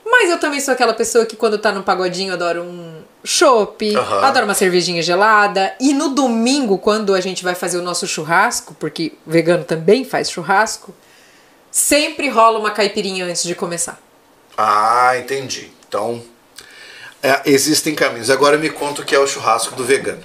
Mas 0.03 0.31
eu 0.31 0.39
também 0.39 0.59
sou 0.59 0.73
aquela 0.73 0.93
pessoa 0.93 1.25
que 1.25 1.35
quando 1.35 1.57
tá 1.57 1.71
no 1.71 1.83
pagodinho 1.83 2.33
adoro 2.33 2.63
um 2.63 3.01
chopp, 3.23 3.95
Aham. 3.95 4.25
adoro 4.25 4.45
uma 4.45 4.53
cervejinha 4.55 5.03
gelada. 5.03 5.73
E 5.79 5.93
no 5.93 6.09
domingo, 6.09 6.79
quando 6.79 7.13
a 7.13 7.21
gente 7.21 7.43
vai 7.43 7.53
fazer 7.53 7.77
o 7.77 7.81
nosso 7.81 8.07
churrasco, 8.07 8.75
porque 8.79 9.13
vegano 9.25 9.63
também 9.63 10.03
faz 10.03 10.31
churrasco, 10.31 10.93
sempre 11.71 12.29
rola 12.29 12.59
uma 12.59 12.71
caipirinha 12.71 13.25
antes 13.25 13.43
de 13.43 13.55
começar. 13.55 13.99
Ah, 14.57 15.13
entendi. 15.17 15.71
Então, 15.87 16.21
é, 17.23 17.41
existem 17.45 17.95
caminhos. 17.95 18.29
Agora 18.29 18.57
me 18.57 18.69
conta 18.69 19.01
o 19.01 19.05
que 19.05 19.15
é 19.15 19.19
o 19.19 19.25
churrasco 19.27 19.75
do 19.75 19.83
vegano. 19.83 20.21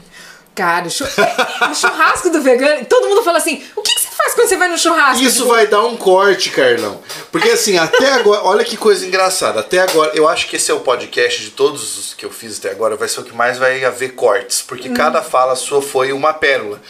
Cara, 0.55 0.87
o, 0.87 0.91
chu- 0.91 1.05
o 1.71 1.75
churrasco 1.75 2.31
do 2.31 2.41
vegano, 2.41 2.85
todo 2.87 3.09
mundo 3.09 3.23
fala 3.23 3.37
assim: 3.39 3.63
o 3.77 3.83
que, 3.83 3.95
que 3.95 4.01
você 4.01 4.09
faz 4.09 4.33
quando 4.35 4.49
você 4.49 4.57
vai 4.57 4.69
no 4.69 4.79
churrasco? 4.79 5.23
Isso 5.23 5.43
Tipo, 5.43 5.49
vai 5.51 5.67
dar 5.67 5.85
um 5.85 5.97
corte, 5.99 6.49
Carlão. 6.51 7.03
Porque 7.31 7.51
assim, 7.51 7.77
até 7.77 8.13
agora, 8.15 8.43
olha 8.43 8.65
que 8.65 8.75
coisa 8.77 9.07
engraçada. 9.07 9.61
Até 9.61 9.81
agora, 9.81 10.13
eu 10.15 10.27
acho 10.27 10.49
que 10.49 10.57
esse 10.57 10.71
é 10.71 10.75
o 10.75 10.81
podcast 10.81 11.43
de 11.43 11.51
todos 11.51 11.99
os 11.99 12.15
que 12.15 12.25
eu 12.25 12.31
fiz 12.31 12.59
até 12.59 12.71
agora, 12.71 12.97
vai 12.97 13.07
ser 13.07 13.21
o 13.21 13.25
que 13.25 13.35
mais 13.35 13.59
vai 13.59 13.85
haver 13.85 14.15
cortes. 14.15 14.63
Porque 14.63 14.89
cada 14.89 15.21
fala 15.23 15.55
sua 15.57 15.83
foi 15.83 16.11
uma 16.13 16.33
pérola. 16.33 16.81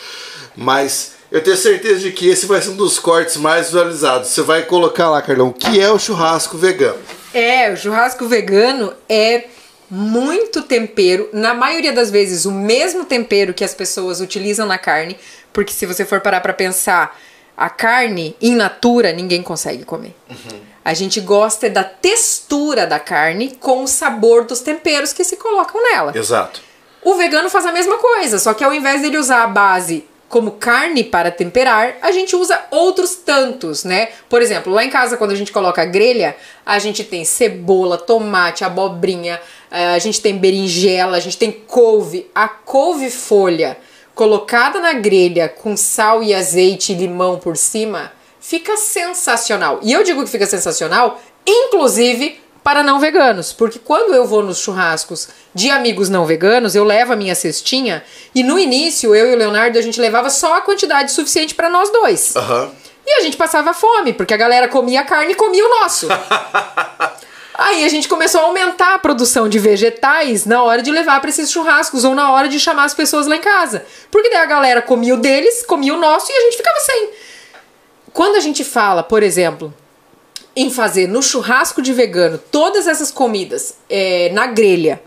Mas 0.54 1.15
eu 1.30 1.42
tenho 1.42 1.56
certeza 1.56 2.00
de 2.00 2.12
que 2.12 2.28
esse 2.28 2.46
vai 2.46 2.60
ser 2.60 2.70
um 2.70 2.76
dos 2.76 2.98
cortes 2.98 3.36
mais 3.36 3.66
visualizados. 3.66 4.28
Você 4.28 4.42
vai 4.42 4.62
colocar 4.62 5.10
lá, 5.10 5.20
Carlão, 5.20 5.48
o 5.48 5.52
que 5.52 5.80
é 5.80 5.90
o 5.90 5.98
churrasco 5.98 6.56
vegano? 6.56 6.98
É, 7.34 7.72
o 7.72 7.76
churrasco 7.76 8.26
vegano 8.26 8.92
é 9.08 9.44
muito 9.90 10.62
tempero, 10.62 11.28
na 11.32 11.54
maioria 11.54 11.92
das 11.92 12.10
vezes 12.10 12.44
o 12.44 12.50
mesmo 12.50 13.04
tempero 13.04 13.54
que 13.54 13.64
as 13.64 13.74
pessoas 13.74 14.20
utilizam 14.20 14.66
na 14.66 14.78
carne, 14.78 15.16
porque 15.52 15.72
se 15.72 15.86
você 15.86 16.04
for 16.04 16.20
parar 16.20 16.40
pra 16.40 16.52
pensar, 16.52 17.16
a 17.56 17.70
carne 17.70 18.36
in 18.40 18.56
natura 18.56 19.12
ninguém 19.12 19.42
consegue 19.42 19.84
comer. 19.84 20.14
A 20.84 20.92
gente 20.92 21.20
gosta 21.20 21.70
da 21.70 21.84
textura 21.84 22.86
da 22.86 22.98
carne 22.98 23.56
com 23.60 23.84
o 23.84 23.88
sabor 23.88 24.44
dos 24.44 24.60
temperos 24.60 25.12
que 25.12 25.24
se 25.24 25.36
colocam 25.36 25.82
nela. 25.82 26.12
Exato. 26.16 26.60
O 27.02 27.14
vegano 27.14 27.48
faz 27.48 27.64
a 27.66 27.72
mesma 27.72 27.98
coisa, 27.98 28.38
só 28.38 28.54
que 28.54 28.64
ao 28.64 28.74
invés 28.74 29.02
dele 29.02 29.18
usar 29.18 29.44
a 29.44 29.46
base 29.46 30.04
como 30.28 30.52
carne 30.52 31.04
para 31.04 31.30
temperar, 31.30 31.98
a 32.02 32.10
gente 32.10 32.34
usa 32.34 32.60
outros 32.70 33.14
tantos, 33.14 33.84
né? 33.84 34.08
Por 34.28 34.42
exemplo, 34.42 34.72
lá 34.72 34.84
em 34.84 34.90
casa, 34.90 35.16
quando 35.16 35.30
a 35.30 35.36
gente 35.36 35.52
coloca 35.52 35.82
a 35.82 35.84
grelha, 35.84 36.36
a 36.64 36.78
gente 36.78 37.04
tem 37.04 37.24
cebola, 37.24 37.96
tomate, 37.96 38.64
abobrinha, 38.64 39.40
eh, 39.70 39.94
a 39.94 39.98
gente 39.98 40.20
tem 40.20 40.36
berinjela, 40.36 41.16
a 41.16 41.20
gente 41.20 41.38
tem 41.38 41.52
couve. 41.52 42.28
A 42.34 42.48
couve 42.48 43.08
folha 43.10 43.76
colocada 44.14 44.80
na 44.80 44.94
grelha 44.94 45.48
com 45.48 45.76
sal 45.76 46.22
e 46.22 46.34
azeite 46.34 46.92
e 46.92 46.96
limão 46.96 47.38
por 47.38 47.56
cima 47.56 48.12
fica 48.40 48.76
sensacional. 48.76 49.80
E 49.82 49.92
eu 49.92 50.02
digo 50.02 50.24
que 50.24 50.30
fica 50.30 50.46
sensacional, 50.46 51.20
inclusive 51.46 52.40
para 52.66 52.82
não 52.82 52.98
veganos, 52.98 53.52
porque 53.52 53.78
quando 53.78 54.12
eu 54.12 54.26
vou 54.26 54.42
nos 54.42 54.58
churrascos 54.58 55.28
de 55.54 55.70
amigos 55.70 56.08
não 56.08 56.26
veganos, 56.26 56.74
eu 56.74 56.82
levo 56.82 57.12
a 57.12 57.16
minha 57.16 57.36
cestinha 57.36 58.02
e 58.34 58.42
no 58.42 58.58
início 58.58 59.14
eu 59.14 59.30
e 59.30 59.34
o 59.34 59.38
Leonardo 59.38 59.78
a 59.78 59.80
gente 59.80 60.00
levava 60.00 60.30
só 60.30 60.56
a 60.56 60.60
quantidade 60.60 61.12
suficiente 61.12 61.54
para 61.54 61.70
nós 61.70 61.92
dois. 61.92 62.34
Aham. 62.34 62.72
E 63.06 63.20
a 63.20 63.20
gente 63.20 63.36
passava 63.36 63.72
fome, 63.72 64.12
porque 64.12 64.34
a 64.34 64.36
galera 64.36 64.66
comia 64.66 65.04
carne 65.04 65.30
e 65.30 65.36
comia 65.36 65.64
o 65.64 65.80
nosso. 65.80 66.08
Aí 67.54 67.84
a 67.84 67.88
gente 67.88 68.08
começou 68.08 68.40
a 68.40 68.44
aumentar 68.46 68.94
a 68.94 68.98
produção 68.98 69.48
de 69.48 69.60
vegetais 69.60 70.44
na 70.44 70.60
hora 70.64 70.82
de 70.82 70.90
levar 70.90 71.20
para 71.20 71.30
esses 71.30 71.52
churrascos 71.52 72.02
ou 72.02 72.16
na 72.16 72.32
hora 72.32 72.48
de 72.48 72.58
chamar 72.58 72.86
as 72.86 72.94
pessoas 72.94 73.28
lá 73.28 73.36
em 73.36 73.40
casa. 73.40 73.86
Porque 74.10 74.28
daí 74.28 74.40
a 74.40 74.44
galera 74.44 74.82
comia 74.82 75.14
o 75.14 75.18
deles, 75.18 75.64
comia 75.64 75.94
o 75.94 75.98
nosso 76.00 76.32
e 76.32 76.34
a 76.34 76.40
gente 76.40 76.56
ficava 76.56 76.80
sem. 76.80 77.10
Quando 78.12 78.34
a 78.34 78.40
gente 78.40 78.64
fala, 78.64 79.04
por 79.04 79.22
exemplo, 79.22 79.72
em 80.56 80.70
fazer 80.70 81.06
no 81.06 81.22
churrasco 81.22 81.82
de 81.82 81.92
vegano 81.92 82.38
todas 82.50 82.86
essas 82.86 83.10
comidas 83.10 83.74
é, 83.90 84.30
na 84.32 84.46
grelha, 84.46 85.00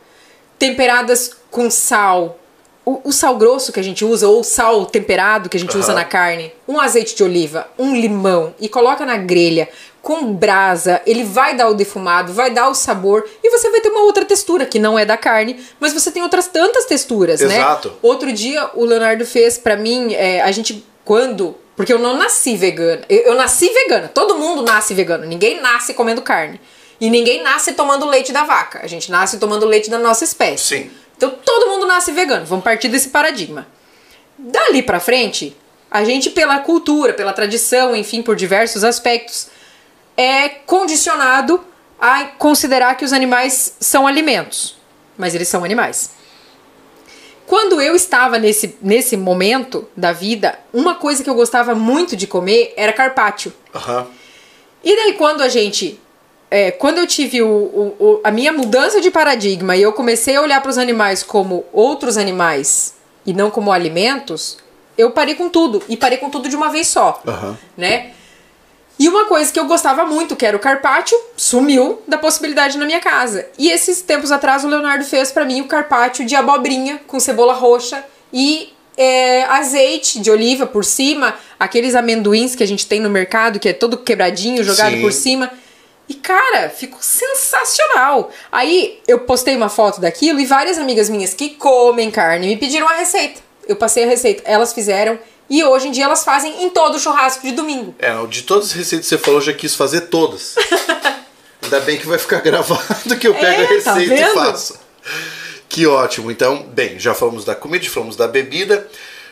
temperadas 0.60 1.32
com 1.50 1.72
sal, 1.72 2.38
o, 2.86 3.02
o 3.06 3.12
sal 3.12 3.36
grosso 3.36 3.72
que 3.72 3.80
a 3.80 3.84
gente 3.84 4.06
usa, 4.06 4.28
ou 4.28 4.42
o 4.42 4.44
sal 4.44 4.86
temperado 4.86 5.50
que 5.50 5.58
a 5.58 5.60
gente 5.60 5.76
usa 5.76 5.92
Aham. 5.92 6.00
na 6.02 6.06
carne, 6.06 6.54
um 6.68 6.80
azeite 6.80 7.16
de 7.16 7.24
oliva, 7.24 7.68
um 7.78 7.96
limão 7.96 8.54
e 8.60 8.70
coloca 8.70 9.06
na 9.06 9.18
grelha 9.18 9.68
com 10.02 10.34
brasa, 10.34 11.02
ele 11.06 11.24
vai 11.24 11.56
dar 11.56 11.68
o 11.68 11.74
defumado, 11.74 12.32
vai 12.32 12.52
dar 12.52 12.70
o 12.70 12.74
sabor 12.74 13.28
e 13.44 13.50
você 13.50 13.70
vai 13.70 13.82
ter 13.82 13.90
uma 13.90 14.04
outra 14.04 14.24
textura 14.24 14.66
que 14.66 14.80
não 14.80 14.98
é 14.98 15.06
da 15.06 15.18
carne, 15.18 15.60
mas 15.80 15.94
você 15.94 16.10
tem 16.10 16.24
outras 16.24 16.48
tantas 16.48 16.86
texturas, 16.86 17.42
Exato. 17.42 17.90
né? 17.90 17.96
Outro 18.02 18.32
dia 18.32 18.70
o 18.76 18.86
Leonardo 18.86 19.26
fez 19.26 19.58
pra 19.58 19.76
mim, 19.76 20.14
é, 20.14 20.42
a 20.42 20.52
gente 20.52 20.86
quando 21.04 21.56
porque 21.80 21.94
eu 21.94 22.00
não 22.00 22.18
nasci 22.18 22.58
vegana. 22.58 23.04
Eu, 23.08 23.20
eu 23.20 23.36
nasci 23.36 23.70
vegana. 23.70 24.10
Todo 24.10 24.36
mundo 24.36 24.64
nasce 24.64 24.94
vegano. 24.94 25.26
Ninguém 25.26 25.62
nasce 25.62 25.94
comendo 25.94 26.22
carne. 26.22 26.60
E 27.00 27.10
ninguém 27.10 27.42
nasce 27.42 27.72
tomando 27.72 28.06
leite 28.06 28.34
da 28.34 28.44
vaca. 28.44 28.82
A 28.84 28.88
gente 28.88 29.10
nasce 29.10 29.38
tomando 29.38 29.66
leite 29.66 29.90
da 29.90 29.98
nossa 29.98 30.26
espécie. 30.26 30.76
Sim. 30.76 30.92
Então 31.16 31.30
todo 31.30 31.70
mundo 31.70 31.88
nasce 31.88 32.12
vegano. 32.12 32.46
Vamos 32.46 32.66
partir 32.66 32.90
desse 32.90 33.08
paradigma. 33.08 33.66
Dali 34.38 34.84
pra 34.84 35.00
frente, 35.00 35.56
a 35.90 36.04
gente, 36.04 36.30
pela 36.30 36.60
cultura, 36.60 37.14
pela 37.14 37.32
tradição, 37.32 37.96
enfim, 37.96 38.22
por 38.22 38.36
diversos 38.36 38.84
aspectos, 38.84 39.48
é 40.18 40.50
condicionado 40.50 41.64
a 41.98 42.26
considerar 42.26 42.96
que 42.96 43.06
os 43.06 43.14
animais 43.14 43.78
são 43.80 44.06
alimentos. 44.06 44.76
Mas 45.18 45.34
eles 45.34 45.48
são 45.48 45.64
animais. 45.64 46.10
Quando 47.50 47.82
eu 47.82 47.96
estava 47.96 48.38
nesse, 48.38 48.78
nesse 48.80 49.18
momento 49.18 49.88
da 49.98 50.12
vida, 50.14 50.60
uma 50.72 50.94
coisa 50.94 51.24
que 51.24 51.30
eu 51.30 51.34
gostava 51.34 51.74
muito 51.74 52.16
de 52.16 52.28
comer 52.28 52.76
era 52.78 52.94
carpaccio. 52.94 53.52
Aham. 53.74 54.06
E 54.84 54.96
daí 54.96 55.14
quando 55.14 55.42
a 55.42 55.50
gente. 55.50 56.00
é, 56.52 56.70
quando 56.70 57.00
eu 57.00 57.08
tive 57.08 57.42
o, 57.42 57.48
o- 57.48 57.96
o- 58.00 58.20
a 58.24 58.30
minha 58.30 58.54
mudança 58.54 59.02
de 59.02 59.10
paradigma 59.10 59.76
e 59.76 59.82
eu 59.82 59.92
comecei 59.94 60.36
a 60.36 60.42
olhar 60.44 60.62
para 60.62 60.70
os 60.70 60.78
animais 60.78 61.24
como 61.24 61.66
outros 61.74 62.18
animais 62.18 62.94
e 63.26 63.34
não 63.34 63.50
como 63.50 63.72
alimentos, 63.72 64.60
eu 64.96 65.10
parei 65.10 65.34
com 65.34 65.50
tudo. 65.50 65.82
E 65.90 65.98
parei 65.98 66.20
com 66.20 66.30
tudo 66.30 66.48
de 66.50 66.56
uma 66.56 66.70
vez 66.70 66.88
só. 66.88 67.20
Aham. 67.28 67.58
Né? 67.76 68.12
E 69.00 69.08
uma 69.08 69.26
coisa 69.26 69.50
que 69.52 69.58
eu 69.58 69.66
gostava 69.66 70.06
muito, 70.06 70.36
que 70.36 70.46
era 70.46 70.58
o 70.58 70.60
carpaccio, 70.60 71.18
sumiu 71.38 72.02
da 72.06 72.18
possibilidade 72.18 72.78
na 72.78 72.86
minha 72.86 73.00
casa. 73.00 73.48
E 73.58 73.72
esses 73.72 74.02
tempos 74.02 74.30
atrás 74.30 74.66
o 74.66 74.68
Leonardo 74.68 75.06
fez 75.06 75.32
pra 75.32 75.46
mim 75.46 75.62
o 75.62 75.68
carpaccio 75.68 76.26
de 76.26 76.36
abobrinha 76.36 77.00
com 77.08 77.18
cebola 77.18 77.54
roxa 77.54 78.04
e 78.34 78.74
é, 78.98 79.46
azeite 79.46 80.20
de 80.20 80.30
oliva 80.30 80.68
por 80.68 80.84
cima, 80.84 81.34
aqueles 81.58 81.96
amendoins 81.96 82.54
que 82.54 82.64
a 82.64 82.68
gente 82.68 82.86
tem 82.86 83.00
no 83.00 83.10
mercado, 83.10 83.58
que 83.58 83.70
é 83.70 83.74
todo 83.74 83.98
quebradinho, 83.98 84.62
jogado 84.66 84.96
Sim. 84.96 85.02
por 85.02 85.14
cima. 85.14 85.50
E 86.10 86.16
cara, 86.16 86.70
ficou 86.70 87.00
sensacional. 87.02 88.30
Aí 88.52 89.00
eu 89.08 89.20
postei 89.20 89.56
uma 89.56 89.70
foto 89.70 90.02
daquilo 90.02 90.42
e 90.42 90.46
várias 90.46 90.78
amigas 90.78 91.10
minhas 91.10 91.34
que 91.34 91.52
comem 91.52 92.12
carne 92.12 92.48
me 92.48 92.58
pediram 92.58 92.90
a 92.90 92.96
receita. 92.96 93.40
Eu 93.66 93.78
passei 93.78 94.04
a 94.04 94.08
receita, 94.08 94.44
elas 94.46 94.74
fizeram 94.74 95.18
e 95.50 95.64
hoje 95.64 95.88
em 95.88 95.92
dia 95.92 96.06
elas 96.06 96.24
fazem 96.24 96.64
em 96.64 96.70
todo 96.70 97.00
churrasco 97.00 97.46
de 97.46 97.52
domingo. 97.54 97.96
É, 98.00 98.14
de 98.28 98.44
todas 98.44 98.66
as 98.68 98.72
receitas 98.74 99.08
que 99.08 99.16
você 99.16 99.18
falou, 99.18 99.40
eu 99.40 99.46
já 99.46 99.54
quis 99.54 99.76
fazer 99.76 100.02
todas. 100.02 100.56
Ainda 101.62 101.80
bem 101.82 101.98
que 101.98 102.08
vai 102.08 102.18
ficar 102.18 102.40
gravado 102.42 103.18
que 103.20 103.28
eu 103.28 103.34
pego 103.36 103.62
a 103.62 103.64
É, 103.64 103.82
tá 103.82 103.94
receita 103.94 104.14
e 104.14 104.18
vendo? 104.18 104.34
faço. 104.34 104.80
Que 105.68 105.86
ótimo. 105.86 106.32
Então, 106.32 106.64
bem, 106.64 107.00
já 107.00 107.14
falamos 107.14 107.46
da 107.46 107.54
comida, 107.56 107.84
já 107.84 107.92
falamos 107.92 108.16
da 108.16 108.28
bebida. 108.28 108.88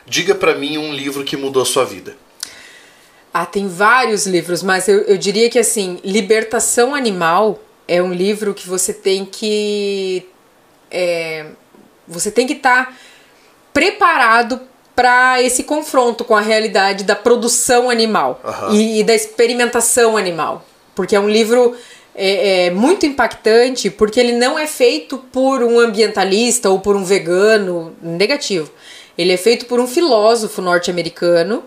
Diga 0.05 0.35
pra 0.35 0.55
mim 0.55 0.77
um 0.77 0.93
livro 0.93 1.23
que 1.23 1.35
mudou 1.35 1.65
sua 1.65 1.83
vida. 1.85 2.15
Ah, 3.33 3.45
tem 3.45 3.67
vários 3.67 4.25
livros, 4.25 4.63
mas 4.63 4.87
eu, 4.87 5.01
eu 5.01 5.17
diria 5.17 5.49
que 5.49 5.59
assim, 5.59 5.99
Libertação 6.03 6.95
Animal 6.95 7.59
é 7.87 8.01
um 8.01 8.13
livro 8.13 8.53
que 8.53 8.67
você 8.67 8.93
tem 8.93 9.25
que. 9.25 10.27
é, 10.89 11.47
você 12.07 12.31
tem 12.31 12.47
que 12.47 12.53
estar 12.53 12.95
preparado 13.73 14.61
para 14.97 15.43
esse 15.43 15.61
confronto 15.61 16.25
com 16.25 16.35
a 16.35 16.41
realidade 16.41 17.03
da 17.03 17.15
produção 17.15 17.87
animal 17.87 18.41
Aham. 18.43 18.73
e, 18.73 18.99
e 18.99 19.03
da 19.03 19.13
experimentação 19.13 20.17
animal. 20.17 20.65
Porque 20.95 21.15
é 21.15 21.19
um 21.19 21.29
livro 21.29 21.75
é, 22.15 22.65
é, 22.65 22.71
muito 22.71 23.05
impactante, 23.05 23.91
porque 23.91 24.19
ele 24.19 24.31
não 24.31 24.57
é 24.57 24.65
feito 24.65 25.19
por 25.31 25.61
um 25.61 25.79
ambientalista 25.79 26.71
ou 26.71 26.79
por 26.79 26.95
um 26.95 27.03
vegano 27.03 27.95
negativo. 28.01 28.71
Ele 29.15 29.31
é 29.31 29.37
feito 29.37 29.67
por 29.67 29.79
um 29.79 29.85
filósofo 29.85 30.63
norte-americano 30.63 31.63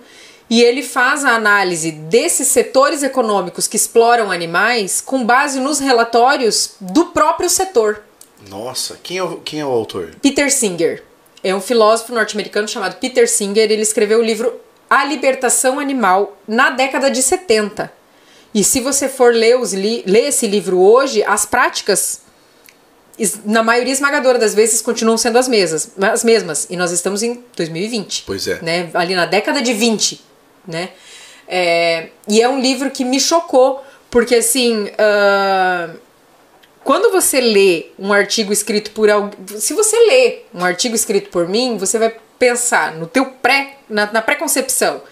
e 0.51 0.61
ele 0.61 0.83
faz 0.83 1.25
a 1.25 1.37
análise 1.37 1.93
desses 1.93 2.49
setores 2.49 3.05
econômicos 3.05 3.69
que 3.69 3.77
exploram 3.77 4.33
animais 4.33 5.01
com 5.01 5.25
base 5.25 5.61
nos 5.61 5.79
relatórios 5.79 6.73
do 6.81 7.07
próprio 7.07 7.49
setor. 7.49 8.03
Nossa, 8.49 8.99
quem 9.01 9.19
é 9.19 9.23
o, 9.23 9.37
quem 9.37 9.61
é 9.61 9.65
o 9.65 9.71
autor? 9.71 10.17
Peter 10.21 10.51
Singer. 10.51 11.05
É 11.43 11.55
um 11.55 11.61
filósofo 11.61 12.13
norte-americano 12.13 12.69
chamado 12.69 12.97
Peter 12.97 13.29
Singer. 13.29 13.71
Ele 13.71 13.83
escreveu 13.83 14.19
o 14.19 14.23
livro 14.23 14.61
A 14.89 15.05
Libertação 15.05 15.79
Animal 15.79 16.37
na 16.47 16.71
década 16.71 17.11
de 17.11 17.23
70. 17.23 17.91
E 18.55 18.65
se 18.65 18.81
você 18.81 19.09
for 19.09 19.33
ler, 19.33 19.59
os 19.59 19.73
li 19.73 20.03
ler 20.07 20.29
esse 20.29 20.47
livro 20.47 20.79
hoje, 20.79 21.23
as 21.25 21.47
práticas, 21.47 22.23
na 23.45 23.63
maioria 23.63 23.93
esmagadora 23.93 24.39
das 24.39 24.55
vezes, 24.55 24.83
continuam 24.83 25.17
sendo 25.17 25.39
as 25.39 25.47
mesmas. 25.47 25.93
As 26.01 26.25
mesmas. 26.25 26.67
E 26.69 26.77
nós 26.77 26.91
estamos 26.91 27.23
em 27.23 27.43
2020. 27.57 28.25
Pois 28.27 28.47
é. 28.47 28.61
Né? 28.61 28.91
Ali 28.93 29.15
na 29.15 29.27
década 29.27 29.63
de 29.63 29.73
20. 29.73 30.21
Né? 30.67 30.91
É, 31.49 32.09
e 32.29 32.41
é 32.41 32.49
um 32.49 32.61
livro 32.61 32.91
que 32.91 33.05
me 33.05 33.19
chocou, 33.19 33.83
Porque 34.11 34.35
assim, 34.37 34.85
uh, 34.85 35.99
quando 36.85 37.13
você 37.13 37.41
lê 37.41 37.87
um 37.99 38.13
artigo 38.13 38.53
escrito 38.53 38.91
por 38.93 39.11
alguém. 39.11 39.39
Se 39.59 39.75
você 39.75 39.97
lê 40.07 40.43
um 40.55 40.65
artigo 40.65 40.95
escrito 40.95 41.31
por 41.31 41.49
mim, 41.49 41.77
você 41.77 41.99
vai 41.99 42.15
pensar 42.39 42.95
no 42.95 43.07
teu 43.07 43.27
pré, 43.27 43.79
na, 43.89 44.11
na 44.11 44.23
pré-concepção. 44.23 45.03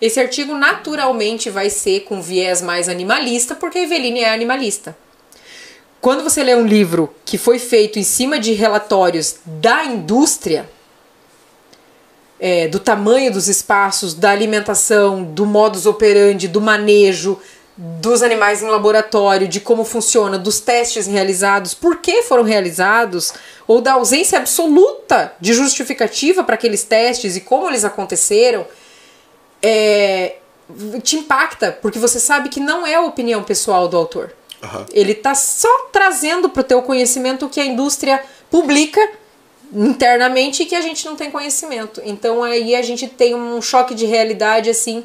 Esse 0.00 0.20
artigo 0.20 0.54
naturalmente 0.54 1.50
vai 1.50 1.70
ser 1.70 2.00
com 2.00 2.22
viés 2.22 2.62
mais 2.62 2.88
animalista, 2.88 3.54
porque 3.54 3.78
a 3.78 3.82
Eveline 3.82 4.20
é 4.20 4.32
animalista. 4.32 4.96
Quando 6.00 6.22
você 6.22 6.42
lê 6.44 6.54
um 6.54 6.66
livro 6.66 7.12
que 7.24 7.36
foi 7.36 7.58
feito 7.58 7.98
em 7.98 8.04
cima 8.04 8.38
de 8.38 8.52
relatórios 8.52 9.36
da 9.44 9.84
indústria, 9.84 10.70
é, 12.40 12.68
do 12.68 12.78
tamanho 12.78 13.32
dos 13.32 13.48
espaços, 13.48 14.14
da 14.14 14.30
alimentação, 14.30 15.24
do 15.24 15.44
modus 15.44 15.86
operandi, 15.86 16.46
do 16.46 16.60
manejo 16.60 17.38
dos 17.80 18.24
animais 18.24 18.60
em 18.60 18.66
laboratório, 18.66 19.46
de 19.46 19.60
como 19.60 19.84
funciona, 19.84 20.36
dos 20.36 20.58
testes 20.58 21.06
realizados, 21.06 21.74
por 21.74 21.98
que 21.98 22.22
foram 22.24 22.42
realizados, 22.42 23.32
ou 23.68 23.80
da 23.80 23.92
ausência 23.92 24.36
absoluta 24.36 25.32
de 25.40 25.54
justificativa 25.54 26.42
para 26.42 26.56
aqueles 26.56 26.82
testes 26.82 27.36
e 27.36 27.40
como 27.40 27.68
eles 27.68 27.84
aconteceram, 27.84 28.66
é, 29.62 30.38
te 31.04 31.16
impacta, 31.16 31.70
porque 31.70 32.00
você 32.00 32.18
sabe 32.18 32.48
que 32.48 32.58
não 32.58 32.84
é 32.84 32.96
a 32.96 33.02
opinião 33.02 33.44
pessoal 33.44 33.86
do 33.86 33.96
autor. 33.96 34.32
Aham. 34.60 34.84
Ele 34.92 35.12
está 35.12 35.36
só 35.36 35.86
trazendo 35.92 36.48
para 36.48 36.62
o 36.62 36.64
teu 36.64 36.82
conhecimento 36.82 37.46
o 37.46 37.48
que 37.48 37.60
a 37.60 37.64
indústria 37.64 38.20
publica 38.50 39.00
internamente 39.72 40.64
e 40.64 40.66
que 40.66 40.74
a 40.74 40.80
gente 40.80 41.06
não 41.06 41.14
tem 41.14 41.30
conhecimento. 41.30 42.02
Então 42.04 42.42
aí 42.42 42.74
a 42.74 42.82
gente 42.82 43.06
tem 43.06 43.36
um 43.36 43.62
choque 43.62 43.94
de 43.94 44.04
realidade 44.04 44.68
assim 44.68 45.04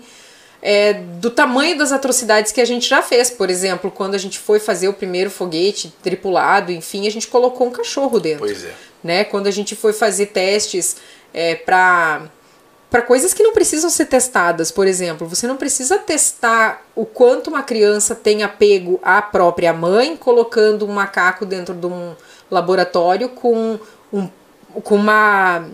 é, 0.65 0.93
do 0.93 1.29
tamanho 1.29 1.77
das 1.77 1.91
atrocidades 1.91 2.53
que 2.53 2.61
a 2.61 2.65
gente 2.65 2.87
já 2.87 3.01
fez. 3.01 3.29
Por 3.29 3.49
exemplo, 3.49 3.91
quando 3.91 4.15
a 4.15 4.17
gente 4.17 4.39
foi 4.39 4.59
fazer 4.59 4.87
o 4.87 4.93
primeiro 4.93 5.29
foguete 5.29 5.93
tripulado, 6.01 6.71
enfim, 6.71 7.05
a 7.05 7.11
gente 7.11 7.27
colocou 7.27 7.67
um 7.67 7.71
cachorro 7.71 8.17
dentro. 8.17 8.45
Pois 8.45 8.63
é. 8.63 8.73
Né? 9.03 9.23
Quando 9.25 9.47
a 9.47 9.51
gente 9.51 9.75
foi 9.75 9.91
fazer 9.91 10.27
testes 10.27 10.95
é, 11.33 11.55
para 11.55 12.23
para 12.89 13.01
coisas 13.01 13.33
que 13.33 13.41
não 13.41 13.53
precisam 13.53 13.89
ser 13.89 14.05
testadas, 14.05 14.69
por 14.69 14.85
exemplo, 14.85 15.27
você 15.27 15.47
não 15.47 15.57
precisa 15.57 15.97
testar 15.97 16.85
o 16.95 17.07
quanto 17.07 17.49
uma 17.49 17.63
criança 17.63 18.13
tem 18.13 18.43
apego 18.43 18.99
à 19.01 19.19
própria 19.19 19.73
mãe, 19.73 20.15
colocando 20.15 20.85
um 20.85 20.93
macaco 20.93 21.43
dentro 21.43 21.73
de 21.73 21.87
um 21.87 22.13
laboratório 22.51 23.29
com 23.29 23.79
um, 24.13 24.29
com 24.83 24.95
uma 24.95 25.67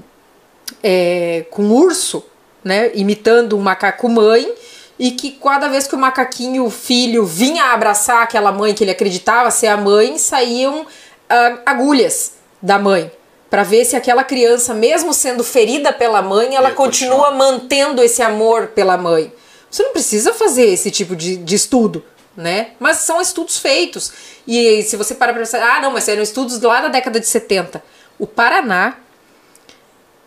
é, 0.82 1.46
com 1.52 1.64
um 1.64 1.74
urso, 1.74 2.24
né, 2.64 2.90
imitando 2.96 3.58
um 3.58 3.62
macaco 3.62 4.08
mãe 4.08 4.56
e 5.00 5.12
que 5.12 5.32
cada 5.32 5.70
vez 5.70 5.88
que 5.88 5.96
o 5.96 5.98
macaquinho 5.98 6.66
o 6.66 6.70
filho 6.70 7.26
vinha 7.26 7.72
abraçar 7.72 8.22
aquela 8.22 8.52
mãe 8.52 8.74
que 8.74 8.84
ele 8.84 8.92
acreditava 8.92 9.50
ser 9.50 9.68
a 9.68 9.78
mãe, 9.78 10.18
saíam 10.18 10.86
ah, 11.30 11.60
agulhas 11.66 12.34
da 12.62 12.78
mãe 12.78 13.10
para 13.50 13.64
ver 13.64 13.86
se 13.86 13.96
aquela 13.96 14.24
criança, 14.24 14.74
mesmo 14.74 15.14
sendo 15.14 15.44
ferida 15.44 15.92
pela 15.92 16.22
mãe, 16.22 16.56
ela 16.56 16.72
continua 16.72 17.32
mantendo 17.32 18.04
esse 18.04 18.22
amor 18.22 18.68
pela 18.68 18.96
mãe. 18.96 19.34
Você 19.72 19.82
não 19.82 19.92
precisa 19.92 20.34
fazer 20.34 20.66
esse 20.66 20.92
tipo 20.92 21.16
de, 21.16 21.38
de 21.38 21.56
estudo, 21.56 22.04
né? 22.38 22.72
Mas 22.80 22.98
são 22.98 23.20
estudos 23.20 23.58
feitos. 23.58 24.12
E 24.46 24.84
se 24.84 24.96
você 24.96 25.16
para 25.16 25.34
pra 25.34 25.42
pensar, 25.42 25.78
ah, 25.78 25.82
não, 25.82 25.92
mas 25.92 26.08
eram 26.08 26.22
estudos 26.22 26.62
lá 26.62 26.82
da 26.82 26.90
década 26.90 27.20
de 27.20 27.26
70. 27.26 27.84
O 28.20 28.28
Paraná, 28.28 28.98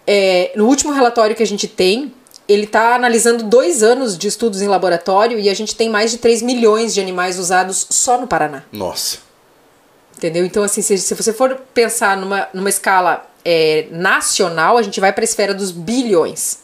é, 0.04 0.52
no 0.56 0.66
último 0.66 0.92
relatório 0.92 1.36
que 1.36 1.42
a 1.42 1.46
gente 1.46 1.68
tem, 1.68 2.12
ele 2.48 2.64
está 2.64 2.94
analisando 2.94 3.44
dois 3.44 3.82
anos 3.82 4.18
de 4.18 4.28
estudos 4.28 4.62
em 4.62 4.68
laboratório 4.68 5.38
e 5.38 5.48
a 5.48 5.54
gente 5.54 5.76
tem 5.76 5.88
mais 5.88 6.10
de 6.10 6.18
3 6.18 6.42
milhões 6.42 6.92
de 6.92 7.00
animais 7.00 7.38
usados 7.38 7.86
só 7.88 8.20
no 8.20 8.26
Paraná. 8.26 8.64
Nossa. 8.72 9.18
Entendeu? 10.16 10.44
Então, 10.44 10.62
assim, 10.62 10.82
se, 10.82 10.98
se 10.98 11.14
você 11.14 11.32
for 11.32 11.60
pensar 11.74 12.16
numa, 12.16 12.48
numa 12.52 12.68
escala 12.68 13.26
é, 13.44 13.86
nacional, 13.90 14.76
a 14.76 14.82
gente 14.82 15.00
vai 15.00 15.12
para 15.12 15.22
a 15.22 15.24
esfera 15.24 15.54
dos 15.54 15.70
bilhões. 15.70 16.58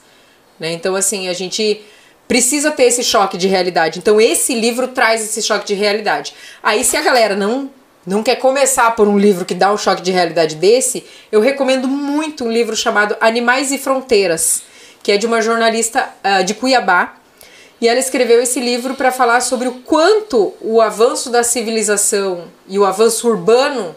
Né? 0.58 0.72
Então, 0.72 0.94
assim, 0.94 1.28
a 1.28 1.32
gente 1.32 1.82
precisa 2.26 2.70
ter 2.70 2.84
esse 2.84 3.02
choque 3.02 3.38
de 3.38 3.48
realidade. 3.48 3.98
Então, 3.98 4.20
esse 4.20 4.54
livro 4.54 4.88
traz 4.88 5.22
esse 5.22 5.42
choque 5.42 5.66
de 5.66 5.74
realidade. 5.74 6.34
Aí, 6.62 6.84
se 6.84 6.96
a 6.96 7.00
galera 7.00 7.34
não, 7.34 7.70
não 8.06 8.22
quer 8.22 8.36
começar 8.36 8.94
por 8.94 9.08
um 9.08 9.18
livro 9.18 9.44
que 9.44 9.54
dá 9.54 9.72
um 9.72 9.78
choque 9.78 10.02
de 10.02 10.12
realidade 10.12 10.54
desse, 10.54 11.04
eu 11.32 11.40
recomendo 11.40 11.88
muito 11.88 12.44
um 12.44 12.52
livro 12.52 12.76
chamado 12.76 13.16
Animais 13.20 13.72
e 13.72 13.78
Fronteiras, 13.78 14.62
que 15.02 15.12
é 15.12 15.16
de 15.16 15.26
uma 15.26 15.40
jornalista 15.40 16.08
ah, 16.22 16.42
de 16.42 16.54
Cuiabá, 16.54 17.14
e 17.80 17.88
ela 17.88 17.98
escreveu 17.98 18.42
esse 18.42 18.60
livro 18.60 18.94
para 18.94 19.12
falar 19.12 19.40
sobre 19.40 19.68
o 19.68 19.74
quanto 19.82 20.52
o 20.60 20.80
avanço 20.80 21.30
da 21.30 21.44
civilização 21.44 22.48
e 22.66 22.78
o 22.78 22.84
avanço 22.84 23.28
urbano 23.28 23.94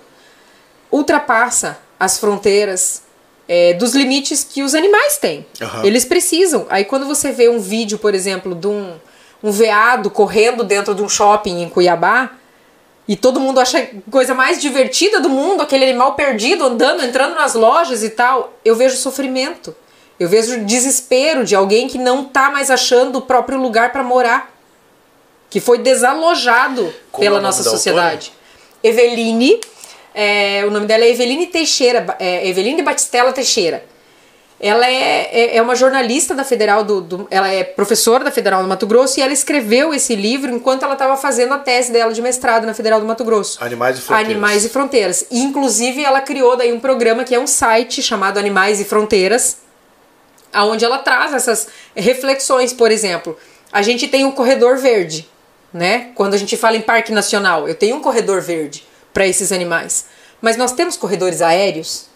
ultrapassa 0.92 1.80
as 2.00 2.20
fronteiras 2.20 3.04
é, 3.48 3.74
dos 3.74 3.96
limites 3.96 4.44
que 4.44 4.62
os 4.62 4.76
animais 4.76 5.18
têm. 5.18 5.46
Aham. 5.60 5.84
Eles 5.84 6.06
precisam. 6.06 6.68
Aí 6.70 6.86
quando 6.86 7.06
você 7.06 7.32
vê 7.32 7.50
um 7.50 7.60
vídeo, 7.60 7.98
por 7.98 8.14
exemplo, 8.14 8.54
de 8.54 8.68
um, 8.68 8.94
um 9.44 9.52
veado 9.52 10.12
correndo 10.12 10.64
dentro 10.64 10.94
de 10.94 11.02
um 11.02 11.10
shopping 11.10 11.64
em 11.64 11.70
Cuiabá, 11.70 12.32
e 13.08 13.16
todo 13.16 13.40
mundo 13.40 13.60
acha 13.60 13.80
a 13.80 14.12
coisa 14.12 14.34
mais 14.34 14.62
divertida 14.62 15.20
do 15.20 15.28
mundo, 15.28 15.62
aquele 15.62 15.84
animal 15.84 16.14
perdido, 16.14 16.64
andando, 16.64 17.04
entrando 17.04 17.36
nas 17.36 17.56
lojas 17.56 18.04
e 18.04 18.12
tal, 18.12 18.54
eu 18.64 18.76
vejo 18.76 18.96
sofrimento. 18.96 19.76
Eu 20.22 20.30
vejo 20.30 20.64
desespero 20.66 21.44
de 21.44 21.56
alguém 21.56 21.88
que 21.88 21.98
não 21.98 22.26
tá 22.26 22.52
mais 22.52 22.70
achando 22.70 23.18
o 23.18 23.22
próprio 23.22 23.60
lugar 23.60 23.92
para 23.92 24.04
morar. 24.04 24.52
Que 25.50 25.60
foi 25.60 25.80
desalojado 25.80 26.94
Como 27.12 27.24
é 27.24 27.26
pela 27.26 27.40
o 27.40 27.42
nome 27.42 27.48
nossa 27.48 27.64
da 27.64 27.72
sociedade. 27.72 28.32
Eveline, 28.84 29.60
é, 30.14 30.64
o 30.66 30.70
nome 30.70 30.86
dela 30.86 31.04
é 31.04 31.10
Eveline 31.10 31.48
Teixeira, 31.48 32.16
é, 32.20 32.48
Eveline 32.48 32.82
Batistella 32.84 33.34
Teixeira. 33.34 33.84
Ela 34.60 34.86
é, 34.88 35.30
é, 35.32 35.58
é 35.58 35.62
uma 35.62 35.76
jornalista 35.76 36.36
da 36.36 36.44
Federal 36.44 36.84
do, 36.84 37.02
do- 37.02 37.28
Ela 37.32 37.48
é 37.52 37.64
professora 37.64 38.24
da 38.24 38.30
Federal 38.30 38.62
do 38.62 38.70
Mato 38.70 38.86
Grosso 38.86 39.20
e 39.20 39.24
ela 39.24 39.34
escreveu 39.34 39.92
esse 39.92 40.16
livro 40.16 40.54
enquanto 40.54 40.84
ela 40.84 40.94
estava 40.94 41.18
fazendo 41.18 41.56
a 41.56 41.58
tese 41.58 41.92
dela 41.92 42.14
de 42.14 42.22
mestrado 42.22 42.66
na 42.68 42.76
Federal 42.76 43.00
do 43.00 43.08
Mato 43.08 43.24
Grosso. 43.24 43.58
Animais 43.64 43.98
e 43.98 44.02
Fronteiras. 44.02 44.32
Animais 44.32 44.66
e 44.66 44.70
Fronteiras. 44.70 45.26
E, 45.32 45.40
inclusive, 45.42 46.04
ela 46.04 46.22
criou 46.22 46.56
daí 46.56 46.72
um 46.72 46.80
programa 46.80 47.24
que 47.24 47.34
é 47.34 47.40
um 47.40 47.48
site 47.48 48.04
chamado 48.04 48.38
Animais 48.38 48.80
e 48.80 48.86
Fronteiras, 48.86 49.58
aonde 50.54 50.86
ela 50.86 51.00
traz 51.00 51.34
essas 51.34 51.68
reflexões, 51.96 52.74
por 52.74 52.92
exemplo. 52.92 53.38
A 53.72 53.82
gente 53.82 54.08
tem 54.08 54.26
um 54.26 54.32
corredor 54.32 54.78
verde, 54.78 55.28
né? 55.74 56.12
Quando 56.16 56.34
a 56.34 56.38
gente 56.38 56.58
fala 56.58 56.76
em 56.76 56.82
parque 56.82 57.12
nacional, 57.12 57.68
eu 57.68 57.76
tenho 57.76 57.96
um 57.96 58.02
corredor 58.02 58.42
verde 58.42 58.86
para 59.14 59.28
esses 59.28 59.52
animais. 59.52 60.06
Mas 60.42 60.58
nós 60.58 60.72
temos 60.72 60.98
corredores 60.98 61.42
aéreos 61.42 62.08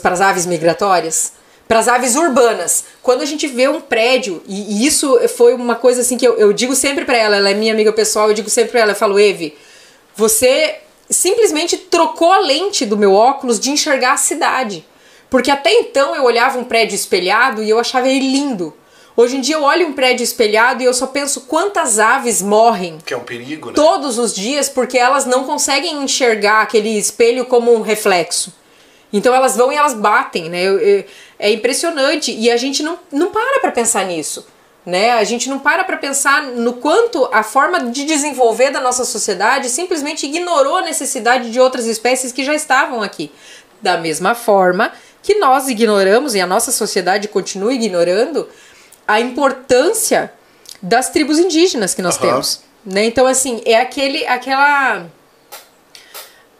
para 0.00 0.12
as 0.12 0.20
aves 0.20 0.46
migratórias, 0.46 1.32
para 1.66 1.78
as 1.78 1.88
aves 1.88 2.14
urbanas. 2.14 2.84
Quando 3.02 3.22
a 3.22 3.24
gente 3.24 3.46
vê 3.46 3.68
um 3.68 3.80
prédio, 3.80 4.42
e, 4.46 4.82
e 4.82 4.86
isso 4.86 5.18
foi 5.28 5.54
uma 5.54 5.74
coisa 5.74 6.02
assim 6.02 6.16
que 6.16 6.26
eu, 6.26 6.36
eu 6.38 6.52
digo 6.52 6.74
sempre 6.74 7.04
para 7.04 7.16
ela, 7.16 7.36
ela 7.36 7.50
é 7.50 7.54
minha 7.54 7.72
amiga 7.72 7.92
pessoal, 7.92 8.28
eu 8.28 8.34
digo 8.34 8.48
sempre 8.48 8.72
para 8.72 8.80
ela, 8.80 8.92
eu 8.92 8.96
falo, 8.96 9.18
Eve, 9.18 9.56
você 10.14 10.76
simplesmente 11.10 11.76
trocou 11.76 12.32
a 12.32 12.38
lente 12.38 12.86
do 12.86 12.96
meu 12.96 13.12
óculos 13.12 13.58
de 13.58 13.70
enxergar 13.70 14.12
a 14.12 14.16
cidade. 14.16 14.86
Porque 15.32 15.50
até 15.50 15.72
então 15.72 16.14
eu 16.14 16.24
olhava 16.24 16.58
um 16.58 16.64
prédio 16.64 16.94
espelhado 16.94 17.62
e 17.62 17.70
eu 17.70 17.78
achava 17.78 18.06
ele 18.06 18.30
lindo. 18.30 18.76
Hoje 19.16 19.38
em 19.38 19.40
dia 19.40 19.54
eu 19.56 19.62
olho 19.62 19.86
um 19.88 19.94
prédio 19.94 20.22
espelhado 20.22 20.82
e 20.82 20.84
eu 20.84 20.92
só 20.92 21.06
penso 21.06 21.42
quantas 21.42 21.98
aves 21.98 22.42
morrem 22.42 22.98
Que 23.04 23.14
é 23.14 23.16
um 23.16 23.20
perigo, 23.24 23.68
né? 23.68 23.74
todos 23.74 24.18
os 24.18 24.34
dias 24.34 24.68
porque 24.68 24.98
elas 24.98 25.24
não 25.24 25.44
conseguem 25.44 26.02
enxergar 26.02 26.60
aquele 26.60 26.90
espelho 26.98 27.46
como 27.46 27.74
um 27.74 27.80
reflexo. 27.80 28.52
Então 29.10 29.34
elas 29.34 29.56
vão 29.56 29.72
e 29.72 29.74
elas 29.76 29.94
batem, 29.94 30.50
né? 30.50 30.62
Eu- 30.62 30.78
eu- 30.78 31.04
é 31.38 31.50
impressionante 31.50 32.30
e 32.30 32.50
a 32.50 32.58
gente 32.58 32.82
não, 32.82 32.98
não 33.10 33.30
para 33.30 33.58
para 33.60 33.72
pensar 33.72 34.04
nisso. 34.04 34.46
Né? 34.84 35.12
A 35.12 35.24
gente 35.24 35.48
não 35.48 35.58
para 35.60 35.84
para 35.84 35.96
pensar 35.96 36.42
no 36.42 36.74
quanto 36.74 37.26
a 37.32 37.42
forma 37.42 37.84
de 37.90 38.04
desenvolver 38.04 38.70
da 38.70 38.80
nossa 38.82 39.04
sociedade 39.06 39.70
simplesmente 39.70 40.26
ignorou 40.26 40.76
a 40.76 40.82
necessidade 40.82 41.50
de 41.50 41.58
outras 41.58 41.86
espécies 41.86 42.32
que 42.32 42.44
já 42.44 42.54
estavam 42.54 43.00
aqui. 43.00 43.30
Da 43.80 43.96
mesma 43.96 44.34
forma 44.34 44.92
que 45.22 45.36
nós 45.36 45.68
ignoramos 45.68 46.34
e 46.34 46.40
a 46.40 46.46
nossa 46.46 46.72
sociedade 46.72 47.28
continua 47.28 47.72
ignorando 47.72 48.48
a 49.06 49.20
importância 49.20 50.32
das 50.80 51.10
tribos 51.10 51.38
indígenas 51.38 51.94
que 51.94 52.02
nós 52.02 52.16
Aham. 52.16 52.26
temos. 52.26 52.62
Né? 52.84 53.04
Então, 53.04 53.26
assim, 53.26 53.62
é 53.64 53.76
aquele, 53.76 54.26
aquela 54.26 55.06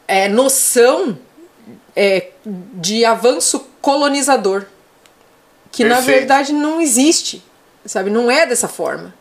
é, 0.06 0.28
noção 0.28 1.18
é, 1.96 2.28
de 2.44 3.04
avanço 3.04 3.66
colonizador 3.80 4.64
que 5.72 5.84
na 5.84 5.96
Perfeito. 5.96 6.18
verdade 6.18 6.52
não 6.52 6.80
existe, 6.80 7.42
sabe? 7.84 8.10
Não 8.10 8.30
é 8.30 8.46
dessa 8.46 8.68
forma. 8.68 9.12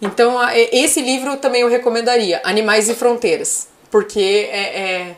Então, 0.00 0.38
esse 0.54 1.02
livro 1.02 1.36
também 1.38 1.62
eu 1.62 1.68
recomendaria, 1.68 2.40
Animais 2.44 2.88
e 2.88 2.94
Fronteiras, 2.94 3.66
porque 3.90 4.48
é, 4.52 4.80
é, 4.80 5.16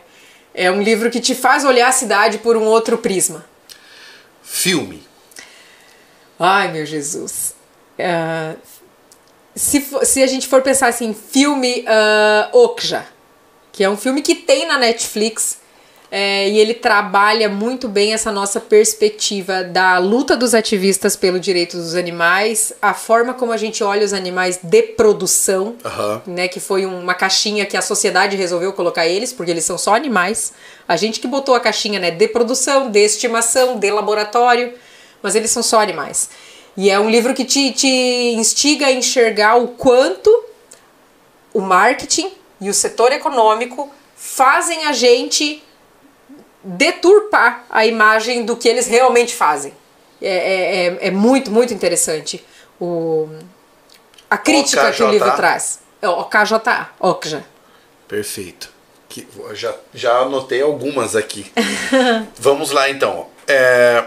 é 0.55 0.71
um 0.71 0.81
livro 0.81 1.11
que 1.11 1.19
te 1.19 1.35
faz 1.35 1.63
olhar 1.63 1.87
a 1.87 1.91
cidade 1.91 2.39
por 2.39 2.57
um 2.57 2.65
outro 2.65 2.97
prisma. 2.97 3.45
Filme. 4.51 5.01
Ai, 6.37 6.71
meu 6.73 6.85
Jesus. 6.85 7.55
Ah, 7.97 8.55
se, 9.55 9.81
se 10.03 10.21
a 10.21 10.27
gente 10.27 10.45
for 10.45 10.61
pensar 10.61 10.89
assim, 10.89 11.13
filme 11.13 11.85
uh, 11.87 12.57
Okja, 12.57 13.07
que 13.71 13.81
é 13.81 13.89
um 13.89 13.95
filme 13.95 14.21
que 14.21 14.35
tem 14.35 14.67
na 14.67 14.77
Netflix, 14.77 15.59
é, 16.13 16.49
e 16.49 16.59
ele 16.59 16.73
trabalha 16.73 17.47
muito 17.47 17.87
bem 17.87 18.13
essa 18.13 18.33
nossa 18.33 18.59
perspectiva 18.59 19.63
da 19.63 19.97
luta 19.97 20.35
dos 20.35 20.53
ativistas 20.53 21.15
pelo 21.15 21.39
direito 21.39 21.77
dos 21.77 21.95
animais, 21.95 22.73
a 22.81 22.93
forma 22.93 23.33
como 23.33 23.53
a 23.53 23.57
gente 23.57 23.81
olha 23.81 24.05
os 24.05 24.11
animais 24.11 24.59
de 24.61 24.81
produção, 24.81 25.77
Aham. 25.85 26.21
né, 26.27 26.49
que 26.49 26.59
foi 26.59 26.85
uma 26.85 27.13
caixinha 27.13 27.65
que 27.65 27.77
a 27.77 27.81
sociedade 27.81 28.35
resolveu 28.35 28.73
colocar 28.73 29.07
eles, 29.07 29.31
porque 29.31 29.51
eles 29.51 29.63
são 29.63 29.77
só 29.77 29.95
animais. 29.95 30.51
A 30.85 30.97
gente 30.97 31.21
que 31.21 31.27
botou 31.27 31.55
a 31.55 31.61
caixinha, 31.61 31.97
né, 31.97 32.11
de 32.11 32.27
produção, 32.27 32.91
de 32.91 32.99
estimação, 32.99 33.79
de 33.79 33.89
laboratório, 33.89 34.73
mas 35.23 35.33
eles 35.33 35.49
são 35.49 35.63
só 35.63 35.79
animais. 35.79 36.29
E 36.75 36.89
é 36.89 36.99
um 36.99 37.09
livro 37.09 37.33
que 37.33 37.45
te, 37.45 37.71
te 37.71 37.87
instiga 37.87 38.87
a 38.87 38.91
enxergar 38.91 39.55
o 39.55 39.69
quanto 39.69 40.29
o 41.53 41.61
marketing 41.61 42.31
e 42.59 42.69
o 42.69 42.73
setor 42.73 43.13
econômico 43.13 43.89
fazem 44.13 44.85
a 44.85 44.91
gente 44.91 45.63
deturpar 46.63 47.65
a 47.69 47.85
imagem 47.85 48.45
do 48.45 48.55
que 48.55 48.67
eles 48.67 48.87
realmente 48.87 49.33
fazem. 49.35 49.73
É, 50.21 50.27
é, 50.27 50.85
é- 50.85 51.07
é 51.07 51.11
muito, 51.11 51.49
muito 51.49 51.73
interessante 51.73 52.43
o, 52.79 53.27
a 54.29 54.37
crítica 54.37 54.91
que 54.91 55.01
o 55.01 55.05
OKJ. 55.07 55.11
livro 55.11 55.35
traz. 55.35 55.79
É 56.01 56.07
o 56.07 56.11
OKJA, 56.19 56.89
OKJA. 56.99 57.43
Perfeito. 58.07 58.69
Que, 59.09 59.27
já, 59.53 59.75
já 59.93 60.19
anotei 60.19 60.61
algumas 60.61 61.15
aqui. 61.15 61.51
Vamos 62.39 62.71
lá 62.71 62.89
então. 62.89 63.27
É, 63.47 64.05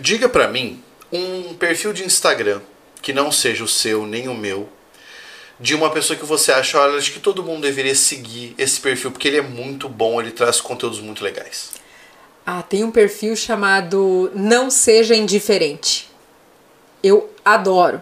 diga 0.00 0.28
pra 0.28 0.48
mim 0.48 0.82
um 1.12 1.54
perfil 1.54 1.92
de 1.92 2.04
Instagram 2.04 2.60
que 3.02 3.12
não 3.12 3.32
seja 3.32 3.64
o 3.64 3.68
seu 3.68 4.06
nem 4.06 4.28
o 4.28 4.34
meu, 4.34 4.68
de 5.58 5.74
uma 5.74 5.90
pessoa 5.90 6.18
que 6.18 6.24
você 6.24 6.52
acha, 6.52 6.78
olha, 6.80 6.96
acho 6.96 7.12
que 7.12 7.18
todo 7.18 7.42
mundo 7.42 7.62
deveria 7.62 7.94
seguir 7.94 8.54
esse 8.56 8.80
perfil 8.80 9.10
porque 9.10 9.28
ele 9.28 9.36
é 9.38 9.42
muito 9.42 9.88
bom, 9.88 10.20
ele 10.20 10.30
traz 10.30 10.60
conteúdos 10.60 11.00
muito 11.00 11.22
legais. 11.24 11.70
Ah, 12.44 12.62
tem 12.62 12.82
um 12.84 12.90
perfil 12.90 13.36
chamado 13.36 14.30
Não 14.34 14.70
Seja 14.70 15.14
Indiferente. 15.14 16.10
Eu 17.02 17.30
adoro. 17.44 18.00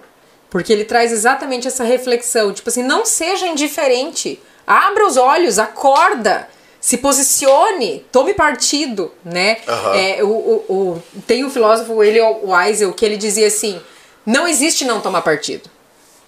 Porque 0.50 0.72
ele 0.72 0.84
traz 0.84 1.12
exatamente 1.12 1.68
essa 1.68 1.84
reflexão. 1.84 2.52
Tipo 2.52 2.68
assim, 2.70 2.82
não 2.82 3.04
seja 3.04 3.46
indiferente. 3.46 4.40
Abra 4.66 5.06
os 5.06 5.16
olhos, 5.16 5.58
acorda. 5.58 6.48
Se 6.80 6.96
posicione, 6.98 8.06
tome 8.10 8.32
partido, 8.34 9.12
né? 9.24 9.58
Aham. 9.66 9.94
É, 9.96 10.22
o, 10.22 10.28
o, 10.28 10.72
o- 10.72 11.02
tem 11.26 11.44
um 11.44 11.50
filósofo, 11.50 12.02
ele 12.02 12.20
o 12.20 12.50
Weisel, 12.50 12.92
que 12.92 13.04
ele 13.04 13.16
dizia 13.16 13.48
assim: 13.48 13.80
não 14.24 14.46
existe 14.46 14.84
não 14.84 15.00
tomar 15.00 15.22
partido, 15.22 15.68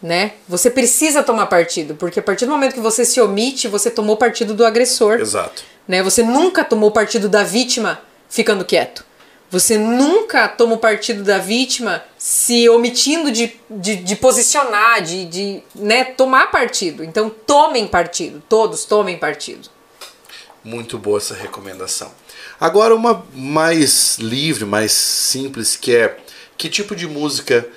né? 0.02 0.32
Você 0.48 0.68
precisa 0.68 1.22
tomar 1.22 1.46
partido, 1.46 1.94
porque 1.94 2.18
a 2.18 2.22
partir 2.22 2.46
do 2.46 2.50
momento 2.50 2.74
que 2.74 2.80
você 2.80 3.04
se 3.04 3.20
omite, 3.20 3.68
você 3.68 3.90
tomou 3.90 4.16
partido 4.16 4.52
do 4.52 4.66
agressor 4.66 5.20
Exato. 5.20 5.62
Né? 5.90 6.04
Você 6.04 6.22
nunca 6.22 6.62
tomou 6.62 6.92
partido 6.92 7.28
da 7.28 7.42
vítima 7.42 8.00
ficando 8.28 8.64
quieto. 8.64 9.04
Você 9.50 9.76
nunca 9.76 10.46
tomou 10.46 10.78
partido 10.78 11.24
da 11.24 11.38
vítima 11.38 12.04
se 12.16 12.68
omitindo 12.68 13.32
de, 13.32 13.56
de, 13.68 13.96
de 13.96 14.14
posicionar, 14.14 15.02
de, 15.02 15.24
de 15.24 15.62
né, 15.74 16.04
tomar 16.04 16.52
partido. 16.52 17.02
Então 17.02 17.28
tomem 17.28 17.88
partido, 17.88 18.40
todos 18.48 18.84
tomem 18.84 19.18
partido. 19.18 19.68
Muito 20.62 20.96
boa 20.96 21.18
essa 21.18 21.34
recomendação. 21.34 22.12
Agora 22.60 22.94
uma 22.94 23.26
mais 23.34 24.16
livre, 24.18 24.64
mais 24.64 24.92
simples, 24.92 25.74
que 25.74 25.96
é 25.96 26.16
que 26.56 26.68
tipo 26.68 26.94
de 26.94 27.08
música 27.08 27.68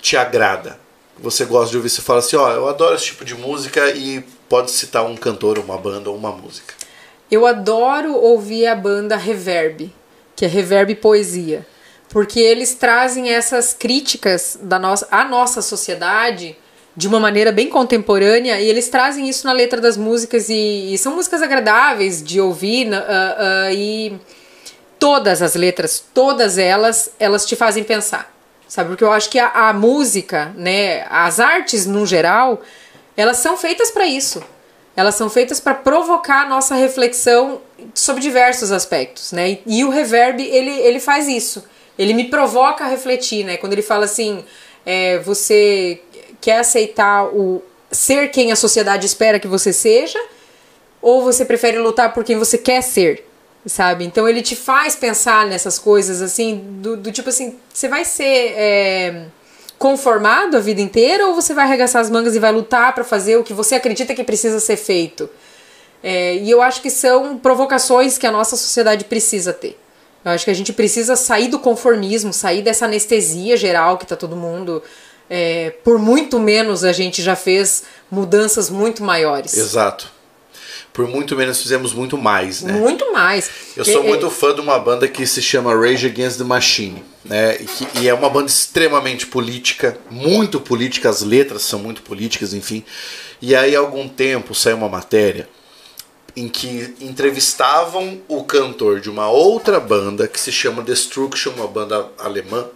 te 0.00 0.16
agrada? 0.16 0.78
Você 1.18 1.44
gosta 1.44 1.72
de 1.72 1.78
ouvir, 1.78 1.90
você 1.90 2.00
fala 2.00 2.20
assim, 2.20 2.36
ó, 2.36 2.52
eu 2.52 2.68
adoro 2.68 2.94
esse 2.94 3.06
tipo 3.06 3.24
de 3.24 3.34
música 3.34 3.90
e 3.90 4.22
pode 4.48 4.70
citar 4.70 5.04
um 5.04 5.16
cantor, 5.16 5.58
uma 5.58 5.76
banda 5.76 6.10
ou 6.10 6.16
uma 6.16 6.30
música. 6.30 6.83
Eu 7.30 7.46
adoro 7.46 8.14
ouvir 8.14 8.66
a 8.66 8.74
banda 8.74 9.16
Reverb, 9.16 9.92
que 10.36 10.44
é 10.44 10.48
Reverb 10.48 10.94
Poesia, 10.96 11.66
porque 12.08 12.38
eles 12.38 12.74
trazem 12.74 13.30
essas 13.30 13.72
críticas 13.72 14.58
da 14.62 14.78
nossa, 14.78 15.08
à 15.10 15.24
nossa 15.24 15.62
sociedade 15.62 16.56
de 16.96 17.08
uma 17.08 17.18
maneira 17.18 17.50
bem 17.50 17.68
contemporânea 17.68 18.60
e 18.60 18.68
eles 18.68 18.88
trazem 18.88 19.28
isso 19.28 19.46
na 19.46 19.52
letra 19.52 19.80
das 19.80 19.96
músicas 19.96 20.48
e, 20.48 20.94
e 20.94 20.98
são 20.98 21.16
músicas 21.16 21.42
agradáveis 21.42 22.22
de 22.22 22.40
ouvir 22.40 22.94
ah, 22.94 23.36
ah, 23.66 23.72
e 23.72 24.16
todas 24.98 25.42
as 25.42 25.54
letras, 25.54 26.04
todas 26.14 26.56
elas, 26.56 27.10
elas 27.18 27.44
te 27.44 27.56
fazem 27.56 27.82
pensar, 27.82 28.32
sabe? 28.68 28.90
Porque 28.90 29.04
eu 29.04 29.12
acho 29.12 29.28
que 29.28 29.38
a, 29.38 29.48
a 29.68 29.72
música, 29.72 30.52
né, 30.54 31.04
as 31.10 31.40
artes 31.40 31.84
no 31.84 32.06
geral, 32.06 32.62
elas 33.16 33.38
são 33.38 33.56
feitas 33.56 33.90
para 33.90 34.06
isso. 34.06 34.42
Elas 34.96 35.16
são 35.16 35.28
feitas 35.28 35.58
para 35.58 35.74
provocar 35.74 36.42
a 36.42 36.48
nossa 36.48 36.74
reflexão 36.74 37.60
sobre 37.92 38.22
diversos 38.22 38.70
aspectos, 38.70 39.32
né? 39.32 39.50
E, 39.50 39.62
e 39.66 39.84
o 39.84 39.90
reverb 39.90 40.40
ele, 40.40 40.70
ele 40.70 41.00
faz 41.00 41.26
isso. 41.26 41.64
Ele 41.98 42.14
me 42.14 42.24
provoca 42.24 42.84
a 42.84 42.88
refletir, 42.88 43.44
né? 43.44 43.56
Quando 43.56 43.72
ele 43.72 43.82
fala 43.82 44.04
assim, 44.04 44.44
é, 44.86 45.18
você 45.18 46.00
quer 46.40 46.58
aceitar 46.58 47.24
o 47.26 47.62
ser 47.90 48.28
quem 48.30 48.52
a 48.52 48.56
sociedade 48.56 49.06
espera 49.06 49.38
que 49.38 49.48
você 49.48 49.72
seja, 49.72 50.18
ou 51.00 51.22
você 51.22 51.44
prefere 51.44 51.78
lutar 51.78 52.12
por 52.12 52.24
quem 52.24 52.36
você 52.36 52.58
quer 52.58 52.82
ser, 52.82 53.26
sabe? 53.66 54.04
Então 54.04 54.28
ele 54.28 54.42
te 54.42 54.56
faz 54.56 54.96
pensar 54.96 55.46
nessas 55.46 55.78
coisas 55.78 56.20
assim, 56.20 56.62
do, 56.80 56.96
do 56.96 57.12
tipo 57.12 57.28
assim, 57.28 57.58
você 57.72 57.88
vai 57.88 58.04
ser 58.04 58.54
é, 58.56 59.26
conformado 59.84 60.56
a 60.56 60.60
vida 60.60 60.80
inteira 60.80 61.26
ou 61.26 61.34
você 61.34 61.52
vai 61.52 61.66
arregaçar 61.66 62.00
as 62.00 62.08
mangas 62.08 62.34
e 62.34 62.38
vai 62.38 62.50
lutar 62.50 62.94
para 62.94 63.04
fazer 63.04 63.36
o 63.36 63.44
que 63.44 63.52
você 63.52 63.74
acredita 63.74 64.14
que 64.14 64.24
precisa 64.24 64.58
ser 64.58 64.76
feito? 64.76 65.28
É, 66.02 66.36
e 66.36 66.50
eu 66.50 66.62
acho 66.62 66.80
que 66.80 66.88
são 66.88 67.36
provocações 67.36 68.16
que 68.16 68.26
a 68.26 68.30
nossa 68.30 68.56
sociedade 68.56 69.04
precisa 69.04 69.52
ter. 69.52 69.78
Eu 70.24 70.30
acho 70.30 70.46
que 70.46 70.50
a 70.50 70.54
gente 70.54 70.72
precisa 70.72 71.16
sair 71.16 71.48
do 71.48 71.58
conformismo, 71.58 72.32
sair 72.32 72.62
dessa 72.62 72.86
anestesia 72.86 73.58
geral 73.58 73.98
que 73.98 74.06
tá 74.06 74.16
todo 74.16 74.34
mundo. 74.34 74.82
é, 75.28 75.74
por 75.84 75.98
muito 75.98 76.40
menos 76.40 76.82
a 76.82 76.92
gente 76.94 77.20
já 77.20 77.36
fez 77.36 77.82
mudanças 78.10 78.70
muito 78.70 79.04
maiores. 79.04 79.54
Exato. 79.54 80.10
Por 80.94 81.08
muito 81.08 81.34
menos 81.34 81.60
fizemos 81.60 81.92
muito 81.92 82.16
mais, 82.16 82.62
né? 82.62 82.72
Muito 82.72 83.12
mais. 83.12 83.50
Eu 83.76 83.84
sou 83.84 84.04
muito 84.04 84.30
fã 84.30 84.54
de 84.54 84.60
uma 84.60 84.78
banda 84.78 85.08
que 85.08 85.26
se 85.26 85.42
chama 85.42 85.74
Rage 85.74 86.06
Against 86.06 86.38
the 86.38 86.44
Machine, 86.44 87.04
né? 87.24 87.56
E, 87.60 87.64
que- 87.64 87.98
e 88.00 88.08
é 88.08 88.14
uma 88.14 88.30
banda 88.30 88.46
extremamente 88.46 89.26
política, 89.26 89.98
muito 90.08 90.60
política, 90.60 91.10
as 91.10 91.20
letras 91.20 91.62
são 91.62 91.80
muito 91.80 92.00
políticas, 92.02 92.54
enfim. 92.54 92.84
E 93.42 93.56
aí, 93.56 93.74
há 93.74 93.80
algum 93.80 94.08
tempo, 94.08 94.54
saiu 94.54 94.76
uma 94.76 94.88
matéria 94.88 95.48
em 96.36 96.48
que 96.48 96.94
entrevistavam 97.00 98.20
o 98.28 98.44
cantor 98.44 99.00
de 99.00 99.10
uma 99.10 99.28
outra 99.28 99.80
banda 99.80 100.28
que 100.28 100.40
se 100.40 100.52
chama 100.52 100.80
Destruction, 100.80 101.50
uma 101.56 101.66
banda 101.66 102.06
alemã, 102.18 102.66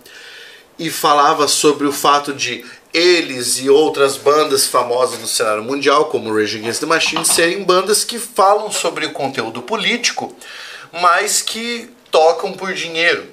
e 0.76 0.90
falava 0.90 1.46
sobre 1.48 1.86
o 1.86 1.92
fato 1.92 2.32
de 2.32 2.64
eles 2.92 3.58
e 3.58 3.68
outras 3.68 4.16
bandas 4.16 4.66
famosas 4.66 5.18
no 5.18 5.26
cenário 5.26 5.62
mundial, 5.62 6.06
como 6.06 6.34
Rage 6.34 6.58
Against 6.58 6.80
the 6.80 6.86
Machine, 6.86 7.24
serem 7.24 7.64
bandas 7.64 8.04
que 8.04 8.18
falam 8.18 8.70
sobre 8.70 9.06
o 9.06 9.12
conteúdo 9.12 9.62
político, 9.62 10.34
mas 10.92 11.42
que 11.42 11.90
tocam 12.10 12.52
por 12.52 12.72
dinheiro. 12.72 13.26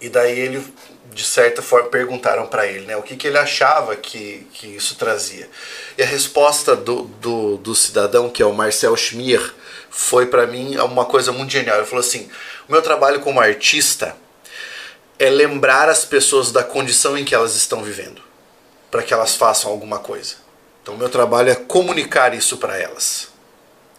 E 0.00 0.08
daí 0.08 0.38
ele, 0.38 0.64
de 1.12 1.24
certa 1.24 1.62
forma, 1.62 1.88
perguntaram 1.88 2.46
para 2.46 2.66
ele 2.66 2.86
né, 2.86 2.96
o 2.96 3.02
que, 3.02 3.16
que 3.16 3.26
ele 3.26 3.38
achava 3.38 3.96
que, 3.96 4.46
que 4.52 4.66
isso 4.68 4.96
trazia. 4.96 5.48
E 5.96 6.02
a 6.02 6.06
resposta 6.06 6.76
do, 6.76 7.02
do, 7.20 7.56
do 7.58 7.74
cidadão, 7.74 8.28
que 8.28 8.42
é 8.42 8.46
o 8.46 8.52
Marcel 8.52 8.96
Schmier, 8.96 9.42
foi 9.90 10.26
para 10.26 10.46
mim 10.46 10.76
uma 10.78 11.04
coisa 11.04 11.32
muito 11.32 11.50
genial. 11.50 11.78
Ele 11.78 11.86
falou 11.86 12.04
assim: 12.04 12.28
o 12.68 12.72
meu 12.72 12.82
trabalho 12.82 13.20
como 13.20 13.40
artista 13.40 14.16
é 15.18 15.28
lembrar 15.28 15.88
as 15.88 16.04
pessoas 16.04 16.52
da 16.52 16.62
condição 16.62 17.18
em 17.18 17.24
que 17.24 17.34
elas 17.34 17.56
estão 17.56 17.82
vivendo, 17.82 18.22
para 18.90 19.02
que 19.02 19.12
elas 19.12 19.34
façam 19.34 19.70
alguma 19.70 19.98
coisa. 19.98 20.36
Então, 20.82 20.94
o 20.94 20.98
meu 20.98 21.08
trabalho 21.08 21.50
é 21.50 21.54
comunicar 21.54 22.34
isso 22.34 22.56
para 22.56 22.78
elas, 22.78 23.28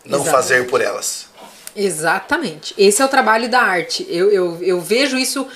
não 0.04 0.22
Exatamente. 0.22 0.32
fazer 0.32 0.68
por 0.68 0.82
elas. 0.82 1.28
Exatamente. 1.76 2.74
Esse 2.78 3.02
é 3.02 3.06
o 3.06 3.08
trabalho 3.08 3.48
da 3.48 3.62
arte. 3.62 4.06
Eu, 4.10 4.32
eu, 4.32 4.58
eu 4.62 4.82
vejo 4.82 5.18
isso 5.18 5.48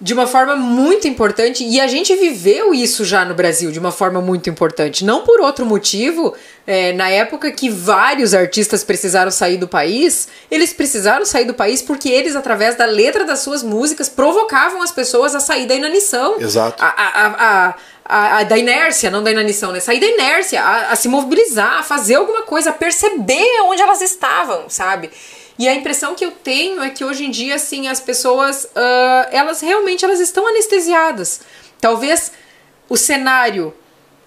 de 0.00 0.14
uma 0.14 0.26
forma 0.26 0.56
muito 0.56 1.06
importante 1.06 1.62
e 1.62 1.78
a 1.78 1.86
gente 1.86 2.14
viveu 2.16 2.72
isso 2.72 3.04
já 3.04 3.22
no 3.22 3.34
Brasil 3.34 3.70
de 3.70 3.78
uma 3.78 3.92
forma 3.92 4.20
muito 4.20 4.48
importante. 4.48 5.04
Não 5.04 5.24
por 5.24 5.40
outro 5.40 5.66
motivo. 5.66 6.34
é, 6.66 6.92
na 6.92 7.10
época 7.10 7.50
que 7.50 7.68
vários 7.68 8.32
artistas 8.32 8.82
precisaram 8.82 9.30
sair 9.30 9.56
do 9.58 9.68
país, 9.68 10.28
eles 10.50 10.72
precisaram 10.72 11.26
sair 11.26 11.44
do 11.44 11.52
país 11.52 11.82
porque 11.82 12.08
eles, 12.08 12.36
através 12.36 12.76
da 12.76 12.86
letra 12.86 13.24
das 13.24 13.40
suas 13.40 13.62
músicas, 13.62 14.08
provocavam 14.08 14.80
as 14.80 14.92
pessoas 14.92 15.34
a 15.34 15.40
sair 15.40 15.66
da 15.66 15.74
inanição. 15.74 16.40
Exato. 16.40 16.82
A, 16.82 16.86
a, 16.86 17.68
a, 17.68 17.74
a, 18.04 18.38
a- 18.38 18.42
da 18.44 18.56
inércia, 18.58 19.10
não 19.10 19.22
da 19.22 19.30
inanição, 19.30 19.72
né? 19.72 19.80
Sair 19.80 20.00
da 20.00 20.06
inércia, 20.06 20.62
a, 20.62 20.92
a 20.92 20.96
se 20.96 21.08
mobilizar, 21.08 21.78
a 21.78 21.82
fazer 21.82 22.16
alguma 22.16 22.42
coisa, 22.42 22.70
a 22.70 22.72
perceber 22.72 23.60
onde 23.62 23.80
elas 23.82 24.00
estavam, 24.00 24.68
sabe? 24.68 25.10
E 25.58 25.68
a 25.68 25.74
impressão 25.74 26.14
que 26.14 26.24
eu 26.24 26.30
tenho 26.30 26.82
é 26.82 26.88
que 26.90 27.04
hoje 27.04 27.24
em 27.26 27.30
dia, 27.30 27.56
assim, 27.56 27.86
as 27.88 28.00
pessoas, 28.00 28.66
ah, 28.74 29.28
elas 29.30 29.60
realmente 29.60 30.04
elas 30.04 30.18
estão 30.18 30.46
anestesiadas. 30.46 31.40
Talvez 31.80 32.32
o 32.88 32.96
cenário 32.96 33.74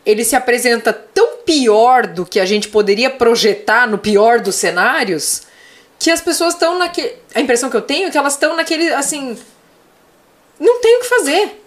ele 0.06 0.24
se 0.24 0.36
apresenta 0.36 0.92
tão 0.94 1.38
pior 1.46 2.06
do 2.08 2.26
que 2.26 2.40
a 2.40 2.46
gente 2.46 2.68
poderia 2.68 3.10
projetar 3.10 3.88
no 3.88 3.98
pior 3.98 4.40
dos 4.42 4.56
cenários, 4.56 5.44
que 5.98 6.12
as 6.12 6.20
pessoas 6.22 6.54
estão 6.54 6.78
naquele. 6.78 7.16
A 7.34 7.40
impressão 7.42 7.70
que 7.70 7.78
eu 7.78 7.82
tenho 7.82 8.08
é 8.08 8.12
que 8.12 8.18
elas 8.18 8.34
estão 8.34 8.56
naquele, 8.56 8.94
assim. 8.94 9.38
Não 10.60 10.80
tem 10.82 10.98
o 10.98 11.02
que 11.02 11.08
fazer. 11.10 11.64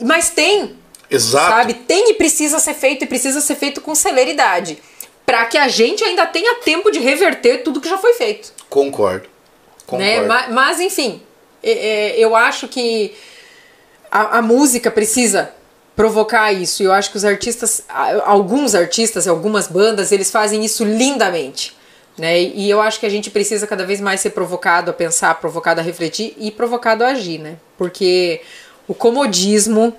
Mas 0.00 0.30
tem. 0.30 0.78
Exato. 1.12 1.50
Sabe? 1.50 1.74
Tem 1.74 2.10
e 2.10 2.14
precisa 2.14 2.58
ser 2.58 2.74
feito, 2.74 3.04
e 3.04 3.06
precisa 3.06 3.40
ser 3.40 3.54
feito 3.56 3.80
com 3.80 3.94
celeridade. 3.94 4.78
Para 5.26 5.44
que 5.46 5.58
a 5.58 5.68
gente 5.68 6.02
ainda 6.02 6.26
tenha 6.26 6.56
tempo 6.56 6.90
de 6.90 6.98
reverter 6.98 7.62
tudo 7.62 7.80
que 7.80 7.88
já 7.88 7.98
foi 7.98 8.14
feito. 8.14 8.52
Concordo. 8.68 9.28
Concordo. 9.86 10.04
Né? 10.04 10.22
Mas, 10.22 10.52
mas, 10.52 10.80
enfim, 10.80 11.22
é, 11.62 11.70
é, 11.70 12.18
eu 12.18 12.34
acho 12.34 12.66
que 12.66 13.14
a, 14.10 14.38
a 14.38 14.42
música 14.42 14.90
precisa 14.90 15.52
provocar 15.94 16.52
isso. 16.52 16.82
E 16.82 16.86
eu 16.86 16.92
acho 16.92 17.10
que 17.10 17.16
os 17.16 17.24
artistas, 17.24 17.84
alguns 18.24 18.74
artistas, 18.74 19.28
algumas 19.28 19.68
bandas, 19.68 20.12
eles 20.12 20.30
fazem 20.30 20.64
isso 20.64 20.84
lindamente. 20.84 21.76
Né? 22.16 22.40
E 22.40 22.68
eu 22.68 22.80
acho 22.80 23.00
que 23.00 23.06
a 23.06 23.10
gente 23.10 23.30
precisa 23.30 23.66
cada 23.66 23.86
vez 23.86 24.00
mais 24.00 24.20
ser 24.20 24.30
provocado 24.30 24.90
a 24.90 24.94
pensar, 24.94 25.34
provocado 25.36 25.80
a 25.80 25.82
refletir 25.82 26.34
e 26.36 26.50
provocado 26.50 27.04
a 27.04 27.08
agir, 27.08 27.38
né? 27.38 27.56
Porque 27.78 28.42
o 28.86 28.94
comodismo 28.94 29.96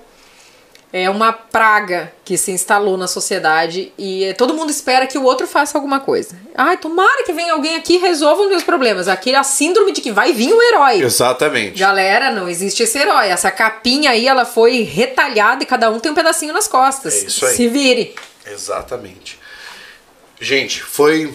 é 0.96 1.10
uma 1.10 1.32
praga 1.32 2.12
que 2.24 2.38
se 2.38 2.52
instalou 2.52 2.96
na 2.96 3.08
sociedade 3.08 3.92
e 3.98 4.32
todo 4.38 4.54
mundo 4.54 4.70
espera 4.70 5.08
que 5.08 5.18
o 5.18 5.24
outro 5.24 5.44
faça 5.44 5.76
alguma 5.76 5.98
coisa. 5.98 6.36
Ai, 6.54 6.76
tomara 6.76 7.24
que 7.24 7.32
venha 7.32 7.52
alguém 7.52 7.74
aqui 7.74 7.94
e 7.94 7.98
resolva 7.98 8.42
os 8.42 8.48
meus 8.48 8.62
problemas. 8.62 9.08
Aqui 9.08 9.32
é 9.32 9.36
a 9.36 9.42
síndrome 9.42 9.90
de 9.90 10.00
que 10.00 10.12
vai 10.12 10.32
vir 10.32 10.52
o 10.52 10.62
herói. 10.62 11.02
Exatamente. 11.02 11.80
Galera, 11.80 12.30
não 12.30 12.48
existe 12.48 12.84
esse 12.84 12.96
herói. 12.96 13.26
Essa 13.26 13.50
capinha 13.50 14.12
aí, 14.12 14.28
ela 14.28 14.44
foi 14.44 14.82
retalhada 14.82 15.64
e 15.64 15.66
cada 15.66 15.90
um 15.90 15.98
tem 15.98 16.12
um 16.12 16.14
pedacinho 16.14 16.54
nas 16.54 16.68
costas. 16.68 17.12
É 17.12 17.26
isso 17.26 17.44
aí. 17.44 17.56
Se 17.56 17.66
vire. 17.66 18.14
Exatamente. 18.46 19.40
Gente, 20.40 20.80
foi 20.80 21.34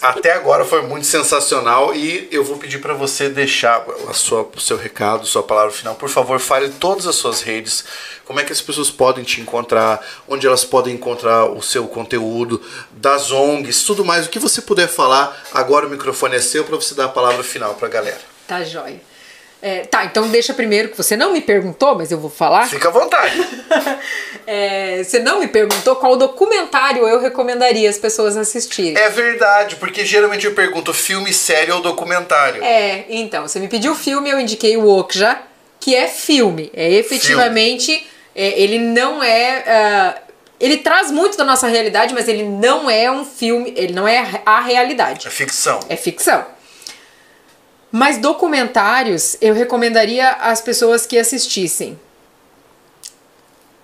até 0.00 0.32
agora 0.32 0.64
foi 0.64 0.82
muito 0.82 1.06
sensacional 1.06 1.94
e 1.94 2.26
eu 2.30 2.42
vou 2.42 2.56
pedir 2.56 2.78
para 2.78 2.94
você 2.94 3.28
deixar 3.28 3.84
a 4.08 4.14
sua, 4.14 4.48
o 4.54 4.60
seu 4.60 4.76
recado, 4.76 5.26
sua 5.26 5.42
palavra 5.42 5.72
final. 5.72 5.94
Por 5.94 6.08
favor, 6.08 6.40
fale 6.40 6.70
todas 6.70 7.06
as 7.06 7.16
suas 7.16 7.42
redes, 7.42 7.84
como 8.24 8.40
é 8.40 8.44
que 8.44 8.52
as 8.52 8.62
pessoas 8.62 8.90
podem 8.90 9.22
te 9.22 9.40
encontrar, 9.40 10.04
onde 10.26 10.46
elas 10.46 10.64
podem 10.64 10.94
encontrar 10.94 11.44
o 11.44 11.60
seu 11.60 11.86
conteúdo, 11.86 12.62
das 12.92 13.30
ONGs, 13.30 13.82
tudo 13.82 14.04
mais. 14.04 14.26
O 14.26 14.30
que 14.30 14.38
você 14.38 14.62
puder 14.62 14.88
falar, 14.88 15.44
agora 15.52 15.86
o 15.86 15.90
microfone 15.90 16.36
é 16.36 16.40
seu 16.40 16.64
para 16.64 16.76
você 16.76 16.94
dar 16.94 17.06
a 17.06 17.08
palavra 17.08 17.44
final 17.44 17.74
para 17.74 17.86
a 17.86 17.90
galera. 17.90 18.20
Tá 18.46 18.64
jóia. 18.64 19.13
É, 19.66 19.80
tá, 19.80 20.04
então 20.04 20.28
deixa 20.28 20.52
primeiro 20.52 20.90
que 20.90 20.96
você 20.98 21.16
não 21.16 21.32
me 21.32 21.40
perguntou, 21.40 21.94
mas 21.94 22.12
eu 22.12 22.18
vou 22.18 22.28
falar. 22.28 22.68
Fica 22.68 22.88
à 22.88 22.90
vontade. 22.90 23.34
é, 24.46 25.02
você 25.02 25.20
não 25.20 25.40
me 25.40 25.48
perguntou 25.48 25.96
qual 25.96 26.18
documentário 26.18 27.08
eu 27.08 27.18
recomendaria 27.18 27.88
as 27.88 27.96
pessoas 27.96 28.36
assistirem. 28.36 28.94
É 29.02 29.08
verdade, 29.08 29.76
porque 29.76 30.04
geralmente 30.04 30.44
eu 30.44 30.52
pergunto 30.52 30.92
filme, 30.92 31.32
série 31.32 31.72
ou 31.72 31.80
documentário. 31.80 32.62
É, 32.62 33.06
então, 33.08 33.48
você 33.48 33.58
me 33.58 33.66
pediu 33.66 33.94
filme, 33.94 34.28
eu 34.28 34.38
indiquei 34.38 34.76
o 34.76 34.86
Okja, 34.86 35.38
que 35.80 35.96
é 35.96 36.08
filme. 36.08 36.70
É 36.74 36.92
efetivamente, 36.92 38.06
é, 38.36 38.60
ele 38.60 38.78
não 38.78 39.22
é. 39.22 40.20
Uh, 40.20 40.34
ele 40.60 40.76
traz 40.76 41.10
muito 41.10 41.38
da 41.38 41.44
nossa 41.44 41.66
realidade, 41.68 42.12
mas 42.12 42.28
ele 42.28 42.42
não 42.42 42.90
é 42.90 43.10
um 43.10 43.24
filme, 43.24 43.72
ele 43.74 43.94
não 43.94 44.06
é 44.06 44.42
a 44.44 44.60
realidade. 44.60 45.26
É 45.26 45.30
ficção. 45.30 45.80
É 45.88 45.96
ficção. 45.96 46.44
Mas 47.96 48.18
documentários 48.18 49.36
eu 49.40 49.54
recomendaria 49.54 50.28
às 50.30 50.60
pessoas 50.60 51.06
que 51.06 51.16
assistissem. 51.16 51.96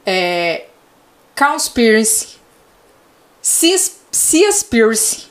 É, 0.05 0.65
Cowspiracy, 1.39 2.31
Seaspiracy, 3.41 5.29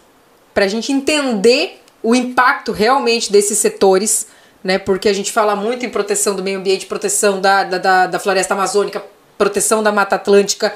para 0.54 0.64
a 0.64 0.68
gente 0.70 0.94
entender 0.94 1.82
o 2.02 2.16
impacto 2.16 2.72
realmente 2.72 3.30
desses 3.30 3.58
setores, 3.58 4.28
né? 4.64 4.80
Porque 4.80 5.10
a 5.10 5.14
gente 5.14 5.30
fala 5.30 5.58
muito 5.58 5.86
em 5.86 5.90
proteção 5.90 6.34
do 6.34 6.42
meio 6.42 6.60
ambiente, 6.60 6.86
proteção 6.86 7.42
da, 7.42 7.66
da, 7.66 8.08
da 8.08 8.18
floresta 8.18 8.54
amazônica, 8.54 9.04
proteção 9.38 9.84
da 9.84 9.92
Mata 9.92 10.16
Atlântica, 10.16 10.74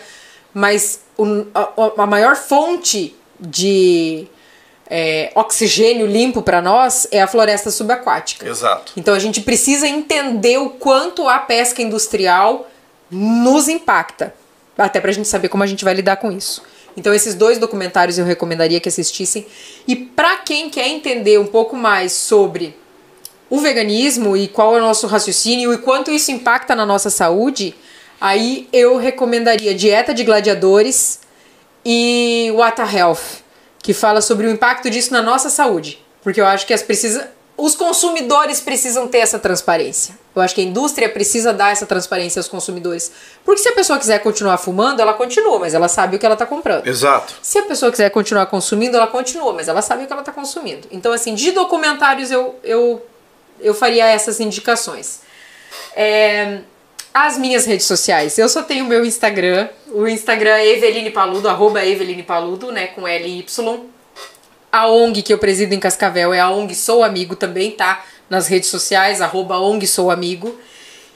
mas 0.54 1.00
o, 1.18 1.46
a, 1.56 2.04
a 2.04 2.06
maior 2.06 2.36
fonte 2.36 3.16
de 3.40 4.28
é, 4.90 5.32
oxigênio 5.36 6.06
limpo 6.06 6.42
para 6.42 6.62
nós 6.62 7.08
é 7.12 7.22
a 7.22 7.28
floresta 7.28 7.72
subaquática. 7.72 8.48
Exato. 8.48 8.94
Então 8.98 9.14
a 9.14 9.20
gente 9.20 9.42
precisa 9.42 9.88
entender 9.88 10.58
o 10.58 10.70
quanto 10.70 11.28
a 11.28 11.40
pesca 11.40 11.82
industrial 11.82 12.70
nos 13.10 13.68
impacta, 13.68 14.34
até 14.78 15.00
para 15.00 15.12
a 15.12 15.14
gente 15.14 15.28
saber 15.28 15.50
como 15.50 15.64
a 15.64 15.68
gente 15.68 15.84
vai 15.84 15.94
lidar 15.94 16.18
com 16.18 16.32
isso. 16.32 16.64
Então 16.96 17.14
esses 17.14 17.36
dois 17.36 17.58
documentários 17.58 18.18
eu 18.18 18.26
recomendaria 18.26 18.80
que 18.80 18.90
assistissem. 18.90 19.46
E 19.88 19.96
para 19.96 20.38
quem 20.38 20.70
quer 20.70 20.88
entender 20.88 21.40
um 21.40 21.48
pouco 21.48 21.76
mais 21.76 22.12
sobre 22.12 22.78
o 23.50 23.60
veganismo 23.60 24.36
e 24.36 24.48
qual 24.48 24.76
é 24.76 24.80
o 24.80 24.82
nosso 24.82 25.08
raciocínio 25.08 25.74
e 25.74 25.78
quanto 25.78 26.12
isso 26.12 26.32
impacta 26.32 26.76
na 26.76 26.86
nossa 26.86 27.10
saúde, 27.10 27.76
aí 28.20 28.68
eu 28.74 28.98
recomendaria 28.98 29.76
Dieta 29.76 30.14
de 30.14 30.24
Gladiadores 30.24 31.20
e 31.86 32.52
Water 32.56 32.96
Health 32.96 33.43
que 33.84 33.94
fala 33.94 34.22
sobre 34.22 34.48
o 34.48 34.50
impacto 34.50 34.90
disso 34.90 35.12
na 35.12 35.22
nossa 35.22 35.50
saúde. 35.50 36.04
Porque 36.24 36.40
eu 36.40 36.46
acho 36.46 36.66
que 36.66 36.74
as 36.74 36.82
precisa, 36.82 37.30
os 37.58 37.76
consumidores 37.76 38.62
precisam 38.62 39.10
ter 39.10 39.18
essa 39.20 39.38
transparência. 39.38 40.18
Eu 40.34 40.42
acho 40.42 40.56
que 40.56 40.62
a 40.62 40.64
indústria 40.64 41.10
precisa 41.10 41.54
dar 41.54 41.72
essa 41.72 41.86
transparência 41.86 42.40
aos 42.40 42.48
consumidores. 42.48 43.12
Porque 43.44 43.62
se 43.62 43.68
a 43.68 43.74
pessoa 43.74 44.00
quiser 44.00 44.20
continuar 44.20 44.58
fumando, 44.58 45.02
ela 45.02 45.14
continua, 45.14 45.60
mas 45.60 45.74
ela 45.74 45.90
sabe 45.90 46.16
o 46.16 46.20
que 46.20 46.26
ela 46.26 46.34
está 46.34 46.46
comprando. 46.46 46.88
Exato. 46.88 47.36
Se 47.42 47.60
a 47.60 47.64
pessoa 47.64 47.92
quiser 47.92 48.10
continuar 48.10 48.46
consumindo, 48.46 48.96
ela 48.96 49.06
continua, 49.06 49.52
mas 49.52 49.68
ela 49.68 49.82
sabe 49.82 50.06
o 50.06 50.08
que 50.08 50.14
ela 50.14 50.22
está 50.22 50.32
consumindo. 50.32 50.88
Então, 50.90 51.12
assim, 51.12 51.36
de 51.36 51.52
documentários 51.52 52.32
eu, 52.32 52.56
eu, 52.64 53.06
eu 53.60 53.74
faria 53.74 54.08
essas 54.08 54.40
indicações. 54.40 55.20
É, 55.94 56.62
as 57.14 57.38
minhas 57.38 57.66
redes 57.66 57.86
sociais. 57.86 58.38
Eu 58.38 58.50
só 58.50 58.64
tenho 58.64 58.86
o 58.86 58.88
meu 58.88 59.06
Instagram. 59.06 59.70
O 59.92 60.08
Instagram 60.08 60.56
é 60.56 60.68
Eveline 60.68 61.12
Paludo, 61.12 61.48
arroba 61.48 61.86
Eveline 61.86 62.24
Paludo, 62.24 62.72
né? 62.72 62.88
Com 62.88 63.08
L-Y. 63.08 63.80
A 64.72 64.88
ONG 64.88 65.22
que 65.22 65.32
eu 65.32 65.38
presido 65.38 65.76
em 65.76 65.80
Cascavel 65.80 66.34
é 66.34 66.40
a 66.40 66.50
ONG 66.50 66.74
Sou 66.74 67.04
Amigo 67.04 67.36
também, 67.36 67.72
tá? 67.72 68.04
Nas 68.28 68.48
redes 68.48 68.70
sociais, 68.70 69.22
arroba 69.22 69.60
ONG 69.60 69.86
Sou 69.86 70.10
Amigo. 70.10 70.58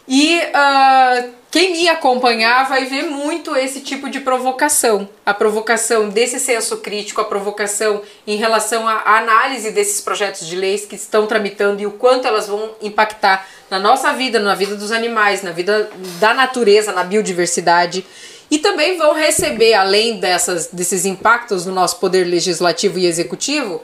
E 0.08 0.40
uh, 0.40 1.30
quem 1.52 1.74
me 1.74 1.90
acompanhar 1.90 2.68
vai 2.70 2.86
ver 2.86 3.04
muito 3.04 3.56
esse 3.56 3.82
tipo 3.82 4.10
de 4.10 4.22
provocação. 4.22 5.10
A 5.26 5.34
provocação 5.34 6.08
desse 6.08 6.40
senso 6.40 6.78
crítico, 6.78 7.20
a 7.20 7.26
provocação 7.26 8.02
em 8.26 8.38
relação 8.38 8.88
à 8.88 9.18
análise 9.18 9.72
desses 9.72 10.00
projetos 10.00 10.48
de 10.48 10.56
leis 10.56 10.86
que 10.86 10.96
estão 10.96 11.28
tramitando 11.28 11.82
e 11.82 11.86
o 11.86 11.92
quanto 11.92 12.28
elas 12.28 12.48
vão 12.48 12.72
impactar 12.82 13.46
na 13.70 13.80
nossa 13.80 14.14
vida, 14.14 14.40
na 14.40 14.56
vida 14.56 14.76
dos 14.76 14.92
animais, 14.92 15.42
na 15.42 15.52
vida 15.52 15.90
da 16.20 16.34
natureza, 16.34 16.94
na 16.94 17.04
biodiversidade. 17.04 18.06
E 18.50 18.60
também 18.60 18.98
vão 18.98 19.14
receber, 19.14 19.74
além 19.74 20.20
dessas, 20.20 20.68
desses 20.68 21.06
impactos 21.06 21.66
no 21.66 21.74
nosso 21.74 21.98
poder 22.00 22.24
legislativo 22.24 22.98
e 22.98 23.06
executivo, 23.06 23.82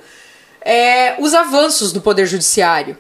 é, 0.61 1.16
os 1.19 1.34
avanços 1.34 1.92
do 1.92 2.00
poder 2.00 2.26
judiciário 2.26 2.98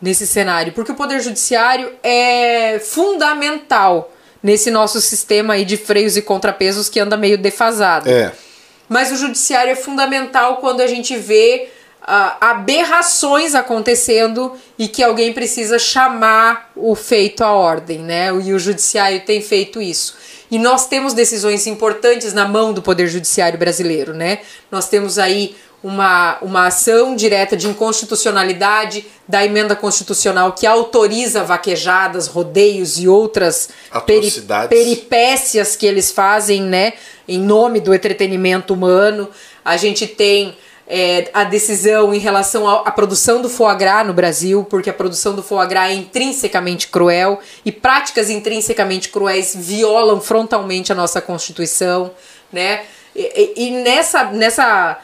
nesse 0.00 0.26
cenário, 0.26 0.72
porque 0.72 0.92
o 0.92 0.94
poder 0.94 1.20
judiciário 1.20 1.92
é 2.02 2.78
fundamental 2.78 4.12
nesse 4.42 4.70
nosso 4.70 5.00
sistema 5.00 5.54
aí 5.54 5.64
de 5.64 5.76
freios 5.76 6.16
e 6.16 6.22
contrapesos 6.22 6.88
que 6.88 7.00
anda 7.00 7.16
meio 7.16 7.38
defasado. 7.38 8.08
É. 8.08 8.32
Mas 8.88 9.10
o 9.10 9.16
judiciário 9.16 9.72
é 9.72 9.76
fundamental 9.76 10.58
quando 10.58 10.80
a 10.80 10.86
gente 10.86 11.16
vê 11.16 11.68
uh, 12.02 12.36
aberrações 12.40 13.54
acontecendo 13.54 14.52
e 14.78 14.86
que 14.86 15.02
alguém 15.02 15.32
precisa 15.32 15.78
chamar 15.78 16.70
o 16.76 16.94
feito 16.94 17.42
à 17.42 17.50
ordem, 17.50 17.98
né? 17.98 18.28
E 18.28 18.52
o 18.52 18.58
judiciário 18.58 19.20
tem 19.20 19.42
feito 19.42 19.82
isso. 19.82 20.16
E 20.48 20.58
nós 20.58 20.86
temos 20.86 21.12
decisões 21.12 21.66
importantes 21.66 22.32
na 22.32 22.46
mão 22.46 22.72
do 22.72 22.80
poder 22.80 23.08
judiciário 23.08 23.58
brasileiro, 23.58 24.14
né? 24.14 24.40
Nós 24.70 24.88
temos 24.88 25.18
aí 25.18 25.56
uma, 25.82 26.38
uma 26.40 26.66
ação 26.66 27.14
direta 27.14 27.56
de 27.56 27.68
inconstitucionalidade 27.68 29.06
da 29.28 29.44
emenda 29.44 29.76
constitucional 29.76 30.52
que 30.52 30.66
autoriza 30.66 31.44
vaquejadas, 31.44 32.26
rodeios 32.26 32.98
e 32.98 33.06
outras 33.06 33.68
peri 34.06 34.30
peripécias 34.68 35.76
que 35.76 35.86
eles 35.86 36.10
fazem, 36.10 36.62
né, 36.62 36.94
em 37.28 37.38
nome 37.38 37.80
do 37.80 37.94
entretenimento 37.94 38.74
humano. 38.74 39.28
A 39.64 39.76
gente 39.76 40.06
tem 40.06 40.56
é, 40.88 41.28
a 41.32 41.44
decisão 41.44 42.14
em 42.14 42.18
relação 42.18 42.68
à 42.68 42.90
produção 42.90 43.42
do 43.42 43.48
foie 43.48 43.76
gras 43.76 44.06
no 44.06 44.14
Brasil, 44.14 44.64
porque 44.68 44.88
a 44.88 44.94
produção 44.94 45.34
do 45.34 45.42
foie 45.42 45.66
gras 45.66 45.90
é 45.90 45.94
intrinsecamente 45.94 46.88
cruel 46.88 47.40
e 47.64 47.72
práticas 47.72 48.30
intrinsecamente 48.30 49.08
cruéis 49.08 49.54
violam 49.54 50.20
frontalmente 50.20 50.92
a 50.92 50.94
nossa 50.94 51.20
Constituição, 51.20 52.12
né? 52.52 52.84
E, 53.14 53.54
e, 53.56 53.66
e 53.66 53.70
nessa, 53.82 54.24
nessa 54.24 54.98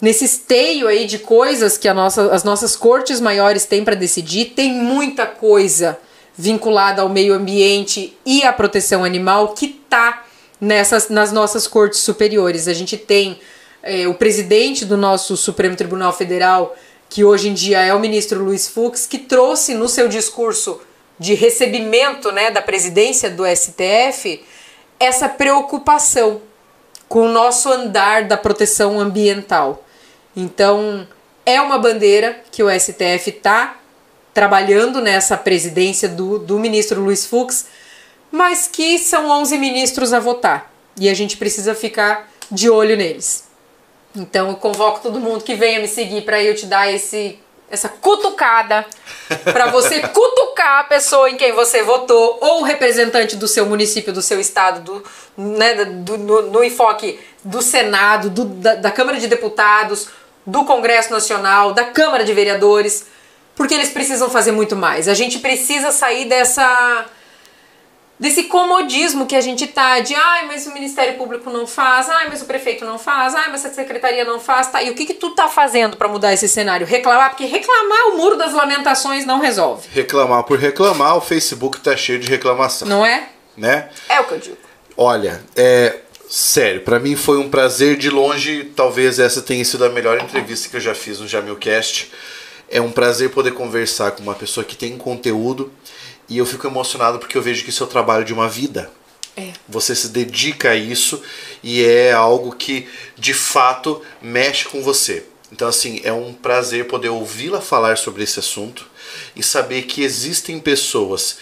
nesse 0.00 0.24
esteio 0.24 0.86
aí 0.86 1.06
de 1.06 1.18
coisas 1.18 1.76
que 1.76 1.92
nossa, 1.92 2.32
as 2.32 2.44
nossas 2.44 2.76
cortes 2.76 3.20
maiores 3.20 3.64
têm 3.64 3.84
para 3.84 3.94
decidir, 3.94 4.46
tem 4.56 4.72
muita 4.72 5.26
coisa 5.26 5.98
vinculada 6.36 7.02
ao 7.02 7.08
meio 7.08 7.34
ambiente 7.34 8.16
e 8.24 8.44
à 8.44 8.52
proteção 8.52 9.04
animal 9.04 9.54
que 9.54 9.66
está 9.66 10.24
nessas, 10.60 11.08
nas 11.08 11.32
nossas 11.32 11.66
cortes 11.66 12.00
superiores. 12.00 12.68
A 12.68 12.72
gente 12.72 12.96
tem 12.96 13.40
é, 13.82 14.06
o 14.06 14.14
presidente 14.14 14.84
do 14.84 14.96
nosso 14.96 15.36
Supremo 15.36 15.74
Tribunal 15.74 16.12
Federal, 16.12 16.76
que 17.08 17.24
hoje 17.24 17.48
em 17.48 17.54
dia 17.54 17.80
é 17.80 17.92
o 17.92 17.98
ministro 17.98 18.44
Luiz 18.44 18.68
Fux, 18.68 19.06
que 19.06 19.18
trouxe 19.18 19.74
no 19.74 19.88
seu 19.88 20.08
discurso 20.08 20.80
de 21.18 21.34
recebimento 21.34 22.30
né, 22.30 22.50
da 22.50 22.62
presidência 22.62 23.28
do 23.28 23.44
STF 23.44 24.44
essa 25.00 25.28
preocupação 25.28 26.40
com 27.08 27.22
o 27.22 27.28
nosso 27.28 27.70
andar 27.70 28.24
da 28.24 28.36
proteção 28.36 29.00
ambiental. 29.00 29.84
Então, 30.40 31.04
é 31.44 31.60
uma 31.60 31.78
bandeira 31.78 32.40
que 32.52 32.62
o 32.62 32.70
STF 32.70 33.28
está 33.28 33.76
trabalhando 34.32 35.00
nessa 35.00 35.36
presidência 35.36 36.08
do, 36.08 36.38
do 36.38 36.60
ministro 36.60 37.02
Luiz 37.02 37.26
Fux, 37.26 37.66
mas 38.30 38.68
que 38.68 39.00
são 39.00 39.28
11 39.28 39.58
ministros 39.58 40.12
a 40.12 40.20
votar 40.20 40.72
e 40.96 41.08
a 41.08 41.14
gente 41.14 41.36
precisa 41.36 41.74
ficar 41.74 42.30
de 42.52 42.70
olho 42.70 42.96
neles. 42.96 43.48
Então, 44.14 44.50
eu 44.50 44.54
convoco 44.54 45.00
todo 45.00 45.18
mundo 45.18 45.42
que 45.42 45.56
venha 45.56 45.80
me 45.80 45.88
seguir 45.88 46.22
para 46.22 46.40
eu 46.40 46.54
te 46.54 46.66
dar 46.66 46.88
esse 46.88 47.40
essa 47.70 47.88
cutucada 47.88 48.86
para 49.52 49.66
você 49.66 50.00
cutucar 50.08 50.80
a 50.80 50.84
pessoa 50.84 51.28
em 51.28 51.36
quem 51.36 51.52
você 51.52 51.82
votou 51.82 52.38
ou 52.40 52.60
o 52.60 52.64
representante 52.64 53.36
do 53.36 53.46
seu 53.46 53.66
município, 53.66 54.12
do 54.12 54.22
seu 54.22 54.40
estado, 54.40 54.80
do, 54.80 55.04
né, 55.36 55.84
do, 55.84 56.16
no, 56.16 56.42
no 56.42 56.64
enfoque 56.64 57.20
do 57.44 57.60
Senado, 57.60 58.30
do, 58.30 58.44
da, 58.44 58.74
da 58.76 58.90
Câmara 58.90 59.20
de 59.20 59.26
Deputados, 59.26 60.08
do 60.48 60.64
Congresso 60.64 61.12
Nacional, 61.12 61.72
da 61.72 61.84
Câmara 61.84 62.24
de 62.24 62.32
Vereadores, 62.32 63.06
porque 63.54 63.74
eles 63.74 63.90
precisam 63.90 64.30
fazer 64.30 64.50
muito 64.50 64.74
mais. 64.74 65.06
A 65.06 65.14
gente 65.14 65.38
precisa 65.40 65.92
sair 65.92 66.24
dessa 66.24 67.06
desse 68.18 68.44
comodismo 68.44 69.26
que 69.26 69.36
a 69.36 69.40
gente 69.40 69.64
tá 69.68 70.00
de 70.00 70.12
ai, 70.12 70.46
mas 70.46 70.66
o 70.66 70.72
Ministério 70.72 71.16
Público 71.16 71.50
não 71.50 71.68
faz, 71.68 72.08
ai, 72.08 72.28
mas 72.28 72.42
o 72.42 72.46
prefeito 72.46 72.84
não 72.84 72.98
faz, 72.98 73.32
ai, 73.32 73.48
mas 73.50 73.64
a 73.64 73.72
secretaria 73.72 74.24
não 74.24 74.40
faz, 74.40 74.66
tá? 74.66 74.82
E 74.82 74.90
o 74.90 74.94
que 74.94 75.06
que 75.06 75.14
tu 75.14 75.30
tá 75.36 75.46
fazendo 75.48 75.96
para 75.96 76.08
mudar 76.08 76.32
esse 76.32 76.48
cenário? 76.48 76.84
Reclamar, 76.84 77.30
porque 77.30 77.44
reclamar 77.44 78.08
o 78.08 78.16
muro 78.16 78.36
das 78.36 78.52
lamentações 78.52 79.24
não 79.24 79.38
resolve. 79.38 79.86
Reclamar 79.92 80.42
por 80.42 80.58
reclamar, 80.58 81.16
o 81.16 81.20
Facebook 81.20 81.78
tá 81.80 81.96
cheio 81.96 82.18
de 82.18 82.28
reclamação. 82.28 82.88
Não 82.88 83.06
é? 83.06 83.28
Né? 83.56 83.88
É 84.08 84.18
o 84.18 84.24
que 84.24 84.32
eu 84.32 84.38
digo. 84.38 84.58
Olha, 84.96 85.40
é 85.54 86.00
sério, 86.28 86.82
para 86.82 86.98
mim 86.98 87.16
foi 87.16 87.38
um 87.38 87.48
prazer 87.48 87.96
de 87.96 88.10
longe, 88.10 88.64
talvez 88.76 89.18
essa 89.18 89.42
tenha 89.42 89.64
sido 89.64 89.84
a 89.84 89.88
melhor 89.88 90.20
entrevista 90.20 90.68
que 90.68 90.76
eu 90.76 90.80
já 90.80 90.94
fiz 90.94 91.20
no 91.20 91.26
Jamilcast. 91.26 92.10
É 92.70 92.80
um 92.80 92.90
prazer 92.90 93.30
poder 93.30 93.52
conversar 93.52 94.10
com 94.12 94.22
uma 94.22 94.34
pessoa 94.34 94.64
que 94.64 94.76
tem 94.76 94.96
conteúdo 94.98 95.72
e 96.28 96.36
eu 96.36 96.44
fico 96.44 96.66
emocionado 96.66 97.18
porque 97.18 97.36
eu 97.36 97.42
vejo 97.42 97.64
que 97.64 97.70
isso 97.70 97.82
é 97.82 97.86
o 97.86 97.90
trabalho 97.90 98.24
de 98.24 98.32
uma 98.32 98.48
vida. 98.48 98.90
É. 99.36 99.52
Você 99.68 99.94
se 99.94 100.08
dedica 100.08 100.70
a 100.70 100.76
isso 100.76 101.22
e 101.62 101.84
é 101.84 102.12
algo 102.12 102.54
que 102.54 102.88
de 103.16 103.32
fato 103.32 104.02
mexe 104.20 104.66
com 104.66 104.82
você. 104.82 105.24
Então, 105.50 105.66
assim, 105.66 106.00
é 106.04 106.12
um 106.12 106.34
prazer 106.34 106.86
poder 106.86 107.08
ouvi-la 107.08 107.60
falar 107.60 107.96
sobre 107.96 108.22
esse 108.22 108.38
assunto 108.38 108.86
e 109.34 109.42
saber 109.42 109.82
que 109.82 110.02
existem 110.02 110.58
pessoas 110.58 111.38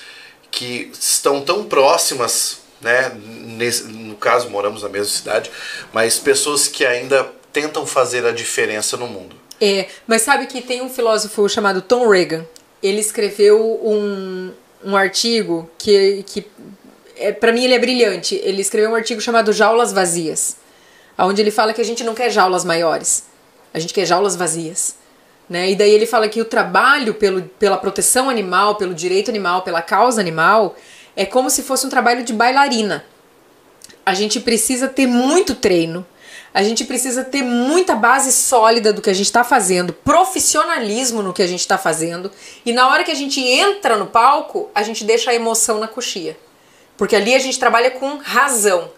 que 0.50 0.90
estão 0.98 1.40
tão 1.40 1.64
próximas, 1.64 2.60
né? 2.80 3.12
Nesse, 3.14 3.84
no 3.84 4.16
caso, 4.16 4.50
moramos 4.50 4.82
na 4.82 4.88
mesma 4.88 5.12
cidade, 5.12 5.50
mas 5.92 6.18
pessoas 6.18 6.68
que 6.68 6.84
ainda 6.84 7.26
tentam 7.52 7.86
fazer 7.86 8.26
a 8.26 8.32
diferença 8.32 8.96
no 8.96 9.06
mundo. 9.06 9.34
É, 9.60 9.88
mas 10.06 10.22
sabe 10.22 10.46
que 10.46 10.60
tem 10.60 10.82
um 10.82 10.90
filósofo 10.90 11.48
chamado 11.48 11.80
Tom 11.80 12.08
Reagan. 12.08 12.44
Ele 12.82 13.00
escreveu 13.00 13.80
um, 13.82 14.52
um 14.84 14.94
artigo 14.94 15.70
que, 15.78 16.22
que 16.26 16.46
é, 17.16 17.32
para 17.32 17.52
mim 17.52 17.64
ele 17.64 17.74
é 17.74 17.78
brilhante. 17.78 18.38
Ele 18.44 18.60
escreveu 18.60 18.90
um 18.90 18.94
artigo 18.94 19.20
chamado 19.20 19.52
Jaulas 19.52 19.92
Vazias, 19.92 20.56
onde 21.18 21.40
ele 21.40 21.50
fala 21.50 21.72
que 21.72 21.80
a 21.80 21.84
gente 21.84 22.04
não 22.04 22.14
quer 22.14 22.30
jaulas 22.30 22.64
maiores, 22.64 23.24
a 23.72 23.78
gente 23.78 23.94
quer 23.94 24.04
jaulas 24.04 24.36
vazias. 24.36 24.96
Né? 25.48 25.70
E 25.70 25.76
daí 25.76 25.92
ele 25.92 26.06
fala 26.06 26.28
que 26.28 26.40
o 26.40 26.44
trabalho 26.44 27.14
pelo, 27.14 27.42
pela 27.42 27.76
proteção 27.76 28.28
animal, 28.28 28.74
pelo 28.74 28.92
direito 28.92 29.30
animal, 29.30 29.62
pela 29.62 29.80
causa 29.80 30.20
animal, 30.20 30.76
é 31.16 31.24
como 31.24 31.48
se 31.50 31.62
fosse 31.62 31.86
um 31.86 31.90
trabalho 31.90 32.22
de 32.22 32.32
bailarina. 32.32 33.04
A 34.04 34.14
gente 34.14 34.38
precisa 34.38 34.86
ter 34.86 35.06
muito 35.06 35.54
treino, 35.54 36.06
a 36.52 36.62
gente 36.62 36.84
precisa 36.84 37.24
ter 37.24 37.42
muita 37.42 37.94
base 37.94 38.30
sólida 38.32 38.92
do 38.92 39.02
que 39.02 39.10
a 39.10 39.14
gente 39.14 39.26
está 39.26 39.42
fazendo, 39.42 39.92
profissionalismo 39.92 41.22
no 41.22 41.32
que 41.32 41.42
a 41.42 41.46
gente 41.46 41.60
está 41.60 41.76
fazendo, 41.76 42.30
e 42.64 42.72
na 42.72 42.88
hora 42.88 43.02
que 43.02 43.10
a 43.10 43.14
gente 43.14 43.40
entra 43.40 43.96
no 43.96 44.06
palco, 44.06 44.70
a 44.74 44.82
gente 44.82 45.04
deixa 45.04 45.30
a 45.30 45.34
emoção 45.34 45.80
na 45.80 45.88
coxia. 45.88 46.38
Porque 46.96 47.16
ali 47.16 47.34
a 47.34 47.38
gente 47.38 47.58
trabalha 47.58 47.90
com 47.90 48.16
razão. 48.16 48.90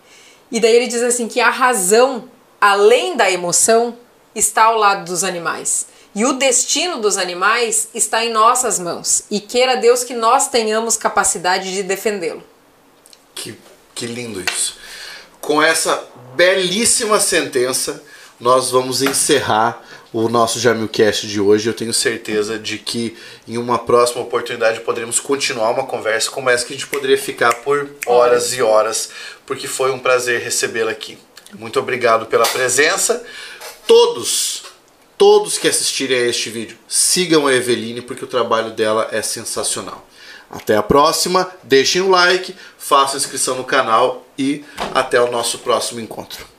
E 0.53 0.61
daí 0.61 0.75
ele 0.77 0.87
diz 0.87 1.03
assim 1.03 1.27
que 1.27 1.41
a 1.41 1.51
razão, 1.51 2.31
além 2.61 3.17
da 3.17 3.31
emoção, 3.31 3.97
está 4.35 4.65
ao 4.65 4.77
lado 4.77 5.05
dos 5.05 5.25
animais. 5.25 5.89
E 6.19 6.25
o 6.25 6.33
destino 6.33 7.01
dos 7.01 7.17
animais 7.17 7.91
está 7.95 8.25
em 8.25 8.33
nossas 8.33 8.81
mãos. 8.81 9.23
E 9.31 9.39
queira 9.39 9.77
Deus 9.77 10.03
que 10.03 10.15
nós 10.15 10.49
tenhamos 10.49 10.97
capacidade 10.97 11.73
de 11.73 11.85
defendê-lo. 11.85 12.43
Que, 13.37 13.57
que 13.95 14.05
lindo 14.05 14.43
isso. 14.43 14.77
Com 15.41 15.63
essa 15.63 16.09
belíssima 16.35 17.21
sentença, 17.21 18.03
nós 18.41 18.69
vamos 18.73 19.01
encerrar 19.01 19.81
o 20.13 20.29
nosso 20.29 20.59
Jamilcast 20.59 21.29
de 21.29 21.41
hoje. 21.41 21.69
Eu 21.69 21.73
tenho 21.73 21.95
certeza 21.95 22.59
de 22.59 22.79
que 22.79 23.17
em 23.47 23.57
uma 23.57 23.79
próxima 23.79 24.21
oportunidade 24.21 24.81
poderemos 24.81 25.21
continuar 25.21 25.71
uma 25.71 25.87
conversa 25.87 26.33
como 26.33 26.51
essa 26.51 26.67
que 26.67 26.73
a 26.73 26.77
gente 26.77 26.89
poderia 26.89 27.17
ficar 27.17 27.55
por 27.63 27.91
horas 28.07 28.53
e 28.55 28.61
horas, 28.61 29.11
porque 29.47 29.69
foi 29.69 29.93
um 29.93 30.01
prazer 30.01 30.41
recebê-la 30.41 30.91
aqui. 30.91 31.17
Muito 31.57 31.79
obrigado 31.79 32.27
pela 32.27 32.45
presença. 32.45 33.25
Todos, 33.87 34.58
todos 35.19 35.59
que 35.59 35.69
assistirem 35.69 36.17
a 36.17 36.27
este 36.27 36.49
vídeo, 36.49 36.79
sigam 36.87 37.47
a 37.47 37.53
Eveline 37.53 38.01
porque 38.01 38.25
o 38.25 38.29
trabalho 38.29 38.71
dela 38.71 39.09
é 39.11 39.21
sensacional. 39.21 40.07
Até 40.49 40.77
a 40.77 40.83
próxima, 40.83 41.51
deixem 41.63 42.01
o 42.01 42.09
like, 42.09 42.55
façam 42.79 43.19
inscrição 43.19 43.57
no 43.57 43.65
canal 43.65 44.25
e 44.39 44.65
até 44.95 45.21
o 45.21 45.31
nosso 45.31 45.59
próximo 45.59 46.01
encontro. 46.01 46.58